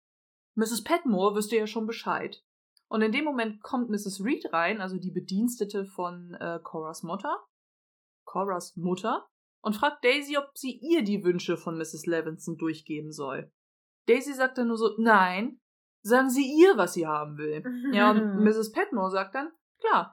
Mrs. 0.57 0.83
Petmore 0.83 1.37
wüsste 1.37 1.55
ja 1.55 1.69
schon 1.69 1.87
Bescheid. 1.87 2.43
Und 2.89 3.01
in 3.01 3.13
dem 3.13 3.25
Moment 3.25 3.63
kommt 3.63 3.91
Mrs. 3.91 4.25
Reed 4.25 4.53
rein, 4.53 4.81
also 4.81 4.99
die 4.99 5.13
Bedienstete 5.13 5.87
von 5.87 6.35
äh, 6.41 6.59
Coras 6.65 7.05
Mutter, 7.05 7.39
Coras 8.25 8.75
Mutter, 8.75 9.29
und 9.63 9.77
fragt 9.77 10.05
Daisy, 10.05 10.37
ob 10.37 10.51
sie 10.55 10.81
ihr 10.83 11.05
die 11.05 11.23
Wünsche 11.23 11.57
von 11.57 11.79
Mrs. 11.79 12.07
Levinson 12.07 12.57
durchgeben 12.57 13.13
soll. 13.13 13.53
Daisy 14.09 14.33
sagt 14.33 14.59
dann 14.59 14.67
nur 14.67 14.79
so, 14.79 14.97
nein, 14.99 15.61
sagen 16.03 16.29
Sie 16.29 16.61
ihr, 16.61 16.77
was 16.77 16.95
sie 16.95 17.07
haben 17.07 17.39
will. 17.39 17.63
Ja, 17.95 18.11
und 18.11 18.43
Mrs. 18.43 18.73
Petmore 18.73 19.13
sagt 19.13 19.37
dann, 19.37 19.53
klar, 19.79 20.13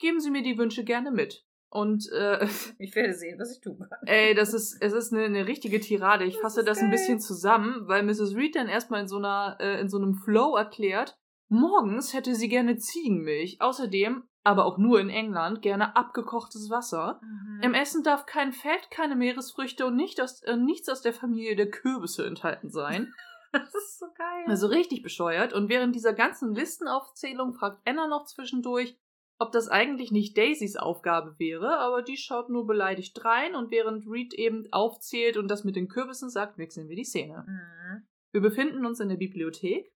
geben 0.00 0.18
Sie 0.18 0.32
mir 0.32 0.42
die 0.42 0.58
Wünsche 0.58 0.82
gerne 0.82 1.12
mit. 1.12 1.46
Und 1.70 2.10
äh, 2.12 2.46
Ich 2.78 2.94
werde 2.94 3.14
sehen, 3.14 3.38
was 3.38 3.56
ich 3.56 3.62
kann. 3.62 3.78
ey, 4.06 4.34
das 4.34 4.52
ist, 4.52 4.76
es 4.82 4.92
ist 4.92 5.12
eine, 5.12 5.24
eine 5.24 5.46
richtige 5.46 5.80
Tirade. 5.80 6.24
Ich 6.24 6.34
Das 6.34 6.42
fasse 6.42 6.64
das 6.64 6.78
ein 6.78 6.90
geil. 6.90 6.98
bisschen 6.98 7.20
zusammen, 7.20 7.86
weil 7.86 8.02
Mrs. 8.02 8.34
Reed 8.34 8.56
dann 8.56 8.68
erstmal 8.68 9.00
in 9.02 9.08
so 9.08 9.16
einer, 9.18 9.56
äh, 9.60 9.80
in 9.80 9.88
so 9.88 9.96
einem 9.98 10.14
Flow 10.14 10.56
erklärt, 10.56 11.16
morgens 11.48 12.12
hätte 12.12 12.34
sie 12.34 12.48
gerne 12.48 12.76
Ziegenmilch, 12.76 13.60
außerdem, 13.60 14.24
aber 14.42 14.64
auch 14.64 14.78
nur 14.78 15.00
in 15.00 15.10
England, 15.10 15.62
gerne 15.62 15.94
abgekochtes 15.96 16.70
Wasser. 16.70 17.20
Mhm. 17.22 17.60
Im 17.62 17.74
Essen 17.74 18.02
darf 18.02 18.26
kein 18.26 18.52
Fett, 18.52 18.90
keine 18.90 19.14
Meeresfrüchte 19.14 19.86
und 19.86 19.96
nicht 19.96 20.20
aus, 20.20 20.42
äh, 20.42 20.56
nichts 20.56 20.88
aus 20.88 21.02
der 21.02 21.12
Familie 21.12 21.56
der 21.56 21.70
Kürbisse 21.70 22.26
enthalten 22.26 22.70
sein. 22.70 23.12
Das 23.52 23.74
ist 23.74 23.98
so 23.98 24.06
geil. 24.16 24.44
Also 24.46 24.68
richtig 24.68 25.02
bescheuert. 25.02 25.52
Und 25.52 25.68
während 25.68 25.96
dieser 25.96 26.12
ganzen 26.12 26.54
Listenaufzählung 26.54 27.52
fragt 27.52 27.80
Anna 27.84 28.06
noch 28.06 28.26
zwischendurch, 28.26 28.96
ob 29.40 29.52
das 29.52 29.68
eigentlich 29.68 30.12
nicht 30.12 30.36
Daisys 30.36 30.76
Aufgabe 30.76 31.34
wäre, 31.38 31.78
aber 31.78 32.02
die 32.02 32.18
schaut 32.18 32.50
nur 32.50 32.66
beleidigt 32.66 33.24
rein 33.24 33.54
und 33.54 33.70
während 33.70 34.06
Reed 34.06 34.34
eben 34.34 34.70
aufzählt 34.70 35.38
und 35.38 35.48
das 35.48 35.64
mit 35.64 35.76
den 35.76 35.88
Kürbissen 35.88 36.28
sagt, 36.28 36.58
wechseln 36.58 36.88
wir 36.88 36.96
die 36.96 37.04
Szene. 37.04 37.44
Mhm. 37.46 38.06
Wir 38.32 38.42
befinden 38.42 38.84
uns 38.84 39.00
in 39.00 39.08
der 39.08 39.16
Bibliothek, 39.16 39.92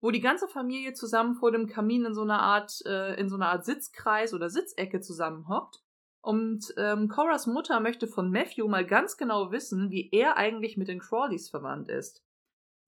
wo 0.00 0.10
die 0.10 0.20
ganze 0.20 0.48
Familie 0.48 0.92
zusammen 0.92 1.36
vor 1.36 1.52
dem 1.52 1.68
Kamin 1.68 2.04
in 2.04 2.14
so 2.14 2.22
einer 2.22 2.40
Art, 2.40 2.82
äh, 2.84 3.14
in 3.14 3.28
so 3.28 3.36
einer 3.36 3.50
Art 3.50 3.64
Sitzkreis 3.64 4.34
oder 4.34 4.50
Sitzecke 4.50 5.00
zusammenhockt. 5.00 5.80
Und 6.20 6.74
ähm, 6.76 7.08
Coras 7.08 7.46
Mutter 7.46 7.78
möchte 7.78 8.08
von 8.08 8.30
Matthew 8.30 8.66
mal 8.66 8.84
ganz 8.84 9.16
genau 9.16 9.52
wissen, 9.52 9.90
wie 9.90 10.10
er 10.10 10.36
eigentlich 10.36 10.76
mit 10.76 10.88
den 10.88 10.98
Crawleys 10.98 11.48
verwandt 11.48 11.88
ist. 11.88 12.24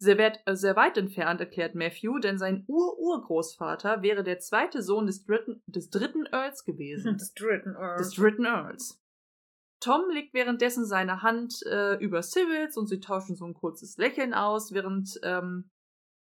Sehr 0.03 0.19
weit, 0.19 0.41
äh, 0.47 0.57
sehr 0.57 0.75
weit 0.75 0.99
entfernt 0.99 1.41
erklärt 1.41 1.77
Matthew, 1.77 2.19
denn 2.19 2.37
sein 2.37 2.65
Ur-Urgroßvater 2.67 4.03
wäre 4.03 4.25
der 4.25 4.41
zweite 4.41 4.83
Sohn 4.83 5.07
des 5.07 5.25
dritten, 5.25 5.63
des 5.67 5.91
dritten 5.91 6.27
Earls 6.33 6.65
gewesen 6.65 7.17
Des 7.19 7.33
dritten 7.35 7.75
Earl. 7.77 7.99
des 7.99 8.11
dritten 8.15 8.45
Earls. 8.45 8.99
Tom 9.81 10.03
legt 10.13 10.35
währenddessen 10.35 10.85
seine 10.87 11.23
Hand 11.23 11.55
äh, 11.67 11.95
über 12.03 12.23
Sybils 12.23 12.77
und 12.77 12.89
sie 12.89 12.99
tauschen 13.01 13.37
so 13.37 13.45
ein 13.45 13.55
kurzes 13.55 13.97
Lächeln 13.97 14.35
aus, 14.35 14.73
während 14.73 15.21
ähm, 15.23 15.71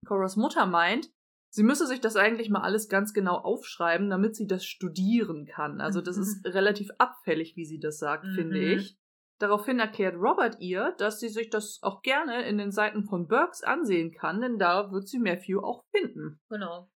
Coras 0.06 0.36
Mutter 0.36 0.66
meint, 0.66 1.08
sie 1.52 1.62
müsse 1.62 1.86
sich 1.86 2.00
das 2.00 2.16
eigentlich 2.16 2.48
mal 2.50 2.62
alles 2.62 2.88
ganz 2.88 3.12
genau 3.12 3.36
aufschreiben, 3.36 4.10
damit 4.10 4.34
sie 4.34 4.46
das 4.48 4.64
studieren 4.64 5.46
kann. 5.46 5.80
Also 5.80 6.00
das 6.00 6.16
ist 6.16 6.44
relativ 6.44 6.90
abfällig, 6.98 7.54
wie 7.56 7.64
sie 7.66 7.78
das 7.78 7.98
sagt, 7.98 8.26
finde 8.34 8.58
Mhm. 8.58 8.78
ich. 8.78 8.96
Daraufhin 9.40 9.78
erklärt 9.78 10.16
Robert 10.16 10.60
ihr, 10.60 10.92
dass 10.98 11.18
sie 11.18 11.30
sich 11.30 11.48
das 11.48 11.78
auch 11.82 12.02
gerne 12.02 12.42
in 12.46 12.58
den 12.58 12.70
Seiten 12.70 13.04
von 13.04 13.26
Burks 13.26 13.62
ansehen 13.62 14.12
kann, 14.12 14.40
denn 14.42 14.58
da 14.58 14.92
wird 14.92 15.08
sie 15.08 15.18
Matthew 15.18 15.60
auch 15.60 15.84
finden. 15.90 16.40
Genau. 16.50 16.90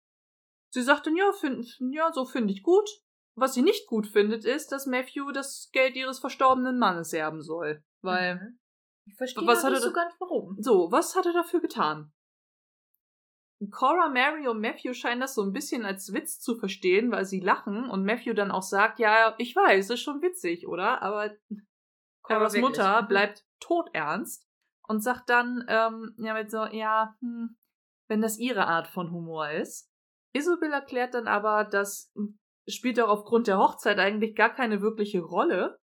Sie 0.73 0.81
sagt 0.81 1.05
dann, 1.05 1.15
ja, 1.15 1.31
find, 1.33 1.77
ja, 1.91 2.11
so 2.11 2.25
finde 2.25 2.53
ich 2.53 2.63
gut. 2.63 2.89
Was 3.35 3.53
sie 3.53 3.61
nicht 3.61 3.87
gut 3.87 4.07
findet, 4.07 4.43
ist, 4.43 4.71
dass 4.71 4.87
Matthew 4.87 5.31
das 5.31 5.69
Geld 5.71 5.95
ihres 5.95 6.19
verstorbenen 6.19 6.79
Mannes 6.79 7.13
erben 7.13 7.41
soll. 7.41 7.83
Weil, 8.01 8.35
Mhm. 8.35 8.57
Ich 9.05 9.15
verstehe 9.15 9.45
Was 9.47 9.63
hat 9.63 9.71
nicht 9.71 9.81
er 9.81 9.87
so 9.89 9.93
ganz 9.93 10.13
warum. 10.19 10.55
so, 10.59 10.91
was 10.91 11.15
hat 11.15 11.25
er 11.25 11.33
dafür 11.33 11.59
getan? 11.59 12.11
Cora, 13.71 14.09
Mary 14.09 14.47
und 14.47 14.59
Matthew 14.61 14.93
scheinen 14.93 15.21
das 15.21 15.35
so 15.35 15.43
ein 15.43 15.53
bisschen 15.53 15.85
als 15.85 16.13
Witz 16.13 16.39
zu 16.39 16.55
verstehen, 16.55 17.11
weil 17.11 17.25
sie 17.25 17.39
lachen 17.39 17.89
und 17.89 18.05
Matthew 18.05 18.33
dann 18.33 18.49
auch 18.51 18.63
sagt, 18.63 18.99
ja, 18.99 19.35
ich 19.37 19.55
weiß, 19.55 19.91
ist 19.91 19.99
schon 20.01 20.21
witzig, 20.21 20.67
oder? 20.67 21.01
Aber 21.03 21.31
Coras 22.37 22.53
wirklich. 22.53 22.69
Mutter 22.69 23.01
Mhm. 23.01 23.07
bleibt 23.07 23.45
todernst 23.59 24.47
und 24.87 25.01
sagt 25.01 25.29
dann, 25.29 25.63
ähm, 25.67 26.15
ja, 26.17 26.33
mit 26.33 26.51
so, 26.51 26.65
ja, 26.65 27.15
hm, 27.21 27.57
wenn 28.07 28.21
das 28.21 28.37
ihre 28.37 28.67
Art 28.67 28.87
von 28.87 29.11
Humor 29.11 29.49
ist. 29.49 29.89
Isabel 30.33 30.71
erklärt 30.71 31.13
dann 31.13 31.27
aber, 31.27 31.63
das 31.63 32.13
spielt 32.67 32.97
doch 32.97 33.09
aufgrund 33.09 33.47
der 33.47 33.57
Hochzeit 33.57 33.99
eigentlich 33.99 34.35
gar 34.35 34.53
keine 34.53 34.81
wirkliche 34.81 35.21
Rolle. 35.21 35.79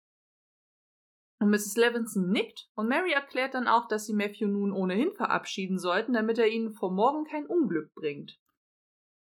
Und 1.40 1.52
Mrs. 1.52 1.78
Levinson 1.78 2.30
nickt 2.30 2.68
und 2.76 2.88
Mary 2.88 3.12
erklärt 3.12 3.54
dann 3.54 3.68
auch, 3.68 3.88
dass 3.88 4.06
sie 4.06 4.14
Matthew 4.14 4.48
nun 4.48 4.72
ohnehin 4.72 5.14
verabschieden 5.14 5.78
sollten, 5.78 6.14
damit 6.14 6.40
er 6.40 6.48
ihnen 6.48 6.74
vor 6.74 6.92
morgen 6.92 7.26
kein 7.26 7.46
Unglück 7.46 7.94
bringt. 7.94 8.40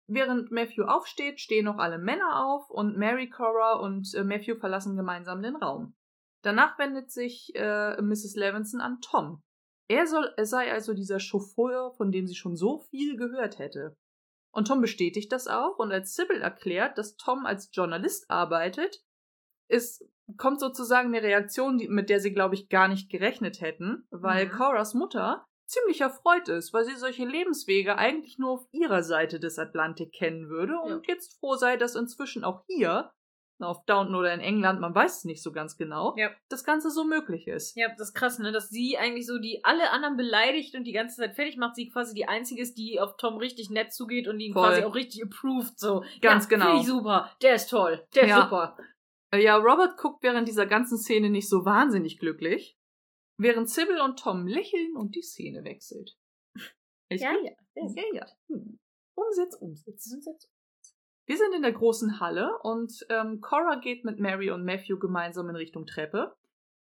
Während 0.09 0.51
Matthew 0.51 0.85
aufsteht, 0.85 1.41
stehen 1.41 1.65
noch 1.65 1.79
alle 1.79 1.99
Männer 1.99 2.45
auf 2.45 2.69
und 2.69 2.99
Mary, 2.99 3.31
Cora 3.31 3.75
und 3.75 4.13
äh, 4.15 4.25
Matthew 4.25 4.57
verlassen 4.57 4.97
gemeinsam 4.97 5.43
den 5.43 5.57
Raum. 5.57 5.95
Danach 6.43 6.79
wendet 6.79 7.11
sich 7.11 7.53
äh, 7.55 8.01
Mrs. 8.01 8.35
Levinson 8.37 8.81
an 8.81 9.01
Tom. 9.01 9.43
Er, 9.89 10.07
soll, 10.07 10.33
er 10.37 10.47
sei 10.47 10.73
also 10.73 10.95
dieser 10.95 11.21
Chauffeur, 11.21 11.93
von 11.93 12.13
dem 12.13 12.27
sie 12.27 12.35
schon 12.35 12.57
so 12.57 12.79
viel 12.91 13.17
gehört 13.17 13.59
hätte. 13.59 13.97
Und 14.55 14.69
Tom 14.69 14.81
bestätigt 14.81 15.33
das 15.33 15.49
auch 15.49 15.79
und 15.79 15.93
als 15.93 16.15
Sybil 16.15 16.43
erklärt, 16.43 16.99
dass 16.99 17.17
Tom 17.17 17.47
als 17.47 17.71
Journalist 17.73 18.31
arbeitet, 18.31 19.03
ist, 19.69 20.05
kommt 20.37 20.61
sozusagen 20.61 21.09
eine 21.09 21.23
Reaktion, 21.23 21.79
die, 21.79 21.89
mit 21.89 22.11
der 22.11 22.21
sie, 22.21 22.33
glaube 22.33 22.55
ich, 22.55 22.69
gar 22.69 22.89
nicht 22.89 23.11
gerechnet 23.11 23.61
hätten, 23.61 24.07
weil 24.11 24.47
Mhm. 24.47 24.51
Coras 24.51 24.95
Mutter 24.95 25.47
ziemlich 25.67 26.03
erfreut 26.03 26.49
ist, 26.49 26.75
weil 26.75 26.85
sie 26.85 26.97
solche 26.97 27.25
Lebenswege 27.25 27.97
eigentlich 27.97 28.39
nur 28.39 28.51
auf 28.51 28.67
ihrer 28.73 29.03
Seite 29.03 29.41
des 29.41 29.59
Atlantik 29.59 30.13
kennen 30.13 30.51
würde 30.51 30.79
und 30.79 31.07
jetzt 31.07 31.39
froh 31.39 31.55
sei, 31.55 31.79
dass 31.79 31.95
inzwischen 31.95 32.45
auch 32.45 32.63
hier, 32.67 33.11
auf 33.65 33.85
Downton 33.87 34.15
oder 34.15 34.33
in 34.35 34.41
England, 34.41 34.81
man 34.81 34.95
weiß 34.95 35.19
es 35.19 35.25
nicht 35.25 35.43
so 35.43 35.53
ganz 35.53 35.77
genau, 35.77 36.15
Ja. 36.17 36.31
das 36.49 36.65
Ganze 36.65 36.91
so 36.91 37.05
möglich 37.05 37.47
ist. 37.49 37.77
Ja, 37.77 37.89
das 37.97 38.09
ist 38.09 38.15
krass, 38.15 38.39
ne? 38.39 38.53
Dass 38.53 38.69
sie 38.71 38.97
eigentlich 38.99 39.27
so 39.27 39.39
die 39.39 39.61
alle 39.65 39.91
anderen 39.91 40.17
beleidigt 40.17 40.75
und 40.75 40.85
die 40.85 40.93
ganze 40.93 41.17
Zeit 41.17 41.35
fertig 41.35 41.57
macht. 41.57 41.77
Sie 41.77 41.89
quasi 41.91 42.15
die 42.15 42.27
einzige 42.29 42.63
ist, 42.63 42.79
die 42.79 43.01
auf 43.01 43.17
Tom 43.17 43.37
richtig 43.37 43.71
nett 43.71 43.93
zugeht 43.93 44.29
und 44.29 44.41
ihn 44.41 44.53
Voll. 44.53 44.69
quasi 44.69 44.83
auch 44.85 44.95
richtig 44.95 45.23
approved. 45.25 45.79
So. 45.79 46.05
Ganz 46.21 46.45
ja, 46.45 46.51
genau. 46.51 46.65
Finde 46.67 46.81
ich 46.81 46.87
super. 46.87 47.31
Der 47.43 47.55
ist 47.55 47.69
toll. 47.71 48.07
Der 48.15 48.23
ist 48.25 48.29
Ja. 48.31 48.43
super. 48.45 48.77
Äh, 49.33 49.43
Ja, 49.43 49.57
Robert 49.57 49.97
guckt 49.97 50.23
während 50.23 50.47
dieser 50.49 50.67
ganzen 50.67 50.99
Szene 50.99 51.31
nicht 51.31 51.49
so 51.49 51.65
wahnsinnig 51.65 52.19
glücklich, 52.19 52.77
während 53.39 53.71
Sybil 53.71 54.01
und 54.01 54.19
Tom 54.19 54.47
lächeln 54.47 54.97
und 54.97 55.15
die 55.15 55.23
Szene 55.23 55.65
wechselt. 55.65 56.17
Echt 57.09 57.25
gut? 57.25 57.39
ja. 57.45 57.53
Ja, 57.75 58.03
ja. 58.13 58.27
Hm. 58.49 58.79
Umsitz, 59.15 59.55
Umsitz. 59.57 60.51
Wir 61.27 61.37
sind 61.37 61.55
in 61.55 61.63
der 61.63 61.73
großen 61.73 62.21
Halle 62.21 62.59
und 62.63 62.93
ähm, 63.09 63.41
Cora 63.41 63.77
geht 63.77 64.05
mit 64.05 64.19
Mary 64.19 64.51
und 64.51 64.65
Matthew 64.65 64.99
gemeinsam 64.99 65.49
in 65.51 65.57
Richtung 65.57 65.87
Treppe. 65.87 66.35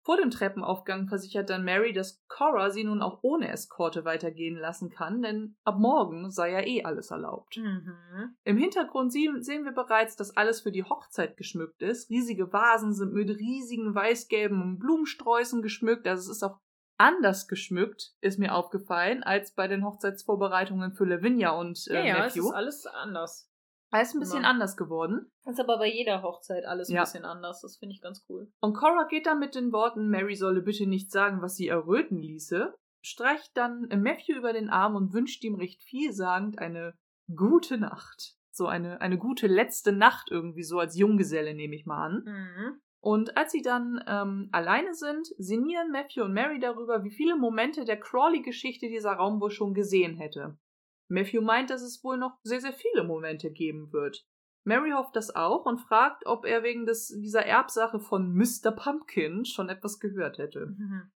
Vor 0.03 0.17
dem 0.17 0.29
Treppenaufgang 0.29 1.07
versichert 1.07 1.49
dann 1.49 1.63
Mary, 1.63 1.91
dass 1.91 2.23
Cora 2.27 2.69
sie 2.69 2.83
nun 2.83 3.01
auch 3.01 3.19
ohne 3.23 3.49
Eskorte 3.49 4.05
weitergehen 4.05 4.55
lassen 4.55 4.91
kann, 4.91 5.23
denn 5.23 5.55
ab 5.63 5.79
morgen 5.79 6.29
sei 6.29 6.51
ja 6.51 6.59
eh 6.59 6.83
alles 6.83 7.09
erlaubt. 7.09 7.57
Mhm. 7.57 8.35
Im 8.43 8.57
Hintergrund 8.57 9.11
sehen 9.11 9.41
wir 9.65 9.71
bereits, 9.71 10.15
dass 10.15 10.37
alles 10.37 10.61
für 10.61 10.71
die 10.71 10.83
Hochzeit 10.83 11.37
geschmückt 11.37 11.81
ist. 11.81 12.11
Riesige 12.11 12.53
Vasen 12.53 12.93
sind 12.93 13.13
mit 13.13 13.29
riesigen 13.31 13.95
weißgelben 13.95 14.77
Blumensträußen 14.77 15.63
geschmückt. 15.63 16.05
Also 16.07 16.29
es 16.29 16.37
ist 16.37 16.43
auch 16.43 16.59
anders 16.97 17.47
geschmückt, 17.47 18.13
ist 18.21 18.37
mir 18.37 18.53
aufgefallen, 18.53 19.23
als 19.23 19.55
bei 19.55 19.67
den 19.67 19.83
Hochzeitsvorbereitungen 19.83 20.91
für 20.93 21.05
Lavinia 21.05 21.49
und 21.51 21.87
äh, 21.89 21.95
Ja, 21.95 22.05
ja, 22.05 22.25
es 22.25 22.35
Matthew. 22.35 22.49
ist 22.49 22.53
alles 22.53 22.85
anders. 22.85 23.51
Alles 23.95 24.13
ein 24.13 24.19
bisschen 24.19 24.39
Immer. 24.39 24.49
anders 24.49 24.75
geworden. 24.77 25.31
Das 25.43 25.53
ist 25.53 25.59
aber 25.59 25.77
bei 25.77 25.91
jeder 25.91 26.21
Hochzeit 26.21 26.65
alles 26.65 26.89
Ja. 26.89 27.01
ein 27.01 27.03
bisschen 27.05 27.25
anders. 27.25 27.61
Das 27.61 27.77
finde 27.77 27.93
ich 27.95 28.01
ganz 28.01 28.25
cool. 28.29 28.51
Und 28.59 28.73
Cora 28.75 29.05
geht 29.09 29.25
dann 29.25 29.39
mit 29.39 29.55
den 29.55 29.71
Worten, 29.71 30.09
Mary 30.09 30.35
solle 30.35 30.61
bitte 30.61 30.85
nicht 30.87 31.11
sagen, 31.11 31.41
was 31.41 31.55
sie 31.55 31.67
erröten 31.67 32.17
ließe, 32.17 32.73
streicht 33.01 33.51
dann 33.55 33.87
Matthew 34.01 34.35
über 34.37 34.51
den 34.51 34.69
Arm 34.69 34.95
und 34.95 35.13
wünscht 35.13 35.43
ihm 35.43 35.55
recht 35.55 35.81
vielsagend 35.83 36.59
eine 36.59 36.93
gute 37.33 37.77
Nacht. 37.77 38.35
So 38.51 38.67
eine, 38.67 39.01
eine 39.01 39.17
gute 39.17 39.47
letzte 39.47 39.91
Nacht 39.91 40.29
irgendwie, 40.31 40.63
so 40.63 40.79
als 40.79 40.97
Junggeselle 40.97 41.53
nehme 41.53 41.75
ich 41.75 41.85
mal 41.85 42.05
an. 42.05 42.23
Mhm. 42.25 42.81
Und 43.01 43.37
als 43.37 43.51
sie 43.51 43.61
dann 43.61 44.03
ähm, 44.07 44.49
alleine 44.51 44.95
sind, 44.95 45.27
sinnieren 45.37 45.91
Matthew 45.91 46.23
und 46.23 46.33
Mary 46.33 46.59
darüber, 46.59 47.03
wie 47.03 47.11
viele 47.11 47.35
Momente 47.35 47.85
der 47.85 47.99
Crawley-Geschichte 47.99 48.87
dieser 48.87 49.11
Raum 49.13 49.39
wohl 49.39 49.51
schon 49.51 49.73
gesehen 49.75 50.15
hätte. 50.17 50.57
Matthew 51.07 51.41
meint, 51.41 51.69
dass 51.69 51.81
es 51.81 52.03
wohl 52.03 52.17
noch 52.17 52.39
sehr, 52.43 52.61
sehr 52.61 52.73
viele 52.73 53.03
Momente 53.03 53.51
geben 53.51 53.91
wird. 53.91 54.25
Mary 54.65 54.91
hofft 54.91 55.15
das 55.15 55.35
auch 55.35 55.65
und 55.65 55.79
fragt, 55.79 56.25
ob 56.25 56.45
er 56.45 56.63
wegen 56.63 56.85
des, 56.85 57.07
dieser 57.07 57.45
Erbsache 57.45 57.99
von 57.99 58.33
Mr. 58.33 58.71
Pumpkin 58.71 59.45
schon 59.45 59.69
etwas 59.69 59.99
gehört 59.99 60.39
hätte. 60.39 60.65
Mhm. 60.65 61.11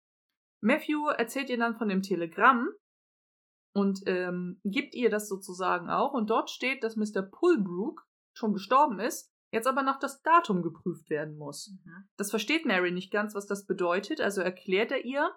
Matthew 0.61 1.07
erzählt 1.07 1.49
ihr 1.49 1.57
dann 1.57 1.75
von 1.75 1.89
dem 1.89 2.03
Telegramm 2.03 2.69
und 3.73 4.01
ähm, 4.05 4.59
gibt 4.63 4.93
ihr 4.93 5.09
das 5.09 5.27
sozusagen 5.27 5.89
auch. 5.89 6.13
Und 6.13 6.29
dort 6.29 6.51
steht, 6.51 6.83
dass 6.83 6.95
Mr. 6.95 7.23
Pulbrook 7.23 8.05
schon 8.33 8.53
gestorben 8.53 8.99
ist, 8.99 9.31
jetzt 9.51 9.67
aber 9.67 9.81
noch 9.81 9.99
das 9.99 10.21
Datum 10.21 10.61
geprüft 10.61 11.09
werden 11.09 11.35
muss. 11.35 11.71
Mhm. 11.83 12.09
Das 12.17 12.29
versteht 12.29 12.65
Mary 12.65 12.91
nicht 12.91 13.11
ganz, 13.11 13.33
was 13.33 13.47
das 13.47 13.65
bedeutet. 13.65 14.21
Also 14.21 14.41
erklärt 14.41 14.91
er 14.91 15.05
ihr, 15.05 15.31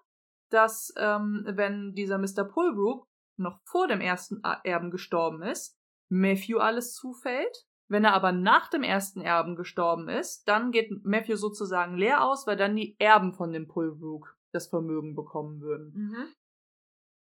dass 0.50 0.92
ähm, 0.98 1.44
wenn 1.46 1.94
dieser 1.94 2.18
Mr. 2.18 2.44
Pulbrook 2.44 3.06
noch 3.43 3.60
vor 3.64 3.89
dem 3.89 4.01
ersten 4.01 4.43
Erben 4.64 4.90
gestorben 4.90 5.43
ist, 5.43 5.77
Matthew 6.09 6.59
alles 6.59 6.94
zufällt. 6.94 7.66
Wenn 7.89 8.05
er 8.05 8.14
aber 8.14 8.32
nach 8.32 8.70
dem 8.70 8.82
ersten 8.82 9.20
Erben 9.20 9.55
gestorben 9.55 10.09
ist, 10.09 10.48
dann 10.48 10.70
geht 10.70 11.05
Matthew 11.05 11.36
sozusagen 11.36 11.97
leer 11.97 12.24
aus, 12.24 12.47
weil 12.47 12.56
dann 12.56 12.74
die 12.74 12.97
Erben 12.98 13.35
von 13.35 13.52
dem 13.52 13.69
Pulbrook 13.69 14.39
das 14.52 14.69
Vermögen 14.69 15.14
bekommen 15.14 15.60
würden. 15.60 15.93
Mhm. 15.94 16.35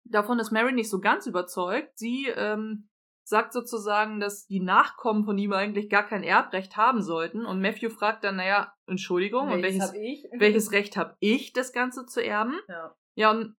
Davon 0.05 0.39
ist 0.39 0.51
Mary 0.51 0.73
nicht 0.73 0.91
so 0.91 1.01
ganz 1.01 1.27
überzeugt. 1.27 1.99
Sie 1.99 2.27
ähm, 2.27 2.89
sagt 3.25 3.53
sozusagen, 3.53 4.21
dass 4.21 4.47
die 4.47 4.61
Nachkommen 4.61 5.25
von 5.25 5.37
ihm 5.37 5.53
eigentlich 5.53 5.91
gar 5.91 6.07
kein 6.07 6.23
Erbrecht 6.23 6.77
haben 6.77 7.03
sollten. 7.03 7.45
Und 7.45 7.61
Matthew 7.61 7.91
fragt 7.91 8.25
dann, 8.25 8.37
naja, 8.37 8.75
Entschuldigung, 8.87 9.51
und 9.51 9.63
welches, 9.63 9.83
hab 9.83 9.95
welches 10.41 10.73
Recht 10.73 10.97
habe 10.97 11.17
ich, 11.21 11.53
das 11.53 11.73
Ganze 11.73 12.07
zu 12.07 12.25
erben? 12.25 12.59
Ja. 12.69 12.95
Ja, 13.17 13.31
und 13.33 13.57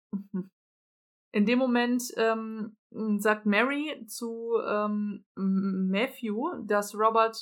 in 1.32 1.46
dem 1.46 1.60
Moment 1.60 2.04
ähm, 2.18 2.78
sagt 3.20 3.46
Mary 3.46 4.06
zu 4.08 4.54
ähm, 4.68 5.26
Matthew, 5.36 6.66
dass 6.66 6.96
Robert 6.96 7.38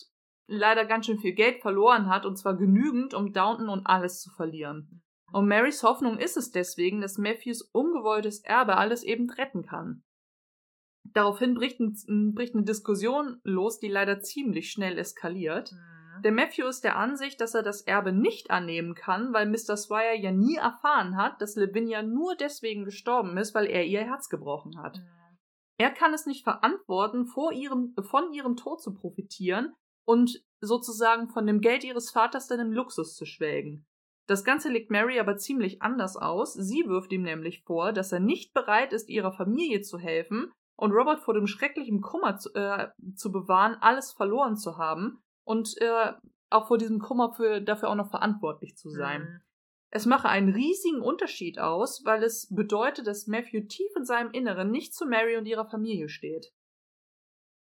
leider 0.47 0.85
ganz 0.85 1.05
schön 1.05 1.19
viel 1.19 1.33
Geld 1.33 1.61
verloren 1.61 2.07
hat, 2.07 2.25
und 2.25 2.37
zwar 2.37 2.55
genügend, 2.55 3.13
um 3.13 3.33
Downton 3.33 3.69
und 3.69 3.85
alles 3.85 4.21
zu 4.21 4.29
verlieren. 4.31 5.03
Und 5.31 5.47
Marys 5.47 5.83
Hoffnung 5.83 6.19
ist 6.19 6.37
es 6.37 6.51
deswegen, 6.51 7.01
dass 7.01 7.17
Matthews 7.17 7.61
ungewolltes 7.73 8.43
Erbe 8.43 8.77
alles 8.77 9.03
eben 9.03 9.29
retten 9.29 9.63
kann. 9.63 10.03
Daraufhin 11.03 11.53
bricht, 11.53 11.79
ein, 11.79 12.33
bricht 12.33 12.53
eine 12.53 12.63
Diskussion 12.63 13.39
los, 13.43 13.79
die 13.79 13.89
leider 13.89 14.21
ziemlich 14.21 14.71
schnell 14.71 14.97
eskaliert. 14.97 15.71
Mhm. 15.71 15.96
Der 16.23 16.31
Matthew 16.31 16.67
ist 16.67 16.83
der 16.83 16.97
Ansicht, 16.97 17.41
dass 17.41 17.53
er 17.53 17.63
das 17.63 17.81
Erbe 17.81 18.11
nicht 18.11 18.51
annehmen 18.51 18.95
kann, 18.95 19.33
weil 19.33 19.47
Mr. 19.47 19.77
Swire 19.77 20.17
ja 20.17 20.31
nie 20.31 20.55
erfahren 20.55 21.17
hat, 21.17 21.41
dass 21.41 21.55
Lavinia 21.55 22.01
nur 22.01 22.35
deswegen 22.35 22.85
gestorben 22.85 23.37
ist, 23.37 23.53
weil 23.55 23.65
er 23.67 23.85
ihr 23.85 24.03
Herz 24.03 24.29
gebrochen 24.29 24.81
hat. 24.81 24.97
Mhm. 24.97 25.37
Er 25.79 25.91
kann 25.91 26.13
es 26.13 26.25
nicht 26.25 26.43
verantworten, 26.43 27.27
vor 27.27 27.51
ihrem, 27.53 27.93
von 28.01 28.33
ihrem 28.33 28.55
Tod 28.55 28.81
zu 28.81 28.95
profitieren 28.95 29.75
und 30.05 30.41
sozusagen 30.59 31.29
von 31.29 31.45
dem 31.45 31.61
Geld 31.61 31.83
ihres 31.83 32.09
Vaters 32.09 32.47
dann 32.47 32.59
im 32.59 32.71
Luxus 32.71 33.15
zu 33.15 33.25
schwelgen. 33.25 33.85
Das 34.27 34.43
Ganze 34.43 34.69
legt 34.69 34.91
Mary 34.91 35.19
aber 35.19 35.37
ziemlich 35.37 35.81
anders 35.81 36.17
aus. 36.17 36.53
Sie 36.53 36.83
wirft 36.87 37.13
ihm 37.13 37.21
nämlich 37.21 37.63
vor, 37.63 37.93
dass 37.93 38.11
er 38.11 38.19
nicht 38.19 38.53
bereit 38.53 38.91
ist, 38.91 39.09
ihrer 39.09 39.31
Familie 39.31 39.81
zu 39.81 39.99
helfen 39.99 40.51
und 40.75 40.91
Robert 40.91 41.19
vor 41.19 41.33
dem 41.33 41.47
schrecklichen 41.47 42.01
Kummer 42.01 42.37
zu, 42.37 42.53
äh, 42.53 42.89
zu 43.15 43.31
bewahren, 43.31 43.77
alles 43.79 44.11
verloren 44.11 44.57
zu 44.57 44.77
haben 44.77 45.21
und 45.47 45.75
äh, 45.81 46.13
auch 46.49 46.67
vor 46.67 46.77
diesem 46.77 46.99
Kummer 46.99 47.33
für, 47.33 47.61
dafür 47.61 47.89
auch 47.89 47.95
noch 47.95 48.09
verantwortlich 48.09 48.75
zu 48.77 48.89
sein. 48.89 49.21
Mhm. 49.21 49.41
Es 49.89 50.05
mache 50.05 50.27
einen 50.29 50.49
riesigen 50.53 51.01
Unterschied 51.01 51.59
aus, 51.59 52.03
weil 52.03 52.21
es 52.23 52.53
bedeutet, 52.53 53.07
dass 53.07 53.27
Matthew 53.27 53.61
tief 53.67 53.89
in 53.95 54.03
seinem 54.05 54.31
Inneren 54.31 54.69
nicht 54.69 54.93
zu 54.93 55.05
Mary 55.05 55.37
und 55.37 55.45
ihrer 55.45 55.69
Familie 55.69 56.09
steht. 56.09 56.51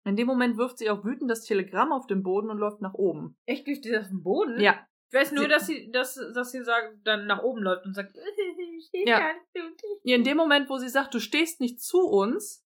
In 0.05 0.17
dem 0.17 0.27
Moment 0.27 0.57
wirft 0.57 0.79
sie 0.79 0.91
auch 0.91 1.05
wütend 1.05 1.31
das 1.31 1.45
Telegramm 1.45 1.93
auf 1.93 2.07
den 2.07 2.23
Boden 2.23 2.51
und 2.51 2.59
läuft 2.59 2.81
nach 2.81 2.95
oben. 2.95 3.37
Echt 3.47 3.67
durch 3.67 3.81
diesen 3.81 4.23
Boden? 4.23 4.59
Ja, 4.61 4.85
Ich 5.09 5.15
weiß 5.15 5.33
nur, 5.33 5.45
Sie- 5.45 5.49
dass 5.51 5.67
sie, 5.67 5.91
dass, 5.93 6.15
dass 6.35 6.51
sie 6.53 6.65
sagt, 6.65 6.99
dann 7.05 7.27
nach 7.27 7.43
oben 7.43 7.63
läuft 7.63 7.85
und 7.85 7.95
sagt, 7.95 8.15
ich 8.79 8.87
stehe 8.87 9.07
Ja. 9.07 9.19
gar 9.21 9.35
nicht 9.35 9.47
zu 9.53 9.61
dir. 9.61 9.99
Ja, 10.05 10.17
in 10.17 10.25
dem 10.25 10.37
Moment, 10.37 10.69
wo 10.69 10.79
sie 10.79 10.89
sagt, 10.89 11.15
du 11.15 11.21
stehst 11.21 11.61
nicht 11.61 11.81
zu 11.81 11.99
uns, 12.01 12.65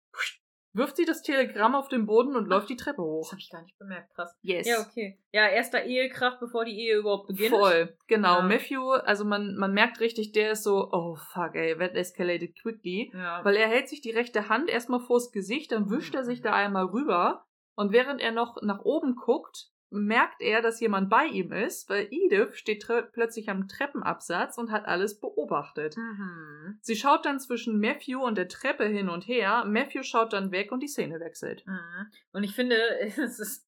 wirft 0.73 0.97
sie 0.97 1.05
das 1.05 1.21
Telegramm 1.21 1.75
auf 1.75 1.87
den 1.87 2.05
Boden 2.05 2.35
und 2.35 2.47
läuft 2.47 2.69
die 2.69 2.75
Treppe 2.75 2.97
Das 3.01 3.05
hoch. 3.05 3.31
habe 3.31 3.39
ich 3.41 3.49
gar 3.49 3.61
nicht 3.61 3.77
bemerkt, 3.77 4.13
krass. 4.13 4.35
Yes. 4.41 4.67
Ja, 4.67 4.79
okay. 4.79 5.19
Ja, 5.31 5.47
erster 5.47 5.83
Ehekrach, 5.83 6.39
bevor 6.39 6.65
die 6.65 6.79
Ehe 6.79 6.97
überhaupt 6.97 7.27
beginnt. 7.27 7.49
Voll, 7.49 7.97
genau. 8.07 8.37
Ja. 8.39 8.41
Matthew, 8.43 8.89
also 8.91 9.25
man, 9.25 9.55
man 9.55 9.73
merkt 9.73 9.99
richtig, 9.99 10.31
der 10.31 10.51
ist 10.51 10.63
so, 10.63 10.89
oh 10.91 11.15
fuck, 11.33 11.55
ey, 11.55 11.77
that 11.77 11.95
escalated 11.95 12.55
quickly. 12.61 13.11
Ja. 13.13 13.43
Weil 13.43 13.55
er 13.55 13.67
hält 13.67 13.89
sich 13.89 14.01
die 14.01 14.11
rechte 14.11 14.49
Hand 14.49 14.69
erstmal 14.69 14.99
vors 15.01 15.31
Gesicht, 15.31 15.71
dann 15.71 15.89
wischt 15.89 16.15
er 16.15 16.23
sich 16.23 16.41
da 16.41 16.53
einmal 16.53 16.85
rüber. 16.85 17.45
Und 17.75 17.91
während 17.93 18.21
er 18.21 18.31
noch 18.31 18.61
nach 18.61 18.81
oben 18.83 19.15
guckt, 19.15 19.70
merkt 19.91 20.41
er, 20.41 20.61
dass 20.61 20.79
jemand 20.79 21.09
bei 21.09 21.25
ihm 21.25 21.51
ist, 21.51 21.89
weil 21.89 22.07
Edith 22.09 22.55
steht 22.55 22.87
plötzlich 23.11 23.49
am 23.49 23.67
Treppenabsatz 23.67 24.57
und 24.57 24.71
hat 24.71 24.85
alles 24.85 25.19
beobachtet. 25.19 25.97
Mhm. 25.97 26.77
Sie 26.81 26.95
schaut 26.95 27.25
dann 27.25 27.39
zwischen 27.39 27.79
Matthew 27.79 28.23
und 28.23 28.37
der 28.37 28.47
Treppe 28.47 28.85
hin 28.85 29.09
und 29.09 29.27
her. 29.27 29.65
Matthew 29.65 30.03
schaut 30.03 30.33
dann 30.33 30.51
weg 30.51 30.71
und 30.71 30.81
die 30.81 30.87
Szene 30.87 31.19
wechselt. 31.19 31.65
Mhm. 31.67 32.07
Und 32.31 32.43
ich 32.43 32.55
finde, 32.55 32.75
es 33.01 33.39
ist, 33.39 33.67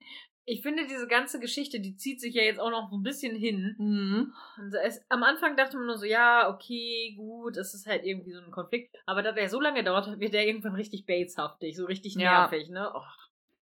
ich 0.46 0.62
finde, 0.62 0.86
diese 0.86 1.08
ganze 1.08 1.40
Geschichte, 1.40 1.80
die 1.80 1.96
zieht 1.96 2.20
sich 2.20 2.34
ja 2.34 2.42
jetzt 2.42 2.60
auch 2.60 2.70
noch 2.70 2.90
so 2.90 2.96
ein 2.96 3.02
bisschen 3.02 3.34
hin. 3.34 3.74
Mhm. 3.78 4.32
Es, 4.84 5.04
am 5.08 5.22
Anfang 5.22 5.56
dachte 5.56 5.76
man 5.76 5.86
nur 5.86 5.98
so, 5.98 6.04
ja, 6.04 6.48
okay, 6.48 7.14
gut, 7.16 7.56
es 7.56 7.74
ist 7.74 7.86
halt 7.86 8.04
irgendwie 8.04 8.32
so 8.32 8.40
ein 8.40 8.50
Konflikt. 8.50 8.96
Aber 9.06 9.22
da 9.22 9.32
der 9.32 9.48
so 9.48 9.60
lange 9.60 9.82
dauert, 9.82 10.20
wird 10.20 10.34
der 10.34 10.46
irgendwann 10.46 10.74
richtig 10.76 11.06
Bateshaftig, 11.06 11.76
so 11.76 11.86
richtig 11.86 12.14
Ja. 12.14 12.42
nervig, 12.42 12.68
ne? 12.70 12.92
Oh. 12.94 13.00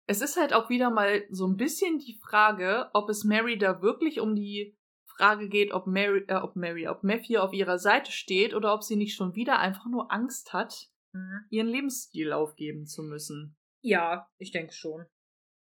Es 0.10 0.22
ist 0.22 0.38
halt 0.38 0.54
auch 0.54 0.70
wieder 0.70 0.90
mal 0.90 1.24
so 1.30 1.46
ein 1.46 1.56
bisschen 1.56 2.00
die 2.00 2.18
Frage, 2.20 2.90
ob 2.94 3.10
es 3.12 3.24
Mary 3.24 3.60
da 3.60 3.84
wirklich 3.84 4.20
um 4.20 4.34
die 4.36 4.76
Frage 5.06 5.50
geht, 5.50 5.72
ob 5.72 5.86
Mary, 5.86 6.26
äh, 6.28 6.38
ob 6.38 6.56
Mary, 6.56 6.88
ob 6.88 7.04
Matthew 7.04 7.38
auf 7.38 7.54
ihrer 7.54 7.78
Seite 7.78 8.12
steht 8.12 8.56
oder 8.56 8.74
ob 8.74 8.82
sie 8.82 8.96
nicht 8.96 9.16
schon 9.16 9.36
wieder 9.36 9.60
einfach 9.60 9.86
nur 9.86 10.12
Angst 10.12 10.52
hat, 10.52 10.90
Mhm. 11.14 11.46
ihren 11.52 11.68
Lebensstil 11.68 12.34
aufgeben 12.34 12.88
zu 12.88 13.04
müssen. 13.04 13.56
Ja, 13.82 14.28
ich 14.40 14.52
denke 14.52 14.74
schon. 14.74 15.06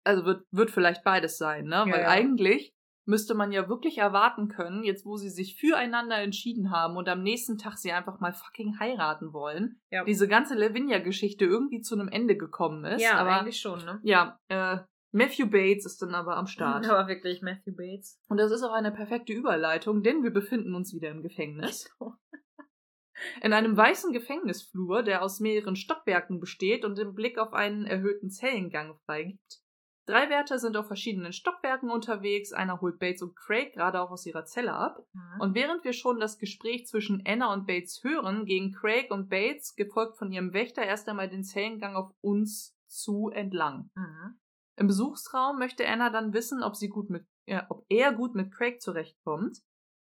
Also 0.03 0.25
wird, 0.25 0.45
wird 0.51 0.69
vielleicht 0.69 1.03
beides 1.05 1.37
sein, 1.37 1.65
ne? 1.65 1.75
Ja, 1.75 1.85
Weil 1.87 2.01
ja. 2.01 2.07
eigentlich 2.09 2.74
müsste 3.05 3.35
man 3.35 3.51
ja 3.51 3.69
wirklich 3.69 3.99
erwarten 3.99 4.47
können, 4.47 4.83
jetzt 4.83 5.05
wo 5.05 5.17
sie 5.17 5.29
sich 5.29 5.55
füreinander 5.59 6.17
entschieden 6.17 6.71
haben 6.71 6.97
und 6.97 7.07
am 7.07 7.21
nächsten 7.23 7.57
Tag 7.57 7.77
sie 7.77 7.91
einfach 7.91 8.19
mal 8.19 8.33
fucking 8.33 8.79
heiraten 8.79 9.31
wollen, 9.33 9.79
Ja. 9.91 10.03
diese 10.03 10.27
ganze 10.27 10.55
Lavinia-Geschichte 10.55 11.45
irgendwie 11.45 11.81
zu 11.81 11.95
einem 11.95 12.07
Ende 12.07 12.35
gekommen 12.35 12.83
ist. 12.85 13.01
ja, 13.01 13.15
aber 13.15 13.39
eigentlich 13.39 13.59
schon, 13.59 13.83
ne? 13.85 13.99
ja, 14.03 14.39
äh, 14.49 14.79
Matthew 15.11 15.47
Bates 15.47 15.85
ist 15.85 16.01
dann 16.01 16.13
aber 16.13 16.35
am 16.35 16.45
Start. 16.45 16.85
Aber 16.89 17.07
wirklich, 17.07 17.41
Matthew 17.41 17.73
Bates. 17.73 18.19
Und 18.27 18.35
das 18.35 18.51
ist 18.51 18.63
auch 18.63 18.73
eine 18.73 18.91
perfekte 18.91 19.31
Überleitung, 19.31 20.03
denn 20.03 20.23
wir 20.23 20.31
befinden 20.31 20.75
uns 20.75 20.93
wieder 20.93 21.09
im 21.09 21.23
Gefängnis. 21.23 21.89
In 23.41 23.53
einem 23.53 23.77
weißen 23.77 24.11
Gefängnisflur, 24.11 25.03
der 25.03 25.21
aus 25.21 25.39
mehreren 25.39 25.77
Stockwerken 25.77 26.41
besteht 26.41 26.83
und 26.83 26.97
den 26.97 27.13
Blick 27.15 27.37
auf 27.37 27.53
einen 27.53 27.85
erhöhten 27.85 28.29
Zellengang 28.29 28.97
freigibt. 29.05 29.61
Drei 30.05 30.29
Wärter 30.29 30.59
sind 30.59 30.77
auf 30.77 30.85
verschiedenen 30.85 31.33
Stockwerken 31.33 31.89
unterwegs, 31.89 32.53
einer 32.53 32.79
holt 32.79 32.99
Bates 32.99 33.23
und 33.23 33.35
Craig 33.35 33.73
gerade 33.73 33.99
auch 33.99 34.11
aus 34.11 34.25
ihrer 34.25 34.45
Zelle 34.45 34.73
ab. 34.73 35.03
Mhm. 35.13 35.41
Und 35.41 35.55
während 35.55 35.83
wir 35.83 35.93
schon 35.93 36.19
das 36.19 36.37
Gespräch 36.37 36.85
zwischen 36.85 37.23
Anna 37.25 37.51
und 37.51 37.65
Bates 37.65 38.03
hören, 38.03 38.45
gehen 38.45 38.71
Craig 38.71 39.09
und 39.09 39.29
Bates, 39.29 39.75
gefolgt 39.75 40.17
von 40.17 40.31
ihrem 40.31 40.53
Wächter, 40.53 40.83
erst 40.83 41.09
einmal 41.09 41.27
den 41.27 41.43
Zellengang 41.43 41.95
auf 41.95 42.11
uns 42.21 42.77
zu 42.87 43.29
entlang. 43.33 43.89
Mhm. 43.95 44.39
Im 44.77 44.87
Besuchsraum 44.87 45.57
möchte 45.57 45.87
Anna 45.87 46.11
dann 46.11 46.33
wissen, 46.33 46.61
ob 46.61 46.75
sie 46.75 46.89
gut 46.89 47.09
mit, 47.09 47.25
äh, 47.47 47.63
ob 47.69 47.85
er 47.89 48.13
gut 48.13 48.35
mit 48.35 48.53
Craig 48.53 48.81
zurechtkommt. 48.81 49.59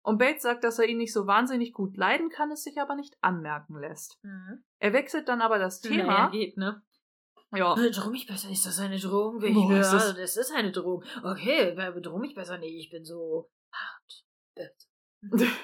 Und 0.03 0.19
Bates 0.19 0.43
sagt, 0.43 0.63
dass 0.63 0.79
er 0.79 0.87
ihn 0.87 0.99
nicht 0.99 1.13
so 1.13 1.27
wahnsinnig 1.27 1.73
gut 1.73 1.97
leiden 1.97 2.31
kann, 2.31 2.51
es 2.53 2.63
sich 2.63 2.81
aber 2.81 2.95
nicht 2.95 3.17
anmerken 3.21 3.77
lässt. 3.79 4.19
Mhm. 4.23 4.65
Er 4.79 4.93
wechselt 4.93 5.29
dann 5.29 5.41
aber 5.41 5.59
das 5.59 5.81
Thema. 5.81 6.31
geht, 6.31 6.57
ne? 6.57 6.83
Ja, 7.55 7.75
Bedroh 7.75 8.11
mich 8.11 8.27
besser, 8.27 8.51
ist 8.51 8.67
das 8.67 8.79
eine 8.79 8.99
Drohung? 8.99 9.43
Ich, 9.43 9.55
Boah, 9.55 9.73
ja, 9.73 9.81
ist 9.81 9.93
das- 9.93 10.15
das 10.17 10.37
ist 10.37 10.53
eine 10.53 10.71
Drohung. 10.71 11.03
Okay, 11.25 11.73
bedroh 11.93 12.19
mich 12.19 12.35
besser 12.35 12.59
nicht, 12.59 12.75
ich 12.75 12.91
bin 12.91 13.05
so 13.05 13.51
hart. 13.73 14.25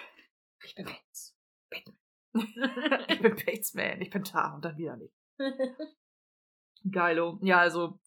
Ich 0.66 0.74
bin 0.74 0.86
Bates. 0.86 1.36
ich 2.34 3.20
bin 3.22 3.36
Batesman, 3.36 4.00
ich 4.00 4.08
bin 4.10 4.24
da 4.24 4.54
und 4.54 4.64
dann 4.64 4.78
wieder 4.78 4.96
nicht. 4.96 5.14
Geilo. 6.90 7.38
Ja, 7.42 7.58
also, 7.60 8.00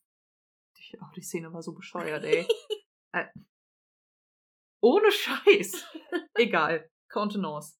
ich, 0.75 0.97
oh, 0.99 1.05
die 1.15 1.21
Szene 1.21 1.53
war 1.53 1.61
so 1.61 1.73
bescheuert, 1.73 2.23
ey. 2.23 2.47
äh, 3.13 3.27
ohne 4.81 5.11
Scheiß. 5.11 5.85
Egal. 6.33 6.89
Contenance. 7.09 7.77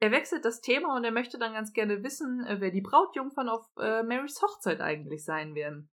Er 0.00 0.10
wechselt 0.10 0.44
das 0.44 0.60
Thema 0.60 0.96
und 0.96 1.04
er 1.04 1.12
möchte 1.12 1.38
dann 1.38 1.52
ganz 1.52 1.72
gerne 1.72 2.02
wissen, 2.02 2.44
äh, 2.44 2.60
wer 2.60 2.70
die 2.70 2.80
Brautjungfern 2.80 3.48
auf 3.48 3.64
äh, 3.78 4.02
Marys 4.02 4.42
Hochzeit 4.42 4.80
eigentlich 4.80 5.24
sein 5.24 5.54
werden. 5.54 5.88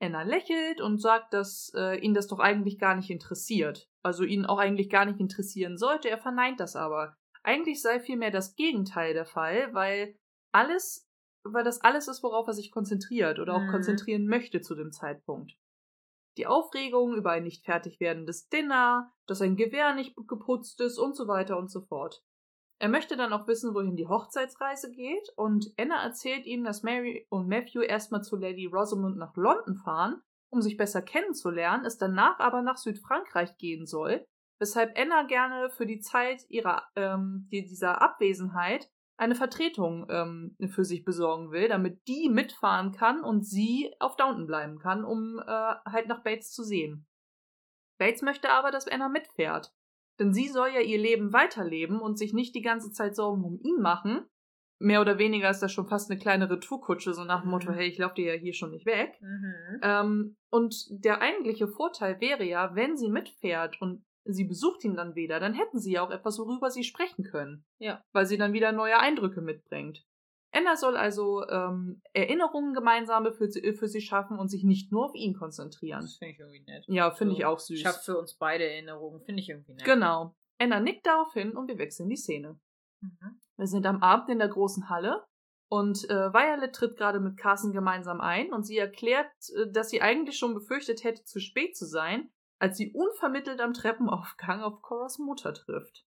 Anna 0.00 0.22
lächelt 0.22 0.80
und 0.80 1.00
sagt, 1.00 1.32
dass 1.32 1.72
äh, 1.74 1.98
ihn 1.98 2.14
das 2.14 2.26
doch 2.26 2.38
eigentlich 2.38 2.78
gar 2.78 2.94
nicht 2.94 3.10
interessiert. 3.10 3.88
Also 4.02 4.24
ihn 4.24 4.44
auch 4.44 4.58
eigentlich 4.58 4.90
gar 4.90 5.04
nicht 5.04 5.20
interessieren 5.20 5.76
sollte. 5.76 6.08
Er 6.08 6.18
verneint 6.18 6.60
das 6.60 6.76
aber. 6.76 7.16
Eigentlich 7.42 7.80
sei 7.80 8.00
vielmehr 8.00 8.30
das 8.30 8.54
Gegenteil 8.56 9.14
der 9.14 9.24
Fall, 9.24 9.72
weil 9.72 10.18
alles, 10.52 11.08
weil 11.44 11.64
das 11.64 11.80
alles 11.80 12.08
ist, 12.08 12.22
worauf 12.22 12.46
er 12.46 12.54
sich 12.54 12.70
konzentriert 12.72 13.38
oder 13.38 13.54
auch 13.54 13.62
mhm. 13.62 13.70
konzentrieren 13.70 14.26
möchte 14.26 14.60
zu 14.60 14.74
dem 14.74 14.92
Zeitpunkt. 14.92 15.56
Die 16.36 16.46
Aufregung 16.46 17.14
über 17.14 17.30
ein 17.30 17.44
nicht 17.44 17.64
fertig 17.64 17.98
werdendes 17.98 18.48
Dinner, 18.48 19.12
dass 19.26 19.40
ein 19.40 19.56
Gewehr 19.56 19.94
nicht 19.94 20.14
geputzt 20.26 20.80
ist 20.80 20.98
und 20.98 21.16
so 21.16 21.28
weiter 21.28 21.56
und 21.56 21.70
so 21.70 21.80
fort. 21.80 22.22
Er 22.78 22.88
möchte 22.88 23.16
dann 23.16 23.32
auch 23.32 23.46
wissen, 23.48 23.74
wohin 23.74 23.96
die 23.96 24.06
Hochzeitsreise 24.06 24.90
geht, 24.92 25.30
und 25.36 25.72
Anna 25.78 26.02
erzählt 26.02 26.44
ihm, 26.44 26.62
dass 26.62 26.82
Mary 26.82 27.26
und 27.30 27.48
Matthew 27.48 27.80
erstmal 27.80 28.22
zu 28.22 28.36
Lady 28.36 28.66
Rosamond 28.66 29.16
nach 29.16 29.34
London 29.34 29.76
fahren, 29.76 30.20
um 30.50 30.60
sich 30.60 30.76
besser 30.76 31.02
kennenzulernen, 31.02 31.86
es 31.86 31.96
danach 31.96 32.38
aber 32.38 32.62
nach 32.62 32.76
Südfrankreich 32.76 33.56
gehen 33.56 33.86
soll, 33.86 34.26
weshalb 34.58 34.98
Anna 34.98 35.22
gerne 35.22 35.70
für 35.70 35.86
die 35.86 36.00
Zeit 36.00 36.44
ihrer 36.48 36.82
ähm, 36.96 37.48
die, 37.50 37.64
dieser 37.64 38.02
Abwesenheit 38.02 38.90
eine 39.18 39.34
Vertretung 39.34 40.06
ähm, 40.10 40.56
für 40.68 40.84
sich 40.84 41.04
besorgen 41.04 41.50
will, 41.50 41.68
damit 41.68 42.06
die 42.06 42.28
mitfahren 42.28 42.92
kann 42.92 43.24
und 43.24 43.44
sie 43.44 43.94
auf 43.98 44.16
Downton 44.16 44.46
bleiben 44.46 44.78
kann, 44.78 45.04
um 45.04 45.38
äh, 45.38 45.44
halt 45.46 46.08
nach 46.08 46.22
Bates 46.22 46.52
zu 46.52 46.62
sehen. 46.62 47.06
Bates 47.98 48.20
möchte 48.20 48.50
aber, 48.50 48.70
dass 48.70 48.86
Anna 48.86 49.08
mitfährt. 49.08 49.72
Denn 50.18 50.32
sie 50.32 50.48
soll 50.48 50.68
ja 50.68 50.80
ihr 50.80 50.98
Leben 50.98 51.32
weiterleben 51.32 52.00
und 52.00 52.18
sich 52.18 52.32
nicht 52.32 52.54
die 52.54 52.62
ganze 52.62 52.90
Zeit 52.90 53.14
Sorgen 53.14 53.44
um 53.44 53.60
ihn 53.62 53.80
machen. 53.80 54.26
Mehr 54.78 55.00
oder 55.00 55.18
weniger 55.18 55.48
ist 55.48 55.60
das 55.60 55.72
schon 55.72 55.88
fast 55.88 56.10
eine 56.10 56.20
kleine 56.20 56.50
Retourkutsche, 56.50 57.14
so 57.14 57.24
nach 57.24 57.42
dem 57.42 57.50
Motto, 57.50 57.70
mhm. 57.70 57.76
hey, 57.76 57.88
ich 57.88 57.98
laufe 57.98 58.16
dir 58.16 58.34
ja 58.34 58.40
hier 58.40 58.52
schon 58.52 58.70
nicht 58.70 58.86
weg. 58.86 59.18
Mhm. 59.20 59.80
Ähm, 59.82 60.36
und 60.50 60.86
der 60.90 61.22
eigentliche 61.22 61.68
Vorteil 61.68 62.20
wäre 62.20 62.44
ja, 62.44 62.74
wenn 62.74 62.96
sie 62.96 63.08
mitfährt 63.08 63.80
und 63.80 64.04
sie 64.24 64.44
besucht 64.44 64.84
ihn 64.84 64.96
dann 64.96 65.14
wieder, 65.14 65.40
dann 65.40 65.54
hätten 65.54 65.78
sie 65.78 65.92
ja 65.92 66.02
auch 66.02 66.10
etwas, 66.10 66.38
worüber 66.38 66.70
sie 66.70 66.84
sprechen 66.84 67.24
können. 67.24 67.64
Ja. 67.78 68.02
Weil 68.12 68.26
sie 68.26 68.36
dann 68.36 68.52
wieder 68.52 68.72
neue 68.72 68.98
Eindrücke 68.98 69.40
mitbringt. 69.40 70.05
Anna 70.56 70.76
soll 70.76 70.96
also 70.96 71.46
ähm, 71.48 72.00
Erinnerungen 72.14 72.72
gemeinsame 72.72 73.32
für 73.32 73.48
sie, 73.48 73.74
für 73.74 73.88
sie 73.88 74.00
schaffen 74.00 74.38
und 74.38 74.48
sich 74.48 74.64
nicht 74.64 74.90
nur 74.90 75.06
auf 75.06 75.14
ihn 75.14 75.34
konzentrieren. 75.34 76.00
Das 76.00 76.16
finde 76.16 76.32
ich 76.32 76.38
irgendwie 76.38 76.64
nett. 76.66 76.84
Ja, 76.88 77.10
finde 77.10 77.34
so, 77.34 77.38
ich 77.38 77.44
auch 77.44 77.58
süß. 77.58 77.78
Schafft 77.80 78.04
für 78.04 78.16
uns 78.16 78.34
beide 78.34 78.64
Erinnerungen, 78.64 79.20
finde 79.20 79.42
ich 79.42 79.50
irgendwie 79.50 79.74
nett. 79.74 79.84
Genau. 79.84 80.34
Anna 80.58 80.80
nickt 80.80 81.06
darauf 81.06 81.32
hin 81.34 81.54
und 81.54 81.68
wir 81.68 81.76
wechseln 81.78 82.08
die 82.08 82.16
Szene. 82.16 82.58
Mhm. 83.02 83.40
Wir 83.56 83.66
sind 83.66 83.84
am 83.84 84.02
Abend 84.02 84.30
in 84.30 84.38
der 84.38 84.48
großen 84.48 84.88
Halle 84.88 85.26
und 85.68 86.08
äh, 86.08 86.32
Violet 86.32 86.72
tritt 86.74 86.96
gerade 86.96 87.20
mit 87.20 87.36
Carson 87.36 87.72
gemeinsam 87.72 88.22
ein 88.22 88.52
und 88.52 88.64
sie 88.64 88.78
erklärt, 88.78 89.30
äh, 89.56 89.70
dass 89.70 89.90
sie 89.90 90.00
eigentlich 90.00 90.38
schon 90.38 90.54
befürchtet 90.54 91.04
hätte, 91.04 91.24
zu 91.24 91.38
spät 91.38 91.76
zu 91.76 91.84
sein, 91.84 92.30
als 92.58 92.78
sie 92.78 92.92
unvermittelt 92.92 93.60
am 93.60 93.74
Treppenaufgang 93.74 94.62
auf 94.62 94.80
Coras 94.80 95.18
Mutter 95.18 95.52
trifft. 95.52 96.06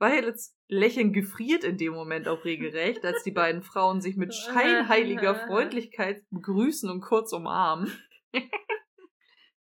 Violets 0.00 0.56
Lächeln 0.66 1.12
gefriert 1.12 1.62
in 1.62 1.76
dem 1.76 1.92
Moment 1.92 2.26
auch 2.26 2.44
regelrecht, 2.44 3.04
als 3.04 3.22
die 3.22 3.32
beiden 3.32 3.62
Frauen 3.62 4.00
sich 4.00 4.16
mit 4.16 4.34
scheinheiliger 4.46 5.34
Freundlichkeit 5.34 6.24
begrüßen 6.30 6.90
und 6.90 7.02
kurz 7.02 7.32
umarmen. 7.32 7.92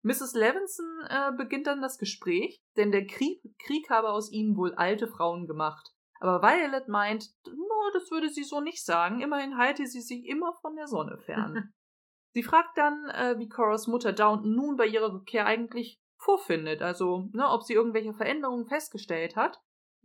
Mrs. 0.02 0.34
Levinson 0.34 0.86
äh, 1.08 1.32
beginnt 1.36 1.66
dann 1.66 1.82
das 1.82 1.98
Gespräch, 1.98 2.62
denn 2.76 2.92
der 2.92 3.06
Krieg, 3.06 3.40
Krieg 3.58 3.90
habe 3.90 4.10
aus 4.10 4.30
ihnen 4.30 4.56
wohl 4.56 4.72
alte 4.74 5.08
Frauen 5.08 5.48
gemacht. 5.48 5.90
Aber 6.20 6.42
Violet 6.42 6.86
meint, 6.86 7.28
no, 7.46 7.90
das 7.92 8.10
würde 8.10 8.28
sie 8.28 8.44
so 8.44 8.60
nicht 8.60 8.84
sagen, 8.84 9.20
immerhin 9.20 9.56
halte 9.56 9.86
sie 9.86 10.00
sich 10.00 10.26
immer 10.26 10.54
von 10.60 10.76
der 10.76 10.86
Sonne 10.86 11.18
fern. 11.18 11.74
sie 12.34 12.42
fragt 12.42 12.78
dann, 12.78 13.08
äh, 13.10 13.38
wie 13.38 13.48
Coras 13.48 13.86
Mutter 13.88 14.12
Downton 14.12 14.54
nun 14.54 14.76
bei 14.76 14.86
ihrer 14.86 15.12
Rückkehr 15.12 15.46
eigentlich 15.46 16.00
vorfindet, 16.18 16.82
also 16.82 17.28
ne, 17.32 17.48
ob 17.48 17.64
sie 17.64 17.74
irgendwelche 17.74 18.14
Veränderungen 18.14 18.66
festgestellt 18.66 19.34
hat. 19.34 19.60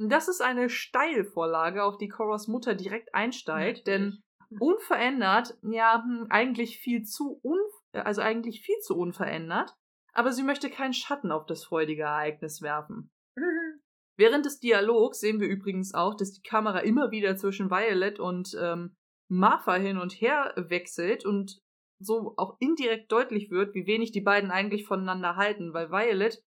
Das 0.07 0.27
ist 0.27 0.41
eine 0.41 0.69
Steilvorlage, 0.69 1.83
auf 1.83 1.97
die 1.97 2.09
Coras 2.09 2.47
Mutter 2.47 2.75
direkt 2.75 3.13
einsteigt, 3.13 3.87
denn 3.87 4.23
unverändert, 4.59 5.57
ja, 5.61 6.03
hm, 6.03 6.27
eigentlich 6.29 6.79
viel 6.79 7.03
zu 7.03 7.39
un 7.43 7.59
also 7.93 8.21
eigentlich 8.21 8.61
viel 8.61 8.77
zu 8.79 8.97
unverändert, 8.97 9.75
aber 10.13 10.31
sie 10.31 10.43
möchte 10.43 10.69
keinen 10.69 10.93
Schatten 10.93 11.31
auf 11.31 11.45
das 11.45 11.65
freudige 11.65 12.03
Ereignis 12.03 12.61
werfen. 12.61 13.11
Während 14.17 14.45
des 14.45 14.59
Dialogs 14.59 15.19
sehen 15.19 15.39
wir 15.39 15.47
übrigens 15.47 15.93
auch, 15.93 16.15
dass 16.15 16.31
die 16.31 16.41
Kamera 16.41 16.79
immer 16.79 17.11
wieder 17.11 17.35
zwischen 17.37 17.69
Violet 17.69 18.19
und 18.19 18.55
ähm, 18.59 18.95
Martha 19.29 19.75
hin 19.75 19.97
und 19.97 20.13
her 20.13 20.53
wechselt 20.57 21.25
und 21.25 21.59
so 21.99 22.33
auch 22.37 22.57
indirekt 22.59 23.11
deutlich 23.11 23.49
wird, 23.51 23.73
wie 23.73 23.85
wenig 23.85 24.11
die 24.11 24.21
beiden 24.21 24.51
eigentlich 24.51 24.85
voneinander 24.85 25.35
halten, 25.35 25.73
weil 25.73 25.91
Violet 25.91 26.41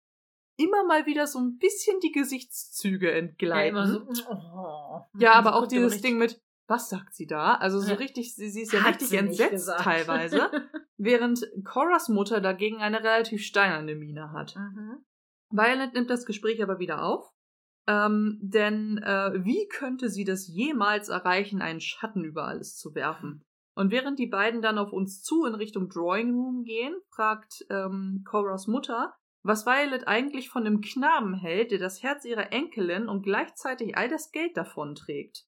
immer 0.58 0.86
mal 0.86 1.06
wieder 1.06 1.28
so 1.28 1.40
ein 1.40 1.58
bisschen 1.58 2.00
die 2.00 2.12
Gesichtszüge 2.12 3.12
entgleiten. 3.12 3.78
Ja, 3.78 3.88
so, 3.88 4.08
oh, 4.30 5.02
ja 5.18 5.34
aber 5.34 5.56
auch 5.56 5.68
dieses 5.68 6.02
Ding 6.02 6.18
mit, 6.18 6.42
was 6.68 6.90
sagt 6.90 7.16
sie 7.16 7.28
da? 7.28 7.56
Also 7.56 7.80
so 7.80 7.94
richtig, 7.96 8.36
sie, 8.36 8.50
sie 8.50 8.62
ist 8.62 8.74
ja 8.74 8.84
Hat 8.84 9.02
richtig 9.02 9.18
entsetzt 9.18 9.70
teilweise, 9.80 10.50
während 10.98 11.46
Coras 11.66 12.10
Mutter 12.10 12.42
dagegen 12.42 12.78
eine 12.78 13.04
relativ 13.04 13.44
steinerne 13.44 13.96
Miene 13.96 14.32
hat. 14.32 14.56
Mhm. 14.56 15.04
Violet 15.50 15.94
nimmt 15.94 16.10
das 16.10 16.26
Gespräch 16.26 16.64
aber 16.64 16.80
wieder 16.80 17.04
auf, 17.04 17.30
ähm, 17.88 18.40
denn 18.42 19.00
äh, 19.00 19.44
wie 19.44 19.68
könnte 19.68 20.10
sie 20.10 20.24
das 20.24 20.48
jemals 20.48 21.10
erreichen, 21.10 21.62
einen 21.62 21.82
Schatten 21.82 22.24
über 22.24 22.46
alles 22.46 22.78
zu 22.78 22.96
werfen? 22.96 23.44
Und 23.76 23.92
während 23.92 24.20
die 24.20 24.28
beiden 24.28 24.62
dann 24.62 24.78
auf 24.78 24.92
uns 24.92 25.22
zu 25.22 25.46
in 25.46 25.56
Richtung 25.56 25.90
Drawing 25.90 26.34
Room 26.34 26.64
gehen, 26.64 26.96
fragt 27.10 27.66
ähm, 27.70 28.24
Coras 28.26 28.68
Mutter, 28.68 29.14
was 29.44 29.66
Violet 29.66 30.08
eigentlich 30.08 30.50
von 30.50 30.64
dem 30.64 30.82
Knaben 30.82 31.34
hält, 31.34 31.72
der 31.72 31.80
das 31.80 32.04
Herz 32.04 32.26
ihrer 32.26 32.52
Enkelin 32.52 33.10
und 33.10 33.24
gleichzeitig 33.24 33.98
all 33.98 34.10
das 34.10 34.32
Geld 34.32 34.56
davonträgt. 34.56 35.46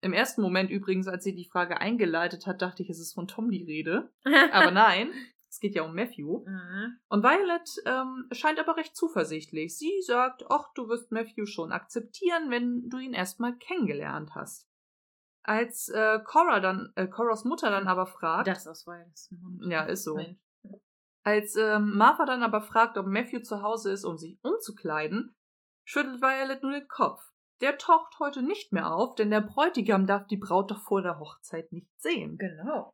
Im 0.00 0.12
ersten 0.12 0.42
Moment 0.42 0.70
übrigens, 0.70 1.08
als 1.08 1.24
sie 1.24 1.34
die 1.34 1.48
Frage 1.48 1.80
eingeleitet 1.80 2.46
hat, 2.46 2.62
dachte 2.62 2.82
ich, 2.82 2.90
es 2.90 3.00
ist 3.00 3.14
von 3.14 3.28
Tom 3.28 3.50
die 3.50 3.64
Rede. 3.64 4.12
Aber 4.52 4.70
nein, 4.70 5.10
es 5.48 5.60
geht 5.60 5.74
ja 5.74 5.82
um 5.82 5.94
Matthew. 5.94 6.44
Mhm. 6.46 6.98
Und 7.08 7.22
Violet 7.22 7.70
ähm, 7.86 8.28
scheint 8.32 8.58
aber 8.58 8.76
recht 8.76 8.94
zuversichtlich. 8.94 9.76
Sie 9.76 10.02
sagt, 10.02 10.44
ach, 10.50 10.72
du 10.74 10.88
wirst 10.88 11.12
Matthew 11.12 11.46
schon 11.46 11.72
akzeptieren, 11.72 12.50
wenn 12.50 12.88
du 12.90 12.98
ihn 12.98 13.14
erstmal 13.14 13.56
kennengelernt 13.56 14.34
hast. 14.34 14.68
Als 15.42 15.88
äh, 15.88 16.18
Cora 16.24 16.60
dann, 16.60 16.92
äh, 16.96 17.06
Coras 17.06 17.44
Mutter 17.44 17.70
dann 17.70 17.86
aber 17.86 18.06
fragt. 18.06 18.48
Das 18.48 18.66
aus 18.66 18.86
Violets 18.86 19.30
Mund. 19.30 19.64
Ja, 19.70 19.84
ist 19.84 20.04
so. 20.04 20.16
Mensch. 20.16 20.38
Als 21.26 21.56
ähm, 21.56 21.96
Martha 21.96 22.24
dann 22.24 22.44
aber 22.44 22.60
fragt, 22.60 22.96
ob 22.96 23.06
Matthew 23.06 23.40
zu 23.40 23.60
Hause 23.60 23.90
ist, 23.90 24.04
um 24.04 24.16
sich 24.16 24.38
umzukleiden, 24.44 25.34
schüttelt 25.84 26.22
Violet 26.22 26.62
nur 26.62 26.70
den 26.70 26.86
Kopf. 26.86 27.20
Der 27.60 27.78
taucht 27.78 28.20
heute 28.20 28.42
nicht 28.42 28.72
mehr 28.72 28.94
auf, 28.94 29.16
denn 29.16 29.30
der 29.30 29.40
Bräutigam 29.40 30.06
darf 30.06 30.28
die 30.28 30.36
Braut 30.36 30.70
doch 30.70 30.82
vor 30.82 31.02
der 31.02 31.18
Hochzeit 31.18 31.72
nicht 31.72 31.90
sehen. 32.00 32.38
Genau. 32.38 32.92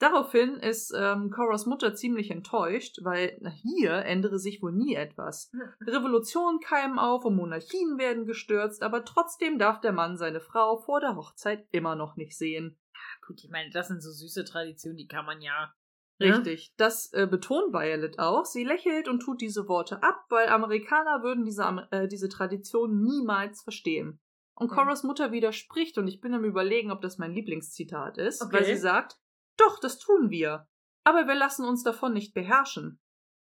Daraufhin 0.00 0.56
ist 0.56 0.92
ähm, 0.96 1.30
Coras 1.30 1.66
Mutter 1.66 1.94
ziemlich 1.94 2.32
enttäuscht, 2.32 2.98
weil 3.02 3.38
hier 3.62 3.92
ändere 3.92 4.40
sich 4.40 4.60
wohl 4.60 4.72
nie 4.72 4.96
etwas. 4.96 5.52
Revolutionen 5.80 6.58
keimen 6.58 6.98
auf 6.98 7.24
und 7.24 7.36
Monarchien 7.36 7.96
werden 7.96 8.26
gestürzt, 8.26 8.82
aber 8.82 9.04
trotzdem 9.04 9.56
darf 9.56 9.80
der 9.80 9.92
Mann 9.92 10.16
seine 10.16 10.40
Frau 10.40 10.78
vor 10.78 10.98
der 10.98 11.14
Hochzeit 11.14 11.68
immer 11.70 11.94
noch 11.94 12.16
nicht 12.16 12.36
sehen. 12.36 12.76
Gut, 13.24 13.44
ich 13.44 13.50
meine, 13.50 13.70
das 13.70 13.86
sind 13.86 14.02
so 14.02 14.10
süße 14.10 14.44
Traditionen, 14.44 14.96
die 14.96 15.06
kann 15.06 15.26
man 15.26 15.40
ja 15.40 15.72
Richtig. 16.20 16.66
Ja? 16.66 16.74
Das 16.76 17.12
äh, 17.12 17.26
betont 17.26 17.72
Violet 17.72 18.18
auch. 18.18 18.44
Sie 18.44 18.64
lächelt 18.64 19.08
und 19.08 19.20
tut 19.20 19.40
diese 19.40 19.68
Worte 19.68 20.02
ab, 20.02 20.24
weil 20.30 20.48
Amerikaner 20.48 21.22
würden 21.22 21.44
diese, 21.44 21.88
äh, 21.90 22.08
diese 22.08 22.28
Tradition 22.28 23.02
niemals 23.02 23.62
verstehen. 23.62 24.20
Und 24.54 24.68
Coras 24.68 25.04
Mutter 25.04 25.30
widerspricht 25.30 25.98
und 25.98 26.08
ich 26.08 26.20
bin 26.20 26.34
am 26.34 26.44
überlegen, 26.44 26.90
ob 26.90 27.00
das 27.00 27.18
mein 27.18 27.32
Lieblingszitat 27.32 28.18
ist, 28.18 28.42
okay. 28.42 28.56
weil 28.56 28.64
sie 28.64 28.76
sagt, 28.76 29.16
doch, 29.56 29.78
das 29.78 30.00
tun 30.00 30.30
wir. 30.30 30.66
Aber 31.04 31.28
wir 31.28 31.36
lassen 31.36 31.64
uns 31.64 31.84
davon 31.84 32.12
nicht 32.12 32.34
beherrschen. 32.34 33.00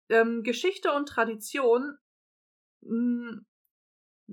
Ähm, 0.09 0.43
Geschichte 0.43 0.91
und 0.91 1.07
Tradition 1.07 1.97
mh, 2.81 3.31
mm, 3.31 3.45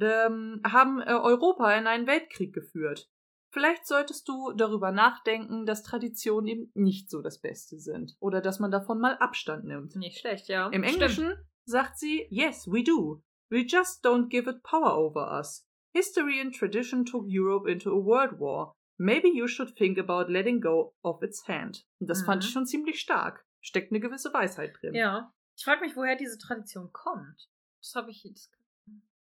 ähm, 0.01 0.61
haben 0.67 1.01
äh, 1.01 1.13
Europa 1.13 1.73
in 1.77 1.87
einen 1.87 2.09
Weltkrieg 2.09 2.53
geführt. 2.53 3.09
Vielleicht 3.51 3.87
solltest 3.87 4.29
du 4.29 4.53
darüber 4.53 4.93
nachdenken, 4.93 5.67
dass 5.67 5.83
Traditionen 5.83 6.47
eben 6.47 6.71
nicht 6.75 7.11
so 7.11 7.23
das 7.23 7.41
Beste 7.41 7.79
sind. 7.79 8.17
Oder 8.21 8.41
dass 8.41 8.59
man 8.59 8.71
davon 8.71 9.01
mal 9.01 9.17
Abstand 9.19 9.65
nimmt. 9.65 9.97
Nicht 9.97 10.19
schlecht, 10.19 10.49
ja. 10.49 10.69
Im 10.69 10.83
Englischen 10.83 11.33
Stimmt. 11.33 11.47
sagt 11.65 11.99
sie, 11.99 12.27
yes, 12.31 12.67
we 12.67 12.83
do. 12.83 13.23
We 13.49 13.65
just 13.67 14.05
don't 14.05 14.29
give 14.29 14.51
it 14.51 14.63
power 14.63 14.97
over 14.99 15.39
us. 15.39 15.67
History 15.95 16.41
and 16.41 16.55
tradition 16.55 17.05
took 17.05 17.25
Europe 17.27 17.71
into 17.71 17.91
a 17.91 18.05
world 18.05 18.39
war. 18.39 18.75
Maybe 18.99 19.29
you 19.29 19.47
should 19.47 19.77
think 19.77 19.99
about 19.99 20.31
letting 20.31 20.61
go 20.61 20.95
of 21.03 21.23
its 21.23 21.47
hand. 21.49 21.87
Und 22.01 22.09
das 22.09 22.23
mhm. 22.23 22.27
fand 22.27 22.45
ich 22.45 22.51
schon 22.51 22.67
ziemlich 22.67 23.01
stark. 23.01 23.47
Steckt 23.61 23.93
eine 23.93 24.01
gewisse 24.01 24.33
Weisheit 24.33 24.77
drin. 24.81 24.95
Ja. 24.95 25.33
Ich 25.57 25.65
frage 25.65 25.81
mich, 25.81 25.97
woher 25.97 26.17
diese 26.17 26.39
Tradition 26.39 26.93
kommt. 26.93 27.49
Das 27.81 27.95
habe 27.95 28.11
ich 28.11 28.25
jetzt. 28.25 28.53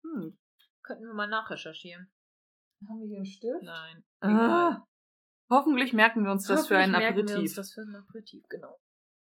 Hm. 0.02 0.39
Könnten 0.83 1.05
wir 1.05 1.15
mal 1.15 1.28
nachrecherchieren. 1.28 2.10
Haben 2.89 3.01
wir 3.01 3.07
hier 3.09 3.17
einen 3.17 3.27
Stift? 3.27 3.62
Nein. 3.62 4.05
Ah, 4.20 4.83
hoffentlich 5.51 5.93
merken 5.93 6.25
wir 6.25 6.33
uns 6.33 6.47
das 6.47 6.67
für 6.67 6.77
einen 6.77 6.93
merken 6.93 7.17
Wir 7.17 7.23
uns 7.23 7.33
Aperitif. 7.33 7.57
das 7.57 7.73
für 7.73 7.83
ein 7.83 7.94
Aperitif, 7.94 8.43
genau. 8.49 8.78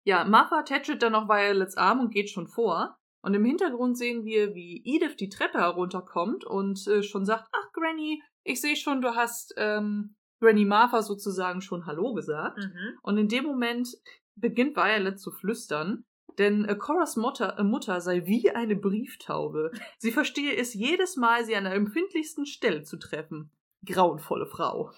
Ja, 0.04 0.24
Martha 0.24 0.62
tätschelt 0.62 1.02
dann 1.02 1.12
noch 1.12 1.28
Violets 1.28 1.76
Arm 1.76 2.00
und 2.00 2.10
geht 2.10 2.30
schon 2.30 2.48
vor. 2.48 2.96
Und 3.20 3.34
im 3.34 3.44
Hintergrund 3.44 3.98
sehen 3.98 4.24
wir, 4.24 4.54
wie 4.54 4.80
Edith 4.84 5.16
die 5.16 5.28
Treppe 5.28 5.58
herunterkommt 5.58 6.44
und 6.44 6.86
äh, 6.86 7.02
schon 7.02 7.24
sagt, 7.24 7.48
ach 7.52 7.72
Granny, 7.72 8.22
ich 8.44 8.60
sehe 8.60 8.76
schon, 8.76 9.02
du 9.02 9.14
hast 9.16 9.54
ähm, 9.56 10.16
Granny 10.40 10.64
Martha 10.64 11.02
sozusagen 11.02 11.60
schon 11.60 11.84
Hallo 11.86 12.14
gesagt. 12.14 12.58
Mhm. 12.58 12.98
Und 13.02 13.18
in 13.18 13.28
dem 13.28 13.44
Moment 13.44 13.88
beginnt 14.36 14.76
Violet 14.76 15.18
zu 15.18 15.32
flüstern, 15.32 16.04
denn 16.38 16.64
äh, 16.64 16.76
Coras 16.76 17.16
Mutter, 17.16 17.58
äh, 17.58 17.64
Mutter 17.64 18.00
sei 18.00 18.24
wie 18.26 18.50
eine 18.50 18.76
Brieftaube. 18.76 19.70
Sie 19.98 20.12
verstehe 20.12 20.54
es 20.56 20.74
jedes 20.74 21.16
Mal, 21.16 21.44
sie 21.44 21.56
an 21.56 21.64
der 21.64 21.74
empfindlichsten 21.74 22.46
Stelle 22.46 22.82
zu 22.82 22.96
treffen. 22.98 23.50
Grauenvolle 23.84 24.46
Frau. 24.46 24.92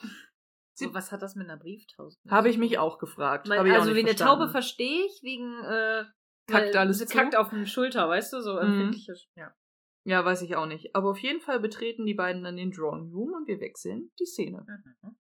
Sie- 0.74 0.92
was 0.94 1.12
hat 1.12 1.22
das 1.22 1.34
mit 1.36 1.48
einer 1.48 1.58
Brieftaube? 1.58 2.14
Habe 2.28 2.48
ich 2.48 2.58
mich 2.58 2.78
auch 2.78 2.98
gefragt. 2.98 3.48
Mein, 3.48 3.64
ich 3.66 3.72
auch 3.72 3.76
also 3.80 3.94
wie 3.94 3.98
eine 4.00 4.08
verstanden. 4.08 4.38
Taube 4.40 4.50
verstehe 4.50 5.04
ich, 5.06 5.20
wegen 5.22 5.62
äh, 5.64 6.04
Kackt 6.46 6.74
alles 6.76 6.98
sie 6.98 7.06
zu? 7.06 7.16
kackt 7.16 7.36
auf 7.36 7.50
den 7.50 7.66
Schulter, 7.66 8.08
weißt 8.08 8.32
du, 8.32 8.40
so 8.40 8.54
Mhm. 8.54 8.58
empfindliche. 8.60 9.14
Ja. 9.36 9.54
Ja, 10.04 10.24
weiß 10.24 10.40
ich 10.42 10.56
auch 10.56 10.66
nicht. 10.66 10.96
Aber 10.96 11.10
auf 11.10 11.18
jeden 11.18 11.40
Fall 11.40 11.60
betreten 11.60 12.06
die 12.06 12.14
beiden 12.14 12.42
dann 12.42 12.56
den 12.56 12.70
Drawing 12.70 13.12
Room 13.12 13.34
und 13.34 13.46
wir 13.46 13.60
wechseln 13.60 14.10
die 14.18 14.24
Szene. 14.24 14.64
Mhm. 15.02 15.16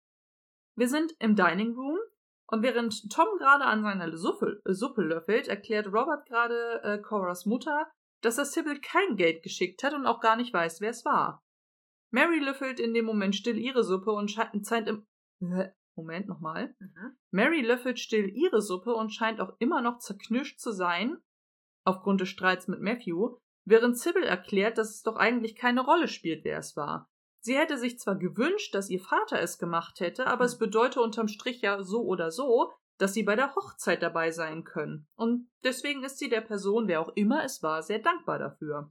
Wir 0.77 0.89
sind 0.89 1.15
im 1.21 1.37
Dining 1.37 1.75
Room 1.75 1.99
und 2.47 2.63
während 2.63 3.11
Tom 3.11 3.27
gerade 3.39 3.65
an 3.65 3.83
seiner 3.83 4.17
Suppe, 4.17 4.61
Suppe 4.65 5.03
löffelt, 5.03 5.49
erklärt 5.49 5.87
Robert 5.87 6.27
gerade 6.27 6.83
äh, 6.83 6.99
Coras 6.99 7.47
Mutter, 7.47 7.91
dass 8.21 8.39
er 8.39 8.45
Sybil 8.45 8.81
kein 8.81 9.17
Geld 9.17 9.43
geschickt 9.43 9.83
hat 9.83 9.95
und 9.95 10.07
auch 10.07 10.21
gar 10.21 10.37
nicht 10.37 10.53
weiß, 10.53 10.81
wer 10.81 10.91
es 10.91 11.05
war. 11.05 11.43
Mary 12.11 12.39
löffelt 12.39 12.81
in 12.81 12.95
dem 12.95 13.05
Moment 13.05 13.35
still 13.35 13.59
ihre 13.59 13.83
Suppe 13.83 14.13
und 14.13 14.31
scheint 14.31 14.89
im 14.89 15.07
Moment 15.97 16.29
nochmal. 16.29 16.75
Mhm. 16.79 17.17
Mary 17.31 17.61
löffelt 17.61 17.99
still 17.99 18.29
ihre 18.29 18.63
Suppe 18.63 18.95
und 18.95 19.11
scheint 19.11 19.41
auch 19.41 19.57
immer 19.59 19.81
noch 19.81 19.99
zerknirscht 19.99 20.61
zu 20.61 20.73
sein, 20.73 21.19
aufgrund 21.85 22.21
des 22.21 22.29
Streits 22.29 22.69
mit 22.69 22.81
Matthew, 22.81 23.37
während 23.65 23.99
Sybil 23.99 24.23
erklärt, 24.23 24.79
dass 24.79 24.91
es 24.91 25.03
doch 25.03 25.17
eigentlich 25.17 25.57
keine 25.57 25.83
Rolle 25.83 26.09
spielt, 26.09 26.45
wer 26.45 26.59
es 26.59 26.77
war. 26.77 27.11
Sie 27.45 27.59
hätte 27.59 27.77
sich 27.77 27.99
zwar 27.99 28.17
gewünscht, 28.17 28.75
dass 28.75 28.89
ihr 28.89 29.01
Vater 29.01 29.39
es 29.39 29.59
gemacht 29.59 30.01
hätte, 30.01 30.29
aber 30.29 30.47
es 30.47 30.57
bedeute 30.57 31.03
unterm 31.03 31.29
Strich 31.29 31.61
ja 31.61 31.83
so 31.83 32.03
oder 32.03 32.31
so, 32.31 32.73
dass 32.97 33.13
sie 33.13 33.23
bei 33.23 33.37
der 33.37 33.55
Hochzeit 33.55 34.03
dabei 34.03 34.31
sein 34.31 34.65
können. 34.65 35.07
Und 35.15 35.51
deswegen 35.63 36.05
ist 36.05 36.19
sie 36.19 36.31
der 36.31 36.41
Person, 36.41 36.89
wer 36.89 37.03
auch 37.03 37.11
immer 37.17 37.45
es 37.45 37.63
war, 37.63 37.83
sehr 37.83 37.99
dankbar 37.99 38.39
dafür. 38.39 38.91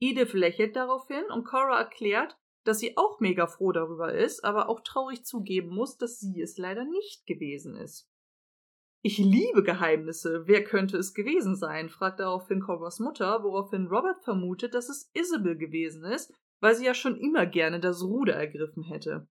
Edith 0.00 0.32
lächelt 0.32 0.74
daraufhin 0.74 1.24
und 1.34 1.44
Cora 1.44 1.80
erklärt, 1.80 2.34
dass 2.64 2.78
sie 2.78 2.96
auch 2.96 3.20
mega 3.20 3.46
froh 3.46 3.72
darüber 3.72 4.14
ist, 4.14 4.42
aber 4.42 4.70
auch 4.70 4.80
traurig 4.80 5.26
zugeben 5.26 5.68
muss, 5.68 5.98
dass 5.98 6.18
sie 6.18 6.40
es 6.40 6.56
leider 6.56 6.86
nicht 6.86 7.26
gewesen 7.26 7.76
ist. 7.76 8.08
Ich 9.02 9.18
liebe 9.18 9.62
Geheimnisse. 9.62 10.44
Wer 10.46 10.64
könnte 10.64 10.96
es 10.96 11.12
gewesen 11.12 11.56
sein? 11.56 11.90
fragt 11.90 12.20
daraufhin 12.20 12.62
Coras 12.62 13.00
Mutter, 13.00 13.42
woraufhin 13.42 13.88
Robert 13.88 14.24
vermutet, 14.24 14.72
dass 14.72 14.88
es 14.88 15.10
Isabel 15.12 15.58
gewesen 15.58 16.04
ist, 16.04 16.32
weil 16.64 16.74
sie 16.74 16.86
ja 16.86 16.94
schon 16.94 17.16
immer 17.16 17.44
gerne 17.44 17.78
das 17.78 18.02
Ruder 18.02 18.32
ergriffen 18.34 18.82
hätte. 18.84 19.28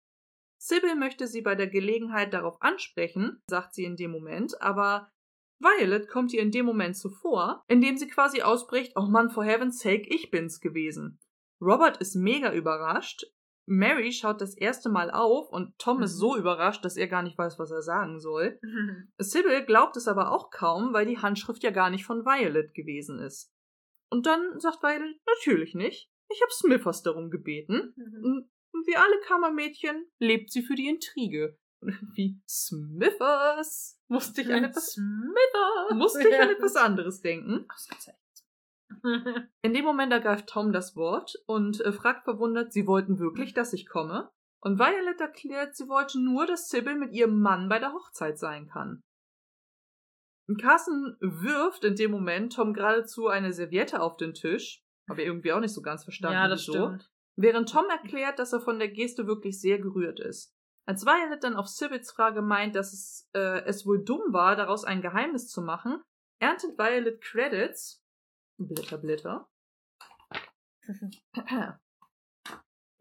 Sybil 0.58 0.96
möchte 0.96 1.28
sie 1.28 1.42
bei 1.44 1.54
der 1.54 1.68
Gelegenheit 1.68 2.34
darauf 2.34 2.60
ansprechen, 2.60 3.42
sagt 3.48 3.76
sie 3.76 3.84
in 3.86 3.96
dem 3.96 4.10
Moment, 4.10 4.60
aber 4.62 5.12
Violet 5.60 6.08
kommt 6.10 6.34
ihr 6.34 6.42
in 6.42 6.50
dem 6.50 6.66
Moment 6.66 6.98
zuvor, 6.98 7.64
indem 7.68 7.98
sie 7.98 8.08
quasi 8.08 8.42
ausbricht, 8.42 8.94
oh 8.96 9.06
Mann, 9.06 9.30
for 9.30 9.44
heaven's 9.46 9.80
sake, 9.80 10.08
ich 10.10 10.32
bin's 10.32 10.60
gewesen. 10.60 11.20
Robert 11.62 11.98
ist 11.98 12.16
mega 12.16 12.52
überrascht. 12.52 13.26
Mary 13.68 14.12
schaut 14.12 14.42
das 14.42 14.58
erste 14.58 14.90
Mal 14.90 15.12
auf 15.12 15.50
und 15.52 15.78
Tom 15.78 16.02
ist 16.02 16.16
Mhm. 16.16 16.20
so 16.20 16.36
überrascht, 16.36 16.84
dass 16.84 16.98
er 16.98 17.08
gar 17.08 17.22
nicht 17.22 17.38
weiß, 17.38 17.60
was 17.60 17.70
er 17.70 17.84
sagen 17.84 18.20
soll. 18.20 18.60
Sybil 19.20 19.64
glaubt 19.66 19.96
es 19.98 20.08
aber 20.08 20.32
auch 20.32 20.50
kaum, 20.50 20.94
weil 20.94 21.06
die 21.06 21.20
Handschrift 21.20 21.62
ja 21.62 21.70
gar 21.70 21.92
nicht 21.92 22.06
von 22.06 22.26
Violet 22.26 22.74
gewesen 22.74 23.20
ist. 23.20 23.54
Und 24.10 24.26
dann 24.26 24.60
sagt 24.60 24.82
Violet, 24.82 25.16
natürlich 25.28 25.76
nicht. 25.76 26.10
Ich 26.30 26.42
habe 26.42 26.52
Smithers 26.52 27.02
darum 27.04 27.30
gebeten. 27.30 27.94
Mhm. 27.96 28.50
Und 28.72 28.88
wie 28.88 28.96
alle 28.96 29.20
Kammermädchen 29.22 30.08
lebt 30.20 30.52
sie 30.52 30.62
für 30.62 30.76
die 30.76 30.88
Intrige. 30.88 31.58
Und 31.82 31.92
wie 32.16 32.40
Smithers 32.48 34.00
musste 34.08 34.42
ich 34.42 34.54
an 34.54 34.64
etwas, 34.64 34.94
Smithers. 34.94 35.92
musste 35.94 36.28
ich 36.28 36.40
an 36.40 36.50
etwas 36.50 36.76
anderes 36.76 37.22
denken. 37.22 37.68
In 39.62 39.74
dem 39.74 39.86
Moment 39.86 40.12
ergreift 40.12 40.48
Tom 40.48 40.72
das 40.72 40.96
Wort 40.96 41.36
und 41.46 41.80
äh, 41.82 41.92
fragt 41.92 42.24
verwundert, 42.24 42.74
sie 42.74 42.88
wollten 42.88 43.20
wirklich, 43.20 43.54
dass 43.54 43.74
ich 43.74 43.88
komme? 43.88 44.32
Und 44.62 44.78
Violet 44.78 45.22
erklärt, 45.22 45.76
sie 45.76 45.88
wollte 45.88 46.20
nur, 46.20 46.46
dass 46.46 46.70
Sybil 46.70 46.96
mit 46.96 47.14
ihrem 47.14 47.40
Mann 47.40 47.70
bei 47.70 47.80
der 47.80 47.94
Hochzeit 47.94 48.38
sein 48.38 48.68
kann. 48.68 49.02
Carson 50.60 51.16
wirft 51.20 51.84
in 51.84 51.96
dem 51.96 52.12
Moment 52.12 52.54
Tom 52.54 52.74
geradezu 52.74 53.28
eine 53.28 53.54
Serviette 53.54 54.02
auf 54.02 54.18
den 54.18 54.34
Tisch. 54.34 54.82
Habe 55.10 55.24
irgendwie 55.24 55.52
auch 55.54 55.60
nicht 55.60 55.74
so 55.74 55.82
ganz 55.82 56.04
verstanden, 56.04 56.36
ja, 56.36 56.48
das 56.48 56.62
wieso. 56.62 56.74
stimmt. 56.74 57.10
Während 57.36 57.70
Tom 57.70 57.86
erklärt, 57.90 58.38
dass 58.40 58.54
er 58.54 58.62
von 58.62 58.80
der 58.80 58.90
Geste 58.90 59.26
wirklich 59.28 59.60
sehr 59.60 59.80
gerührt 59.80 60.20
ist. 60.20 60.54
Als 60.88 61.06
Violet 61.06 61.44
dann 61.44 61.56
auf 61.56 61.68
Sibils 61.68 62.12
Frage 62.12 62.42
meint, 62.42 62.76
dass 62.76 62.94
es, 62.94 63.30
äh, 63.34 63.62
es 63.66 63.86
wohl 63.86 64.04
dumm 64.04 64.34
war, 64.34 64.56
daraus 64.56 64.84
ein 64.86 65.02
Geheimnis 65.02 65.48
zu 65.48 65.62
machen, 65.62 66.02
erntet 66.42 66.78
Violet 66.78 67.22
Credits. 67.22 68.04
Blätter, 68.58 68.98
Blätter. 68.98 69.50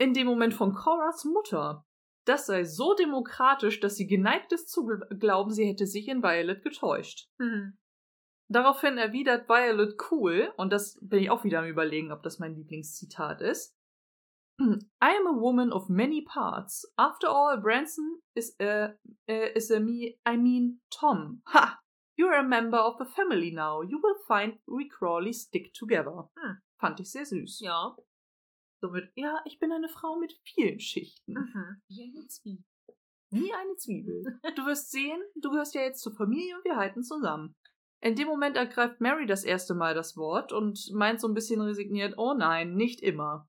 In 0.00 0.14
dem 0.14 0.26
Moment 0.26 0.54
von 0.54 0.74
Coras 0.74 1.24
Mutter. 1.24 1.84
Das 2.24 2.46
sei 2.46 2.64
so 2.64 2.94
demokratisch, 2.94 3.80
dass 3.80 3.96
sie 3.96 4.06
geneigt 4.06 4.52
ist 4.52 4.68
zu 4.68 4.82
gl- 4.82 5.18
glauben, 5.18 5.50
sie 5.50 5.64
hätte 5.66 5.86
sich 5.86 6.08
in 6.08 6.22
Violet 6.22 6.62
getäuscht. 6.62 7.28
Mhm. 7.38 7.78
Daraufhin 8.51 8.97
erwidert 8.97 9.49
Violet 9.49 9.94
cool, 10.10 10.52
und 10.57 10.73
das 10.73 10.99
bin 11.02 11.23
ich 11.23 11.31
auch 11.31 11.44
wieder 11.44 11.60
am 11.60 11.67
überlegen, 11.67 12.12
ob 12.12 12.23
das 12.23 12.39
mein 12.39 12.55
Lieblingszitat 12.55 13.43
ist. 13.43 13.78
I 14.60 15.17
am 15.17 15.27
a 15.28 15.41
woman 15.41 15.73
of 15.73 15.89
many 15.89 16.23
parts. 16.23 16.85
After 16.97 17.28
all, 17.28 17.60
Branson 17.60 18.20
is 18.35 18.57
a, 18.60 18.94
uh, 19.28 19.49
is 19.55 19.70
a 19.70 19.78
me, 19.78 20.18
I 20.27 20.36
mean 20.36 20.81
Tom. 20.91 21.43
Ha! 21.47 21.78
You're 22.17 22.35
a 22.35 22.43
member 22.43 22.78
of 22.78 22.99
the 22.99 23.05
family 23.05 23.52
now. 23.52 23.83
You 23.83 24.01
will 24.02 24.17
find 24.27 24.59
we 24.67 24.89
Crawley 24.89 25.33
stick 25.33 25.73
together. 25.75 26.28
Hm. 26.36 26.59
Fand 26.81 26.99
ich 26.99 27.12
sehr 27.12 27.25
süß. 27.25 27.60
Ja. 27.60 27.97
Somit, 28.81 29.10
ja, 29.15 29.41
ich 29.44 29.60
bin 29.60 29.73
eine 29.73 29.89
Frau 29.89 30.18
mit 30.18 30.33
vielen 30.43 30.81
Schichten. 30.81 31.35
Mhm. 31.35 31.83
Wie 31.89 32.02
eine 32.02 32.27
Zwiebel. 32.27 32.65
Wie 33.31 33.52
eine 33.52 33.77
Zwiebel. 33.77 34.41
Du 34.57 34.67
wirst 34.67 34.91
sehen, 34.91 35.20
du 35.36 35.51
gehörst 35.51 35.75
ja 35.75 35.83
jetzt 35.83 36.02
zur 36.02 36.15
Familie 36.15 36.57
und 36.57 36.65
wir 36.65 36.77
halten 36.77 37.02
zusammen. 37.02 37.55
In 38.01 38.15
dem 38.15 38.28
Moment 38.28 38.57
ergreift 38.57 39.01
Mary 39.01 39.27
das 39.27 39.44
erste 39.44 39.75
Mal 39.75 39.94
das 39.94 40.17
Wort 40.17 40.52
und 40.52 40.91
meint 40.93 41.20
so 41.20 41.28
ein 41.28 41.35
bisschen 41.35 41.60
resigniert, 41.60 42.15
oh 42.17 42.35
nein, 42.35 42.75
nicht 42.75 43.01
immer. 43.01 43.49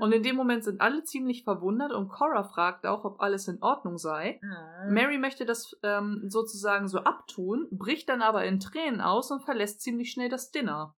Und 0.00 0.12
in 0.12 0.22
dem 0.22 0.36
Moment 0.36 0.62
sind 0.62 0.82
alle 0.82 1.04
ziemlich 1.04 1.42
verwundert 1.42 1.92
und 1.92 2.08
Cora 2.08 2.44
fragt 2.44 2.84
auch, 2.84 3.04
ob 3.04 3.20
alles 3.20 3.48
in 3.48 3.62
Ordnung 3.62 3.96
sei. 3.96 4.38
Mhm. 4.42 4.92
Mary 4.92 5.16
möchte 5.16 5.46
das 5.46 5.74
ähm, 5.82 6.24
sozusagen 6.28 6.86
so 6.86 6.98
abtun, 6.98 7.68
bricht 7.70 8.10
dann 8.10 8.20
aber 8.20 8.44
in 8.44 8.60
Tränen 8.60 9.00
aus 9.00 9.30
und 9.30 9.42
verlässt 9.42 9.80
ziemlich 9.80 10.10
schnell 10.10 10.28
das 10.28 10.50
Dinner. 10.50 10.94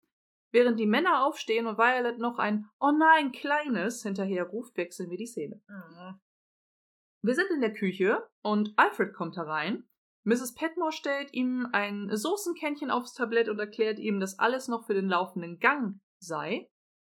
Während 0.51 0.79
die 0.79 0.85
Männer 0.85 1.25
aufstehen 1.25 1.65
und 1.65 1.77
Violet 1.77 2.19
noch 2.19 2.39
ein 2.39 2.65
Oh 2.79 2.91
nein, 2.91 3.31
kleines 3.31 4.03
hinterher 4.03 4.43
ruft, 4.43 4.75
wechseln 4.75 5.09
wir 5.09 5.17
die 5.17 5.27
Szene. 5.27 5.61
Mhm. 5.67 6.19
Wir 7.21 7.35
sind 7.35 7.49
in 7.51 7.61
der 7.61 7.73
Küche 7.73 8.21
und 8.41 8.73
Alfred 8.75 9.13
kommt 9.13 9.37
herein. 9.37 9.87
Mrs. 10.27 10.55
Petmore 10.55 10.91
stellt 10.91 11.33
ihm 11.33 11.69
ein 11.71 12.09
Soßenkännchen 12.11 12.91
aufs 12.91 13.13
Tablett 13.13 13.47
und 13.47 13.59
erklärt 13.59 13.97
ihm, 13.97 14.19
dass 14.19 14.37
alles 14.37 14.67
noch 14.67 14.85
für 14.85 14.93
den 14.93 15.07
laufenden 15.07 15.57
Gang 15.59 16.01
sei. 16.19 16.69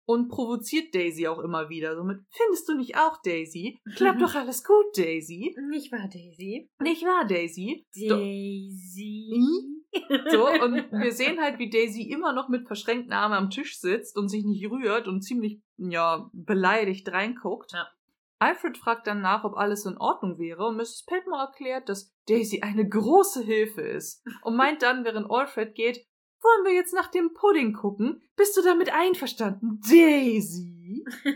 Und 0.06 0.30
provoziert 0.30 0.96
Daisy 0.96 1.28
auch 1.28 1.40
immer 1.40 1.70
wieder. 1.70 1.96
Somit, 1.96 2.20
findest 2.32 2.70
du 2.70 2.76
nicht 2.76 2.98
auch, 2.98 3.22
Daisy? 3.22 3.80
Klappt 3.98 4.22
doch 4.22 4.34
alles 4.34 4.64
gut, 4.64 4.98
Daisy. 4.98 5.54
Nicht 5.70 5.92
wahr, 5.92 6.08
Daisy? 6.08 6.70
Nicht 6.80 7.04
wahr, 7.04 7.26
Daisy? 7.28 7.86
Daisy. 7.94 9.30
So, 10.30 10.48
und 10.64 10.92
wir 10.92 11.12
sehen 11.12 11.40
halt, 11.40 11.60
wie 11.60 11.70
Daisy 11.70 12.10
immer 12.10 12.32
noch 12.32 12.48
mit 12.48 12.66
verschränkten 12.66 13.12
Armen 13.12 13.36
am 13.36 13.50
Tisch 13.50 13.78
sitzt 13.78 14.18
und 14.18 14.30
sich 14.30 14.46
nicht 14.46 14.70
rührt 14.72 15.10
und 15.10 15.22
ziemlich, 15.22 15.62
ja, 15.78 16.30
beleidigt 16.34 17.10
reinguckt. 17.12 17.74
Ja. 17.74 17.88
Alfred 18.42 18.76
fragt 18.78 19.06
dann 19.06 19.22
nach, 19.22 19.44
ob 19.44 19.56
alles 19.56 19.86
in 19.86 19.98
Ordnung 19.98 20.40
wäre 20.40 20.66
und 20.66 20.76
Mrs. 20.78 21.06
Petmore 21.06 21.44
erklärt, 21.44 21.90
dass 21.90 22.12
Daisy 22.28 22.62
eine 22.62 22.88
große 22.90 23.44
Hilfe 23.44 23.82
ist 23.82 24.26
und 24.42 24.56
meint 24.56 24.82
dann, 24.82 25.06
während 25.06 25.30
Alfred 25.30 25.76
geht, 25.76 26.08
wollen 26.42 26.66
wir 26.66 26.74
jetzt 26.74 26.94
nach 26.96 27.12
dem 27.12 27.34
Pudding 27.34 27.74
gucken? 27.74 28.24
Bist 28.36 28.58
du 28.58 28.64
damit 28.64 28.92
einverstanden, 28.92 29.80
Daisy? 29.88 31.06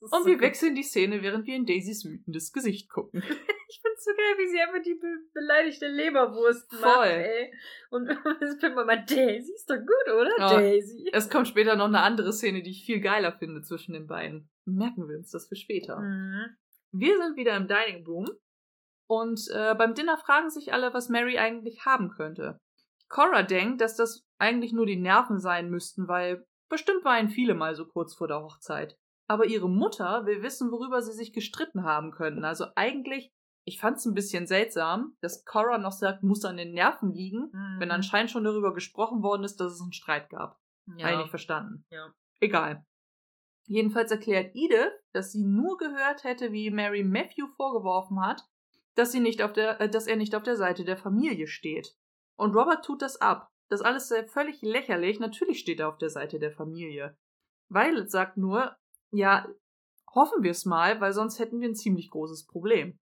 Und 0.00 0.22
so 0.22 0.26
wir 0.26 0.34
gut. 0.36 0.42
wechseln 0.44 0.74
die 0.74 0.82
Szene, 0.82 1.20
während 1.22 1.46
wir 1.46 1.56
in 1.56 1.66
Daisys 1.66 2.06
wütendes 2.06 2.52
Gesicht 2.52 2.88
gucken. 2.88 3.22
Ich 3.66 3.80
find's 3.82 4.04
so 4.04 4.12
geil, 4.12 4.34
wie 4.38 4.48
sie 4.48 4.60
einfach 4.60 4.82
die 4.82 4.94
be 4.94 5.08
beleidigte 5.32 5.88
Leberwurst 5.88 6.70
Voll. 6.70 6.80
macht, 6.80 7.08
ey. 7.08 7.52
Und 7.90 8.08
es 8.08 8.62
wird 8.62 8.74
mal 8.76 9.04
Daisy 9.04 9.52
ist 9.52 9.68
doch 9.68 9.76
gut, 9.78 10.14
oder? 10.14 10.30
Ja. 10.38 10.60
Daisy. 10.60 11.10
Es 11.12 11.28
kommt 11.28 11.48
später 11.48 11.74
noch 11.74 11.86
eine 11.86 12.00
andere 12.00 12.32
Szene, 12.32 12.62
die 12.62 12.70
ich 12.70 12.84
viel 12.86 13.00
geiler 13.00 13.32
finde 13.32 13.62
zwischen 13.62 13.92
den 13.94 14.06
beiden. 14.06 14.48
Merken 14.66 15.08
wir 15.08 15.16
uns 15.18 15.30
das 15.30 15.48
für 15.48 15.56
später. 15.56 15.98
Mhm. 16.00 16.56
Wir 16.92 17.16
sind 17.18 17.36
wieder 17.36 17.56
im 17.56 17.66
Dining 17.66 18.06
Room 18.06 18.28
und 19.08 19.40
äh, 19.52 19.74
beim 19.74 19.94
Dinner 19.94 20.16
fragen 20.16 20.50
sich 20.50 20.72
alle, 20.72 20.94
was 20.94 21.08
Mary 21.08 21.38
eigentlich 21.38 21.84
haben 21.84 22.10
könnte. 22.10 22.60
Cora 23.08 23.42
denkt, 23.42 23.80
dass 23.80 23.96
das 23.96 24.24
eigentlich 24.38 24.72
nur 24.72 24.86
die 24.86 24.96
Nerven 25.00 25.38
sein 25.38 25.68
müssten, 25.70 26.08
weil 26.08 26.46
bestimmt 26.68 27.04
weinen 27.04 27.28
viele 27.30 27.54
mal 27.54 27.74
so 27.74 27.86
kurz 27.86 28.14
vor 28.14 28.28
der 28.28 28.42
Hochzeit. 28.42 28.96
Aber 29.26 29.46
ihre 29.46 29.68
Mutter 29.68 30.24
will 30.26 30.42
wissen, 30.42 30.70
worüber 30.70 31.02
sie 31.02 31.12
sich 31.12 31.32
gestritten 31.32 31.84
haben 31.84 32.10
könnten. 32.12 32.44
Also 32.44 32.66
eigentlich, 32.76 33.32
ich 33.64 33.78
fand's 33.80 34.04
ein 34.06 34.14
bisschen 34.14 34.46
seltsam, 34.46 35.16
dass 35.20 35.44
Cora 35.44 35.78
noch 35.78 35.92
sagt, 35.92 36.22
muss 36.22 36.44
an 36.44 36.56
den 36.56 36.72
Nerven 36.72 37.12
liegen, 37.12 37.50
Mhm. 37.52 37.76
wenn 37.80 37.90
anscheinend 37.90 38.30
schon 38.30 38.44
darüber 38.44 38.72
gesprochen 38.74 39.22
worden 39.22 39.44
ist, 39.44 39.56
dass 39.60 39.72
es 39.72 39.80
einen 39.82 39.92
Streit 39.92 40.28
gab. 40.30 40.58
ja. 40.96 41.04
Habe 41.06 41.12
ich 41.14 41.18
nicht 41.20 41.30
verstanden. 41.30 41.86
Ja. 41.90 42.12
Egal. 42.40 42.84
Jedenfalls 43.66 44.10
erklärt 44.10 44.54
Edith, 44.54 44.92
dass 45.12 45.32
sie 45.32 45.44
nur 45.44 45.78
gehört 45.78 46.24
hätte, 46.24 46.52
wie 46.52 46.70
Mary 46.70 47.02
Matthew 47.02 47.46
vorgeworfen 47.56 48.20
hat, 48.20 48.42
dass, 48.94 49.12
sie 49.12 49.20
nicht 49.20 49.42
auf 49.42 49.52
der, 49.52 49.80
äh, 49.80 49.88
dass 49.88 50.06
er 50.06 50.16
nicht 50.16 50.34
auf 50.34 50.42
der 50.42 50.56
Seite 50.56 50.84
der 50.84 50.96
Familie 50.96 51.46
steht. 51.46 51.96
Und 52.36 52.54
Robert 52.54 52.84
tut 52.84 53.02
das 53.02 53.20
ab. 53.20 53.50
Das 53.68 53.80
alles 53.80 54.08
sei 54.08 54.26
völlig 54.26 54.60
lächerlich. 54.62 55.18
Natürlich 55.18 55.60
steht 55.60 55.80
er 55.80 55.88
auf 55.88 55.98
der 55.98 56.10
Seite 56.10 56.38
der 56.38 56.52
Familie. 56.52 57.16
Violet 57.68 58.10
sagt 58.10 58.36
nur, 58.36 58.76
ja, 59.10 59.48
hoffen 60.14 60.42
wir 60.42 60.50
es 60.50 60.64
mal, 60.64 61.00
weil 61.00 61.12
sonst 61.12 61.38
hätten 61.38 61.60
wir 61.60 61.68
ein 61.68 61.74
ziemlich 61.74 62.10
großes 62.10 62.46
Problem. 62.46 62.98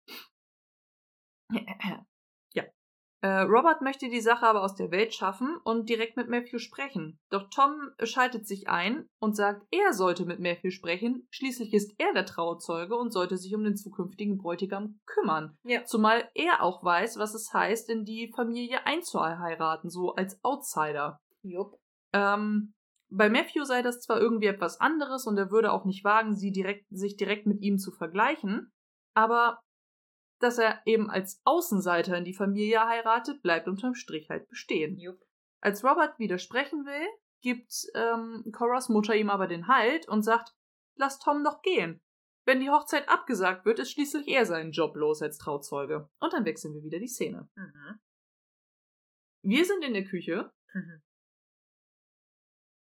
Äh, 3.22 3.42
Robert 3.42 3.82
möchte 3.82 4.10
die 4.10 4.22
Sache 4.22 4.46
aber 4.46 4.64
aus 4.64 4.76
der 4.76 4.92
Welt 4.92 5.14
schaffen 5.14 5.58
und 5.64 5.90
direkt 5.90 6.16
mit 6.16 6.30
Matthew 6.30 6.60
sprechen. 6.60 7.20
Doch 7.30 7.50
Tom 7.50 7.92
schaltet 8.04 8.48
sich 8.48 8.70
ein 8.70 9.08
und 9.20 9.36
sagt, 9.36 9.66
er 9.72 9.94
sollte 9.94 10.26
mit 10.26 10.40
Matthew 10.40 10.72
sprechen. 10.72 11.28
Schließlich 11.30 11.74
ist 11.74 11.94
er 11.98 12.14
der 12.14 12.26
Trauzeuge 12.26 12.96
und 12.96 13.12
sollte 13.12 13.38
sich 13.38 13.54
um 13.54 13.64
den 13.64 13.76
zukünftigen 13.76 14.38
Bräutigam 14.38 15.00
kümmern. 15.06 15.58
Ja. 15.64 15.84
Zumal 15.84 16.30
er 16.34 16.64
auch 16.64 16.84
weiß, 16.84 17.18
was 17.18 17.34
es 17.34 17.54
heißt, 17.54 17.90
in 17.90 18.06
die 18.06 18.32
Familie 18.34 18.86
einzuheiraten, 18.86 19.90
so 19.90 20.14
als 20.14 20.40
Outsider. 20.44 21.20
Jupp. 21.42 21.76
Ähm, 22.14 22.74
bei 23.12 23.30
Matthew 23.30 23.64
sei 23.66 23.82
das 23.82 24.00
zwar 24.02 24.22
irgendwie 24.22 24.48
etwas 24.48 24.80
anderes 24.80 25.26
und 25.26 25.38
er 25.38 25.52
würde 25.52 25.74
auch 25.74 25.84
nicht 25.84 26.04
wagen, 26.04 26.36
sie 26.36 26.52
direkt, 26.52 26.86
sich 26.90 27.18
direkt 27.18 27.48
mit 27.48 27.62
ihm 27.62 27.80
zu 27.80 27.92
vergleichen, 27.92 28.72
aber 29.14 29.60
dass 30.40 30.58
er 30.58 30.82
eben 30.86 31.10
als 31.10 31.42
Außenseiter 31.44 32.18
in 32.18 32.26
die 32.26 32.34
Familie 32.34 32.86
heiratet, 32.86 33.42
bleibt 33.42 33.68
unterm 33.68 33.94
Strich 33.94 34.30
halt 34.30 34.48
bestehen. 34.50 34.98
Jupp. 34.98 35.22
Als 35.62 35.84
Robert 35.84 36.18
widersprechen 36.20 36.86
will, 36.86 37.08
gibt 37.42 37.74
ähm, 37.96 38.52
Coras 38.54 38.90
Mutter 38.90 39.16
ihm 39.16 39.30
aber 39.30 39.48
den 39.48 39.68
Halt 39.68 40.08
und 40.08 40.24
sagt, 40.24 40.56
lass 40.96 41.20
Tom 41.20 41.44
doch 41.44 41.62
gehen. 41.62 42.02
Wenn 42.46 42.62
die 42.62 42.70
Hochzeit 42.70 43.08
abgesagt 43.10 43.66
wird, 43.66 43.80
ist 43.80 43.92
schließlich 43.92 44.28
er 44.28 44.46
seinen 44.46 44.72
Job 44.72 44.96
los 44.96 45.22
als 45.22 45.38
Trauzeuge. 45.38 46.10
Und 46.20 46.34
dann 46.34 46.46
wechseln 46.46 46.74
wir 46.74 46.84
wieder 46.84 47.00
die 47.00 47.08
Szene. 47.08 47.50
Mhm. 47.56 48.00
Wir 49.44 49.66
sind 49.66 49.84
in 49.84 49.94
der 49.94 50.06
Küche. 50.06 50.52
Mhm. 50.74 51.02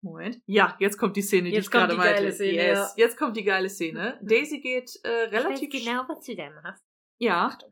Moment. 0.01 0.41
Ja, 0.45 0.77
jetzt 0.79 0.97
kommt 0.97 1.17
die 1.17 1.21
Szene, 1.21 1.49
die 1.49 1.55
Jetzt 1.55 1.65
ich 1.65 1.71
kommt 1.71 1.89
gerade 1.89 1.93
die 1.93 1.97
meinte. 1.97 2.21
geile 2.21 2.31
Szene, 2.31 2.53
yes. 2.53 2.93
Jetzt 2.95 3.17
kommt 3.17 3.35
die 3.35 3.43
geile 3.43 3.69
Szene. 3.69 4.19
Daisy 4.23 4.61
geht 4.61 4.97
äh, 5.03 5.09
relativ, 5.09 5.69
genau, 5.69 6.05
was 6.07 6.25
du 6.25 6.35
da 6.35 6.49
machst. 6.61 6.88
Ja, 7.19 7.45
Achtung, 7.47 7.71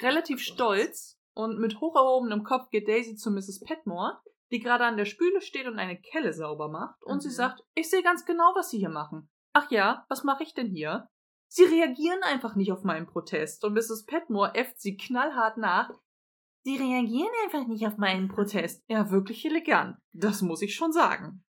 relativ 0.00 0.40
stolz 0.40 1.18
und 1.34 1.58
mit 1.58 1.80
hoch 1.80 1.96
erhobenem 1.96 2.44
Kopf 2.44 2.70
geht 2.70 2.88
Daisy 2.88 3.16
zu 3.16 3.30
Mrs. 3.30 3.60
Petmore, 3.60 4.20
die 4.50 4.60
gerade 4.60 4.84
an 4.84 4.96
der 4.96 5.04
Spüle 5.04 5.40
steht 5.40 5.66
und 5.66 5.78
eine 5.78 6.00
Kelle 6.00 6.32
sauber 6.32 6.68
macht. 6.68 7.02
Und 7.02 7.20
sie 7.22 7.28
Mhm. 7.28 7.32
sagt, 7.32 7.62
ich 7.74 7.90
sehe 7.90 8.02
ganz 8.02 8.24
genau, 8.24 8.52
was 8.54 8.70
Sie 8.70 8.78
hier 8.78 8.88
machen. 8.90 9.28
Ach 9.52 9.70
ja, 9.70 10.04
was 10.08 10.24
mache 10.24 10.42
ich 10.42 10.54
denn 10.54 10.68
hier? 10.68 11.08
Sie 11.48 11.64
reagieren 11.64 12.22
einfach 12.22 12.54
nicht 12.56 12.72
auf 12.72 12.82
meinen 12.84 13.06
Protest. 13.06 13.64
Und 13.64 13.74
Mrs. 13.74 14.04
Petmore 14.06 14.54
äfft 14.54 14.80
sie 14.80 14.96
knallhart 14.96 15.56
nach. 15.56 15.90
Sie 16.62 16.76
reagieren 16.76 17.30
einfach 17.44 17.66
nicht 17.66 17.86
auf 17.86 17.96
meinen 17.96 18.28
Protest. 18.28 18.82
Ja, 18.88 19.10
wirklich 19.10 19.44
elegant. 19.44 19.96
Das 20.12 20.40
muss 20.42 20.62
ich 20.62 20.74
schon 20.74 20.92
sagen. 20.92 21.44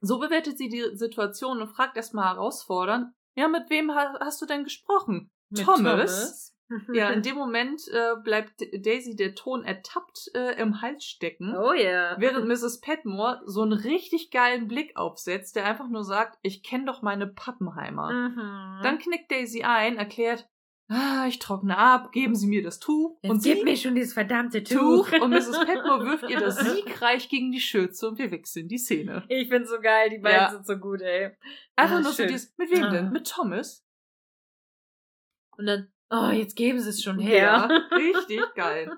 So 0.00 0.18
bewertet 0.18 0.56
sie 0.56 0.68
die 0.68 0.96
Situation 0.96 1.60
und 1.60 1.68
fragt 1.68 1.96
erstmal 1.96 2.34
herausfordernd, 2.34 3.12
ja, 3.34 3.48
mit 3.48 3.68
wem 3.68 3.94
ha 3.94 4.18
hast 4.20 4.40
du 4.40 4.46
denn 4.46 4.64
gesprochen? 4.64 5.30
Mit 5.50 5.64
Thomas? 5.64 6.46
Ja, 6.92 7.10
in 7.10 7.22
dem 7.22 7.34
Moment 7.34 7.82
äh, 7.92 8.14
bleibt 8.22 8.60
Daisy 8.72 9.16
der 9.16 9.34
Ton 9.34 9.64
ertappt 9.64 10.30
äh, 10.36 10.52
im 10.62 10.80
Hals 10.80 11.04
stecken, 11.04 11.52
Oh 11.56 11.72
ja. 11.72 12.14
während 12.20 12.46
Mrs. 12.48 12.80
Petmore 12.80 13.42
so 13.44 13.62
einen 13.62 13.72
richtig 13.72 14.30
geilen 14.30 14.68
Blick 14.68 14.96
aufsetzt, 14.96 15.56
der 15.56 15.64
einfach 15.64 15.88
nur 15.88 16.04
sagt, 16.04 16.38
ich 16.42 16.62
kenne 16.62 16.84
doch 16.84 17.02
meine 17.02 17.26
Pappenheimer. 17.26 18.12
Mhm. 18.12 18.82
Dann 18.84 18.98
knickt 19.00 19.32
Daisy 19.32 19.64
ein, 19.64 19.96
erklärt, 19.96 20.48
ah, 20.86 21.26
ich 21.26 21.40
trockne 21.40 21.76
ab, 21.76 22.12
geben 22.12 22.36
Sie 22.36 22.46
mir 22.46 22.62
das 22.62 22.78
Tuch. 22.78 23.18
Jetzt 23.22 23.32
und 23.32 23.42
gib 23.42 23.64
mir 23.64 23.76
schon 23.76 23.96
dieses 23.96 24.12
verdammte 24.12 24.62
Tuch. 24.62 25.08
Tuch 25.10 25.20
und 25.22 25.30
Mrs. 25.30 25.64
Petmore 25.64 26.06
wirft 26.06 26.30
ihr 26.30 26.38
das 26.38 26.56
siegreich 26.60 27.28
gegen 27.28 27.50
die 27.50 27.58
Schürze 27.60 28.08
und 28.10 28.18
wir 28.20 28.30
wechseln 28.30 28.68
die 28.68 28.78
Szene. 28.78 29.24
Ich 29.28 29.48
find's 29.48 29.70
so 29.70 29.80
geil, 29.80 30.08
die 30.10 30.18
beiden 30.18 30.38
Ja. 30.40 30.50
sind 30.52 30.64
so 30.68 30.76
gut, 30.76 31.00
ey. 31.02 31.32
Einfach 31.74 31.96
Ah, 31.96 32.00
nur 32.00 32.12
so 32.12 32.24
dieses, 32.24 32.56
mit 32.56 32.70
wem 32.70 32.84
Ah. 32.84 32.90
denn? 32.90 33.10
Mit 33.10 33.28
Thomas? 33.28 33.84
Und 35.60 35.66
dann, 35.66 35.92
oh, 36.08 36.30
jetzt 36.30 36.56
geben 36.56 36.80
sie 36.80 36.88
es 36.88 37.02
schon 37.02 37.18
her. 37.18 37.42
Ja, 37.42 37.66
richtig 37.96 38.40
geil. 38.54 38.90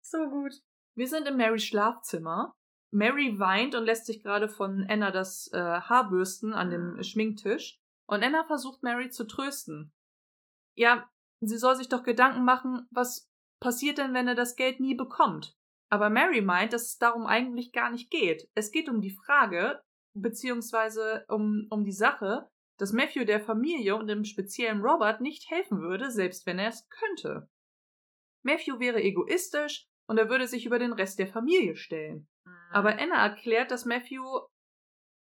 so 0.00 0.26
gut. 0.30 0.54
Wir 0.96 1.06
sind 1.06 1.28
in 1.28 1.36
Marys 1.36 1.64
Schlafzimmer. 1.64 2.56
Mary 2.90 3.38
weint 3.38 3.74
und 3.74 3.84
lässt 3.84 4.06
sich 4.06 4.22
gerade 4.22 4.48
von 4.48 4.86
Anna 4.88 5.10
das 5.10 5.50
äh, 5.52 5.58
Haar 5.58 6.08
bürsten 6.08 6.54
an 6.54 6.70
dem 6.70 7.02
Schminktisch. 7.02 7.78
Und 8.06 8.24
Anna 8.24 8.44
versucht 8.44 8.82
Mary 8.82 9.10
zu 9.10 9.26
trösten. 9.26 9.92
Ja, 10.76 11.06
sie 11.40 11.58
soll 11.58 11.76
sich 11.76 11.90
doch 11.90 12.04
Gedanken 12.04 12.42
machen, 12.42 12.86
was 12.90 13.28
passiert 13.60 13.98
denn, 13.98 14.14
wenn 14.14 14.28
er 14.28 14.34
das 14.34 14.56
Geld 14.56 14.80
nie 14.80 14.94
bekommt. 14.94 15.58
Aber 15.90 16.08
Mary 16.08 16.40
meint, 16.40 16.72
dass 16.72 16.86
es 16.86 16.96
darum 16.96 17.26
eigentlich 17.26 17.72
gar 17.72 17.90
nicht 17.90 18.10
geht. 18.10 18.48
Es 18.54 18.72
geht 18.72 18.88
um 18.88 19.02
die 19.02 19.14
Frage, 19.14 19.82
beziehungsweise 20.14 21.26
um, 21.28 21.66
um 21.68 21.84
die 21.84 21.92
Sache, 21.92 22.48
dass 22.78 22.92
Matthew 22.92 23.24
der 23.24 23.40
Familie 23.40 23.96
und 23.96 24.08
im 24.08 24.24
speziellen 24.24 24.80
Robert 24.80 25.20
nicht 25.20 25.50
helfen 25.50 25.80
würde, 25.80 26.10
selbst 26.10 26.46
wenn 26.46 26.58
er 26.58 26.68
es 26.68 26.88
könnte. 26.88 27.48
Matthew 28.42 28.78
wäre 28.78 29.02
egoistisch 29.02 29.88
und 30.06 30.18
er 30.18 30.28
würde 30.28 30.46
sich 30.46 30.66
über 30.66 30.78
den 30.78 30.92
Rest 30.92 31.18
der 31.18 31.26
Familie 31.26 31.76
stellen. 31.76 32.28
Aber 32.70 32.98
Anna 32.98 33.16
erklärt, 33.16 33.70
dass 33.70 33.84
Matthew 33.84 34.22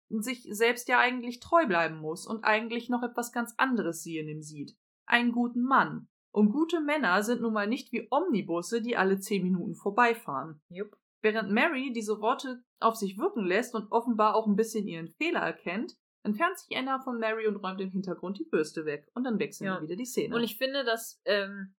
sich 0.09 0.47
selbst 0.51 0.89
ja 0.89 0.99
eigentlich 0.99 1.41
treu 1.41 1.67
bleiben 1.67 1.99
muss 1.99 2.27
und 2.27 2.45
eigentlich 2.45 2.89
noch 2.89 3.03
etwas 3.03 3.33
ganz 3.33 3.55
anderes 3.59 4.03
sie 4.03 4.19
in 4.19 4.29
ihm 4.29 4.43
sieht. 4.43 4.77
Einen 5.07 5.33
guten 5.33 5.62
Mann. 5.62 6.09
Und 6.33 6.53
gute 6.53 6.81
Männer 6.81 7.23
sind 7.23 7.43
nun 7.43 7.53
mal 7.53 7.67
nicht 7.67 7.93
wie 7.93 8.07
Omnibusse, 8.11 8.83
die 8.83 8.97
alle 8.97 9.19
zehn 9.19 9.43
Minuten 9.43 9.75
vorbeifahren. 9.75 10.61
Jupp. 10.69 10.97
Während 11.23 11.51
Mary 11.51 11.93
diese 11.93 12.20
Worte 12.20 12.62
auf 12.79 12.97
sich 12.97 13.19
wirken 13.19 13.45
lässt 13.45 13.75
und 13.75 13.91
offenbar 13.93 14.35
auch 14.35 14.47
ein 14.47 14.57
bisschen 14.57 14.87
ihren 14.87 15.09
Fehler 15.09 15.41
erkennt, 15.41 15.97
entfernt 16.23 16.58
sich 16.58 16.76
Anna 16.76 17.00
von 17.00 17.18
Mary 17.18 17.47
und 17.47 17.57
räumt 17.57 17.81
im 17.81 17.90
Hintergrund 17.90 18.39
die 18.39 18.44
Bürste 18.44 18.84
weg. 18.84 19.08
Und 19.15 19.24
dann 19.24 19.39
wechseln 19.39 19.66
Ja. 19.66 19.76
wir 19.76 19.82
wieder 19.82 19.97
die 19.97 20.05
Szene. 20.05 20.34
Und 20.34 20.42
ich 20.42 20.58
finde, 20.58 20.84
dass 20.84 21.20
ähm, 21.24 21.74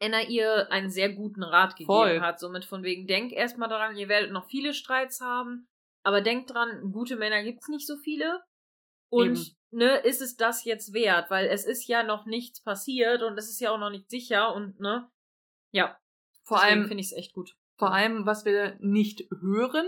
Anna 0.00 0.22
ihr 0.22 0.70
einen 0.70 0.90
sehr 0.90 1.12
guten 1.12 1.42
Rat 1.42 1.70
gegeben 1.76 1.86
Voll. 1.92 2.20
hat. 2.20 2.38
Somit 2.40 2.64
von 2.64 2.82
wegen, 2.82 3.06
denk 3.06 3.32
erstmal 3.32 3.68
daran, 3.68 3.96
ihr 3.96 4.08
werdet 4.08 4.32
noch 4.32 4.46
viele 4.48 4.74
Streits 4.74 5.20
haben, 5.20 5.68
aber 6.04 6.20
denkt 6.20 6.50
dran, 6.50 6.92
gute 6.92 7.16
Männer 7.16 7.42
gibt's 7.42 7.68
nicht 7.68 7.86
so 7.86 7.96
viele. 7.96 8.42
Und 9.10 9.38
Eben. 9.38 9.56
ne, 9.70 9.96
ist 9.98 10.20
es 10.20 10.36
das 10.36 10.64
jetzt 10.64 10.92
wert? 10.92 11.30
Weil 11.30 11.46
es 11.46 11.64
ist 11.64 11.86
ja 11.88 12.02
noch 12.02 12.26
nichts 12.26 12.62
passiert 12.62 13.22
und 13.22 13.38
es 13.38 13.48
ist 13.48 13.60
ja 13.60 13.70
auch 13.72 13.78
noch 13.78 13.90
nicht 13.90 14.10
sicher 14.10 14.54
und 14.54 14.78
ne, 14.80 15.10
ja. 15.72 15.98
vor 16.44 16.58
deswegen 16.58 16.80
allem 16.80 16.88
finde 16.88 17.00
ich 17.00 17.06
es 17.12 17.16
echt 17.16 17.32
gut. 17.32 17.56
Vor 17.78 17.92
allem, 17.92 18.26
was 18.26 18.44
wir 18.44 18.76
nicht 18.80 19.28
hören, 19.40 19.86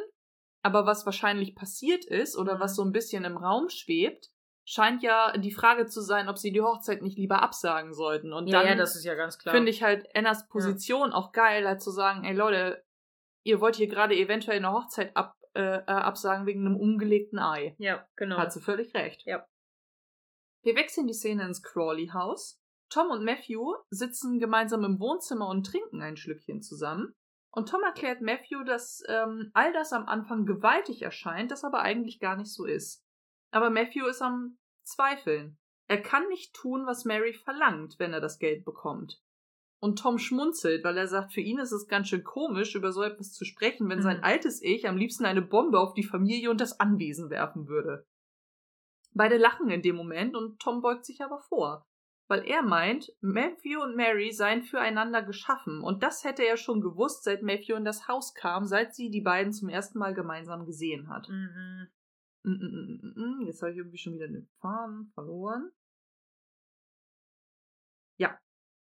aber 0.62 0.86
was 0.86 1.06
wahrscheinlich 1.06 1.54
passiert 1.54 2.04
ist 2.04 2.36
oder 2.36 2.60
was 2.60 2.76
so 2.76 2.82
ein 2.84 2.92
bisschen 2.92 3.24
im 3.24 3.36
Raum 3.36 3.68
schwebt, 3.68 4.30
scheint 4.64 5.02
ja 5.02 5.36
die 5.36 5.52
Frage 5.52 5.86
zu 5.86 6.00
sein, 6.00 6.28
ob 6.28 6.38
sie 6.38 6.52
die 6.52 6.60
Hochzeit 6.60 7.02
nicht 7.02 7.18
lieber 7.18 7.42
absagen 7.42 7.92
sollten. 7.92 8.32
Und 8.32 8.46
Ja, 8.46 8.62
dann 8.62 8.78
ja, 8.78 8.84
ja 9.02 9.14
ganz 9.14 9.38
klar. 9.38 9.54
finde 9.54 9.70
ich 9.70 9.82
halt 9.82 10.06
Annas 10.14 10.46
Position 10.48 11.12
auch 11.12 11.32
geil, 11.32 11.66
halt 11.66 11.82
zu 11.82 11.90
sagen, 11.90 12.24
ey 12.24 12.34
Leute, 12.34 12.84
ihr 13.42 13.60
wollt 13.60 13.76
hier 13.76 13.88
gerade 13.88 14.14
eventuell 14.14 14.58
eine 14.58 14.72
Hochzeit 14.72 15.16
ab, 15.16 15.34
äh, 15.54 15.78
äh, 15.78 15.82
absagen 15.86 16.46
wegen 16.46 16.66
einem 16.66 16.76
umgelegten 16.76 17.38
Ei. 17.38 17.74
Ja, 17.78 18.06
genau. 18.16 18.36
Hat 18.36 18.52
sie 18.52 18.60
völlig 18.60 18.94
recht. 18.94 19.24
Ja. 19.24 19.46
Wir 20.62 20.76
wechseln 20.76 21.06
die 21.06 21.14
Szene 21.14 21.44
ins 21.46 21.62
Crawley-Haus. 21.62 22.60
Tom 22.90 23.10
und 23.10 23.24
Matthew 23.24 23.74
sitzen 23.88 24.40
gemeinsam 24.40 24.84
im 24.84 25.00
Wohnzimmer 25.00 25.48
und 25.48 25.64
trinken 25.64 26.02
ein 26.02 26.16
Schlückchen 26.16 26.60
zusammen. 26.60 27.14
Und 27.52 27.68
Tom 27.68 27.82
erklärt 27.82 28.20
Matthew, 28.20 28.62
dass 28.64 29.02
ähm, 29.08 29.50
all 29.54 29.72
das 29.72 29.92
am 29.92 30.06
Anfang 30.06 30.46
gewaltig 30.46 31.02
erscheint, 31.02 31.50
das 31.50 31.64
aber 31.64 31.82
eigentlich 31.82 32.20
gar 32.20 32.36
nicht 32.36 32.52
so 32.52 32.64
ist. 32.64 33.04
Aber 33.50 33.70
Matthew 33.70 34.06
ist 34.06 34.22
am 34.22 34.58
Zweifeln. 34.82 35.58
Er 35.88 36.00
kann 36.00 36.28
nicht 36.28 36.54
tun, 36.54 36.86
was 36.86 37.04
Mary 37.04 37.32
verlangt, 37.32 37.98
wenn 37.98 38.12
er 38.12 38.20
das 38.20 38.38
Geld 38.38 38.64
bekommt. 38.64 39.20
Und 39.80 39.98
Tom 39.98 40.18
schmunzelt, 40.18 40.84
weil 40.84 40.96
er 40.96 41.08
sagt, 41.08 41.32
für 41.32 41.40
ihn 41.40 41.58
ist 41.58 41.72
es 41.72 41.88
ganz 41.88 42.08
schön 42.08 42.22
komisch, 42.22 42.74
über 42.74 42.92
so 42.92 43.02
etwas 43.02 43.32
zu 43.32 43.44
sprechen, 43.44 43.88
wenn 43.88 44.02
sein 44.02 44.18
Mhm. 44.18 44.24
altes 44.24 44.62
Ich 44.62 44.86
am 44.86 44.96
liebsten 44.96 45.24
eine 45.24 45.42
Bombe 45.42 45.80
auf 45.80 45.94
die 45.94 46.04
Familie 46.04 46.50
und 46.50 46.60
das 46.60 46.78
Anwesen 46.78 47.30
werfen 47.30 47.66
würde. 47.66 48.06
Beide 49.12 49.38
lachen 49.38 49.70
in 49.70 49.82
dem 49.82 49.96
Moment 49.96 50.36
und 50.36 50.60
Tom 50.60 50.82
beugt 50.82 51.04
sich 51.04 51.22
aber 51.22 51.40
vor, 51.40 51.86
weil 52.30 52.46
er 52.46 52.62
meint, 52.62 53.12
Matthew 53.20 53.82
und 53.82 53.96
Mary 53.96 54.30
seien 54.30 54.62
füreinander 54.62 55.20
geschaffen 55.22 55.82
und 55.82 56.04
das 56.04 56.22
hätte 56.22 56.44
er 56.46 56.56
schon 56.56 56.80
gewusst, 56.80 57.24
seit 57.24 57.42
Matthew 57.42 57.74
in 57.74 57.84
das 57.84 58.06
Haus 58.06 58.34
kam, 58.34 58.66
seit 58.66 58.94
sie 58.94 59.10
die 59.10 59.20
beiden 59.20 59.52
zum 59.52 59.68
ersten 59.68 59.98
Mal 59.98 60.14
gemeinsam 60.14 60.64
gesehen 60.64 61.08
hat. 61.08 61.28
Mhm. 61.28 61.88
Jetzt 63.46 63.60
habe 63.62 63.72
ich 63.72 63.78
irgendwie 63.78 63.98
schon 63.98 64.14
wieder 64.14 64.28
den 64.28 64.48
Faden 64.60 65.10
verloren. 65.12 65.72
Ja. 68.16 68.38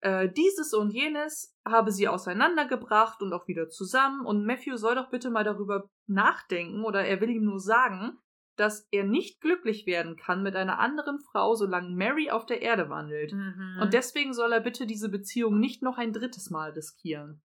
Äh, 0.01 0.29
dieses 0.31 0.73
und 0.73 0.91
jenes 0.91 1.57
habe 1.65 1.91
sie 1.91 2.07
auseinandergebracht 2.07 3.21
und 3.21 3.33
auch 3.33 3.47
wieder 3.47 3.67
zusammen. 3.67 4.25
Und 4.25 4.45
Matthew 4.45 4.77
soll 4.77 4.95
doch 4.95 5.09
bitte 5.09 5.31
mal 5.31 5.43
darüber 5.43 5.89
nachdenken 6.07 6.85
oder 6.85 7.03
er 7.03 7.19
will 7.19 7.31
ihm 7.31 7.45
nur 7.45 7.59
sagen, 7.59 8.19
dass 8.55 8.87
er 8.91 9.03
nicht 9.03 9.41
glücklich 9.41 9.85
werden 9.85 10.15
kann 10.15 10.43
mit 10.43 10.55
einer 10.55 10.79
anderen 10.79 11.19
Frau, 11.19 11.55
solange 11.55 11.89
Mary 11.89 12.29
auf 12.29 12.45
der 12.45 12.61
Erde 12.61 12.89
wandelt. 12.89 13.33
Mhm. 13.33 13.79
Und 13.81 13.93
deswegen 13.93 14.33
soll 14.33 14.51
er 14.53 14.59
bitte 14.61 14.85
diese 14.85 15.09
Beziehung 15.09 15.59
nicht 15.59 15.81
noch 15.81 15.97
ein 15.97 16.13
drittes 16.13 16.49
Mal 16.49 16.71
riskieren. 16.71 17.41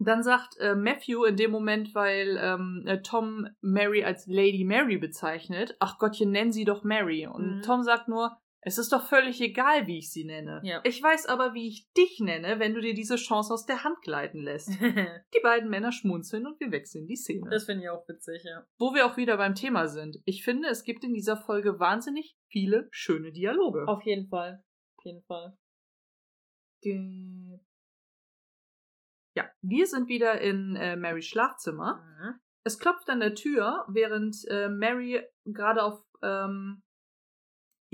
Dann 0.00 0.22
sagt 0.22 0.56
äh, 0.58 0.74
Matthew 0.74 1.24
in 1.24 1.36
dem 1.36 1.50
Moment, 1.52 1.94
weil 1.94 2.36
ähm, 2.40 2.82
äh, 2.86 3.00
Tom 3.02 3.46
Mary 3.60 4.04
als 4.04 4.26
Lady 4.26 4.64
Mary 4.64 4.98
bezeichnet, 4.98 5.76
ach 5.78 5.98
Gottchen, 5.98 6.30
nenn 6.32 6.52
sie 6.52 6.64
doch 6.64 6.82
Mary. 6.82 7.26
Und 7.26 7.58
Mhm. 7.58 7.62
Tom 7.62 7.82
sagt 7.84 8.08
nur, 8.08 8.36
es 8.66 8.78
ist 8.78 8.92
doch 8.92 9.06
völlig 9.06 9.40
egal, 9.42 9.86
wie 9.86 9.98
ich 9.98 10.10
sie 10.10 10.24
nenne. 10.24 10.60
Ja. 10.64 10.80
Ich 10.84 11.02
weiß 11.02 11.26
aber, 11.26 11.52
wie 11.52 11.68
ich 11.68 11.92
dich 11.92 12.18
nenne, 12.20 12.58
wenn 12.58 12.72
du 12.72 12.80
dir 12.80 12.94
diese 12.94 13.16
Chance 13.16 13.52
aus 13.52 13.66
der 13.66 13.84
Hand 13.84 14.00
gleiten 14.00 14.40
lässt. 14.40 14.68
Die 15.34 15.40
beiden 15.42 15.68
Männer 15.68 15.92
schmunzeln 15.92 16.46
und 16.46 16.58
wir 16.60 16.70
wechseln 16.70 17.06
die 17.06 17.16
Szene. 17.16 17.50
das 17.50 17.64
finde 17.64 17.84
ich 17.84 17.90
auch 17.90 18.08
witzig, 18.08 18.42
ja. 18.44 18.66
Wo 18.78 18.94
wir 18.94 19.04
auch 19.04 19.16
wieder 19.18 19.36
beim 19.36 19.54
Thema 19.54 19.88
sind. 19.88 20.16
Ich 20.24 20.42
finde, 20.44 20.68
es 20.68 20.84
gibt 20.84 21.04
in 21.04 21.12
dieser 21.12 21.36
Folge 21.36 21.78
wahnsinnig 21.78 22.38
viele 22.48 22.88
schöne 22.90 23.32
Dialoge. 23.32 23.86
Auf 23.86 24.02
jeden 24.04 24.28
Fall. 24.28 24.64
Auf 24.96 25.04
jeden 25.04 25.22
Fall. 25.24 25.58
Ja, 29.34 29.50
wir 29.62 29.86
sind 29.86 30.08
wieder 30.08 30.40
in 30.40 30.76
äh, 30.76 30.96
Marys 30.96 31.26
Schlafzimmer. 31.26 32.02
Mhm. 32.02 32.40
Es 32.64 32.78
klopft 32.78 33.10
an 33.10 33.20
der 33.20 33.34
Tür, 33.34 33.84
während 33.88 34.36
äh, 34.48 34.68
Mary 34.68 35.22
gerade 35.44 35.82
auf 35.82 36.02
ähm, 36.22 36.82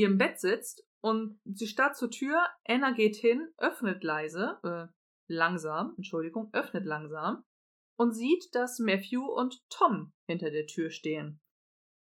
ihrem 0.01 0.19
Bett 0.19 0.41
sitzt 0.41 0.85
und 1.03 1.41
sie 1.45 1.67
starrt 1.67 1.97
zur 1.97 2.11
Tür. 2.11 2.47
Anna 2.67 2.93
geht 2.93 3.17
hin, 3.17 3.49
öffnet 3.59 4.03
leise, 4.03 4.59
äh, 4.65 4.87
langsam, 5.29 5.95
Entschuldigung, 5.97 6.51
öffnet 6.53 6.85
langsam 6.85 7.45
und 7.97 8.13
sieht, 8.13 8.55
dass 8.55 8.79
Matthew 8.79 9.25
und 9.25 9.63
Tom 9.69 10.13
hinter 10.27 10.51
der 10.51 10.67
Tür 10.67 10.91
stehen. 10.91 11.41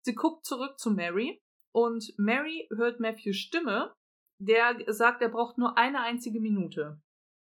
Sie 0.06 0.16
guckt 0.16 0.46
zurück 0.46 0.80
zu 0.80 0.92
Mary 0.92 1.42
und 1.72 2.14
Mary 2.18 2.68
hört 2.76 3.00
Matthews 3.00 3.38
Stimme, 3.38 3.94
der 4.40 4.76
sagt, 4.88 5.22
er 5.22 5.30
braucht 5.30 5.58
nur 5.58 5.78
eine 5.78 6.02
einzige 6.02 6.42
Minute. 6.42 7.02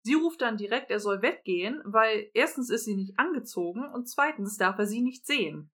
Sie 0.03 0.13
ruft 0.13 0.41
dann 0.41 0.57
direkt, 0.57 0.91
er 0.91 0.99
soll 0.99 1.23
weggehen, 1.23 1.81
weil 1.83 2.29
erstens 2.33 2.69
ist 2.69 2.85
sie 2.85 2.95
nicht 2.95 3.17
angezogen 3.17 3.91
und 3.91 4.07
zweitens 4.07 4.57
darf 4.57 4.77
er 4.77 4.85
sie 4.85 5.01
nicht 5.01 5.25
sehen. 5.25 5.71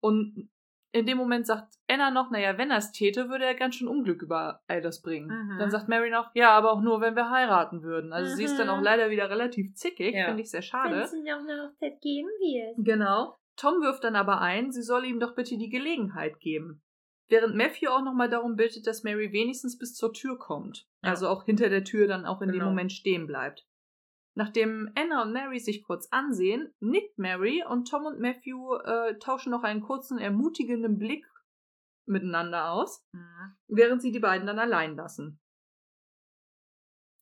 Und 0.00 0.48
in 0.96 1.06
dem 1.06 1.18
Moment 1.18 1.46
sagt 1.46 1.74
Anna 1.88 2.10
noch, 2.10 2.30
naja, 2.30 2.58
wenn 2.58 2.70
er 2.70 2.78
es 2.78 2.92
täte, 2.92 3.28
würde 3.28 3.44
er 3.44 3.54
ganz 3.54 3.76
schön 3.76 3.88
Unglück 3.88 4.22
über 4.22 4.60
all 4.66 4.80
das 4.82 5.02
bringen. 5.02 5.28
Mhm. 5.28 5.58
Dann 5.58 5.70
sagt 5.70 5.88
Mary 5.88 6.10
noch, 6.10 6.30
ja, 6.34 6.50
aber 6.50 6.72
auch 6.72 6.80
nur, 6.80 7.00
wenn 7.00 7.14
wir 7.16 7.30
heiraten 7.30 7.82
würden. 7.82 8.12
Also 8.12 8.34
sie 8.34 8.44
ist 8.44 8.58
dann 8.58 8.66
Mhm. 8.68 8.72
auch 8.74 8.80
leider 8.82 9.10
wieder 9.10 9.30
relativ 9.30 9.74
zickig, 9.74 10.14
Ja. 10.14 10.26
finde 10.26 10.42
ich 10.42 10.50
sehr 10.50 10.62
schade. 10.62 10.96
noch 11.00 11.12
eine 11.12 11.68
Hochzeit 11.68 12.00
geben 12.00 12.28
wird. 12.40 12.84
Genau. 12.86 13.36
Tom 13.56 13.80
wirft 13.82 14.04
dann 14.04 14.16
aber 14.16 14.40
ein, 14.40 14.70
sie 14.72 14.82
solle 14.82 15.06
ihm 15.06 15.18
doch 15.20 15.34
bitte 15.34 15.56
die 15.56 15.70
Gelegenheit 15.70 16.40
geben. 16.40 16.82
Während 17.28 17.56
Matthew 17.56 17.88
auch 17.88 18.02
nochmal 18.02 18.28
darum 18.28 18.54
bittet, 18.56 18.86
dass 18.86 19.02
Mary 19.02 19.32
wenigstens 19.32 19.78
bis 19.78 19.94
zur 19.94 20.12
Tür 20.12 20.38
kommt. 20.38 20.86
Ja. 21.02 21.10
Also 21.10 21.28
auch 21.28 21.44
hinter 21.44 21.68
der 21.68 21.82
Tür 21.82 22.06
dann 22.06 22.24
auch 22.26 22.40
in 22.42 22.48
dem 22.48 22.54
Genau. 22.58 22.66
Moment 22.70 22.92
stehen 22.92 23.26
bleibt. 23.26 23.66
Nachdem 24.38 24.92
Anna 24.94 25.22
und 25.22 25.32
Mary 25.32 25.58
sich 25.58 25.82
kurz 25.82 26.08
ansehen, 26.10 26.72
nickt 26.80 27.18
Mary 27.18 27.64
und 27.66 27.88
Tom 27.88 28.04
und 28.04 28.20
Matthew 28.20 28.74
äh, 28.84 29.18
tauschen 29.18 29.50
noch 29.50 29.62
einen 29.62 29.80
kurzen 29.80 30.18
ermutigenden 30.18 30.98
Blick 30.98 31.26
miteinander 32.04 32.70
aus, 32.70 33.02
Mhm. 33.12 33.56
während 33.66 34.02
sie 34.02 34.12
die 34.12 34.20
beiden 34.20 34.46
dann 34.46 34.58
allein 34.58 34.94
lassen. 34.94 35.40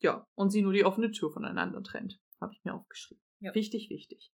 Ja, 0.00 0.26
und 0.34 0.50
sie 0.50 0.60
nur 0.62 0.72
die 0.72 0.84
offene 0.84 1.12
Tür 1.12 1.30
voneinander 1.30 1.82
trennt. 1.82 2.20
Habe 2.40 2.52
ich 2.52 2.64
mir 2.64 2.74
aufgeschrieben. 2.74 3.22
Ja. 3.40 3.54
Wichtig, 3.54 3.88
wichtig. 3.90 4.32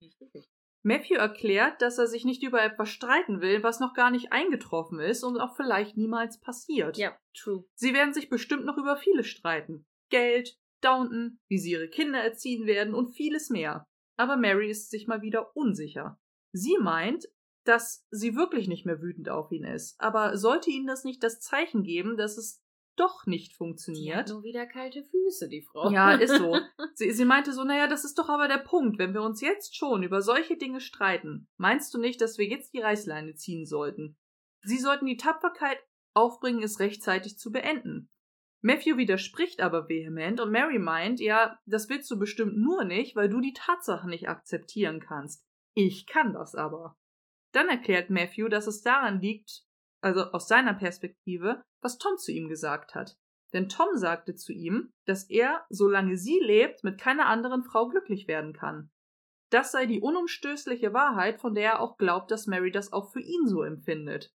Matthew 0.83 1.17
erklärt, 1.17 1.83
dass 1.83 1.99
er 1.99 2.07
sich 2.07 2.25
nicht 2.25 2.43
über 2.43 2.63
etwas 2.63 2.89
streiten 2.89 3.43
will, 3.43 3.63
was 3.63 3.79
noch 3.81 3.93
gar 3.93 4.11
nicht 4.11 4.33
eingetroffen 4.33 4.99
ist 5.01 5.23
und 5.23 5.39
auch 5.39 5.55
vielleicht 5.55 5.99
niemals 5.99 6.41
passiert. 6.41 6.97
Ja, 6.97 7.17
true. 7.35 7.65
Sie 7.75 7.93
werden 7.93 8.15
sich 8.15 8.31
bestimmt 8.31 8.65
noch 8.65 8.79
über 8.79 8.97
vieles 8.97 9.27
streiten. 9.27 9.87
Geld, 10.09 10.59
Downton, 10.81 11.39
wie 11.49 11.59
sie 11.59 11.73
ihre 11.73 11.89
Kinder 11.89 12.21
erziehen 12.21 12.67
werden 12.67 12.95
und 12.95 13.15
vieles 13.15 13.51
mehr. 13.51 13.87
Aber 14.17 14.37
Mary 14.37 14.71
ist 14.71 14.91
sich 14.91 15.07
mal 15.07 15.23
wieder 15.23 15.57
unsicher. 15.57 16.21
Sie 16.53 16.77
meint, 16.81 17.27
dass 17.65 18.07
sie 18.11 18.35
wirklich 18.35 18.69
nicht 18.69 18.87
mehr 18.87 19.01
wütend 19.01 19.29
auf 19.29 19.51
ihn 19.53 19.65
ist. 19.65 19.95
Aber 20.01 20.37
sollte 20.37 20.71
ihnen 20.71 20.87
das 20.87 21.05
nicht 21.05 21.23
das 21.23 21.41
Zeichen 21.41 21.83
geben, 21.83 22.17
dass 22.17 22.37
es 22.37 22.63
doch 22.97 23.27
nicht 23.27 23.49
Die 23.49 23.53
hat 23.53 23.57
funktioniert? 23.57 24.29
nur 24.29 24.43
wieder 24.43 24.67
kalte 24.67 25.03
Füße, 25.05 25.49
die 25.49 25.63
Frau. 25.63 25.91
Ja, 25.91 26.13
ist 26.13 26.37
so. 26.37 26.59
Sie, 26.95 27.13
sie 27.13 27.25
meinte 27.25 27.53
so, 27.53 27.65
naja, 27.65 27.87
das 27.87 28.05
ist 28.05 28.19
doch 28.19 28.29
aber 28.29 28.47
der 28.49 28.59
Punkt. 28.59 28.99
Wenn 28.99 29.15
wir 29.15 29.23
uns 29.23 29.41
jetzt 29.41 29.75
schon 29.77 30.03
über 30.03 30.21
solche 30.21 30.57
Dinge 30.59 30.81
streiten, 30.81 31.49
meinst 31.57 31.95
du 31.95 31.99
nicht, 31.99 32.21
dass 32.21 32.37
wir 32.37 32.47
jetzt 32.47 32.75
die 32.75 32.81
Reißleine 32.81 33.35
ziehen 33.37 33.65
sollten? 33.65 34.19
Sie 34.63 34.77
sollten 34.79 35.07
die 35.07 35.17
Tapferkeit 35.17 35.79
aufbringen, 36.13 36.63
es 36.63 36.81
rechtzeitig 36.81 37.39
zu 37.39 37.51
beenden. 37.53 38.11
Matthew 38.63 38.97
widerspricht 38.99 39.61
aber 39.61 39.89
vehement 39.89 40.41
und 40.41 40.51
Mary 40.51 40.79
meint, 40.79 41.21
ja, 41.21 41.59
das 41.65 41.89
willst 41.89 42.11
du 42.11 42.19
bestimmt 42.19 42.59
nur 42.59 42.85
nicht, 42.85 43.17
weil 43.17 43.29
du 43.29 43.41
die 43.41 43.55
Tatsachen 43.55 44.11
nicht 44.11 44.29
akzeptieren 44.29 45.01
kannst. 45.01 45.47
Ich 45.75 46.07
kann 46.07 46.35
das 46.35 46.55
aber. 46.55 46.97
Dann 47.53 47.69
erklärt 47.69 48.11
Matthew, 48.11 48.49
dass 48.49 48.67
es 48.67 48.83
daran 48.83 49.21
liegt, 49.21 49.63
also 50.03 50.25
aus 50.33 50.47
seiner 50.47 50.75
Perspektive, 50.75 51.63
was 51.81 51.99
Tom 51.99 52.17
zu 52.19 52.33
ihm 52.33 52.49
gesagt 52.49 52.95
hat. 52.95 53.17
Denn 53.53 53.69
Tom 53.69 53.97
sagte 53.97 54.35
zu 54.35 54.53
ihm, 54.53 54.93
dass 55.07 55.29
er, 55.29 55.65
solange 55.71 56.17
sie 56.17 56.39
lebt, 56.39 56.85
mit 56.85 57.01
keiner 57.01 57.27
anderen 57.27 57.65
Frau 57.65 57.89
glücklich 57.89 58.29
werden 58.29 58.53
kann. 58.53 58.91
Das 59.51 59.73
sei 59.73 59.87
die 59.87 60.01
unumstößliche 60.01 60.93
Wahrheit, 60.93 61.41
von 61.41 61.55
der 61.55 61.73
er 61.73 61.81
auch 61.81 61.97
glaubt, 61.97 62.31
dass 62.31 62.47
Mary 62.47 62.71
das 62.71 62.93
auch 62.93 63.11
für 63.11 63.21
ihn 63.21 63.49
so 63.49 63.63
empfindet. 63.63 64.33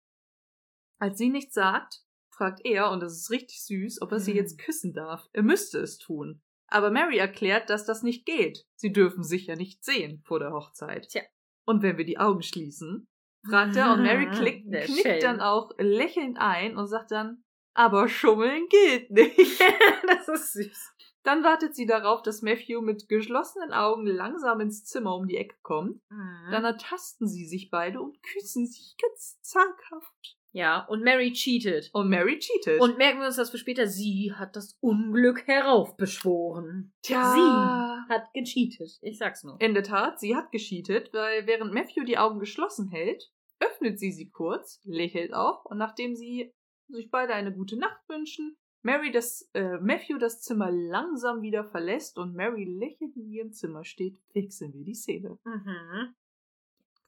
Als 0.99 1.18
sie 1.18 1.28
nichts 1.28 1.55
sagt, 1.55 2.02
fragt 2.42 2.60
er, 2.64 2.90
und 2.90 3.00
das 3.00 3.12
ist 3.12 3.30
richtig 3.30 3.64
süß, 3.64 4.02
ob 4.02 4.10
er 4.10 4.18
sie 4.18 4.32
Hm. 4.32 4.38
jetzt 4.38 4.58
küssen 4.58 4.92
darf. 4.92 5.28
Er 5.32 5.44
müsste 5.44 5.78
es 5.78 5.98
tun. 5.98 6.42
Aber 6.66 6.90
Mary 6.90 7.18
erklärt, 7.18 7.70
dass 7.70 7.84
das 7.84 8.02
nicht 8.02 8.26
geht. 8.26 8.64
Sie 8.74 8.92
dürfen 8.92 9.22
sich 9.22 9.46
ja 9.46 9.54
nicht 9.54 9.84
sehen 9.84 10.22
vor 10.24 10.40
der 10.40 10.52
Hochzeit. 10.52 11.06
Tja. 11.08 11.22
Und 11.66 11.82
wenn 11.82 11.98
wir 11.98 12.04
die 12.04 12.18
Augen 12.18 12.42
schließen, 12.42 13.06
fragt 13.48 13.76
er, 13.76 13.92
und 13.92 14.02
Mary 14.02 14.28
klick, 14.34 14.64
knickt 14.64 15.22
dann 15.22 15.40
auch 15.40 15.70
lächelnd 15.78 16.38
ein 16.40 16.76
und 16.76 16.88
sagt 16.88 17.12
dann, 17.12 17.44
aber 17.74 18.08
schummeln 18.08 18.66
gilt 18.68 19.10
nicht. 19.12 19.60
das 20.08 20.26
ist 20.28 20.52
süß. 20.54 20.92
Dann 21.22 21.44
wartet 21.44 21.76
sie 21.76 21.86
darauf, 21.86 22.22
dass 22.22 22.42
Matthew 22.42 22.80
mit 22.80 23.08
geschlossenen 23.08 23.72
Augen 23.72 24.06
langsam 24.06 24.58
ins 24.60 24.84
Zimmer 24.84 25.14
um 25.14 25.28
die 25.28 25.36
Ecke 25.36 25.56
kommt. 25.62 26.00
Mhm. 26.10 26.48
Dann 26.50 26.64
ertasten 26.64 27.28
sie 27.28 27.46
sich 27.46 27.70
beide 27.70 28.00
und 28.00 28.20
küssen 28.24 28.66
sich 28.66 28.96
ganz 29.00 29.40
zaghaft. 29.42 30.36
Ja, 30.52 30.84
und 30.84 31.02
Mary 31.02 31.32
cheatet. 31.32 31.90
Und 31.94 32.10
Mary 32.10 32.39
cheatet. 32.39 32.81
Und 32.81 32.98
merken 32.98 33.20
wir 33.20 33.26
uns 33.26 33.36
das 33.36 33.50
für 33.50 33.58
später, 33.58 33.86
sie 33.86 34.32
hat 34.34 34.55
das 34.55 34.76
Unglück 34.81 35.47
heraufbeschworen. 35.47 36.92
Tja. 37.02 37.32
Sie 37.34 38.12
hat 38.12 38.32
gecheatet. 38.34 38.98
Ich 39.00 39.16
sag's 39.16 39.44
nur. 39.44 39.58
In 39.60 39.72
der 39.72 39.82
Tat, 39.82 40.20
sie 40.20 40.36
hat 40.36 40.52
gecheatet, 40.52 41.12
weil 41.14 41.47
während 41.47 41.72
Matthew 41.72 42.05
die 42.05 42.18
Augen 42.18 42.39
geschlossen 42.39 42.89
hält, 42.89 43.32
öffnet 43.60 43.98
sie 43.98 44.12
sie 44.12 44.28
kurz, 44.28 44.81
lächelt 44.84 45.32
auch 45.32 45.64
und 45.64 45.78
nachdem 45.78 46.14
sie 46.14 46.52
sich 46.89 47.10
beide 47.10 47.32
eine 47.32 47.52
gute 47.52 47.78
Nacht 47.78 48.06
wünschen, 48.08 48.56
Mary 48.82 49.12
das, 49.12 49.48
äh, 49.55 49.78
Matthew 49.78 50.18
das 50.18 50.42
Zimmer 50.42 50.70
langsam 50.70 51.40
wieder 51.40 51.64
verlässt 51.64 52.18
und 52.18 52.34
Mary 52.34 52.64
lächelnd 52.64 53.16
in 53.16 53.31
ihrem 53.31 53.52
Zimmer 53.52 53.84
steht, 53.84 54.18
wechseln 54.34 54.74
wir 54.74 54.84
die 54.84 54.94
Szene. 54.94 55.39
Mhm. 55.44 56.14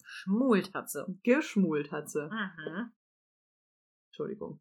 Schmult 0.04 0.72
hat 0.72 0.88
sie. 0.88 1.04
Geschmult 1.24 1.90
hat 1.90 2.08
sie. 2.08 2.28
Mhm. 2.28 2.92
Entschuldigung. 4.14 4.60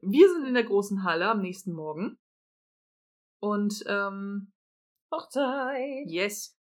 Wir 0.00 0.30
sind 0.30 0.46
in 0.46 0.54
der 0.54 0.64
großen 0.64 1.04
Halle 1.04 1.28
am 1.28 1.42
nächsten 1.42 1.74
Morgen. 1.74 2.18
Und, 3.38 3.84
ähm, 3.86 4.50
Hochzeit. 5.12 6.06
yes. 6.06 6.56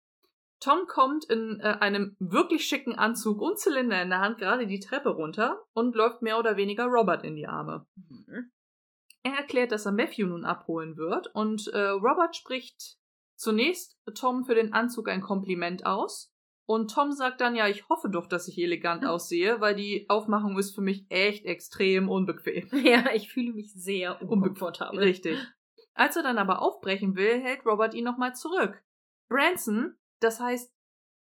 Tom 0.59 0.87
kommt 0.87 1.25
in 1.25 1.59
äh, 1.61 1.77
einem 1.79 2.17
wirklich 2.19 2.65
schicken 2.65 2.95
Anzug 2.95 3.41
und 3.41 3.59
Zylinder 3.59 4.01
in 4.01 4.09
der 4.09 4.21
Hand 4.21 4.39
gerade 4.39 4.65
die 4.65 4.79
Treppe 4.79 5.09
runter 5.09 5.63
und 5.73 5.95
läuft 5.95 6.23
mehr 6.23 6.39
oder 6.39 6.57
weniger 6.57 6.85
Robert 6.85 7.23
in 7.23 7.35
die 7.35 7.47
Arme. 7.47 7.85
Mhm. 7.95 8.51
Er 9.21 9.33
erklärt, 9.33 9.71
dass 9.71 9.85
er 9.85 9.91
Matthew 9.91 10.25
nun 10.25 10.45
abholen 10.45 10.97
wird 10.97 11.27
und 11.35 11.67
äh, 11.67 11.89
Robert 11.89 12.35
spricht 12.35 12.97
zunächst 13.35 13.99
Tom 14.15 14.45
für 14.45 14.55
den 14.55 14.73
Anzug 14.73 15.09
ein 15.09 15.21
Kompliment 15.21 15.85
aus. 15.85 16.33
Und 16.69 16.91
Tom 16.91 17.11
sagt 17.11 17.41
dann, 17.41 17.55
ja, 17.55 17.67
ich 17.67 17.89
hoffe 17.89 18.09
doch, 18.11 18.27
dass 18.27 18.47
ich 18.47 18.59
elegant 18.59 19.03
aussehe, 19.03 19.59
weil 19.59 19.73
die 19.73 20.07
Aufmachung 20.07 20.55
ist 20.59 20.75
für 20.75 20.81
mich 20.81 21.03
echt 21.09 21.45
extrem 21.45 22.09
unbequem. 22.09 22.69
Ja, 22.85 23.11
ich 23.11 23.33
fühle 23.33 23.53
mich 23.53 23.73
sehr 23.73 24.21
unkomfortabel. 24.21 24.99
Richtig. 24.99 25.35
Als 25.95 26.15
er 26.15 26.21
dann 26.21 26.37
aber 26.37 26.61
aufbrechen 26.61 27.15
will, 27.15 27.41
hält 27.41 27.65
Robert 27.65 27.95
ihn 27.95 28.03
nochmal 28.03 28.35
zurück. 28.35 28.83
Branson, 29.29 29.95
das 30.19 30.39
heißt 30.39 30.71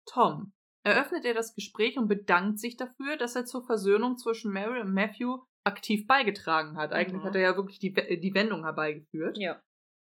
Tom, 0.05 0.51
eröffnet 0.83 1.23
er 1.23 1.35
das 1.35 1.55
Gespräch 1.55 1.97
und 1.97 2.09
bedankt 2.09 2.59
sich 2.59 2.75
dafür, 2.75 3.15
dass 3.15 3.37
er 3.37 3.45
zur 3.45 3.63
Versöhnung 3.65 4.17
zwischen 4.17 4.51
Mary 4.51 4.81
und 4.81 4.93
Matthew 4.93 5.37
aktiv 5.63 6.05
beigetragen 6.05 6.75
hat. 6.75 6.91
Eigentlich 6.91 7.21
Mhm. 7.21 7.27
hat 7.27 7.35
er 7.35 7.41
ja 7.41 7.55
wirklich 7.55 7.79
die, 7.79 7.93
die 7.93 8.33
Wendung 8.33 8.65
herbeigeführt. 8.65 9.37
Ja. 9.37 9.61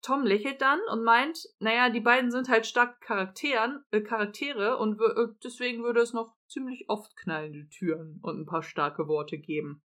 Tom 0.05 0.23
lächelt 0.23 0.61
dann 0.61 0.81
und 0.93 1.03
meint, 1.03 1.39
naja, 1.61 1.89
die 1.89 2.01
beiden 2.01 2.31
sind 2.31 2.51
halt 2.51 2.67
stark 2.67 3.01
Charakteren, 3.01 3.83
äh, 3.91 4.03
Charaktere 4.03 4.77
und 4.77 5.01
äh, 5.01 5.33
deswegen 5.43 5.83
würde 5.83 6.01
es 6.01 6.13
noch 6.13 6.35
ziemlich 6.47 6.85
oft 6.89 7.17
knallende 7.17 7.67
Türen 7.71 8.21
und 8.23 8.41
ein 8.41 8.47
paar 8.47 8.63
starke 8.63 9.09
Worte 9.09 9.39
geben. 9.39 9.83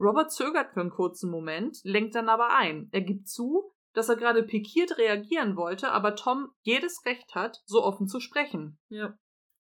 Robert 0.00 0.32
zögert 0.32 0.72
für 0.72 0.80
einen 0.80 0.90
kurzen 0.90 1.30
Moment, 1.30 1.78
lenkt 1.84 2.16
dann 2.16 2.28
aber 2.28 2.56
ein. 2.56 2.88
Er 2.90 3.02
gibt 3.02 3.28
zu, 3.28 3.72
dass 3.94 4.08
er 4.08 4.16
gerade 4.16 4.42
pikiert 4.42 4.98
reagieren 4.98 5.56
wollte, 5.56 5.92
aber 5.92 6.16
Tom 6.16 6.50
jedes 6.62 7.04
Recht 7.06 7.34
hat, 7.36 7.62
so 7.64 7.84
offen 7.84 8.08
zu 8.08 8.18
sprechen. 8.18 8.78
Ja. 8.88 9.16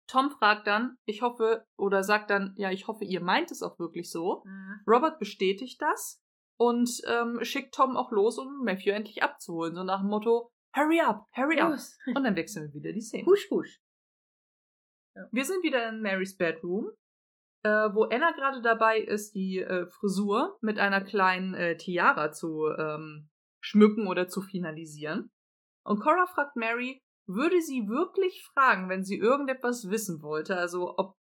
Tom 0.07 0.31
fragt 0.31 0.69
dann, 0.69 0.99
ich 1.05 1.23
hoffe, 1.23 1.67
oder 1.77 2.05
sagt 2.05 2.31
dann, 2.31 2.55
ja, 2.57 2.71
ich 2.71 2.87
hoffe, 2.87 3.05
ihr 3.05 3.23
meint 3.23 3.51
es 3.51 3.63
auch 3.63 3.79
wirklich 3.79 4.11
so. 4.11 4.45
Robert 4.87 5.19
bestätigt 5.19 5.81
das 5.81 6.24
und 6.57 6.91
ähm, 7.07 7.39
schickt 7.43 7.75
Tom 7.75 7.97
auch 7.97 8.11
los, 8.13 8.39
um 8.39 8.65
Matthew 8.65 8.91
endlich 8.91 9.23
abzuholen, 9.23 9.75
so 9.75 9.85
nach 9.85 10.01
dem 10.01 10.11
Motto, 10.11 10.51
hurry 10.75 11.01
up, 11.01 11.27
hurry 11.35 11.59
up. 11.61 11.71
Los. 11.71 11.99
Und 12.15 12.25
dann 12.25 12.37
wechseln 12.37 12.69
wir 12.69 12.75
wieder 12.75 12.93
die 12.93 13.01
Szene. 13.01 13.27
Husch, 13.27 13.51
husch. 13.51 13.81
Wir 15.31 15.45
sind 15.45 15.63
wieder 15.63 15.89
in 15.89 16.03
Marys 16.03 16.37
Bedroom, 16.37 16.91
äh, 17.63 17.69
wo 17.69 18.05
Anna 18.05 18.33
gerade 18.33 18.63
dabei 18.63 18.99
ist, 18.99 19.35
die 19.35 19.61
äh, 19.61 19.87
Frisur 19.87 20.59
mit 20.61 20.79
einer 20.79 21.01
kleinen 21.01 21.55
äh, 21.55 21.77
Tiara 21.77 22.33
zu 22.33 22.67
ähm, 22.77 23.31
schmücken 23.61 24.07
oder 24.09 24.29
zu 24.29 24.43
finalisieren. 24.43 25.31
Und 25.85 26.01
Cora 26.01 26.27
fragt 26.27 26.57
Mary, 26.57 27.03
würde 27.27 27.61
sie 27.61 27.89
wirklich 27.89 28.45
fragen, 28.53 28.89
wenn 28.89 29.05
sie 29.05 29.17
irgendetwas 29.17 29.89
wissen 29.89 30.23
wollte? 30.23 30.57
Also 30.57 30.95
ob 30.99 31.17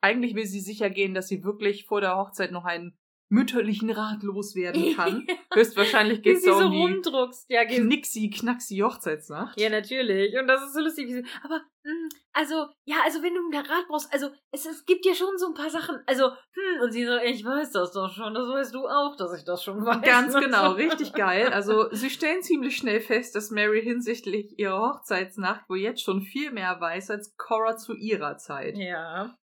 eigentlich 0.00 0.34
will 0.34 0.46
sie 0.46 0.60
sicher 0.60 0.90
gehen, 0.90 1.14
dass 1.14 1.28
sie 1.28 1.44
wirklich 1.44 1.86
vor 1.86 2.00
der 2.00 2.16
Hochzeit 2.16 2.52
noch 2.52 2.64
einen 2.64 2.98
mütterlichen 3.32 3.90
Rat 3.90 4.22
loswerden 4.22 4.94
kann. 4.96 5.26
Höchstwahrscheinlich 5.52 6.22
geht 6.22 6.36
es 6.36 6.44
so 6.44 6.54
um 6.54 6.70
die 6.70 6.78
rumdruckst. 6.78 7.46
Ja, 7.48 7.64
Knixi, 7.64 8.30
Knaxi 8.30 8.78
Hochzeitsnacht. 8.78 9.58
Ja, 9.58 9.70
natürlich. 9.70 10.38
Und 10.38 10.46
das 10.46 10.62
ist 10.62 10.74
so 10.74 10.80
lustig. 10.80 11.08
Wie 11.08 11.14
sie, 11.14 11.24
aber, 11.42 11.62
hm, 11.84 12.08
also, 12.34 12.66
ja, 12.84 12.96
also 13.04 13.22
wenn 13.22 13.34
du 13.34 13.40
einen 13.40 13.66
Rat 13.66 13.86
brauchst, 13.88 14.12
also 14.12 14.28
es, 14.52 14.66
es 14.66 14.84
gibt 14.84 15.06
ja 15.06 15.14
schon 15.14 15.38
so 15.38 15.46
ein 15.46 15.54
paar 15.54 15.70
Sachen, 15.70 15.96
also, 16.06 16.26
hm, 16.26 16.82
und 16.82 16.92
sie 16.92 17.06
so, 17.06 17.16
ich 17.16 17.42
weiß 17.44 17.72
das 17.72 17.92
doch 17.92 18.12
schon, 18.12 18.34
das 18.34 18.46
weißt 18.48 18.74
du 18.74 18.86
auch, 18.86 19.16
dass 19.16 19.36
ich 19.36 19.44
das 19.44 19.64
schon 19.64 19.84
weiß. 19.84 20.02
Ganz 20.02 20.34
genau, 20.34 20.72
richtig 20.72 21.14
geil. 21.14 21.48
Also 21.48 21.88
sie 21.90 22.10
stellen 22.10 22.42
ziemlich 22.42 22.76
schnell 22.76 23.00
fest, 23.00 23.34
dass 23.34 23.50
Mary 23.50 23.82
hinsichtlich 23.82 24.58
ihrer 24.58 24.78
Hochzeitsnacht 24.78 25.68
wohl 25.70 25.78
jetzt 25.78 26.02
schon 26.02 26.20
viel 26.20 26.52
mehr 26.52 26.78
weiß 26.78 27.10
als 27.10 27.34
Cora 27.36 27.76
zu 27.76 27.94
ihrer 27.94 28.36
Zeit. 28.36 28.76
Ja. 28.76 29.38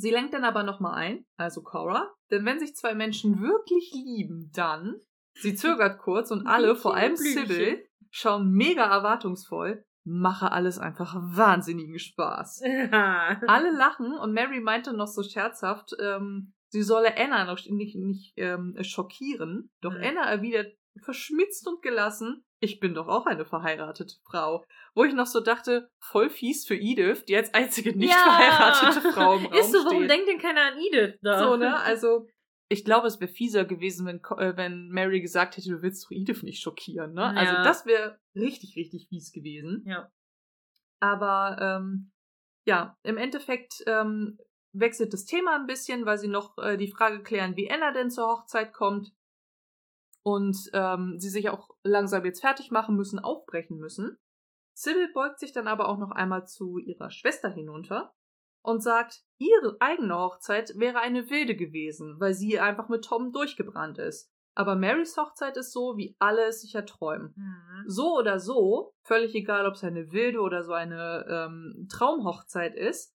Sie 0.00 0.10
lenkt 0.10 0.32
dann 0.34 0.44
aber 0.44 0.62
nochmal 0.62 0.94
ein, 0.94 1.26
also 1.36 1.62
Cora, 1.62 2.10
denn 2.30 2.44
wenn 2.46 2.58
sich 2.58 2.74
zwei 2.74 2.94
Menschen 2.94 3.40
wirklich 3.42 3.92
lieben, 3.92 4.50
dann. 4.54 4.96
Sie 5.34 5.54
zögert 5.54 5.98
kurz 5.98 6.30
und 6.30 6.46
alle, 6.46 6.74
vor 6.74 6.94
allem. 6.94 7.16
Sybil, 7.16 7.84
schauen 8.10 8.50
mega 8.52 8.84
erwartungsvoll. 8.84 9.84
Mache 10.04 10.50
alles 10.50 10.78
einfach 10.78 11.14
wahnsinnigen 11.14 11.98
Spaß. 11.98 12.62
Alle 12.90 13.70
lachen 13.70 14.14
und 14.14 14.32
Mary 14.32 14.60
meinte 14.60 14.94
noch 14.94 15.06
so 15.06 15.22
scherzhaft, 15.22 15.94
ähm, 16.00 16.54
sie 16.68 16.82
solle 16.82 17.18
Anna 17.18 17.44
noch 17.44 17.58
nicht, 17.68 17.96
nicht 17.96 18.32
ähm, 18.36 18.74
schockieren. 18.80 19.70
Doch 19.82 19.92
Mhm. 19.92 20.02
Anna 20.02 20.22
erwidert 20.22 20.74
verschmitzt 21.02 21.68
und 21.68 21.82
gelassen, 21.82 22.44
ich 22.62 22.78
bin 22.78 22.94
doch 22.94 23.08
auch 23.08 23.26
eine 23.26 23.44
verheiratete 23.46 24.16
Frau. 24.24 24.64
Wo 24.94 25.04
ich 25.04 25.14
noch 25.14 25.26
so 25.26 25.40
dachte, 25.40 25.90
voll 25.98 26.28
fies 26.30 26.66
für 26.66 26.76
Edith, 26.76 27.24
die 27.26 27.36
als 27.36 27.52
einzige 27.54 27.96
nicht 27.96 28.12
verheiratete 28.14 29.12
Frau 29.12 29.36
im 29.36 29.46
Raum 29.46 29.52
Ist 29.58 29.72
so, 29.72 29.78
warum 29.84 29.98
steht. 30.04 30.10
denkt 30.10 30.28
denn 30.28 30.38
keiner 30.38 30.72
an 30.72 30.78
Edith 30.78 31.18
da? 31.22 31.38
So, 31.42 31.56
ne? 31.56 31.76
Also, 31.84 32.28
ich 32.68 32.84
glaube, 32.84 33.06
es 33.08 33.18
wäre 33.18 33.32
fieser 33.32 33.64
gewesen, 33.64 34.06
wenn, 34.06 34.18
äh, 34.38 34.56
wenn 34.56 34.90
Mary 34.90 35.20
gesagt 35.20 35.56
hätte, 35.56 35.70
du 35.70 35.82
willst 35.82 36.04
doch 36.04 36.10
Edith 36.12 36.42
nicht 36.42 36.62
schockieren, 36.62 37.14
ne? 37.14 37.24
Also, 37.36 37.54
Ja. 37.54 37.62
das 37.64 37.86
wäre 37.86 38.18
richtig, 38.34 38.76
richtig 38.76 39.08
fies 39.08 39.32
gewesen. 39.32 39.82
Ja. 39.86 40.10
Aber, 41.00 41.56
ähm, 41.60 42.12
ja, 42.66 42.96
im 43.02 43.16
Endeffekt 43.16 43.82
ähm, 43.86 44.38
wechselt 44.72 45.14
das 45.14 45.24
Thema 45.24 45.56
ein 45.56 45.66
bisschen, 45.66 46.04
weil 46.04 46.18
sie 46.18 46.28
noch 46.28 46.58
äh, 46.58 46.76
die 46.76 46.92
Frage 46.92 47.22
klären, 47.22 47.56
wie 47.56 47.70
Anna 47.70 47.90
denn 47.92 48.10
zur 48.10 48.28
Hochzeit 48.28 48.72
kommt. 48.74 49.12
Und 50.22 50.56
ähm, 50.74 51.14
sie 51.18 51.30
sich 51.30 51.48
auch 51.48 51.69
langsam 51.82 52.24
jetzt 52.24 52.40
fertig 52.40 52.70
machen 52.70 52.96
müssen, 52.96 53.18
aufbrechen 53.18 53.78
müssen. 53.78 54.18
Sybil 54.74 55.12
beugt 55.12 55.40
sich 55.40 55.52
dann 55.52 55.68
aber 55.68 55.88
auch 55.88 55.98
noch 55.98 56.10
einmal 56.10 56.46
zu 56.46 56.78
ihrer 56.78 57.10
Schwester 57.10 57.50
hinunter 57.50 58.14
und 58.62 58.82
sagt, 58.82 59.22
ihre 59.38 59.76
eigene 59.80 60.16
Hochzeit 60.16 60.72
wäre 60.76 61.00
eine 61.00 61.30
wilde 61.30 61.56
gewesen, 61.56 62.18
weil 62.18 62.34
sie 62.34 62.60
einfach 62.60 62.88
mit 62.88 63.04
Tom 63.04 63.32
durchgebrannt 63.32 63.98
ist. 63.98 64.30
Aber 64.54 64.74
Marys 64.74 65.16
Hochzeit 65.16 65.56
ist 65.56 65.72
so, 65.72 65.96
wie 65.96 66.16
alle 66.18 66.46
es 66.46 66.60
sich 66.60 66.74
erträumen. 66.74 67.32
Mhm. 67.36 67.84
So 67.86 68.16
oder 68.16 68.38
so, 68.38 68.92
völlig 69.02 69.34
egal, 69.34 69.66
ob 69.66 69.74
es 69.74 69.84
eine 69.84 70.12
wilde 70.12 70.40
oder 70.40 70.64
so 70.64 70.72
eine 70.72 71.24
ähm, 71.28 71.86
Traumhochzeit 71.90 72.74
ist, 72.74 73.14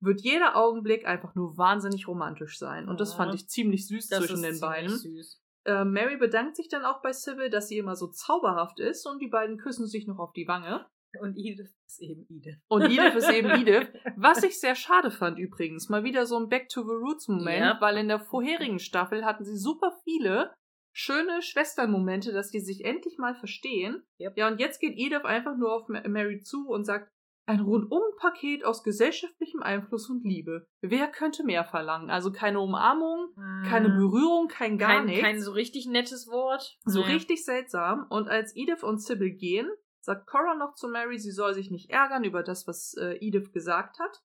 wird 0.00 0.20
jeder 0.20 0.56
Augenblick 0.56 1.06
einfach 1.06 1.34
nur 1.34 1.56
wahnsinnig 1.56 2.06
romantisch 2.06 2.58
sein. 2.58 2.88
Und 2.88 3.00
das 3.00 3.14
fand 3.14 3.34
ich 3.34 3.48
ziemlich 3.48 3.86
süß 3.88 4.08
Das 4.08 4.20
zwischen 4.20 4.42
den 4.42 4.60
beiden. 4.60 4.90
Süß. 4.90 5.42
Äh, 5.64 5.84
Mary 5.84 6.16
bedankt 6.16 6.56
sich 6.56 6.68
dann 6.68 6.84
auch 6.84 7.00
bei 7.02 7.12
Sybil, 7.12 7.50
dass 7.50 7.68
sie 7.68 7.78
immer 7.78 7.96
so 7.96 8.08
zauberhaft 8.08 8.80
ist 8.80 9.06
und 9.06 9.20
die 9.20 9.28
beiden 9.28 9.56
küssen 9.58 9.86
sich 9.86 10.06
noch 10.06 10.18
auf 10.18 10.32
die 10.32 10.46
Wange. 10.46 10.86
Und 11.20 11.36
Edith 11.38 11.72
ist 11.86 12.02
eben 12.02 12.26
Edith. 12.28 12.56
Und 12.68 12.82
Edith 12.82 13.14
ist 13.14 13.30
eben 13.30 13.48
Edith. 13.50 13.86
Was 14.16 14.42
ich 14.42 14.58
sehr 14.60 14.74
schade 14.74 15.12
fand 15.12 15.38
übrigens. 15.38 15.88
Mal 15.88 16.02
wieder 16.02 16.26
so 16.26 16.36
ein 16.36 16.48
Back 16.48 16.68
to 16.68 16.82
the 16.82 16.90
Roots 16.90 17.28
Moment, 17.28 17.60
Ja. 17.60 17.80
weil 17.80 17.96
in 17.98 18.08
der 18.08 18.18
vorherigen 18.18 18.80
Staffel 18.80 19.24
hatten 19.24 19.44
sie 19.44 19.56
super 19.56 19.96
viele 20.02 20.52
schöne 20.92 21.40
Schwesternmomente, 21.40 22.32
dass 22.32 22.50
die 22.50 22.60
sich 22.60 22.84
endlich 22.84 23.16
mal 23.18 23.34
verstehen. 23.36 24.02
Yep. 24.20 24.36
Ja, 24.36 24.48
und 24.48 24.58
jetzt 24.60 24.80
geht 24.80 24.94
Edith 24.96 25.24
einfach 25.24 25.56
nur 25.56 25.72
auf 25.72 25.88
Ma- 25.88 26.06
Mary 26.08 26.40
zu 26.40 26.68
und 26.68 26.84
sagt, 26.84 27.10
ein 27.46 27.60
Rundum-Paket 27.60 28.64
aus 28.64 28.82
gesellschaftlichem 28.82 29.62
Einfluss 29.62 30.08
und 30.08 30.24
Liebe. 30.24 30.66
Wer 30.80 31.08
könnte 31.08 31.44
mehr 31.44 31.64
verlangen? 31.64 32.10
Also 32.10 32.32
keine 32.32 32.60
Umarmung, 32.60 33.34
keine 33.68 33.88
Mhm. 33.90 33.96
Berührung, 33.98 34.48
kein 34.48 34.78
gar 34.78 34.96
kein, 34.98 35.06
nichts. 35.06 35.22
kein 35.22 35.40
so 35.40 35.52
richtig 35.52 35.86
nettes 35.86 36.26
Wort. 36.28 36.78
So 36.84 37.00
Nee. 37.00 37.12
richtig 37.12 37.44
seltsam. 37.44 38.06
Und 38.08 38.28
als 38.28 38.54
Edith 38.56 38.82
und 38.82 39.02
Sybil 39.02 39.32
gehen, 39.32 39.68
sagt 40.00 40.26
Cora 40.26 40.54
noch 40.54 40.74
zu 40.74 40.88
Mary, 40.88 41.18
sie 41.18 41.32
soll 41.32 41.54
sich 41.54 41.70
nicht 41.70 41.90
ärgern 41.90 42.24
über 42.24 42.42
das, 42.42 42.66
was 42.66 42.94
äh, 42.94 43.16
Edith 43.20 43.52
gesagt 43.52 43.98
hat. 43.98 44.22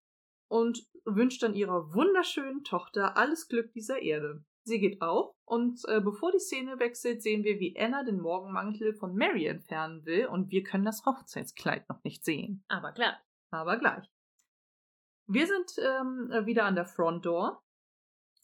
Und 0.48 0.84
wünscht 1.06 1.44
dann 1.44 1.54
ihrer 1.54 1.94
wunderschönen 1.94 2.64
Tochter 2.64 3.18
alles 3.18 3.48
Glück 3.48 3.72
dieser 3.74 4.02
Erde. 4.02 4.44
Sie 4.70 4.80
geht 4.80 5.02
auch 5.02 5.36
und 5.46 5.82
äh, 5.88 6.00
bevor 6.00 6.32
die 6.32 6.40
Szene 6.40 6.80
wechselt, 6.80 7.22
sehen 7.22 7.44
wir, 7.44 7.60
wie 7.60 7.76
Anna 7.78 8.04
den 8.04 8.22
Morgenmantel 8.22 8.94
von 8.94 9.14
Mary 9.16 9.46
entfernen 9.48 10.06
will 10.06 10.28
und 10.28 10.50
wir 10.52 10.64
können 10.64 10.86
das 10.86 11.04
Hochzeitskleid 11.06 11.90
noch 11.90 12.04
nicht 12.04 12.24
sehen. 12.24 12.64
Aber 12.70 12.92
klar. 12.94 13.18
Aber 13.52 13.78
gleich. 13.78 14.08
Wir 15.28 15.46
sind 15.48 15.72
ähm, 15.78 16.46
wieder 16.46 16.66
an 16.66 16.76
der 16.76 16.86
Front 16.86 17.26
Door 17.26 17.62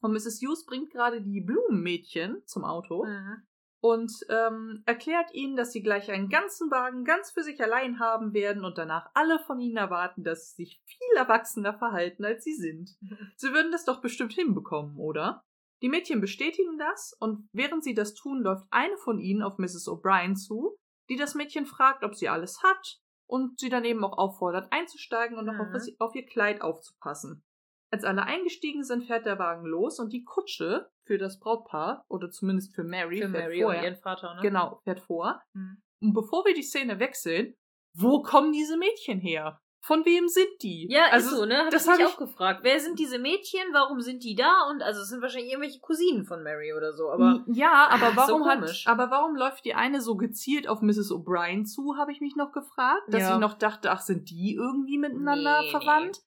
und 0.02 0.12
Mrs. 0.14 0.42
Hughes 0.42 0.66
bringt 0.66 0.92
gerade 0.92 1.22
die 1.22 1.42
Blumenmädchen 1.42 2.42
zum 2.46 2.64
Auto 2.66 3.06
Mhm. 3.06 3.42
und 3.82 4.12
ähm, 4.30 4.84
erklärt 4.86 5.32
ihnen, 5.34 5.56
dass 5.56 5.72
sie 5.72 5.82
gleich 5.84 6.12
einen 6.12 6.30
ganzen 6.30 6.70
Wagen 6.72 7.04
ganz 7.06 7.32
für 7.32 7.44
sich 7.44 7.62
allein 7.62 8.00
haben 8.00 8.34
werden 8.34 8.66
und 8.66 8.78
danach 8.78 9.10
alle 9.14 9.40
von 9.40 9.60
ihnen 9.60 9.78
erwarten, 9.78 10.24
dass 10.24 10.56
sie 10.56 10.64
sich 10.66 10.82
viel 10.86 11.18
erwachsener 11.18 11.74
verhalten, 11.78 12.26
als 12.26 12.44
sie 12.44 12.54
sind. 12.56 12.98
Sie 13.38 13.52
würden 13.54 13.72
das 13.72 13.86
doch 13.86 14.02
bestimmt 14.02 14.34
hinbekommen, 14.34 14.98
oder? 14.98 15.44
Die 15.86 15.90
Mädchen 15.90 16.20
bestätigen 16.20 16.80
das 16.80 17.16
und 17.20 17.48
während 17.54 17.84
sie 17.84 17.94
das 17.94 18.16
tun, 18.16 18.42
läuft 18.42 18.66
eine 18.72 18.98
von 18.98 19.20
ihnen 19.20 19.44
auf 19.44 19.60
Mrs. 19.60 19.88
O'Brien 19.88 20.34
zu, 20.36 20.76
die 21.12 21.16
das 21.16 21.36
Mädchen 21.36 21.68
fragt, 21.68 22.04
ob 22.04 22.16
sie 22.16 22.28
alles 22.28 22.64
hat 22.64 22.98
und 23.30 23.60
sie 23.60 23.70
dann 23.70 23.86
eben 23.86 24.04
auch 24.04 24.18
auffordert, 24.18 24.66
einzusteigen 24.72 25.38
und 25.38 25.46
noch 25.46 25.54
Mhm. 25.54 25.76
auf, 25.76 25.84
auf 26.00 26.16
ihr 26.16 26.26
Kleid 26.26 26.64
aufzupassen. 26.64 27.44
Als 27.92 28.04
alle 28.04 28.24
eingestiegen 28.24 28.84
sind, 28.84 29.04
fährt 29.06 29.28
der 29.28 29.38
Wagen 29.38 29.68
los 29.68 30.00
und 30.00 30.12
die 30.12 30.24
Kutsche 30.24 30.90
für 31.06 31.20
das 31.20 31.38
Brautpaar, 31.38 32.04
oder 32.10 32.32
zumindest 32.32 32.74
für 32.74 32.84
Mary, 32.84 33.18
Für 33.22 33.30
fährt 33.30 33.44
Mary 33.44 33.62
vorher. 33.62 33.82
und 33.82 33.86
ihren 33.86 34.02
Vater, 34.02 34.34
ne? 34.34 34.42
Genau, 34.42 34.80
fährt 34.86 35.02
vor. 35.02 35.40
Mhm. 35.54 35.84
Und 36.02 36.14
bevor 36.14 36.46
wir 36.46 36.56
die 36.56 36.64
Szene 36.64 36.98
wechseln, 37.00 37.54
wo 37.94 38.24
kommen 38.24 38.52
diese 38.54 38.76
Mädchen 38.78 39.20
her? 39.20 39.62
Von 39.86 40.04
wem 40.04 40.28
sind 40.28 40.48
die? 40.64 40.88
Ja, 40.90 41.06
also, 41.12 41.30
ist 41.30 41.36
so, 41.38 41.46
ne? 41.46 41.58
Hab 41.66 41.70
das 41.70 41.84
ich 41.84 41.88
mich 41.92 42.00
hab 42.02 42.08
ich- 42.08 42.14
auch 42.16 42.18
gefragt. 42.18 42.62
Wer 42.64 42.80
sind 42.80 42.98
diese 42.98 43.20
Mädchen? 43.20 43.62
Warum 43.72 44.02
sind 44.02 44.24
die 44.24 44.34
da? 44.36 44.68
Und 44.70 44.82
also 44.82 45.02
es 45.02 45.10
sind 45.10 45.22
wahrscheinlich 45.22 45.52
irgendwelche 45.52 45.80
Cousinen 45.80 46.26
von 46.26 46.42
Mary 46.42 46.74
oder 46.74 46.94
so, 46.94 47.12
aber. 47.12 47.44
ja, 47.48 47.88
aber 47.90 48.10
so 48.12 48.18
warum 48.34 48.46
hat, 48.46 48.60
komisch. 48.62 48.88
aber 48.88 49.12
warum 49.12 49.36
läuft 49.36 49.64
die 49.66 49.76
eine 49.76 50.02
so 50.02 50.16
gezielt 50.16 50.68
auf 50.68 50.82
Mrs. 50.82 51.12
O'Brien 51.12 51.66
zu, 51.66 51.98
habe 51.98 52.12
ich 52.12 52.20
mich 52.20 52.36
noch 52.36 52.52
gefragt, 52.52 53.04
dass 53.10 53.22
Ja. 53.22 53.34
ich 53.36 53.40
noch 53.40 53.54
dachte, 53.54 53.92
ach, 53.92 54.02
sind 54.02 54.30
die 54.32 54.56
irgendwie 54.56 54.98
miteinander 54.98 55.62
Nee, 55.62 55.70
verwandt? 55.72 56.20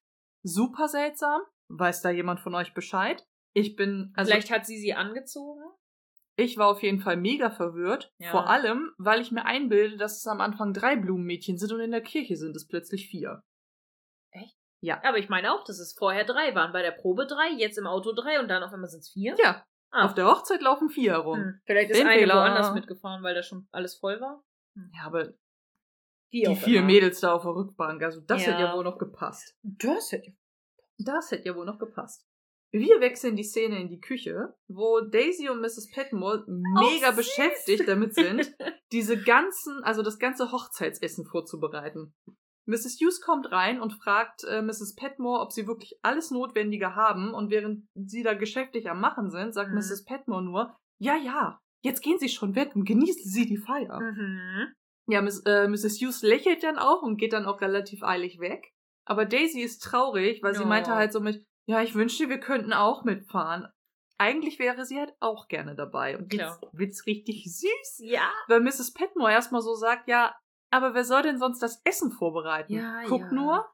Super 0.44 0.86
seltsam. 0.88 1.40
Weiß 1.68 2.00
da 2.02 2.10
jemand 2.10 2.40
von 2.40 2.54
euch 2.54 2.74
Bescheid? 2.74 3.26
Ich 3.54 3.74
bin, 3.76 4.12
also 4.14 4.30
Vielleicht 4.30 4.50
hat 4.52 4.66
sie 4.66 4.78
sie 4.78 4.94
angezogen? 4.94 5.62
ich 6.40 6.56
war 6.56 6.68
auf 6.68 6.84
jeden 6.84 7.00
Fall 7.00 7.16
mega 7.16 7.50
verwirrt. 7.50 8.12
Ja. 8.18 8.30
Vor 8.30 8.48
allem, 8.48 8.92
weil 8.96 9.20
ich 9.20 9.32
mir 9.32 9.44
einbilde, 9.44 9.96
dass 9.96 10.18
es 10.18 10.26
am 10.28 10.40
Anfang 10.40 10.72
drei 10.72 10.94
Blumenmädchen 10.94 11.58
sind 11.58 11.72
und 11.72 11.80
in 11.80 11.90
der 11.90 12.00
Kirche 12.00 12.36
sind 12.36 12.54
es 12.54 12.68
plötzlich 12.68 13.08
vier. 13.08 13.42
Aber 15.02 15.18
ich 15.18 15.28
meine 15.28 15.52
auch, 15.52 15.64
dass 15.64 15.78
es 15.78 15.94
vorher 15.98 16.24
drei 16.24 16.54
waren. 16.54 16.72
Bei 16.72 16.82
der 16.82 16.92
Probe 16.92 17.26
drei, 17.26 17.48
jetzt 17.56 17.78
im 17.78 17.86
Auto 17.86 18.12
drei 18.12 18.38
und 18.40 18.48
dann 18.48 18.62
auf 18.62 18.72
einmal 18.72 18.88
sind 18.88 19.00
es 19.00 19.10
vier. 19.10 19.34
Ja, 19.42 19.64
Ah. 19.90 20.04
auf 20.04 20.14
der 20.14 20.26
Hochzeit 20.26 20.60
laufen 20.60 20.90
vier 20.90 21.12
herum. 21.12 21.38
Hm. 21.38 21.60
Vielleicht 21.64 21.90
ist 21.90 22.00
Den 22.00 22.06
eine 22.08 22.20
Fehler- 22.20 22.34
woanders 22.36 22.74
mitgefahren, 22.74 23.22
weil 23.22 23.34
da 23.34 23.42
schon 23.42 23.66
alles 23.72 23.96
voll 23.96 24.20
war. 24.20 24.44
Ja, 24.94 25.06
aber 25.06 25.32
die 26.32 26.46
auch 26.46 26.56
vier 26.58 26.78
immer. 26.80 26.86
Mädels 26.88 27.20
da 27.20 27.32
auf 27.32 27.42
der 27.42 27.54
Rückbank, 27.54 28.02
also 28.02 28.20
das 28.20 28.44
Ja. 28.44 28.52
hätte 28.52 28.62
ja 28.64 28.74
wohl 28.76 28.84
noch 28.84 28.98
gepasst. 28.98 29.56
Das 29.62 30.12
hätte 30.12 30.34
Das 30.98 31.30
hätte 31.30 31.48
ja 31.48 31.54
wohl 31.56 31.64
noch 31.64 31.78
gepasst. 31.78 32.26
Wir 32.70 33.00
wechseln 33.00 33.34
die 33.36 33.44
Szene 33.44 33.80
in 33.80 33.88
die 33.88 33.98
Küche, 34.00 34.54
wo 34.68 35.00
Daisy 35.00 35.48
und 35.48 35.60
Mrs. 35.62 35.90
Petmore 35.90 36.44
mega 36.48 37.08
süß. 37.12 37.16
beschäftigt 37.16 37.88
damit 37.88 38.14
sind, 38.14 38.52
diese 38.92 39.16
ganzen, 39.22 39.82
also 39.84 40.02
das 40.02 40.18
ganze 40.18 40.52
Hochzeitsessen 40.52 41.24
vorzubereiten. 41.24 42.14
Mrs. 42.68 42.98
Hughes 43.00 43.20
kommt 43.20 43.50
rein 43.50 43.80
und 43.80 43.92
fragt 43.94 44.44
äh, 44.44 44.60
Mrs. 44.62 44.94
Petmore, 44.94 45.40
ob 45.40 45.52
sie 45.52 45.66
wirklich 45.66 45.98
alles 46.02 46.30
Notwendige 46.30 46.94
haben 46.94 47.32
und 47.34 47.50
während 47.50 47.86
sie 47.94 48.22
da 48.22 48.34
geschäftlich 48.34 48.88
am 48.90 49.00
Machen 49.00 49.30
sind, 49.30 49.54
sagt 49.54 49.70
Mhm. 49.70 49.76
Mrs. 49.76 50.04
Petmore 50.04 50.42
nur, 50.44 50.76
ja, 51.00 51.16
ja, 51.16 51.58
jetzt 51.82 52.02
gehen 52.02 52.18
Sie 52.18 52.28
schon 52.28 52.54
weg 52.54 52.76
und 52.76 52.84
genießen 52.84 53.24
Sie 53.24 53.46
die 53.46 53.56
Feier. 53.56 54.00
Mhm. 54.00 54.72
Ja, 55.06 55.22
Miss, 55.22 55.40
äh, 55.46 55.66
Mrs. 55.68 55.98
Hughes 56.00 56.22
lächelt 56.22 56.62
dann 56.62 56.76
auch 56.78 57.02
und 57.02 57.16
geht 57.16 57.32
dann 57.32 57.46
auch 57.46 57.60
relativ 57.62 58.02
eilig 58.02 58.38
weg. 58.40 58.62
Aber 59.06 59.24
Daisy 59.24 59.62
ist 59.62 59.78
traurig, 59.82 60.42
weil 60.42 60.54
sie 60.54 60.60
Ja. 60.62 60.66
meinte 60.68 60.94
halt 60.94 61.12
so 61.14 61.20
mit, 61.20 61.42
ja, 61.66 61.80
ich 61.82 61.94
wünschte, 61.94 62.28
wir 62.28 62.38
könnten 62.40 62.74
auch 62.74 63.04
mitfahren. 63.04 63.66
Eigentlich 64.18 64.58
wäre 64.58 64.84
sie 64.84 64.98
halt 64.98 65.12
auch 65.20 65.46
gerne 65.48 65.74
dabei. 65.76 66.18
Und 66.18 66.34
jetzt 66.34 66.60
wird's 66.72 67.06
richtig 67.06 67.44
süß, 67.46 68.00
Ja. 68.00 68.28
weil 68.48 68.60
Mrs. 68.60 68.92
Petmore 68.92 69.32
erstmal 69.32 69.62
so 69.62 69.74
sagt, 69.74 70.08
ja, 70.08 70.34
aber 70.70 70.94
wer 70.94 71.04
soll 71.04 71.22
denn 71.22 71.38
sonst 71.38 71.60
das 71.62 71.80
Essen 71.84 72.10
vorbereiten? 72.12 72.72
Ja, 72.74 73.02
Guck 73.06 73.20
ja. 73.22 73.32
nur, 73.32 73.66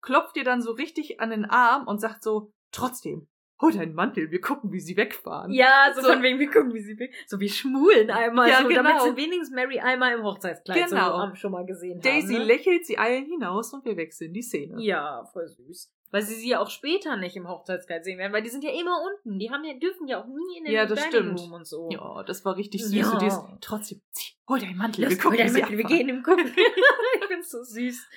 klopft 0.00 0.36
ihr 0.36 0.44
dann 0.44 0.62
so 0.62 0.72
richtig 0.72 1.20
an 1.20 1.30
den 1.30 1.44
Arm 1.44 1.86
und 1.86 2.00
sagt 2.00 2.22
so, 2.22 2.52
trotzdem, 2.72 3.28
hol 3.60 3.72
deinen 3.72 3.94
Mantel, 3.94 4.30
wir 4.30 4.40
gucken, 4.40 4.72
wie 4.72 4.80
sie 4.80 4.96
wegfahren. 4.96 5.52
Ja, 5.52 5.92
so, 5.94 6.00
So- 6.00 6.08
von 6.12 6.22
wegen, 6.22 6.38
wir 6.38 6.50
gucken, 6.50 6.72
wie 6.72 6.80
sie 6.80 6.98
will. 6.98 7.10
So 7.26 7.40
wie 7.40 7.48
schmulen 7.50 8.10
einmal. 8.10 8.48
Ja, 8.48 8.62
so, 8.62 8.68
genau. 8.68 8.82
Damit 8.82 9.02
sie 9.02 9.16
wenigstens 9.16 9.50
Mary 9.50 9.78
einmal 9.80 10.14
im 10.14 10.22
Hochzeitskleid 10.24 10.88
Genau. 10.88 11.28
so 11.28 11.34
schon 11.34 11.52
mal 11.52 11.66
gesehen 11.66 12.00
Daisy 12.00 12.34
haben. 12.34 12.40
Ne? 12.42 12.44
lächelt, 12.46 12.86
sie 12.86 12.98
eilen 12.98 13.26
hinaus 13.26 13.72
und 13.74 13.84
wir 13.84 13.96
wechseln 13.98 14.32
die 14.32 14.40
Szene. 14.42 14.80
Ja, 14.82 15.24
voll 15.32 15.46
süß. 15.46 15.92
Weil 16.12 16.22
sie 16.22 16.34
sie 16.34 16.48
ja 16.48 16.60
auch 16.60 16.70
später 16.70 17.16
nicht 17.16 17.36
im 17.36 17.48
Hochzeitskleid 17.48 18.04
sehen 18.04 18.18
werden, 18.18 18.32
weil 18.32 18.42
die 18.42 18.48
sind 18.48 18.64
ja 18.64 18.70
immer 18.70 19.00
unten. 19.00 19.38
Die 19.38 19.50
haben 19.50 19.64
ja, 19.64 19.74
dürfen 19.74 20.08
ja 20.08 20.20
auch 20.20 20.26
nie 20.26 20.58
in 20.58 20.64
den 20.64 20.74
Ja, 20.74 20.84
das 20.84 20.98
Dining 20.98 21.10
stimmt. 21.10 21.40
Room 21.40 21.52
und 21.52 21.66
so. 21.66 21.88
Ja, 21.90 22.24
das 22.24 22.44
war 22.44 22.56
richtig 22.56 22.84
süß. 22.84 22.94
Ja. 22.94 23.38
Und 23.38 23.62
trotzdem, 23.62 24.02
zieh, 24.10 24.32
hol 24.48 24.58
deinen 24.58 24.76
Mantel, 24.76 25.04
Los, 25.04 25.10
wir 25.10 25.18
gucken, 25.18 25.30
hol 25.30 25.38
dein 25.38 25.46
wie 25.46 25.54
sie 25.54 25.60
Mantel, 25.60 25.78
wir 25.78 25.84
gehen 25.84 26.08
im 26.08 26.22
Gucken. 26.22 26.46
ich 27.20 27.26
find's 27.26 27.50
so 27.50 27.62
süß. 27.62 28.08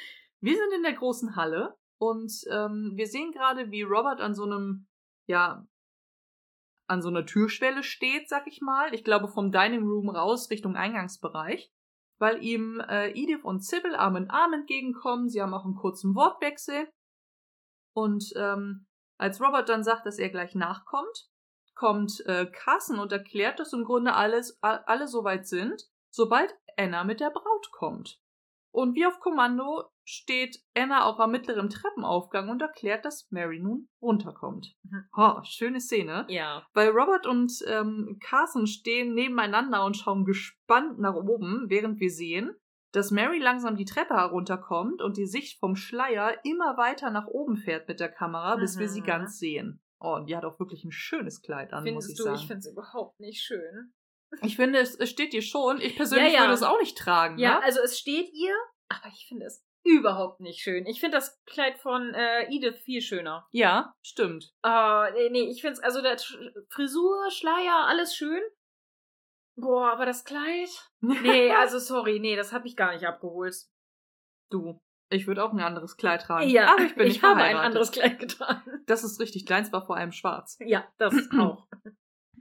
Wir 0.42 0.56
sind 0.56 0.74
in 0.76 0.84
der 0.84 0.94
großen 0.94 1.36
Halle 1.36 1.78
und 2.00 2.34
ähm, 2.52 2.94
wir 2.96 3.08
sehen 3.08 3.32
gerade, 3.32 3.70
wie 3.72 3.84
Robert 3.84 4.20
an 4.20 4.34
so 4.34 4.44
einem, 4.44 4.88
ja, 5.28 5.66
an 6.88 7.02
so 7.02 7.10
einer 7.10 7.26
Türschwelle 7.26 7.84
steht, 7.84 8.28
sag 8.28 8.48
ich 8.48 8.60
mal. 8.60 8.94
Ich 8.94 9.04
glaube, 9.04 9.28
vom 9.28 9.52
Dining 9.52 9.84
Room 9.84 10.10
raus 10.10 10.50
Richtung 10.50 10.76
Eingangsbereich, 10.76 11.72
weil 12.18 12.44
ihm 12.44 12.82
äh, 12.82 13.12
Edith 13.12 13.44
und 13.44 13.64
Sybil 13.64 13.96
Arm 13.96 14.16
in 14.16 14.30
Arm 14.30 14.54
entgegenkommen. 14.54 15.30
Sie 15.30 15.42
haben 15.42 15.54
auch 15.54 15.66
einen 15.66 15.76
kurzen 15.76 16.16
Wortwechsel. 16.16 16.88
Und 17.94 18.34
ähm, 18.36 18.88
als 19.18 19.40
Robert 19.42 19.70
dann 19.70 19.84
sagt, 19.84 20.06
dass 20.06 20.20
er 20.20 20.30
gleich 20.30 20.56
nachkommt, 20.56 21.30
kommt 21.76 22.24
äh, 22.26 22.46
Carson 22.52 23.00
und 23.00 23.12
erklärt, 23.12 23.60
dass 23.60 23.74
im 23.74 23.84
Grunde 23.84 24.14
alles, 24.14 24.58
alle 24.62 25.08
soweit 25.08 25.48
sind, 25.48 25.84
sobald 26.10 26.54
Anna 26.78 27.04
mit 27.04 27.20
der 27.20 27.30
Braut 27.30 27.72
kommt. 27.72 28.20
Und 28.72 28.96
wie 28.96 29.06
auf 29.06 29.20
Kommando 29.20 29.84
steht 30.04 30.60
Anna 30.76 31.06
auch 31.06 31.20
am 31.20 31.32
mittleren 31.32 31.70
Treppenaufgang 31.70 32.50
und 32.50 32.62
erklärt, 32.62 33.06
dass 33.06 33.28
Mary 33.30 33.60
nun 33.60 33.88
runterkommt. 34.02 34.76
Mhm. 34.84 35.06
Oh, 35.16 35.40
schöne 35.44 35.80
Szene. 35.80 36.26
Ja. 36.28 36.66
Weil 36.74 36.90
Robert 36.90 37.28
und 37.28 37.54
ähm, 37.68 38.18
Carson 38.20 38.66
stehen 38.66 39.14
nebeneinander 39.14 39.86
und 39.86 39.96
schauen 39.96 40.26
gespannt 40.26 41.00
nach 41.00 41.14
oben, 41.14 41.66
während 41.70 42.00
wir 42.00 42.10
sehen, 42.10 42.56
dass 42.94 43.12
Mary 43.12 43.40
langsam 43.40 43.76
die 43.76 43.86
Treppe 43.86 44.14
herunterkommt 44.16 45.02
und 45.02 45.18
die 45.18 45.26
Sicht 45.28 45.60
vom 45.60 45.76
Schleier 45.76 46.38
immer 46.46 46.78
weiter 46.78 47.10
nach 47.10 47.28
oben 47.28 47.58
fährt 47.58 47.88
mit 47.88 48.00
der 48.00 48.10
Kamera, 48.10 48.56
bis 48.56 48.80
wir 48.80 48.88
sie 48.88 49.02
Mhm. 49.02 49.06
ganz 49.06 49.38
sehen. 49.40 49.84
Oh, 50.00 50.14
und 50.16 50.28
die 50.30 50.36
hat 50.38 50.46
auch 50.46 50.60
wirklich 50.60 50.84
ein 50.86 50.92
schönes 50.92 51.42
Kleid 51.42 51.74
an, 51.74 51.84
muss 51.84 51.88
Findest 51.90 52.10
ich 52.12 52.18
du, 52.18 52.24
sagen. 52.24 52.36
ich 52.36 52.48
find's 52.48 52.68
überhaupt 52.68 53.20
nicht 53.20 53.42
schön. 53.42 53.94
Ich 54.42 54.56
finde, 54.56 54.80
es, 54.80 54.96
es 54.96 55.10
steht 55.10 55.32
dir 55.34 55.42
schon. 55.44 55.80
Ich 55.80 55.96
persönlich 55.96 56.34
Ja, 56.34 56.40
ja. 56.40 56.42
würde 56.46 56.54
es 56.56 56.64
auch 56.64 56.80
nicht 56.80 56.98
tragen. 56.98 57.38
Ja, 57.38 57.60
ne? 57.60 57.64
also 57.64 57.80
es 57.82 58.00
steht 58.00 58.30
ihr, 58.34 58.56
aber 58.90 59.08
ich 59.14 59.26
finde 59.28 59.46
es 59.46 59.64
überhaupt 59.86 60.40
nicht 60.40 60.60
schön. 60.62 60.86
Ich 60.86 61.00
finde 61.00 61.18
das 61.18 61.42
Kleid 61.46 61.78
von 61.78 62.14
äh, 62.14 62.44
Edith 62.54 62.80
viel 62.80 63.02
schöner. 63.02 63.46
ja, 63.52 63.94
stimmt. 64.02 64.54
Ah, 64.62 65.10
nee, 65.14 65.30
nee, 65.30 65.50
ich 65.52 65.62
finde 65.62 65.74
es, 65.74 65.80
also 65.84 66.02
der 66.02 66.18
Frisur, 66.70 67.30
Schleier, 67.32 67.86
alles 67.88 68.16
schön. 68.16 68.42
Boah, 69.56 69.92
aber 69.92 70.06
das 70.06 70.24
Kleid? 70.24 70.70
Nee, 71.02 71.52
also 71.52 71.80
sorry, 71.80 72.20
nee, 72.20 72.36
das 72.36 72.54
habe 72.54 72.68
ich 72.68 72.76
gar 72.76 72.94
nicht 72.94 73.06
abgeholt. 73.06 73.56
Du, 74.50 74.80
ich 75.10 75.28
würde 75.28 75.44
auch 75.44 75.52
ein 75.52 75.60
anderes 75.60 75.98
Kleid 75.98 76.22
tragen. 76.24 76.50
Ja, 76.50 76.72
aber 76.74 76.84
ich 76.84 76.96
bin 76.96 77.08
nicht 77.08 77.22
habe 77.24 77.42
ein 77.42 77.58
anderes 77.58 77.92
Kleid 77.92 78.20
getragen. 78.20 78.62
Das 78.86 79.04
ist 79.04 79.20
richtig 79.20 79.46
klein, 79.46 79.64
es 79.64 79.72
war 79.74 79.86
vor 79.86 79.98
allem 79.98 80.12
schwarz. 80.12 80.58
Ja, 80.66 80.88
das 80.98 81.14
auch. 81.38 81.68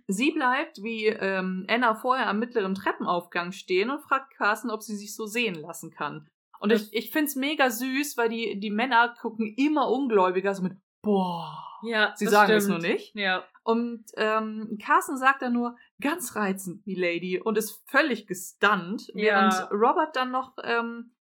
Sie 0.08 0.30
bleibt, 0.32 0.82
wie 0.82 1.06
ähm, 1.06 1.66
Anna 1.68 1.94
vorher 1.94 2.28
am 2.28 2.38
mittleren 2.38 2.74
Treppenaufgang 2.74 3.52
stehen 3.52 3.90
und 3.90 4.00
fragt 4.02 4.34
Carsten, 4.36 4.70
ob 4.70 4.82
sie 4.82 4.96
sich 4.96 5.14
so 5.14 5.26
sehen 5.26 5.54
lassen 5.54 5.90
kann. 5.90 6.28
Und 6.60 6.70
Das- 6.72 6.82
ich, 6.92 7.06
ich 7.06 7.10
find's 7.10 7.34
mega 7.36 7.70
süß, 7.70 8.16
weil 8.16 8.28
die, 8.28 8.58
die 8.60 8.70
Männer 8.70 9.14
gucken 9.20 9.54
immer 9.56 9.90
ungläubiger, 9.90 10.54
so 10.54 10.62
mit, 10.62 10.74
boah. 11.02 11.58
Ja, 11.84 12.12
Sie 12.14 12.26
das 12.26 12.34
sagen 12.34 12.52
es 12.52 12.64
stimmt. 12.64 12.82
nur 12.82 12.90
nicht. 12.92 13.12
Ja. 13.16 13.44
Und 13.64 14.04
ähm, 14.16 14.78
Carsten 14.84 15.16
sagt 15.16 15.42
dann 15.42 15.52
nur, 15.52 15.76
ganz 16.02 16.36
reizend, 16.36 16.86
Milady, 16.86 17.40
und 17.40 17.56
ist 17.56 17.82
völlig 17.86 18.26
gestunt, 18.26 19.08
Ja. 19.14 19.50
während 19.50 19.70
Robert 19.72 20.14
dann 20.16 20.30
noch 20.30 20.54
ähm, 20.62 21.14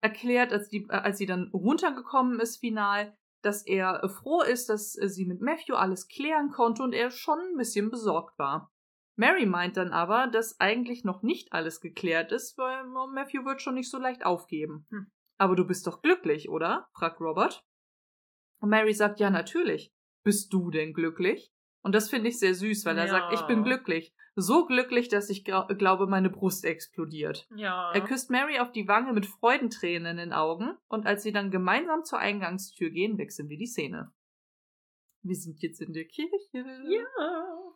erklärt, 0.00 0.52
als, 0.52 0.68
die, 0.68 0.86
äh, 0.88 0.94
als 0.96 1.18
sie 1.18 1.26
dann 1.26 1.50
runtergekommen 1.52 2.40
ist, 2.40 2.58
final, 2.58 3.14
dass 3.42 3.66
er 3.66 4.02
äh, 4.02 4.08
froh 4.08 4.42
ist, 4.42 4.68
dass 4.68 4.96
äh, 4.96 5.08
sie 5.08 5.26
mit 5.26 5.40
Matthew 5.40 5.74
alles 5.74 6.08
klären 6.08 6.50
konnte 6.50 6.82
und 6.82 6.94
er 6.94 7.10
schon 7.10 7.38
ein 7.38 7.56
bisschen 7.56 7.90
besorgt 7.90 8.38
war. 8.38 8.72
Mary 9.16 9.46
meint 9.46 9.76
dann 9.76 9.92
aber, 9.92 10.28
dass 10.28 10.60
eigentlich 10.60 11.04
noch 11.04 11.22
nicht 11.22 11.52
alles 11.52 11.80
geklärt 11.80 12.30
ist, 12.30 12.56
weil 12.56 12.84
Matthew 12.84 13.44
wird 13.44 13.60
schon 13.60 13.74
nicht 13.74 13.90
so 13.90 13.98
leicht 13.98 14.24
aufgeben. 14.24 14.86
Hm. 14.90 15.10
Aber 15.38 15.56
du 15.56 15.64
bist 15.64 15.86
doch 15.86 16.02
glücklich, 16.02 16.48
oder? 16.48 16.88
fragt 16.92 17.20
Robert. 17.20 17.64
Und 18.60 18.70
Mary 18.70 18.94
sagt, 18.94 19.18
ja, 19.18 19.30
natürlich. 19.30 19.92
Bist 20.24 20.52
du 20.52 20.70
denn 20.70 20.92
glücklich? 20.94 21.52
Und 21.88 21.94
das 21.94 22.10
finde 22.10 22.28
ich 22.28 22.38
sehr 22.38 22.54
süß, 22.54 22.84
weil 22.84 22.98
er 22.98 23.06
Ja. 23.06 23.10
sagt, 23.12 23.32
ich 23.32 23.40
bin 23.46 23.64
glücklich. 23.64 24.12
So 24.34 24.66
glücklich, 24.66 25.08
dass 25.08 25.30
ich 25.30 25.42
glaube, 25.42 26.06
meine 26.06 26.28
Brust 26.28 26.66
explodiert. 26.66 27.48
Ja. 27.56 27.90
Er 27.94 28.02
küsst 28.02 28.28
Mary 28.28 28.58
auf 28.58 28.72
die 28.72 28.86
Wange 28.86 29.14
mit 29.14 29.24
Freudentränen 29.24 30.06
in 30.10 30.16
den 30.18 30.32
Augen 30.34 30.76
und 30.88 31.06
als 31.06 31.22
sie 31.22 31.32
dann 31.32 31.50
gemeinsam 31.50 32.04
zur 32.04 32.18
Eingangstür 32.18 32.90
gehen, 32.90 33.16
wechseln 33.16 33.48
wir 33.48 33.56
die 33.56 33.64
Szene. 33.66 34.12
Wir 35.22 35.34
sind 35.34 35.62
jetzt 35.62 35.80
in 35.80 35.94
der 35.94 36.04
Kirche. 36.04 36.36
Ja. 36.52 37.68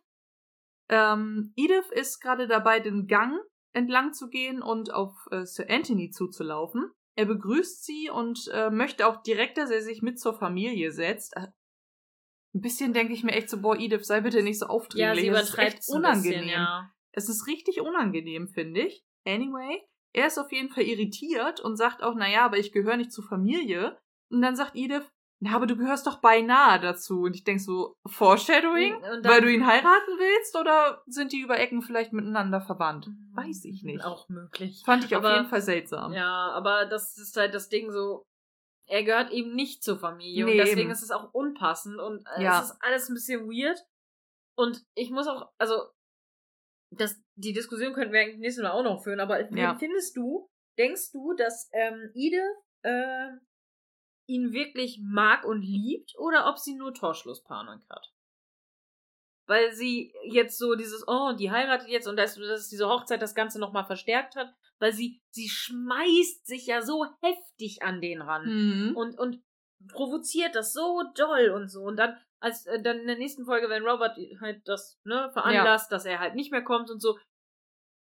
Ähm, 1.13 1.51
Edith 1.55 1.89
ist 1.89 2.21
gerade 2.21 2.47
dabei, 2.47 2.81
den 2.81 3.07
Gang 3.07 3.39
entlang 3.71 4.13
zu 4.13 4.29
gehen 4.29 4.61
und 4.61 4.93
auf 4.93 5.27
äh, 5.31 5.43
Sir 5.43 5.65
Anthony 5.71 6.11
zuzulaufen. 6.11 6.91
Er 7.15 7.25
begrüßt 7.25 7.83
sie 7.83 8.11
und 8.11 8.47
äh, 8.53 8.69
möchte 8.69 9.07
auch 9.07 9.23
direkt, 9.23 9.57
dass 9.57 9.71
er 9.71 9.81
sich 9.81 10.03
mit 10.03 10.19
zur 10.19 10.37
Familie 10.37 10.91
setzt. 10.91 11.33
Ein 12.55 12.61
bisschen 12.61 12.93
denke 12.93 13.13
ich 13.13 13.23
mir 13.23 13.31
echt 13.31 13.49
so, 13.49 13.61
boah, 13.61 13.75
Edith, 13.77 14.05
sei 14.05 14.21
bitte 14.21 14.43
nicht 14.43 14.59
so 14.59 14.65
Ja, 14.65 14.69
aufdringlich. 14.71 15.21
sie 15.21 15.27
Es 15.29 15.41
ist 15.41 15.49
übertreibt 15.49 15.73
echt 15.75 15.89
unangenehm. 15.89 16.31
bisschen, 16.41 16.49
ja. 16.49 16.89
Es 17.11 17.29
ist 17.29 17.47
richtig 17.47 17.81
unangenehm, 17.81 18.47
finde 18.47 18.81
ich. 18.81 19.03
Anyway, 19.25 19.81
er 20.13 20.27
ist 20.27 20.37
auf 20.37 20.51
jeden 20.51 20.69
Fall 20.69 20.83
irritiert 20.83 21.59
und 21.61 21.75
sagt 21.77 22.03
auch, 22.03 22.15
naja, 22.15 22.45
aber 22.45 22.57
ich 22.57 22.71
gehöre 22.71 22.97
nicht 22.97 23.11
zur 23.11 23.23
Familie. 23.23 23.97
Und 24.29 24.41
dann 24.41 24.55
sagt 24.55 24.75
Edith, 24.75 25.09
na, 25.39 25.55
aber 25.55 25.65
du 25.67 25.75
gehörst 25.75 26.07
doch 26.07 26.21
beinahe 26.21 26.79
dazu. 26.79 27.21
Und 27.23 27.35
ich 27.35 27.43
denk 27.43 27.59
so, 27.59 27.95
Foreshadowing? 28.07 28.95
Und 28.95 29.03
dann- 29.03 29.23
Weil 29.25 29.41
du 29.41 29.51
ihn 29.51 29.65
heiraten 29.65 30.11
willst 30.17 30.55
oder 30.55 31.01
sind 31.05 31.33
die 31.33 31.41
über 31.41 31.59
Ecken 31.59 31.81
vielleicht 31.81 32.13
miteinander 32.13 32.61
verwandt? 32.61 33.09
Weiß 33.33 33.65
ich 33.65 33.83
nicht. 33.83 34.05
Auch 34.05 34.29
möglich. 34.29 34.83
Fand 34.85 35.03
ich 35.03 35.15
auf 35.15 35.23
Aber- 35.23 35.35
jeden 35.35 35.49
Fall 35.49 35.61
seltsam. 35.61 36.13
Ja, 36.13 36.51
aber 36.53 36.85
das 36.85 37.17
ist 37.17 37.35
halt 37.35 37.53
das 37.53 37.67
Ding 37.69 37.91
so. 37.91 38.23
Er 38.87 39.03
gehört 39.03 39.31
eben 39.31 39.55
nicht 39.55 39.83
zur 39.83 39.97
Familie. 39.97 40.45
Nee, 40.45 40.51
und 40.51 40.57
deswegen 40.57 40.81
eben. 40.81 40.91
ist 40.91 41.03
es 41.03 41.11
auch 41.11 41.33
unpassend 41.33 41.99
und 41.99 42.25
äh, 42.35 42.43
Ja. 42.43 42.59
es 42.61 42.71
ist 42.71 42.77
alles 42.81 43.09
ein 43.09 43.13
bisschen 43.13 43.47
weird. 43.47 43.79
Und 44.55 44.83
ich 44.95 45.09
muss 45.09 45.27
auch, 45.27 45.51
also, 45.57 45.75
das, 46.91 47.19
die 47.35 47.53
Diskussion 47.53 47.93
könnten 47.93 48.13
wir 48.13 48.21
eigentlich 48.21 48.39
nächstes 48.39 48.63
Mal 48.63 48.71
auch 48.71 48.83
noch 48.83 49.03
führen, 49.03 49.19
aber 49.19 49.49
Ja. 49.51 49.75
findest 49.75 50.15
du, 50.15 50.49
denkst 50.77 51.11
du, 51.11 51.33
dass 51.33 51.69
ähm, 51.73 52.11
Edith 52.13 52.41
äh, 52.83 53.29
ihn 54.27 54.53
wirklich 54.53 54.99
mag 55.03 55.43
und 55.45 55.61
liebt 55.61 56.13
oder 56.17 56.47
ob 56.47 56.59
sie 56.59 56.75
nur 56.75 56.93
Torschlusspanik 56.93 57.81
hat? 57.89 58.13
Weil 59.47 59.73
sie 59.73 60.13
jetzt 60.23 60.57
so 60.57 60.75
dieses, 60.75 61.05
oh, 61.07 61.33
die 61.33 61.51
heiratet 61.51 61.89
jetzt 61.89 62.07
und 62.07 62.15
dass, 62.15 62.35
dass 62.35 62.69
diese 62.69 62.87
Hochzeit 62.87 63.21
das 63.21 63.35
Ganze 63.35 63.59
nochmal 63.59 63.85
verstärkt 63.85 64.35
hat, 64.35 64.53
weil 64.83 64.91
sie, 64.91 65.21
sie 65.31 65.47
schmeißt 65.47 66.45
sich 66.45 66.67
ja 66.67 66.81
so 66.81 67.05
heftig 67.21 67.81
an 67.83 68.01
den 68.01 68.21
ran 68.21 68.43
Mhm. 68.45 68.97
und, 68.97 69.17
und 69.17 69.41
provoziert 69.87 70.55
das 70.55 70.73
so 70.73 71.03
doll 71.15 71.49
und 71.55 71.69
so. 71.69 71.83
Und 71.83 71.95
dann, 71.95 72.17
als 72.41 72.65
äh, 72.65 72.81
dann 72.81 72.99
in 72.99 73.07
der 73.07 73.17
nächsten 73.17 73.45
Folge, 73.45 73.69
wenn 73.69 73.83
Robert 73.87 74.17
halt 74.41 74.61
das 74.67 74.99
ne, 75.05 75.29
veranlasst, 75.31 75.89
dass 75.91 76.05
er 76.05 76.19
halt 76.19 76.35
nicht 76.35 76.51
mehr 76.51 76.63
kommt 76.63 76.89
und 76.91 76.99
so, 77.01 77.17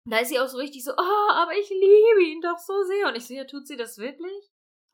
da 0.09 0.21
ist 0.21 0.31
sie 0.31 0.41
auch 0.41 0.49
so 0.49 0.57
richtig 0.57 0.83
so, 0.83 0.93
oh, 0.93 1.31
aber 1.33 1.53
ich 1.53 1.69
liebe 1.69 2.23
ihn 2.25 2.41
doch 2.41 2.59
so 2.59 2.83
sehr. 2.85 3.09
Und 3.09 3.17
ich 3.17 3.27
so, 3.27 3.35
ja, 3.35 3.45
tut 3.45 3.67
sie 3.67 3.77
das 3.77 3.99
wirklich? 3.99 4.51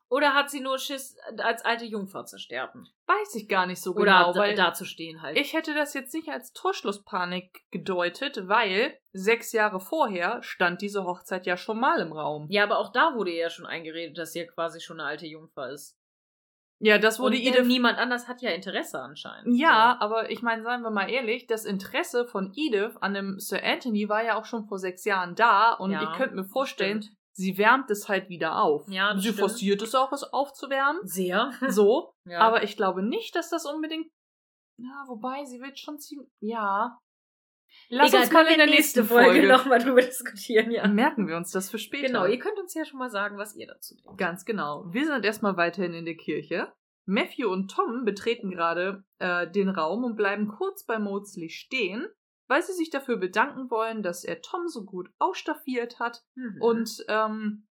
Oder 0.09 0.33
hat 0.33 0.49
sie 0.49 0.61
nur 0.61 0.79
Schiss, 0.79 1.17
als 1.37 1.65
alte 1.65 1.83
Jungfer 1.85 2.25
zu 2.25 2.39
sterben? 2.39 2.87
Weiß 3.07 3.35
ich 3.35 3.49
gar 3.49 3.65
nicht 3.65 3.81
so 3.81 3.91
Oder 3.91 4.19
genau, 4.19 4.33
da, 4.33 4.39
weil 4.39 4.55
dazustehen 4.55 5.21
halt. 5.21 5.37
ich 5.37 5.53
hätte 5.53 5.73
das 5.73 5.93
jetzt 5.93 6.13
nicht 6.13 6.29
als 6.29 6.53
Torschlusspanik 6.53 7.65
gedeutet, 7.71 8.47
weil 8.47 8.97
sechs 9.11 9.51
Jahre 9.51 9.81
vorher 9.81 10.41
stand 10.43 10.81
diese 10.81 11.03
Hochzeit 11.03 11.45
ja 11.45 11.57
schon 11.57 11.79
mal 11.79 11.99
im 11.99 12.13
Raum. 12.13 12.47
ja, 12.49 12.63
aber 12.63 12.79
auch 12.79 12.91
da 12.91 13.15
wurde 13.15 13.31
ihr 13.31 13.41
ja 13.41 13.49
schon 13.49 13.65
eingeredet, 13.65 14.17
dass 14.17 14.31
sie 14.31 14.39
ja 14.39 14.45
quasi 14.45 14.79
schon 14.79 14.99
eine 14.99 15.09
alte 15.09 15.27
Jungfer 15.27 15.69
ist. 15.71 15.97
Ja, 16.79 16.99
das 16.99 17.19
wurde 17.19 17.37
und 17.37 17.41
Edith 17.43 17.65
niemand 17.65 17.97
anders 17.97 18.27
hat 18.27 18.41
ja 18.41 18.51
Interesse 18.51 19.01
anscheinend. 19.01 19.57
Ja, 19.57 19.97
aber 19.99 20.29
ich 20.29 20.43
meine, 20.43 20.61
seien 20.61 20.83
wir 20.83 20.91
mal 20.91 21.09
ehrlich, 21.09 21.47
das 21.47 21.65
Interesse 21.65 22.27
von 22.27 22.53
Edith 22.55 22.95
an 23.01 23.15
dem 23.15 23.39
Sir 23.39 23.63
Anthony 23.63 24.07
war 24.09 24.23
ja 24.23 24.39
auch 24.39 24.45
schon 24.45 24.67
vor 24.67 24.77
sechs 24.77 25.03
Jahren 25.03 25.33
da 25.33 25.73
und 25.73 25.91
Ja, 25.91 26.03
ich 26.03 26.17
könnte 26.17 26.35
mir 26.35 26.45
vorstellen. 26.45 27.03
Sie 27.37 27.57
wärmt 27.57 27.89
es 27.91 28.09
halt 28.09 28.29
wieder 28.29 28.61
auf. 28.61 28.87
Ja, 28.89 29.13
das 29.13 29.21
sie 29.21 29.29
stimmt. 29.29 29.39
forciert 29.39 29.81
es 29.81 29.95
auch, 29.95 30.11
es 30.11 30.23
aufzuwärmen. 30.23 31.01
Sehr. 31.05 31.51
So. 31.69 32.13
Ja. 32.25 32.39
Aber 32.39 32.63
ich 32.63 32.75
glaube 32.75 33.03
nicht, 33.03 33.35
dass 33.35 33.49
das 33.49 33.65
unbedingt. 33.65 34.07
Ja, 34.79 35.05
wobei, 35.07 35.45
sie 35.45 35.61
wird 35.61 35.79
schon 35.79 35.99
ziemlich. 35.99 36.29
Ja. 36.39 36.99
Lass 37.89 38.09
Egal, 38.09 38.23
uns 38.23 38.31
mal 38.31 38.45
in 38.47 38.57
der 38.57 38.67
nächsten 38.67 39.03
Folge. 39.03 39.47
nochmal 39.47 39.79
drüber 39.79 40.01
diskutieren, 40.01 40.71
ja. 40.71 40.87
Merken 40.87 41.27
wir 41.27 41.37
uns 41.37 41.51
das 41.51 41.69
für 41.69 41.77
später. 41.77 42.07
Genau, 42.07 42.25
ihr 42.25 42.39
könnt 42.39 42.57
uns 42.59 42.73
ja 42.73 42.85
schon 42.85 42.99
mal 42.99 43.09
sagen, 43.09 43.37
was 43.37 43.55
ihr 43.55 43.67
dazu 43.67 43.95
denkt. 43.95 44.17
Ganz 44.17 44.45
genau. 44.45 44.85
Wir 44.89 45.05
sind 45.05 45.23
erstmal 45.23 45.57
weiterhin 45.57 45.93
in 45.93 46.05
der 46.05 46.15
Kirche. 46.15 46.71
Matthew 47.05 47.49
und 47.49 47.69
Tom 47.69 48.03
betreten 48.03 48.51
gerade 48.51 49.03
äh, 49.19 49.49
den 49.49 49.69
Raum 49.69 50.03
und 50.03 50.15
bleiben 50.15 50.47
kurz 50.47 50.85
bei 50.85 50.99
Maudsley 50.99 51.49
stehen, 51.49 52.07
weil 52.47 52.61
sie 52.63 52.73
sich 52.73 52.89
dafür 52.89 53.17
bedanken 53.17 53.69
wollen, 53.69 54.03
dass 54.03 54.23
er 54.23 54.41
Tom 54.41 54.67
so 54.67 54.85
gut 54.85 55.09
ausstaffiert 55.19 55.99
hat. 55.99 56.23
Mhm. 56.35 56.61
Und 56.61 57.05
ähm, 57.07 57.67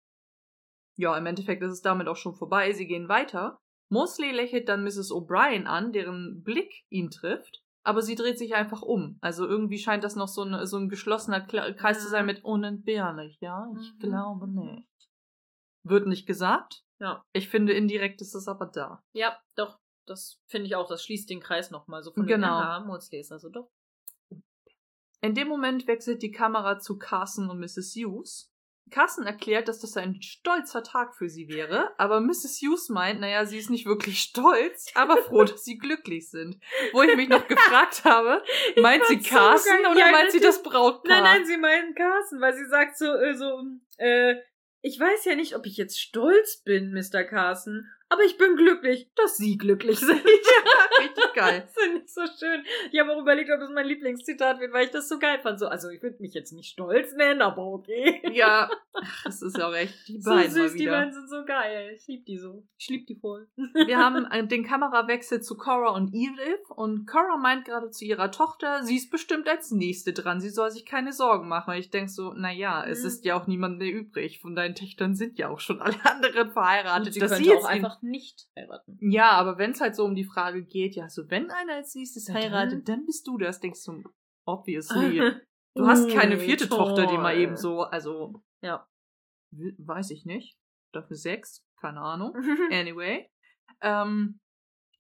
ja, 0.97 1.17
im 1.17 1.27
Endeffekt 1.27 1.63
ist 1.63 1.73
es 1.73 1.83
damit 1.83 2.07
auch 2.09 2.17
schon 2.17 2.35
vorbei. 2.35 2.73
Sie 2.73 2.87
gehen 2.87 3.09
weiter. 3.09 3.59
Mosley 3.91 4.31
lächelt 4.33 4.69
dann 4.69 4.83
Mrs. 4.85 5.11
O'Brien 5.11 5.65
an, 5.67 5.93
deren 5.93 6.43
Blick 6.43 6.73
ihn 6.89 7.11
trifft. 7.11 7.61
Aber 7.87 8.01
sie 8.01 8.15
dreht 8.15 8.39
sich 8.39 8.55
einfach 8.55 8.81
um. 8.81 9.19
Also 9.21 9.47
irgendwie 9.47 9.79
scheint 9.79 10.05
das 10.05 10.17
noch 10.17 10.29
so 10.29 10.43
ein, 10.43 10.65
so 10.67 10.79
ein 10.79 10.89
geschlossener 10.89 11.43
Kreis 11.43 12.03
zu 12.03 12.09
sein 12.09 12.25
mit 12.25 12.43
unentbehrlich. 12.43 13.37
Ja, 13.41 13.69
ich 13.79 13.93
Mhm. 13.95 13.99
glaube 13.99 14.49
nicht. 14.49 14.89
Wird 15.83 16.07
nicht 16.07 16.27
gesagt. 16.27 16.83
Ja. 16.99 17.23
Ich 17.35 17.51
finde, 17.51 17.75
indirekt 17.75 18.23
ist 18.23 18.35
es 18.35 18.49
aber 18.49 18.67
da. 18.67 19.03
Ja, 19.13 19.39
doch, 19.55 19.79
das 20.07 20.41
finde 20.47 20.67
ich 20.69 20.77
auch. 20.77 20.89
Das 20.89 21.05
schließt 21.05 21.29
den 21.29 21.41
Kreis 21.41 21.71
nochmal 21.71 22.03
so 22.03 22.11
von 22.13 22.25
Genau. 22.27 22.47
den 22.47 22.67
Aha, 22.67 22.81
Maudsley 22.87 23.21
ist 23.21 23.33
also 23.33 23.51
doch. 23.51 23.71
In 25.21 25.35
dem 25.35 25.49
Moment 25.49 25.87
wechselt 25.87 26.23
die 26.23 26.33
Kamera 26.33 26.79
zu 26.79 26.99
Carson 26.99 27.49
und 27.51 27.59
Mrs. 27.61 27.95
Hughes. 27.97 28.51
Carson 28.91 29.27
erklärt, 29.27 29.67
dass 29.69 29.81
das 29.81 29.97
ein 29.97 30.21
stolzer 30.23 30.83
Tag 30.83 31.17
für 31.17 31.29
sie 31.29 31.49
wäre, 31.49 31.99
aber 31.99 32.21
Mrs. 32.21 32.61
Hughes 32.61 32.91
meint, 32.91 33.19
naja, 33.21 33.47
sie 33.47 33.59
ist 33.59 33.71
nicht 33.71 33.87
wirklich 33.87 34.21
stolz, 34.21 34.87
aber 34.95 35.17
froh, 35.17 35.45
dass 35.45 35.65
sie 35.65 35.79
glücklich 35.79 36.31
sind. 36.31 36.61
Wo 36.93 37.03
ich 37.03 37.17
mich 37.17 37.29
noch 37.29 37.49
gefragt 37.49 38.05
habe, 38.05 38.43
meint 38.81 39.05
sie 39.07 39.21
so 39.21 39.31
Carson 39.31 39.83
geil. 39.83 39.91
oder 39.91 40.01
Ja, 40.01 40.11
meint 40.13 40.31
sie 40.31 40.41
das 40.41 40.63
Brautpaar? 40.63 41.23
Nein, 41.23 41.23
nein, 41.23 41.47
sie 41.47 41.57
meinen 41.57 41.95
Carsten, 41.95 42.41
weil 42.41 42.55
sie 42.55 42.67
sagt 42.67 42.99
so, 42.99 43.07
äh, 43.07 43.35
so, 43.35 43.63
äh, 43.97 44.37
ich 44.83 45.01
weiß 45.01 45.25
ja 45.25 45.35
nicht, 45.35 45.57
ob 45.57 45.65
ich 45.65 45.79
jetzt 45.79 45.99
stolz 45.99 46.63
bin, 46.63 46.93
Mr. 46.93 47.25
Carson, 47.25 47.89
aber 48.15 48.23
ich 48.25 48.37
bin 48.39 48.57
glücklich, 48.57 49.11
dass 49.17 49.37
Sie 49.37 49.59
glücklich 49.59 49.99
sind. 49.99 50.25
Richtig 51.01 51.35
geil. 51.35 51.69
Das 51.75 51.83
finde 51.83 52.03
ich 52.05 52.13
so 52.13 52.21
schön. 52.39 52.65
Ich 52.93 53.01
habe 53.01 53.13
auch 53.13 53.21
überlegt, 53.21 53.51
ob 53.51 53.59
das 53.61 53.71
mein 53.75 53.87
Lieblingszitat 53.87 54.61
wird, 54.61 54.73
weil 54.73 54.85
ich 54.87 54.91
das 54.93 55.09
so 55.09 55.19
geil 55.19 55.41
fand. 55.43 55.59
So, 55.59 55.67
also 55.67 55.89
ich 55.91 56.03
würde 56.03 56.17
mich 56.21 56.33
jetzt 56.35 56.53
nicht 56.53 56.71
stolz 56.71 57.13
nennen, 57.15 57.43
aber 57.43 57.63
okay. 57.67 58.23
Ja, 58.33 58.71
das 59.25 59.43
ist 59.43 59.59
ja 59.59 59.69
auch 59.69 59.75
echt 59.75 60.07
die 60.09 60.21
So 60.21 60.31
beiden 60.31 60.51
süß, 60.53 60.73
mal 60.73 60.79
die 60.79 60.87
beiden 60.87 61.13
sind 61.13 61.29
so 61.29 61.45
geil. 61.45 61.93
Ich 61.97 62.07
liebe 62.07 62.25
die 62.25 62.39
so. 62.39 62.63
Ich 62.79 62.89
liebe 62.89 63.05
die 63.07 63.17
voll. 63.17 63.49
Wir 63.87 63.99
haben 63.99 64.27
äh, 64.31 64.47
den 64.47 64.65
Kamerawechsel 64.65 65.43
zu 65.43 65.57
Cora 65.57 65.91
und 65.91 66.15
Edith 66.15 66.71
und 66.71 67.07
Cora 67.07 67.37
meint 67.37 67.65
gerade 67.65 67.91
zu 67.91 68.05
ihrer 68.05 68.31
Tochter, 68.31 68.85
sie 68.85 68.97
ist 68.97 69.11
bestimmt 69.11 69.49
als 69.49 69.71
Nächste 69.73 70.13
dran, 70.13 70.41
sie 70.41 70.51
soll 70.51 70.71
sich 70.71 70.87
keine 70.87 71.13
Sorgen 71.13 71.49
machen. 71.49 71.71
Und 71.73 71.81
ich 71.81 71.91
denke 71.91 72.11
so, 72.11 72.33
naja, 72.33 72.85
es 72.87 73.01
Mhm. 73.03 73.07
ist 73.09 73.25
ja 73.25 73.41
auch 73.41 73.47
niemand 73.47 73.79
mehr 73.79 73.93
übrig. 73.93 74.41
Von 74.41 74.55
deinen 74.55 74.75
Töchtern 74.75 75.15
sind 75.17 75.39
ja 75.39 75.49
auch 75.49 75.61
schon 75.61 75.81
alle 75.81 75.97
anderen 76.05 76.51
verheiratet. 76.53 77.07
Und 77.09 77.13
sie 77.15 77.21
dass 77.21 77.33
könnte 77.33 77.57
auch 77.57 77.65
einfach 77.65 78.01
nicht 78.05 78.47
heiraten. 78.57 78.99
ja, 79.01 79.31
aber 79.33 79.59
wenn 79.59 79.73
es 79.73 79.81
halt 79.81 79.97
so 79.97 80.05
um 80.05 80.15
die 80.15 80.25
Frage 80.25 80.65
geht, 80.65 80.95
ja, 80.97 81.09
so 81.09 81.29
wenn 81.31 81.51
einer 81.51 81.75
als 81.75 81.95
nächstes 81.95 82.29
heiratet, 82.33 82.89
dann 82.89 83.05
bist 83.07 83.27
du 83.27 83.39
das, 83.39 83.61
denkst 83.61 83.85
du, 83.85 84.03
obviously. 84.47 85.21
Du 85.77 85.89
hast 85.89 86.09
keine 86.09 86.39
vierte 86.39 86.69
Tochter, 86.69 87.07
die 87.07 87.19
mal 87.19 87.37
eben 87.37 87.57
so, 87.57 87.81
also, 87.83 88.45
Ja. 88.63 88.87
weiß 89.51 90.11
ich 90.13 90.25
nicht. 90.25 90.57
Dafür 90.93 91.17
sechs, 91.17 91.65
keine 91.81 92.01
Ahnung. 92.01 92.33
Anyway. 92.71 93.29
Ähm, 93.81 94.39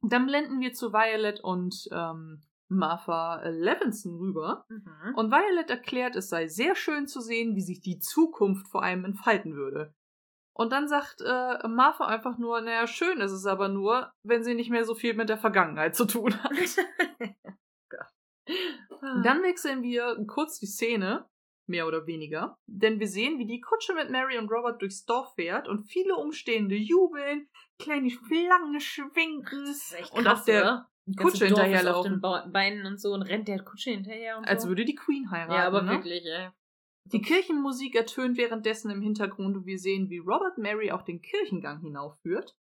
dann 0.02 0.26
blenden 0.26 0.60
wir 0.60 0.72
zu 0.72 0.92
Violet 0.92 1.38
und 1.44 1.88
ähm, 1.92 2.42
Martha 2.68 3.40
Levinson 3.48 4.16
rüber. 4.16 4.66
Mhm. 4.68 5.14
Und 5.14 5.30
Violet 5.30 5.70
erklärt, 5.70 6.16
es 6.16 6.28
sei 6.28 6.48
sehr 6.48 6.74
schön 6.74 7.06
zu 7.06 7.20
sehen, 7.20 7.54
wie 7.54 7.62
sich 7.62 7.80
die 7.80 8.00
Zukunft 8.00 8.66
vor 8.68 8.82
allem 8.82 9.04
entfalten 9.04 9.54
würde. 9.54 9.94
Und 10.56 10.72
dann 10.72 10.86
sagt 10.86 11.20
äh, 11.20 11.68
Martha 11.68 12.06
einfach 12.06 12.38
nur, 12.38 12.60
naja, 12.60 12.86
schön 12.86 13.20
ist 13.20 13.32
es 13.32 13.44
aber 13.44 13.68
nur, 13.68 14.12
wenn 14.22 14.44
sie 14.44 14.54
nicht 14.54 14.70
mehr 14.70 14.84
so 14.84 14.94
viel 14.94 15.14
mit 15.14 15.28
der 15.28 15.38
Vergangenheit 15.38 15.96
zu 15.96 16.04
tun 16.04 16.32
hat. 16.42 16.52
Dann 19.22 19.42
wechseln 19.42 19.82
wir 19.82 20.16
kurz 20.26 20.58
die 20.58 20.66
Szene, 20.66 21.28
mehr 21.66 21.86
oder 21.86 22.06
weniger, 22.06 22.56
denn 22.66 23.00
wir 23.00 23.08
sehen, 23.08 23.38
wie 23.38 23.46
die 23.46 23.60
Kutsche 23.60 23.94
mit 23.94 24.10
Mary 24.10 24.38
und 24.38 24.50
Robert 24.50 24.80
durchs 24.80 25.04
Dorf 25.04 25.34
fährt 25.34 25.68
und 25.68 25.84
viele 25.84 26.16
Umstehende 26.16 26.74
jubeln, 26.74 27.48
kleine 27.78 28.10
Flaggen 28.10 28.74
ist 28.74 29.94
echt 29.94 30.12
und 30.12 30.24
krass, 30.24 30.40
auf 30.40 30.44
der 30.44 30.62
oder? 30.62 30.90
Kutsche 31.16 31.46
ist 31.46 31.52
auf 31.52 31.58
den 31.58 31.64
hinterherlaufen, 31.64 32.20
Beinen 32.52 32.86
und 32.86 33.00
so 33.00 33.12
und 33.12 33.22
rennt 33.22 33.48
der 33.48 33.62
Kutsche 33.62 33.90
hinterher 33.90 34.38
und 34.38 34.46
als 34.46 34.62
so. 34.62 34.68
würde 34.68 34.84
die 34.84 34.94
Queen 34.94 35.30
heiraten. 35.30 35.52
ja, 35.52 35.66
aber 35.66 35.82
ne? 35.82 35.90
wirklich, 35.92 36.24
ey. 36.26 36.50
Die 37.12 37.20
Kirchenmusik 37.20 37.94
ertönt 37.94 38.36
währenddessen 38.38 38.90
im 38.90 39.02
Hintergrund 39.02 39.56
und 39.56 39.66
wir 39.66 39.78
sehen, 39.78 40.08
wie 40.08 40.18
Robert 40.18 40.58
Mary 40.58 40.90
auch 40.90 41.02
den 41.02 41.20
Kirchengang 41.20 41.80
hinaufführt. 41.80 42.56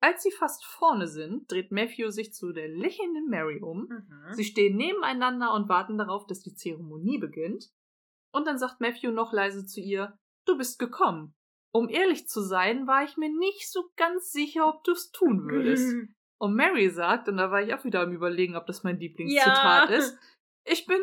Als 0.00 0.22
sie 0.22 0.30
fast 0.30 0.64
vorne 0.64 1.08
sind, 1.08 1.50
dreht 1.50 1.72
Matthew 1.72 2.10
sich 2.10 2.32
zu 2.32 2.52
der 2.52 2.68
lächelnden 2.68 3.28
Mary 3.28 3.60
um. 3.60 3.88
Mhm. 3.88 4.32
Sie 4.32 4.44
stehen 4.44 4.76
nebeneinander 4.76 5.52
und 5.54 5.68
warten 5.68 5.98
darauf, 5.98 6.26
dass 6.26 6.40
die 6.40 6.54
Zeremonie 6.54 7.18
beginnt. 7.18 7.70
Und 8.32 8.46
dann 8.46 8.58
sagt 8.58 8.80
Matthew 8.80 9.10
noch 9.10 9.32
leise 9.32 9.66
zu 9.66 9.80
ihr, 9.80 10.16
du 10.44 10.56
bist 10.56 10.78
gekommen. 10.78 11.34
Um 11.72 11.88
ehrlich 11.88 12.28
zu 12.28 12.40
sein, 12.42 12.86
war 12.86 13.04
ich 13.04 13.16
mir 13.16 13.30
nicht 13.36 13.70
so 13.70 13.90
ganz 13.96 14.30
sicher, 14.30 14.68
ob 14.68 14.84
du 14.84 14.92
es 14.92 15.10
tun 15.10 15.48
würdest. 15.48 15.92
Und 16.38 16.54
Mary 16.54 16.90
sagt, 16.90 17.28
und 17.28 17.36
da 17.36 17.50
war 17.50 17.62
ich 17.62 17.74
auch 17.74 17.84
wieder 17.84 18.00
am 18.02 18.12
überlegen, 18.12 18.54
ob 18.56 18.66
das 18.66 18.84
mein 18.84 18.98
Lieblingszitat 18.98 19.90
Ja. 19.90 19.96
ist, 19.96 20.16
ich 20.64 20.86
bin 20.86 21.00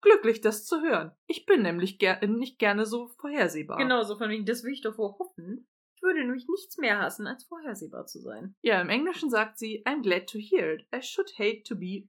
glücklich, 0.00 0.40
das 0.40 0.64
zu 0.64 0.80
hören. 0.82 1.12
Ich 1.26 1.46
bin 1.46 1.62
nämlich 1.62 1.98
ger 1.98 2.24
nicht 2.26 2.58
gerne 2.58 2.86
so 2.86 3.08
vorhersehbar. 3.08 3.78
Genau, 3.78 4.02
so 4.02 4.16
von 4.16 4.30
wegen, 4.30 4.44
das 4.44 4.64
will 4.64 4.72
ich 4.72 4.82
doch 4.82 4.98
wohl 4.98 5.14
hoffen. 5.18 5.68
Ich 5.96 6.02
würde 6.02 6.20
nämlich 6.20 6.46
nichts 6.48 6.76
mehr 6.78 7.00
hassen, 7.00 7.26
als 7.26 7.44
vorhersehbar 7.44 8.06
zu 8.06 8.20
sein. 8.20 8.54
Ja, 8.62 8.80
im 8.80 8.90
Englischen 8.90 9.30
sagt 9.30 9.58
sie, 9.58 9.82
I'm 9.86 10.02
glad 10.02 10.28
to 10.28 10.38
hear 10.38 10.74
it. 10.74 10.86
I 10.94 11.02
should 11.02 11.32
hate 11.38 11.62
to 11.64 11.74
be 11.74 12.08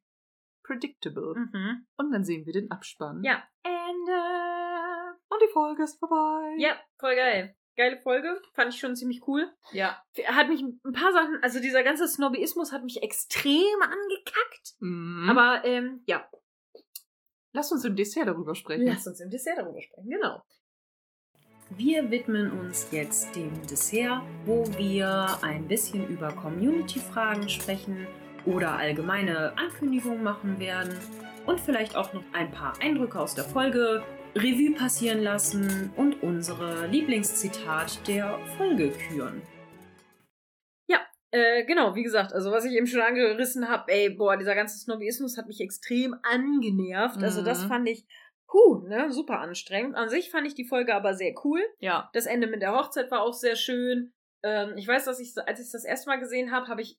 predictable. 0.64 1.36
Mhm. 1.36 1.88
Und 1.98 2.12
dann 2.12 2.24
sehen 2.24 2.46
wir 2.46 2.54
den 2.54 2.70
Abspann. 2.70 3.24
Ja. 3.24 3.44
Ende. 3.64 5.18
Und 5.30 5.42
die 5.42 5.52
Folge 5.54 5.84
ist 5.84 6.00
vorbei. 6.00 6.56
Ja, 6.58 6.78
voll 7.00 7.16
geil. 7.16 7.56
Geile 7.78 8.02
Folge. 8.02 8.42
Fand 8.54 8.74
ich 8.74 8.80
schon 8.80 8.96
ziemlich 8.96 9.28
cool. 9.28 9.54
Ja. 9.72 10.04
Hat 10.26 10.50
mich 10.50 10.62
ein 10.62 10.94
paar 10.94 11.14
Sachen, 11.14 11.38
also 11.44 11.60
dieser 11.60 11.84
ganze 11.84 12.08
Snobbyismus 12.08 12.72
hat 12.72 12.84
mich 12.84 13.04
extrem 13.04 13.82
angekackt. 13.82 14.76
Mhm. 14.80 15.30
Aber, 15.30 15.64
ähm, 15.64 16.02
ja. 16.08 16.28
Lass 17.54 17.72
uns 17.72 17.86
im 17.86 17.96
Dessert 17.96 18.28
darüber 18.28 18.56
sprechen. 18.56 18.86
Lass 18.86 19.08
uns 19.08 19.20
im 19.20 19.30
Dessert 19.30 19.58
darüber 19.58 19.82
sprechen, 19.82 20.10
genau. 20.10 20.42
Wir 21.72 22.10
widmen 22.10 22.52
uns 22.52 22.88
jetzt 22.92 23.36
dem 23.36 23.52
Dessert, 23.68 24.22
wo 24.46 24.66
wir 24.78 25.38
ein 25.42 25.68
bisschen 25.68 26.08
über 26.08 26.32
Community-Fragen 26.32 27.50
sprechen 27.50 28.08
oder 28.46 28.78
allgemeine 28.78 29.58
Ankündigungen 29.58 30.24
machen 30.24 30.60
werden 30.60 30.98
und 31.46 31.60
vielleicht 31.60 31.96
auch 31.96 32.14
noch 32.14 32.24
ein 32.34 32.52
paar 32.52 32.80
Eindrücke 32.82 33.20
aus 33.20 33.36
der 33.36 33.44
Folge 33.44 34.04
Revue 34.36 34.76
passieren 34.76 35.22
lassen 35.24 35.92
und 35.96 36.22
unsere 36.24 36.88
Lieblingszitat 36.88 38.08
der 38.08 38.40
Folge 38.58 38.92
küren. 38.92 39.42
Äh, 41.38 41.66
genau, 41.66 41.94
wie 41.96 42.04
gesagt, 42.04 42.34
also 42.34 42.52
was 42.52 42.66
ich 42.66 42.74
eben 42.74 42.88
schon 42.88 43.02
angerissen 43.02 43.70
habe, 43.70 43.92
ey, 43.92 44.10
boah, 44.10 44.38
dieser 44.38 44.56
ganze 44.56 44.78
Snobbyismus 44.80 45.38
hat 45.38 45.48
mich 45.48 45.62
extrem 45.62 46.16
angenervt. 46.24 47.18
Mhm. 47.18 47.24
Also 47.24 47.44
das 47.44 47.64
mhm. 47.64 47.68
fand 47.68 47.90
ich 47.90 48.06
Puh, 48.48 48.88
ne, 48.88 49.12
super 49.12 49.40
anstrengend. 49.42 49.96
An 49.96 50.10
sich 50.10 50.32
fand 50.32 50.48
ich 50.48 50.56
die 50.56 50.64
Folge 50.64 50.96
aber 50.96 51.14
sehr 51.14 51.34
cool. 51.44 51.62
Ja. 51.80 52.10
Das 52.14 52.26
Ende 52.26 52.48
mit 52.48 52.62
der 52.62 52.74
Hochzeit 52.74 53.12
war 53.12 53.22
auch 53.22 53.34
sehr 53.34 53.58
schön. 53.58 54.14
Ähm, 54.42 54.78
ich 54.78 54.88
weiß, 54.88 55.06
dass 55.06 55.20
ich, 55.20 55.34
als 55.46 55.60
ich 55.60 55.66
es 55.66 55.72
das 55.74 55.84
erste 55.84 56.10
Mal 56.10 56.20
gesehen 56.20 56.52
habe, 56.52 56.68
habe 56.68 56.82
ich, 56.82 56.98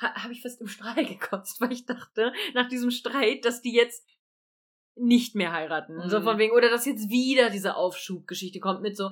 ha, 0.00 0.12
habe 0.24 0.32
ich 0.32 0.42
fast 0.42 0.60
im 0.60 0.66
Strahl 0.66 1.04
gekotzt, 1.06 1.60
weil 1.60 1.70
ich 1.70 1.86
dachte, 1.86 2.32
nach 2.54 2.68
diesem 2.68 2.90
Streit, 2.90 3.44
dass 3.44 3.62
die 3.62 3.72
jetzt 3.72 4.04
nicht 4.96 5.36
mehr 5.36 5.52
heiraten. 5.52 5.96
Mhm. 5.96 6.08
So 6.08 6.20
von 6.20 6.38
wegen, 6.38 6.52
oder 6.52 6.68
dass 6.68 6.84
jetzt 6.84 7.08
wieder 7.08 7.48
diese 7.48 7.76
Aufschubgeschichte 7.76 8.58
kommt 8.58 8.82
mit 8.82 8.96
so, 8.96 9.10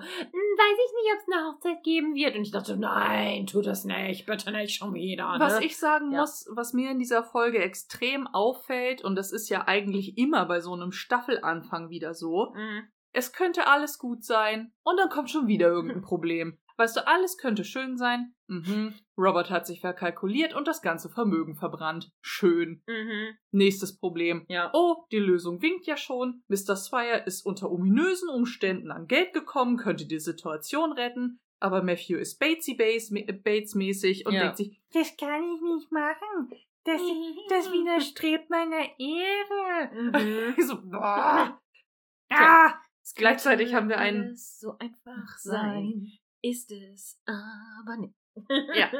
weiß 0.60 0.78
ich 0.78 0.92
nicht, 0.94 1.12
ob 1.12 1.18
es 1.18 1.32
eine 1.32 1.48
Hochzeit 1.48 1.82
geben 1.82 2.14
wird. 2.14 2.36
Und 2.36 2.42
ich 2.42 2.50
dachte, 2.50 2.76
nein, 2.76 3.46
tu 3.46 3.62
das 3.62 3.84
nicht, 3.84 4.26
bitte 4.26 4.52
nicht 4.52 4.76
schon 4.76 4.94
wieder. 4.94 5.32
Ne? 5.32 5.40
Was 5.40 5.60
ich 5.60 5.76
sagen 5.76 6.12
ja. 6.12 6.20
muss, 6.20 6.46
was 6.50 6.72
mir 6.72 6.90
in 6.90 6.98
dieser 6.98 7.24
Folge 7.24 7.58
extrem 7.58 8.26
auffällt, 8.26 9.02
und 9.02 9.16
das 9.16 9.32
ist 9.32 9.48
ja 9.48 9.66
eigentlich 9.66 10.18
immer 10.18 10.46
bei 10.46 10.60
so 10.60 10.72
einem 10.72 10.92
Staffelanfang 10.92 11.90
wieder 11.90 12.14
so, 12.14 12.52
mhm. 12.54 12.82
es 13.12 13.32
könnte 13.32 13.66
alles 13.66 13.98
gut 13.98 14.24
sein 14.24 14.72
und 14.82 14.98
dann 14.98 15.08
kommt 15.08 15.30
schon 15.30 15.46
wieder 15.46 15.68
irgendein 15.68 16.02
Problem. 16.02 16.58
Weißt 16.80 16.96
du, 16.96 17.06
alles 17.06 17.36
könnte 17.36 17.62
schön 17.62 17.98
sein. 17.98 18.32
Mhm. 18.46 18.94
Robert 19.18 19.50
hat 19.50 19.66
sich 19.66 19.82
verkalkuliert 19.82 20.54
und 20.54 20.66
das 20.66 20.80
ganze 20.80 21.10
Vermögen 21.10 21.54
verbrannt. 21.54 22.10
Schön. 22.22 22.82
Mhm. 22.86 23.36
Nächstes 23.50 23.98
Problem. 23.98 24.46
Ja. 24.48 24.70
Oh, 24.72 25.04
die 25.12 25.18
Lösung 25.18 25.60
winkt 25.60 25.86
ja 25.86 25.98
schon. 25.98 26.42
Mr. 26.48 26.76
Swire 26.76 27.24
ist 27.26 27.44
unter 27.44 27.70
ominösen 27.70 28.30
Umständen 28.30 28.90
an 28.92 29.08
Geld 29.08 29.34
gekommen, 29.34 29.76
könnte 29.76 30.06
die 30.06 30.20
Situation 30.20 30.92
retten. 30.92 31.38
Aber 31.58 31.82
Matthew 31.82 32.16
ist 32.16 32.38
Bates-mäßig 32.38 34.24
und 34.24 34.32
ja. 34.32 34.40
denkt 34.40 34.56
sich, 34.56 34.80
das 34.94 35.14
kann 35.18 35.44
ich 35.54 35.60
nicht 35.60 35.92
machen. 35.92 36.50
Das, 36.84 37.02
das 37.50 37.70
widerstrebt 37.72 38.48
meiner 38.48 38.88
Ehre. 38.98 39.90
Mhm. 39.92 40.54
so, 40.66 40.80
boah. 40.80 41.60
Ah! 42.30 42.74
Gleichzeitig 43.16 43.74
haben 43.74 43.90
wir 43.90 43.98
einen. 43.98 44.34
So 44.34 44.78
einfach 44.78 45.36
sein 45.36 46.19
ist 46.42 46.72
es 46.72 47.20
aber 47.26 47.96
nicht. 47.96 48.14
ja. 48.74 48.90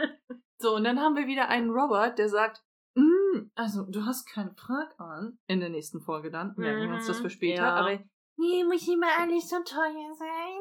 So, 0.59 0.77
und 0.77 0.85
dann 0.85 1.01
haben 1.01 1.17
wir 1.17 1.27
wieder 1.27 1.49
einen 1.49 1.71
Robert, 1.71 2.19
der 2.19 2.29
sagt, 2.29 2.63
mm, 2.95 3.51
also 3.55 3.85
du 3.85 4.05
hast 4.05 4.27
keinen 4.27 4.55
Prag 4.55 4.99
an. 4.99 5.39
In 5.47 5.61
der 5.61 5.71
nächsten 5.71 6.01
Folge 6.01 6.31
dann. 6.31 6.55
Merken 6.57 6.89
wir 6.89 6.97
uns 6.97 7.07
das 7.07 7.19
für 7.19 7.25
mhm, 7.25 7.31
später. 7.31 7.63
Ja. 7.63 7.75
Aber 7.77 7.99
nee, 8.37 8.65
muss 8.65 8.87
immer 8.87 9.09
alles 9.19 9.49
so 9.49 9.57
teuer 9.63 10.15
sein. 10.19 10.61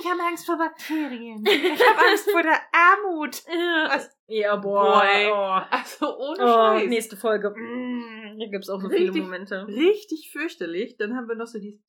Ich 0.00 0.10
habe 0.10 0.22
Angst 0.22 0.46
vor 0.46 0.56
Bakterien. 0.56 1.44
Ich 1.44 1.86
habe 1.86 2.08
Angst 2.08 2.30
vor 2.30 2.42
der 2.42 2.60
Armut. 2.72 3.44
Was? 3.88 4.10
Ja, 4.26 4.56
boah. 4.56 5.00
Boy. 5.00 5.30
Oh. 5.30 5.76
Also 5.76 6.16
ohne 6.16 6.44
oh, 6.44 6.46
Scheiß. 6.46 6.88
Nächste 6.88 7.16
Folge. 7.16 7.50
Mm, 7.50 8.36
hier 8.36 8.48
gibt 8.50 8.64
es 8.64 8.70
auch 8.70 8.80
so 8.80 8.86
richtig, 8.86 9.12
viele 9.12 9.24
Momente. 9.24 9.66
Richtig 9.66 10.30
fürchterlich. 10.32 10.96
Dann 10.96 11.14
haben 11.16 11.28
wir 11.28 11.34
noch 11.34 11.46
so 11.46 11.58
die. 11.58 11.82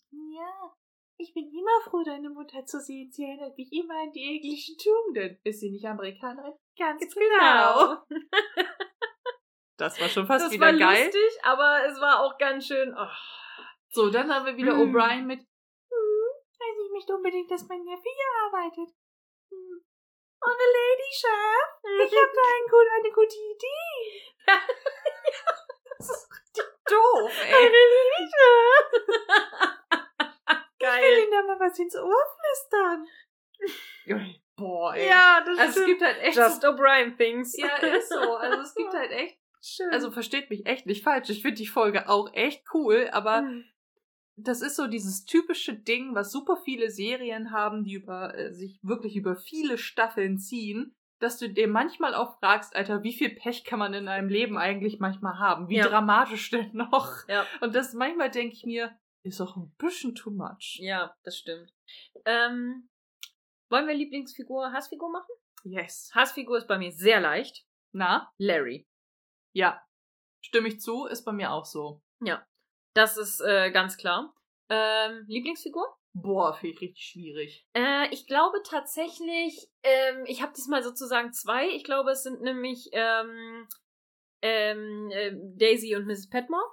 Ich 1.17 1.33
bin 1.33 1.49
immer 1.49 1.81
froh, 1.89 2.03
deine 2.03 2.29
Mutter 2.29 2.65
zu 2.65 2.79
sehen. 2.79 3.09
Sie 3.09 3.23
erinnert 3.23 3.57
mich 3.57 3.71
immer 3.71 3.95
an 4.01 4.11
die 4.11 4.35
englischen 4.35 4.75
Tugenden. 4.77 5.39
Ist 5.43 5.61
sie 5.61 5.71
nicht 5.71 5.85
Amerikanerin? 5.85 6.53
Ganz 6.77 7.01
Jetzt 7.01 7.15
genau. 7.15 8.03
genau. 8.09 8.21
das 9.77 9.99
war 10.01 10.09
schon 10.09 10.27
fast 10.27 10.45
das 10.45 10.51
wieder 10.51 10.65
war 10.65 10.73
geil. 10.73 11.05
lustig, 11.05 11.39
aber 11.43 11.85
es 11.85 12.01
war 12.01 12.19
auch 12.19 12.37
ganz 12.37 12.67
schön. 12.67 12.93
Oh. 12.97 13.07
So, 13.89 14.09
dann 14.09 14.29
haben 14.29 14.45
wir 14.45 14.57
wieder 14.57 14.73
hm. 14.73 14.91
O'Brien 14.91 15.23
mit. 15.25 15.39
Hm, 15.39 16.29
weiß 16.59 16.85
ich 16.85 16.91
nicht 16.91 17.09
unbedingt, 17.09 17.49
dass 17.49 17.65
mein 17.69 17.83
Neffe 17.83 18.03
hier 18.03 18.31
arbeitet. 18.43 18.93
Hm. 19.51 19.85
Oh, 20.43 20.51
eine 20.51 20.67
Lady 20.67 21.11
Chef. 21.11 22.11
Ich 22.11 22.19
habe 22.19 22.31
da 22.35 22.41
ein 22.43 22.67
gut, 22.69 22.87
eine 22.91 23.11
gute 23.13 23.37
Idee. 23.39 24.35
ja. 24.47 24.59
das 25.97 26.09
ist 26.09 26.29
richtig 26.29 26.65
doof, 26.89 27.31
ey. 27.41 27.55
Eine 27.55 27.69
Lady 27.71 28.29
Chef. 28.35 29.44
Da 31.35 31.43
mal 31.43 31.59
was 31.59 31.77
ins 31.79 31.95
Ohr 31.95 32.25
flüstern. 32.37 33.05
Boah, 34.55 34.95
ey. 34.95 35.07
Ja, 35.07 35.43
das 35.45 35.59
also 35.59 35.81
es 35.81 35.85
gibt 35.85 36.01
halt 36.01 36.21
echt. 36.21 36.37
Just 36.37 36.61
so, 36.61 36.67
O'Brien 36.69 37.17
Things. 37.17 37.57
Ja, 37.57 37.75
ist 37.75 38.09
so. 38.09 38.35
Also 38.35 38.61
es 38.61 38.73
gibt 38.73 38.93
halt 38.93 39.11
echt. 39.11 39.37
Schön. 39.61 39.89
Also 39.91 40.11
versteht 40.11 40.49
mich 40.49 40.65
echt 40.65 40.85
nicht 40.85 41.03
falsch. 41.03 41.29
Ich 41.29 41.41
finde 41.41 41.57
die 41.57 41.67
Folge 41.67 42.07
auch 42.07 42.31
echt 42.33 42.63
cool, 42.73 43.09
aber 43.11 43.41
mhm. 43.41 43.65
das 44.35 44.61
ist 44.61 44.75
so 44.75 44.87
dieses 44.87 45.25
typische 45.25 45.73
Ding, 45.73 46.13
was 46.13 46.31
super 46.31 46.57
viele 46.63 46.91
Serien 46.91 47.51
haben, 47.51 47.83
die 47.83 47.95
über 47.95 48.37
äh, 48.37 48.53
sich 48.53 48.79
wirklich 48.83 49.15
über 49.15 49.35
viele 49.35 49.79
Staffeln 49.79 50.37
ziehen, 50.37 50.95
dass 51.19 51.39
du 51.39 51.49
dir 51.49 51.67
manchmal 51.67 52.13
auch 52.13 52.37
fragst, 52.37 52.75
Alter, 52.75 53.01
wie 53.01 53.13
viel 53.13 53.31
Pech 53.31 53.63
kann 53.63 53.79
man 53.79 53.95
in 53.95 54.07
einem 54.07 54.29
Leben 54.29 54.57
eigentlich 54.57 54.99
manchmal 54.99 55.39
haben? 55.39 55.67
Wie 55.67 55.77
ja. 55.77 55.87
dramatisch 55.87 56.49
denn 56.51 56.69
noch? 56.73 57.27
Ja. 57.27 57.45
Und 57.59 57.73
das 57.73 57.93
manchmal 57.93 58.29
denke 58.29 58.53
ich 58.53 58.65
mir, 58.65 58.95
ist 59.25 59.41
auch 59.41 59.55
ein 59.57 59.73
bisschen 59.77 60.15
too 60.15 60.31
much. 60.31 60.77
Ja, 60.79 61.15
das 61.23 61.37
stimmt. 61.37 61.73
Ähm, 62.25 62.89
wollen 63.69 63.87
wir 63.87 63.95
Lieblingsfigur, 63.95 64.71
Hassfigur 64.71 65.11
machen? 65.11 65.33
Yes. 65.63 66.11
Hassfigur 66.13 66.57
ist 66.57 66.67
bei 66.67 66.77
mir 66.77 66.91
sehr 66.91 67.19
leicht. 67.19 67.65
Na? 67.91 68.31
Larry. 68.37 68.87
Ja. 69.53 69.81
Stimme 70.41 70.67
ich 70.67 70.79
zu, 70.79 71.05
ist 71.05 71.23
bei 71.23 71.31
mir 71.31 71.51
auch 71.51 71.65
so. 71.65 72.03
Ja. 72.21 72.45
Das 72.93 73.17
ist 73.17 73.41
äh, 73.41 73.71
ganz 73.71 73.97
klar. 73.97 74.33
Ähm, 74.69 75.25
Lieblingsfigur? 75.27 75.97
Boah, 76.13 76.53
finde 76.53 76.75
ich 76.75 76.81
richtig 76.81 77.05
schwierig. 77.05 77.67
Äh, 77.73 78.07
ich 78.13 78.27
glaube 78.27 78.61
tatsächlich, 78.63 79.69
ähm, 79.83 80.23
ich 80.27 80.41
habe 80.41 80.53
diesmal 80.55 80.83
sozusagen 80.83 81.33
zwei. 81.33 81.67
Ich 81.69 81.83
glaube, 81.83 82.11
es 82.11 82.23
sind 82.23 82.41
nämlich 82.41 82.89
ähm, 82.93 83.67
ähm, 84.41 85.09
äh, 85.11 85.33
Daisy 85.57 85.95
und 85.95 86.05
Mrs. 86.05 86.29
Petmore 86.29 86.63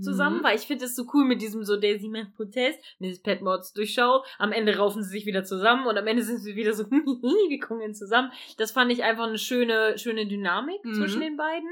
zusammen, 0.00 0.38
mhm. 0.38 0.44
weil 0.44 0.56
ich 0.56 0.66
finde 0.66 0.84
es 0.84 0.96
so 0.96 1.04
cool 1.14 1.24
mit 1.24 1.40
diesem 1.42 1.64
so 1.64 1.76
Daisy 1.76 2.08
macht 2.08 2.34
Protest, 2.34 2.78
Mrs. 2.98 3.22
Petmods 3.22 3.72
Durchschau. 3.72 4.24
Am 4.38 4.52
Ende 4.52 4.76
raufen 4.76 5.02
sie 5.02 5.10
sich 5.10 5.26
wieder 5.26 5.44
zusammen 5.44 5.86
und 5.86 5.96
am 5.96 6.06
Ende 6.06 6.22
sind 6.22 6.38
sie 6.38 6.56
wieder 6.56 6.72
so, 6.72 6.84
wir 6.90 7.60
kommen 7.60 7.94
zusammen. 7.94 8.32
Das 8.58 8.72
fand 8.72 8.92
ich 8.92 9.04
einfach 9.04 9.26
eine 9.26 9.38
schöne, 9.38 9.98
schöne 9.98 10.26
Dynamik 10.26 10.84
mhm. 10.84 10.94
zwischen 10.94 11.20
den 11.20 11.36
beiden. 11.36 11.68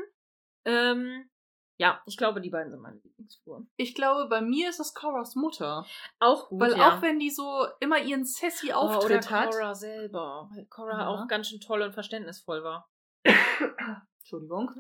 Ähm, 0.65 1.29
ja, 1.77 2.01
ich 2.07 2.17
glaube, 2.17 2.41
die 2.41 2.51
beiden 2.51 2.71
sind 2.71 2.81
meine 2.81 3.01
Lieblingsfiguren. 3.03 3.69
Ich 3.77 3.95
glaube, 3.95 4.29
bei 4.29 4.41
mir 4.41 4.71
ist 4.71 4.79
es 4.79 4.95
Coras 4.95 5.35
Mutter. 5.35 5.85
Auch 6.21 6.49
gut. 6.49 6.61
Weil 6.61 6.77
ja. 6.77 6.89
auch 6.89 7.03
wenn 7.03 7.19
die 7.19 7.31
so 7.31 7.67
immer 7.81 8.01
ihren 8.01 8.25
Sassy-Auftritt 8.25 9.27
oh, 9.27 9.31
hat. 9.31 9.51
Cora 9.51 9.75
selber. 9.75 10.49
Weil 10.53 10.67
Cora 10.67 11.01
ja. 11.01 11.07
auch 11.09 11.27
ganz 11.27 11.49
schön 11.49 11.61
toll 11.61 11.83
und 11.83 11.93
verständnisvoll 11.93 12.63
war. 12.63 12.89
Entschuldigung. 14.21 14.71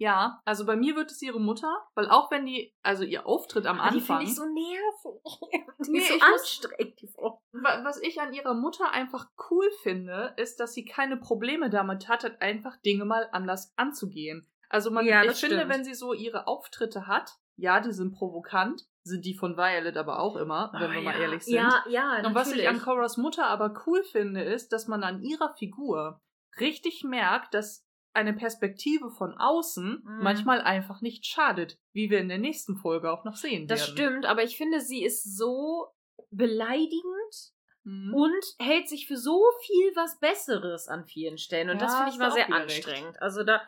Ja, 0.00 0.40
also 0.46 0.64
bei 0.64 0.76
mir 0.76 0.96
wird 0.96 1.10
es 1.10 1.20
ihre 1.20 1.38
Mutter, 1.38 1.70
weil 1.94 2.08
auch 2.08 2.30
wenn 2.30 2.46
die, 2.46 2.74
also 2.82 3.04
ihr 3.04 3.26
Auftritt 3.26 3.66
am 3.66 3.78
Anfang. 3.78 3.98
Die 3.98 4.00
finde 4.00 4.22
ich 4.24 4.34
so 4.34 4.44
nervig. 4.46 5.66
Die 5.86 5.90
nee, 5.90 5.98
ist 5.98 6.08
so 6.08 6.20
anstrengend, 6.20 7.00
Frau. 7.14 7.42
Was 7.52 8.00
ich 8.00 8.18
an 8.18 8.32
ihrer 8.32 8.54
Mutter 8.54 8.90
einfach 8.92 9.28
cool 9.50 9.70
finde, 9.82 10.32
ist, 10.38 10.58
dass 10.58 10.72
sie 10.72 10.86
keine 10.86 11.18
Probleme 11.18 11.68
damit 11.68 12.08
hat, 12.08 12.40
einfach 12.40 12.78
Dinge 12.78 13.04
mal 13.04 13.28
anders 13.32 13.74
anzugehen. 13.76 14.48
Also 14.70 14.90
man, 14.90 15.04
ja, 15.04 15.22
ich 15.22 15.36
stimmt. 15.36 15.52
finde, 15.52 15.68
wenn 15.68 15.84
sie 15.84 15.94
so 15.94 16.14
ihre 16.14 16.46
Auftritte 16.46 17.06
hat, 17.06 17.34
ja, 17.56 17.80
die 17.80 17.92
sind 17.92 18.12
provokant, 18.14 18.86
sind 19.02 19.26
die 19.26 19.34
von 19.34 19.58
Violet 19.58 19.98
aber 19.98 20.20
auch 20.20 20.36
immer, 20.36 20.70
wenn 20.72 20.90
oh, 20.90 20.92
wir 20.92 21.02
ja. 21.02 21.12
mal 21.12 21.20
ehrlich 21.20 21.44
sind. 21.44 21.56
Ja, 21.56 21.84
ja, 21.90 22.26
Und 22.26 22.34
was 22.34 22.52
ich 22.52 22.66
an 22.66 22.80
Coras 22.80 23.18
Mutter 23.18 23.46
aber 23.48 23.74
cool 23.86 24.02
finde, 24.02 24.42
ist, 24.42 24.72
dass 24.72 24.88
man 24.88 25.04
an 25.04 25.20
ihrer 25.20 25.54
Figur 25.56 26.22
richtig 26.58 27.04
merkt, 27.04 27.52
dass 27.52 27.86
eine 28.12 28.32
Perspektive 28.32 29.10
von 29.10 29.34
außen 29.38 30.02
mhm. 30.04 30.22
manchmal 30.22 30.60
einfach 30.60 31.00
nicht 31.00 31.26
schadet, 31.26 31.78
wie 31.92 32.10
wir 32.10 32.18
in 32.18 32.28
der 32.28 32.38
nächsten 32.38 32.76
Folge 32.76 33.10
auch 33.10 33.24
noch 33.24 33.36
sehen 33.36 33.66
das 33.66 33.80
werden. 33.80 33.96
Das 33.96 34.04
stimmt, 34.04 34.26
aber 34.26 34.42
ich 34.42 34.56
finde, 34.56 34.80
sie 34.80 35.04
ist 35.04 35.36
so 35.36 35.86
beleidigend 36.30 37.52
mhm. 37.84 38.14
und 38.14 38.44
hält 38.58 38.88
sich 38.88 39.06
für 39.06 39.16
so 39.16 39.42
viel 39.64 39.92
was 39.94 40.18
Besseres 40.18 40.88
an 40.88 41.04
vielen 41.04 41.38
Stellen. 41.38 41.70
Und 41.70 41.80
ja, 41.80 41.86
das 41.86 41.96
finde 41.96 42.10
ich 42.12 42.18
mal 42.18 42.32
sehr 42.32 42.52
anstrengend. 42.52 43.10
Recht. 43.10 43.22
Also 43.22 43.44
da, 43.44 43.62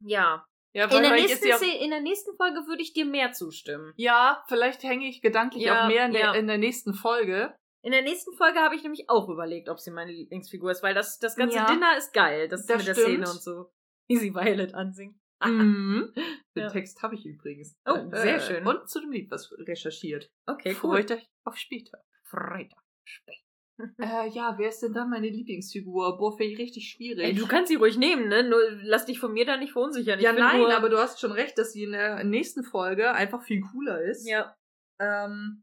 ja. 0.00 0.46
Ja, 0.72 0.84
in, 0.84 1.02
der 1.02 1.12
nächsten, 1.12 1.48
ja 1.48 1.56
in 1.56 1.88
der 1.88 2.02
nächsten 2.02 2.36
Folge 2.36 2.66
würde 2.66 2.82
ich 2.82 2.92
dir 2.92 3.06
mehr 3.06 3.32
zustimmen. 3.32 3.94
Ja, 3.96 4.44
vielleicht 4.46 4.82
hänge 4.82 5.08
ich 5.08 5.22
gedanklich 5.22 5.64
ja, 5.64 5.84
auch 5.84 5.88
mehr 5.88 6.04
in 6.04 6.12
der, 6.12 6.34
in 6.34 6.46
der 6.46 6.58
nächsten 6.58 6.92
Folge. 6.92 7.56
In 7.86 7.92
der 7.92 8.02
nächsten 8.02 8.34
Folge 8.34 8.58
habe 8.58 8.74
ich 8.74 8.82
nämlich 8.82 9.08
auch 9.08 9.28
überlegt, 9.28 9.68
ob 9.68 9.78
sie 9.78 9.92
meine 9.92 10.10
Lieblingsfigur 10.10 10.72
ist, 10.72 10.82
weil 10.82 10.92
das, 10.92 11.20
das 11.20 11.36
ganze 11.36 11.58
ja, 11.58 11.66
Dinner 11.66 11.96
ist 11.96 12.12
geil. 12.12 12.48
Das, 12.48 12.66
das 12.66 12.78
mit 12.78 12.82
stimmt. 12.82 12.96
der 12.96 13.04
Szene 13.04 13.30
und 13.30 13.40
so. 13.40 13.70
Wie 14.08 14.16
sie 14.16 14.34
Violet 14.34 14.74
ansingt. 14.74 15.16
Mhm. 15.44 16.12
Den 16.56 16.62
ja. 16.64 16.68
Text 16.68 17.00
habe 17.04 17.14
ich 17.14 17.24
übrigens. 17.24 17.76
Oh, 17.86 18.10
sehr 18.10 18.38
äh, 18.38 18.40
schön. 18.40 18.66
Und 18.66 18.88
zu 18.88 19.00
dem 19.00 19.12
Lied 19.12 19.30
was 19.30 19.52
recherchiert. 19.56 20.32
Okay, 20.46 20.70
cool. 20.82 20.96
Freut 20.96 21.12
euch 21.12 21.28
auf 21.44 21.56
später. 21.56 22.02
Freitag. 22.24 22.82
Specht. 23.04 23.44
Äh, 24.00 24.30
ja, 24.30 24.56
wer 24.56 24.70
ist 24.70 24.80
denn 24.80 24.94
dann 24.94 25.10
meine 25.10 25.28
Lieblingsfigur? 25.28 26.16
Boah, 26.16 26.36
finde 26.36 26.54
ich 26.54 26.58
richtig 26.58 26.90
schwierig. 26.90 27.24
Ey, 27.24 27.34
du 27.34 27.46
kannst 27.46 27.68
sie 27.68 27.76
ruhig 27.76 27.98
nehmen, 27.98 28.26
ne? 28.26 28.42
Nur 28.42 28.58
lass 28.82 29.04
dich 29.04 29.20
von 29.20 29.32
mir 29.32 29.44
da 29.44 29.58
nicht 29.58 29.72
verunsichern. 29.72 30.18
Ich 30.18 30.24
ja, 30.24 30.32
nein, 30.32 30.60
nur, 30.60 30.74
aber 30.74 30.88
du 30.88 30.98
hast 30.98 31.20
schon 31.20 31.30
recht, 31.30 31.56
dass 31.58 31.72
sie 31.72 31.84
in 31.84 31.92
der 31.92 32.24
nächsten 32.24 32.64
Folge 32.64 33.12
einfach 33.12 33.42
viel 33.42 33.60
cooler 33.60 34.00
ist. 34.00 34.26
Ja. 34.26 34.56
Ähm, 34.98 35.62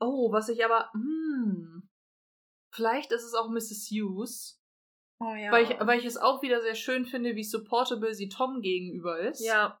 oh, 0.00 0.32
was 0.32 0.48
ich 0.48 0.64
aber. 0.64 0.90
Hm, 0.92 1.88
vielleicht 2.70 3.12
ist 3.12 3.24
es 3.24 3.34
auch 3.34 3.48
Mrs. 3.48 3.88
Hughes. 3.90 4.60
Oh 5.20 5.34
ja. 5.34 5.52
Weil, 5.52 5.64
ich, 5.64 5.70
weil 5.80 5.98
ich 5.98 6.04
es 6.04 6.16
auch 6.16 6.42
wieder 6.42 6.60
sehr 6.60 6.74
schön 6.74 7.06
finde, 7.06 7.36
wie 7.36 7.44
supportable 7.44 8.14
sie 8.14 8.28
Tom 8.28 8.60
gegenüber 8.60 9.18
ist. 9.18 9.44
ja. 9.44 9.80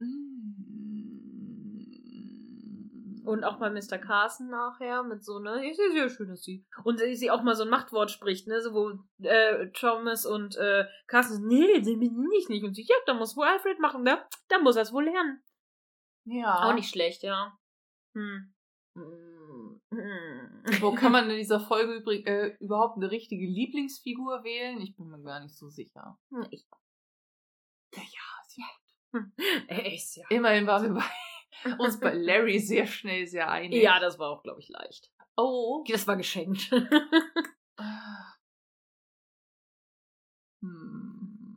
Hm. 0.00 0.46
Und 3.26 3.42
auch 3.42 3.58
bei 3.58 3.70
Mr. 3.70 3.98
Carson 3.98 4.48
nachher 4.50 5.02
mit 5.02 5.24
so, 5.24 5.40
ne, 5.40 5.68
ist 5.68 5.80
ja 5.80 5.90
sehr 5.90 6.08
schön, 6.08 6.28
dass 6.28 6.44
sie. 6.44 6.64
Und 6.84 7.00
sie, 7.00 7.30
auch 7.32 7.42
mal 7.42 7.56
so 7.56 7.64
ein 7.64 7.70
Machtwort 7.70 8.12
spricht, 8.12 8.46
ne, 8.46 8.60
so 8.60 8.72
wo 8.72 8.92
äh, 9.26 9.68
Thomas 9.72 10.24
und 10.24 10.54
äh, 10.56 10.86
Carson, 11.08 11.38
so, 11.38 11.44
nee, 11.44 11.80
den 11.80 11.98
bin 11.98 12.30
ich 12.38 12.48
nicht. 12.48 12.64
Und 12.64 12.74
sie, 12.74 12.86
ja, 12.88 12.94
da 13.04 13.14
muss 13.14 13.36
wohl 13.36 13.48
Alfred 13.48 13.80
machen, 13.80 14.04
ne? 14.04 14.24
Da 14.48 14.60
muss 14.60 14.76
er 14.76 14.82
es 14.82 14.92
wohl 14.92 15.06
lernen. 15.06 15.42
Ja. 16.24 16.68
Auch 16.68 16.74
nicht 16.74 16.88
schlecht, 16.88 17.24
ja. 17.24 17.58
Hm. 18.14 18.54
Wo 20.80 20.94
kann 20.94 21.12
man 21.12 21.30
in 21.30 21.36
dieser 21.36 21.60
Folge 21.60 21.94
übrig, 21.94 22.26
äh, 22.26 22.56
überhaupt 22.60 22.96
eine 22.96 23.10
richtige 23.10 23.46
Lieblingsfigur 23.46 24.42
wählen? 24.44 24.80
Ich 24.80 24.96
bin 24.96 25.08
mir 25.08 25.22
gar 25.22 25.40
nicht 25.40 25.56
so 25.56 25.68
sicher. 25.68 26.18
Ich. 26.50 26.66
Ja, 27.94 28.02
ja, 28.02 28.42
sie 28.46 28.62
Er 29.68 29.94
ist 29.94 30.16
ja. 30.16 30.24
Immerhin 30.30 30.66
waren 30.66 30.94
wir 30.94 31.02
bei 31.64 31.76
uns 31.78 32.00
bei 32.00 32.12
Larry 32.14 32.58
sehr 32.58 32.86
schnell 32.86 33.26
sehr 33.26 33.50
einig. 33.50 33.82
Ja, 33.82 34.00
das 34.00 34.18
war 34.18 34.30
auch, 34.30 34.42
glaube 34.42 34.60
ich, 34.60 34.68
leicht. 34.68 35.10
Oh. 35.36 35.84
Das 35.88 36.06
war 36.06 36.16
geschenkt. 36.16 36.70
Hm. 40.62 40.95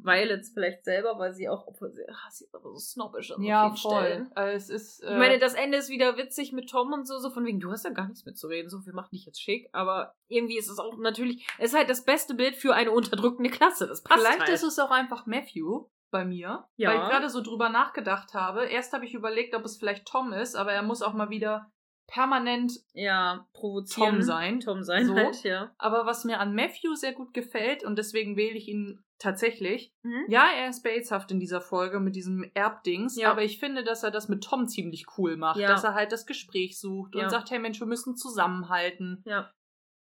Violets 0.04 0.52
vielleicht 0.54 0.86
selber, 0.86 1.20
weil 1.20 1.34
sie 1.34 1.50
auch, 1.50 1.68
obwohl 1.68 1.92
sie, 1.92 2.04
ach, 2.10 2.32
sie 2.32 2.46
ist 2.46 2.56
aber 2.56 2.70
so 2.72 2.78
snobbisch 2.78 3.32
an 3.32 3.42
so 3.42 3.48
Ja, 3.48 3.64
vielen 3.66 3.78
voll. 3.78 4.04
Stellen. 4.06 4.32
Äh, 4.36 4.54
es 4.54 4.70
ist. 4.70 5.04
Äh, 5.04 5.12
Ich 5.12 5.18
meine, 5.18 5.40
das 5.40 5.54
Ende 5.54 5.78
ist 5.78 5.90
wieder 5.90 6.18
witzig 6.18 6.52
mit 6.54 6.70
Tom 6.70 6.94
und 6.94 7.08
so, 7.08 7.20
so 7.20 7.30
von 7.30 7.46
wegen, 7.46 7.60
du 7.60 7.72
hast 7.72 7.84
ja 7.86 7.92
gar 7.92 8.08
nichts 8.08 8.26
mitzureden, 8.26 8.70
so, 8.70 8.86
wir 8.86 8.94
machen 8.94 9.10
dich 9.14 9.26
jetzt 9.26 9.42
schick, 9.42 9.70
aber 9.74 10.16
irgendwie 10.28 10.58
ist 10.58 10.70
es 10.70 10.80
auch 10.80 10.98
natürlich, 10.98 11.46
es 11.58 11.72
ist 11.72 11.78
halt 11.78 11.90
das 11.90 12.06
beste 12.06 12.34
Bild 12.34 12.56
für 12.56 12.74
eine 12.74 12.92
unterdrückende 12.92 13.50
Klasse, 13.50 13.88
das 13.88 14.04
passt 14.04 14.20
vielleicht 14.20 14.40
halt. 14.42 14.50
ist 14.50 14.64
es 14.64 14.80
auch 14.80 14.92
einfach 14.92 15.26
Matthew 15.26 15.86
bei 16.12 16.26
mir. 16.26 16.66
Ja. 16.78 16.90
Weil 16.90 17.04
ich 17.04 17.10
gerade 17.10 17.30
so 17.30 17.42
drüber 17.42 17.70
nachgedacht 17.70 18.34
habe. 18.34 18.66
Erst 18.66 18.94
habe 18.94 19.06
ich 19.06 19.14
überlegt, 19.14 19.54
ob 19.54 19.64
es 19.64 19.78
vielleicht 19.78 20.08
Tom 20.08 20.34
ist, 20.34 20.56
aber 20.56 20.72
er 20.74 20.82
muss 20.82 21.04
auch 21.04 21.14
mal 21.14 21.30
wieder 21.30 21.72
permanent 22.10 22.74
ja, 22.94 23.48
provozieren. 23.54 24.16
Tom 24.16 24.22
sein. 24.22 24.60
Tom 24.60 24.84
sein 24.84 25.06
So. 25.06 25.16
halt, 25.16 25.44
ja. 25.44 25.72
Aber 25.78 26.06
was 26.06 26.26
mir 26.26 26.40
an 26.40 26.54
Matthew 26.56 26.96
sehr 26.96 27.14
gut 27.14 27.34
gefällt, 27.34 27.84
und 27.84 27.98
deswegen 27.98 28.36
wähle 28.36 28.58
ich 28.58 28.68
ihn 28.68 29.04
tatsächlich, 29.20 29.94
Mhm. 30.02 30.26
ja, 30.30 30.48
er 30.58 30.70
ist 30.70 30.82
bateshaft 30.84 31.30
in 31.32 31.40
dieser 31.40 31.62
Folge 31.62 32.00
mit 32.00 32.16
diesem 32.16 32.50
Erbdings, 32.54 33.16
Ja. 33.18 33.32
aber 33.32 33.44
ich 33.44 33.60
finde, 33.60 33.84
dass 33.84 34.04
er 34.04 34.12
das 34.12 34.30
mit 34.30 34.44
Tom 34.44 34.68
ziemlich 34.68 35.06
cool 35.18 35.38
macht, 35.38 35.60
Ja. 35.60 35.68
dass 35.68 35.84
er 35.84 35.94
halt 35.94 36.12
das 36.12 36.26
Gespräch 36.26 36.80
sucht 36.80 37.16
Ja. 37.16 37.24
und 37.24 37.30
sagt, 37.30 37.52
hey 37.52 37.60
Mensch, 37.60 37.80
wir 37.80 37.88
müssen 37.88 38.16
zusammenhalten. 38.16 39.22
Ja. 39.26 39.52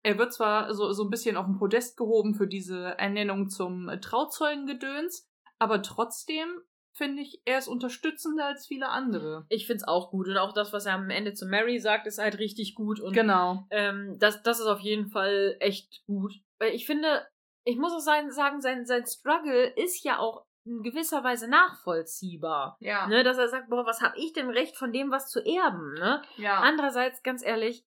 Er 0.04 0.18
wird 0.18 0.34
zwar 0.34 0.74
so, 0.74 0.92
so 0.94 1.04
ein 1.04 1.10
bisschen 1.12 1.38
auf 1.38 1.46
den 1.46 1.58
Podest 1.60 1.98
gehoben 1.98 2.34
für 2.34 2.48
diese 2.48 2.98
Ernennung 2.98 3.50
zum 3.50 3.92
Trauzeugengedöns, 4.02 5.30
aber 5.60 5.82
trotzdem 5.84 6.48
finde 6.94 7.22
ich, 7.22 7.42
er 7.46 7.58
ist 7.58 7.68
unterstützender 7.68 8.46
als 8.46 8.68
viele 8.68 8.90
andere. 8.90 9.46
Ich 9.50 9.68
find's 9.68 9.84
auch 9.84 10.12
gut 10.12 10.28
und 10.28 10.38
auch 10.38 10.54
das, 10.54 10.74
was 10.74 10.86
er 10.86 10.94
am 10.94 11.10
Ende 11.10 11.34
zu 11.34 11.46
Mary 11.46 11.80
sagt, 11.80 12.08
ist 12.08 12.18
halt 12.20 12.38
richtig 12.40 12.76
gut 12.76 13.00
und 13.00 13.14
Genau. 13.14 13.66
Ähm, 13.70 14.18
das, 14.20 14.42
das 14.44 14.60
ist 14.60 14.66
auf 14.68 14.80
jeden 14.80 15.08
Fall 15.10 15.56
echt 15.60 16.04
gut. 16.06 16.34
Weil 16.60 16.74
ich 16.74 16.86
finde, 16.86 17.26
ich 17.66 17.78
muss 17.78 17.94
auch 17.94 18.00
sein, 18.00 18.32
sagen, 18.32 18.62
sein, 18.62 18.86
sein 18.86 19.06
Struggle 19.06 19.68
ist 19.76 20.04
ja 20.04 20.20
auch 20.20 20.46
in 20.66 20.84
gewisser 20.84 21.24
Weise 21.24 21.48
nachvollziehbar. 21.50 22.78
Ja. 22.80 23.08
Ne, 23.08 23.24
dass 23.24 23.38
er 23.38 23.48
sagt, 23.50 23.70
boah, 23.70 23.86
was 23.86 24.02
hab 24.02 24.16
ich 24.16 24.34
denn 24.34 24.50
Recht 24.50 24.78
von 24.78 24.92
dem 24.94 25.10
was 25.12 25.30
zu 25.30 25.40
erben, 25.44 25.94
ne? 25.94 26.22
ja. 26.38 26.60
Andererseits, 26.60 27.24
ganz 27.24 27.44
ehrlich, 27.44 27.84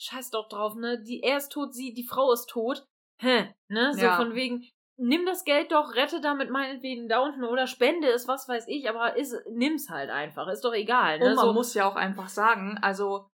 scheiß 0.00 0.30
doch 0.30 0.48
drauf, 0.48 0.74
ne? 0.76 1.02
Die, 1.02 1.22
er 1.22 1.38
ist 1.38 1.50
tot, 1.50 1.74
sie, 1.74 1.92
die 1.94 2.06
Frau 2.06 2.32
ist 2.32 2.46
tot. 2.48 2.86
Hä? 3.18 3.54
Ne? 3.68 3.92
So 3.94 4.00
Ja. 4.00 4.16
von 4.16 4.34
wegen, 4.34 4.64
nimm 5.02 5.26
das 5.26 5.44
Geld 5.44 5.72
doch, 5.72 5.94
rette 5.94 6.20
damit 6.20 6.50
meinetwegen 6.50 7.08
da 7.08 7.20
unten 7.20 7.44
oder 7.44 7.66
spende 7.66 8.08
es, 8.08 8.28
was 8.28 8.48
weiß 8.48 8.66
ich, 8.68 8.88
aber 8.88 9.16
ist, 9.16 9.34
nimm's 9.50 9.90
halt 9.90 10.10
einfach, 10.10 10.48
ist 10.48 10.64
doch 10.64 10.74
egal, 10.74 11.18
ne? 11.18 11.30
Und 11.30 11.34
man 11.34 11.46
so, 11.46 11.52
muss 11.52 11.74
ja 11.74 11.88
auch 11.88 11.96
einfach 11.96 12.28
sagen, 12.28 12.78
also 12.80 13.28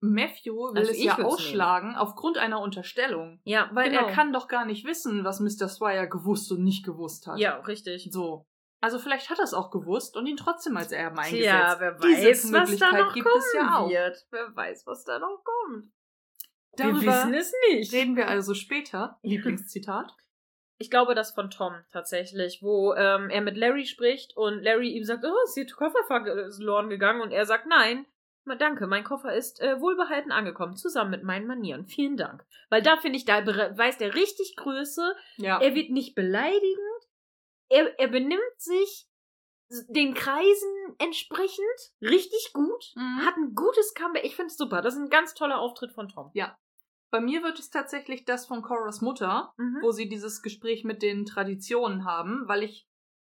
Matthew 0.00 0.54
will 0.54 0.78
Also 0.78 0.90
es 0.90 1.02
ja 1.02 1.18
ausschlagen 1.18 1.96
aufgrund 1.96 2.36
einer 2.36 2.60
Unterstellung. 2.60 3.40
ja, 3.44 3.70
Weil 3.72 3.90
genau. 3.90 4.06
er 4.06 4.12
kann 4.12 4.32
doch 4.32 4.48
gar 4.48 4.66
nicht 4.66 4.84
wissen, 4.84 5.24
was 5.24 5.40
Mr. 5.40 5.68
Swire 5.68 6.08
gewusst 6.08 6.52
und 6.52 6.62
nicht 6.62 6.84
gewusst 6.84 7.26
hat. 7.26 7.38
Ja, 7.38 7.56
richtig. 7.60 8.08
So. 8.10 8.46
Also 8.82 8.98
vielleicht 8.98 9.30
hat 9.30 9.38
er 9.38 9.44
es 9.44 9.54
auch 9.54 9.70
gewusst 9.70 10.14
und 10.18 10.26
ihn 10.26 10.36
trotzdem 10.36 10.76
als 10.76 10.92
Erben 10.92 11.18
eingesetzt. 11.18 11.46
Ja, 11.46 11.76
wer 11.78 11.92
Diese 11.92 12.28
weiß, 12.28 12.52
was 12.52 12.76
da 12.76 12.92
noch 12.92 13.14
gibt 13.14 13.26
kommen 13.26 13.42
ja 13.54 13.88
wird. 13.88 14.26
Wer 14.30 14.54
weiß, 14.54 14.86
was 14.86 15.04
da 15.04 15.18
noch 15.18 15.42
kommt. 15.42 15.90
Darüber 16.76 17.00
Wir 17.00 17.08
wissen 17.08 17.34
es 17.34 17.52
nicht. 17.70 17.92
Reden 17.94 18.14
wir 18.14 18.28
also 18.28 18.52
später. 18.52 19.18
Lieblingszitat. 19.22 20.12
Ich 20.78 20.90
glaube, 20.90 21.14
das 21.14 21.32
von 21.32 21.50
Tom 21.50 21.74
tatsächlich, 21.92 22.60
wo 22.62 22.94
ähm, 22.94 23.30
er 23.30 23.40
mit 23.40 23.56
Larry 23.56 23.86
spricht 23.86 24.36
und 24.36 24.62
Larry 24.62 24.90
ihm 24.90 25.04
sagt, 25.04 25.24
oh, 25.24 25.44
ist 25.44 25.56
Ihr 25.56 25.66
Koffer 25.66 26.04
verloren 26.06 26.88
gegangen? 26.88 27.20
Und 27.20 27.30
er 27.30 27.46
sagt, 27.46 27.66
nein, 27.66 28.06
danke, 28.58 28.86
mein 28.86 29.04
Koffer 29.04 29.34
ist 29.34 29.60
äh, 29.60 29.80
wohlbehalten 29.80 30.32
angekommen, 30.32 30.76
zusammen 30.76 31.10
mit 31.10 31.22
meinen 31.22 31.46
Manieren. 31.46 31.86
Vielen 31.86 32.16
Dank. 32.16 32.44
Weil 32.70 32.82
da 32.82 32.96
finde 32.96 33.18
ich, 33.18 33.24
da 33.24 33.40
beweist 33.40 34.00
er 34.00 34.14
richtig 34.14 34.56
Größe. 34.56 35.14
Ja. 35.36 35.60
Er 35.60 35.74
wird 35.74 35.90
nicht 35.90 36.14
beleidigend. 36.14 36.80
Er, 37.68 37.98
er 37.98 38.08
benimmt 38.08 38.40
sich 38.58 39.08
den 39.88 40.14
Kreisen 40.14 40.96
entsprechend 40.98 41.92
richtig 42.02 42.52
gut. 42.52 42.92
Mhm. 42.94 43.24
Hat 43.24 43.36
ein 43.36 43.54
gutes 43.54 43.94
Comeback. 43.94 44.24
Ich 44.24 44.36
finde 44.36 44.48
es 44.48 44.56
super. 44.56 44.82
Das 44.82 44.94
ist 44.94 45.00
ein 45.00 45.08
ganz 45.08 45.34
toller 45.34 45.58
Auftritt 45.58 45.92
von 45.92 46.08
Tom. 46.08 46.30
Bei 47.14 47.20
mir 47.20 47.44
wird 47.44 47.60
es 47.60 47.70
tatsächlich 47.70 48.24
das 48.24 48.44
von 48.44 48.60
Coras 48.60 49.00
Mutter, 49.00 49.54
Mhm. 49.56 49.78
wo 49.82 49.92
sie 49.92 50.08
dieses 50.08 50.42
Gespräch 50.42 50.82
mit 50.82 51.00
den 51.00 51.24
Traditionen 51.26 52.04
haben, 52.04 52.42
weil 52.48 52.64
ich, 52.64 52.88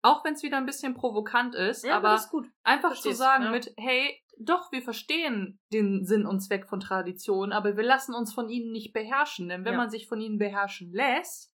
auch 0.02 0.24
wenn 0.24 0.34
es 0.36 0.44
wieder 0.44 0.56
ein 0.56 0.66
bisschen 0.66 0.94
provokant 0.94 1.56
ist, 1.56 1.84
Ja, 1.84 1.98
aber 1.98 2.16
ist 2.16 2.30
gut. 2.30 2.50
einfach 2.64 2.95
zu 2.95 3.12
sagen 3.12 3.44
ja. 3.44 3.52
mit, 3.52 3.74
hey, 3.76 4.24
doch, 4.40 4.72
wir 4.72 4.82
verstehen 4.82 5.60
den 5.74 6.06
Sinn 6.06 6.26
und 6.26 6.40
Zweck 6.40 6.70
von 6.70 6.80
Traditionen, 6.80 7.52
aber 7.52 7.76
wir 7.76 7.84
lassen 7.84 8.16
uns 8.16 8.34
von 8.34 8.48
ihnen 8.48 8.72
nicht 8.72 8.94
beherrschen, 8.94 9.50
denn 9.50 9.66
wenn 9.66 9.74
Ja. 9.74 9.78
man 9.80 9.90
sich 9.90 10.08
von 10.08 10.22
ihnen 10.22 10.38
beherrschen 10.38 10.94
lässt, 10.94 11.52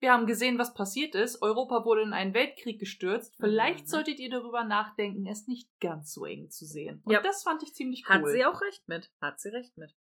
wir 0.00 0.12
haben 0.12 0.26
gesehen, 0.26 0.58
was 0.58 0.74
passiert 0.74 1.14
ist. 1.14 1.42
Europa 1.42 1.84
wurde 1.84 2.02
in 2.02 2.12
einen 2.12 2.34
Weltkrieg 2.34 2.80
gestürzt. 2.80 3.36
Vielleicht 3.36 3.84
Mhm. 3.84 3.88
solltet 3.88 4.18
ihr 4.18 4.30
darüber 4.30 4.64
nachdenken, 4.64 5.28
es 5.28 5.46
nicht 5.46 5.68
ganz 5.78 6.12
so 6.12 6.24
eng 6.24 6.50
zu 6.50 6.64
sehen. 6.66 7.02
Und 7.04 7.12
Ja. 7.12 7.20
das 7.22 7.44
fand 7.44 7.62
ich 7.62 7.72
ziemlich 7.72 8.04
cool. 8.08 8.16
Hat 8.16 8.26
sie 8.26 8.44
auch 8.44 8.60
recht 8.62 8.88
mit. 8.88 9.12
Hat 9.20 9.38
sie 9.38 9.50
recht 9.50 9.76
mit. 9.78 9.94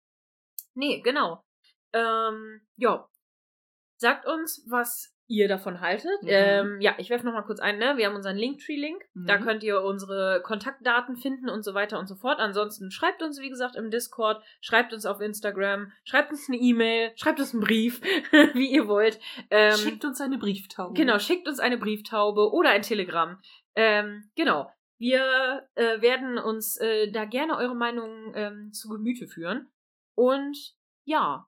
Nee, 0.76 1.02
genau. 1.02 1.44
Ähm, 1.94 2.62
ja. 2.78 3.08
Sagt 3.98 4.26
uns, 4.26 4.66
was 4.70 5.14
ihr 5.28 5.48
davon 5.48 5.80
haltet. 5.80 6.24
Mhm. 6.24 6.30
Ähm, 6.30 6.82
ja, 6.82 6.96
ich 6.98 7.10
werfe 7.12 7.24
nochmal 7.26 7.44
kurz 7.44 7.60
ein, 7.60 7.78
ne? 7.78 7.98
Wir 7.98 8.08
haben 8.08 8.16
unseren 8.16 8.36
Linktree-Link. 8.38 9.04
Da 9.14 9.38
Mhm. 9.38 9.44
könnt 9.44 9.64
ihr 9.64 9.82
unsere 9.84 10.42
Kontaktdaten 10.42 11.18
finden 11.18 11.50
und 11.50 11.64
so 11.64 11.76
weiter 11.76 12.00
und 12.00 12.08
so 12.08 12.16
fort. 12.16 12.40
Ansonsten 12.40 12.90
schreibt 12.90 13.22
uns, 13.22 13.40
wie 13.40 13.50
gesagt, 13.50 13.76
im 13.76 13.92
Discord, 13.92 14.44
schreibt 14.60 14.92
uns 14.92 15.06
auf 15.06 15.22
Instagram, 15.22 15.92
schreibt 16.04 16.32
uns 16.32 16.48
eine 16.50 16.58
E-Mail, 16.58 17.12
schreibt 17.16 17.40
uns 17.40 17.54
einen 17.54 17.62
Brief, 17.62 18.02
wie 18.56 18.72
ihr 18.72 18.88
wollt. 18.88 19.20
Ähm, 19.52 19.76
Schickt 19.78 20.04
uns 20.04 20.20
eine 20.20 20.40
Brieftaube. 20.40 20.94
Genau, 20.96 21.20
schickt 21.20 21.48
uns 21.48 21.60
eine 21.60 21.78
Brieftaube 21.78 22.52
oder 22.52 22.72
ein 22.72 22.82
Telegramm. 22.82 23.40
Ähm, 23.76 24.32
genau. 24.36 24.72
Wir 24.98 25.68
äh, 25.76 26.02
werden 26.02 26.40
uns 26.40 26.76
äh, 26.78 27.12
da 27.12 27.26
gerne 27.26 27.56
eure 27.56 27.76
Meinung 27.76 28.34
ähm, 28.36 28.74
zu 28.74 28.90
Gemüte 28.90 29.28
führen. 29.28 29.70
Und 30.20 30.58
ja, 31.06 31.48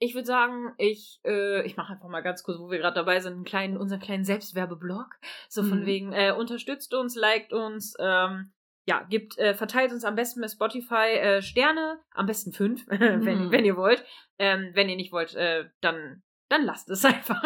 ich 0.00 0.14
würde 0.14 0.26
sagen, 0.26 0.74
ich, 0.78 1.20
äh, 1.24 1.64
ich 1.64 1.76
mache 1.76 1.92
einfach 1.92 2.08
mal 2.08 2.22
ganz 2.22 2.42
kurz, 2.42 2.58
wo 2.58 2.68
wir 2.68 2.78
gerade 2.78 2.96
dabei 2.96 3.20
sind, 3.20 3.34
einen 3.34 3.44
kleinen, 3.44 3.76
unseren 3.76 4.00
kleinen 4.00 4.24
Selbstwerbeblog. 4.24 5.06
So 5.48 5.62
von 5.62 5.82
Mhm. 5.82 5.86
wegen, 5.86 6.12
äh, 6.12 6.32
unterstützt 6.36 6.92
uns, 6.92 7.14
liked 7.14 7.52
uns, 7.52 7.94
ähm, 8.00 8.52
ja, 8.86 9.04
gibt, 9.08 9.38
äh, 9.38 9.54
verteilt 9.54 9.92
uns 9.92 10.04
am 10.04 10.16
besten 10.16 10.40
bei 10.40 10.48
Spotify 10.48 11.12
äh, 11.18 11.40
Sterne, 11.40 12.00
am 12.10 12.26
besten 12.26 12.52
fünf, 12.52 12.84
wenn, 12.88 13.46
Mhm. 13.46 13.52
wenn 13.52 13.64
ihr 13.64 13.76
wollt. 13.76 14.04
Ähm, 14.40 14.72
wenn 14.74 14.88
ihr 14.88 14.96
nicht 14.96 15.12
wollt, 15.12 15.36
äh, 15.36 15.70
dann, 15.80 16.24
dann 16.48 16.64
lasst 16.64 16.90
es 16.90 17.04
einfach. 17.04 17.42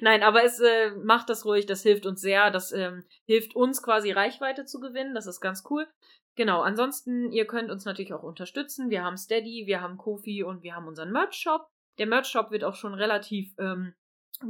Nein, 0.00 0.22
aber 0.22 0.44
es 0.44 0.60
äh, 0.60 0.90
macht 1.02 1.28
das 1.28 1.44
ruhig, 1.44 1.66
das 1.66 1.82
hilft 1.82 2.06
uns 2.06 2.20
sehr, 2.20 2.50
das 2.50 2.72
ähm, 2.72 3.04
hilft 3.26 3.56
uns 3.56 3.82
quasi 3.82 4.12
Reichweite 4.12 4.64
zu 4.64 4.80
gewinnen, 4.80 5.14
das 5.14 5.26
ist 5.26 5.40
ganz 5.40 5.64
cool. 5.70 5.86
Genau, 6.36 6.62
ansonsten, 6.62 7.30
ihr 7.32 7.46
könnt 7.46 7.70
uns 7.70 7.84
natürlich 7.84 8.12
auch 8.12 8.22
unterstützen. 8.24 8.90
Wir 8.90 9.04
haben 9.04 9.16
Steady, 9.16 9.64
wir 9.66 9.80
haben 9.80 9.96
Kofi 9.98 10.42
und 10.42 10.62
wir 10.62 10.74
haben 10.74 10.88
unseren 10.88 11.12
Merch-Shop. 11.12 11.66
Der 11.98 12.06
Merch-Shop 12.06 12.50
wird 12.50 12.64
auch 12.64 12.74
schon 12.74 12.94
relativ 12.94 13.54
ähm, 13.58 13.94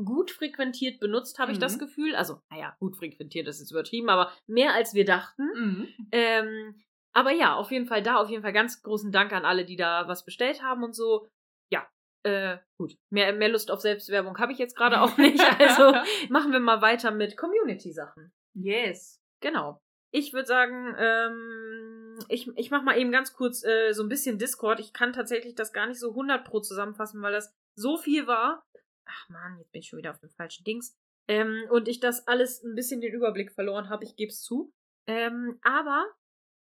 gut 0.04 0.30
frequentiert 0.30 0.98
benutzt, 0.98 1.38
habe 1.38 1.52
ich 1.52 1.58
Mhm. 1.58 1.62
das 1.62 1.78
Gefühl. 1.78 2.14
Also, 2.16 2.40
naja, 2.50 2.74
gut 2.80 2.96
frequentiert 2.96 3.46
ist 3.48 3.60
jetzt 3.60 3.70
übertrieben, 3.70 4.08
aber 4.08 4.32
mehr 4.46 4.72
als 4.72 4.94
wir 4.94 5.04
dachten. 5.04 5.42
Mhm. 5.54 6.08
Ähm, 6.12 6.80
Aber 7.16 7.30
ja, 7.30 7.54
auf 7.54 7.70
jeden 7.70 7.86
Fall 7.86 8.02
da, 8.02 8.16
auf 8.16 8.28
jeden 8.28 8.42
Fall 8.42 8.52
ganz 8.52 8.82
großen 8.82 9.12
Dank 9.12 9.32
an 9.32 9.44
alle, 9.44 9.64
die 9.64 9.76
da 9.76 10.08
was 10.08 10.24
bestellt 10.24 10.62
haben 10.62 10.82
und 10.82 10.94
so. 10.96 11.28
Ja, 11.70 11.86
äh, 12.24 12.58
gut. 12.78 12.96
Mehr, 13.10 13.32
mehr 13.32 13.50
Lust 13.50 13.70
auf 13.70 13.80
Selbstwerbung 13.80 14.38
habe 14.38 14.52
ich 14.52 14.58
jetzt 14.58 14.76
gerade 14.76 15.00
auch 15.00 15.16
nicht. 15.18 15.42
Also 15.60 15.94
machen 16.30 16.52
wir 16.52 16.60
mal 16.60 16.80
weiter 16.82 17.10
mit 17.10 17.36
Community-Sachen. 17.36 18.32
Yes. 18.54 19.20
Genau. 19.40 19.80
Ich 20.10 20.32
würde 20.32 20.46
sagen, 20.46 20.94
ähm, 20.98 22.18
ich, 22.28 22.48
ich 22.56 22.70
mache 22.70 22.84
mal 22.84 22.98
eben 22.98 23.10
ganz 23.12 23.34
kurz 23.34 23.64
äh, 23.64 23.92
so 23.92 24.02
ein 24.02 24.08
bisschen 24.08 24.38
Discord. 24.38 24.80
Ich 24.80 24.92
kann 24.92 25.12
tatsächlich 25.12 25.54
das 25.54 25.72
gar 25.72 25.86
nicht 25.86 25.98
so 25.98 26.10
100 26.10 26.44
pro 26.44 26.60
zusammenfassen, 26.60 27.20
weil 27.20 27.32
das 27.32 27.52
so 27.76 27.98
viel 27.98 28.26
war. 28.26 28.64
Ach 29.06 29.28
man, 29.28 29.58
jetzt 29.58 29.72
bin 29.72 29.80
ich 29.80 29.88
schon 29.88 29.98
wieder 29.98 30.12
auf 30.12 30.20
dem 30.20 30.30
falschen 30.30 30.64
Dings. 30.64 30.96
Ähm, 31.28 31.66
und 31.70 31.88
ich 31.88 32.00
das 32.00 32.26
alles 32.26 32.62
ein 32.62 32.74
bisschen 32.74 33.00
den 33.00 33.12
Überblick 33.12 33.52
verloren 33.52 33.88
habe, 33.88 34.04
ich 34.04 34.16
gebe 34.16 34.30
es 34.30 34.42
zu. 34.42 34.72
Ähm, 35.06 35.58
aber 35.62 36.06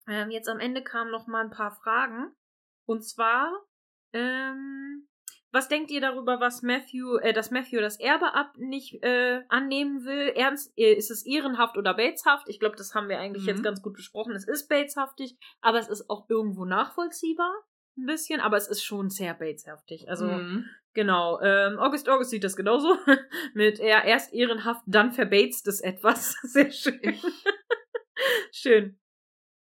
ähm, 0.07 0.31
jetzt 0.31 0.49
am 0.49 0.59
Ende 0.59 0.83
kamen 0.83 1.11
noch 1.11 1.27
mal 1.27 1.43
ein 1.43 1.51
paar 1.51 1.71
Fragen. 1.71 2.33
Und 2.87 3.03
zwar, 3.03 3.51
ähm, 4.13 5.07
was 5.55 5.69
denkt 5.69 5.89
ihr 5.89 6.01
darüber, 6.01 6.41
was 6.41 6.63
Matthew, 6.63 7.15
äh, 7.19 7.31
dass 7.31 7.49
Matthew 7.49 7.79
das 7.79 7.97
Erbe 7.97 8.33
ab 8.33 8.57
nicht 8.57 9.01
äh, 9.03 9.41
annehmen 9.47 10.03
will? 10.03 10.33
Ernst, 10.35 10.77
äh, 10.77 10.93
ist 10.93 11.09
es 11.09 11.25
ehrenhaft 11.25 11.77
oder 11.77 11.93
bateshaft? 11.93 12.49
Ich 12.49 12.59
glaube, 12.59 12.75
das 12.75 12.93
haben 12.93 13.07
wir 13.07 13.19
eigentlich 13.19 13.43
mhm. 13.43 13.49
jetzt 13.49 13.63
ganz 13.63 13.81
gut 13.81 13.93
besprochen. 13.93 14.35
Es 14.35 14.45
ist 14.45 14.67
bateshaftig, 14.67 15.37
aber 15.61 15.79
es 15.79 15.87
ist 15.87 16.09
auch 16.09 16.29
irgendwo 16.29 16.65
nachvollziehbar. 16.65 17.53
Ein 17.97 18.05
bisschen, 18.05 18.41
aber 18.41 18.57
es 18.57 18.67
ist 18.67 18.83
schon 18.83 19.09
sehr 19.09 19.33
bateshaftig. 19.33 20.09
Also, 20.09 20.27
mhm. 20.27 20.65
genau. 20.93 21.39
Ähm, 21.39 21.79
August 21.79 22.09
August 22.09 22.31
sieht 22.31 22.43
das 22.43 22.57
genauso. 22.57 22.97
Mit 23.53 23.79
er 23.79 24.03
erst 24.03 24.33
ehrenhaft, 24.33 24.83
dann 24.85 25.13
verbatest 25.13 25.67
es 25.69 25.79
etwas. 25.79 26.35
Sehr 26.43 26.69
schön. 26.69 27.17
schön. 28.51 28.99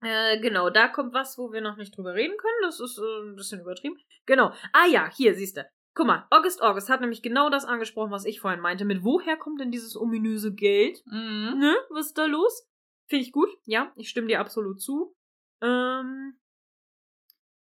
Äh, 0.02 0.40
genau, 0.40 0.72
da 0.72 0.88
kommt 0.88 1.14
was, 1.14 1.38
wo 1.38 1.54
wir 1.54 1.62
noch 1.62 1.78
nicht 1.78 1.96
drüber 1.96 2.16
reden 2.16 2.36
können. 2.38 2.62
Das 2.64 2.80
ist 2.80 2.98
äh, 2.98 3.30
ein 3.30 3.36
bisschen 3.36 3.62
übertrieben. 3.62 4.00
Genau. 4.26 4.52
Ah 4.74 4.88
ja, 4.88 5.08
hier, 5.16 5.36
siehst 5.36 5.58
du. 5.58 5.66
Guck 5.96 6.08
mal, 6.08 6.26
August 6.32 6.62
August 6.62 6.90
hat 6.90 7.02
nämlich 7.02 7.22
genau 7.22 7.50
das 7.50 7.66
angesprochen, 7.66 8.12
was 8.12 8.26
ich 8.26 8.40
vorhin 8.40 8.60
meinte. 8.60 8.84
Mit 8.84 9.04
woher 9.04 9.38
kommt 9.38 9.62
denn 9.62 9.72
dieses 9.72 9.96
ominöse 9.96 10.54
Geld? 10.54 11.04
Mhm. 11.06 11.60
Ne? 11.60 11.76
Was 11.90 12.08
ist 12.08 12.18
da 12.18 12.26
los? 12.26 12.68
Finde 13.08 13.24
ich 13.26 13.32
gut. 13.32 13.50
Ja, 13.66 13.94
ich 13.96 14.10
stimme 14.10 14.28
dir 14.28 14.40
absolut 14.40 14.82
zu. 14.82 15.16
Ähm, 15.62 16.40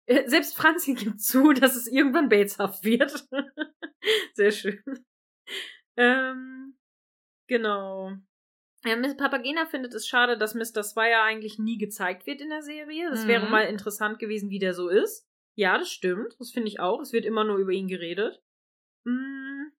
äh, 0.07 0.27
selbst 0.27 0.55
Franzi 0.55 0.93
gibt 0.95 1.21
zu, 1.21 1.53
dass 1.53 1.75
es 1.75 1.87
irgendwann 1.87 2.29
bateshaft 2.29 2.83
wird. 2.83 3.27
Sehr 4.33 4.51
schön. 4.51 4.83
Ähm, 5.97 6.77
genau. 7.47 8.11
Ja, 8.85 8.95
Miss 8.95 9.17
Papagena 9.17 9.65
findet 9.65 9.93
es 9.93 10.07
schade, 10.07 10.37
dass 10.37 10.53
Mr. 10.53 10.83
Swire 10.83 11.21
eigentlich 11.21 11.57
nie 11.57 11.77
gezeigt 11.77 12.27
wird 12.27 12.41
in 12.41 12.49
der 12.49 12.61
Serie. 12.61 13.09
Das 13.09 13.23
mhm. 13.23 13.27
wäre 13.27 13.49
mal 13.49 13.63
interessant 13.63 14.19
gewesen, 14.19 14.49
wie 14.49 14.59
der 14.59 14.73
so 14.73 14.89
ist. 14.89 15.27
Ja, 15.55 15.77
das 15.77 15.89
stimmt. 15.89 16.35
Das 16.39 16.51
finde 16.51 16.67
ich 16.67 16.79
auch. 16.79 17.01
Es 17.01 17.13
wird 17.13 17.25
immer 17.25 17.43
nur 17.43 17.57
über 17.57 17.71
ihn 17.71 17.87
geredet. 17.87 18.41
Mhm. 19.03 19.71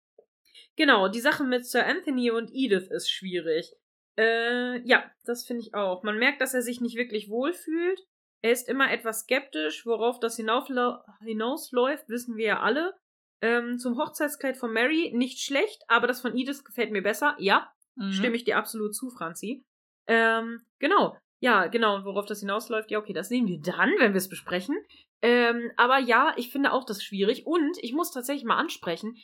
Genau, 0.76 1.08
die 1.08 1.20
Sache 1.20 1.44
mit 1.44 1.66
Sir 1.66 1.86
Anthony 1.86 2.30
und 2.30 2.50
Edith 2.52 2.88
ist 2.90 3.10
schwierig. 3.10 3.72
Äh, 4.18 4.80
ja, 4.86 5.10
das 5.24 5.46
finde 5.46 5.62
ich 5.62 5.74
auch. 5.74 6.02
Man 6.02 6.18
merkt, 6.18 6.40
dass 6.40 6.55
er 6.55 6.62
sich 6.62 6.80
nicht 6.80 6.96
wirklich 6.96 7.28
wohlfühlt. 7.28 8.06
Er 8.42 8.52
ist 8.52 8.68
immer 8.68 8.90
etwas 8.90 9.20
skeptisch, 9.20 9.86
worauf 9.86 10.20
das 10.20 10.36
hinausläuft, 10.36 12.08
wissen 12.08 12.36
wir 12.36 12.46
ja 12.46 12.60
alle. 12.60 12.94
Ähm, 13.42 13.78
zum 13.78 13.98
Hochzeitskleid 13.98 14.56
von 14.56 14.72
Mary 14.72 15.12
nicht 15.14 15.40
schlecht, 15.40 15.82
aber 15.88 16.06
das 16.06 16.20
von 16.20 16.36
Edith 16.36 16.64
gefällt 16.64 16.90
mir 16.90 17.02
besser. 17.02 17.36
Ja, 17.38 17.70
mhm. 17.96 18.12
stimme 18.12 18.36
ich 18.36 18.44
dir 18.44 18.56
absolut 18.56 18.94
zu, 18.94 19.10
Franzi. 19.10 19.64
Ähm, 20.06 20.62
genau. 20.78 21.18
Ja, 21.40 21.66
genau. 21.66 21.96
Und 21.96 22.05
worauf 22.05 22.26
das 22.26 22.40
hinausläuft, 22.40 22.90
ja, 22.90 22.98
okay, 22.98 23.12
das 23.12 23.28
sehen 23.28 23.46
wir 23.46 23.60
dann, 23.60 23.92
wenn 23.98 24.12
wir 24.12 24.18
es 24.18 24.28
besprechen. 24.28 24.76
Ähm, 25.22 25.72
aber 25.76 25.98
ja, 25.98 26.34
ich 26.36 26.52
finde 26.52 26.72
auch 26.72 26.84
das 26.84 27.02
schwierig. 27.02 27.46
Und 27.46 27.78
ich 27.80 27.92
muss 27.92 28.10
tatsächlich 28.10 28.44
mal 28.44 28.58
ansprechen, 28.58 29.16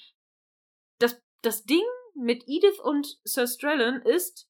das, 0.98 1.20
das 1.42 1.64
Ding 1.64 1.84
mit 2.14 2.44
Edith 2.46 2.80
und 2.80 3.18
Sir 3.24 3.46
Strellan 3.46 4.02
ist 4.02 4.48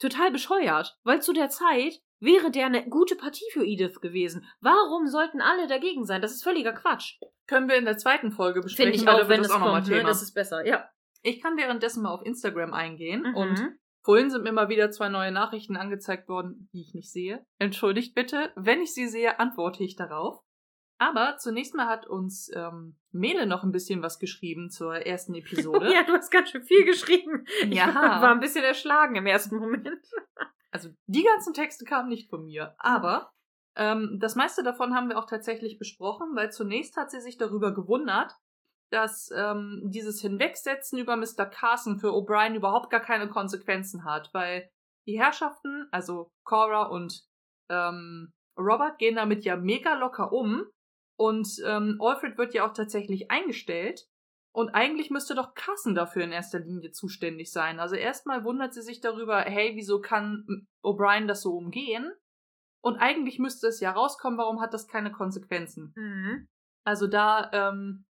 total 0.00 0.30
bescheuert, 0.30 0.98
weil 1.02 1.22
zu 1.22 1.32
der 1.32 1.48
Zeit 1.48 2.00
wäre 2.20 2.50
der 2.50 2.66
eine 2.66 2.88
gute 2.88 3.16
Partie 3.16 3.44
für 3.52 3.64
Edith 3.64 4.00
gewesen. 4.00 4.46
Warum 4.60 5.06
sollten 5.06 5.40
alle 5.40 5.66
dagegen 5.66 6.04
sein? 6.04 6.22
Das 6.22 6.32
ist 6.32 6.42
völliger 6.42 6.72
Quatsch. 6.72 7.20
Können 7.46 7.68
wir 7.68 7.76
in 7.76 7.84
der 7.84 7.96
zweiten 7.96 8.32
Folge 8.32 8.60
besprechen. 8.60 8.92
Finde 8.92 9.04
ich 9.04 9.08
auch, 9.08 9.28
wenn 9.28 9.42
das, 9.42 9.50
auch 9.50 9.60
kommt, 9.60 9.88
ne? 9.88 10.02
das 10.02 10.22
ist 10.22 10.34
besser, 10.34 10.66
ja. 10.66 10.88
Ich 11.22 11.40
kann 11.40 11.56
währenddessen 11.56 12.02
mal 12.02 12.12
auf 12.12 12.24
Instagram 12.24 12.72
eingehen 12.72 13.22
mhm. 13.22 13.34
und 13.34 13.78
vorhin 14.04 14.30
sind 14.30 14.44
mir 14.44 14.52
mal 14.52 14.68
wieder 14.68 14.90
zwei 14.90 15.08
neue 15.08 15.32
Nachrichten 15.32 15.76
angezeigt 15.76 16.28
worden, 16.28 16.68
die 16.72 16.82
ich 16.82 16.94
nicht 16.94 17.10
sehe. 17.10 17.44
Entschuldigt 17.58 18.14
bitte, 18.14 18.52
wenn 18.54 18.80
ich 18.80 18.94
sie 18.94 19.08
sehe, 19.08 19.38
antworte 19.40 19.82
ich 19.82 19.96
darauf. 19.96 20.40
Aber 20.98 21.36
zunächst 21.38 21.74
mal 21.74 21.86
hat 21.86 22.06
uns 22.06 22.50
ähm, 22.54 22.96
Mele 23.12 23.46
noch 23.46 23.62
ein 23.62 23.70
bisschen 23.70 24.02
was 24.02 24.18
geschrieben 24.18 24.70
zur 24.70 24.94
ersten 24.94 25.34
Episode. 25.34 25.90
ja, 25.94 26.02
du 26.02 26.12
hast 26.12 26.30
ganz 26.30 26.50
schön 26.50 26.64
viel 26.64 26.84
geschrieben. 26.84 27.46
Ja. 27.68 27.88
Ich 27.88 27.94
war 27.94 28.32
ein 28.32 28.40
bisschen 28.40 28.64
erschlagen 28.64 29.14
im 29.14 29.26
ersten 29.26 29.56
Moment. 29.56 29.88
Also 30.70 30.90
die 31.06 31.24
ganzen 31.24 31.54
Texte 31.54 31.86
kamen 31.86 32.10
nicht 32.10 32.28
von 32.28 32.44
mir, 32.44 32.74
aber 32.76 33.32
ähm, 33.74 34.18
das 34.20 34.36
meiste 34.36 34.62
davon 34.62 34.94
haben 34.94 35.08
wir 35.08 35.18
auch 35.18 35.24
tatsächlich 35.24 35.78
besprochen, 35.78 36.36
weil 36.36 36.52
zunächst 36.52 36.98
hat 36.98 37.10
sie 37.10 37.22
sich 37.22 37.38
darüber 37.38 37.72
gewundert, 37.72 38.34
dass 38.90 39.30
ähm, 39.34 39.80
dieses 39.86 40.20
Hinwegsetzen 40.20 40.98
über 40.98 41.16
Mr. 41.16 41.46
Carson 41.46 41.98
für 41.98 42.08
O'Brien 42.08 42.54
überhaupt 42.54 42.90
gar 42.90 43.00
keine 43.00 43.28
Konsequenzen 43.30 44.04
hat, 44.04 44.28
weil 44.34 44.68
die 45.06 45.18
Herrschaften, 45.18 45.88
also 45.90 46.30
Cora 46.44 46.82
und 46.82 47.24
ähm, 47.70 48.30
Robert, 48.58 48.98
gehen 48.98 49.16
damit 49.16 49.44
ja 49.44 49.56
mega 49.56 49.94
locker 49.94 50.32
um 50.32 50.66
und 51.18 51.48
ähm, 51.66 51.98
Alfred 52.00 52.38
wird 52.38 52.54
ja 52.54 52.66
auch 52.66 52.72
tatsächlich 52.72 53.30
eingestellt. 53.30 54.06
Und 54.52 54.70
eigentlich 54.70 55.10
müsste 55.10 55.34
doch 55.34 55.54
Carson 55.54 55.94
dafür 55.94 56.24
in 56.24 56.32
erster 56.32 56.60
Linie 56.60 56.92
zuständig 56.92 57.52
sein. 57.52 57.80
Also 57.80 57.96
erstmal 57.96 58.44
wundert 58.44 58.72
sie 58.72 58.82
sich 58.82 59.00
darüber, 59.00 59.40
hey, 59.40 59.72
wieso 59.74 60.00
kann 60.00 60.66
O'Brien 60.82 61.26
das 61.26 61.42
so 61.42 61.56
umgehen? 61.56 62.12
Und 62.80 62.96
eigentlich 62.98 63.38
müsste 63.38 63.66
es 63.66 63.80
ja 63.80 63.90
rauskommen, 63.90 64.38
warum 64.38 64.60
hat 64.60 64.72
das 64.72 64.86
keine 64.86 65.12
Konsequenzen? 65.12 65.92
Mhm. 65.96 66.48
Also 66.84 67.08
da 67.08 67.50
ähm, 67.52 68.06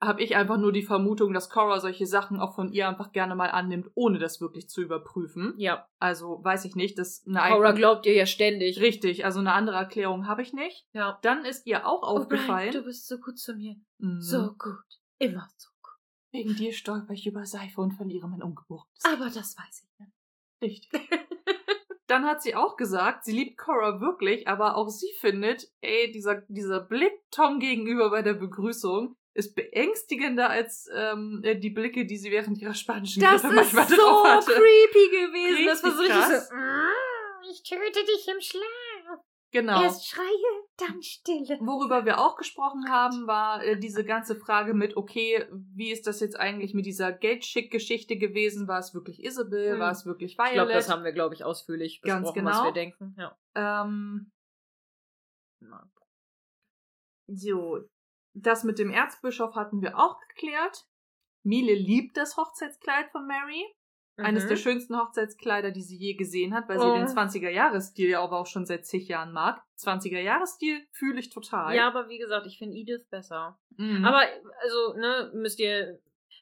habe 0.00 0.22
ich 0.22 0.36
einfach 0.36 0.58
nur 0.58 0.72
die 0.72 0.82
Vermutung, 0.82 1.32
dass 1.32 1.48
Cora 1.48 1.80
solche 1.80 2.06
Sachen 2.06 2.38
auch 2.38 2.54
von 2.54 2.70
ihr 2.72 2.88
einfach 2.88 3.12
gerne 3.12 3.34
mal 3.34 3.50
annimmt, 3.50 3.90
ohne 3.94 4.18
das 4.18 4.40
wirklich 4.40 4.68
zu 4.68 4.82
überprüfen. 4.82 5.54
Ja. 5.56 5.88
Also 5.98 6.42
weiß 6.42 6.64
ich 6.66 6.76
nicht, 6.76 6.98
dass 6.98 7.24
eine 7.26 7.40
Cora 7.40 7.72
glaubt 7.72 8.06
ihr 8.06 8.14
ja 8.14 8.26
ständig. 8.26 8.80
Richtig, 8.80 9.24
also 9.24 9.40
eine 9.40 9.52
andere 9.52 9.76
Erklärung 9.76 10.26
habe 10.26 10.42
ich 10.42 10.52
nicht. 10.52 10.86
Ja. 10.92 11.18
Dann 11.22 11.44
ist 11.44 11.66
ihr 11.66 11.86
auch 11.86 12.02
oh 12.02 12.18
aufgefallen. 12.18 12.70
Nein, 12.72 12.80
du 12.80 12.84
bist 12.84 13.08
so 13.08 13.18
gut 13.18 13.38
zu 13.38 13.54
mir. 13.54 13.76
Mhm. 13.98 14.20
So 14.20 14.52
gut. 14.58 14.84
Immer 15.18 15.48
so 15.56 15.70
gut. 15.82 15.94
Wegen 16.32 16.54
dir 16.54 16.72
stolper 16.72 17.14
ich 17.14 17.26
über 17.26 17.46
Seife 17.46 17.80
und 17.80 17.92
verliere 17.92 18.28
mein 18.28 18.42
Ungeborenes. 18.42 19.04
Aber 19.04 19.30
das 19.30 19.56
weiß 19.56 19.82
ich 19.82 19.98
nicht. 19.98 20.12
Richtig. 20.62 21.10
Dann 22.06 22.24
hat 22.24 22.40
sie 22.42 22.54
auch 22.54 22.76
gesagt, 22.76 23.24
sie 23.24 23.32
liebt 23.32 23.58
Cora 23.58 24.00
wirklich, 24.00 24.46
aber 24.46 24.76
auch 24.76 24.88
sie 24.88 25.10
findet, 25.18 25.72
ey, 25.80 26.12
dieser, 26.12 26.42
dieser 26.48 26.80
Blick 26.80 27.12
Tom 27.32 27.58
gegenüber 27.58 28.10
bei 28.10 28.22
der 28.22 28.34
Begrüßung, 28.34 29.16
ist 29.36 29.54
beängstigender 29.54 30.50
als 30.50 30.88
ähm, 30.94 31.40
äh, 31.44 31.56
die 31.56 31.70
Blicke, 31.70 32.06
die 32.06 32.16
sie 32.16 32.30
während 32.30 32.58
ihrer 32.58 32.74
spanischen 32.74 33.20
das 33.20 33.42
Grippe 33.42 33.56
manchmal 33.56 33.86
so 33.86 33.96
drauf 33.96 34.26
hatte. 34.26 34.52
creepy 34.52 35.08
gewesen. 35.10 35.56
Richtig 35.56 35.66
das 35.66 35.82
war 35.84 35.90
so 35.92 36.02
richtig 36.02 36.24
so, 36.24 36.54
mm, 36.54 37.50
ich 37.52 37.62
töte 37.62 38.04
dich 38.04 38.28
im 38.28 38.40
Schlaf. 38.40 39.20
Genau. 39.52 39.82
Erst 39.82 40.08
schreie, 40.08 40.24
dann 40.76 41.02
stille. 41.02 41.58
Worüber 41.60 42.04
wir 42.04 42.18
auch 42.18 42.36
gesprochen 42.36 42.90
haben, 42.90 43.26
war 43.26 43.62
äh, 43.64 43.78
diese 43.78 44.04
ganze 44.04 44.36
Frage 44.36 44.74
mit, 44.74 44.96
okay, 44.96 45.46
wie 45.50 45.90
ist 45.92 46.06
das 46.06 46.20
jetzt 46.20 46.38
eigentlich 46.38 46.74
mit 46.74 46.84
dieser 46.84 47.12
Geldschick-Geschichte 47.12 48.16
gewesen? 48.16 48.68
War 48.68 48.80
es 48.80 48.92
wirklich 48.92 49.22
Isabel? 49.24 49.74
Hm. 49.74 49.78
War 49.78 49.92
es 49.92 50.04
wirklich 50.04 50.36
Violet? 50.36 50.48
Ich 50.48 50.54
glaube, 50.54 50.72
das 50.72 50.90
haben 50.90 51.04
wir, 51.04 51.12
glaube 51.12 51.34
ich, 51.34 51.44
ausführlich 51.44 52.00
besprochen, 52.00 52.24
Ganz 52.24 52.34
genau. 52.34 52.50
was 52.50 52.64
wir 52.64 52.72
denken. 52.72 53.16
Ja. 53.16 53.38
Ähm, 53.54 54.30
so, 57.28 57.80
das 58.36 58.64
mit 58.64 58.78
dem 58.78 58.90
Erzbischof 58.90 59.54
hatten 59.54 59.80
wir 59.82 59.98
auch 59.98 60.18
geklärt. 60.28 60.86
Miele 61.42 61.74
liebt 61.74 62.16
das 62.16 62.36
Hochzeitskleid 62.36 63.10
von 63.10 63.26
Mary. 63.26 63.64
Mhm. 64.16 64.24
Eines 64.24 64.46
der 64.46 64.56
schönsten 64.56 64.96
Hochzeitskleider, 64.96 65.70
die 65.70 65.82
sie 65.82 65.96
je 65.96 66.14
gesehen 66.14 66.54
hat, 66.54 66.68
weil 66.68 66.78
sie 66.78 66.86
den 66.86 67.06
20er-Jahres-Stil 67.06 68.10
ja 68.10 68.22
aber 68.22 68.38
auch 68.38 68.46
schon 68.46 68.66
seit 68.66 68.86
zig 68.86 69.08
Jahren 69.08 69.32
mag. 69.32 69.62
20er-Jahres-Stil 69.78 70.86
fühle 70.92 71.20
ich 71.20 71.30
total. 71.30 71.74
Ja, 71.74 71.86
aber 71.86 72.08
wie 72.08 72.18
gesagt, 72.18 72.46
ich 72.46 72.58
finde 72.58 72.76
Edith 72.76 73.06
besser. 73.10 73.58
Mhm. 73.76 74.04
Aber, 74.04 74.22
also, 74.62 74.98
ne, 74.98 75.30
müsst 75.34 75.60
ihr. 75.60 75.98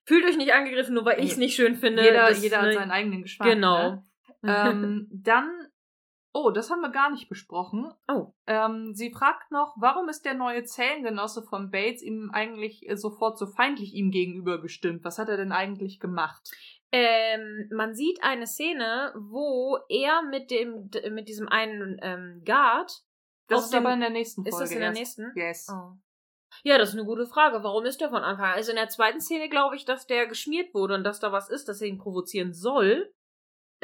Fühlt 0.06 0.24
euch 0.26 0.36
nicht 0.36 0.52
angegriffen, 0.52 0.94
nur 0.94 1.04
weil 1.04 1.18
ich 1.18 1.32
es 1.32 1.36
nicht 1.38 1.54
schön 1.54 1.76
finde. 1.76 2.02
Jeder, 2.02 2.28
das, 2.28 2.42
jeder 2.42 2.60
ne, 2.60 2.68
hat 2.68 2.74
seinen 2.74 2.90
eigenen 2.90 3.22
Geschmack. 3.22 3.48
Genau. 3.48 3.90
Ne? 3.90 4.04
ähm, 4.42 5.08
dann 5.10 5.50
Oh, 6.36 6.50
das 6.50 6.68
haben 6.68 6.80
wir 6.80 6.90
gar 6.90 7.10
nicht 7.12 7.28
besprochen. 7.28 7.92
Oh. 8.08 8.32
Ähm, 8.48 8.92
sie 8.94 9.12
fragt 9.12 9.52
noch, 9.52 9.74
warum 9.78 10.08
ist 10.08 10.24
der 10.24 10.34
neue 10.34 10.64
Zellengenosse 10.64 11.44
von 11.44 11.70
Bates 11.70 12.02
ihm 12.02 12.30
eigentlich 12.32 12.88
äh, 12.88 12.96
sofort 12.96 13.38
so 13.38 13.46
feindlich 13.46 13.94
ihm 13.94 14.10
gegenüber 14.10 14.60
gestimmt? 14.60 15.04
Was 15.04 15.18
hat 15.18 15.28
er 15.28 15.36
denn 15.36 15.52
eigentlich 15.52 16.00
gemacht? 16.00 16.50
Ähm, 16.90 17.68
man 17.72 17.94
sieht 17.94 18.22
eine 18.22 18.48
Szene, 18.48 19.14
wo 19.16 19.78
er 19.88 20.22
mit 20.22 20.50
dem 20.50 20.90
mit 21.12 21.28
diesem 21.28 21.48
einen 21.48 21.98
ähm, 22.02 22.42
Guard 22.44 22.90
Das 23.48 23.66
ist 23.66 23.72
dem- 23.72 23.84
aber 23.86 23.94
in 23.94 24.00
der 24.00 24.10
nächsten 24.10 24.42
Folge. 24.42 24.56
Ist 24.56 24.60
das 24.60 24.70
in 24.72 24.80
der 24.80 24.92
nächsten? 24.92 25.32
Yes. 25.36 25.68
Oh. 25.72 25.92
Ja, 26.64 26.78
das 26.78 26.90
ist 26.90 26.94
eine 26.96 27.04
gute 27.04 27.26
Frage. 27.26 27.62
Warum 27.62 27.84
ist 27.84 28.00
der 28.00 28.10
von 28.10 28.22
Anfang 28.22 28.46
an? 28.46 28.54
Also 28.54 28.70
in 28.70 28.76
der 28.76 28.88
zweiten 28.88 29.20
Szene 29.20 29.48
glaube 29.48 29.76
ich, 29.76 29.84
dass 29.84 30.06
der 30.06 30.26
geschmiert 30.26 30.74
wurde 30.74 30.94
und 30.94 31.04
dass 31.04 31.20
da 31.20 31.30
was 31.32 31.48
ist, 31.48 31.68
das 31.68 31.80
er 31.80 31.88
ihn 31.88 31.98
provozieren 31.98 32.52
soll, 32.52 33.12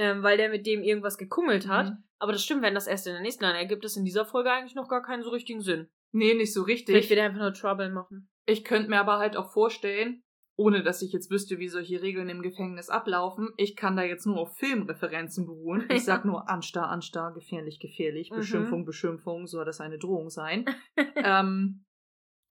ähm, 0.00 0.22
weil 0.22 0.38
der 0.38 0.48
mit 0.48 0.66
dem 0.66 0.82
irgendwas 0.82 1.18
gekummelt 1.18 1.68
hat. 1.68 1.90
Mhm. 1.90 2.04
Aber 2.18 2.32
das 2.32 2.42
stimmt, 2.42 2.62
wenn 2.62 2.74
das 2.74 2.86
erst 2.86 3.06
in 3.06 3.12
der 3.12 3.20
nächsten, 3.20 3.42
dann 3.44 3.54
ergibt 3.54 3.84
es 3.84 3.98
in 3.98 4.04
dieser 4.06 4.24
Folge 4.24 4.50
eigentlich 4.50 4.74
noch 4.74 4.88
gar 4.88 5.02
keinen 5.02 5.22
so 5.22 5.28
richtigen 5.28 5.60
Sinn. 5.60 5.88
Nee, 6.12 6.32
nicht 6.32 6.54
so 6.54 6.64
Vielleicht 6.64 6.88
richtig. 6.88 7.10
wird 7.10 7.18
er 7.20 7.26
einfach 7.26 7.40
nur 7.40 7.52
Trouble 7.52 7.90
machen. 7.90 8.30
Ich 8.46 8.64
könnte 8.64 8.88
mir 8.88 8.98
aber 8.98 9.18
halt 9.18 9.36
auch 9.36 9.52
vorstellen, 9.52 10.22
ohne 10.56 10.82
dass 10.82 11.02
ich 11.02 11.12
jetzt 11.12 11.30
wüsste, 11.30 11.58
wie 11.58 11.68
solche 11.68 12.00
Regeln 12.00 12.30
im 12.30 12.40
Gefängnis 12.40 12.88
ablaufen, 12.88 13.50
ich 13.58 13.76
kann 13.76 13.94
da 13.96 14.02
jetzt 14.02 14.26
nur 14.26 14.38
auf 14.38 14.56
Filmreferenzen 14.56 15.44
beruhen. 15.46 15.86
Ich 15.90 16.04
sag 16.04 16.24
nur 16.24 16.48
Anstar, 16.48 16.88
Anstar, 16.88 17.34
gefährlich, 17.34 17.78
gefährlich, 17.78 18.30
Mhm. 18.30 18.36
Beschimpfung, 18.36 18.84
Beschimpfung, 18.86 19.46
soll 19.46 19.66
das 19.66 19.80
eine 19.80 19.98
Drohung 19.98 20.30
sein. 20.30 20.64
ähm, 21.16 21.84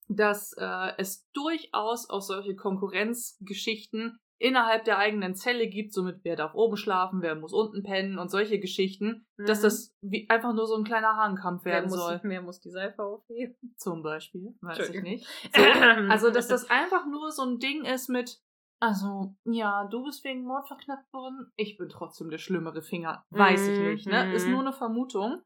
dass 0.08 0.54
äh, 0.58 0.92
es 0.98 1.28
durchaus 1.34 2.10
auch 2.10 2.22
solche 2.22 2.56
Konkurrenzgeschichten 2.56 4.20
innerhalb 4.40 4.86
der 4.86 4.98
eigenen 4.98 5.36
Zelle 5.36 5.68
gibt, 5.68 5.94
somit 5.94 6.22
wer 6.24 6.36
darf 6.36 6.56
oben 6.56 6.78
schlafen, 6.78 7.22
wer 7.22 7.36
muss 7.36 7.54
unten 7.54 7.84
pennen 7.84 8.18
und 8.18 8.30
solche 8.32 8.60
Geschichten, 8.60 9.28
dass 9.38 9.60
Mhm. 9.60 9.64
das 9.64 9.96
wie 10.02 10.30
einfach 10.30 10.54
nur 10.54 10.66
so 10.66 10.76
ein 10.78 10.86
kleiner 10.86 11.16
Hahnkampf 11.18 11.66
wer 11.66 11.74
werden 11.74 11.90
muss, 11.90 12.00
soll. 12.00 12.20
wer 12.24 12.42
muss 12.42 12.60
die 12.62 12.72
Seife 12.72 13.04
aufheben? 13.04 13.56
Zum 13.78 14.02
Beispiel, 14.02 14.56
weiß 14.62 14.90
ich 14.90 15.02
nicht. 15.04 15.28
So, 15.56 15.62
also, 16.10 16.32
dass 16.32 16.48
das 16.48 16.70
einfach 16.70 17.06
nur 17.06 17.32
so 17.32 17.44
ein 17.44 17.60
Ding 17.60 17.84
ist 17.86 18.08
mit, 18.10 18.42
also, 18.82 19.36
ja, 19.44 19.86
du 19.92 20.04
bist 20.06 20.24
wegen 20.24 20.46
Mord 20.46 20.68
verknackt 20.68 21.12
worden, 21.12 21.52
ich 21.58 21.78
bin 21.78 21.90
trotzdem 21.90 22.30
der 22.30 22.38
schlimmere 22.38 22.82
Finger. 22.82 23.26
Weiß 23.30 23.68
ich 23.68 23.80
nicht, 23.80 24.08
ne? 24.08 24.32
Ist 24.32 24.46
Mhm. 24.48 24.52
nur 24.54 24.62
eine 24.62 24.74
Vermutung. 24.74 25.42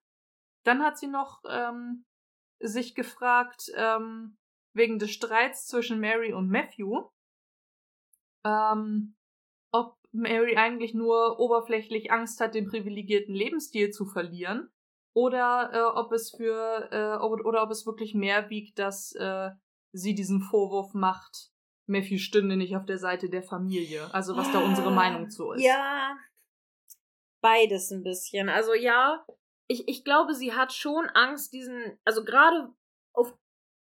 Dann 0.66 0.84
hat 0.84 0.98
sie 1.00 1.08
noch 1.08 1.42
ähm, 1.50 2.06
sich 2.60 2.94
gefragt, 2.94 3.72
ähm, 3.76 4.38
wegen 4.76 5.00
des 5.00 5.12
Streits 5.12 5.66
zwischen 5.68 6.00
Mary 6.00 6.32
und 6.34 6.48
Matthew, 6.50 7.10
ähm, 8.46 9.16
ob 9.72 9.98
Mary 10.12 10.56
eigentlich 10.56 10.94
nur 10.94 11.40
oberflächlich 11.40 12.12
Angst 12.12 12.40
hat, 12.40 12.56
den 12.56 12.68
privilegierten 12.68 13.34
Lebensstil 13.34 13.92
zu 13.92 14.06
verlieren 14.06 14.70
oder 15.14 15.70
äh, 15.74 16.00
ob 16.00 16.12
es 16.12 16.32
für 16.32 16.90
äh, 16.92 17.18
ob, 17.24 17.46
oder 17.46 17.64
ob 17.64 17.72
es 17.72 17.86
wirklich 17.86 18.14
mehr 18.14 18.50
wiegt, 18.50 18.80
dass 18.80 19.14
äh, 19.16 19.52
sie 19.92 20.16
diesen 20.16 20.42
Vorwurf 20.42 20.94
macht, 20.94 21.52
Matthew 21.86 22.18
stünde 22.18 22.58
nicht 22.58 22.76
auf 22.76 22.86
der 22.86 22.98
Seite 22.98 23.30
der 23.30 23.44
Familie. 23.44 24.12
Also 24.14 24.36
was 24.36 24.52
da 24.52 24.60
unsere 24.60 24.92
Meinung 24.92 25.30
zu 25.30 25.52
ist. 25.52 25.64
Ja, 25.64 26.16
beides 27.42 27.92
ein 27.92 28.04
bisschen. 28.04 28.50
Also 28.50 28.74
ja, 28.74 29.26
ich, 29.68 29.88
ich 29.88 30.04
glaube, 30.04 30.34
sie 30.34 30.54
hat 30.54 30.74
schon 30.74 31.06
Angst, 31.10 31.54
diesen, 31.54 31.98
also 32.06 32.24
gerade 32.24 32.74
auf, 33.14 33.38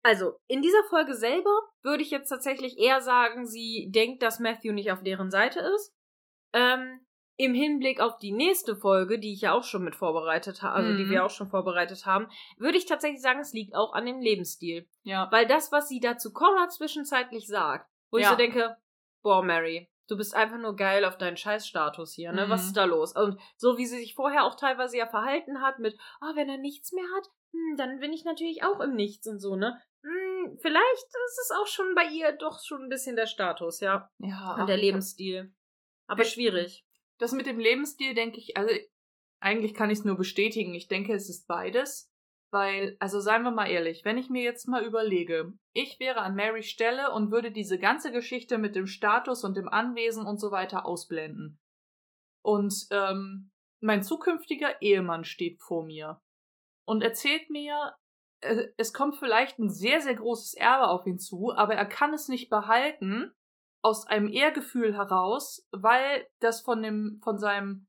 also 0.03 0.39
in 0.47 0.61
dieser 0.61 0.83
Folge 0.89 1.15
selber 1.15 1.51
würde 1.83 2.03
ich 2.03 2.11
jetzt 2.11 2.29
tatsächlich 2.29 2.77
eher 2.77 3.01
sagen, 3.01 3.45
sie 3.45 3.89
denkt, 3.91 4.23
dass 4.23 4.39
Matthew 4.39 4.71
nicht 4.73 4.91
auf 4.91 5.03
deren 5.03 5.29
Seite 5.31 5.59
ist. 5.59 5.93
Ähm, 6.53 7.01
Im 7.39 7.53
Hinblick 7.53 7.99
auf 7.99 8.17
die 8.17 8.31
nächste 8.31 8.75
Folge, 8.75 9.19
die 9.19 9.31
ich 9.33 9.41
ja 9.41 9.53
auch 9.53 9.63
schon 9.63 9.83
mit 9.83 9.95
vorbereitet 9.95 10.63
habe, 10.63 10.73
also 10.73 10.97
die 10.97 11.05
Mhm. 11.05 11.09
wir 11.11 11.23
auch 11.25 11.29
schon 11.29 11.47
vorbereitet 11.47 12.05
haben, 12.07 12.27
würde 12.57 12.79
ich 12.79 12.87
tatsächlich 12.87 13.21
sagen, 13.21 13.39
es 13.41 13.53
liegt 13.53 13.75
auch 13.75 13.93
an 13.93 14.07
dem 14.07 14.19
Lebensstil. 14.21 14.89
Ja. 15.03 15.27
Weil 15.31 15.45
das, 15.45 15.71
was 15.71 15.87
sie 15.87 15.99
dazu 15.99 16.33
Cora 16.33 16.67
zwischenzeitlich 16.69 17.45
sagt, 17.47 17.87
wo 18.09 18.17
ich 18.17 18.23
Ja. 18.23 18.31
so 18.31 18.37
denke, 18.37 18.75
boah, 19.21 19.43
Mary, 19.43 19.87
du 20.07 20.17
bist 20.17 20.33
einfach 20.35 20.57
nur 20.57 20.75
geil 20.75 21.05
auf 21.05 21.17
deinen 21.17 21.37
Scheißstatus 21.37 22.13
hier, 22.13 22.31
ne? 22.31 22.49
Was 22.49 22.61
Mhm. 22.63 22.67
ist 22.67 22.77
da 22.77 22.85
los? 22.85 23.15
Und 23.15 23.39
so 23.57 23.77
wie 23.77 23.85
sie 23.85 23.97
sich 23.99 24.15
vorher 24.15 24.43
auch 24.45 24.55
teilweise 24.55 24.97
ja 24.97 25.07
verhalten 25.07 25.61
hat 25.61 25.79
mit, 25.79 25.97
ah, 26.21 26.31
wenn 26.35 26.49
er 26.49 26.57
nichts 26.57 26.91
mehr 26.93 27.05
hat, 27.15 27.27
hm, 27.51 27.75
dann 27.77 27.99
bin 27.99 28.13
ich 28.13 28.23
natürlich 28.25 28.63
auch 28.63 28.79
im 28.79 28.95
Nichts 28.95 29.27
und 29.27 29.39
so, 29.39 29.55
ne? 29.55 29.79
Hm, 30.03 30.57
vielleicht 30.61 31.05
ist 31.27 31.39
es 31.43 31.51
auch 31.59 31.67
schon 31.67 31.93
bei 31.95 32.05
ihr 32.05 32.31
doch 32.33 32.59
schon 32.63 32.83
ein 32.83 32.89
bisschen 32.89 33.15
der 33.15 33.27
Status, 33.27 33.79
ja. 33.79 34.09
Ja. 34.19 34.55
Und 34.59 34.67
der 34.67 34.77
Lebensstil. 34.77 35.53
Aber 36.07 36.23
Ja. 36.23 36.29
schwierig. 36.29 36.85
Das 37.19 37.31
mit 37.31 37.45
dem 37.47 37.59
Lebensstil 37.59 38.13
denke 38.13 38.37
ich, 38.39 38.55
also 38.57 38.73
eigentlich 39.39 39.73
kann 39.73 39.89
ich 39.89 39.99
es 39.99 40.05
nur 40.05 40.15
bestätigen. 40.17 40.73
Ich 40.73 40.87
denke, 40.87 41.13
es 41.13 41.29
ist 41.29 41.47
beides. 41.47 42.11
Weil, 42.49 42.95
also 42.99 43.19
seien 43.19 43.43
wir 43.43 43.51
mal 43.51 43.67
ehrlich, 43.67 44.05
wenn 44.05 44.17
ich 44.17 44.29
mir 44.29 44.41
jetzt 44.41 44.67
mal 44.67 44.85
überlege, 44.85 45.53
ich 45.73 45.99
wäre 45.99 46.21
an 46.21 46.35
Marys 46.35 46.67
Stelle 46.67 47.11
und 47.11 47.29
würde 47.31 47.51
diese 47.51 47.77
ganze 47.77 48.11
Geschichte 48.11 48.57
mit 48.57 48.75
dem 48.75 48.87
Status 48.87 49.43
und 49.43 49.57
dem 49.57 49.67
Anwesen 49.67 50.25
und 50.25 50.39
so 50.39 50.49
weiter 50.51 50.85
ausblenden. 50.85 51.59
Und 52.41 52.87
ähm, 52.91 53.51
mein 53.81 54.01
zukünftiger 54.01 54.81
Ehemann 54.81 55.25
steht 55.25 55.59
vor 55.61 55.83
mir 55.83 56.21
und 56.85 57.01
erzählt 57.03 57.49
mir, 57.49 57.95
äh, 58.39 58.67
es 58.77 58.93
kommt 58.93 59.17
vielleicht 59.17 59.59
ein 59.59 59.69
sehr, 59.69 59.99
sehr 59.99 60.15
großes 60.15 60.53
Erbe 60.53 60.87
auf 60.87 61.05
ihn 61.05 61.19
zu, 61.19 61.53
aber 61.53 61.75
er 61.75 61.85
kann 61.85 62.13
es 62.13 62.29
nicht 62.29 62.49
behalten, 62.49 63.33
aus 63.83 64.07
einem 64.07 64.29
Ehrgefühl 64.29 64.95
heraus, 64.95 65.67
weil 65.71 66.27
das 66.39 66.61
von 66.61 66.81
dem, 66.81 67.19
von 67.23 67.37
seinem 67.37 67.87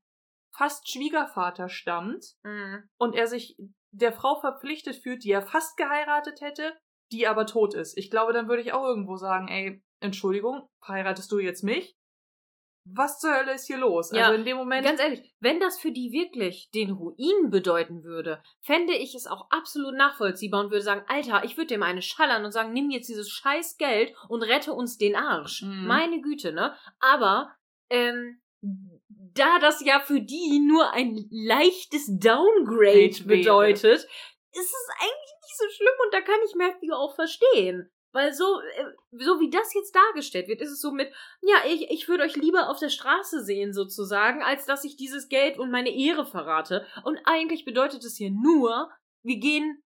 fast 0.55 0.89
Schwiegervater 0.89 1.69
stammt 1.69 2.35
Mhm. 2.43 2.89
und 2.97 3.15
er 3.15 3.27
sich 3.27 3.57
der 3.91 4.13
Frau 4.13 4.39
verpflichtet 4.39 4.95
fühlt, 4.97 5.23
die 5.23 5.31
er 5.31 5.41
fast 5.41 5.77
geheiratet 5.77 6.41
hätte, 6.41 6.73
die 7.11 7.27
aber 7.27 7.45
tot 7.45 7.73
ist. 7.73 7.97
Ich 7.97 8.11
glaube, 8.11 8.33
dann 8.33 8.47
würde 8.47 8.61
ich 8.61 8.73
auch 8.73 8.83
irgendwo 8.83 9.15
sagen, 9.15 9.47
ey, 9.47 9.83
Entschuldigung, 9.99 10.67
heiratest 10.87 11.31
du 11.31 11.39
jetzt 11.39 11.63
mich? 11.63 11.95
Was 12.85 13.19
zur 13.19 13.35
Hölle 13.35 13.53
ist 13.53 13.67
hier 13.67 13.77
los? 13.77 14.11
Ja, 14.11 14.25
also 14.25 14.35
in 14.35 14.45
dem 14.45 14.57
Moment. 14.57 14.85
Ganz 14.85 14.99
ehrlich, 14.99 15.35
wenn 15.39 15.59
das 15.59 15.79
für 15.79 15.91
die 15.91 16.11
wirklich 16.11 16.69
den 16.73 16.91
Ruin 16.91 17.49
bedeuten 17.49 18.03
würde, 18.03 18.41
fände 18.61 18.93
ich 18.93 19.15
es 19.15 19.27
auch 19.27 19.47
absolut 19.51 19.95
nachvollziehbar 19.95 20.63
und 20.63 20.71
würde 20.71 20.83
sagen, 20.83 21.03
Alter, 21.07 21.43
ich 21.43 21.57
würde 21.57 21.67
dem 21.67 21.83
eine 21.83 22.01
schallern 22.01 22.45
und 22.45 22.51
sagen, 22.51 22.73
nimm 22.73 22.89
jetzt 22.89 23.09
dieses 23.09 23.29
scheiß 23.29 23.77
Geld 23.77 24.13
und 24.27 24.43
rette 24.43 24.73
uns 24.73 24.97
den 24.97 25.15
Arsch. 25.15 25.61
Mhm. 25.61 25.87
Meine 25.87 26.21
Güte, 26.21 26.51
ne? 26.51 26.75
Aber, 26.99 27.53
ähm, 27.89 28.41
da 29.33 29.59
das 29.59 29.83
ja 29.83 29.99
für 29.99 30.21
die 30.21 30.59
nur 30.59 30.91
ein 30.93 31.27
leichtes 31.31 32.07
Downgrade 32.07 33.23
bedeutet, 33.25 34.07
ist 34.51 34.73
es 34.73 34.89
eigentlich 34.99 35.35
nicht 35.43 35.57
so 35.57 35.65
schlimm 35.69 35.95
und 36.05 36.13
da 36.13 36.21
kann 36.21 36.39
ich 36.45 36.55
Matthew 36.55 36.93
auch 36.93 37.15
verstehen. 37.15 37.89
Weil 38.11 38.33
so, 38.33 38.59
äh, 38.59 38.85
so 39.11 39.39
wie 39.39 39.51
das 39.51 39.73
jetzt 39.73 39.95
dargestellt 39.95 40.47
wird, 40.47 40.61
ist 40.61 40.71
es 40.71 40.81
so 40.81 40.91
mit, 40.91 41.13
ja, 41.41 41.57
ich, 41.67 41.91
ich 41.91 42.07
würde 42.07 42.23
euch 42.23 42.35
lieber 42.35 42.69
auf 42.69 42.79
der 42.79 42.89
Straße 42.89 43.43
sehen, 43.43 43.71
sozusagen, 43.71 44.41
als 44.41 44.65
dass 44.65 44.83
ich 44.83 44.97
dieses 44.97 45.29
Geld 45.29 45.59
und 45.59 45.69
meine 45.69 45.95
Ehre 45.95 46.25
verrate. 46.25 46.87
Und 47.03 47.19
eigentlich 47.25 47.65
bedeutet 47.65 48.03
es 48.03 48.17
hier 48.17 48.31
nur, 48.31 48.89
wir 49.21 49.37
gehen, 49.37 49.83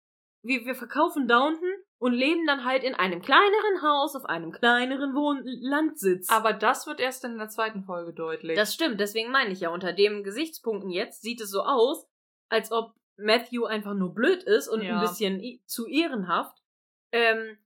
wir, 0.42 0.64
wir 0.64 0.74
verkaufen 0.74 1.28
Downton 1.28 1.72
und 1.98 2.12
leben 2.12 2.46
dann 2.46 2.64
halt 2.64 2.84
in 2.84 2.94
einem 2.94 3.20
kleineren 3.20 3.82
Haus 3.82 4.14
auf 4.14 4.24
einem 4.24 4.52
kleineren 4.52 5.14
Wohn 5.14 5.42
Landsitz. 5.44 6.28
aber 6.30 6.52
das 6.52 6.86
wird 6.86 7.00
erst 7.00 7.24
in 7.24 7.38
der 7.38 7.48
zweiten 7.48 7.82
Folge 7.84 8.12
deutlich. 8.12 8.56
Das 8.56 8.72
stimmt, 8.74 9.00
deswegen 9.00 9.30
meine 9.30 9.50
ich 9.50 9.60
ja, 9.60 9.70
unter 9.70 9.92
den 9.92 10.22
Gesichtspunkten 10.22 10.90
jetzt 10.90 11.22
sieht 11.22 11.40
es 11.40 11.50
so 11.50 11.62
aus, 11.62 12.06
als 12.48 12.70
ob 12.72 12.94
Matthew 13.16 13.64
einfach 13.64 13.94
nur 13.94 14.14
blöd 14.14 14.44
ist 14.44 14.68
und 14.68 14.82
Ja. 14.82 14.94
ein 14.94 15.00
bisschen 15.00 15.60
zu 15.66 15.86
ehrenhaft. 15.86 16.56
Ähm, 17.10 17.58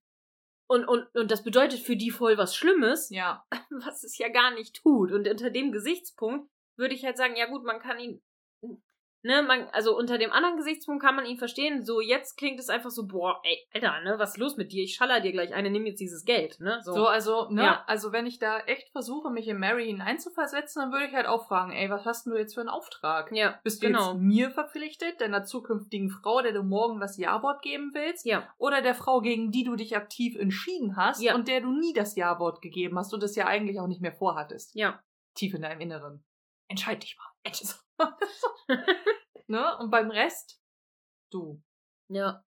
und, 0.67 0.87
und, 0.87 1.15
und 1.15 1.31
das 1.31 1.43
bedeutet 1.45 1.81
für 1.81 1.97
die 1.97 2.11
voll 2.11 2.39
was 2.39 2.57
Schlimmes, 2.57 3.11
ja. 3.11 3.45
was 3.71 4.03
es 4.03 4.17
ja 4.17 4.29
gar 4.29 4.55
nicht 4.55 4.77
tut. 4.77 5.13
Und 5.13 5.29
unter 5.29 5.51
dem 5.51 5.73
Gesichtspunkt 5.73 6.49
würde 6.79 6.95
ich 6.95 7.05
halt 7.05 7.19
sagen, 7.19 7.37
ja 7.37 7.47
gut, 7.47 7.65
man 7.65 7.81
kann 7.81 7.99
ihn, 7.99 8.23
ne, 9.23 9.43
man, 9.43 9.67
also 9.73 9.97
unter 9.97 10.19
dem 10.19 10.33
anderen 10.33 10.57
Gesichtspunkt 10.57 11.03
kann 11.05 11.17
man 11.17 11.25
ihn 11.27 11.39
verstehen. 11.39 11.85
So, 11.85 12.01
jetzt 12.01 12.37
klingt 12.37 12.59
es 12.61 12.69
einfach 12.69 12.91
so, 12.91 13.07
boah, 13.07 13.41
ey, 13.45 13.59
Alter, 13.75 14.01
ne, 14.03 14.19
was 14.19 14.31
ist 14.31 14.39
los 14.39 14.57
mit 14.57 14.73
dir? 14.73 14.83
Ich 14.85 14.95
schaller 14.95 15.21
dir 15.21 15.33
gleich 15.33 15.55
eine, 15.55 15.71
nimm 15.71 15.87
jetzt 15.87 16.01
dieses 16.01 16.25
Geld, 16.25 16.61
ne? 16.61 16.81
So. 16.83 16.93
So, 16.95 17.07
also, 17.07 17.49
ne, 17.51 17.63
Ja. 17.63 17.85
also 17.87 18.13
wenn 18.13 18.27
ich 18.27 18.39
da 18.39 18.59
echt 18.61 18.91
versuche, 18.91 19.31
mich 19.31 19.49
in 19.49 19.59
Mary 19.59 19.87
hineinzuversetzen, 19.87 20.83
dann 20.83 20.93
würde 20.93 21.07
ich 21.07 21.13
halt 21.15 21.27
auch 21.27 21.47
fragen, 21.49 21.73
ey, 21.73 21.89
was 21.91 22.05
hast 22.05 22.27
denn 22.27 22.33
du 22.33 22.39
jetzt 22.39 22.55
für 22.55 22.61
einen 22.61 22.69
Auftrag? 22.69 23.31
ja, 23.33 23.59
Bist 23.65 23.83
du 23.83 23.87
genau. 23.89 24.13
jetzt 24.13 24.21
mir 24.21 24.51
verpflichtet, 24.51 25.21
deiner 25.21 25.45
zukünftigen 25.45 26.11
Frau, 26.11 26.43
der 26.43 26.53
du 26.53 26.63
morgen 26.63 27.01
das 27.01 27.17
Ja-Wort 27.19 27.63
geben 27.63 27.91
willst? 27.95 28.27
Ja, 28.27 28.49
Oder 28.59 28.83
der 28.83 28.95
Frau, 28.95 29.21
gegen 29.21 29.51
die 29.51 29.65
du 29.65 29.77
dich 29.77 29.97
aktiv 29.97 30.37
entschieden 30.37 30.97
hast 30.97 31.23
Ja. 31.23 31.35
und 31.35 31.49
der 31.49 31.61
du 31.61 31.73
nie 31.73 31.93
das 31.93 32.17
Ja-Wort 32.17 32.61
gegeben 32.63 32.99
hast 32.99 33.13
und 33.15 33.23
das 33.23 33.37
ja 33.37 33.47
eigentlich 33.47 33.81
auch 33.81 33.87
nicht 33.89 34.01
mehr 34.01 34.13
vorhattest? 34.13 34.75
ja. 34.75 35.01
Tief 35.35 35.55
in 35.55 35.63
deinem 35.63 35.81
Inneren. 35.81 36.23
Entscheid 36.69 37.03
dich 37.03 37.17
mal. 37.17 37.25
ne? 39.47 39.79
Und 39.79 39.91
beim 39.91 40.11
Rest, 40.11 40.61
du. 41.31 41.63
ja. 42.09 42.45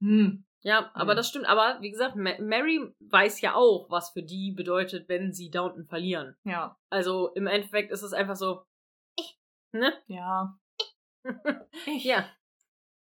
Hm. 0.00 0.44
Ja, 0.62 0.90
aber 0.94 1.12
Hm. 1.12 1.16
das 1.16 1.28
stimmt. 1.28 1.46
Aber 1.46 1.80
wie 1.80 1.90
gesagt, 1.90 2.16
Ma 2.16 2.32
Mary 2.40 2.80
weiß 3.00 3.40
ja 3.40 3.54
auch, 3.54 3.88
was 3.88 4.10
für 4.10 4.22
die 4.22 4.52
bedeutet, 4.52 5.08
wenn 5.08 5.32
sie 5.32 5.48
Downton 5.50 5.86
verlieren. 5.86 6.36
Ja. 6.44 6.76
Also 6.90 7.28
im 7.34 7.46
Endeffekt 7.46 7.90
ist 7.92 8.02
es 8.02 8.12
einfach 8.12 8.36
so, 8.36 8.64
ich, 9.18 9.38
ne? 9.72 9.92
Ja. 10.08 10.58
Ich 11.86 12.04
Ja. 12.04 12.28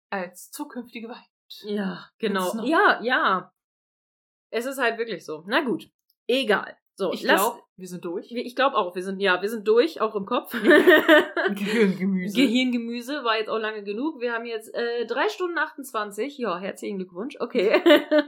als 0.09 0.51
zukünftige 0.51 1.09
Weib. 1.09 1.25
Ja, 1.63 2.09
genau. 2.17 2.63
Ja, 2.65 2.99
ja. 3.01 3.53
Es 4.51 4.65
ist 4.65 4.77
halt 4.77 4.97
wirklich 4.97 5.25
so. 5.25 5.43
Na 5.47 5.61
gut. 5.61 5.89
Egal. 6.27 6.77
So, 6.97 7.11
Ich 7.11 7.23
glaube, 7.23 7.61
wir 7.75 7.87
sind 7.89 8.05
durch. 8.05 8.31
ich 8.31 8.55
glaube 8.55 8.77
auch, 8.77 8.95
wir 8.95 9.03
sind, 9.03 9.19
ja, 9.19 9.41
wir 9.41 9.49
sind 9.49 9.67
durch, 9.67 9.99
auch 9.99 10.15
im 10.15 10.25
Kopf. 10.25 10.51
Gehirngemüse. 11.55 12.35
Gehirngemüse 12.35 13.25
war 13.25 13.37
jetzt 13.37 13.49
auch 13.49 13.57
lange 13.57 13.83
genug. 13.83 14.21
Wir 14.21 14.31
haben 14.31 14.45
jetzt 14.45 14.73
äh, 14.73 15.05
3 15.05 15.27
Stunden 15.27 15.57
28. 15.57 16.37
Ja, 16.37 16.57
herzlichen 16.57 16.97
Glückwunsch. 16.97 17.35
Okay. 17.39 17.81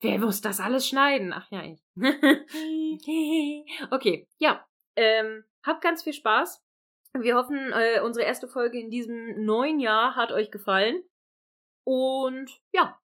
Wer 0.00 0.18
muss 0.20 0.40
das 0.40 0.58
alles 0.58 0.88
schneiden? 0.88 1.34
Ach 1.34 1.50
ja, 1.50 1.62
ich. 1.64 1.82
okay, 3.90 4.26
ja. 4.38 4.64
Ähm, 4.96 5.44
habt 5.62 5.82
ganz 5.82 6.02
viel 6.02 6.14
Spaß. 6.14 6.64
Wir 7.12 7.36
hoffen, 7.36 7.72
äh, 7.72 8.00
unsere 8.00 8.24
erste 8.24 8.48
Folge 8.48 8.78
in 8.80 8.90
diesem 8.90 9.44
neuen 9.44 9.80
Jahr 9.80 10.16
hat 10.16 10.32
euch 10.32 10.50
gefallen. 10.50 11.02
Und 11.84 12.50
ja, 12.72 12.98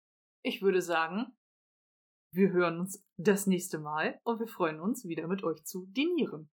Ich 0.43 0.61
würde 0.61 0.81
sagen, 0.81 1.33
wir 2.34 2.51
hören 2.51 2.80
uns 2.80 3.03
das 3.18 3.45
nächste 3.45 3.77
Mal 3.77 4.18
und 4.24 4.40
wir 4.40 4.48
freuen 4.48 4.80
uns 4.80 5.06
wieder 5.06 5.27
mit 5.27 5.43
euch 5.43 5.66
zu 5.66 5.85
dinieren. 5.88 6.50